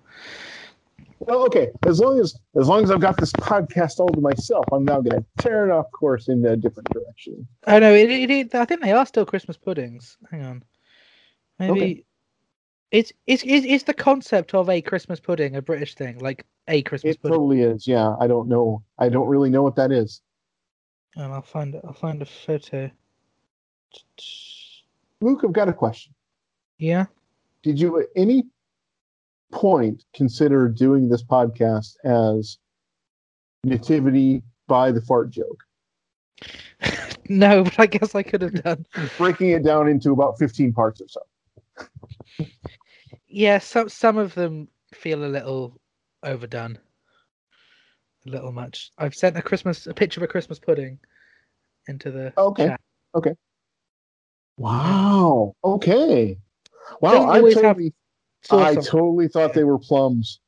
Well, 1.19 1.45
okay. 1.45 1.69
As 1.85 1.99
long 1.99 2.19
as 2.19 2.37
as 2.59 2.67
long 2.67 2.83
as 2.83 2.91
I've 2.91 3.01
got 3.01 3.17
this 3.17 3.31
podcast 3.33 3.99
all 3.99 4.09
to 4.09 4.21
myself, 4.21 4.65
I'm 4.71 4.85
now 4.85 5.01
going 5.01 5.21
to 5.21 5.25
tear 5.39 5.67
it 5.67 5.71
off 5.71 5.87
course 5.91 6.27
in 6.29 6.45
a 6.45 6.55
different 6.55 6.89
direction. 6.89 7.47
Oh 7.65 7.79
no, 7.79 7.93
it, 7.93 8.09
it, 8.09 8.29
it, 8.29 8.55
I 8.55 8.65
think 8.65 8.81
they 8.81 8.93
are 8.93 9.05
still 9.05 9.25
Christmas 9.25 9.57
puddings. 9.57 10.17
Hang 10.31 10.43
on, 10.43 10.63
maybe 11.59 11.71
Okay. 11.71 12.03
It's, 12.91 13.11
it's 13.25 13.43
it's 13.45 13.83
the 13.83 13.93
concept 13.93 14.53
of 14.53 14.69
a 14.69 14.81
Christmas 14.81 15.19
pudding, 15.19 15.55
a 15.55 15.61
British 15.61 15.95
thing, 15.95 16.19
like 16.19 16.45
a 16.67 16.81
Christmas 16.83 17.17
pudding. 17.17 17.19
It 17.19 17.21
pudding. 17.21 17.33
totally 17.37 17.61
is. 17.61 17.87
Yeah, 17.87 18.15
I 18.19 18.27
don't 18.27 18.47
know. 18.47 18.83
I 18.97 19.09
don't 19.09 19.27
really 19.27 19.49
know 19.49 19.63
what 19.63 19.75
that 19.75 19.91
is. 19.91 20.21
And 21.15 21.33
I'll 21.33 21.41
find 21.41 21.75
it. 21.75 21.81
I'll 21.85 21.93
find 21.93 22.21
a 22.21 22.25
photo. 22.25 22.89
Luke, 25.21 25.41
I've 25.43 25.53
got 25.53 25.69
a 25.69 25.73
question. 25.73 26.13
Yeah. 26.77 27.05
Did 27.63 27.79
you 27.79 27.99
at 27.99 28.07
any 28.15 28.43
point 29.51 30.03
consider 30.13 30.67
doing 30.67 31.09
this 31.09 31.23
podcast 31.23 31.95
as 32.03 32.57
nativity 33.63 34.43
by 34.67 34.91
the 34.91 35.01
fart 35.01 35.29
joke, 35.31 35.63
No, 37.29 37.63
but 37.63 37.79
I 37.79 37.85
guess 37.87 38.13
I 38.15 38.23
could 38.23 38.41
have 38.41 38.63
done. 38.63 38.85
breaking 39.17 39.51
it 39.51 39.63
down 39.63 39.87
into 39.87 40.11
about 40.11 40.37
15 40.37 40.71
parts 40.73 41.01
or 41.01 41.07
so? 41.07 41.21
Yeah, 43.27 43.59
some 43.59 43.89
some 43.89 44.17
of 44.17 44.33
them 44.35 44.67
feel 44.93 45.23
a 45.23 45.27
little 45.27 45.79
overdone. 46.23 46.79
A 48.25 48.29
little 48.29 48.51
much. 48.51 48.91
I've 48.97 49.15
sent 49.15 49.37
a 49.37 49.41
Christmas 49.41 49.87
a 49.87 49.93
picture 49.93 50.19
of 50.19 50.23
a 50.23 50.27
Christmas 50.27 50.59
pudding 50.59 50.99
into 51.87 52.11
the 52.11 52.33
Okay. 52.37 52.67
chat. 52.67 52.81
Okay. 53.15 53.35
Wow. 54.57 55.53
Okay. 55.63 56.37
Wow. 57.01 57.29
I 57.29 57.41
totally, 57.41 57.93
I 58.49 58.75
totally 58.75 59.27
thought 59.27 59.53
they 59.53 59.63
were 59.63 59.77
plums. 59.79 60.39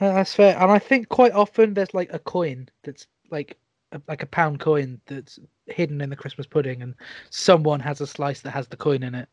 Uh, 0.00 0.12
That's 0.12 0.34
fair, 0.34 0.56
and 0.58 0.70
I 0.70 0.78
think 0.78 1.08
quite 1.08 1.32
often 1.32 1.74
there's 1.74 1.92
like 1.92 2.12
a 2.12 2.20
coin 2.20 2.68
that's 2.84 3.06
like 3.30 3.58
a, 3.92 4.00
like 4.06 4.22
a 4.22 4.26
pound 4.26 4.60
coin 4.60 5.00
that's 5.06 5.40
hidden 5.66 6.00
in 6.00 6.08
the 6.08 6.16
Christmas 6.16 6.46
pudding, 6.46 6.82
and 6.82 6.94
someone 7.30 7.80
has 7.80 8.00
a 8.00 8.06
slice 8.06 8.40
that 8.42 8.52
has 8.52 8.68
the 8.68 8.76
coin 8.76 9.02
in 9.02 9.14
it. 9.14 9.28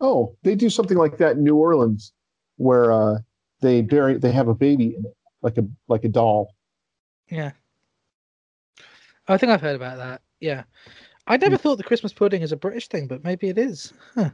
Oh, 0.00 0.36
they 0.42 0.54
do 0.54 0.68
something 0.70 0.98
like 0.98 1.16
that 1.18 1.36
in 1.36 1.44
New 1.44 1.56
Orleans, 1.56 2.12
where 2.56 2.92
uh, 2.92 3.18
they 3.60 3.82
bury, 3.82 4.18
they 4.18 4.32
have 4.32 4.48
a 4.48 4.54
baby 4.54 4.94
in 4.96 5.04
it, 5.04 5.16
like 5.42 5.56
a 5.58 5.64
like 5.88 6.04
a 6.04 6.08
doll. 6.08 6.54
Yeah, 7.30 7.52
I 9.28 9.36
think 9.38 9.50
I've 9.52 9.60
heard 9.60 9.76
about 9.76 9.96
that. 9.98 10.22
Yeah, 10.40 10.64
I 11.26 11.36
never 11.36 11.56
thought 11.56 11.76
the 11.76 11.84
Christmas 11.84 12.12
pudding 12.12 12.42
is 12.42 12.52
a 12.52 12.56
British 12.56 12.88
thing, 12.88 13.06
but 13.06 13.24
maybe 13.24 13.48
it 13.48 13.58
is. 13.58 13.92
Huh. 14.14 14.30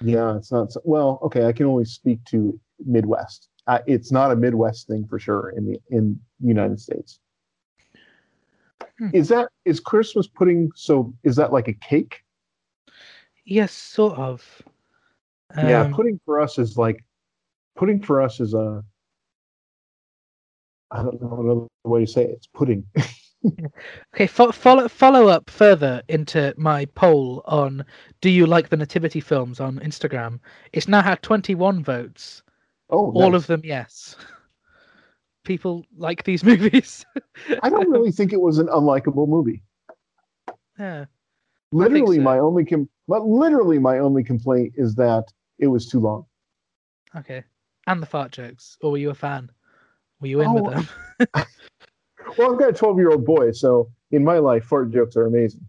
Yeah, 0.00 0.36
it's 0.36 0.52
not. 0.52 0.72
so- 0.72 0.82
Well, 0.84 1.18
okay, 1.22 1.46
I 1.46 1.52
can 1.52 1.66
only 1.66 1.84
speak 1.84 2.22
to 2.26 2.58
Midwest. 2.84 3.48
Uh, 3.66 3.80
it's 3.86 4.12
not 4.12 4.30
a 4.30 4.36
Midwest 4.36 4.86
thing 4.88 5.06
for 5.08 5.18
sure 5.18 5.50
in 5.56 5.66
the 5.66 5.80
in 5.90 6.18
United 6.40 6.80
States. 6.80 7.20
Hmm. 8.98 9.10
Is 9.12 9.28
that 9.28 9.48
is 9.64 9.80
Christmas 9.80 10.26
pudding? 10.26 10.70
So 10.74 11.14
is 11.24 11.36
that 11.36 11.52
like 11.52 11.68
a 11.68 11.72
cake? 11.72 12.20
Yes, 13.44 13.72
sort 13.72 14.18
of. 14.18 14.62
Yeah, 15.56 15.82
Um, 15.82 15.92
pudding 15.94 16.20
for 16.24 16.40
us 16.40 16.58
is 16.58 16.76
like 16.76 17.04
pudding 17.76 18.02
for 18.02 18.20
us 18.20 18.40
is 18.40 18.54
a 18.54 18.84
I 20.90 21.02
don't 21.02 21.20
know 21.20 21.40
another 21.40 21.66
way 21.84 22.04
to 22.04 22.10
say 22.10 22.24
it. 22.24 22.30
It's 22.30 22.46
pudding. 22.46 22.84
Okay, 24.12 24.26
fo- 24.26 24.50
follow 24.50 24.88
follow 24.88 25.28
up 25.28 25.48
further 25.48 26.02
into 26.08 26.52
my 26.56 26.86
poll 26.96 27.40
on 27.46 27.84
do 28.20 28.30
you 28.30 28.46
like 28.46 28.68
the 28.68 28.76
nativity 28.76 29.20
films 29.20 29.60
on 29.60 29.78
Instagram? 29.78 30.40
It's 30.72 30.88
now 30.88 31.02
had 31.02 31.22
21 31.22 31.84
votes. 31.84 32.42
Oh, 32.90 33.12
All 33.12 33.30
nice. 33.30 33.42
of 33.42 33.46
them 33.46 33.60
yes. 33.62 34.16
People 35.44 35.84
like 35.96 36.24
these 36.24 36.42
movies. 36.52 37.06
I 37.62 37.70
don't 37.70 37.88
really 37.88 38.10
think 38.10 38.32
it 38.32 38.40
was 38.40 38.58
an 38.58 38.66
unlikable 38.66 39.28
movie. 39.28 39.62
yeah. 40.76 41.04
Literally, 41.70 42.16
so. 42.16 42.22
my 42.22 42.40
only 42.40 42.64
com- 42.64 42.88
but 43.06 43.24
literally 43.24 43.78
my 43.78 44.00
only 44.00 44.24
complaint 44.24 44.72
is 44.76 44.96
that 44.96 45.26
it 45.58 45.66
was 45.66 45.86
too 45.88 46.00
long. 46.00 46.24
Okay. 47.16 47.42
And 47.86 48.02
the 48.02 48.06
fart 48.06 48.32
jokes. 48.32 48.76
Or 48.82 48.92
were 48.92 48.98
you 48.98 49.10
a 49.10 49.14
fan? 49.14 49.50
Were 50.20 50.26
you 50.28 50.40
in 50.40 50.52
with 50.52 50.64
Oh, 50.66 50.70
them? 50.70 50.88
Well, 52.36 52.52
I've 52.52 52.58
got 52.58 52.70
a 52.70 52.72
12 52.74 52.98
year 52.98 53.10
old 53.10 53.24
boy, 53.24 53.52
so 53.52 53.90
in 54.10 54.22
my 54.22 54.38
life, 54.38 54.64
fart 54.64 54.90
jokes 54.92 55.16
are 55.16 55.26
amazing. 55.26 55.66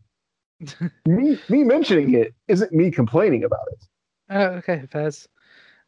me 1.08 1.40
me 1.48 1.64
mentioning 1.64 2.14
it 2.14 2.34
isn't 2.50 2.74
me 2.74 2.92
complaining 2.92 3.44
about 3.46 3.66
it. 3.72 3.86
Oh, 4.30 4.44
okay, 4.58 4.84
Fez. 4.92 5.28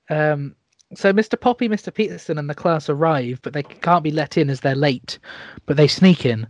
Um, 0.10 0.56
so 0.96 1.12
Mr. 1.12 1.40
Poppy, 1.40 1.68
Mr. 1.68 1.94
Peterson, 1.94 2.38
and 2.38 2.50
the 2.50 2.56
class 2.56 2.90
arrive, 2.90 3.40
but 3.44 3.52
they 3.54 3.64
can't 3.64 4.04
be 4.04 4.12
let 4.12 4.38
in 4.38 4.50
as 4.50 4.62
they're 4.62 4.76
late. 4.76 5.20
But 5.66 5.76
they 5.78 5.88
sneak 5.88 6.26
in. 6.26 6.48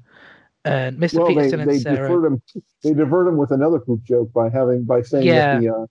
And 0.66 1.00
Mr. 1.00 1.18
Well, 1.20 1.28
Peterson 1.30 1.66
they 1.66 1.74
and 1.74 1.82
Sarah. 1.82 2.08
divert 2.08 2.26
him. 2.26 2.42
They 2.84 2.94
divert 2.94 3.28
him 3.28 3.38
with 3.38 3.52
another 3.52 3.80
poop 3.80 4.04
joke 4.04 4.32
by 4.34 4.50
having 4.50 4.84
by 4.84 5.02
saying 5.02 5.26
Yeah. 5.26 5.56
that 5.56 5.62
the, 5.62 5.70
uh, 5.70 5.86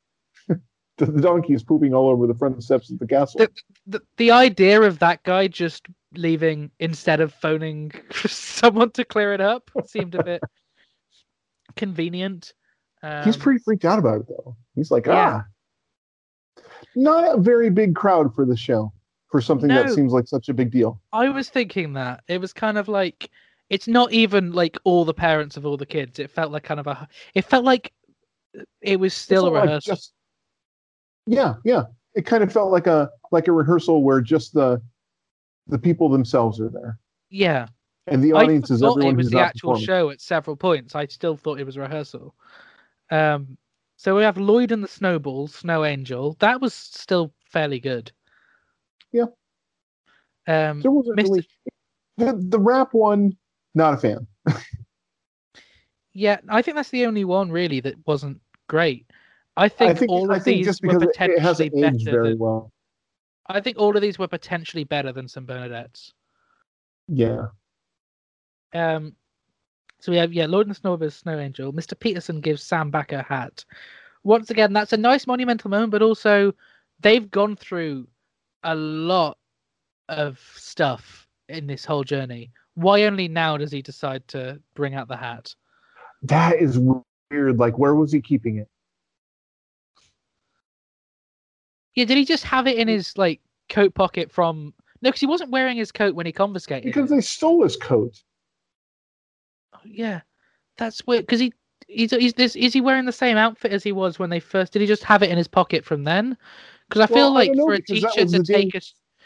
the 1.07 1.21
donkey 1.21 1.53
is 1.55 1.63
pooping 1.63 1.95
all 1.95 2.09
over 2.11 2.27
the 2.27 2.35
front 2.35 2.63
steps 2.63 2.91
of 2.91 2.99
the 2.99 3.07
castle. 3.07 3.39
The, 3.41 3.51
the, 3.87 4.03
the 4.17 4.31
idea 4.31 4.81
of 4.83 4.99
that 5.01 5.23
guy 5.23 5.49
just 5.49 5.87
leaving 6.15 6.71
instead 6.81 7.21
of 7.21 7.33
phoning 7.35 7.93
someone 8.27 8.91
to 8.93 9.05
clear 9.05 9.33
it 9.33 9.41
up 9.41 9.71
seemed 9.87 10.15
a 10.15 10.23
bit 10.25 10.43
convenient. 11.77 12.53
Um, 13.03 13.25
He's 13.25 13.37
pretty 13.37 13.61
freaked 13.65 13.85
out 13.85 13.99
about 13.99 14.21
it 14.21 14.29
though. 14.29 14.57
He's 14.75 14.91
like, 14.91 15.07
Yeah. 15.07 15.43
ah, 15.43 16.63
not 16.97 17.37
a 17.39 17.41
very 17.41 17.71
big 17.71 17.95
crowd 17.95 18.35
for 18.35 18.45
the 18.45 18.57
show 18.57 18.93
for 19.31 19.41
something 19.41 19.69
that 19.69 19.91
seems 19.91 20.13
like 20.13 20.27
such 20.27 20.49
a 20.49 20.55
big 20.55 20.71
deal. 20.71 21.01
I 21.13 21.29
was 21.29 21.49
thinking 21.49 21.93
that 21.95 22.25
it 22.29 22.41
was 22.41 22.53
kind 22.53 22.77
of 22.77 22.89
like 22.89 23.31
it's 23.69 23.87
not 23.87 24.13
even 24.13 24.53
like 24.53 24.77
all 24.85 25.05
the 25.05 25.15
parents 25.15 25.57
of 25.57 25.65
all 25.65 25.77
the 25.77 25.87
kids. 25.87 26.19
It 26.19 26.31
felt 26.31 26.51
like 26.51 26.65
kind 26.65 26.81
of 26.81 26.89
a. 26.89 27.07
It 27.35 27.45
felt 27.45 27.65
like 27.65 27.93
it 28.83 28.99
was 28.99 29.15
still 29.15 29.47
a 29.47 29.51
not 29.51 29.55
like 29.55 29.65
rehearsal. 29.65 29.95
just- 29.95 30.13
yeah, 31.31 31.55
yeah. 31.65 31.85
It 32.15 32.27
kind 32.27 32.43
of 32.43 32.53
felt 32.53 32.73
like 32.73 32.87
a 32.87 33.09
like 33.31 33.49
a 33.49 33.53
rehearsal 33.53 34.03
where 34.03 34.21
just 34.21 34.53
the 34.53 34.83
the 35.69 35.79
people 35.79 36.09
themselves 36.09 36.61
are 36.61 36.69
there, 36.69 36.99
Yeah, 37.31 37.69
and 38.07 38.23
the 38.23 38.33
audience 38.33 38.71
is 38.71 38.83
everyone 38.83 39.15
it 39.15 39.17
was 39.17 39.27
who's 39.27 39.33
the 39.33 39.41
actual 39.41 39.77
show 39.77 40.11
at 40.11 40.21
several 40.21 40.57
points. 40.57 40.95
I 40.95 41.07
still 41.07 41.37
thought 41.37 41.61
it 41.61 41.65
was 41.67 41.77
a 41.77 41.81
rehearsal. 41.81 42.35
Um, 43.11 43.57
so 43.97 44.17
we 44.17 44.23
have 44.23 44.39
Lloyd 44.39 44.73
and 44.73 44.83
the 44.83 44.89
Snowballs, 44.89 45.55
Snow 45.55 45.85
Angel. 45.85 46.37
That 46.41 46.61
was 46.61 46.75
still 46.75 47.33
fairly 47.45 47.81
good. 47.81 48.11
Yeah. 49.13 49.27
Um, 50.49 50.81
There 50.81 50.91
wasn't 50.91 51.19
Mr. 51.19 51.23
really 51.25 51.49
the 52.17 52.33
the 52.49 52.59
rap 52.59 52.93
one. 52.93 53.37
Not 53.75 53.95
a 53.95 53.97
fan. 53.99 54.27
Yeah, 56.13 56.39
I 56.49 56.61
think 56.63 56.75
that's 56.77 56.91
the 56.91 57.07
only 57.07 57.25
one 57.25 57.53
really 57.53 57.79
that 57.81 57.95
wasn't 58.07 58.41
great. 58.67 59.10
I 59.57 59.69
think, 59.69 59.91
I 59.91 59.95
think 59.95 60.11
all 60.11 60.31
of 60.31 60.37
I 60.37 60.39
think 60.39 60.59
these 60.59 60.67
just 60.67 60.83
were 60.83 60.89
because 60.89 61.03
it, 61.03 61.07
it 61.07 61.13
potentially 61.13 61.41
hasn't 61.41 61.75
aged 61.75 62.05
better. 62.05 62.17
very 62.17 62.29
Than, 62.31 62.39
well. 62.39 62.73
I 63.47 63.61
think 63.61 63.79
all 63.79 63.95
of 63.97 64.03
these 64.03 64.19
were 64.19 64.29
potentially 64.29 64.85
better 64.85 65.13
than 65.13 65.29
some 65.29 65.45
Bernadette's. 65.45 66.15
Yeah. 67.09 67.47
Um, 68.73 69.15
so 69.99 70.13
we 70.13 70.19
have 70.19 70.33
yeah, 70.33 70.47
Lord 70.47 70.67
and 70.67 70.75
the 70.75 70.79
Snowbird, 70.79 71.13
Snow 71.13 71.39
Angel. 71.39 71.73
Mr. 71.73 71.99
Peterson 71.99 72.41
gives 72.41 72.63
Sam 72.63 72.91
back 72.91 73.11
her 73.11 73.23
hat. 73.23 73.65
Once 74.23 74.51
again, 74.51 74.73
that's 74.73 74.93
a 74.93 74.97
nice 74.97 75.27
monumental 75.27 75.71
moment, 75.71 75.91
but 75.91 76.03
also 76.03 76.55
they've 77.01 77.31
gone 77.31 77.57
through 77.57 78.07
a 78.65 78.75
lot 78.75 79.39
of 80.09 80.39
stuff 80.55 81.27
in 81.49 81.67
this 81.67 81.85
whole 81.85 82.05
journey. 82.05 82.51
Why 82.75 83.05
only 83.05 83.29
now 83.29 83.57
does 83.57 83.73
he 83.73 83.83
decide 83.83 84.27
to 84.29 84.61
bring 84.75 84.95
out 84.95 85.09
the 85.09 85.17
hat? 85.17 85.55
That 86.23 86.57
is 86.57 86.79
weird. 86.79 87.59
Like, 87.59 87.79
where 87.79 87.95
was 87.95 88.13
he 88.13 88.21
keeping 88.21 88.59
it? 88.59 88.69
Yeah, 91.95 92.05
did 92.05 92.17
he 92.19 92.25
just 92.25 92.45
have 92.45 92.67
it 92.67 92.79
in 92.79 92.89
his 92.89 93.17
like 93.19 93.41
coat 93.69 93.95
pocket 93.95 94.31
from? 94.31 94.75
No, 95.03 95.09
because 95.09 95.21
he 95.21 95.27
wasn't 95.27 95.51
wearing 95.51 95.77
his 95.77 95.91
coat 95.93 96.15
when 96.15 96.27
he 96.27 96.33
confiscated 96.33 96.85
Because 96.85 97.11
it. 97.11 97.15
they 97.15 97.21
stole 97.21 97.63
his 97.63 97.77
coat. 97.77 98.23
Oh, 99.75 99.79
yeah, 99.85 100.21
that's 100.77 101.07
weird. 101.07 101.23
Because 101.23 101.41
he 101.41 101.53
he's, 101.89 102.11
he's 102.11 102.35
this 102.35 102.55
is 102.57 102.73
he 102.73 102.81
wearing 102.81 103.07
the 103.07 103.13
same 103.13 103.37
outfit 103.37 103.73
as 103.73 103.83
he 103.83 103.93
was 103.93 104.19
when 104.19 104.31
they 104.31 104.41
first? 104.41 104.73
Did 104.73 104.83
he 104.83 104.87
just 104.87 105.05
have 105.05 105.23
it 105.23 105.31
in 105.31 105.39
his 105.39 105.49
pocket 105.49 105.85
from 105.85 106.05
then? 106.05 106.37
Because 106.89 107.03
I 107.03 107.07
feel 107.07 107.17
Well, 107.17 107.35
like 107.35 107.49
don't 107.49 107.57
know, 107.57 107.67
for 107.67 107.73
a 107.75 107.81
teacher 107.83 108.09
to 108.27 108.43
take 108.43 108.75
a 108.75 108.81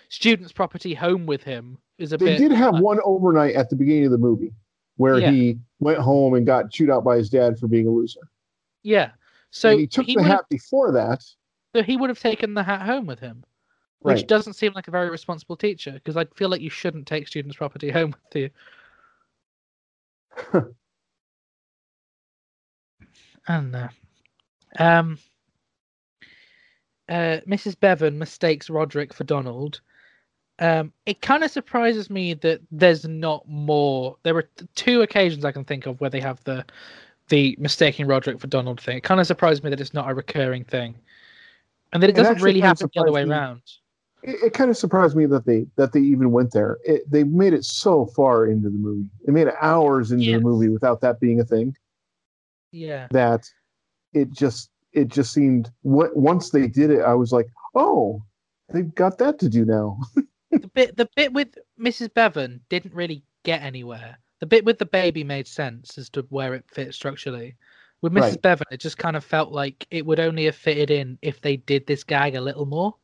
student's 0.08 0.52
property 0.52 0.94
home 0.94 1.26
with 1.26 1.42
him 1.42 1.78
is 1.98 2.12
a 2.12 2.18
They 2.18 2.26
bit. 2.26 2.38
did 2.38 2.52
have 2.52 2.78
one 2.78 3.00
overnight 3.04 3.54
at 3.54 3.70
the 3.70 3.76
beginning 3.76 4.06
of 4.06 4.12
the 4.12 4.18
movie 4.18 4.52
where 4.96 5.18
Yeah. 5.18 5.30
he 5.30 5.58
went 5.80 5.98
home 5.98 6.34
and 6.34 6.46
got 6.46 6.70
chewed 6.70 6.90
out 6.90 7.02
by 7.04 7.16
his 7.16 7.28
dad 7.30 7.58
for 7.58 7.66
being 7.66 7.88
a 7.88 7.90
loser. 7.90 8.20
Yeah, 8.82 9.12
so 9.50 9.70
and 9.70 9.80
he 9.80 9.86
took 9.86 10.06
he 10.06 10.14
the 10.14 10.22
hat 10.22 10.44
before 10.50 10.92
that. 10.92 11.24
So 11.74 11.82
he 11.82 11.96
would 11.96 12.08
have 12.10 12.20
taken 12.20 12.54
the 12.54 12.62
hat 12.62 12.82
home 12.82 13.04
with 13.06 13.18
him, 13.18 13.44
which 13.98 14.18
Right. 14.18 14.28
doesn't 14.28 14.52
seem 14.52 14.72
like 14.74 14.86
a 14.86 14.92
very 14.92 15.10
responsible 15.10 15.56
teacher. 15.56 15.92
Because 15.92 16.16
I 16.16 16.24
feel 16.36 16.48
like 16.48 16.60
you 16.60 16.70
shouldn't 16.70 17.06
take 17.06 17.26
students' 17.26 17.56
property 17.56 17.90
home 17.90 18.14
with 18.32 18.36
you. 18.36 18.50
And 23.46 23.72
know. 23.72 23.88
Um, 24.78 25.18
uh, 27.10 27.40
Mrs. 27.46 27.78
Bevan 27.78 28.18
mistakes 28.18 28.70
Roderick 28.70 29.12
for 29.12 29.24
Donald. 29.24 29.82
Um, 30.60 30.94
it 31.04 31.20
kind 31.20 31.44
of 31.44 31.50
surprises 31.50 32.08
me 32.08 32.32
that 32.34 32.62
there's 32.70 33.04
not 33.06 33.46
more. 33.46 34.16
There 34.22 34.32
were 34.32 34.48
two 34.76 35.02
occasions 35.02 35.44
I 35.44 35.52
can 35.52 35.64
think 35.64 35.84
of 35.84 36.00
where 36.00 36.08
they 36.08 36.20
have 36.20 36.42
the 36.44 36.64
the 37.28 37.54
mistaking 37.58 38.06
Roderick 38.06 38.40
for 38.40 38.46
Donald 38.46 38.80
thing. 38.80 38.96
It 38.96 39.02
kind 39.02 39.20
of 39.20 39.26
surprised 39.26 39.62
me 39.62 39.68
that 39.70 39.80
it's 39.80 39.92
not 39.94 40.10
a 40.10 40.14
recurring 40.14 40.64
thing, 40.64 40.94
and 41.94 42.02
that 42.02 42.10
it 42.10 42.16
doesn't 42.16 42.42
really 42.42 42.60
happen 42.60 42.90
the 42.92 43.00
other 43.00 43.12
way 43.12 43.24
me. 43.24 43.30
around. 43.30 43.62
It, 44.22 44.46
it 44.46 44.52
kind 44.52 44.68
of 44.70 44.76
surprised 44.76 45.16
me 45.16 45.26
that 45.26 45.46
they 45.46 45.66
that 45.76 45.92
they 45.92 46.00
even 46.00 46.32
went 46.32 46.52
there. 46.52 46.78
It, 46.84 47.10
they 47.10 47.24
made 47.24 47.54
it 47.54 47.64
so 47.64 48.06
far 48.06 48.46
into 48.46 48.68
the 48.68 48.76
movie. 48.76 49.08
They 49.24 49.32
made 49.32 49.46
it 49.46 49.54
hours 49.60 50.12
into 50.12 50.24
Yes. 50.24 50.38
the 50.38 50.44
movie 50.44 50.68
without 50.68 51.00
that 51.02 51.20
being 51.20 51.40
a 51.40 51.44
thing. 51.44 51.74
Yeah, 52.72 53.06
That 53.12 53.48
it 54.12 54.30
just 54.32 54.70
it 54.92 55.08
just 55.08 55.32
seemed. 55.32 55.70
What 55.82 56.16
once 56.16 56.50
they 56.50 56.66
did 56.66 56.90
it, 56.90 57.00
I 57.00 57.14
was 57.14 57.32
like, 57.32 57.46
oh, 57.74 58.22
they've 58.72 58.92
got 58.94 59.18
that 59.18 59.38
to 59.38 59.48
do 59.48 59.64
now. 59.64 59.98
the 60.50 60.68
bit 60.74 60.96
the 60.96 61.08
bit 61.14 61.32
with 61.32 61.56
Mrs. 61.80 62.12
Bevan 62.12 62.60
didn't 62.68 62.94
really 62.94 63.22
get 63.44 63.62
anywhere. 63.62 64.18
The 64.40 64.46
bit 64.46 64.64
with 64.64 64.78
the 64.78 64.86
baby 64.86 65.22
made 65.22 65.46
sense 65.46 65.96
as 65.96 66.10
to 66.10 66.26
where 66.30 66.54
it 66.54 66.64
fit 66.68 66.92
structurally. 66.94 67.54
With 68.04 68.12
Mrs. 68.12 68.20
Right. 68.20 68.42
Bevan, 68.42 68.66
it 68.70 68.80
just 68.80 68.98
kind 68.98 69.16
of 69.16 69.24
felt 69.24 69.50
like 69.50 69.86
it 69.90 70.04
would 70.04 70.20
only 70.20 70.44
have 70.44 70.54
fitted 70.54 70.90
in 70.90 71.16
if 71.22 71.40
they 71.40 71.56
did 71.56 71.86
this 71.86 72.04
gag 72.04 72.34
a 72.34 72.40
little 72.42 72.66
more. 72.66 72.94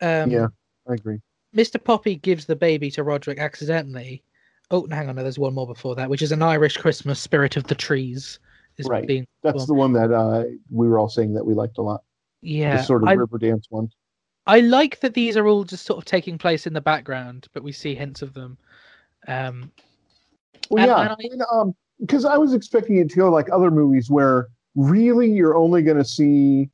Um, 0.00 0.30
yeah, 0.30 0.46
I 0.88 0.94
agree. 0.94 1.18
Mr. 1.52 1.82
Poppy 1.82 2.14
gives 2.14 2.46
the 2.46 2.54
baby 2.54 2.92
to 2.92 3.02
Roderick 3.02 3.40
accidentally. 3.40 4.22
Oh, 4.70 4.86
hang 4.88 5.08
on, 5.08 5.16
no, 5.16 5.22
there's 5.24 5.36
one 5.36 5.52
more 5.52 5.66
before 5.66 5.96
that, 5.96 6.08
which 6.08 6.22
is 6.22 6.30
an 6.30 6.42
Irish 6.42 6.76
Christmas 6.76 7.18
spirit 7.18 7.56
of 7.56 7.64
the 7.64 7.74
trees. 7.74 8.38
Is 8.76 8.86
Right. 8.88 9.04
being 9.04 9.26
That's 9.42 9.56
well, 9.56 9.66
the 9.66 9.74
one 9.74 9.92
that 9.94 10.12
uh, 10.12 10.44
we 10.70 10.86
were 10.86 11.00
all 11.00 11.08
saying 11.08 11.34
that 11.34 11.44
we 11.44 11.54
liked 11.54 11.78
a 11.78 11.82
lot. 11.82 12.04
yeah. 12.40 12.76
the 12.76 12.82
sort 12.84 13.02
of 13.02 13.08
I, 13.08 13.14
river 13.14 13.38
dance 13.38 13.66
one. 13.68 13.90
I 14.46 14.60
like 14.60 15.00
that 15.00 15.14
these 15.14 15.36
are 15.36 15.48
all 15.48 15.64
just 15.64 15.86
sort 15.86 15.98
of 15.98 16.04
taking 16.04 16.38
place 16.38 16.68
in 16.68 16.72
the 16.72 16.80
background, 16.80 17.48
but 17.52 17.64
we 17.64 17.72
see 17.72 17.96
hints 17.96 18.22
of 18.22 18.32
them. 18.32 18.58
Um, 19.26 19.72
Well, 20.70 20.88
And- 20.88 20.88
yeah, 21.08 21.16
and 21.24 21.32
and, 21.32 21.42
um, 21.52 21.74
because 22.00 22.24
I 22.24 22.36
was 22.36 22.54
expecting 22.54 22.96
it 22.98 23.10
to 23.10 23.16
go 23.16 23.30
like 23.30 23.48
other 23.52 23.70
movies 23.70 24.10
where 24.10 24.48
really 24.74 25.30
you're 25.30 25.56
only 25.56 25.82
going 25.82 25.96
to 25.96 26.04
see 26.04 26.70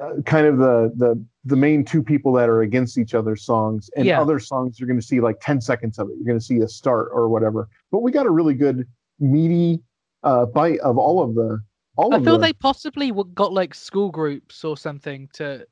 uh, 0.00 0.20
kind 0.26 0.46
of 0.46 0.58
the 0.58 0.92
the 0.96 1.24
the 1.44 1.56
main 1.56 1.84
two 1.84 2.02
people 2.02 2.32
that 2.34 2.48
are 2.48 2.60
against 2.62 2.98
each 2.98 3.14
other's 3.14 3.42
songs, 3.44 3.88
and 3.96 4.06
Yeah. 4.06 4.20
other 4.20 4.38
songs 4.38 4.78
you're 4.78 4.86
going 4.86 5.00
to 5.00 5.06
see 5.06 5.20
like 5.20 5.40
ten 5.40 5.60
seconds 5.60 5.98
of 5.98 6.08
it. 6.08 6.16
You're 6.16 6.26
going 6.26 6.38
to 6.38 6.44
see 6.44 6.58
a 6.58 6.68
start 6.68 7.08
or 7.12 7.28
whatever. 7.28 7.68
But 7.90 8.00
we 8.00 8.12
got 8.12 8.26
a 8.26 8.30
really 8.30 8.54
good 8.54 8.86
meaty 9.18 9.80
uh, 10.22 10.46
bite 10.46 10.80
of 10.80 10.98
all 10.98 11.22
of 11.22 11.34
the 11.34 11.60
all 11.96 12.12
I 12.12 12.18
of 12.18 12.24
feel 12.24 12.36
the 12.36 12.46
they 12.46 12.52
possibly 12.52 13.12
got 13.34 13.52
like 13.52 13.74
school 13.74 14.10
groups 14.10 14.64
or 14.64 14.76
something 14.76 15.28
to 15.34 15.66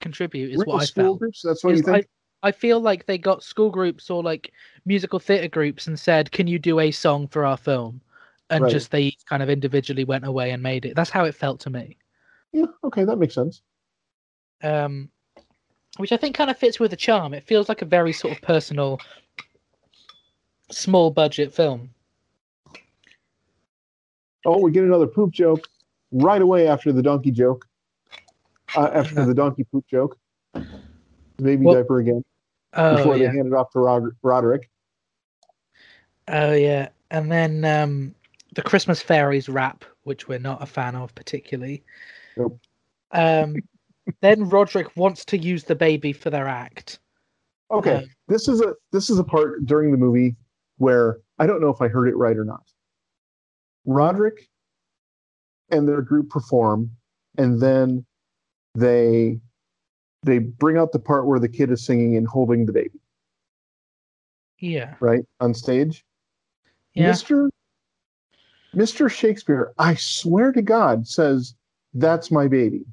contribute. 0.00 0.52
Is 0.52 0.64
what 0.64 0.80
I 0.80 0.84
school 0.86 1.04
felt. 1.04 1.18
groups. 1.18 1.42
That's 1.42 1.62
what 1.62 1.74
Is 1.74 1.80
you 1.80 1.84
think. 1.92 2.06
I, 2.42 2.48
I 2.48 2.52
feel 2.52 2.80
like 2.80 3.06
they 3.06 3.18
got 3.18 3.42
school 3.42 3.70
groups 3.70 4.08
or 4.10 4.22
like 4.22 4.52
musical 4.86 5.18
theatre 5.18 5.48
groups 5.48 5.86
and 5.86 5.98
said, 5.98 6.32
"Can 6.32 6.46
you 6.46 6.58
do 6.58 6.80
a 6.80 6.90
song 6.90 7.28
for 7.28 7.44
our 7.44 7.58
film?" 7.58 8.00
And 8.52 8.64
Right. 8.64 8.70
just 8.70 8.90
they 8.90 9.16
kind 9.28 9.42
of 9.42 9.48
individually 9.48 10.04
went 10.04 10.26
away 10.26 10.50
and 10.50 10.62
made 10.62 10.84
it. 10.84 10.94
That's 10.94 11.10
how 11.10 11.24
it 11.24 11.34
felt 11.34 11.58
to 11.60 11.70
me. 11.70 11.96
yeah, 12.52 12.66
okay, 12.84 13.04
that 13.04 13.16
makes 13.16 13.34
sense. 13.34 13.62
Um, 14.62 15.08
which 15.96 16.12
I 16.12 16.18
think 16.18 16.36
kind 16.36 16.50
of 16.50 16.58
fits 16.58 16.78
with 16.78 16.90
the 16.90 16.96
charm. 16.98 17.32
It 17.32 17.44
feels 17.46 17.68
like 17.68 17.80
a 17.82 17.86
very 17.86 18.12
sort 18.12 18.34
of 18.36 18.42
personal, 18.42 19.00
small 20.70 21.10
budget 21.10 21.52
film. 21.54 21.90
Oh, 24.44 24.60
we 24.60 24.70
get 24.70 24.84
another 24.84 25.06
poop 25.06 25.30
joke 25.30 25.66
right 26.10 26.42
away 26.42 26.68
after 26.68 26.92
the 26.92 27.02
donkey 27.02 27.30
joke. 27.30 27.66
Uh, 28.76 28.90
after 28.92 29.14
Yeah. 29.20 29.24
the 29.26 29.34
donkey 29.34 29.64
poop 29.64 29.86
joke. 29.86 30.18
Baby 31.38 31.64
Well- 31.64 31.74
diaper 31.76 31.98
again 32.00 32.22
Oh 32.74 32.96
before 32.96 33.16
yeah, 33.16 33.30
they 33.30 33.36
hand 33.36 33.46
it 33.48 33.54
off 33.54 33.70
to 33.72 33.78
Roderick. 34.22 34.70
oh 36.28 36.52
yeah, 36.52 36.88
and 37.10 37.30
then 37.32 37.64
um, 37.64 38.14
the 38.52 38.62
Christmas 38.62 39.00
fairies 39.02 39.48
rap, 39.48 39.84
which 40.04 40.28
we're 40.28 40.38
not 40.38 40.62
a 40.62 40.66
fan 40.66 40.94
of 40.94 41.14
particularly. 41.14 41.82
Nope. 42.36 42.60
Um, 43.12 43.56
then 44.20 44.48
Roderick 44.48 44.96
wants 44.96 45.24
to 45.26 45.38
use 45.38 45.64
the 45.64 45.74
baby 45.74 46.12
for 46.12 46.30
their 46.30 46.46
act. 46.48 46.98
Okay, 47.70 47.96
Um, 47.96 48.04
this 48.28 48.48
is 48.48 48.60
a 48.60 48.74
this 48.90 49.08
is 49.08 49.18
a 49.18 49.24
part 49.24 49.64
during 49.64 49.90
the 49.92 49.96
movie 49.96 50.36
where 50.76 51.18
I 51.38 51.46
don't 51.46 51.60
know 51.60 51.70
if 51.70 51.80
I 51.80 51.88
heard 51.88 52.08
it 52.08 52.16
right 52.16 52.36
or 52.36 52.44
not. 52.44 52.62
Roderick 53.86 54.48
and 55.70 55.88
their 55.88 56.02
group 56.02 56.28
perform, 56.28 56.90
and 57.38 57.60
then 57.60 58.04
they 58.74 59.40
they 60.22 60.38
bring 60.38 60.76
out 60.76 60.92
the 60.92 60.98
part 60.98 61.26
where 61.26 61.40
the 61.40 61.48
kid 61.48 61.70
is 61.70 61.84
singing 61.84 62.16
and 62.16 62.28
holding 62.28 62.66
the 62.66 62.72
baby, 62.72 63.00
Yeah, 64.60 64.94
right 65.00 65.24
on 65.40 65.52
stage. 65.54 66.04
yeah. 66.94 67.10
Mr. 67.10 67.48
Mr. 68.74 69.10
Shakespeare, 69.10 69.72
I 69.78 69.94
swear 69.94 70.52
to 70.52 70.62
God, 70.62 71.06
says 71.06 71.54
that's 71.94 72.30
my 72.30 72.48
baby. 72.48 72.84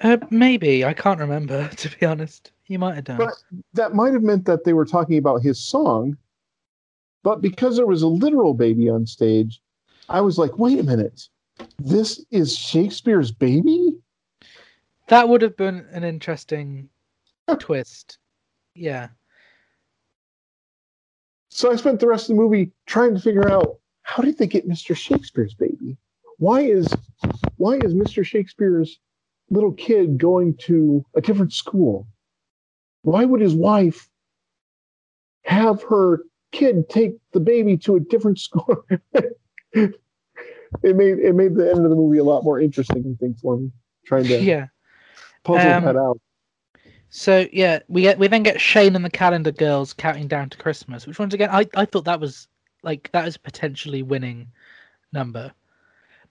Uh, 0.00 0.18
maybe 0.30 0.84
I 0.84 0.92
can't 0.94 1.18
remember 1.18 1.68
to 1.76 1.98
be 1.98 2.06
honest. 2.06 2.52
You 2.66 2.78
might 2.78 2.96
have 2.96 3.04
done. 3.04 3.18
But 3.18 3.34
that 3.72 3.94
might 3.94 4.12
have 4.12 4.22
meant 4.22 4.44
that 4.44 4.64
they 4.64 4.74
were 4.74 4.84
talking 4.84 5.16
about 5.16 5.42
his 5.42 5.58
song, 5.58 6.16
but 7.22 7.40
because 7.40 7.76
there 7.76 7.86
was 7.86 8.02
a 8.02 8.08
literal 8.08 8.52
baby 8.52 8.90
on 8.90 9.06
stage, 9.06 9.62
I 10.08 10.20
was 10.20 10.38
like, 10.38 10.58
wait 10.58 10.78
a 10.78 10.82
minute, 10.82 11.28
this 11.78 12.24
is 12.30 12.56
Shakespeare's 12.56 13.32
baby? 13.32 13.96
That 15.08 15.28
would 15.28 15.40
have 15.40 15.56
been 15.56 15.86
an 15.92 16.04
interesting 16.04 16.90
twist. 17.58 18.18
Yeah. 18.74 19.08
So 21.58 21.72
I 21.72 21.74
spent 21.74 21.98
the 21.98 22.06
rest 22.06 22.30
of 22.30 22.36
the 22.36 22.40
movie 22.40 22.70
trying 22.86 23.16
to 23.16 23.20
figure 23.20 23.50
out 23.50 23.80
how 24.02 24.22
did 24.22 24.38
they 24.38 24.46
get 24.46 24.68
Mr. 24.68 24.96
Shakespeare's 24.96 25.54
baby? 25.54 25.96
Why 26.36 26.60
is 26.60 26.86
why 27.56 27.78
is 27.78 27.94
Mr. 27.94 28.24
Shakespeare's 28.24 29.00
little 29.50 29.72
kid 29.72 30.18
going 30.18 30.54
to 30.68 31.04
a 31.16 31.20
different 31.20 31.52
school? 31.52 32.06
Why 33.02 33.24
would 33.24 33.40
his 33.40 33.56
wife 33.56 34.08
have 35.46 35.82
her 35.82 36.22
kid 36.52 36.88
take 36.88 37.16
the 37.32 37.40
baby 37.40 37.76
to 37.78 37.96
a 37.96 38.00
different 38.00 38.38
school? 38.48 38.84
it 39.72 39.96
made 40.84 41.18
it 41.18 41.34
made 41.34 41.56
the 41.56 41.68
end 41.68 41.84
of 41.84 41.90
the 41.90 41.96
movie 41.96 42.18
a 42.18 42.24
lot 42.24 42.44
more 42.44 42.60
interesting, 42.60 42.98
I 42.98 43.18
think, 43.18 43.40
for 43.40 43.56
me. 43.56 43.72
Trying 44.06 44.28
to 44.28 44.44
Yeah. 44.44 44.68
puzzle 45.42 45.72
Um, 45.72 45.84
that 45.86 45.96
out. 45.96 46.20
So 47.10 47.46
yeah, 47.52 47.80
we 47.88 48.02
get 48.02 48.18
we 48.18 48.28
then 48.28 48.42
get 48.42 48.60
Shane 48.60 48.94
and 48.94 49.04
the 49.04 49.10
Calendar 49.10 49.52
Girls 49.52 49.92
counting 49.92 50.28
down 50.28 50.50
to 50.50 50.58
Christmas, 50.58 51.06
which 51.06 51.18
once 51.18 51.34
again 51.34 51.50
I, 51.50 51.66
I 51.74 51.84
thought 51.84 52.04
that 52.04 52.20
was 52.20 52.48
like 52.82 53.10
that 53.12 53.26
is 53.26 53.36
potentially 53.36 54.02
winning 54.02 54.48
number. 55.12 55.52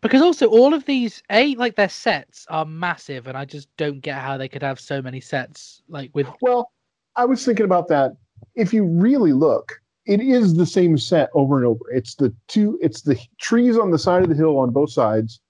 Because 0.02 0.22
also 0.22 0.45
all 0.48 0.76
of 0.76 0.86
these 0.86 1.24
A, 1.32 1.56
like 1.56 1.76
their 1.76 1.90
sets 1.90 2.45
are 2.49 2.66
massive 2.66 3.26
and 3.28 3.36
I 3.36 3.45
just 3.45 3.68
don't 3.78 3.99
get 3.99 4.22
how 4.22 4.38
they 4.38 4.48
could 4.48 4.62
have 4.62 4.80
so 4.80 5.02
many 5.02 5.20
sets 5.20 5.82
like 5.90 6.12
with 6.14 6.28
Well, 6.41 6.72
I 7.16 7.26
was 7.26 7.44
thinking 7.44 7.66
about 7.66 7.88
that. 7.88 8.16
If 8.54 8.74
you 8.74 8.86
really 8.86 9.34
look, 9.34 9.82
it 10.06 10.22
is 10.22 10.54
the 10.54 10.68
same 10.68 10.98
set 10.99 11.30
over 11.34 11.58
and 11.58 11.66
over. 11.66 11.84
It's 11.91 12.14
the 12.14 12.34
two, 12.48 12.78
it's 12.82 13.02
the 13.02 13.20
trees 13.40 13.78
on 13.78 13.90
the 13.90 13.98
side 13.98 14.22
of 14.22 14.30
the 14.30 14.36
hill 14.36 14.60
on 14.60 14.70
both 14.70 14.91
sides, 14.91 15.41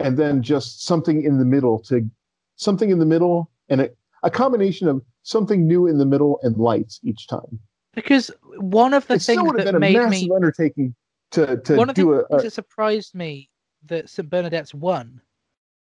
and 0.00 0.16
then 0.16 0.42
just 0.42 0.84
something 0.84 1.22
in 1.22 1.38
the 1.38 1.44
middle 1.44 1.78
to 1.84 2.10
something 2.56 2.90
in 2.90 2.98
the 2.98 3.06
middle 3.06 3.48
and 3.68 3.82
a, 3.82 3.90
a 4.22 4.30
combination 4.30 4.88
of 4.88 5.02
something 5.22 5.66
new 5.66 5.86
in 5.86 5.98
the 5.98 6.06
middle 6.06 6.38
and 6.42 6.56
lights 6.56 7.00
each 7.04 7.26
time. 7.28 7.58
because 7.94 8.30
one 8.58 8.94
of 8.94 9.06
the 9.06 9.16
it 9.16 9.22
things 9.22 9.52
that 9.52 9.66
been 9.66 9.76
a 9.76 9.80
made 9.80 9.96
massive 9.96 10.30
me 10.30 10.36
undertaking 10.36 10.94
to 11.32 11.56
to 11.58 11.76
one 11.76 11.88
of 11.90 11.96
the 11.96 12.02
do 12.02 12.12
a, 12.14 12.18
things 12.28 12.42
a 12.42 12.42
that 12.42 12.52
surprised 12.52 13.14
me 13.14 13.50
that 13.86 14.08
St 14.08 14.28
Bernadette's 14.28 14.74
won 14.74 15.20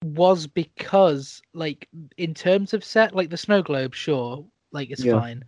was 0.05 0.47
because, 0.47 1.41
like, 1.55 1.89
in 2.19 2.35
terms 2.35 2.75
of 2.75 2.85
set, 2.85 3.15
like 3.15 3.31
the 3.31 3.37
snow 3.37 3.63
globe, 3.63 3.95
sure, 3.95 4.47
like 4.73 4.91
it's 4.91 5.05
Yeah. 5.05 5.13
fine, 5.21 5.43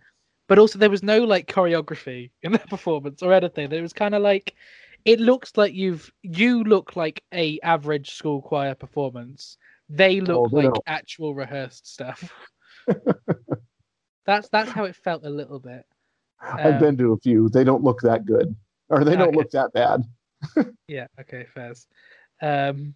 but 0.47 0.57
also 0.59 0.79
there 0.79 0.89
was 0.89 1.03
no 1.03 1.23
like 1.23 1.47
choreography 1.47 2.31
in 2.43 2.51
their 2.51 2.65
performance 2.69 3.21
or 3.21 3.33
anything. 3.33 3.71
It 3.71 3.81
was 3.81 3.93
kind 3.93 4.15
of 4.15 4.21
like 4.21 4.55
it 5.05 5.19
looks 5.19 5.55
like 5.55 5.73
you've 5.73 6.11
you 6.23 6.63
look 6.63 6.95
like 6.95 7.23
a 7.33 7.59
average 7.61 8.11
school 8.11 8.41
choir 8.41 8.75
performance. 8.75 9.57
They 9.89 10.19
look 10.21 10.51
Oh, 10.51 10.55
like 10.55 10.71
actual 10.87 11.33
rehearsed 11.35 11.87
stuff. 11.87 12.31
that's 14.25 14.49
that's 14.49 14.71
how 14.71 14.85
it 14.85 14.95
felt 14.95 15.25
a 15.25 15.29
little 15.29 15.59
bit. 15.59 15.85
I've 16.63 16.77
Um, 16.77 16.79
been 16.79 16.97
to 16.97 17.13
a 17.13 17.17
few. 17.17 17.49
They 17.49 17.63
don't 17.63 17.83
look 17.83 18.01
that 18.01 18.25
good, 18.25 18.55
or 18.89 19.03
they 19.03 19.15
don't 19.15 19.33
Okay. 19.33 19.35
look 19.35 19.51
that 19.51 19.73
bad. 19.73 20.03
Yeah, 20.87 21.07
okay, 21.19 21.45
fairs. 21.45 21.87
Um, 22.41 22.93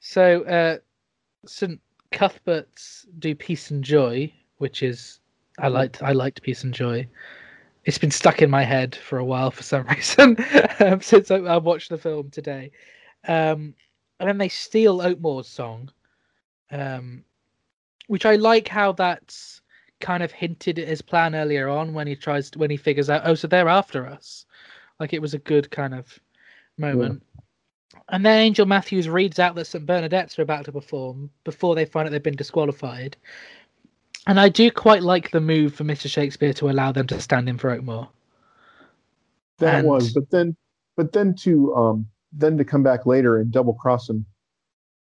so 0.00 0.42
uh, 0.44 0.78
St 1.46 1.80
Cuthbert's 2.12 3.06
do 3.18 3.34
Peace 3.34 3.70
and 3.70 3.82
Joy, 3.84 4.32
which 4.58 4.82
is 4.82 5.20
I 5.58 5.68
liked 5.68 6.02
I 6.02 6.12
liked 6.12 6.42
Peace 6.42 6.64
and 6.64 6.74
Joy. 6.74 7.06
It's 7.84 7.98
been 7.98 8.10
stuck 8.10 8.42
in 8.42 8.50
my 8.50 8.64
head 8.64 8.94
for 8.96 9.18
a 9.18 9.24
while 9.24 9.50
for 9.50 9.62
some 9.62 9.86
reason 9.88 10.36
um, 10.80 11.00
since 11.00 11.30
I, 11.30 11.36
I 11.36 11.56
watched 11.58 11.90
the 11.90 11.98
film 11.98 12.30
today. 12.30 12.70
Um, 13.26 13.74
and 14.20 14.28
then 14.28 14.38
they 14.38 14.48
steal 14.48 15.00
Oakmoor's 15.00 15.48
song, 15.48 15.90
um, 16.70 17.24
which 18.08 18.26
I 18.26 18.34
like 18.36 18.66
how 18.68 18.92
that's 18.92 19.60
kind 20.00 20.22
of 20.22 20.30
hinted 20.32 20.78
at 20.78 20.88
his 20.88 21.02
plan 21.02 21.34
earlier 21.34 21.68
on 21.68 21.92
when 21.94 22.06
he 22.06 22.14
tries 22.16 22.50
to, 22.50 22.58
when 22.58 22.70
he 22.70 22.76
figures 22.76 23.08
out 23.10 23.22
oh 23.24 23.34
so 23.34 23.46
they're 23.46 23.68
after 23.68 24.06
us. 24.06 24.44
Like 25.00 25.12
it 25.12 25.22
was 25.22 25.34
a 25.34 25.38
good 25.38 25.70
kind 25.70 25.94
of 25.94 26.18
moment. 26.76 27.22
And 28.10 28.24
then 28.24 28.40
Angel 28.40 28.66
Matthews 28.66 29.08
reads 29.08 29.38
out 29.38 29.54
that 29.54 29.66
St. 29.66 29.84
Bernadette's 29.86 30.38
are 30.38 30.42
about 30.42 30.64
to 30.64 30.72
perform 30.72 31.30
before 31.44 31.74
they 31.74 31.84
find 31.84 32.06
out 32.06 32.12
they've 32.12 32.22
been 32.22 32.36
disqualified. 32.36 33.16
And 34.26 34.38
I 34.38 34.48
do 34.48 34.70
quite 34.70 35.02
like 35.02 35.30
the 35.30 35.40
move 35.40 35.74
for 35.74 35.84
Mr. 35.84 36.08
Shakespeare 36.08 36.52
to 36.54 36.70
allow 36.70 36.92
them 36.92 37.06
to 37.08 37.20
stand 37.20 37.48
in 37.48 37.58
for 37.58 37.70
Oakmoor. 37.76 38.08
That 39.58 39.80
And- 39.80 39.88
was, 39.88 40.12
but 40.12 40.30
then, 40.30 40.56
but 40.96 41.12
then 41.12 41.34
to 41.40 41.74
um, 41.74 42.08
then 42.32 42.56
to 42.58 42.64
come 42.64 42.82
back 42.82 43.06
later 43.06 43.38
and 43.38 43.50
double 43.50 43.74
cross 43.74 44.08
him 44.08 44.18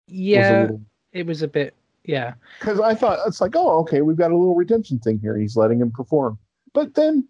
was 0.08 0.15
Yeah, 0.15 0.60
little 0.62 0.81
it 1.12 1.26
was 1.26 1.42
a 1.42 1.49
bit. 1.49 1.74
Yeah, 2.05 2.34
because 2.60 2.81
I 2.81 2.94
thought 2.94 3.18
it's 3.26 3.41
like, 3.41 3.57
oh, 3.57 3.78
okay, 3.81 4.02
we've 4.02 4.16
got 4.16 4.31
a 4.31 4.36
little 4.36 4.55
redemption 4.55 4.99
thing 4.99 5.18
here. 5.18 5.36
He's 5.39 5.57
letting 5.57 5.81
him 5.81 5.91
perform, 5.91 6.39
but 6.74 6.94
then 6.94 7.26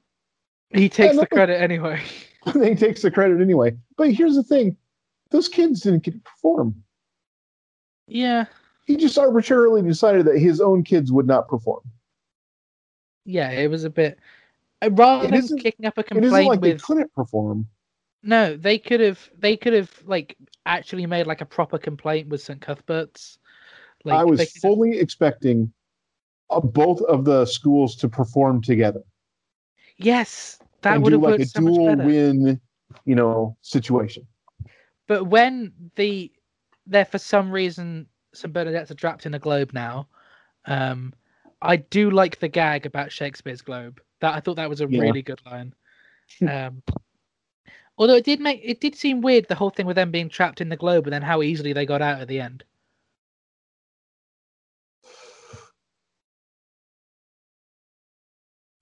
he 0.70 0.89
takes 0.89 1.17
the 1.17 1.27
credit 1.27 1.61
anyway. 1.61 2.03
he 2.53 2.75
takes 2.75 3.03
the 3.03 3.11
credit 3.11 3.41
anyway. 3.41 3.77
But 3.97 4.11
here's 4.12 4.35
the 4.35 4.43
thing: 4.43 4.77
those 5.31 5.49
kids 5.49 5.81
didn't 5.83 6.03
get 6.03 6.15
to 6.15 6.20
perform. 6.20 6.83
Yeah, 8.09 8.47
He 8.86 8.97
just 8.97 9.17
arbitrarily 9.17 9.81
decided 9.83 10.27
that 10.27 10.39
his 10.39 10.61
own 10.61 10.83
kids 10.83 11.11
would 11.12 11.27
not 11.27 11.49
perform. 11.49 11.81
yeah, 13.25 13.51
it 13.51 13.70
was 13.70 13.85
a 13.85 13.91
bit. 13.91 14.19
uh, 14.83 14.91
Rather 14.91 15.33
It 15.35 15.49
than 15.49 15.59
kicking 15.59 15.86
up 15.86 15.97
a 15.99 16.03
complaint, 16.03 16.25
It 16.25 16.36
isn't 16.39 16.47
like 16.47 16.61
they 16.61 16.75
couldn't 16.75 17.12
perform. 17.15 17.69
no, 18.23 18.57
they 18.57 18.78
could 18.78 19.01
have 19.01 19.31
they 19.39 19.57
could 19.57 19.73
have 19.73 19.91
like 20.05 20.36
actually 20.67 21.07
made 21.07 21.27
like 21.27 21.41
a 21.41 21.47
proper 21.47 21.78
complaint 21.78 22.28
with 22.28 22.43
St. 22.43 22.61
Cuthbert's. 22.61 23.39
Like, 24.05 24.15
I 24.20 24.24
was 24.24 24.41
have- 24.41 24.49
fully 24.60 24.99
expecting 24.99 25.73
uh, 26.50 26.60
both 26.60 27.00
of 27.02 27.24
the 27.24 27.47
schools 27.47 27.97
to 27.97 28.08
perform 28.08 28.60
together 28.62 29.02
yes, 29.97 30.58
that 30.83 31.00
would 31.00 31.12
have 31.12 31.23
like 31.23 31.39
worked 31.39 31.42
a 31.44 31.47
so 31.47 31.60
dual 31.60 31.97
win, 31.97 32.60
you 33.05 33.15
know, 33.15 33.57
situation. 33.62 34.26
But 35.07 35.24
when 35.24 35.73
the 35.97 36.33
they're 36.86 37.05
for 37.05 37.18
some 37.18 37.50
reason 37.50 38.07
St 38.34 38.52
Bernadette's 38.52 38.91
are 38.91 38.94
trapped 38.94 39.26
in 39.26 39.34
a 39.34 39.39
globe 39.39 39.73
now, 39.73 40.08
um, 40.66 41.15
I 41.62 41.76
do 41.76 42.10
like 42.10 42.39
the 42.41 42.49
gag 42.49 42.86
about 42.86 43.12
Shakespeare's 43.12 43.62
globe. 43.62 44.00
That 44.20 44.34
I 44.34 44.41
thought 44.41 44.57
that 44.57 44.68
was 44.68 44.81
a 44.81 44.89
Yeah. 44.89 45.02
really 45.02 45.23
good 45.23 45.41
line. 45.47 45.74
Um, 46.47 46.83
although 47.97 48.16
it 48.16 48.24
did 48.24 48.41
make 48.41 48.60
it 48.65 48.81
did 48.81 48.94
seem 48.97 49.20
weird 49.20 49.47
the 49.49 49.55
whole 49.55 49.70
thing 49.70 49.86
with 49.86 49.97
them 49.97 50.10
being 50.10 50.28
trapped 50.28 50.60
in 50.60 50.68
the 50.68 50.76
globe 50.76 51.07
and 51.07 51.12
then 51.12 51.23
how 51.23 51.42
easily 51.42 51.73
they 51.73 51.86
got 51.86 52.02
out 52.02 52.20
at 52.20 52.28
the 52.28 52.41
end. 52.41 52.65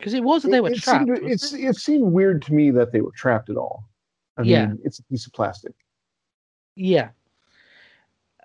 Because 0.02 0.14
it 0.14 0.24
was 0.24 0.42
that 0.42 0.50
they 0.50 0.60
were 0.60 0.66
it, 0.66 0.78
it 0.78 0.82
trapped. 0.82 1.06
Seemed, 1.06 1.30
it's, 1.30 1.52
it 1.52 1.76
seemed 1.76 2.12
weird 2.12 2.42
to 2.42 2.52
me 2.52 2.72
that 2.72 2.90
they 2.90 3.00
were 3.00 3.12
trapped 3.12 3.50
at 3.50 3.56
all. 3.56 3.84
I 4.36 4.42
Yeah. 4.42 4.66
mean, 4.66 4.80
it's 4.84 4.98
a 4.98 5.04
piece 5.04 5.26
of 5.28 5.32
plastic. 5.32 5.74
Yeah. 6.74 7.10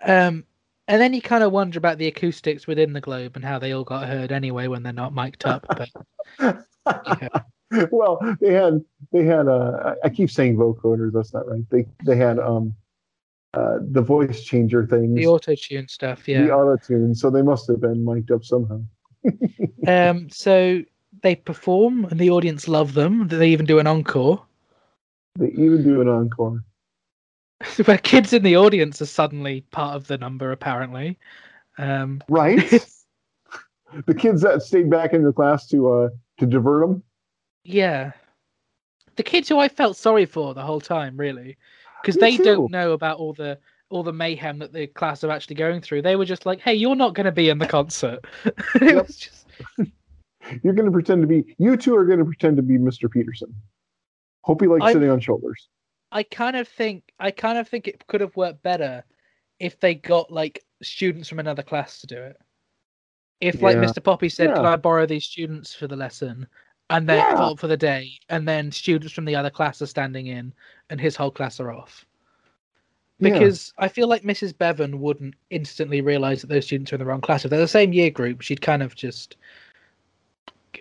Um 0.04 0.46
And 0.88 1.02
then 1.02 1.16
you 1.16 1.22
kind 1.22 1.44
of 1.44 1.52
wonder 1.52 1.80
about 1.80 1.98
the 1.98 2.06
acoustics 2.06 2.68
within 2.68 2.94
the 2.94 3.02
globe 3.02 3.36
and 3.36 3.44
how 3.44 3.58
they 3.58 3.72
all 3.72 3.84
got 3.84 4.08
heard 4.08 4.32
anyway 4.32 4.68
when 4.68 4.84
they're 4.84 4.94
not 4.94 5.16
mic'd 5.16 5.46
up. 5.46 5.66
But 5.68 5.90
well, 7.92 8.20
they 8.40 8.54
had 8.54 8.86
they 9.12 9.26
had 9.26 9.48
uh, 9.48 9.96
I 10.04 10.08
I 10.08 10.10
keep 10.10 10.30
saying 10.30 10.58
vocoders. 10.58 11.12
That's 11.12 11.34
not 11.34 11.48
right. 11.48 11.68
They 11.72 11.88
they 12.06 12.18
had 12.18 12.38
um 12.38 12.76
uh 13.56 13.80
the 13.82 14.04
voice 14.04 14.44
changer 14.44 14.86
things, 14.86 15.16
the 15.16 15.26
auto 15.26 15.56
tune 15.56 15.88
stuff, 15.88 16.28
Yeah, 16.28 16.44
the 16.44 16.52
auto 16.54 16.78
tune. 16.78 17.16
So 17.16 17.32
they 17.32 17.42
must 17.42 17.68
have 17.68 17.82
been 17.82 18.06
mic'd 18.06 18.32
up 18.32 18.44
somehow. 18.44 18.82
Um, 19.88 20.30
so 20.30 20.84
they 21.22 21.36
perform 21.36 22.06
and 22.06 22.20
the 22.20 22.30
audience 22.30 22.68
love 22.68 22.94
them. 22.94 23.28
They 23.28 23.50
even 23.50 23.66
do 23.66 23.80
an 23.80 23.88
encore 23.88 24.46
They 25.38 25.50
even 25.50 25.84
do 25.84 26.02
an 26.02 26.08
encore. 26.08 26.64
where 27.86 27.98
kids 27.98 28.34
in 28.34 28.44
the 28.44 28.56
audience 28.56 29.02
are 29.02 29.06
suddenly 29.08 29.62
part 29.72 29.96
of 29.96 30.08
the 30.08 30.18
number, 30.18 30.52
apparently. 30.52 31.18
Um, 31.78 32.22
Right. 32.30 32.60
the 34.06 34.14
kids 34.14 34.42
that 34.42 34.62
stayed 34.62 34.90
back 34.90 35.14
in 35.14 35.24
the 35.24 35.34
class 35.34 35.68
to 35.70 35.90
uh 35.92 36.10
to 36.40 36.46
divert 36.46 36.88
them. 36.88 37.04
Yeah. 37.64 38.12
The 39.16 39.24
kids 39.24 39.50
who 39.50 39.60
I 39.60 39.68
felt 39.68 39.98
sorry 39.98 40.26
for 40.26 40.54
the 40.54 40.62
whole 40.62 40.80
time, 40.80 41.18
really, 41.18 41.58
because 42.02 42.18
they 42.18 42.38
too. 42.38 42.44
don't 42.44 42.70
know 42.70 42.92
about 42.92 43.18
all 43.18 43.34
the 43.34 43.58
all 43.90 44.04
the 44.04 44.14
mayhem 44.14 44.60
that 44.60 44.74
the 44.74 44.86
class 44.88 45.24
are 45.24 45.32
actually 45.32 45.56
going 45.56 45.82
through. 45.82 46.02
They 46.04 46.16
were 46.16 46.26
just 46.26 46.46
like, 46.46 46.60
"Hey, 46.60 46.76
you're 46.76 46.96
not 46.96 47.16
going 47.16 47.26
to 47.26 47.32
be 47.32 47.50
in 47.50 47.58
the 47.58 47.66
concert." 47.66 48.20
it 48.46 48.56
Yep. 48.82 49.08
was 49.08 49.18
just 49.18 49.48
You're 50.64 50.74
going 50.74 50.86
to 50.86 50.92
pretend 50.92 51.22
to 51.22 51.28
be. 51.28 51.56
You 51.58 51.78
two 51.78 51.96
are 51.96 52.06
going 52.06 52.20
to 52.20 52.26
pretend 52.26 52.58
to 52.58 52.64
be 52.64 52.78
Mr. 52.78 53.10
Peterson. 53.10 53.54
Hope 54.42 54.62
he 54.62 54.68
likes 54.68 54.84
I'm- 54.84 54.94
sitting 54.94 55.10
on 55.10 55.20
shoulders. 55.20 55.68
I 56.12 56.24
kind 56.24 56.56
of 56.56 56.68
think 56.70 57.04
I 57.20 57.32
kind 57.32 57.58
of 57.58 57.68
think 57.68 57.88
it 57.88 58.08
could 58.08 58.22
have 58.22 58.36
worked 58.38 58.64
better 58.64 59.04
if 59.60 59.78
they 59.82 59.94
got 59.96 60.32
like 60.32 60.64
students 60.82 61.28
from 61.28 61.40
another 61.40 61.64
class 61.64 62.00
to 62.02 62.08
do 62.08 62.18
it. 62.22 62.38
If 63.42 63.62
like 63.62 63.76
Yeah. 63.76 63.84
Mr. 63.84 64.02
Poppy 64.02 64.30
said, 64.30 64.56
"Can 64.56 64.66
I 64.66 64.78
borrow 64.78 65.06
these 65.06 65.26
students 65.26 65.76
for 65.76 65.86
the 65.88 65.98
lesson?" 65.98 66.48
and 66.90 67.10
then 67.10 67.18
Yeah. 67.18 67.54
for 67.56 67.68
the 67.68 67.76
day, 67.76 68.12
and 68.30 68.48
then 68.48 68.72
students 68.72 69.14
from 69.14 69.26
the 69.26 69.36
other 69.36 69.50
class 69.50 69.82
are 69.82 69.86
standing 69.88 70.28
in, 70.28 70.54
and 70.90 71.02
his 71.02 71.18
whole 71.18 71.32
class 71.32 71.60
are 71.60 71.72
off. 71.74 72.06
Yeah. 73.20 73.32
because 73.32 73.74
I 73.80 73.88
feel 73.90 74.08
like 74.08 74.22
Mrs. 74.24 74.56
Bevan 74.58 75.02
wouldn't 75.02 75.34
instantly 75.50 76.02
realize 76.02 76.40
that 76.42 76.48
those 76.48 76.66
students 76.66 76.92
are 76.94 76.96
in 76.96 77.00
the 77.00 77.06
wrong 77.06 77.20
class. 77.20 77.44
If 77.44 77.50
they're 77.52 77.60
the 77.60 77.68
same 77.68 77.92
year 77.92 78.12
group, 78.12 78.42
she'd 78.42 78.62
kind 78.62 78.82
of 78.84 78.96
just 78.96 79.36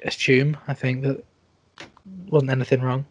assume, 0.05 0.57
I 0.69 0.75
think, 0.75 1.03
that 1.03 1.25
wasn't 2.29 2.51
anything 2.51 2.83
wrong. 2.83 3.07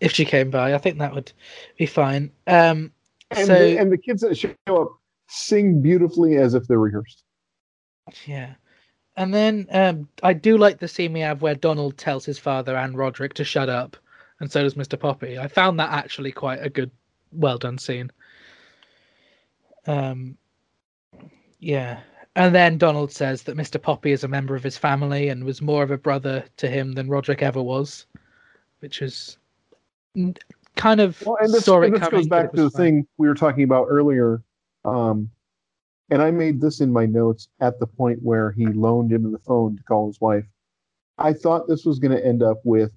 If 0.00 0.12
she 0.12 0.24
came 0.24 0.50
by, 0.50 0.74
I 0.74 0.78
think 0.78 0.98
that 0.98 1.14
would 1.14 1.32
be 1.76 1.86
fine. 1.86 2.30
Um, 2.46 2.92
And, 3.30 3.46
so, 3.46 3.58
the, 3.58 3.78
and 3.78 3.92
the 3.92 3.98
kids 3.98 4.22
that 4.22 4.36
show 4.36 4.54
up 4.68 4.88
sing 5.28 5.82
beautifully 5.82 6.36
as 6.36 6.54
if 6.54 6.66
they're 6.66 6.78
rehearsed. 6.78 7.24
yeah. 8.24 8.54
And 9.16 9.34
then 9.34 9.66
um, 9.72 10.08
I 10.22 10.32
do 10.32 10.56
like 10.56 10.78
the 10.78 10.86
scene 10.86 11.12
we 11.12 11.20
have 11.20 11.42
where 11.42 11.56
Donald 11.56 11.98
tells 11.98 12.24
his 12.24 12.38
father 12.38 12.76
and 12.76 12.96
Roderick 12.96 13.34
to 13.34 13.44
shut 13.44 13.68
up, 13.68 13.96
and 14.38 14.50
so 14.50 14.62
does 14.62 14.74
Mr. 14.74 14.98
Poppy. 14.98 15.38
I 15.38 15.48
found 15.48 15.80
that 15.80 15.90
actually 15.90 16.30
quite 16.30 16.64
a 16.64 16.70
good, 16.70 16.92
well 17.32 17.58
done 17.58 17.78
scene. 17.78 18.12
Um, 19.88 20.38
yeah. 21.58 22.00
And 22.38 22.54
then 22.54 22.78
Donald 22.78 23.10
says 23.10 23.42
that 23.42 23.56
Mr. 23.56 23.82
Poppy 23.82 24.12
is 24.12 24.22
a 24.22 24.28
member 24.28 24.54
of 24.54 24.62
his 24.62 24.78
family 24.78 25.28
and 25.28 25.42
was 25.42 25.60
more 25.60 25.82
of 25.82 25.90
a 25.90 25.98
brother 25.98 26.44
to 26.58 26.68
him 26.68 26.92
than 26.92 27.08
Roderick 27.08 27.42
ever 27.42 27.60
was, 27.60 28.06
which 28.78 29.02
is 29.02 29.38
kind 30.76 31.00
of 31.00 31.20
Well, 31.26 31.36
and 31.40 31.52
this, 31.52 31.66
and 31.66 31.96
this 31.96 32.08
goes 32.08 32.28
back 32.28 32.52
to 32.52 32.62
the 32.62 32.70
thing 32.70 33.08
we 33.16 33.26
were 33.26 33.34
talking 33.34 33.64
about 33.64 33.86
earlier. 33.90 34.40
Um, 34.84 35.28
and 36.10 36.22
I 36.22 36.30
made 36.30 36.60
this 36.60 36.80
in 36.80 36.92
my 36.92 37.06
notes 37.06 37.48
at 37.58 37.80
the 37.80 37.88
point 37.88 38.20
where 38.22 38.52
he 38.52 38.66
loaned 38.66 39.10
him 39.10 39.32
the 39.32 39.40
phone 39.40 39.76
to 39.76 39.82
call 39.82 40.06
his 40.06 40.20
wife. 40.20 40.46
I 41.18 41.32
thought 41.32 41.66
this 41.66 41.84
was 41.84 41.98
going 41.98 42.16
to 42.16 42.24
end 42.24 42.44
up 42.44 42.60
with 42.62 42.92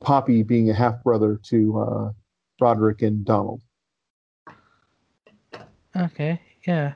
Poppy 0.00 0.42
being 0.42 0.70
a 0.70 0.74
half 0.74 1.00
brother 1.04 1.38
to 1.44 1.78
uh, 1.78 2.12
Roderick 2.60 3.02
and 3.02 3.24
Donald. 3.24 3.62
Okay, 5.96 6.40
yeah. 6.66 6.94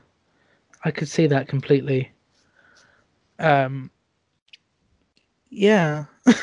I 0.85 0.91
could 0.91 1.09
see 1.09 1.27
that 1.27 1.49
completely. 1.49 2.11
Um 3.39 3.91
yeah. 5.51 6.05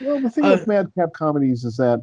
Well, 0.00 0.20
the 0.20 0.30
thing 0.30 0.44
Uh, 0.44 0.50
with 0.50 0.66
madcap 0.66 1.12
comedies 1.12 1.64
is 1.64 1.76
that, 1.76 2.02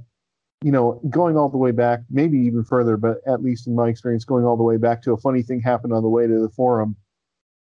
you 0.63 0.71
know, 0.71 1.01
going 1.09 1.35
all 1.35 1.49
the 1.49 1.57
way 1.57 1.71
back, 1.71 1.99
maybe 2.09 2.37
even 2.37 2.63
further, 2.63 2.95
but 2.95 3.17
at 3.27 3.43
least 3.43 3.67
in 3.67 3.75
my 3.75 3.89
experience, 3.89 4.23
going 4.23 4.45
all 4.45 4.55
the 4.55 4.63
way 4.63 4.77
back 4.77 5.01
to 5.01 5.11
a 5.11 5.17
funny 5.17 5.41
thing 5.41 5.59
happened 5.59 5.91
on 5.91 6.01
the 6.01 6.07
way 6.09 6.25
to 6.25 6.39
the 6.39 6.49
forum, 6.49 6.95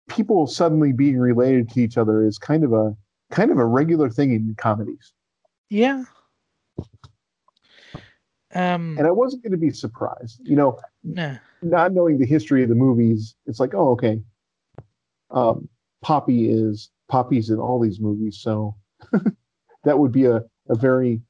people 0.08 0.46
suddenly 0.48 0.92
being 0.92 1.18
related 1.18 1.68
to 1.70 1.80
each 1.80 1.96
other 1.96 2.26
is 2.26 2.36
kind 2.36 2.64
of 2.64 2.72
a 2.72 2.96
kind 3.30 3.50
of 3.52 3.58
a 3.58 3.64
regular 3.64 4.10
thing 4.10 4.32
in 4.32 4.54
comedies. 4.58 5.12
yeah. 5.70 6.04
Um 8.54 8.96
And 8.98 9.06
I 9.06 9.10
wasn't 9.10 9.42
going 9.42 9.52
to 9.52 9.58
be 9.58 9.70
surprised, 9.70 10.40
you 10.42 10.56
know, 10.56 10.80
no. 11.02 11.36
Not 11.64 11.92
knowing 11.92 12.18
the 12.18 12.26
history 12.26 12.62
of 12.62 12.68
the 12.68 12.74
movies. 12.74 13.34
It's 13.46 13.60
like, 13.60 13.74
oh, 13.74 13.90
okay, 13.90 14.20
um, 15.30 15.68
Poppy 16.02 16.50
is 16.50 16.90
Poppy's 17.08 17.50
in 17.50 17.58
all 17.58 17.80
these 17.80 18.00
movies, 18.00 18.38
so 18.40 18.76
that 19.84 19.98
would 19.98 20.12
be 20.12 20.24
a, 20.26 20.42
a 20.68 20.74
very 20.74 21.20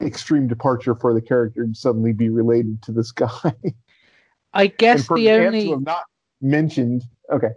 extreme 0.00 0.48
departure 0.48 0.94
for 0.94 1.14
the 1.14 1.20
character 1.20 1.66
to 1.66 1.74
suddenly 1.74 2.12
be 2.12 2.28
related 2.28 2.82
to 2.82 2.92
this 2.92 3.12
guy. 3.12 3.54
I 4.54 4.66
guess 4.66 5.08
the 5.08 5.30
only 5.30 5.70
have 5.70 5.82
not 5.82 6.04
mentioned. 6.40 7.04
Okay, 7.30 7.52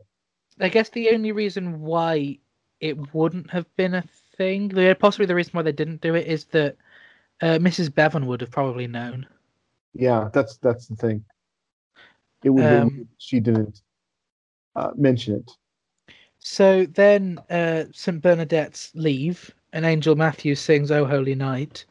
I 0.59 0.69
guess 0.69 0.89
the 0.89 1.09
only 1.11 1.31
reason 1.31 1.81
why 1.81 2.39
it 2.79 3.13
wouldn't 3.13 3.49
have 3.51 3.65
been 3.75 3.95
a 3.95 4.03
thing, 4.37 4.69
possibly 4.99 5.25
the 5.25 5.35
reason 5.35 5.51
why 5.53 5.61
they 5.61 5.71
didn't 5.71 6.01
do 6.01 6.15
it 6.15 6.27
is 6.27 6.45
that 6.45 6.77
uh, 7.41 7.57
Mrs. 7.59 7.93
Bevan 7.93 8.27
would 8.27 8.41
have 8.41 8.51
probably 8.51 8.87
known. 8.87 9.25
yeah, 9.93 10.29
that's 10.33 10.57
that's 10.57 10.87
the 10.87 10.95
thing. 10.95 11.23
It 12.45 12.51
would 12.51 12.63
Um, 12.63 13.09
she 13.17 13.39
didn't 13.39 13.81
uh, 14.75 14.91
mention 14.95 15.35
it. 15.35 15.51
So 16.37 16.85
then 16.85 17.39
uh, 17.49 17.85
St. 17.91 18.21
Bernadette's 18.21 18.91
leave, 18.93 19.53
and 19.73 19.83
Angel 19.83 20.15
Matthews 20.15 20.59
sings 20.59 20.91
"Oh 20.91 21.05
Holy 21.05 21.33
Night," 21.33 21.85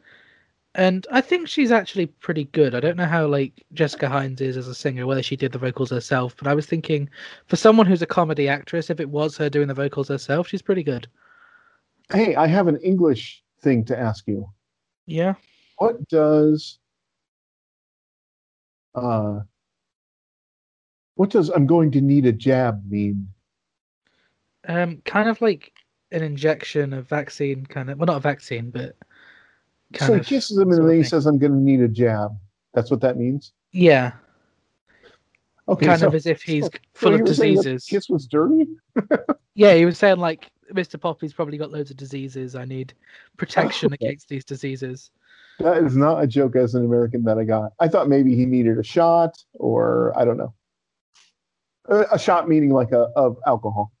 and 0.73 1.05
I 1.11 1.19
think 1.19 1.49
she's 1.49 1.73
actually 1.73 2.05
pretty 2.05 2.45
good. 2.45 2.73
I 2.73 2.79
don't 2.79 2.95
know 2.95 3.05
how 3.05 3.27
like 3.27 3.65
Jessica 3.73 4.07
Hynes 4.07 4.39
is 4.39 4.55
as 4.55 4.69
a 4.69 4.73
singer, 4.73 5.05
whether 5.05 5.21
she 5.21 5.35
did 5.35 5.51
the 5.51 5.59
vocals 5.59 5.89
herself, 5.89 6.37
but 6.37 6.47
I 6.47 6.53
was 6.53 6.65
thinking 6.65 7.09
for 7.47 7.57
someone 7.57 7.85
who's 7.85 8.01
a 8.01 8.07
comedy 8.07 8.47
actress, 8.47 8.89
if 8.89 9.01
it 9.01 9.09
was 9.09 9.35
her 9.35 9.49
doing 9.49 9.67
the 9.67 9.73
vocals 9.73 10.07
herself, 10.07 10.47
she's 10.47 10.61
pretty 10.61 10.83
good. 10.83 11.05
Hey, 12.13 12.35
I 12.35 12.47
have 12.47 12.67
an 12.67 12.77
English 12.77 13.43
thing 13.59 13.83
to 13.85 13.99
ask 13.99 14.25
you. 14.25 14.47
Yeah. 15.05 15.33
What 15.79 16.07
does 16.07 16.79
uh 18.95 19.41
what 21.15 21.29
does 21.29 21.49
I'm 21.49 21.65
going 21.65 21.91
to 21.91 22.01
need 22.01 22.25
a 22.25 22.31
jab 22.31 22.89
mean? 22.89 23.27
Um, 24.67 25.01
kind 25.05 25.29
of 25.29 25.41
like 25.41 25.73
an 26.11 26.23
injection 26.23 26.93
of 26.93 27.07
vaccine, 27.07 27.65
kind 27.65 27.89
of. 27.89 27.97
Well, 27.97 28.07
not 28.07 28.17
a 28.17 28.21
vaccine, 28.21 28.71
but 28.71 28.95
kind 29.93 30.07
so 30.07 30.13
he 30.15 30.21
kisses 30.21 30.57
him 30.57 30.71
and 30.71 30.87
then 30.89 30.97
he 30.97 31.03
says, 31.03 31.25
I'm 31.25 31.37
gonna 31.37 31.55
need 31.55 31.81
a 31.81 31.87
jab. 31.87 32.31
That's 32.73 32.91
what 32.91 33.01
that 33.01 33.17
means? 33.17 33.53
Yeah, 33.71 34.13
Okay. 35.67 35.85
kind 35.87 35.99
so, 35.99 36.07
of 36.07 36.15
as 36.15 36.25
if 36.25 36.41
he's 36.41 36.65
so 36.65 36.69
full 36.93 37.09
you 37.11 37.15
of 37.15 37.21
were 37.21 37.33
saying 37.33 37.55
that 37.55 37.63
the 37.63 37.69
diseases. 37.69 37.85
kiss 37.85 38.09
was 38.09 38.27
dirty? 38.27 38.67
Yeah, 39.57 39.73
he 39.73 39.85
was 39.85 39.97
saying 39.97 40.17
like 40.17 40.51
Mr. 40.73 40.99
Poppy's 40.99 41.31
probably 41.31 41.57
got 41.57 41.71
loads 41.71 41.89
of 41.89 41.95
diseases. 41.95 42.55
I 42.57 42.65
need 42.65 42.93
protection 43.37 43.93
Okay. 43.93 43.95
against 44.05 44.27
these 44.27 44.43
diseases. 44.43 45.11
That 45.59 45.77
is 45.77 45.95
not 45.95 46.21
a 46.21 46.27
joke 46.27 46.57
as 46.57 46.75
an 46.75 46.83
American 46.83 47.23
that 47.23 47.37
I 47.37 47.45
got. 47.45 47.71
I 47.79 47.87
thought 47.87 48.09
maybe 48.09 48.35
he 48.35 48.45
needed 48.45 48.77
a 48.77 48.83
shot 48.83 49.33
or 49.53 50.11
I 50.19 50.25
don't 50.25 50.35
know. 50.35 50.53
A, 51.89 52.05
a 52.13 52.19
shot 52.19 52.47
meaning 52.49 52.71
like 52.71 52.91
a 52.91 53.07
of 53.15 53.37
alcohol. 53.45 53.91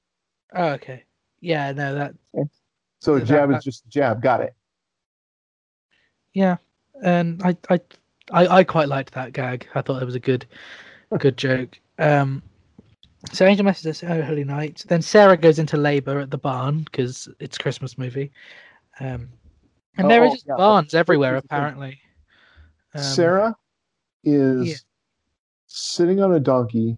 Oh, 0.55 0.69
okay. 0.69 1.03
Yeah, 1.41 1.71
no, 1.73 1.93
that 1.95 2.13
So 2.99 3.15
a 3.15 3.21
jab 3.21 3.49
that- 3.49 3.57
is 3.59 3.63
just 3.63 3.85
a 3.85 3.89
jab. 3.89 4.21
Got 4.21 4.41
it. 4.41 4.55
yeah, 6.33 6.57
and 7.03 7.41
I, 7.43 7.55
I, 7.69 7.79
I, 8.31 8.47
I 8.59 8.63
quite 8.63 8.87
liked 8.89 9.13
that 9.13 9.33
gag. 9.33 9.67
I 9.75 9.81
thought 9.81 10.01
it 10.01 10.05
was 10.05 10.15
a 10.15 10.19
good, 10.19 10.45
good 11.19 11.37
joke. 11.37 11.79
Um, 11.99 12.41
so 13.31 13.45
Angel 13.45 13.65
messages 13.65 14.03
us, 14.03 14.09
"Oh, 14.09 14.21
holy 14.21 14.43
night." 14.43 14.83
Then 14.87 15.01
Sarah 15.01 15.37
goes 15.37 15.59
into 15.59 15.77
labour 15.77 16.19
at 16.19 16.31
the 16.31 16.37
barn 16.37 16.79
because 16.83 17.27
it's 17.39 17.57
a 17.57 17.59
Christmas 17.59 17.97
movie, 17.97 18.31
um, 18.99 19.29
and 19.97 20.05
Oh, 20.05 20.07
there 20.07 20.23
are 20.23 20.29
just 20.29 20.45
yeah, 20.47 20.55
barns 20.57 20.93
everywhere 20.93 21.33
that's 21.33 21.43
the 21.43 21.47
thing. 21.49 21.57
apparently. 21.57 21.99
Um, 22.95 23.01
Sarah 23.03 23.55
is 24.23 24.67
yeah. 24.69 24.75
sitting 25.67 26.21
on 26.21 26.33
a 26.33 26.39
donkey 26.39 26.97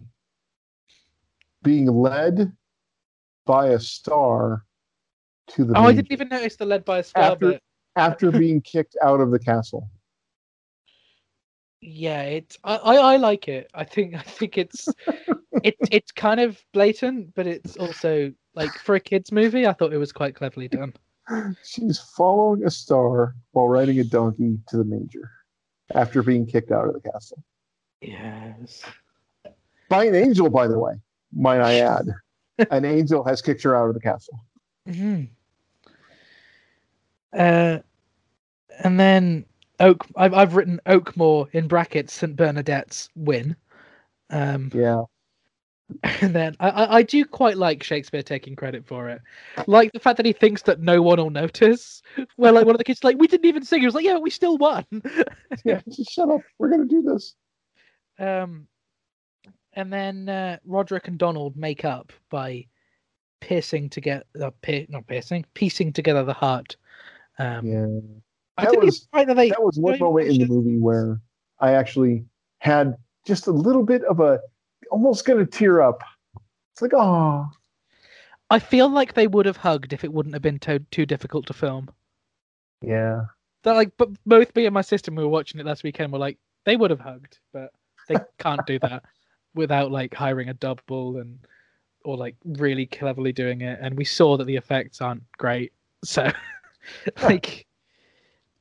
being 1.68 1.88
led 1.88 2.54
by 3.46 3.68
a 3.68 3.80
star 3.80 4.64
to 5.50 5.66
the 5.66 5.78
Oh, 5.78 5.84
I 5.84 5.92
didn't 5.94 6.14
even 6.14 6.30
notice 6.30 6.56
the 6.56 6.66
led 6.66 6.86
by 6.86 7.00
a 7.00 7.04
star, 7.04 7.24
After- 7.34 7.52
but 7.52 7.62
after 7.98 8.32
being 8.46 8.62
kicked 8.62 8.96
out 9.04 9.20
of 9.20 9.32
the 9.32 9.40
castle. 9.40 9.90
Yeah, 11.82 12.22
it's 12.22 12.58
I, 12.64 12.76
I, 12.78 12.96
I 12.96 13.16
like 13.18 13.48
it. 13.50 13.70
I 13.74 13.84
think 13.84 14.16
I 14.16 14.22
think 14.22 14.58
it's 14.58 14.88
it 15.64 15.76
it's 15.92 16.12
kind 16.12 16.40
of 16.40 16.58
blatant, 16.74 17.36
but 17.36 17.46
it's 17.46 17.76
also 17.78 18.32
like 18.56 18.74
for 18.80 18.96
a 18.96 19.00
kids 19.00 19.32
movie. 19.32 19.68
I 19.68 19.74
thought 19.74 19.94
it 19.94 19.98
was 19.98 20.12
quite 20.14 20.36
cleverly 20.36 20.70
done. 20.70 20.94
She's 21.64 22.00
following 22.00 22.64
a 22.66 22.72
star 22.72 23.36
while 23.52 23.68
riding 23.68 24.00
a 24.00 24.06
donkey 24.06 24.58
to 24.70 24.78
the 24.78 24.86
manger 24.86 25.30
after 25.94 26.24
being 26.24 26.46
kicked 26.46 26.72
out 26.72 26.88
of 26.88 26.94
the 26.94 27.12
castle. 27.12 27.44
Yes. 28.02 28.84
By 29.90 30.06
an 30.06 30.16
angel, 30.16 30.50
by 30.50 30.68
the 30.68 30.80
way, 30.80 30.94
might 31.34 31.62
I 31.62 31.80
add. 31.80 32.08
an 32.72 32.86
angel 32.86 33.24
has 33.24 33.42
kicked 33.42 33.64
her 33.64 33.76
out 33.76 33.88
of 33.88 33.94
the 33.94 34.00
castle. 34.02 34.40
hmm 34.88 35.24
Uh, 37.34 37.80
and 38.84 39.00
then 39.00 39.46
Oak. 39.80 40.06
I've 40.16 40.34
I've 40.34 40.56
written 40.56 40.80
Oakmoor 40.88 41.48
in 41.52 41.68
brackets. 41.68 42.14
St 42.14 42.36
Bernadette's 42.36 43.10
win. 43.16 43.56
Um, 44.30 44.72
Yeah. 44.74 45.04
and 46.22 46.36
then 46.36 46.54
I, 46.60 46.70
I 46.70 46.96
I 46.98 47.02
do 47.02 47.24
quite 47.24 47.56
like 47.58 47.82
Shakespeare 47.82 48.22
taking 48.22 48.58
credit 48.58 48.86
for 48.86 49.08
it, 49.08 49.22
like 49.68 49.92
the 49.94 50.00
fact 50.02 50.18
that 50.18 50.26
he 50.26 50.34
thinks 50.34 50.62
that 50.64 50.82
no 50.82 51.02
one 51.02 51.18
will 51.18 51.30
notice. 51.30 52.02
Where 52.36 52.52
like 52.52 52.66
one 52.66 52.76
of 52.76 52.78
the 52.80 52.84
kids 52.84 53.06
like 53.06 53.18
we 53.18 53.28
didn't 53.28 53.46
even 53.46 53.64
sing. 53.64 53.80
He 53.80 53.86
was 53.86 53.96
like, 53.96 54.04
yeah, 54.04 54.18
we 54.18 54.30
still 54.30 54.58
won. 54.58 54.86
Yeah, 55.64 55.80
just 55.90 56.12
shut 56.12 56.30
up. 56.30 56.42
We're 56.58 56.70
gonna 56.70 56.86
do 56.86 57.02
this. 57.04 57.36
Um, 58.20 58.68
and 59.78 59.94
then 59.94 60.28
uh, 60.28 60.58
Roderick 60.66 61.08
and 61.08 61.20
Donald 61.20 61.56
make 61.56 61.86
up 61.86 62.12
by 62.32 62.66
piercing 63.42 63.90
together, 63.92 64.24
uh, 64.42 64.50
pier- 64.64 64.88
not 64.90 65.06
piercing, 65.06 65.46
piecing 65.54 65.94
together 65.94 66.24
the 66.24 66.34
heart. 66.34 66.76
Um, 67.38 67.66
Yeah. 67.66 68.00
I 68.58 68.66
That 68.66 68.82
was- 68.82 69.08
right 69.14 69.28
that 69.28 69.36
they. 69.36 69.50
That 69.50 69.62
was 69.64 69.78
one 69.78 70.00
moment 70.00 70.30
in 70.30 70.40
the 70.40 70.48
movie 70.48 70.80
where 70.80 71.22
I 71.60 71.74
actually 71.74 72.26
had 72.58 72.98
just 73.28 73.46
a 73.46 73.52
little 73.52 73.84
bit 73.84 74.04
of 74.06 74.20
a 74.20 74.40
almost 74.90 75.26
gonna 75.26 75.46
tear 75.46 75.80
up. 75.82 76.02
It's 76.74 76.82
like, 76.82 76.94
oh, 76.96 77.48
I 78.50 78.58
feel 78.58 78.90
like 78.90 79.14
they 79.14 79.28
would 79.28 79.46
have 79.46 79.58
hugged 79.58 79.94
if 79.94 80.04
it 80.04 80.12
wouldn't 80.12 80.34
have 80.34 80.42
been 80.42 80.58
too 80.58 80.80
too 80.90 81.06
difficult 81.06 81.46
to 81.48 81.54
film. 81.54 81.90
yeah. 82.82 83.26
That 83.64 83.74
like, 83.74 83.92
but 83.98 84.10
both 84.26 84.56
me 84.56 84.66
and 84.66 84.74
my 84.74 84.82
sister 84.82 85.12
we 85.12 85.22
were 85.24 85.30
watching 85.30 85.60
it 85.60 85.66
last 85.66 85.84
weekend 85.84 86.12
were 86.14 86.20
like, 86.20 86.38
they 86.66 86.78
would 86.78 86.90
have 86.90 87.00
hugged, 87.02 87.38
but 87.54 87.72
they 88.08 88.16
can't 88.40 88.66
do 88.66 88.80
that 88.80 89.04
without 89.58 89.92
like 89.92 90.14
hiring 90.14 90.50
a 90.50 90.53
double 90.53 91.18
and 91.18 91.40
or 92.06 92.16
like 92.16 92.36
really 92.45 92.86
cleverly 92.86 93.34
doing 93.34 93.61
it. 93.61 93.80
And 93.82 93.98
we 93.98 94.06
saw 94.06 94.38
that 94.38 94.45
the 94.45 94.56
effects 94.56 95.02
aren't 95.02 95.24
great, 95.38 95.74
so 96.03 96.32
like. 97.24 97.66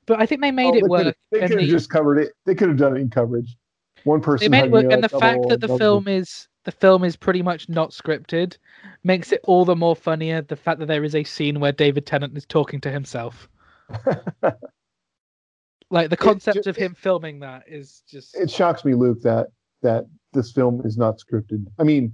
But 0.06 0.20
I 0.20 0.26
think 0.26 0.40
they 0.40 0.52
made 0.52 0.74
Oh, 0.74 0.76
it 0.76 0.82
they 0.82 0.88
work. 0.88 1.16
They 1.32 1.40
could 1.40 1.60
have 1.60 1.68
just 1.68 1.90
covered 1.90 2.18
it. 2.18 2.32
They 2.44 2.54
could 2.54 2.68
have 2.68 2.76
done 2.78 2.96
it 2.96 3.00
in 3.00 3.10
coverage. 3.10 3.56
One 4.04 4.20
person. 4.20 4.44
they 4.44 4.48
made 4.48 4.66
it 4.66 4.70
work, 4.70 4.92
and 4.92 5.02
the 5.02 5.10
oh, 5.12 5.18
fact 5.18 5.48
that 5.48 5.60
the 5.60 5.66
double- 5.66 5.78
film 5.78 6.08
is 6.08 6.48
the 6.64 6.72
film 6.72 7.04
is 7.04 7.16
pretty 7.16 7.42
much 7.42 7.68
not 7.68 7.90
scripted 7.90 8.56
makes 9.04 9.32
it 9.32 9.40
all 9.44 9.64
the 9.64 9.76
more 9.76 9.96
funnier. 9.96 10.42
The 10.42 10.56
fact 10.56 10.80
that 10.80 10.86
there 10.86 11.04
is 11.04 11.14
a 11.14 11.24
scene 11.24 11.60
where 11.60 11.72
David 11.72 12.06
Tennant 12.06 12.36
is 12.36 12.46
talking 12.46 12.80
to 12.82 12.90
himself, 12.90 13.48
like 15.90 16.10
the 16.10 16.16
concept 16.16 16.64
ju- 16.64 16.70
of 16.70 16.76
him 16.76 16.94
filming 16.94 17.40
that 17.40 17.64
is 17.68 18.02
just 18.08 18.36
it 18.36 18.50
shocks 18.50 18.84
me, 18.84 18.94
Luke, 18.94 19.22
that 19.22 19.48
that 19.82 20.06
this 20.36 20.52
film 20.52 20.82
is 20.84 20.96
not 20.96 21.18
scripted. 21.18 21.66
I 21.78 21.82
mean, 21.82 22.12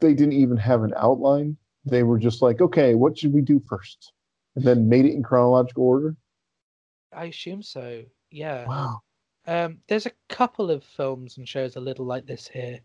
they 0.00 0.14
didn't 0.14 0.32
even 0.32 0.56
have 0.56 0.82
an 0.82 0.94
outline. 0.96 1.56
They 1.84 2.02
were 2.02 2.18
just 2.18 2.42
like, 2.42 2.60
okay, 2.60 2.94
what 2.94 3.18
should 3.18 3.32
we 3.32 3.42
do 3.42 3.60
first, 3.68 4.12
and 4.56 4.64
then 4.64 4.88
made 4.88 5.04
it 5.04 5.14
in 5.14 5.22
chronological 5.22 5.84
order. 5.84 6.16
I 7.12 7.26
assume 7.26 7.62
so. 7.62 8.02
Yeah. 8.30 8.66
Wow. 8.66 9.00
Um, 9.46 9.78
there's 9.88 10.06
a 10.06 10.12
couple 10.28 10.70
of 10.70 10.84
films 10.84 11.36
and 11.36 11.48
shows 11.48 11.76
a 11.76 11.80
little 11.80 12.06
like 12.06 12.26
this 12.26 12.48
here. 12.48 12.80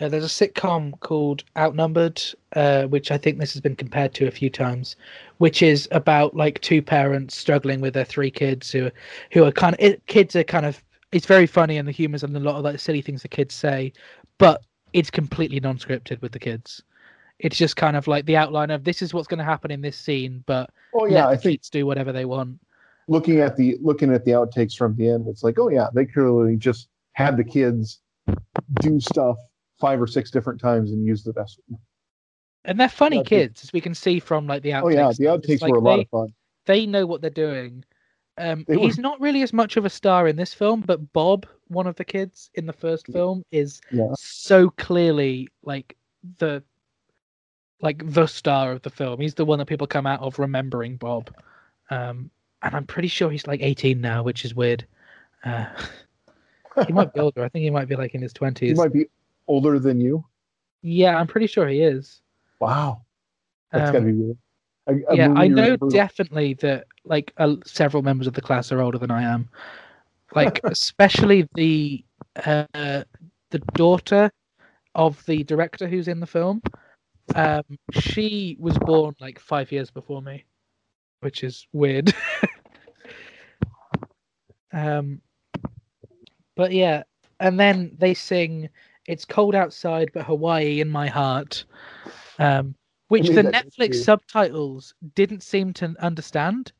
Uh, 0.00 0.08
there's 0.08 0.24
a 0.24 0.28
sitcom 0.28 0.98
called 1.00 1.44
Outnumbered, 1.56 2.22
uh, 2.54 2.84
which 2.84 3.10
I 3.10 3.18
think 3.18 3.38
this 3.38 3.52
has 3.52 3.60
been 3.60 3.76
compared 3.76 4.14
to 4.14 4.26
a 4.26 4.30
few 4.30 4.48
times, 4.48 4.96
which 5.38 5.60
is 5.60 5.88
about 5.90 6.34
like 6.34 6.60
two 6.60 6.80
parents 6.80 7.36
struggling 7.36 7.80
with 7.80 7.94
their 7.94 8.04
three 8.04 8.30
kids 8.30 8.70
who, 8.70 8.90
who 9.32 9.44
are 9.44 9.52
kind 9.52 9.74
of 9.74 9.80
it, 9.80 10.06
kids 10.06 10.34
are 10.34 10.44
kind 10.44 10.66
of. 10.66 10.82
It's 11.12 11.26
very 11.26 11.46
funny 11.46 11.78
and 11.78 11.88
the 11.88 11.92
humor's 11.92 12.22
and 12.22 12.36
a 12.36 12.40
lot 12.40 12.56
of 12.56 12.64
like 12.64 12.78
silly 12.78 13.02
things 13.02 13.22
the 13.22 13.28
kids 13.28 13.54
say, 13.54 13.92
but 14.38 14.62
it's 14.92 15.10
completely 15.10 15.60
non-scripted 15.60 16.20
with 16.20 16.32
the 16.32 16.38
kids. 16.38 16.82
It's 17.38 17.56
just 17.56 17.76
kind 17.76 17.96
of 17.96 18.06
like 18.08 18.26
the 18.26 18.36
outline 18.36 18.70
of 18.70 18.84
this 18.84 19.00
is 19.00 19.14
what's 19.14 19.28
going 19.28 19.38
to 19.38 19.44
happen 19.44 19.70
in 19.70 19.80
this 19.80 19.96
scene, 19.96 20.42
but 20.46 20.70
Oh 20.94 21.06
yeah, 21.06 21.26
let 21.26 21.28
I 21.28 21.36
think 21.36 21.62
do 21.70 21.86
whatever 21.86 22.12
they 22.12 22.24
want. 22.24 22.58
looking 23.08 23.40
at 23.40 23.56
the 23.56 23.78
looking 23.80 24.12
at 24.12 24.24
the 24.24 24.32
outtakes 24.32 24.76
from 24.76 24.94
the 24.96 25.08
end, 25.08 25.26
it's 25.28 25.42
like, 25.42 25.58
oh 25.58 25.68
yeah, 25.68 25.88
they 25.94 26.04
clearly 26.04 26.56
just 26.56 26.88
had 27.12 27.36
the 27.36 27.44
kids 27.44 28.00
do 28.80 29.00
stuff 29.00 29.36
five 29.80 30.00
or 30.00 30.06
six 30.06 30.30
different 30.30 30.60
times 30.60 30.90
and 30.92 31.06
use 31.06 31.22
the 31.22 31.32
best. 31.32 31.60
one. 31.68 31.80
And 32.64 32.78
they're 32.78 32.88
funny 32.88 33.18
Yeah, 33.18 33.22
kids, 33.22 33.64
as 33.64 33.72
we 33.72 33.80
can 33.80 33.94
see 33.94 34.20
from 34.20 34.46
like 34.46 34.62
the 34.62 34.70
outtakes. 34.70 34.82
Oh 34.84 34.88
yeah, 34.88 35.12
the 35.16 35.24
outtakes 35.24 35.62
like 35.62 35.72
were 35.72 35.78
a 35.78 35.80
lot 35.80 35.96
they, 35.96 36.00
of 36.02 36.08
fun. 36.10 36.34
They 36.66 36.86
know 36.86 37.06
what 37.06 37.22
they're 37.22 37.30
doing. 37.30 37.84
Um, 38.38 38.64
he's 38.68 38.98
not 38.98 39.20
really 39.20 39.42
as 39.42 39.52
much 39.52 39.76
of 39.76 39.84
a 39.84 39.90
star 39.90 40.28
in 40.28 40.36
this 40.36 40.54
film, 40.54 40.80
but 40.80 41.12
Bob, 41.12 41.46
one 41.68 41.86
of 41.86 41.96
the 41.96 42.04
kids 42.04 42.50
in 42.54 42.66
the 42.66 42.72
first 42.72 43.06
film, 43.06 43.44
is 43.50 43.80
Yeah. 43.90 44.08
so 44.16 44.70
clearly 44.70 45.48
like 45.62 45.96
the 46.38 46.62
like 47.80 48.02
the 48.12 48.26
star 48.26 48.72
of 48.72 48.82
the 48.82 48.90
film. 48.90 49.20
He's 49.20 49.34
the 49.34 49.44
one 49.44 49.58
that 49.60 49.66
people 49.66 49.86
come 49.86 50.06
out 50.06 50.20
of 50.20 50.38
remembering 50.38 50.96
Bob. 50.96 51.32
Um, 51.90 52.30
and 52.62 52.74
I'm 52.74 52.86
pretty 52.86 53.06
sure 53.08 53.30
he's 53.30 53.46
like 53.46 53.60
18 53.62 54.00
now, 54.00 54.22
which 54.24 54.44
is 54.44 54.54
weird. 54.54 54.84
Uh, 55.44 55.66
he 56.86 56.92
might 56.92 57.14
be 57.14 57.20
older. 57.20 57.44
I 57.44 57.48
think 57.48 57.62
he 57.62 57.70
might 57.70 57.88
be 57.88 57.94
like 57.94 58.14
in 58.14 58.22
his 58.22 58.32
20s. 58.32 58.58
He 58.60 58.74
might 58.74 58.92
be 58.92 59.06
older 59.46 59.78
than 59.78 60.00
you. 60.00 60.24
Yeah, 60.82 61.16
I'm 61.16 61.26
pretty 61.28 61.46
sure 61.46 61.68
he 61.68 61.82
is. 61.82 62.20
Wow, 62.60 63.02
that's 63.72 63.88
Um, 63.88 63.92
gotta 63.92 64.04
be 64.06 64.12
weird. 64.12 64.38
A- 64.88 65.12
a 65.12 65.16
yeah, 65.16 65.32
I 65.36 65.46
know 65.48 65.76
definitely 65.76 66.54
that 66.54 66.86
like 67.08 67.32
uh, 67.38 67.56
several 67.64 68.02
members 68.02 68.26
of 68.26 68.34
the 68.34 68.40
class 68.40 68.70
are 68.70 68.80
older 68.80 68.98
than 68.98 69.10
I 69.10 69.22
am. 69.22 69.48
Like 70.34 70.60
especially 70.64 71.48
the 71.54 72.04
uh, 72.44 73.02
the 73.50 73.58
daughter 73.74 74.30
of 74.94 75.24
the 75.26 75.44
director 75.44 75.88
who's 75.88 76.08
in 76.08 76.20
the 76.20 76.26
film. 76.26 76.62
Um, 77.34 77.62
she 77.92 78.56
was 78.58 78.78
born 78.78 79.14
like 79.20 79.38
five 79.38 79.70
years 79.70 79.90
before 79.90 80.22
me, 80.22 80.44
which 81.20 81.44
is 81.44 81.66
weird. 81.72 82.14
um, 84.72 85.20
but 86.56 86.72
yeah, 86.72 87.02
and 87.40 87.58
then 87.58 87.92
they 87.98 88.14
sing 88.14 88.68
"It's 89.06 89.24
Cold 89.24 89.54
Outside, 89.54 90.10
but 90.14 90.24
Hawaii 90.24 90.80
in 90.80 90.88
My 90.88 91.08
Heart." 91.08 91.64
Um, 92.38 92.74
which 93.08 93.28
the 93.28 93.42
Netflix 93.42 94.04
subtitles 94.04 94.94
didn't 95.14 95.42
seem 95.42 95.72
to 95.74 95.94
understand. 96.00 96.72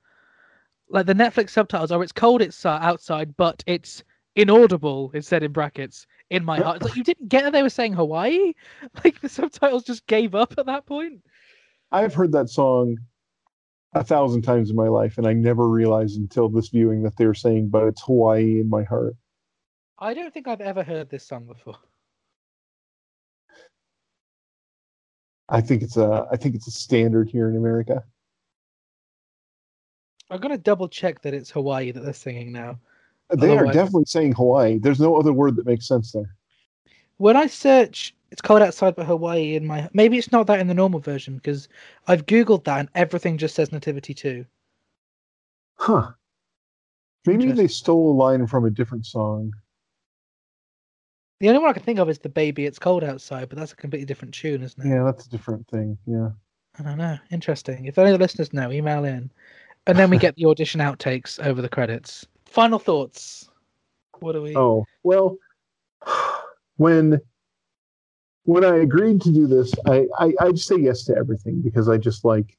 Like 0.91 1.07
the 1.07 1.15
Netflix 1.15 1.51
subtitles 1.51 1.93
are, 1.93 2.03
"It's 2.03 2.13
cold, 2.13 2.43
it's 2.43 2.65
uh, 2.65 2.79
outside, 2.81 3.37
but 3.37 3.63
it's 3.67 4.03
inaudible." 4.37 5.11
It 5.15 5.25
said 5.25 5.43
in 5.43 5.53
brackets 5.53 6.07
in 6.31 6.45
my 6.45 6.59
heart. 6.61 6.77
It's 6.77 6.87
like 6.87 6.97
you 6.97 7.05
didn't 7.05 7.29
get 7.29 7.45
that 7.45 7.53
they 7.53 7.63
were 7.63 7.71
saying 7.71 7.93
Hawaii. 7.95 8.55
Like 9.05 9.21
the 9.21 9.29
subtitles 9.29 9.85
just 9.85 10.07
gave 10.07 10.35
up 10.35 10.55
at 10.59 10.67
that 10.67 10.87
point. 10.87 11.23
I've 11.93 12.15
heard 12.15 12.33
that 12.33 12.49
song 12.49 12.99
a 13.95 14.05
thousand 14.05 14.43
times 14.43 14.71
in 14.71 14.77
my 14.77 14.89
life, 14.89 15.19
and 15.19 15.27
I 15.27 15.33
never 15.33 15.69
realized 15.69 16.19
until 16.19 16.49
this 16.49 16.69
viewing 16.69 17.03
that 17.03 17.17
they 17.17 17.27
were 17.27 17.35
saying, 17.35 17.69
"But 17.69 17.85
it's 17.85 18.03
Hawaii 18.03 18.61
in 18.61 18.69
my 18.69 18.85
heart." 18.85 19.15
I 19.99 20.15
don't 20.15 20.33
think 20.33 20.47
I've 20.47 20.61
ever 20.61 20.83
heard 20.83 21.11
this 21.11 21.27
song 21.27 21.47
before. 21.47 21.77
I 25.49 25.61
think 25.61 25.83
it's 25.83 25.97
a 25.97 26.27
I 26.31 26.37
think 26.37 26.55
it's 26.55 26.67
a 26.67 26.73
standard 26.73 27.29
here 27.29 27.49
in 27.49 27.57
America. 27.57 28.05
I'm 30.31 30.41
gonna 30.41 30.59
double 30.59 30.89
check 30.89 31.23
that 31.23 31.35
it's 31.35 31.51
Hawaii 31.51 31.91
that 31.91 32.01
they're 32.01 32.13
singing 32.13 32.53
now. 32.53 32.79
They 33.31 33.57
are 33.57 33.67
definitely 33.67 34.07
saying 34.07 34.33
Hawaii. 34.33 34.79
There's 34.79 35.01
no 35.01 35.17
other 35.17 35.33
word 35.33 35.57
that 35.57 35.67
makes 35.67 35.87
sense 35.87 36.13
there. 36.13 36.35
When 37.17 37.37
I 37.37 37.47
search 37.47 38.15
"It's 38.31 38.43
cold 38.43 38.63
outside, 38.63 38.95
but 38.95 39.07
Hawaii 39.07 39.55
in 39.55 39.67
my," 39.67 39.89
maybe 39.93 40.19
it's 40.19 40.33
not 40.33 40.47
that 40.47 40.61
in 40.61 40.67
the 40.67 40.75
normal 40.75 41.01
version 41.01 41.37
because 41.37 41.69
I've 42.07 42.27
googled 42.27 42.65
that 42.65 42.79
and 42.81 42.89
everything 42.95 43.39
just 43.39 43.55
says 43.55 43.73
Nativity 43.73 44.15
two. 44.15 44.45
Huh. 45.77 46.13
Maybe 47.27 47.53
they 47.53 47.69
stole 47.69 48.13
a 48.13 48.17
line 48.17 48.47
from 48.47 48.65
a 48.65 48.71
different 48.71 49.05
song. 49.05 49.53
The 51.41 51.49
only 51.49 51.61
one 51.61 51.71
I 51.71 51.75
can 51.75 51.83
think 51.83 51.99
of 51.99 52.09
is 52.09 52.19
the 52.19 52.29
"Baby, 52.29 52.67
It's 52.67 52.79
Cold 52.79 53.05
Outside," 53.05 53.49
but 53.49 53.59
that's 53.59 53.73
a 53.73 53.77
completely 53.77 54.07
different 54.07 54.35
tune, 54.35 54.63
isn't 54.63 54.85
it? 54.85 54.89
Yeah, 54.89 55.05
that's 55.05 55.27
a 55.27 55.31
different 55.31 55.67
thing. 55.69 55.99
Yeah. 56.07 56.31
I 56.79 56.83
don't 56.83 56.99
know. 56.99 57.19
Interesting. 57.31 57.87
If 57.87 57.99
any 57.99 58.11
of 58.11 58.19
the 58.19 58.25
listeners 58.25 58.53
know, 58.53 58.71
email 58.71 59.05
in, 59.05 59.31
and 59.89 59.99
then 59.99 60.11
we 60.11 60.19
get 60.19 60.37
the 60.37 60.45
audition 60.45 60.81
outtakes 60.81 61.45
over 61.45 61.61
the 61.61 61.69
credits. 61.69 62.27
Final 62.47 62.79
thoughts. 62.79 63.49
What 64.21 64.33
do 64.33 64.43
we? 64.43 64.57
Oh 64.57 64.85
well, 65.03 65.37
when 66.77 67.21
when 68.45 68.65
I 68.65 68.77
agreed 68.77 69.21
to 69.23 69.33
do 69.33 69.47
this, 69.47 69.73
I, 69.87 70.07
I 70.19 70.33
I 70.41 70.51
just 70.53 70.69
say 70.69 70.77
yes 70.77 71.05
to 71.05 71.17
everything 71.17 71.61
because 71.63 71.89
I 71.89 71.97
just 71.97 72.25
like 72.25 72.57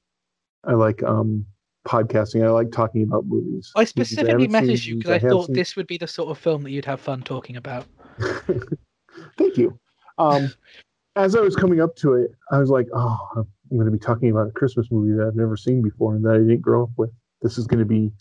I 0.66 0.74
like 0.74 1.03
um 1.03 1.45
podcasting. 1.88 2.43
I 2.43 2.49
like 2.49 2.72
talking 2.72 3.03
about 3.03 3.25
movies. 3.25 3.72
I 3.75 3.85
specifically 3.85 4.32
haven't 4.32 4.51
messaged 4.51 4.85
you 4.85 4.98
because 4.98 5.11
I 5.11 5.19
have 5.19 5.32
thought 5.32 5.48
seen. 5.48 5.56
this 5.56 5.75
would 5.75 5.88
be 5.88 5.98
the 5.98 6.08
sort 6.08 6.30
of 6.30 6.38
film 6.38 6.64
that 6.64 6.72
you'd 6.72 6.85
have 6.85 6.99
fun 6.99 7.22
talking 7.22 7.58
about. 7.58 7.85
Thank 9.38 9.58
you. 9.58 9.77
Um, 10.17 10.51
as 11.16 11.35
I 11.35 11.41
was 11.41 11.56
coming 11.56 11.82
up 11.82 11.95
to 11.98 12.14
it, 12.14 12.32
I 12.51 12.59
was 12.59 12.69
like, 12.69 12.88
oh, 12.93 13.17
I'm 13.35 13.48
going 13.72 13.85
to 13.85 13.91
be 13.91 13.99
talking 13.99 14.30
about 14.30 14.48
a 14.48 14.51
Christmas 14.51 14.88
movie 14.91 15.17
that 15.17 15.27
I've 15.27 15.35
never 15.35 15.58
seen 15.58 15.82
before 15.82 16.16
and 16.16 16.24
that 16.25 16.35
I 16.35 16.38
didn't 16.38 16.61
grow 16.61 16.83
up 16.83 16.91
with. 16.98 17.11
This 17.42 17.58
is 17.58 17.68
going 17.68 17.80
to 17.80 17.85
be 17.85 18.11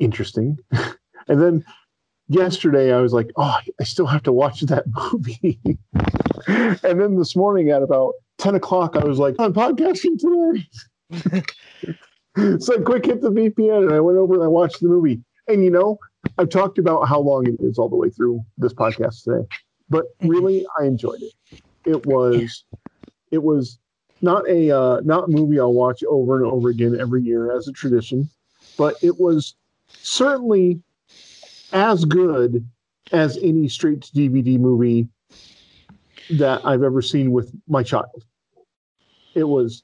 interesting. 0.00 0.58
and 1.28 1.40
then 1.40 1.64
yesterday, 2.28 2.92
I 2.92 3.00
was 3.00 3.12
like, 3.12 3.30
oh, 3.36 3.58
I 3.80 3.84
still 3.84 4.06
have 4.06 4.22
to 4.24 4.32
watch 4.32 4.60
that 4.62 4.84
movie. 5.12 5.60
and 6.46 7.00
then 7.00 7.16
this 7.16 7.36
morning 7.36 7.70
at 7.70 7.82
about 7.82 8.14
10 8.38 8.54
o'clock, 8.54 8.96
I 8.96 9.04
was 9.04 9.18
like, 9.18 9.34
I'm 9.38 9.52
podcasting 9.52 10.18
today. 10.18 10.66
so 12.58 12.78
I 12.78 12.82
quick 12.82 13.06
hit 13.06 13.20
the 13.20 13.30
VPN 13.30 13.84
and 13.84 13.92
I 13.92 14.00
went 14.00 14.18
over 14.18 14.34
and 14.34 14.42
I 14.42 14.48
watched 14.48 14.80
the 14.80 14.88
movie. 14.88 15.20
And 15.48 15.64
you 15.64 15.70
know, 15.70 15.98
I've 16.36 16.50
talked 16.50 16.78
about 16.78 17.08
how 17.08 17.20
long 17.20 17.46
it 17.46 17.56
is 17.60 17.78
all 17.78 17.88
the 17.88 17.96
way 17.96 18.10
through 18.10 18.40
this 18.58 18.74
podcast 18.74 19.24
today, 19.24 19.46
but 19.88 20.04
really, 20.22 20.66
I 20.78 20.84
enjoyed 20.84 21.22
it. 21.22 21.62
It 21.86 22.04
was, 22.06 22.64
it 23.30 23.42
was 23.42 23.78
not 24.20 24.46
a 24.48 24.70
uh, 24.70 25.00
not 25.04 25.30
movie 25.30 25.58
I'll 25.58 25.72
watch 25.72 26.02
over 26.04 26.36
and 26.36 26.52
over 26.52 26.68
again 26.68 26.98
every 27.00 27.22
year 27.22 27.56
as 27.56 27.66
a 27.68 27.72
tradition, 27.72 28.28
but 28.78 28.94
it 29.02 29.20
was 29.20 29.54
certainly 29.88 30.80
as 31.72 32.06
good 32.06 32.66
as 33.12 33.36
any 33.38 33.68
straight 33.68 34.00
to 34.00 34.12
DVD 34.12 34.58
movie 34.58 35.06
that 36.30 36.64
I've 36.64 36.82
ever 36.82 37.02
seen 37.02 37.32
with 37.32 37.52
my 37.66 37.82
child. 37.82 38.24
It 39.34 39.44
was, 39.44 39.82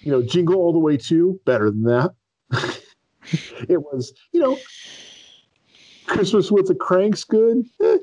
you 0.00 0.10
know, 0.10 0.22
Jingle 0.22 0.56
All 0.56 0.72
the 0.72 0.78
Way 0.78 0.96
to 0.98 1.40
better 1.46 1.70
than 1.70 1.84
that. 1.84 2.14
it 3.68 3.80
was, 3.80 4.12
you 4.32 4.40
know, 4.40 4.58
Christmas 6.06 6.50
with 6.50 6.66
the 6.66 6.74
Cranks 6.74 7.24
good, 7.24 7.64
eh, 7.82 7.98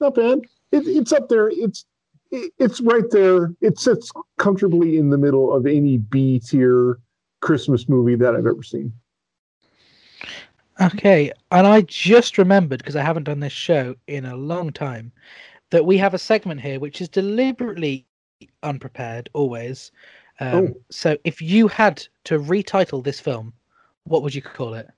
not 0.00 0.14
bad. 0.14 0.40
It, 0.72 0.86
it's 0.86 1.12
up 1.12 1.28
there. 1.28 1.48
It's 1.50 1.84
it, 2.30 2.52
it's 2.58 2.80
right 2.80 3.08
there. 3.10 3.54
It 3.60 3.78
sits 3.78 4.10
comfortably 4.38 4.96
in 4.96 5.10
the 5.10 5.18
middle 5.18 5.54
of 5.54 5.66
any 5.66 5.98
B 5.98 6.40
tier 6.40 6.98
Christmas 7.40 7.88
movie 7.88 8.16
that 8.16 8.34
I've 8.34 8.46
ever 8.46 8.62
seen. 8.62 8.92
Okay, 10.80 11.30
and 11.52 11.66
I 11.66 11.82
just 11.82 12.36
remembered 12.36 12.78
because 12.78 12.96
I 12.96 13.02
haven't 13.02 13.24
done 13.24 13.40
this 13.40 13.52
show 13.52 13.94
in 14.08 14.24
a 14.24 14.36
long 14.36 14.72
time 14.72 15.12
that 15.70 15.86
we 15.86 15.96
have 15.98 16.14
a 16.14 16.18
segment 16.18 16.60
here 16.60 16.80
which 16.80 17.00
is 17.00 17.08
deliberately 17.08 18.06
unprepared 18.62 19.30
always. 19.32 19.92
Um, 20.40 20.54
Oh. 20.54 20.74
So 20.90 21.16
if 21.24 21.40
you 21.40 21.68
had 21.68 22.06
to 22.24 22.38
retitle 22.40 23.04
this 23.04 23.20
film, 23.20 23.52
what 24.04 24.22
would 24.22 24.34
you 24.34 24.42
call 24.42 24.74
it? 24.74 24.88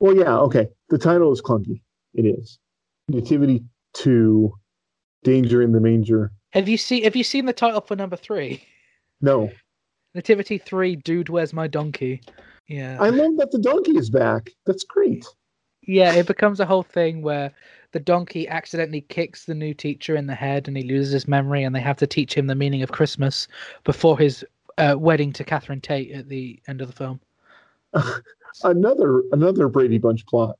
Well, 0.00 0.16
yeah, 0.16 0.36
okay. 0.38 0.68
The 0.88 0.98
title 0.98 1.32
is 1.32 1.42
clunky. 1.42 1.82
It 2.14 2.22
is 2.22 2.58
Nativity 3.08 3.64
to 3.94 4.52
Danger 5.24 5.62
in 5.62 5.72
the 5.72 5.80
Manger. 5.80 6.32
Have 6.50 6.68
you 6.68 6.76
seen 6.78 7.04
Have 7.04 7.16
you 7.16 7.24
seen 7.24 7.46
the 7.46 7.52
title 7.52 7.80
for 7.80 7.96
number 7.96 8.16
three? 8.16 8.62
No, 9.20 9.50
Nativity 10.14 10.58
three. 10.58 10.96
Dude, 10.96 11.28
where's 11.28 11.52
my 11.52 11.66
donkey? 11.66 12.20
Yeah. 12.68 12.96
I 13.00 13.10
love 13.10 13.36
that 13.36 13.50
the 13.50 13.58
donkey 13.58 13.96
is 13.96 14.10
back. 14.10 14.50
That's 14.64 14.84
great. 14.84 15.26
Yeah, 15.82 16.14
it 16.14 16.26
becomes 16.26 16.60
a 16.60 16.66
whole 16.66 16.82
thing 16.82 17.20
where 17.20 17.52
the 17.92 18.00
donkey 18.00 18.48
accidentally 18.48 19.02
kicks 19.02 19.44
the 19.44 19.54
new 19.54 19.74
teacher 19.74 20.16
in 20.16 20.26
the 20.26 20.34
head 20.34 20.66
and 20.66 20.76
he 20.76 20.82
loses 20.82 21.12
his 21.12 21.28
memory, 21.28 21.62
and 21.62 21.74
they 21.74 21.80
have 21.80 21.98
to 21.98 22.06
teach 22.06 22.34
him 22.34 22.46
the 22.46 22.54
meaning 22.54 22.82
of 22.82 22.92
Christmas 22.92 23.48
before 23.84 24.18
his 24.18 24.44
uh, 24.78 24.94
wedding 24.98 25.32
to 25.34 25.44
Catherine 25.44 25.80
Tate 25.80 26.12
at 26.12 26.28
the 26.28 26.60
end 26.68 26.80
of 26.80 26.88
the 26.88 26.94
film. 26.94 27.20
Another 28.62 29.24
another 29.32 29.68
Brady 29.68 29.98
Bunch 29.98 30.24
plot. 30.26 30.56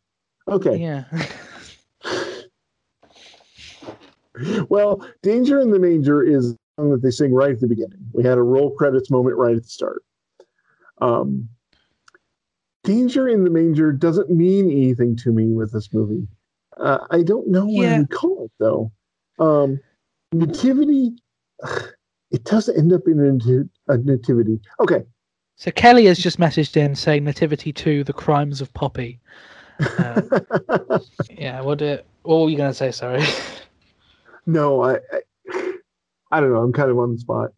Okay. 0.48 0.76
Yeah. 0.76 1.04
Well, 4.68 5.06
Danger 5.22 5.60
in 5.60 5.70
the 5.70 5.78
Manger 5.78 6.22
is 6.22 6.56
that 6.76 7.00
they 7.02 7.10
sing 7.10 7.32
right 7.32 7.50
at 7.52 7.60
the 7.60 7.66
beginning. 7.68 7.98
We 8.12 8.24
had 8.24 8.38
a 8.38 8.42
roll 8.42 8.70
credits 8.74 9.10
moment 9.10 9.36
right 9.36 9.56
at 9.56 9.62
the 9.62 9.68
start. 9.68 10.02
Um, 11.00 11.48
Danger 12.82 13.28
in 13.28 13.44
the 13.44 13.50
Manger 13.50 13.92
doesn't 13.92 14.30
mean 14.30 14.66
anything 14.70 15.16
to 15.16 15.32
me 15.32 15.52
with 15.52 15.72
this 15.72 15.92
movie. 15.94 16.26
Uh, 16.76 16.98
I 17.10 17.22
don't 17.22 17.48
know 17.48 17.64
what 17.64 17.72
Yeah. 17.84 17.98
would 17.98 18.10
call 18.10 18.44
it 18.44 18.52
though. 18.58 18.92
Um, 19.38 19.80
nativity, 20.32 21.12
it 22.30 22.44
does 22.44 22.68
end 22.68 22.92
up 22.92 23.02
in 23.06 23.20
a, 23.20 23.92
a 23.92 23.98
nativity. 23.98 24.60
Okay, 24.80 25.04
So 25.56 25.70
Kelly 25.70 26.06
has 26.06 26.18
just 26.18 26.38
messaged 26.38 26.76
in 26.76 26.94
saying 26.94 27.24
Nativity 27.24 27.72
2, 27.72 28.04
The 28.04 28.12
Crimes 28.12 28.60
of 28.60 28.72
Poppy. 28.74 29.20
Uh, 29.80 30.22
yeah, 31.30 31.60
what, 31.62 31.78
do, 31.78 31.98
what 32.22 32.42
were 32.42 32.48
you 32.50 32.56
going 32.56 32.70
to 32.70 32.74
say? 32.74 32.90
Sorry. 32.90 33.22
no, 34.46 34.82
I, 34.82 34.94
I, 34.96 35.20
I 36.34 36.40
don't 36.40 36.52
know. 36.52 36.62
I'm 36.62 36.72
kind 36.72 36.90
of 36.90 36.98
on 36.98 37.12
the 37.12 37.18
spot. 37.18 37.50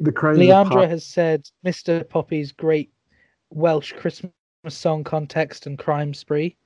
The 0.00 0.12
crimes 0.12 0.38
Leandra 0.38 0.70
Pop- 0.70 0.88
has 0.88 1.04
said 1.04 1.46
Mr. 1.62 2.08
Poppy's 2.08 2.52
great 2.52 2.90
Welsh 3.50 3.92
Christmas 3.92 4.32
song 4.68 5.04
context 5.04 5.66
and 5.66 5.78
crime 5.78 6.14
spree. 6.14 6.56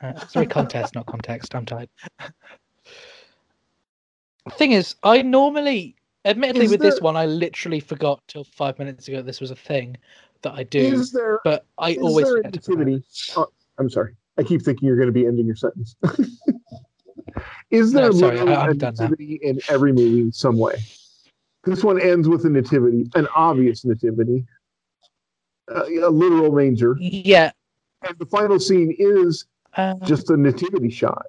Uh, 0.00 0.16
sorry, 0.28 0.46
contest, 0.46 0.94
not 0.94 1.06
context. 1.06 1.56
I'm 1.56 1.66
tired. 1.66 1.88
Thing 4.52 4.70
is, 4.70 4.94
I 5.02 5.22
normally, 5.22 5.96
admittedly, 6.24 6.66
Is 6.66 6.70
with 6.70 6.80
this 6.82 7.00
one, 7.00 7.16
I 7.16 7.26
literally 7.26 7.80
forgot 7.80 8.22
till 8.28 8.44
five 8.44 8.78
minutes 8.78 9.08
ago 9.08 9.22
this 9.22 9.40
was 9.40 9.50
a 9.50 9.56
thing 9.56 9.96
that 10.42 10.52
I 10.52 10.62
do. 10.62 10.78
Is 10.78 11.10
there 11.10 11.40
but 11.44 11.66
I 11.78 11.96
always 11.96 12.26
there 12.28 12.36
forget 12.36 12.52
to 12.52 12.60
put 12.60 12.74
it. 12.74 12.78
nativity? 12.78 13.04
Oh, 13.36 13.46
I'm 13.80 13.90
sorry. 13.90 14.14
I 14.38 14.44
keep 14.44 14.62
thinking 14.62 14.86
you're 14.86 14.96
going 14.96 15.08
to 15.08 15.12
be 15.12 15.26
ending 15.26 15.46
your 15.46 15.56
sentence. 15.56 15.96
is 17.70 17.92
there 17.92 18.06
No, 18.06 18.12
sorry, 18.12 18.38
literally 18.40 18.70
a 18.70 18.74
nativity 18.74 19.40
in 19.42 19.60
every 19.68 19.92
movie 19.92 20.20
in 20.20 20.32
some 20.32 20.56
way? 20.58 20.74
This 21.64 21.84
one 21.84 22.00
ends 22.00 22.28
with 22.28 22.44
a 22.46 22.50
nativity, 22.50 23.10
an 23.14 23.28
obvious 23.34 23.84
nativity, 23.84 24.46
uh, 25.74 25.84
a 25.84 26.08
literal 26.10 26.52
manger, 26.52 26.96
Yeah. 26.98 27.52
and 28.06 28.18
the 28.18 28.26
final 28.26 28.58
scene 28.58 28.94
is 28.98 29.46
Uh, 29.76 29.94
just 30.04 30.30
a 30.30 30.36
nativity 30.36 30.90
shot. 30.90 31.26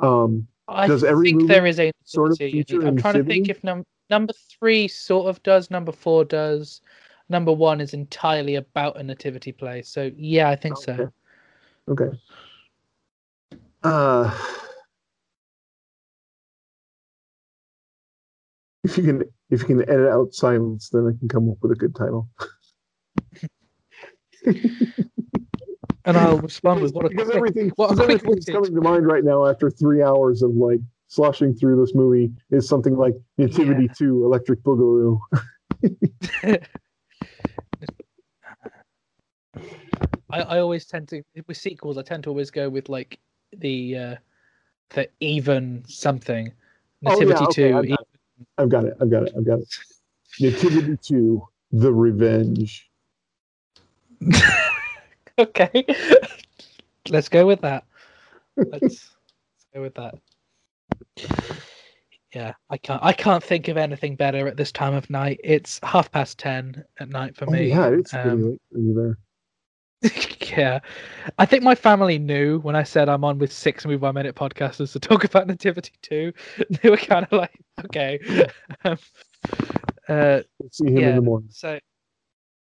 Um, 0.00 0.46
I 0.68 0.86
does 0.86 1.04
every 1.04 1.28
think 1.28 1.42
movie 1.42 1.54
there 1.54 1.66
is 1.66 1.80
a 1.80 1.92
sort 2.04 2.32
of 2.32 2.38
feature 2.38 2.82
I'm 2.86 2.98
a 2.98 3.00
trying 3.00 3.14
to 3.14 3.24
think 3.24 3.48
if 3.48 3.62
num- 3.64 3.86
number 4.10 4.32
three 4.58 4.88
sort 4.88 5.28
of 5.28 5.42
does, 5.42 5.70
number 5.70 5.92
four 5.92 6.24
does, 6.24 6.80
number 7.28 7.52
one 7.52 7.80
is 7.80 7.94
entirely 7.94 8.56
about 8.56 8.98
a 8.98 9.02
nativity 9.02 9.52
play. 9.52 9.82
So 9.82 10.10
yeah, 10.16 10.50
I 10.50 10.56
think 10.56 10.76
so. 10.76 11.10
Okay. 11.88 12.10
Uh, 13.82 14.30
if 18.84 18.96
you 18.96 19.04
can, 19.04 19.22
if 19.50 19.60
you 19.60 19.66
can 19.66 19.82
edit 19.82 20.08
out 20.08 20.34
silence, 20.34 20.88
then 20.90 21.06
I 21.06 21.18
can 21.18 21.28
come 21.28 21.48
up 21.50 21.56
with 21.62 21.72
a 21.72 21.76
good 21.76 21.94
title. 21.94 22.28
And 26.04 26.16
I'll 26.16 26.38
respond 26.38 26.82
with 26.82 26.92
what 26.94 27.06
a 27.06 27.10
because 27.10 27.26
quick, 27.28 27.36
everything, 27.36 27.70
what 27.76 27.92
a 27.92 27.94
because 27.94 28.22
quick 28.22 28.34
that's 28.40 28.50
coming 28.50 28.74
to 28.74 28.80
mind 28.80 29.06
right 29.06 29.22
now 29.22 29.46
after 29.46 29.70
three 29.70 30.02
hours 30.02 30.42
of 30.42 30.50
like 30.50 30.80
sloshing 31.06 31.54
through 31.54 31.80
this 31.80 31.94
movie 31.94 32.32
is 32.50 32.68
something 32.68 32.96
like 32.96 33.14
Nativity 33.38 33.88
Two, 33.96 34.24
Electric 34.24 34.62
Boogaloo. 34.62 35.20
I, 40.30 40.40
I 40.40 40.58
always 40.58 40.86
tend 40.86 41.08
to 41.08 41.22
with 41.46 41.56
sequels. 41.56 41.98
I 41.98 42.02
tend 42.02 42.24
to 42.24 42.30
always 42.30 42.50
go 42.50 42.68
with 42.68 42.88
like 42.88 43.20
the 43.56 43.96
uh, 43.96 44.16
the 44.90 45.08
even 45.20 45.84
something. 45.86 46.52
Oh, 47.04 47.18
yeah, 47.20 47.24
Nativity 47.34 47.44
okay, 47.44 47.70
two. 47.70 47.76
I've 47.76 47.88
got 47.88 48.00
it. 48.00 48.06
I've 48.58 48.68
got 48.68 48.84
it. 48.84 48.96
I've 49.00 49.10
got 49.10 49.22
it. 49.24 49.32
I've 49.36 49.46
got 49.46 49.58
it. 49.60 49.68
Nativity 50.40 50.96
Two, 51.02 51.46
The 51.72 51.92
Revenge. 51.92 52.90
okay. 55.38 55.84
Let's 57.08 57.28
go 57.28 57.46
with 57.46 57.60
that. 57.62 57.84
Let's, 58.56 58.80
let's 58.82 59.10
go 59.74 59.82
with 59.82 59.94
that. 59.94 60.14
Yeah, 62.34 62.54
I 62.70 62.76
can't. 62.78 63.02
I 63.04 63.12
can't 63.12 63.42
think 63.44 63.68
of 63.68 63.76
anything 63.76 64.16
better 64.16 64.48
at 64.48 64.56
this 64.56 64.72
time 64.72 64.94
of 64.94 65.10
night. 65.10 65.40
It's 65.44 65.78
half 65.82 66.10
past 66.10 66.38
ten 66.38 66.84
at 66.98 67.10
night 67.10 67.36
for 67.36 67.46
Oh, 67.48 67.52
me. 67.52 67.68
yeah, 67.68 67.88
it's 67.88 68.14
Um, 68.14 68.20
really 68.22 68.58
late 68.72 68.94
there. 68.94 69.18
yeah, 70.56 70.80
I 71.38 71.46
think 71.46 71.62
my 71.62 71.74
family 71.74 72.18
knew 72.18 72.58
when 72.60 72.74
I 72.74 72.82
said 72.82 73.08
I'm 73.08 73.24
on 73.24 73.38
with 73.38 73.52
six 73.52 73.84
Movie 73.84 73.98
by 73.98 74.10
Minute 74.12 74.34
podcasters 74.34 74.92
to 74.92 75.00
talk 75.00 75.24
about 75.32 75.46
Nativity 75.46 75.92
too. 76.02 76.32
They 76.82 76.90
were 76.90 76.96
kind 76.96 77.26
of 77.30 77.32
like, 77.32 77.58
okay. 77.84 78.18
um, 78.84 78.98
uh, 80.08 80.40
See 80.70 80.86
him 80.86 80.96
in 80.96 81.02
yeah, 81.02 81.14
the 81.14 81.20
morning. 81.22 81.48
So, 81.52 81.78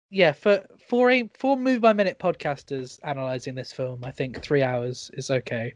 yeah, 0.09 0.31
for 0.33 0.63
for 0.87 1.11
a 1.11 1.29
for 1.33 1.57
Movie 1.57 1.79
by 1.79 1.93
Minute 1.93 2.19
podcasters 2.19 2.99
analyzing 3.03 3.55
this 3.55 3.71
film, 3.71 4.03
I 4.03 4.11
think 4.11 4.41
three 4.41 4.61
hours 4.61 5.09
is 5.13 5.31
okay. 5.31 5.73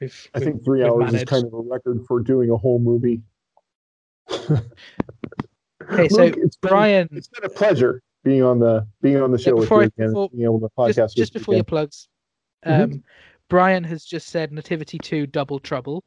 We've, 0.00 0.28
I 0.34 0.38
we've- 0.38 0.50
think 0.52 0.64
three 0.64 0.82
we've 0.82 0.90
hours 0.92 1.12
is 1.14 1.24
kind 1.24 1.44
of 1.44 1.52
a 1.52 1.60
record 1.60 2.04
for 2.06 2.20
doing 2.20 2.50
a 2.50 2.56
whole 2.56 2.78
movie. 2.78 3.20
Okay, 5.88 6.08
so 6.08 6.22
it's 6.22 6.56
been- 6.56 6.68
Brian, 6.68 7.08
it's 7.12 7.28
been 7.28 7.44
a 7.44 7.48
pleasure 7.48 8.02
being 8.26 8.42
on 8.42 8.58
the 8.58 8.84
being 9.02 9.22
on 9.22 9.30
the 9.30 9.38
show 9.38 9.54
with 9.54 9.62
before 9.64 9.82
you 9.84 9.90
I- 10.00 10.06
before- 10.06 10.28
being 10.30 10.42
able 10.42 10.58
to 10.60 10.68
podcast 10.76 10.94
just, 10.96 11.16
with 11.16 11.22
just 11.22 11.32
before 11.32 11.54
your 11.54 11.62
plugs, 11.64 12.08
Mhm. 12.66 12.82
um, 12.82 13.04
Brian 13.48 13.84
has 13.84 14.04
just 14.04 14.28
said 14.30 14.50
Nativity 14.52 14.98
2 14.98 15.28
Double 15.28 15.60
Trouble, 15.60 16.02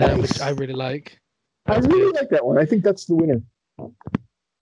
uh, 0.00 0.16
which 0.16 0.40
I 0.40 0.50
really 0.50 0.72
like. 0.72 1.20
I 1.66 1.76
really 1.76 2.12
good. 2.12 2.14
like 2.14 2.30
that 2.30 2.44
one. 2.46 2.56
I 2.58 2.64
think 2.64 2.82
that's 2.82 3.04
the 3.04 3.14
winner. 3.14 3.42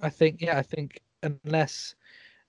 I 0.01 0.11
think, 0.11 0.41
yeah, 0.41 0.59
I 0.59 0.63
think 0.63 1.01
unless 1.23 1.95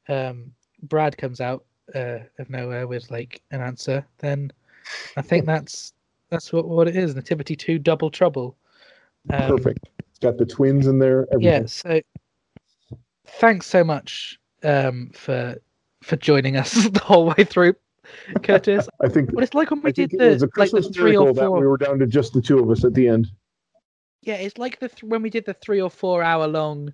um, 0.10 0.52
Brad 0.82 1.16
comes 1.18 1.40
out 1.40 1.64
uh, 1.94 2.20
of 2.40 2.50
nowhere 2.50 2.88
with 2.88 3.12
like 3.12 3.44
an 3.52 3.62
answer, 3.62 4.04
then 4.18 4.52
I 5.18 5.22
think 5.22 5.45
that's 5.45 5.94
that's 6.30 6.52
what, 6.52 6.68
what 6.68 6.88
it 6.88 6.95
is. 6.95 7.14
Nativity 7.14 7.56
2 7.56 7.78
Double 7.78 8.10
Trouble. 8.10 8.58
Um, 9.32 9.56
Perfect. 9.58 9.88
It's 10.10 10.18
got 10.20 10.38
the 10.38 10.45
twins 10.48 10.88
in 10.88 10.98
there. 10.98 11.28
Everything. 11.32 11.62
Yeah, 11.62 11.66
so 11.68 12.02
thanks 13.26 13.68
so 13.68 13.84
much 13.84 14.40
um, 14.64 15.12
for 15.14 15.56
for 16.04 16.16
joining 16.18 16.58
us 16.58 16.74
the 16.90 17.00
whole 17.00 17.28
way 17.28 17.44
through, 17.44 17.76
Curtis. 18.44 18.88
I 19.02 19.10
think 19.10 19.32
What 19.34 19.44
it's 19.44 19.54
like 19.54 19.72
when 19.72 19.82
we 19.82 19.90
I 19.90 19.92
did 19.92 20.12
think 20.12 20.22
it 20.22 20.26
was 20.26 20.40
the 20.42 20.45
a 20.45 20.50
like 20.60 20.72
the 20.72 20.82
three 20.84 21.16
or 21.18 21.34
that 21.34 21.48
four. 21.48 21.60
we 21.60 21.68
were 21.68 21.78
down 21.78 22.00
to 22.00 22.08
just 22.08 22.34
the 22.34 22.42
two 22.42 22.60
of 22.60 22.70
us 22.70 22.84
at 22.86 22.94
the 22.94 23.08
end. 23.08 23.28
Yeah, 24.22 24.36
it's 24.36 24.58
like 24.58 24.80
the 24.80 24.90
th- 24.90 25.04
when 25.04 25.22
we 25.22 25.30
did 25.30 25.45
the 25.45 25.54
three 25.54 25.82
or 25.82 25.90
four 25.90 26.24
hour 26.24 26.48
long 26.48 26.94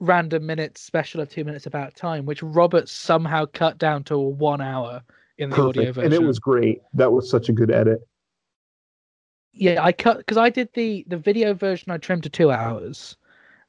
random 0.00 0.46
minutes 0.46 0.80
special 0.80 1.20
of 1.20 1.28
two 1.28 1.44
minutes 1.44 1.66
about 1.66 1.94
time, 1.94 2.24
which 2.26 2.42
Robert 2.42 2.88
somehow 2.88 3.44
cut 3.52 3.78
down 3.78 4.02
to 4.04 4.18
one 4.18 4.60
hour 4.62 5.02
in 5.38 5.50
the 5.50 5.60
audio 5.60 5.92
version. 5.92 6.04
And 6.04 6.14
it 6.14 6.26
was 6.26 6.38
great. 6.38 6.80
That 6.94 7.12
was 7.12 7.30
such 7.30 7.48
a 7.48 7.52
good 7.52 7.70
edit. 7.70 8.00
yeah, 9.52 9.82
I 9.84 9.92
cut 9.92 10.18
because 10.18 10.36
I 10.38 10.50
did 10.50 10.68
the 10.74 11.04
the 11.08 11.18
video 11.18 11.54
version. 11.54 11.92
I 11.92 11.98
trimmed 11.98 12.22
to 12.24 12.30
two 12.30 12.50
hours, 12.50 13.16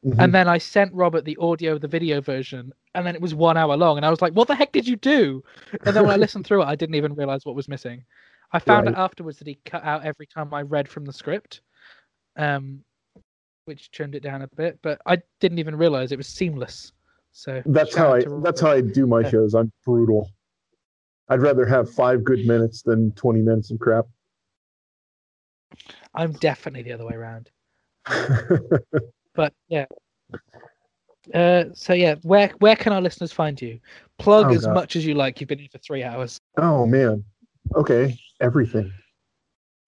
Mhm. 0.06 0.20
and 0.20 0.34
then 0.34 0.48
I 0.48 0.58
sent 0.58 0.94
Robert 0.94 1.26
the 1.26 1.38
audio 1.38 1.74
of 1.74 1.82
the 1.82 1.88
video 1.88 2.22
version, 2.22 2.74
and 2.96 3.06
then 3.06 3.16
it 3.16 3.22
was 3.22 3.36
one 3.36 3.56
hour 3.58 3.78
long, 3.78 3.98
and 3.98 4.06
I 4.06 4.10
was 4.10 4.22
like, 4.22 4.34
"What 4.34 4.48
the 4.48 4.56
heck 4.56 4.72
did 4.72 4.88
you 4.88 4.96
do?" 4.96 5.44
And 5.86 5.96
then 5.96 6.04
when 6.04 6.14
I 6.14 6.18
listened 6.18 6.46
through 6.46 6.64
it, 6.64 6.66
I 6.66 6.76
didn't 6.76 6.96
even 6.96 7.14
realize 7.14 7.46
what 7.46 7.56
was 7.56 7.68
missing. 7.68 8.04
I 8.52 8.60
found 8.60 8.88
Right. 8.88 8.96
out 8.96 9.00
afterwards 9.06 9.38
that 9.40 9.48
he 9.48 9.60
cut 9.66 9.84
out 9.84 10.04
every 10.04 10.26
time 10.26 10.54
I 10.54 10.64
read 10.64 10.90
from 10.90 11.06
the 11.06 11.14
script, 11.14 11.62
um, 12.36 12.84
which 13.66 13.92
trimmed 13.92 14.16
it 14.16 14.24
down 14.24 14.42
a 14.42 14.48
bit, 14.56 14.80
but 14.82 15.00
I 15.06 15.22
didn't 15.40 15.60
even 15.60 15.76
realize 15.76 16.12
it 16.12 16.18
was 16.18 16.28
seamless. 16.28 16.92
So 17.32 17.62
That's 17.66 17.96
how 17.96 18.14
I 18.14 18.26
that's 18.42 18.60
how 18.60 18.72
I 18.72 18.82
do 18.82 19.06
my 19.08 19.22
Yeah. 19.22 19.30
shows. 19.30 19.54
I'm 19.54 19.72
brutal. 19.86 20.30
I'd 21.30 21.42
rather 21.42 21.66
have 21.66 21.90
five 21.90 22.24
good 22.24 22.46
minutes 22.46 22.82
than 22.82 23.12
twenty 23.14 23.42
minutes 23.42 23.72
of 23.72 23.80
crap. 23.80 24.06
I'm 26.14 26.34
definitely 26.34 26.82
the 26.82 26.92
other 26.94 27.06
way 27.06 27.14
around. 27.14 27.52
But 29.36 29.54
yeah. 29.68 29.86
Uh, 31.34 31.66
so 31.74 31.94
yeah, 31.94 32.16
where 32.24 32.50
where 32.60 32.76
can 32.76 32.94
our 32.94 33.02
listeners 33.02 33.32
find 33.32 33.62
you? 33.62 33.80
Plug 34.18 34.48
Oh, 34.48 34.56
as 34.56 34.66
God. 34.66 34.74
much 34.74 34.96
as 34.96 35.06
you 35.06 35.14
like. 35.14 35.40
You've 35.40 35.48
been 35.48 35.60
here 35.60 35.70
for 35.72 35.78
three 35.78 36.04
hours. 36.04 36.40
oh 36.58 36.86
man. 36.86 37.24
Okay. 37.76 38.18
Everything. 38.42 38.92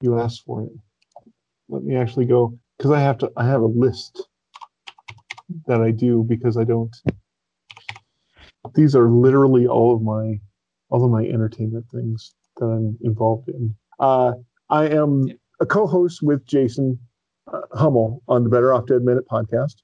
You 0.01 0.19
asked 0.19 0.43
for 0.45 0.63
it. 0.63 0.71
Let 1.69 1.83
me 1.83 1.95
actually 1.95 2.25
go 2.25 2.57
because 2.77 2.91
I 2.91 2.99
have 2.99 3.17
to 3.19 3.31
I 3.35 3.45
have 3.45 3.61
a 3.61 3.65
list 3.65 4.27
that 5.65 5.81
I 5.81 5.91
do 5.91 6.23
because 6.27 6.57
I 6.57 6.63
don't 6.63 6.95
these 8.75 8.95
are 8.95 9.09
literally 9.09 9.67
all 9.67 9.95
of 9.95 10.01
my 10.01 10.39
all 10.89 11.03
of 11.03 11.11
my 11.11 11.25
entertainment 11.25 11.85
things 11.91 12.35
that 12.57 12.65
I'm 12.65 12.97
involved 13.01 13.49
in. 13.49 13.75
Uh, 13.99 14.33
I 14.69 14.87
am 14.87 15.27
a 15.59 15.65
co-host 15.65 16.21
with 16.21 16.45
Jason 16.45 16.99
Hummel 17.73 18.21
on 18.27 18.43
the 18.43 18.49
Better 18.49 18.73
Off 18.73 18.85
Dead 18.85 19.03
Minute 19.03 19.27
podcast. 19.27 19.75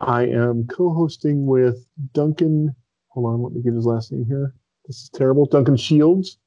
I 0.00 0.26
am 0.26 0.66
co-hosting 0.66 1.46
with 1.46 1.86
Duncan. 2.12 2.74
Hold 3.08 3.26
on, 3.26 3.42
let 3.42 3.52
me 3.52 3.62
get 3.62 3.74
his 3.74 3.86
last 3.86 4.12
name 4.12 4.26
here. 4.26 4.54
This 4.86 5.02
is 5.02 5.10
terrible. 5.10 5.46
Duncan 5.46 5.76
Shields 5.76 6.38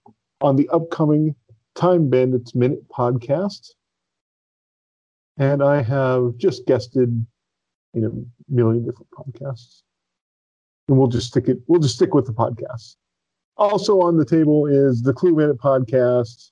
on 0.42 0.56
the 0.56 0.70
upcoming 0.70 1.36
Time 1.76 2.10
Bandits 2.10 2.56
Minute 2.56 2.88
podcast. 2.90 3.70
And 5.38 5.64
I 5.64 5.82
have 5.82 6.38
just 6.38 6.66
guested 6.66 7.26
in 7.94 8.06
a 8.06 8.54
million 8.54 8.86
different 8.86 9.10
podcasts. 9.12 9.82
And 10.88 10.98
we'll 10.98 11.08
just 11.08 11.28
stick 11.28 11.48
it, 11.48 11.58
we'll 11.68 11.82
just 11.82 11.96
stick 11.96 12.14
with 12.14 12.26
the 12.26 12.34
podcast. 12.34 12.96
Also 13.58 14.00
on 14.02 14.18
the 14.18 14.26
table 14.26 14.68
is 14.68 15.02
the 15.02 15.14
Clue 15.14 15.36
Minute 15.36 15.58
podcast 15.58 16.52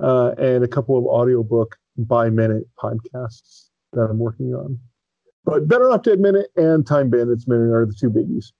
uh, 0.00 0.32
and 0.38 0.64
a 0.64 0.68
couple 0.68 0.96
of 0.96 1.04
audiobook 1.04 1.76
by 1.98 2.30
minute 2.30 2.64
podcasts 2.82 3.68
that 3.92 4.02
I'm 4.02 4.18
working 4.18 4.54
on. 4.54 4.78
But 5.44 5.66
Better 5.66 5.90
Off 5.90 6.02
Dead 6.02 6.20
Minute 6.20 6.48
and 6.56 6.86
Time 6.86 7.10
Bandits 7.10 7.48
Minute 7.48 7.72
are 7.72 7.86
the 7.86 7.94
two 7.98 8.10
biggies. 8.10 8.52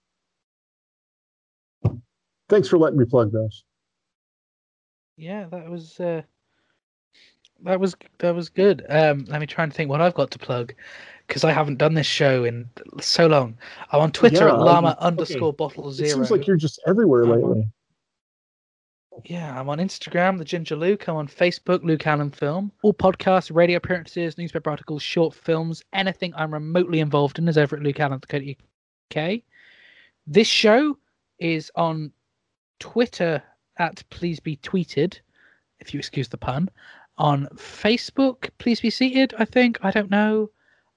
Thanks 2.49 2.68
for 2.68 2.78
letting 2.78 2.99
me 2.99 3.05
plug 3.05 3.31
those. 3.33 3.65
Yeah, 5.17 5.47
that 5.50 5.68
was 5.68 5.99
uh, 6.00 6.23
that 7.65 7.78
was 7.78 7.94
that 8.18 8.34
was 8.34 8.49
good. 8.49 8.84
Um, 8.89 9.26
let 9.28 9.41
me 9.41 9.47
try 9.47 9.65
and 9.65 9.73
think 9.75 9.91
what 9.91 10.00
I've 10.00 10.15
got 10.15 10.31
to 10.31 10.39
plug 10.39 10.73
because 11.26 11.44
I 11.44 11.52
haven't 11.52 11.76
done 11.76 11.92
this 11.94 12.07
show 12.07 12.44
in 12.44 12.68
so 13.00 13.26
long. 13.26 13.58
I'm 13.92 14.00
on 14.00 14.12
Twitter 14.12 14.47
Yeah, 14.47 14.55
at 14.55 14.60
llama 14.60 14.92
okay. 14.92 15.07
underscore 15.07 15.52
bottle 15.52 15.89
It 15.91 15.92
zero. 15.94 16.08
seems 16.10 16.31
like 16.31 16.47
you're 16.47 16.57
just 16.57 16.81
everywhere 16.86 17.25
on- 17.25 17.31
lately. 17.33 17.68
Yeah, 19.24 19.58
I'm 19.58 19.68
on 19.68 19.78
Instagram, 19.78 20.38
the 20.38 20.44
Ginger 20.44 20.76
Luke. 20.76 21.08
I'm 21.08 21.16
on 21.16 21.28
Facebook, 21.28 21.82
Luke 21.82 22.06
Allen 22.06 22.30
Film. 22.30 22.72
All 22.82 22.94
podcasts, 22.94 23.55
radio 23.55 23.76
appearances, 23.76 24.38
newspaper 24.38 24.70
articles, 24.70 25.02
short 25.02 25.34
films, 25.34 25.82
anything 25.92 26.32
I'm 26.34 26.52
remotely 26.52 27.00
involved 27.00 27.38
in 27.38 27.48
is 27.48 27.58
over 27.58 27.76
at 27.76 27.82
lukeallen.co.uk. 27.82 29.40
This 30.26 30.47
show 30.47 30.97
is 31.38 31.70
on 31.74 32.12
Twitter 32.78 33.42
at 33.78 34.02
Please 34.10 34.40
Be 34.40 34.56
Tweeted, 34.56 35.18
if 35.80 35.92
you 35.92 35.98
excuse 35.98 36.28
the 36.28 36.36
pun. 36.36 36.70
On 37.16 37.48
Facebook, 37.56 38.50
Please 38.58 38.80
Be 38.80 38.90
Seated, 38.90 39.34
I 39.38 39.44
think. 39.44 39.78
I 39.82 39.90
don't 39.90 40.10
know. 40.10 40.50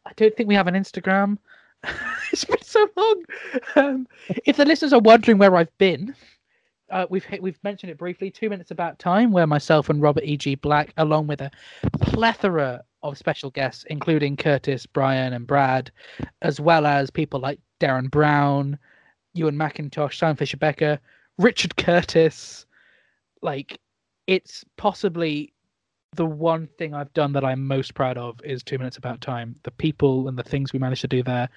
I 0.05 0.11
don't 0.15 0.35
think 0.35 0.47
we 0.47 0.55
have 0.55 0.67
an 0.67 0.75
Instagram. 0.75 1.37
it's 2.31 2.45
been 2.45 2.61
so 2.61 2.87
long. 2.95 3.23
Um, 3.75 4.07
if 4.45 4.57
the 4.57 4.65
listeners 4.65 4.93
are 4.93 4.99
wondering 4.99 5.37
where 5.37 5.55
I've 5.55 5.75
been, 5.77 6.15
uh, 6.91 7.07
we've 7.09 7.23
hit, 7.25 7.41
we've 7.41 7.63
mentioned 7.63 7.91
it 7.91 7.97
briefly. 7.97 8.29
Two 8.29 8.49
minutes 8.49 8.71
about 8.71 8.99
time, 8.99 9.31
where 9.31 9.47
myself 9.47 9.89
and 9.89 10.01
Robert 10.01 10.23
E. 10.23 10.37
G. 10.37 10.55
Black, 10.55 10.93
along 10.97 11.27
with 11.27 11.41
a 11.41 11.51
plethora 12.01 12.83
of 13.03 13.17
special 13.17 13.49
guests, 13.49 13.85
including 13.89 14.37
Curtis, 14.37 14.85
Brian, 14.85 15.33
and 15.33 15.47
Brad, 15.47 15.91
as 16.41 16.59
well 16.59 16.85
as 16.85 17.09
people 17.09 17.39
like 17.39 17.59
Derren 17.79 18.11
Brown, 18.11 18.77
Ewan 19.33 19.55
McIntosh, 19.55 20.15
Simon 20.17 20.35
Fisher 20.35 20.57
Becker, 20.57 20.99
Richard 21.37 21.75
Curtis. 21.77 22.65
Like, 23.41 23.79
it's 24.27 24.63
possibly 24.77 25.53
the 26.15 26.25
one 26.25 26.67
thing 26.77 26.93
I've 26.93 27.13
done 27.13 27.31
that 27.33 27.45
I'm 27.45 27.65
most 27.65 27.93
proud 27.93 28.17
of 28.17 28.39
is 28.43 28.63
Two 28.63 28.77
Minutes 28.77 28.97
About 28.97 29.21
Time. 29.21 29.55
The 29.63 29.71
people 29.71 30.27
and 30.27 30.37
the 30.37 30.43
things 30.43 30.73
we 30.73 30.79
managed 30.79 31.01
to 31.01 31.07
do 31.07 31.23
there 31.23 31.47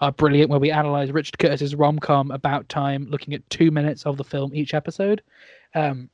are 0.00 0.12
brilliant. 0.12 0.50
Where 0.50 0.60
we 0.60 0.70
analyze 0.70 1.10
Richard 1.10 1.38
Curtis's 1.38 1.74
rom 1.74 1.98
com 1.98 2.30
About 2.30 2.68
Time, 2.68 3.08
looking 3.10 3.34
at 3.34 3.48
two 3.50 3.72
minutes 3.72 4.06
of 4.06 4.16
the 4.16 4.22
film 4.22 4.54
each 4.54 4.72
episode. 4.72 5.20
Um, 5.74 6.08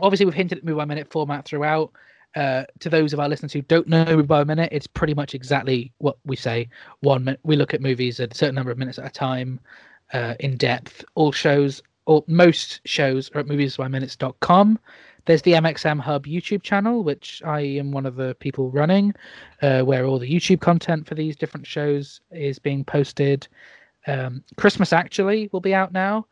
obviously, 0.00 0.24
we've 0.24 0.34
hinted 0.34 0.58
at 0.58 0.64
movie 0.64 0.78
by 0.78 0.86
minute 0.86 1.10
format 1.10 1.44
throughout. 1.44 1.92
Uh, 2.34 2.64
to 2.80 2.88
those 2.88 3.12
of 3.12 3.20
our 3.20 3.28
listeners 3.28 3.52
who 3.52 3.62
don't 3.62 3.88
know 3.88 4.04
movie 4.04 4.22
by 4.22 4.42
minute, 4.42 4.70
it's 4.72 4.86
pretty 4.86 5.14
much 5.14 5.34
exactly 5.34 5.92
what 5.98 6.16
we 6.24 6.36
say. 6.36 6.68
One 7.00 7.24
minute, 7.24 7.40
we 7.42 7.56
look 7.56 7.74
at 7.74 7.82
movies 7.82 8.18
a 8.18 8.28
certain 8.32 8.54
number 8.54 8.70
of 8.70 8.78
minutes 8.78 8.98
at 8.98 9.06
a 9.06 9.10
time, 9.10 9.60
uh, 10.14 10.34
in 10.40 10.56
depth. 10.56 11.04
All 11.14 11.32
shows, 11.32 11.82
or 12.06 12.24
most 12.28 12.80
shows, 12.86 13.30
are 13.34 13.40
at 13.40 13.46
moviesbyminutes.com. 13.46 14.78
There's 15.26 15.42
the 15.42 15.54
MXM 15.54 16.00
Hub 16.00 16.24
YouTube 16.24 16.62
channel, 16.62 17.02
which 17.02 17.42
I 17.44 17.60
am 17.60 17.90
one 17.90 18.06
of 18.06 18.14
the 18.14 18.36
people 18.36 18.70
running, 18.70 19.12
uh, 19.60 19.82
where 19.82 20.06
all 20.06 20.20
the 20.20 20.32
YouTube 20.32 20.60
content 20.60 21.06
for 21.06 21.16
these 21.16 21.36
different 21.36 21.66
shows 21.66 22.20
is 22.30 22.60
being 22.60 22.84
posted. 22.84 23.48
Um, 24.06 24.44
Christmas 24.56 24.92
Actually 24.92 25.50
will 25.52 25.60
be 25.60 25.74
out 25.74 25.92
now. 25.92 26.26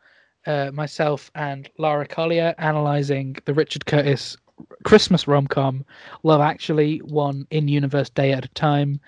Uh, 0.47 0.71
myself 0.73 1.29
and 1.35 1.69
Lara 1.77 2.07
Collier 2.07 2.55
analyzing 2.57 3.35
the 3.45 3.53
Richard 3.53 3.85
Curtis 3.85 4.37
Christmas 4.83 5.27
rom 5.27 5.47
com, 5.47 5.83
Love 6.23 6.39
Actually, 6.39 6.99
one 6.99 7.45
in 7.49 7.67
universe 7.67 8.09
day 8.09 8.31
at 8.31 8.45
a 8.45 8.49
time. 8.49 9.01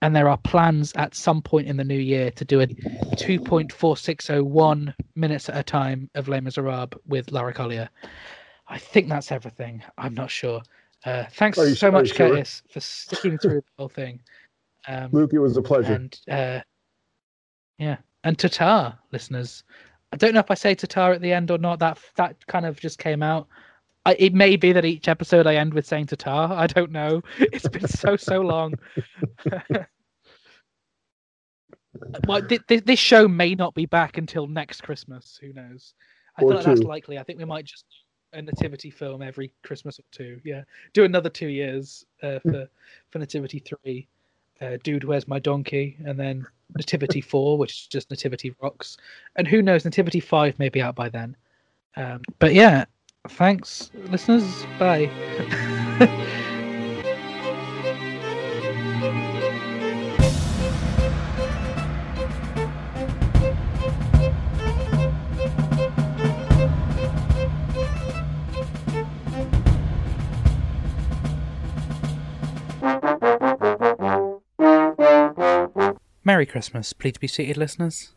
And 0.00 0.16
there 0.16 0.28
are 0.28 0.38
plans 0.38 0.92
at 0.96 1.14
some 1.14 1.42
point 1.42 1.66
in 1.66 1.76
the 1.76 1.84
new 1.84 1.98
year 1.98 2.30
to 2.30 2.44
do 2.44 2.60
a 2.60 2.66
2.4601 2.66 4.94
minutes 5.14 5.48
at 5.48 5.56
a 5.56 5.62
time 5.62 6.10
of 6.14 6.28
Les 6.28 6.40
Miserables 6.40 6.90
with 7.06 7.30
Lara 7.30 7.52
Collier. 7.52 7.88
I 8.68 8.78
think 8.78 9.08
that's 9.08 9.30
everything. 9.30 9.82
I'm 9.98 10.14
not 10.14 10.30
sure. 10.30 10.62
Uh, 11.04 11.24
thanks 11.32 11.58
so 11.78 11.90
much, 11.90 12.08
sure? 12.08 12.30
Curtis, 12.30 12.62
for 12.70 12.80
sticking 12.80 13.36
through 13.38 13.60
the 13.60 13.64
whole 13.78 13.88
thing. 13.88 14.20
Um, 14.88 15.10
Luke, 15.12 15.32
it 15.32 15.38
was 15.38 15.56
a 15.56 15.62
pleasure. 15.62 15.94
and 15.94 16.18
uh, 16.30 16.60
yeah, 17.78 17.96
and 18.24 18.38
Tatar 18.38 18.98
listeners. 19.12 19.64
I 20.12 20.16
don't 20.16 20.32
know 20.32 20.40
if 20.40 20.50
I 20.50 20.54
say 20.54 20.74
Tatar 20.74 21.12
at 21.12 21.20
the 21.20 21.32
end 21.32 21.50
or 21.50 21.58
not. 21.58 21.78
That 21.78 21.98
that 22.16 22.46
kind 22.46 22.64
of 22.64 22.80
just 22.80 22.98
came 22.98 23.22
out. 23.22 23.48
I, 24.06 24.14
it 24.18 24.34
may 24.34 24.56
be 24.56 24.72
that 24.72 24.84
each 24.84 25.08
episode 25.08 25.46
I 25.46 25.56
end 25.56 25.74
with 25.74 25.86
saying 25.86 26.06
Tatar. 26.06 26.30
I 26.52 26.66
don't 26.66 26.92
know. 26.92 27.22
It's 27.38 27.68
been 27.68 27.88
so 27.88 28.16
so 28.16 28.40
long. 28.40 28.74
well, 32.26 32.42
th- 32.42 32.66
th- 32.66 32.84
this 32.84 32.98
show 32.98 33.28
may 33.28 33.54
not 33.54 33.74
be 33.74 33.86
back 33.86 34.18
until 34.18 34.46
next 34.46 34.82
Christmas. 34.82 35.38
Who 35.40 35.52
knows? 35.52 35.94
I 36.38 36.42
Or 36.42 36.54
thought 36.54 36.64
that's 36.64 36.82
likely. 36.82 37.18
I 37.18 37.22
think 37.22 37.38
we 37.38 37.44
might 37.44 37.64
just 37.64 37.84
a 38.34 38.42
nativity 38.42 38.90
film 38.90 39.22
every 39.22 39.52
Christmas 39.62 39.98
or 39.98 40.04
two. 40.10 40.40
Yeah, 40.44 40.62
do 40.92 41.04
another 41.04 41.30
two 41.30 41.48
years 41.48 42.04
uh, 42.22 42.38
for 42.40 42.68
for 43.10 43.18
Nativity 43.18 43.60
three. 43.60 44.08
Uh, 44.60 44.76
Dude, 44.82 45.04
where's 45.04 45.26
my 45.26 45.38
donkey? 45.38 45.96
And 46.04 46.18
then 46.18 46.46
Nativity 46.76 47.20
four, 47.20 47.56
which 47.58 47.72
is 47.72 47.86
just 47.86 48.10
Nativity 48.10 48.54
rocks. 48.60 48.96
And 49.36 49.48
who 49.48 49.62
knows? 49.62 49.84
Nativity 49.84 50.20
five 50.20 50.58
may 50.58 50.68
be 50.68 50.82
out 50.82 50.94
by 50.94 51.08
then. 51.08 51.36
Um, 51.96 52.22
but 52.38 52.54
yeah, 52.54 52.84
thanks, 53.28 53.90
listeners. 54.10 54.66
Bye. 54.78 55.10
Merry 76.44 76.52
Christmas. 76.52 76.92
Please 76.92 77.16
be 77.16 77.26
seated, 77.26 77.56
listeners. 77.56 78.12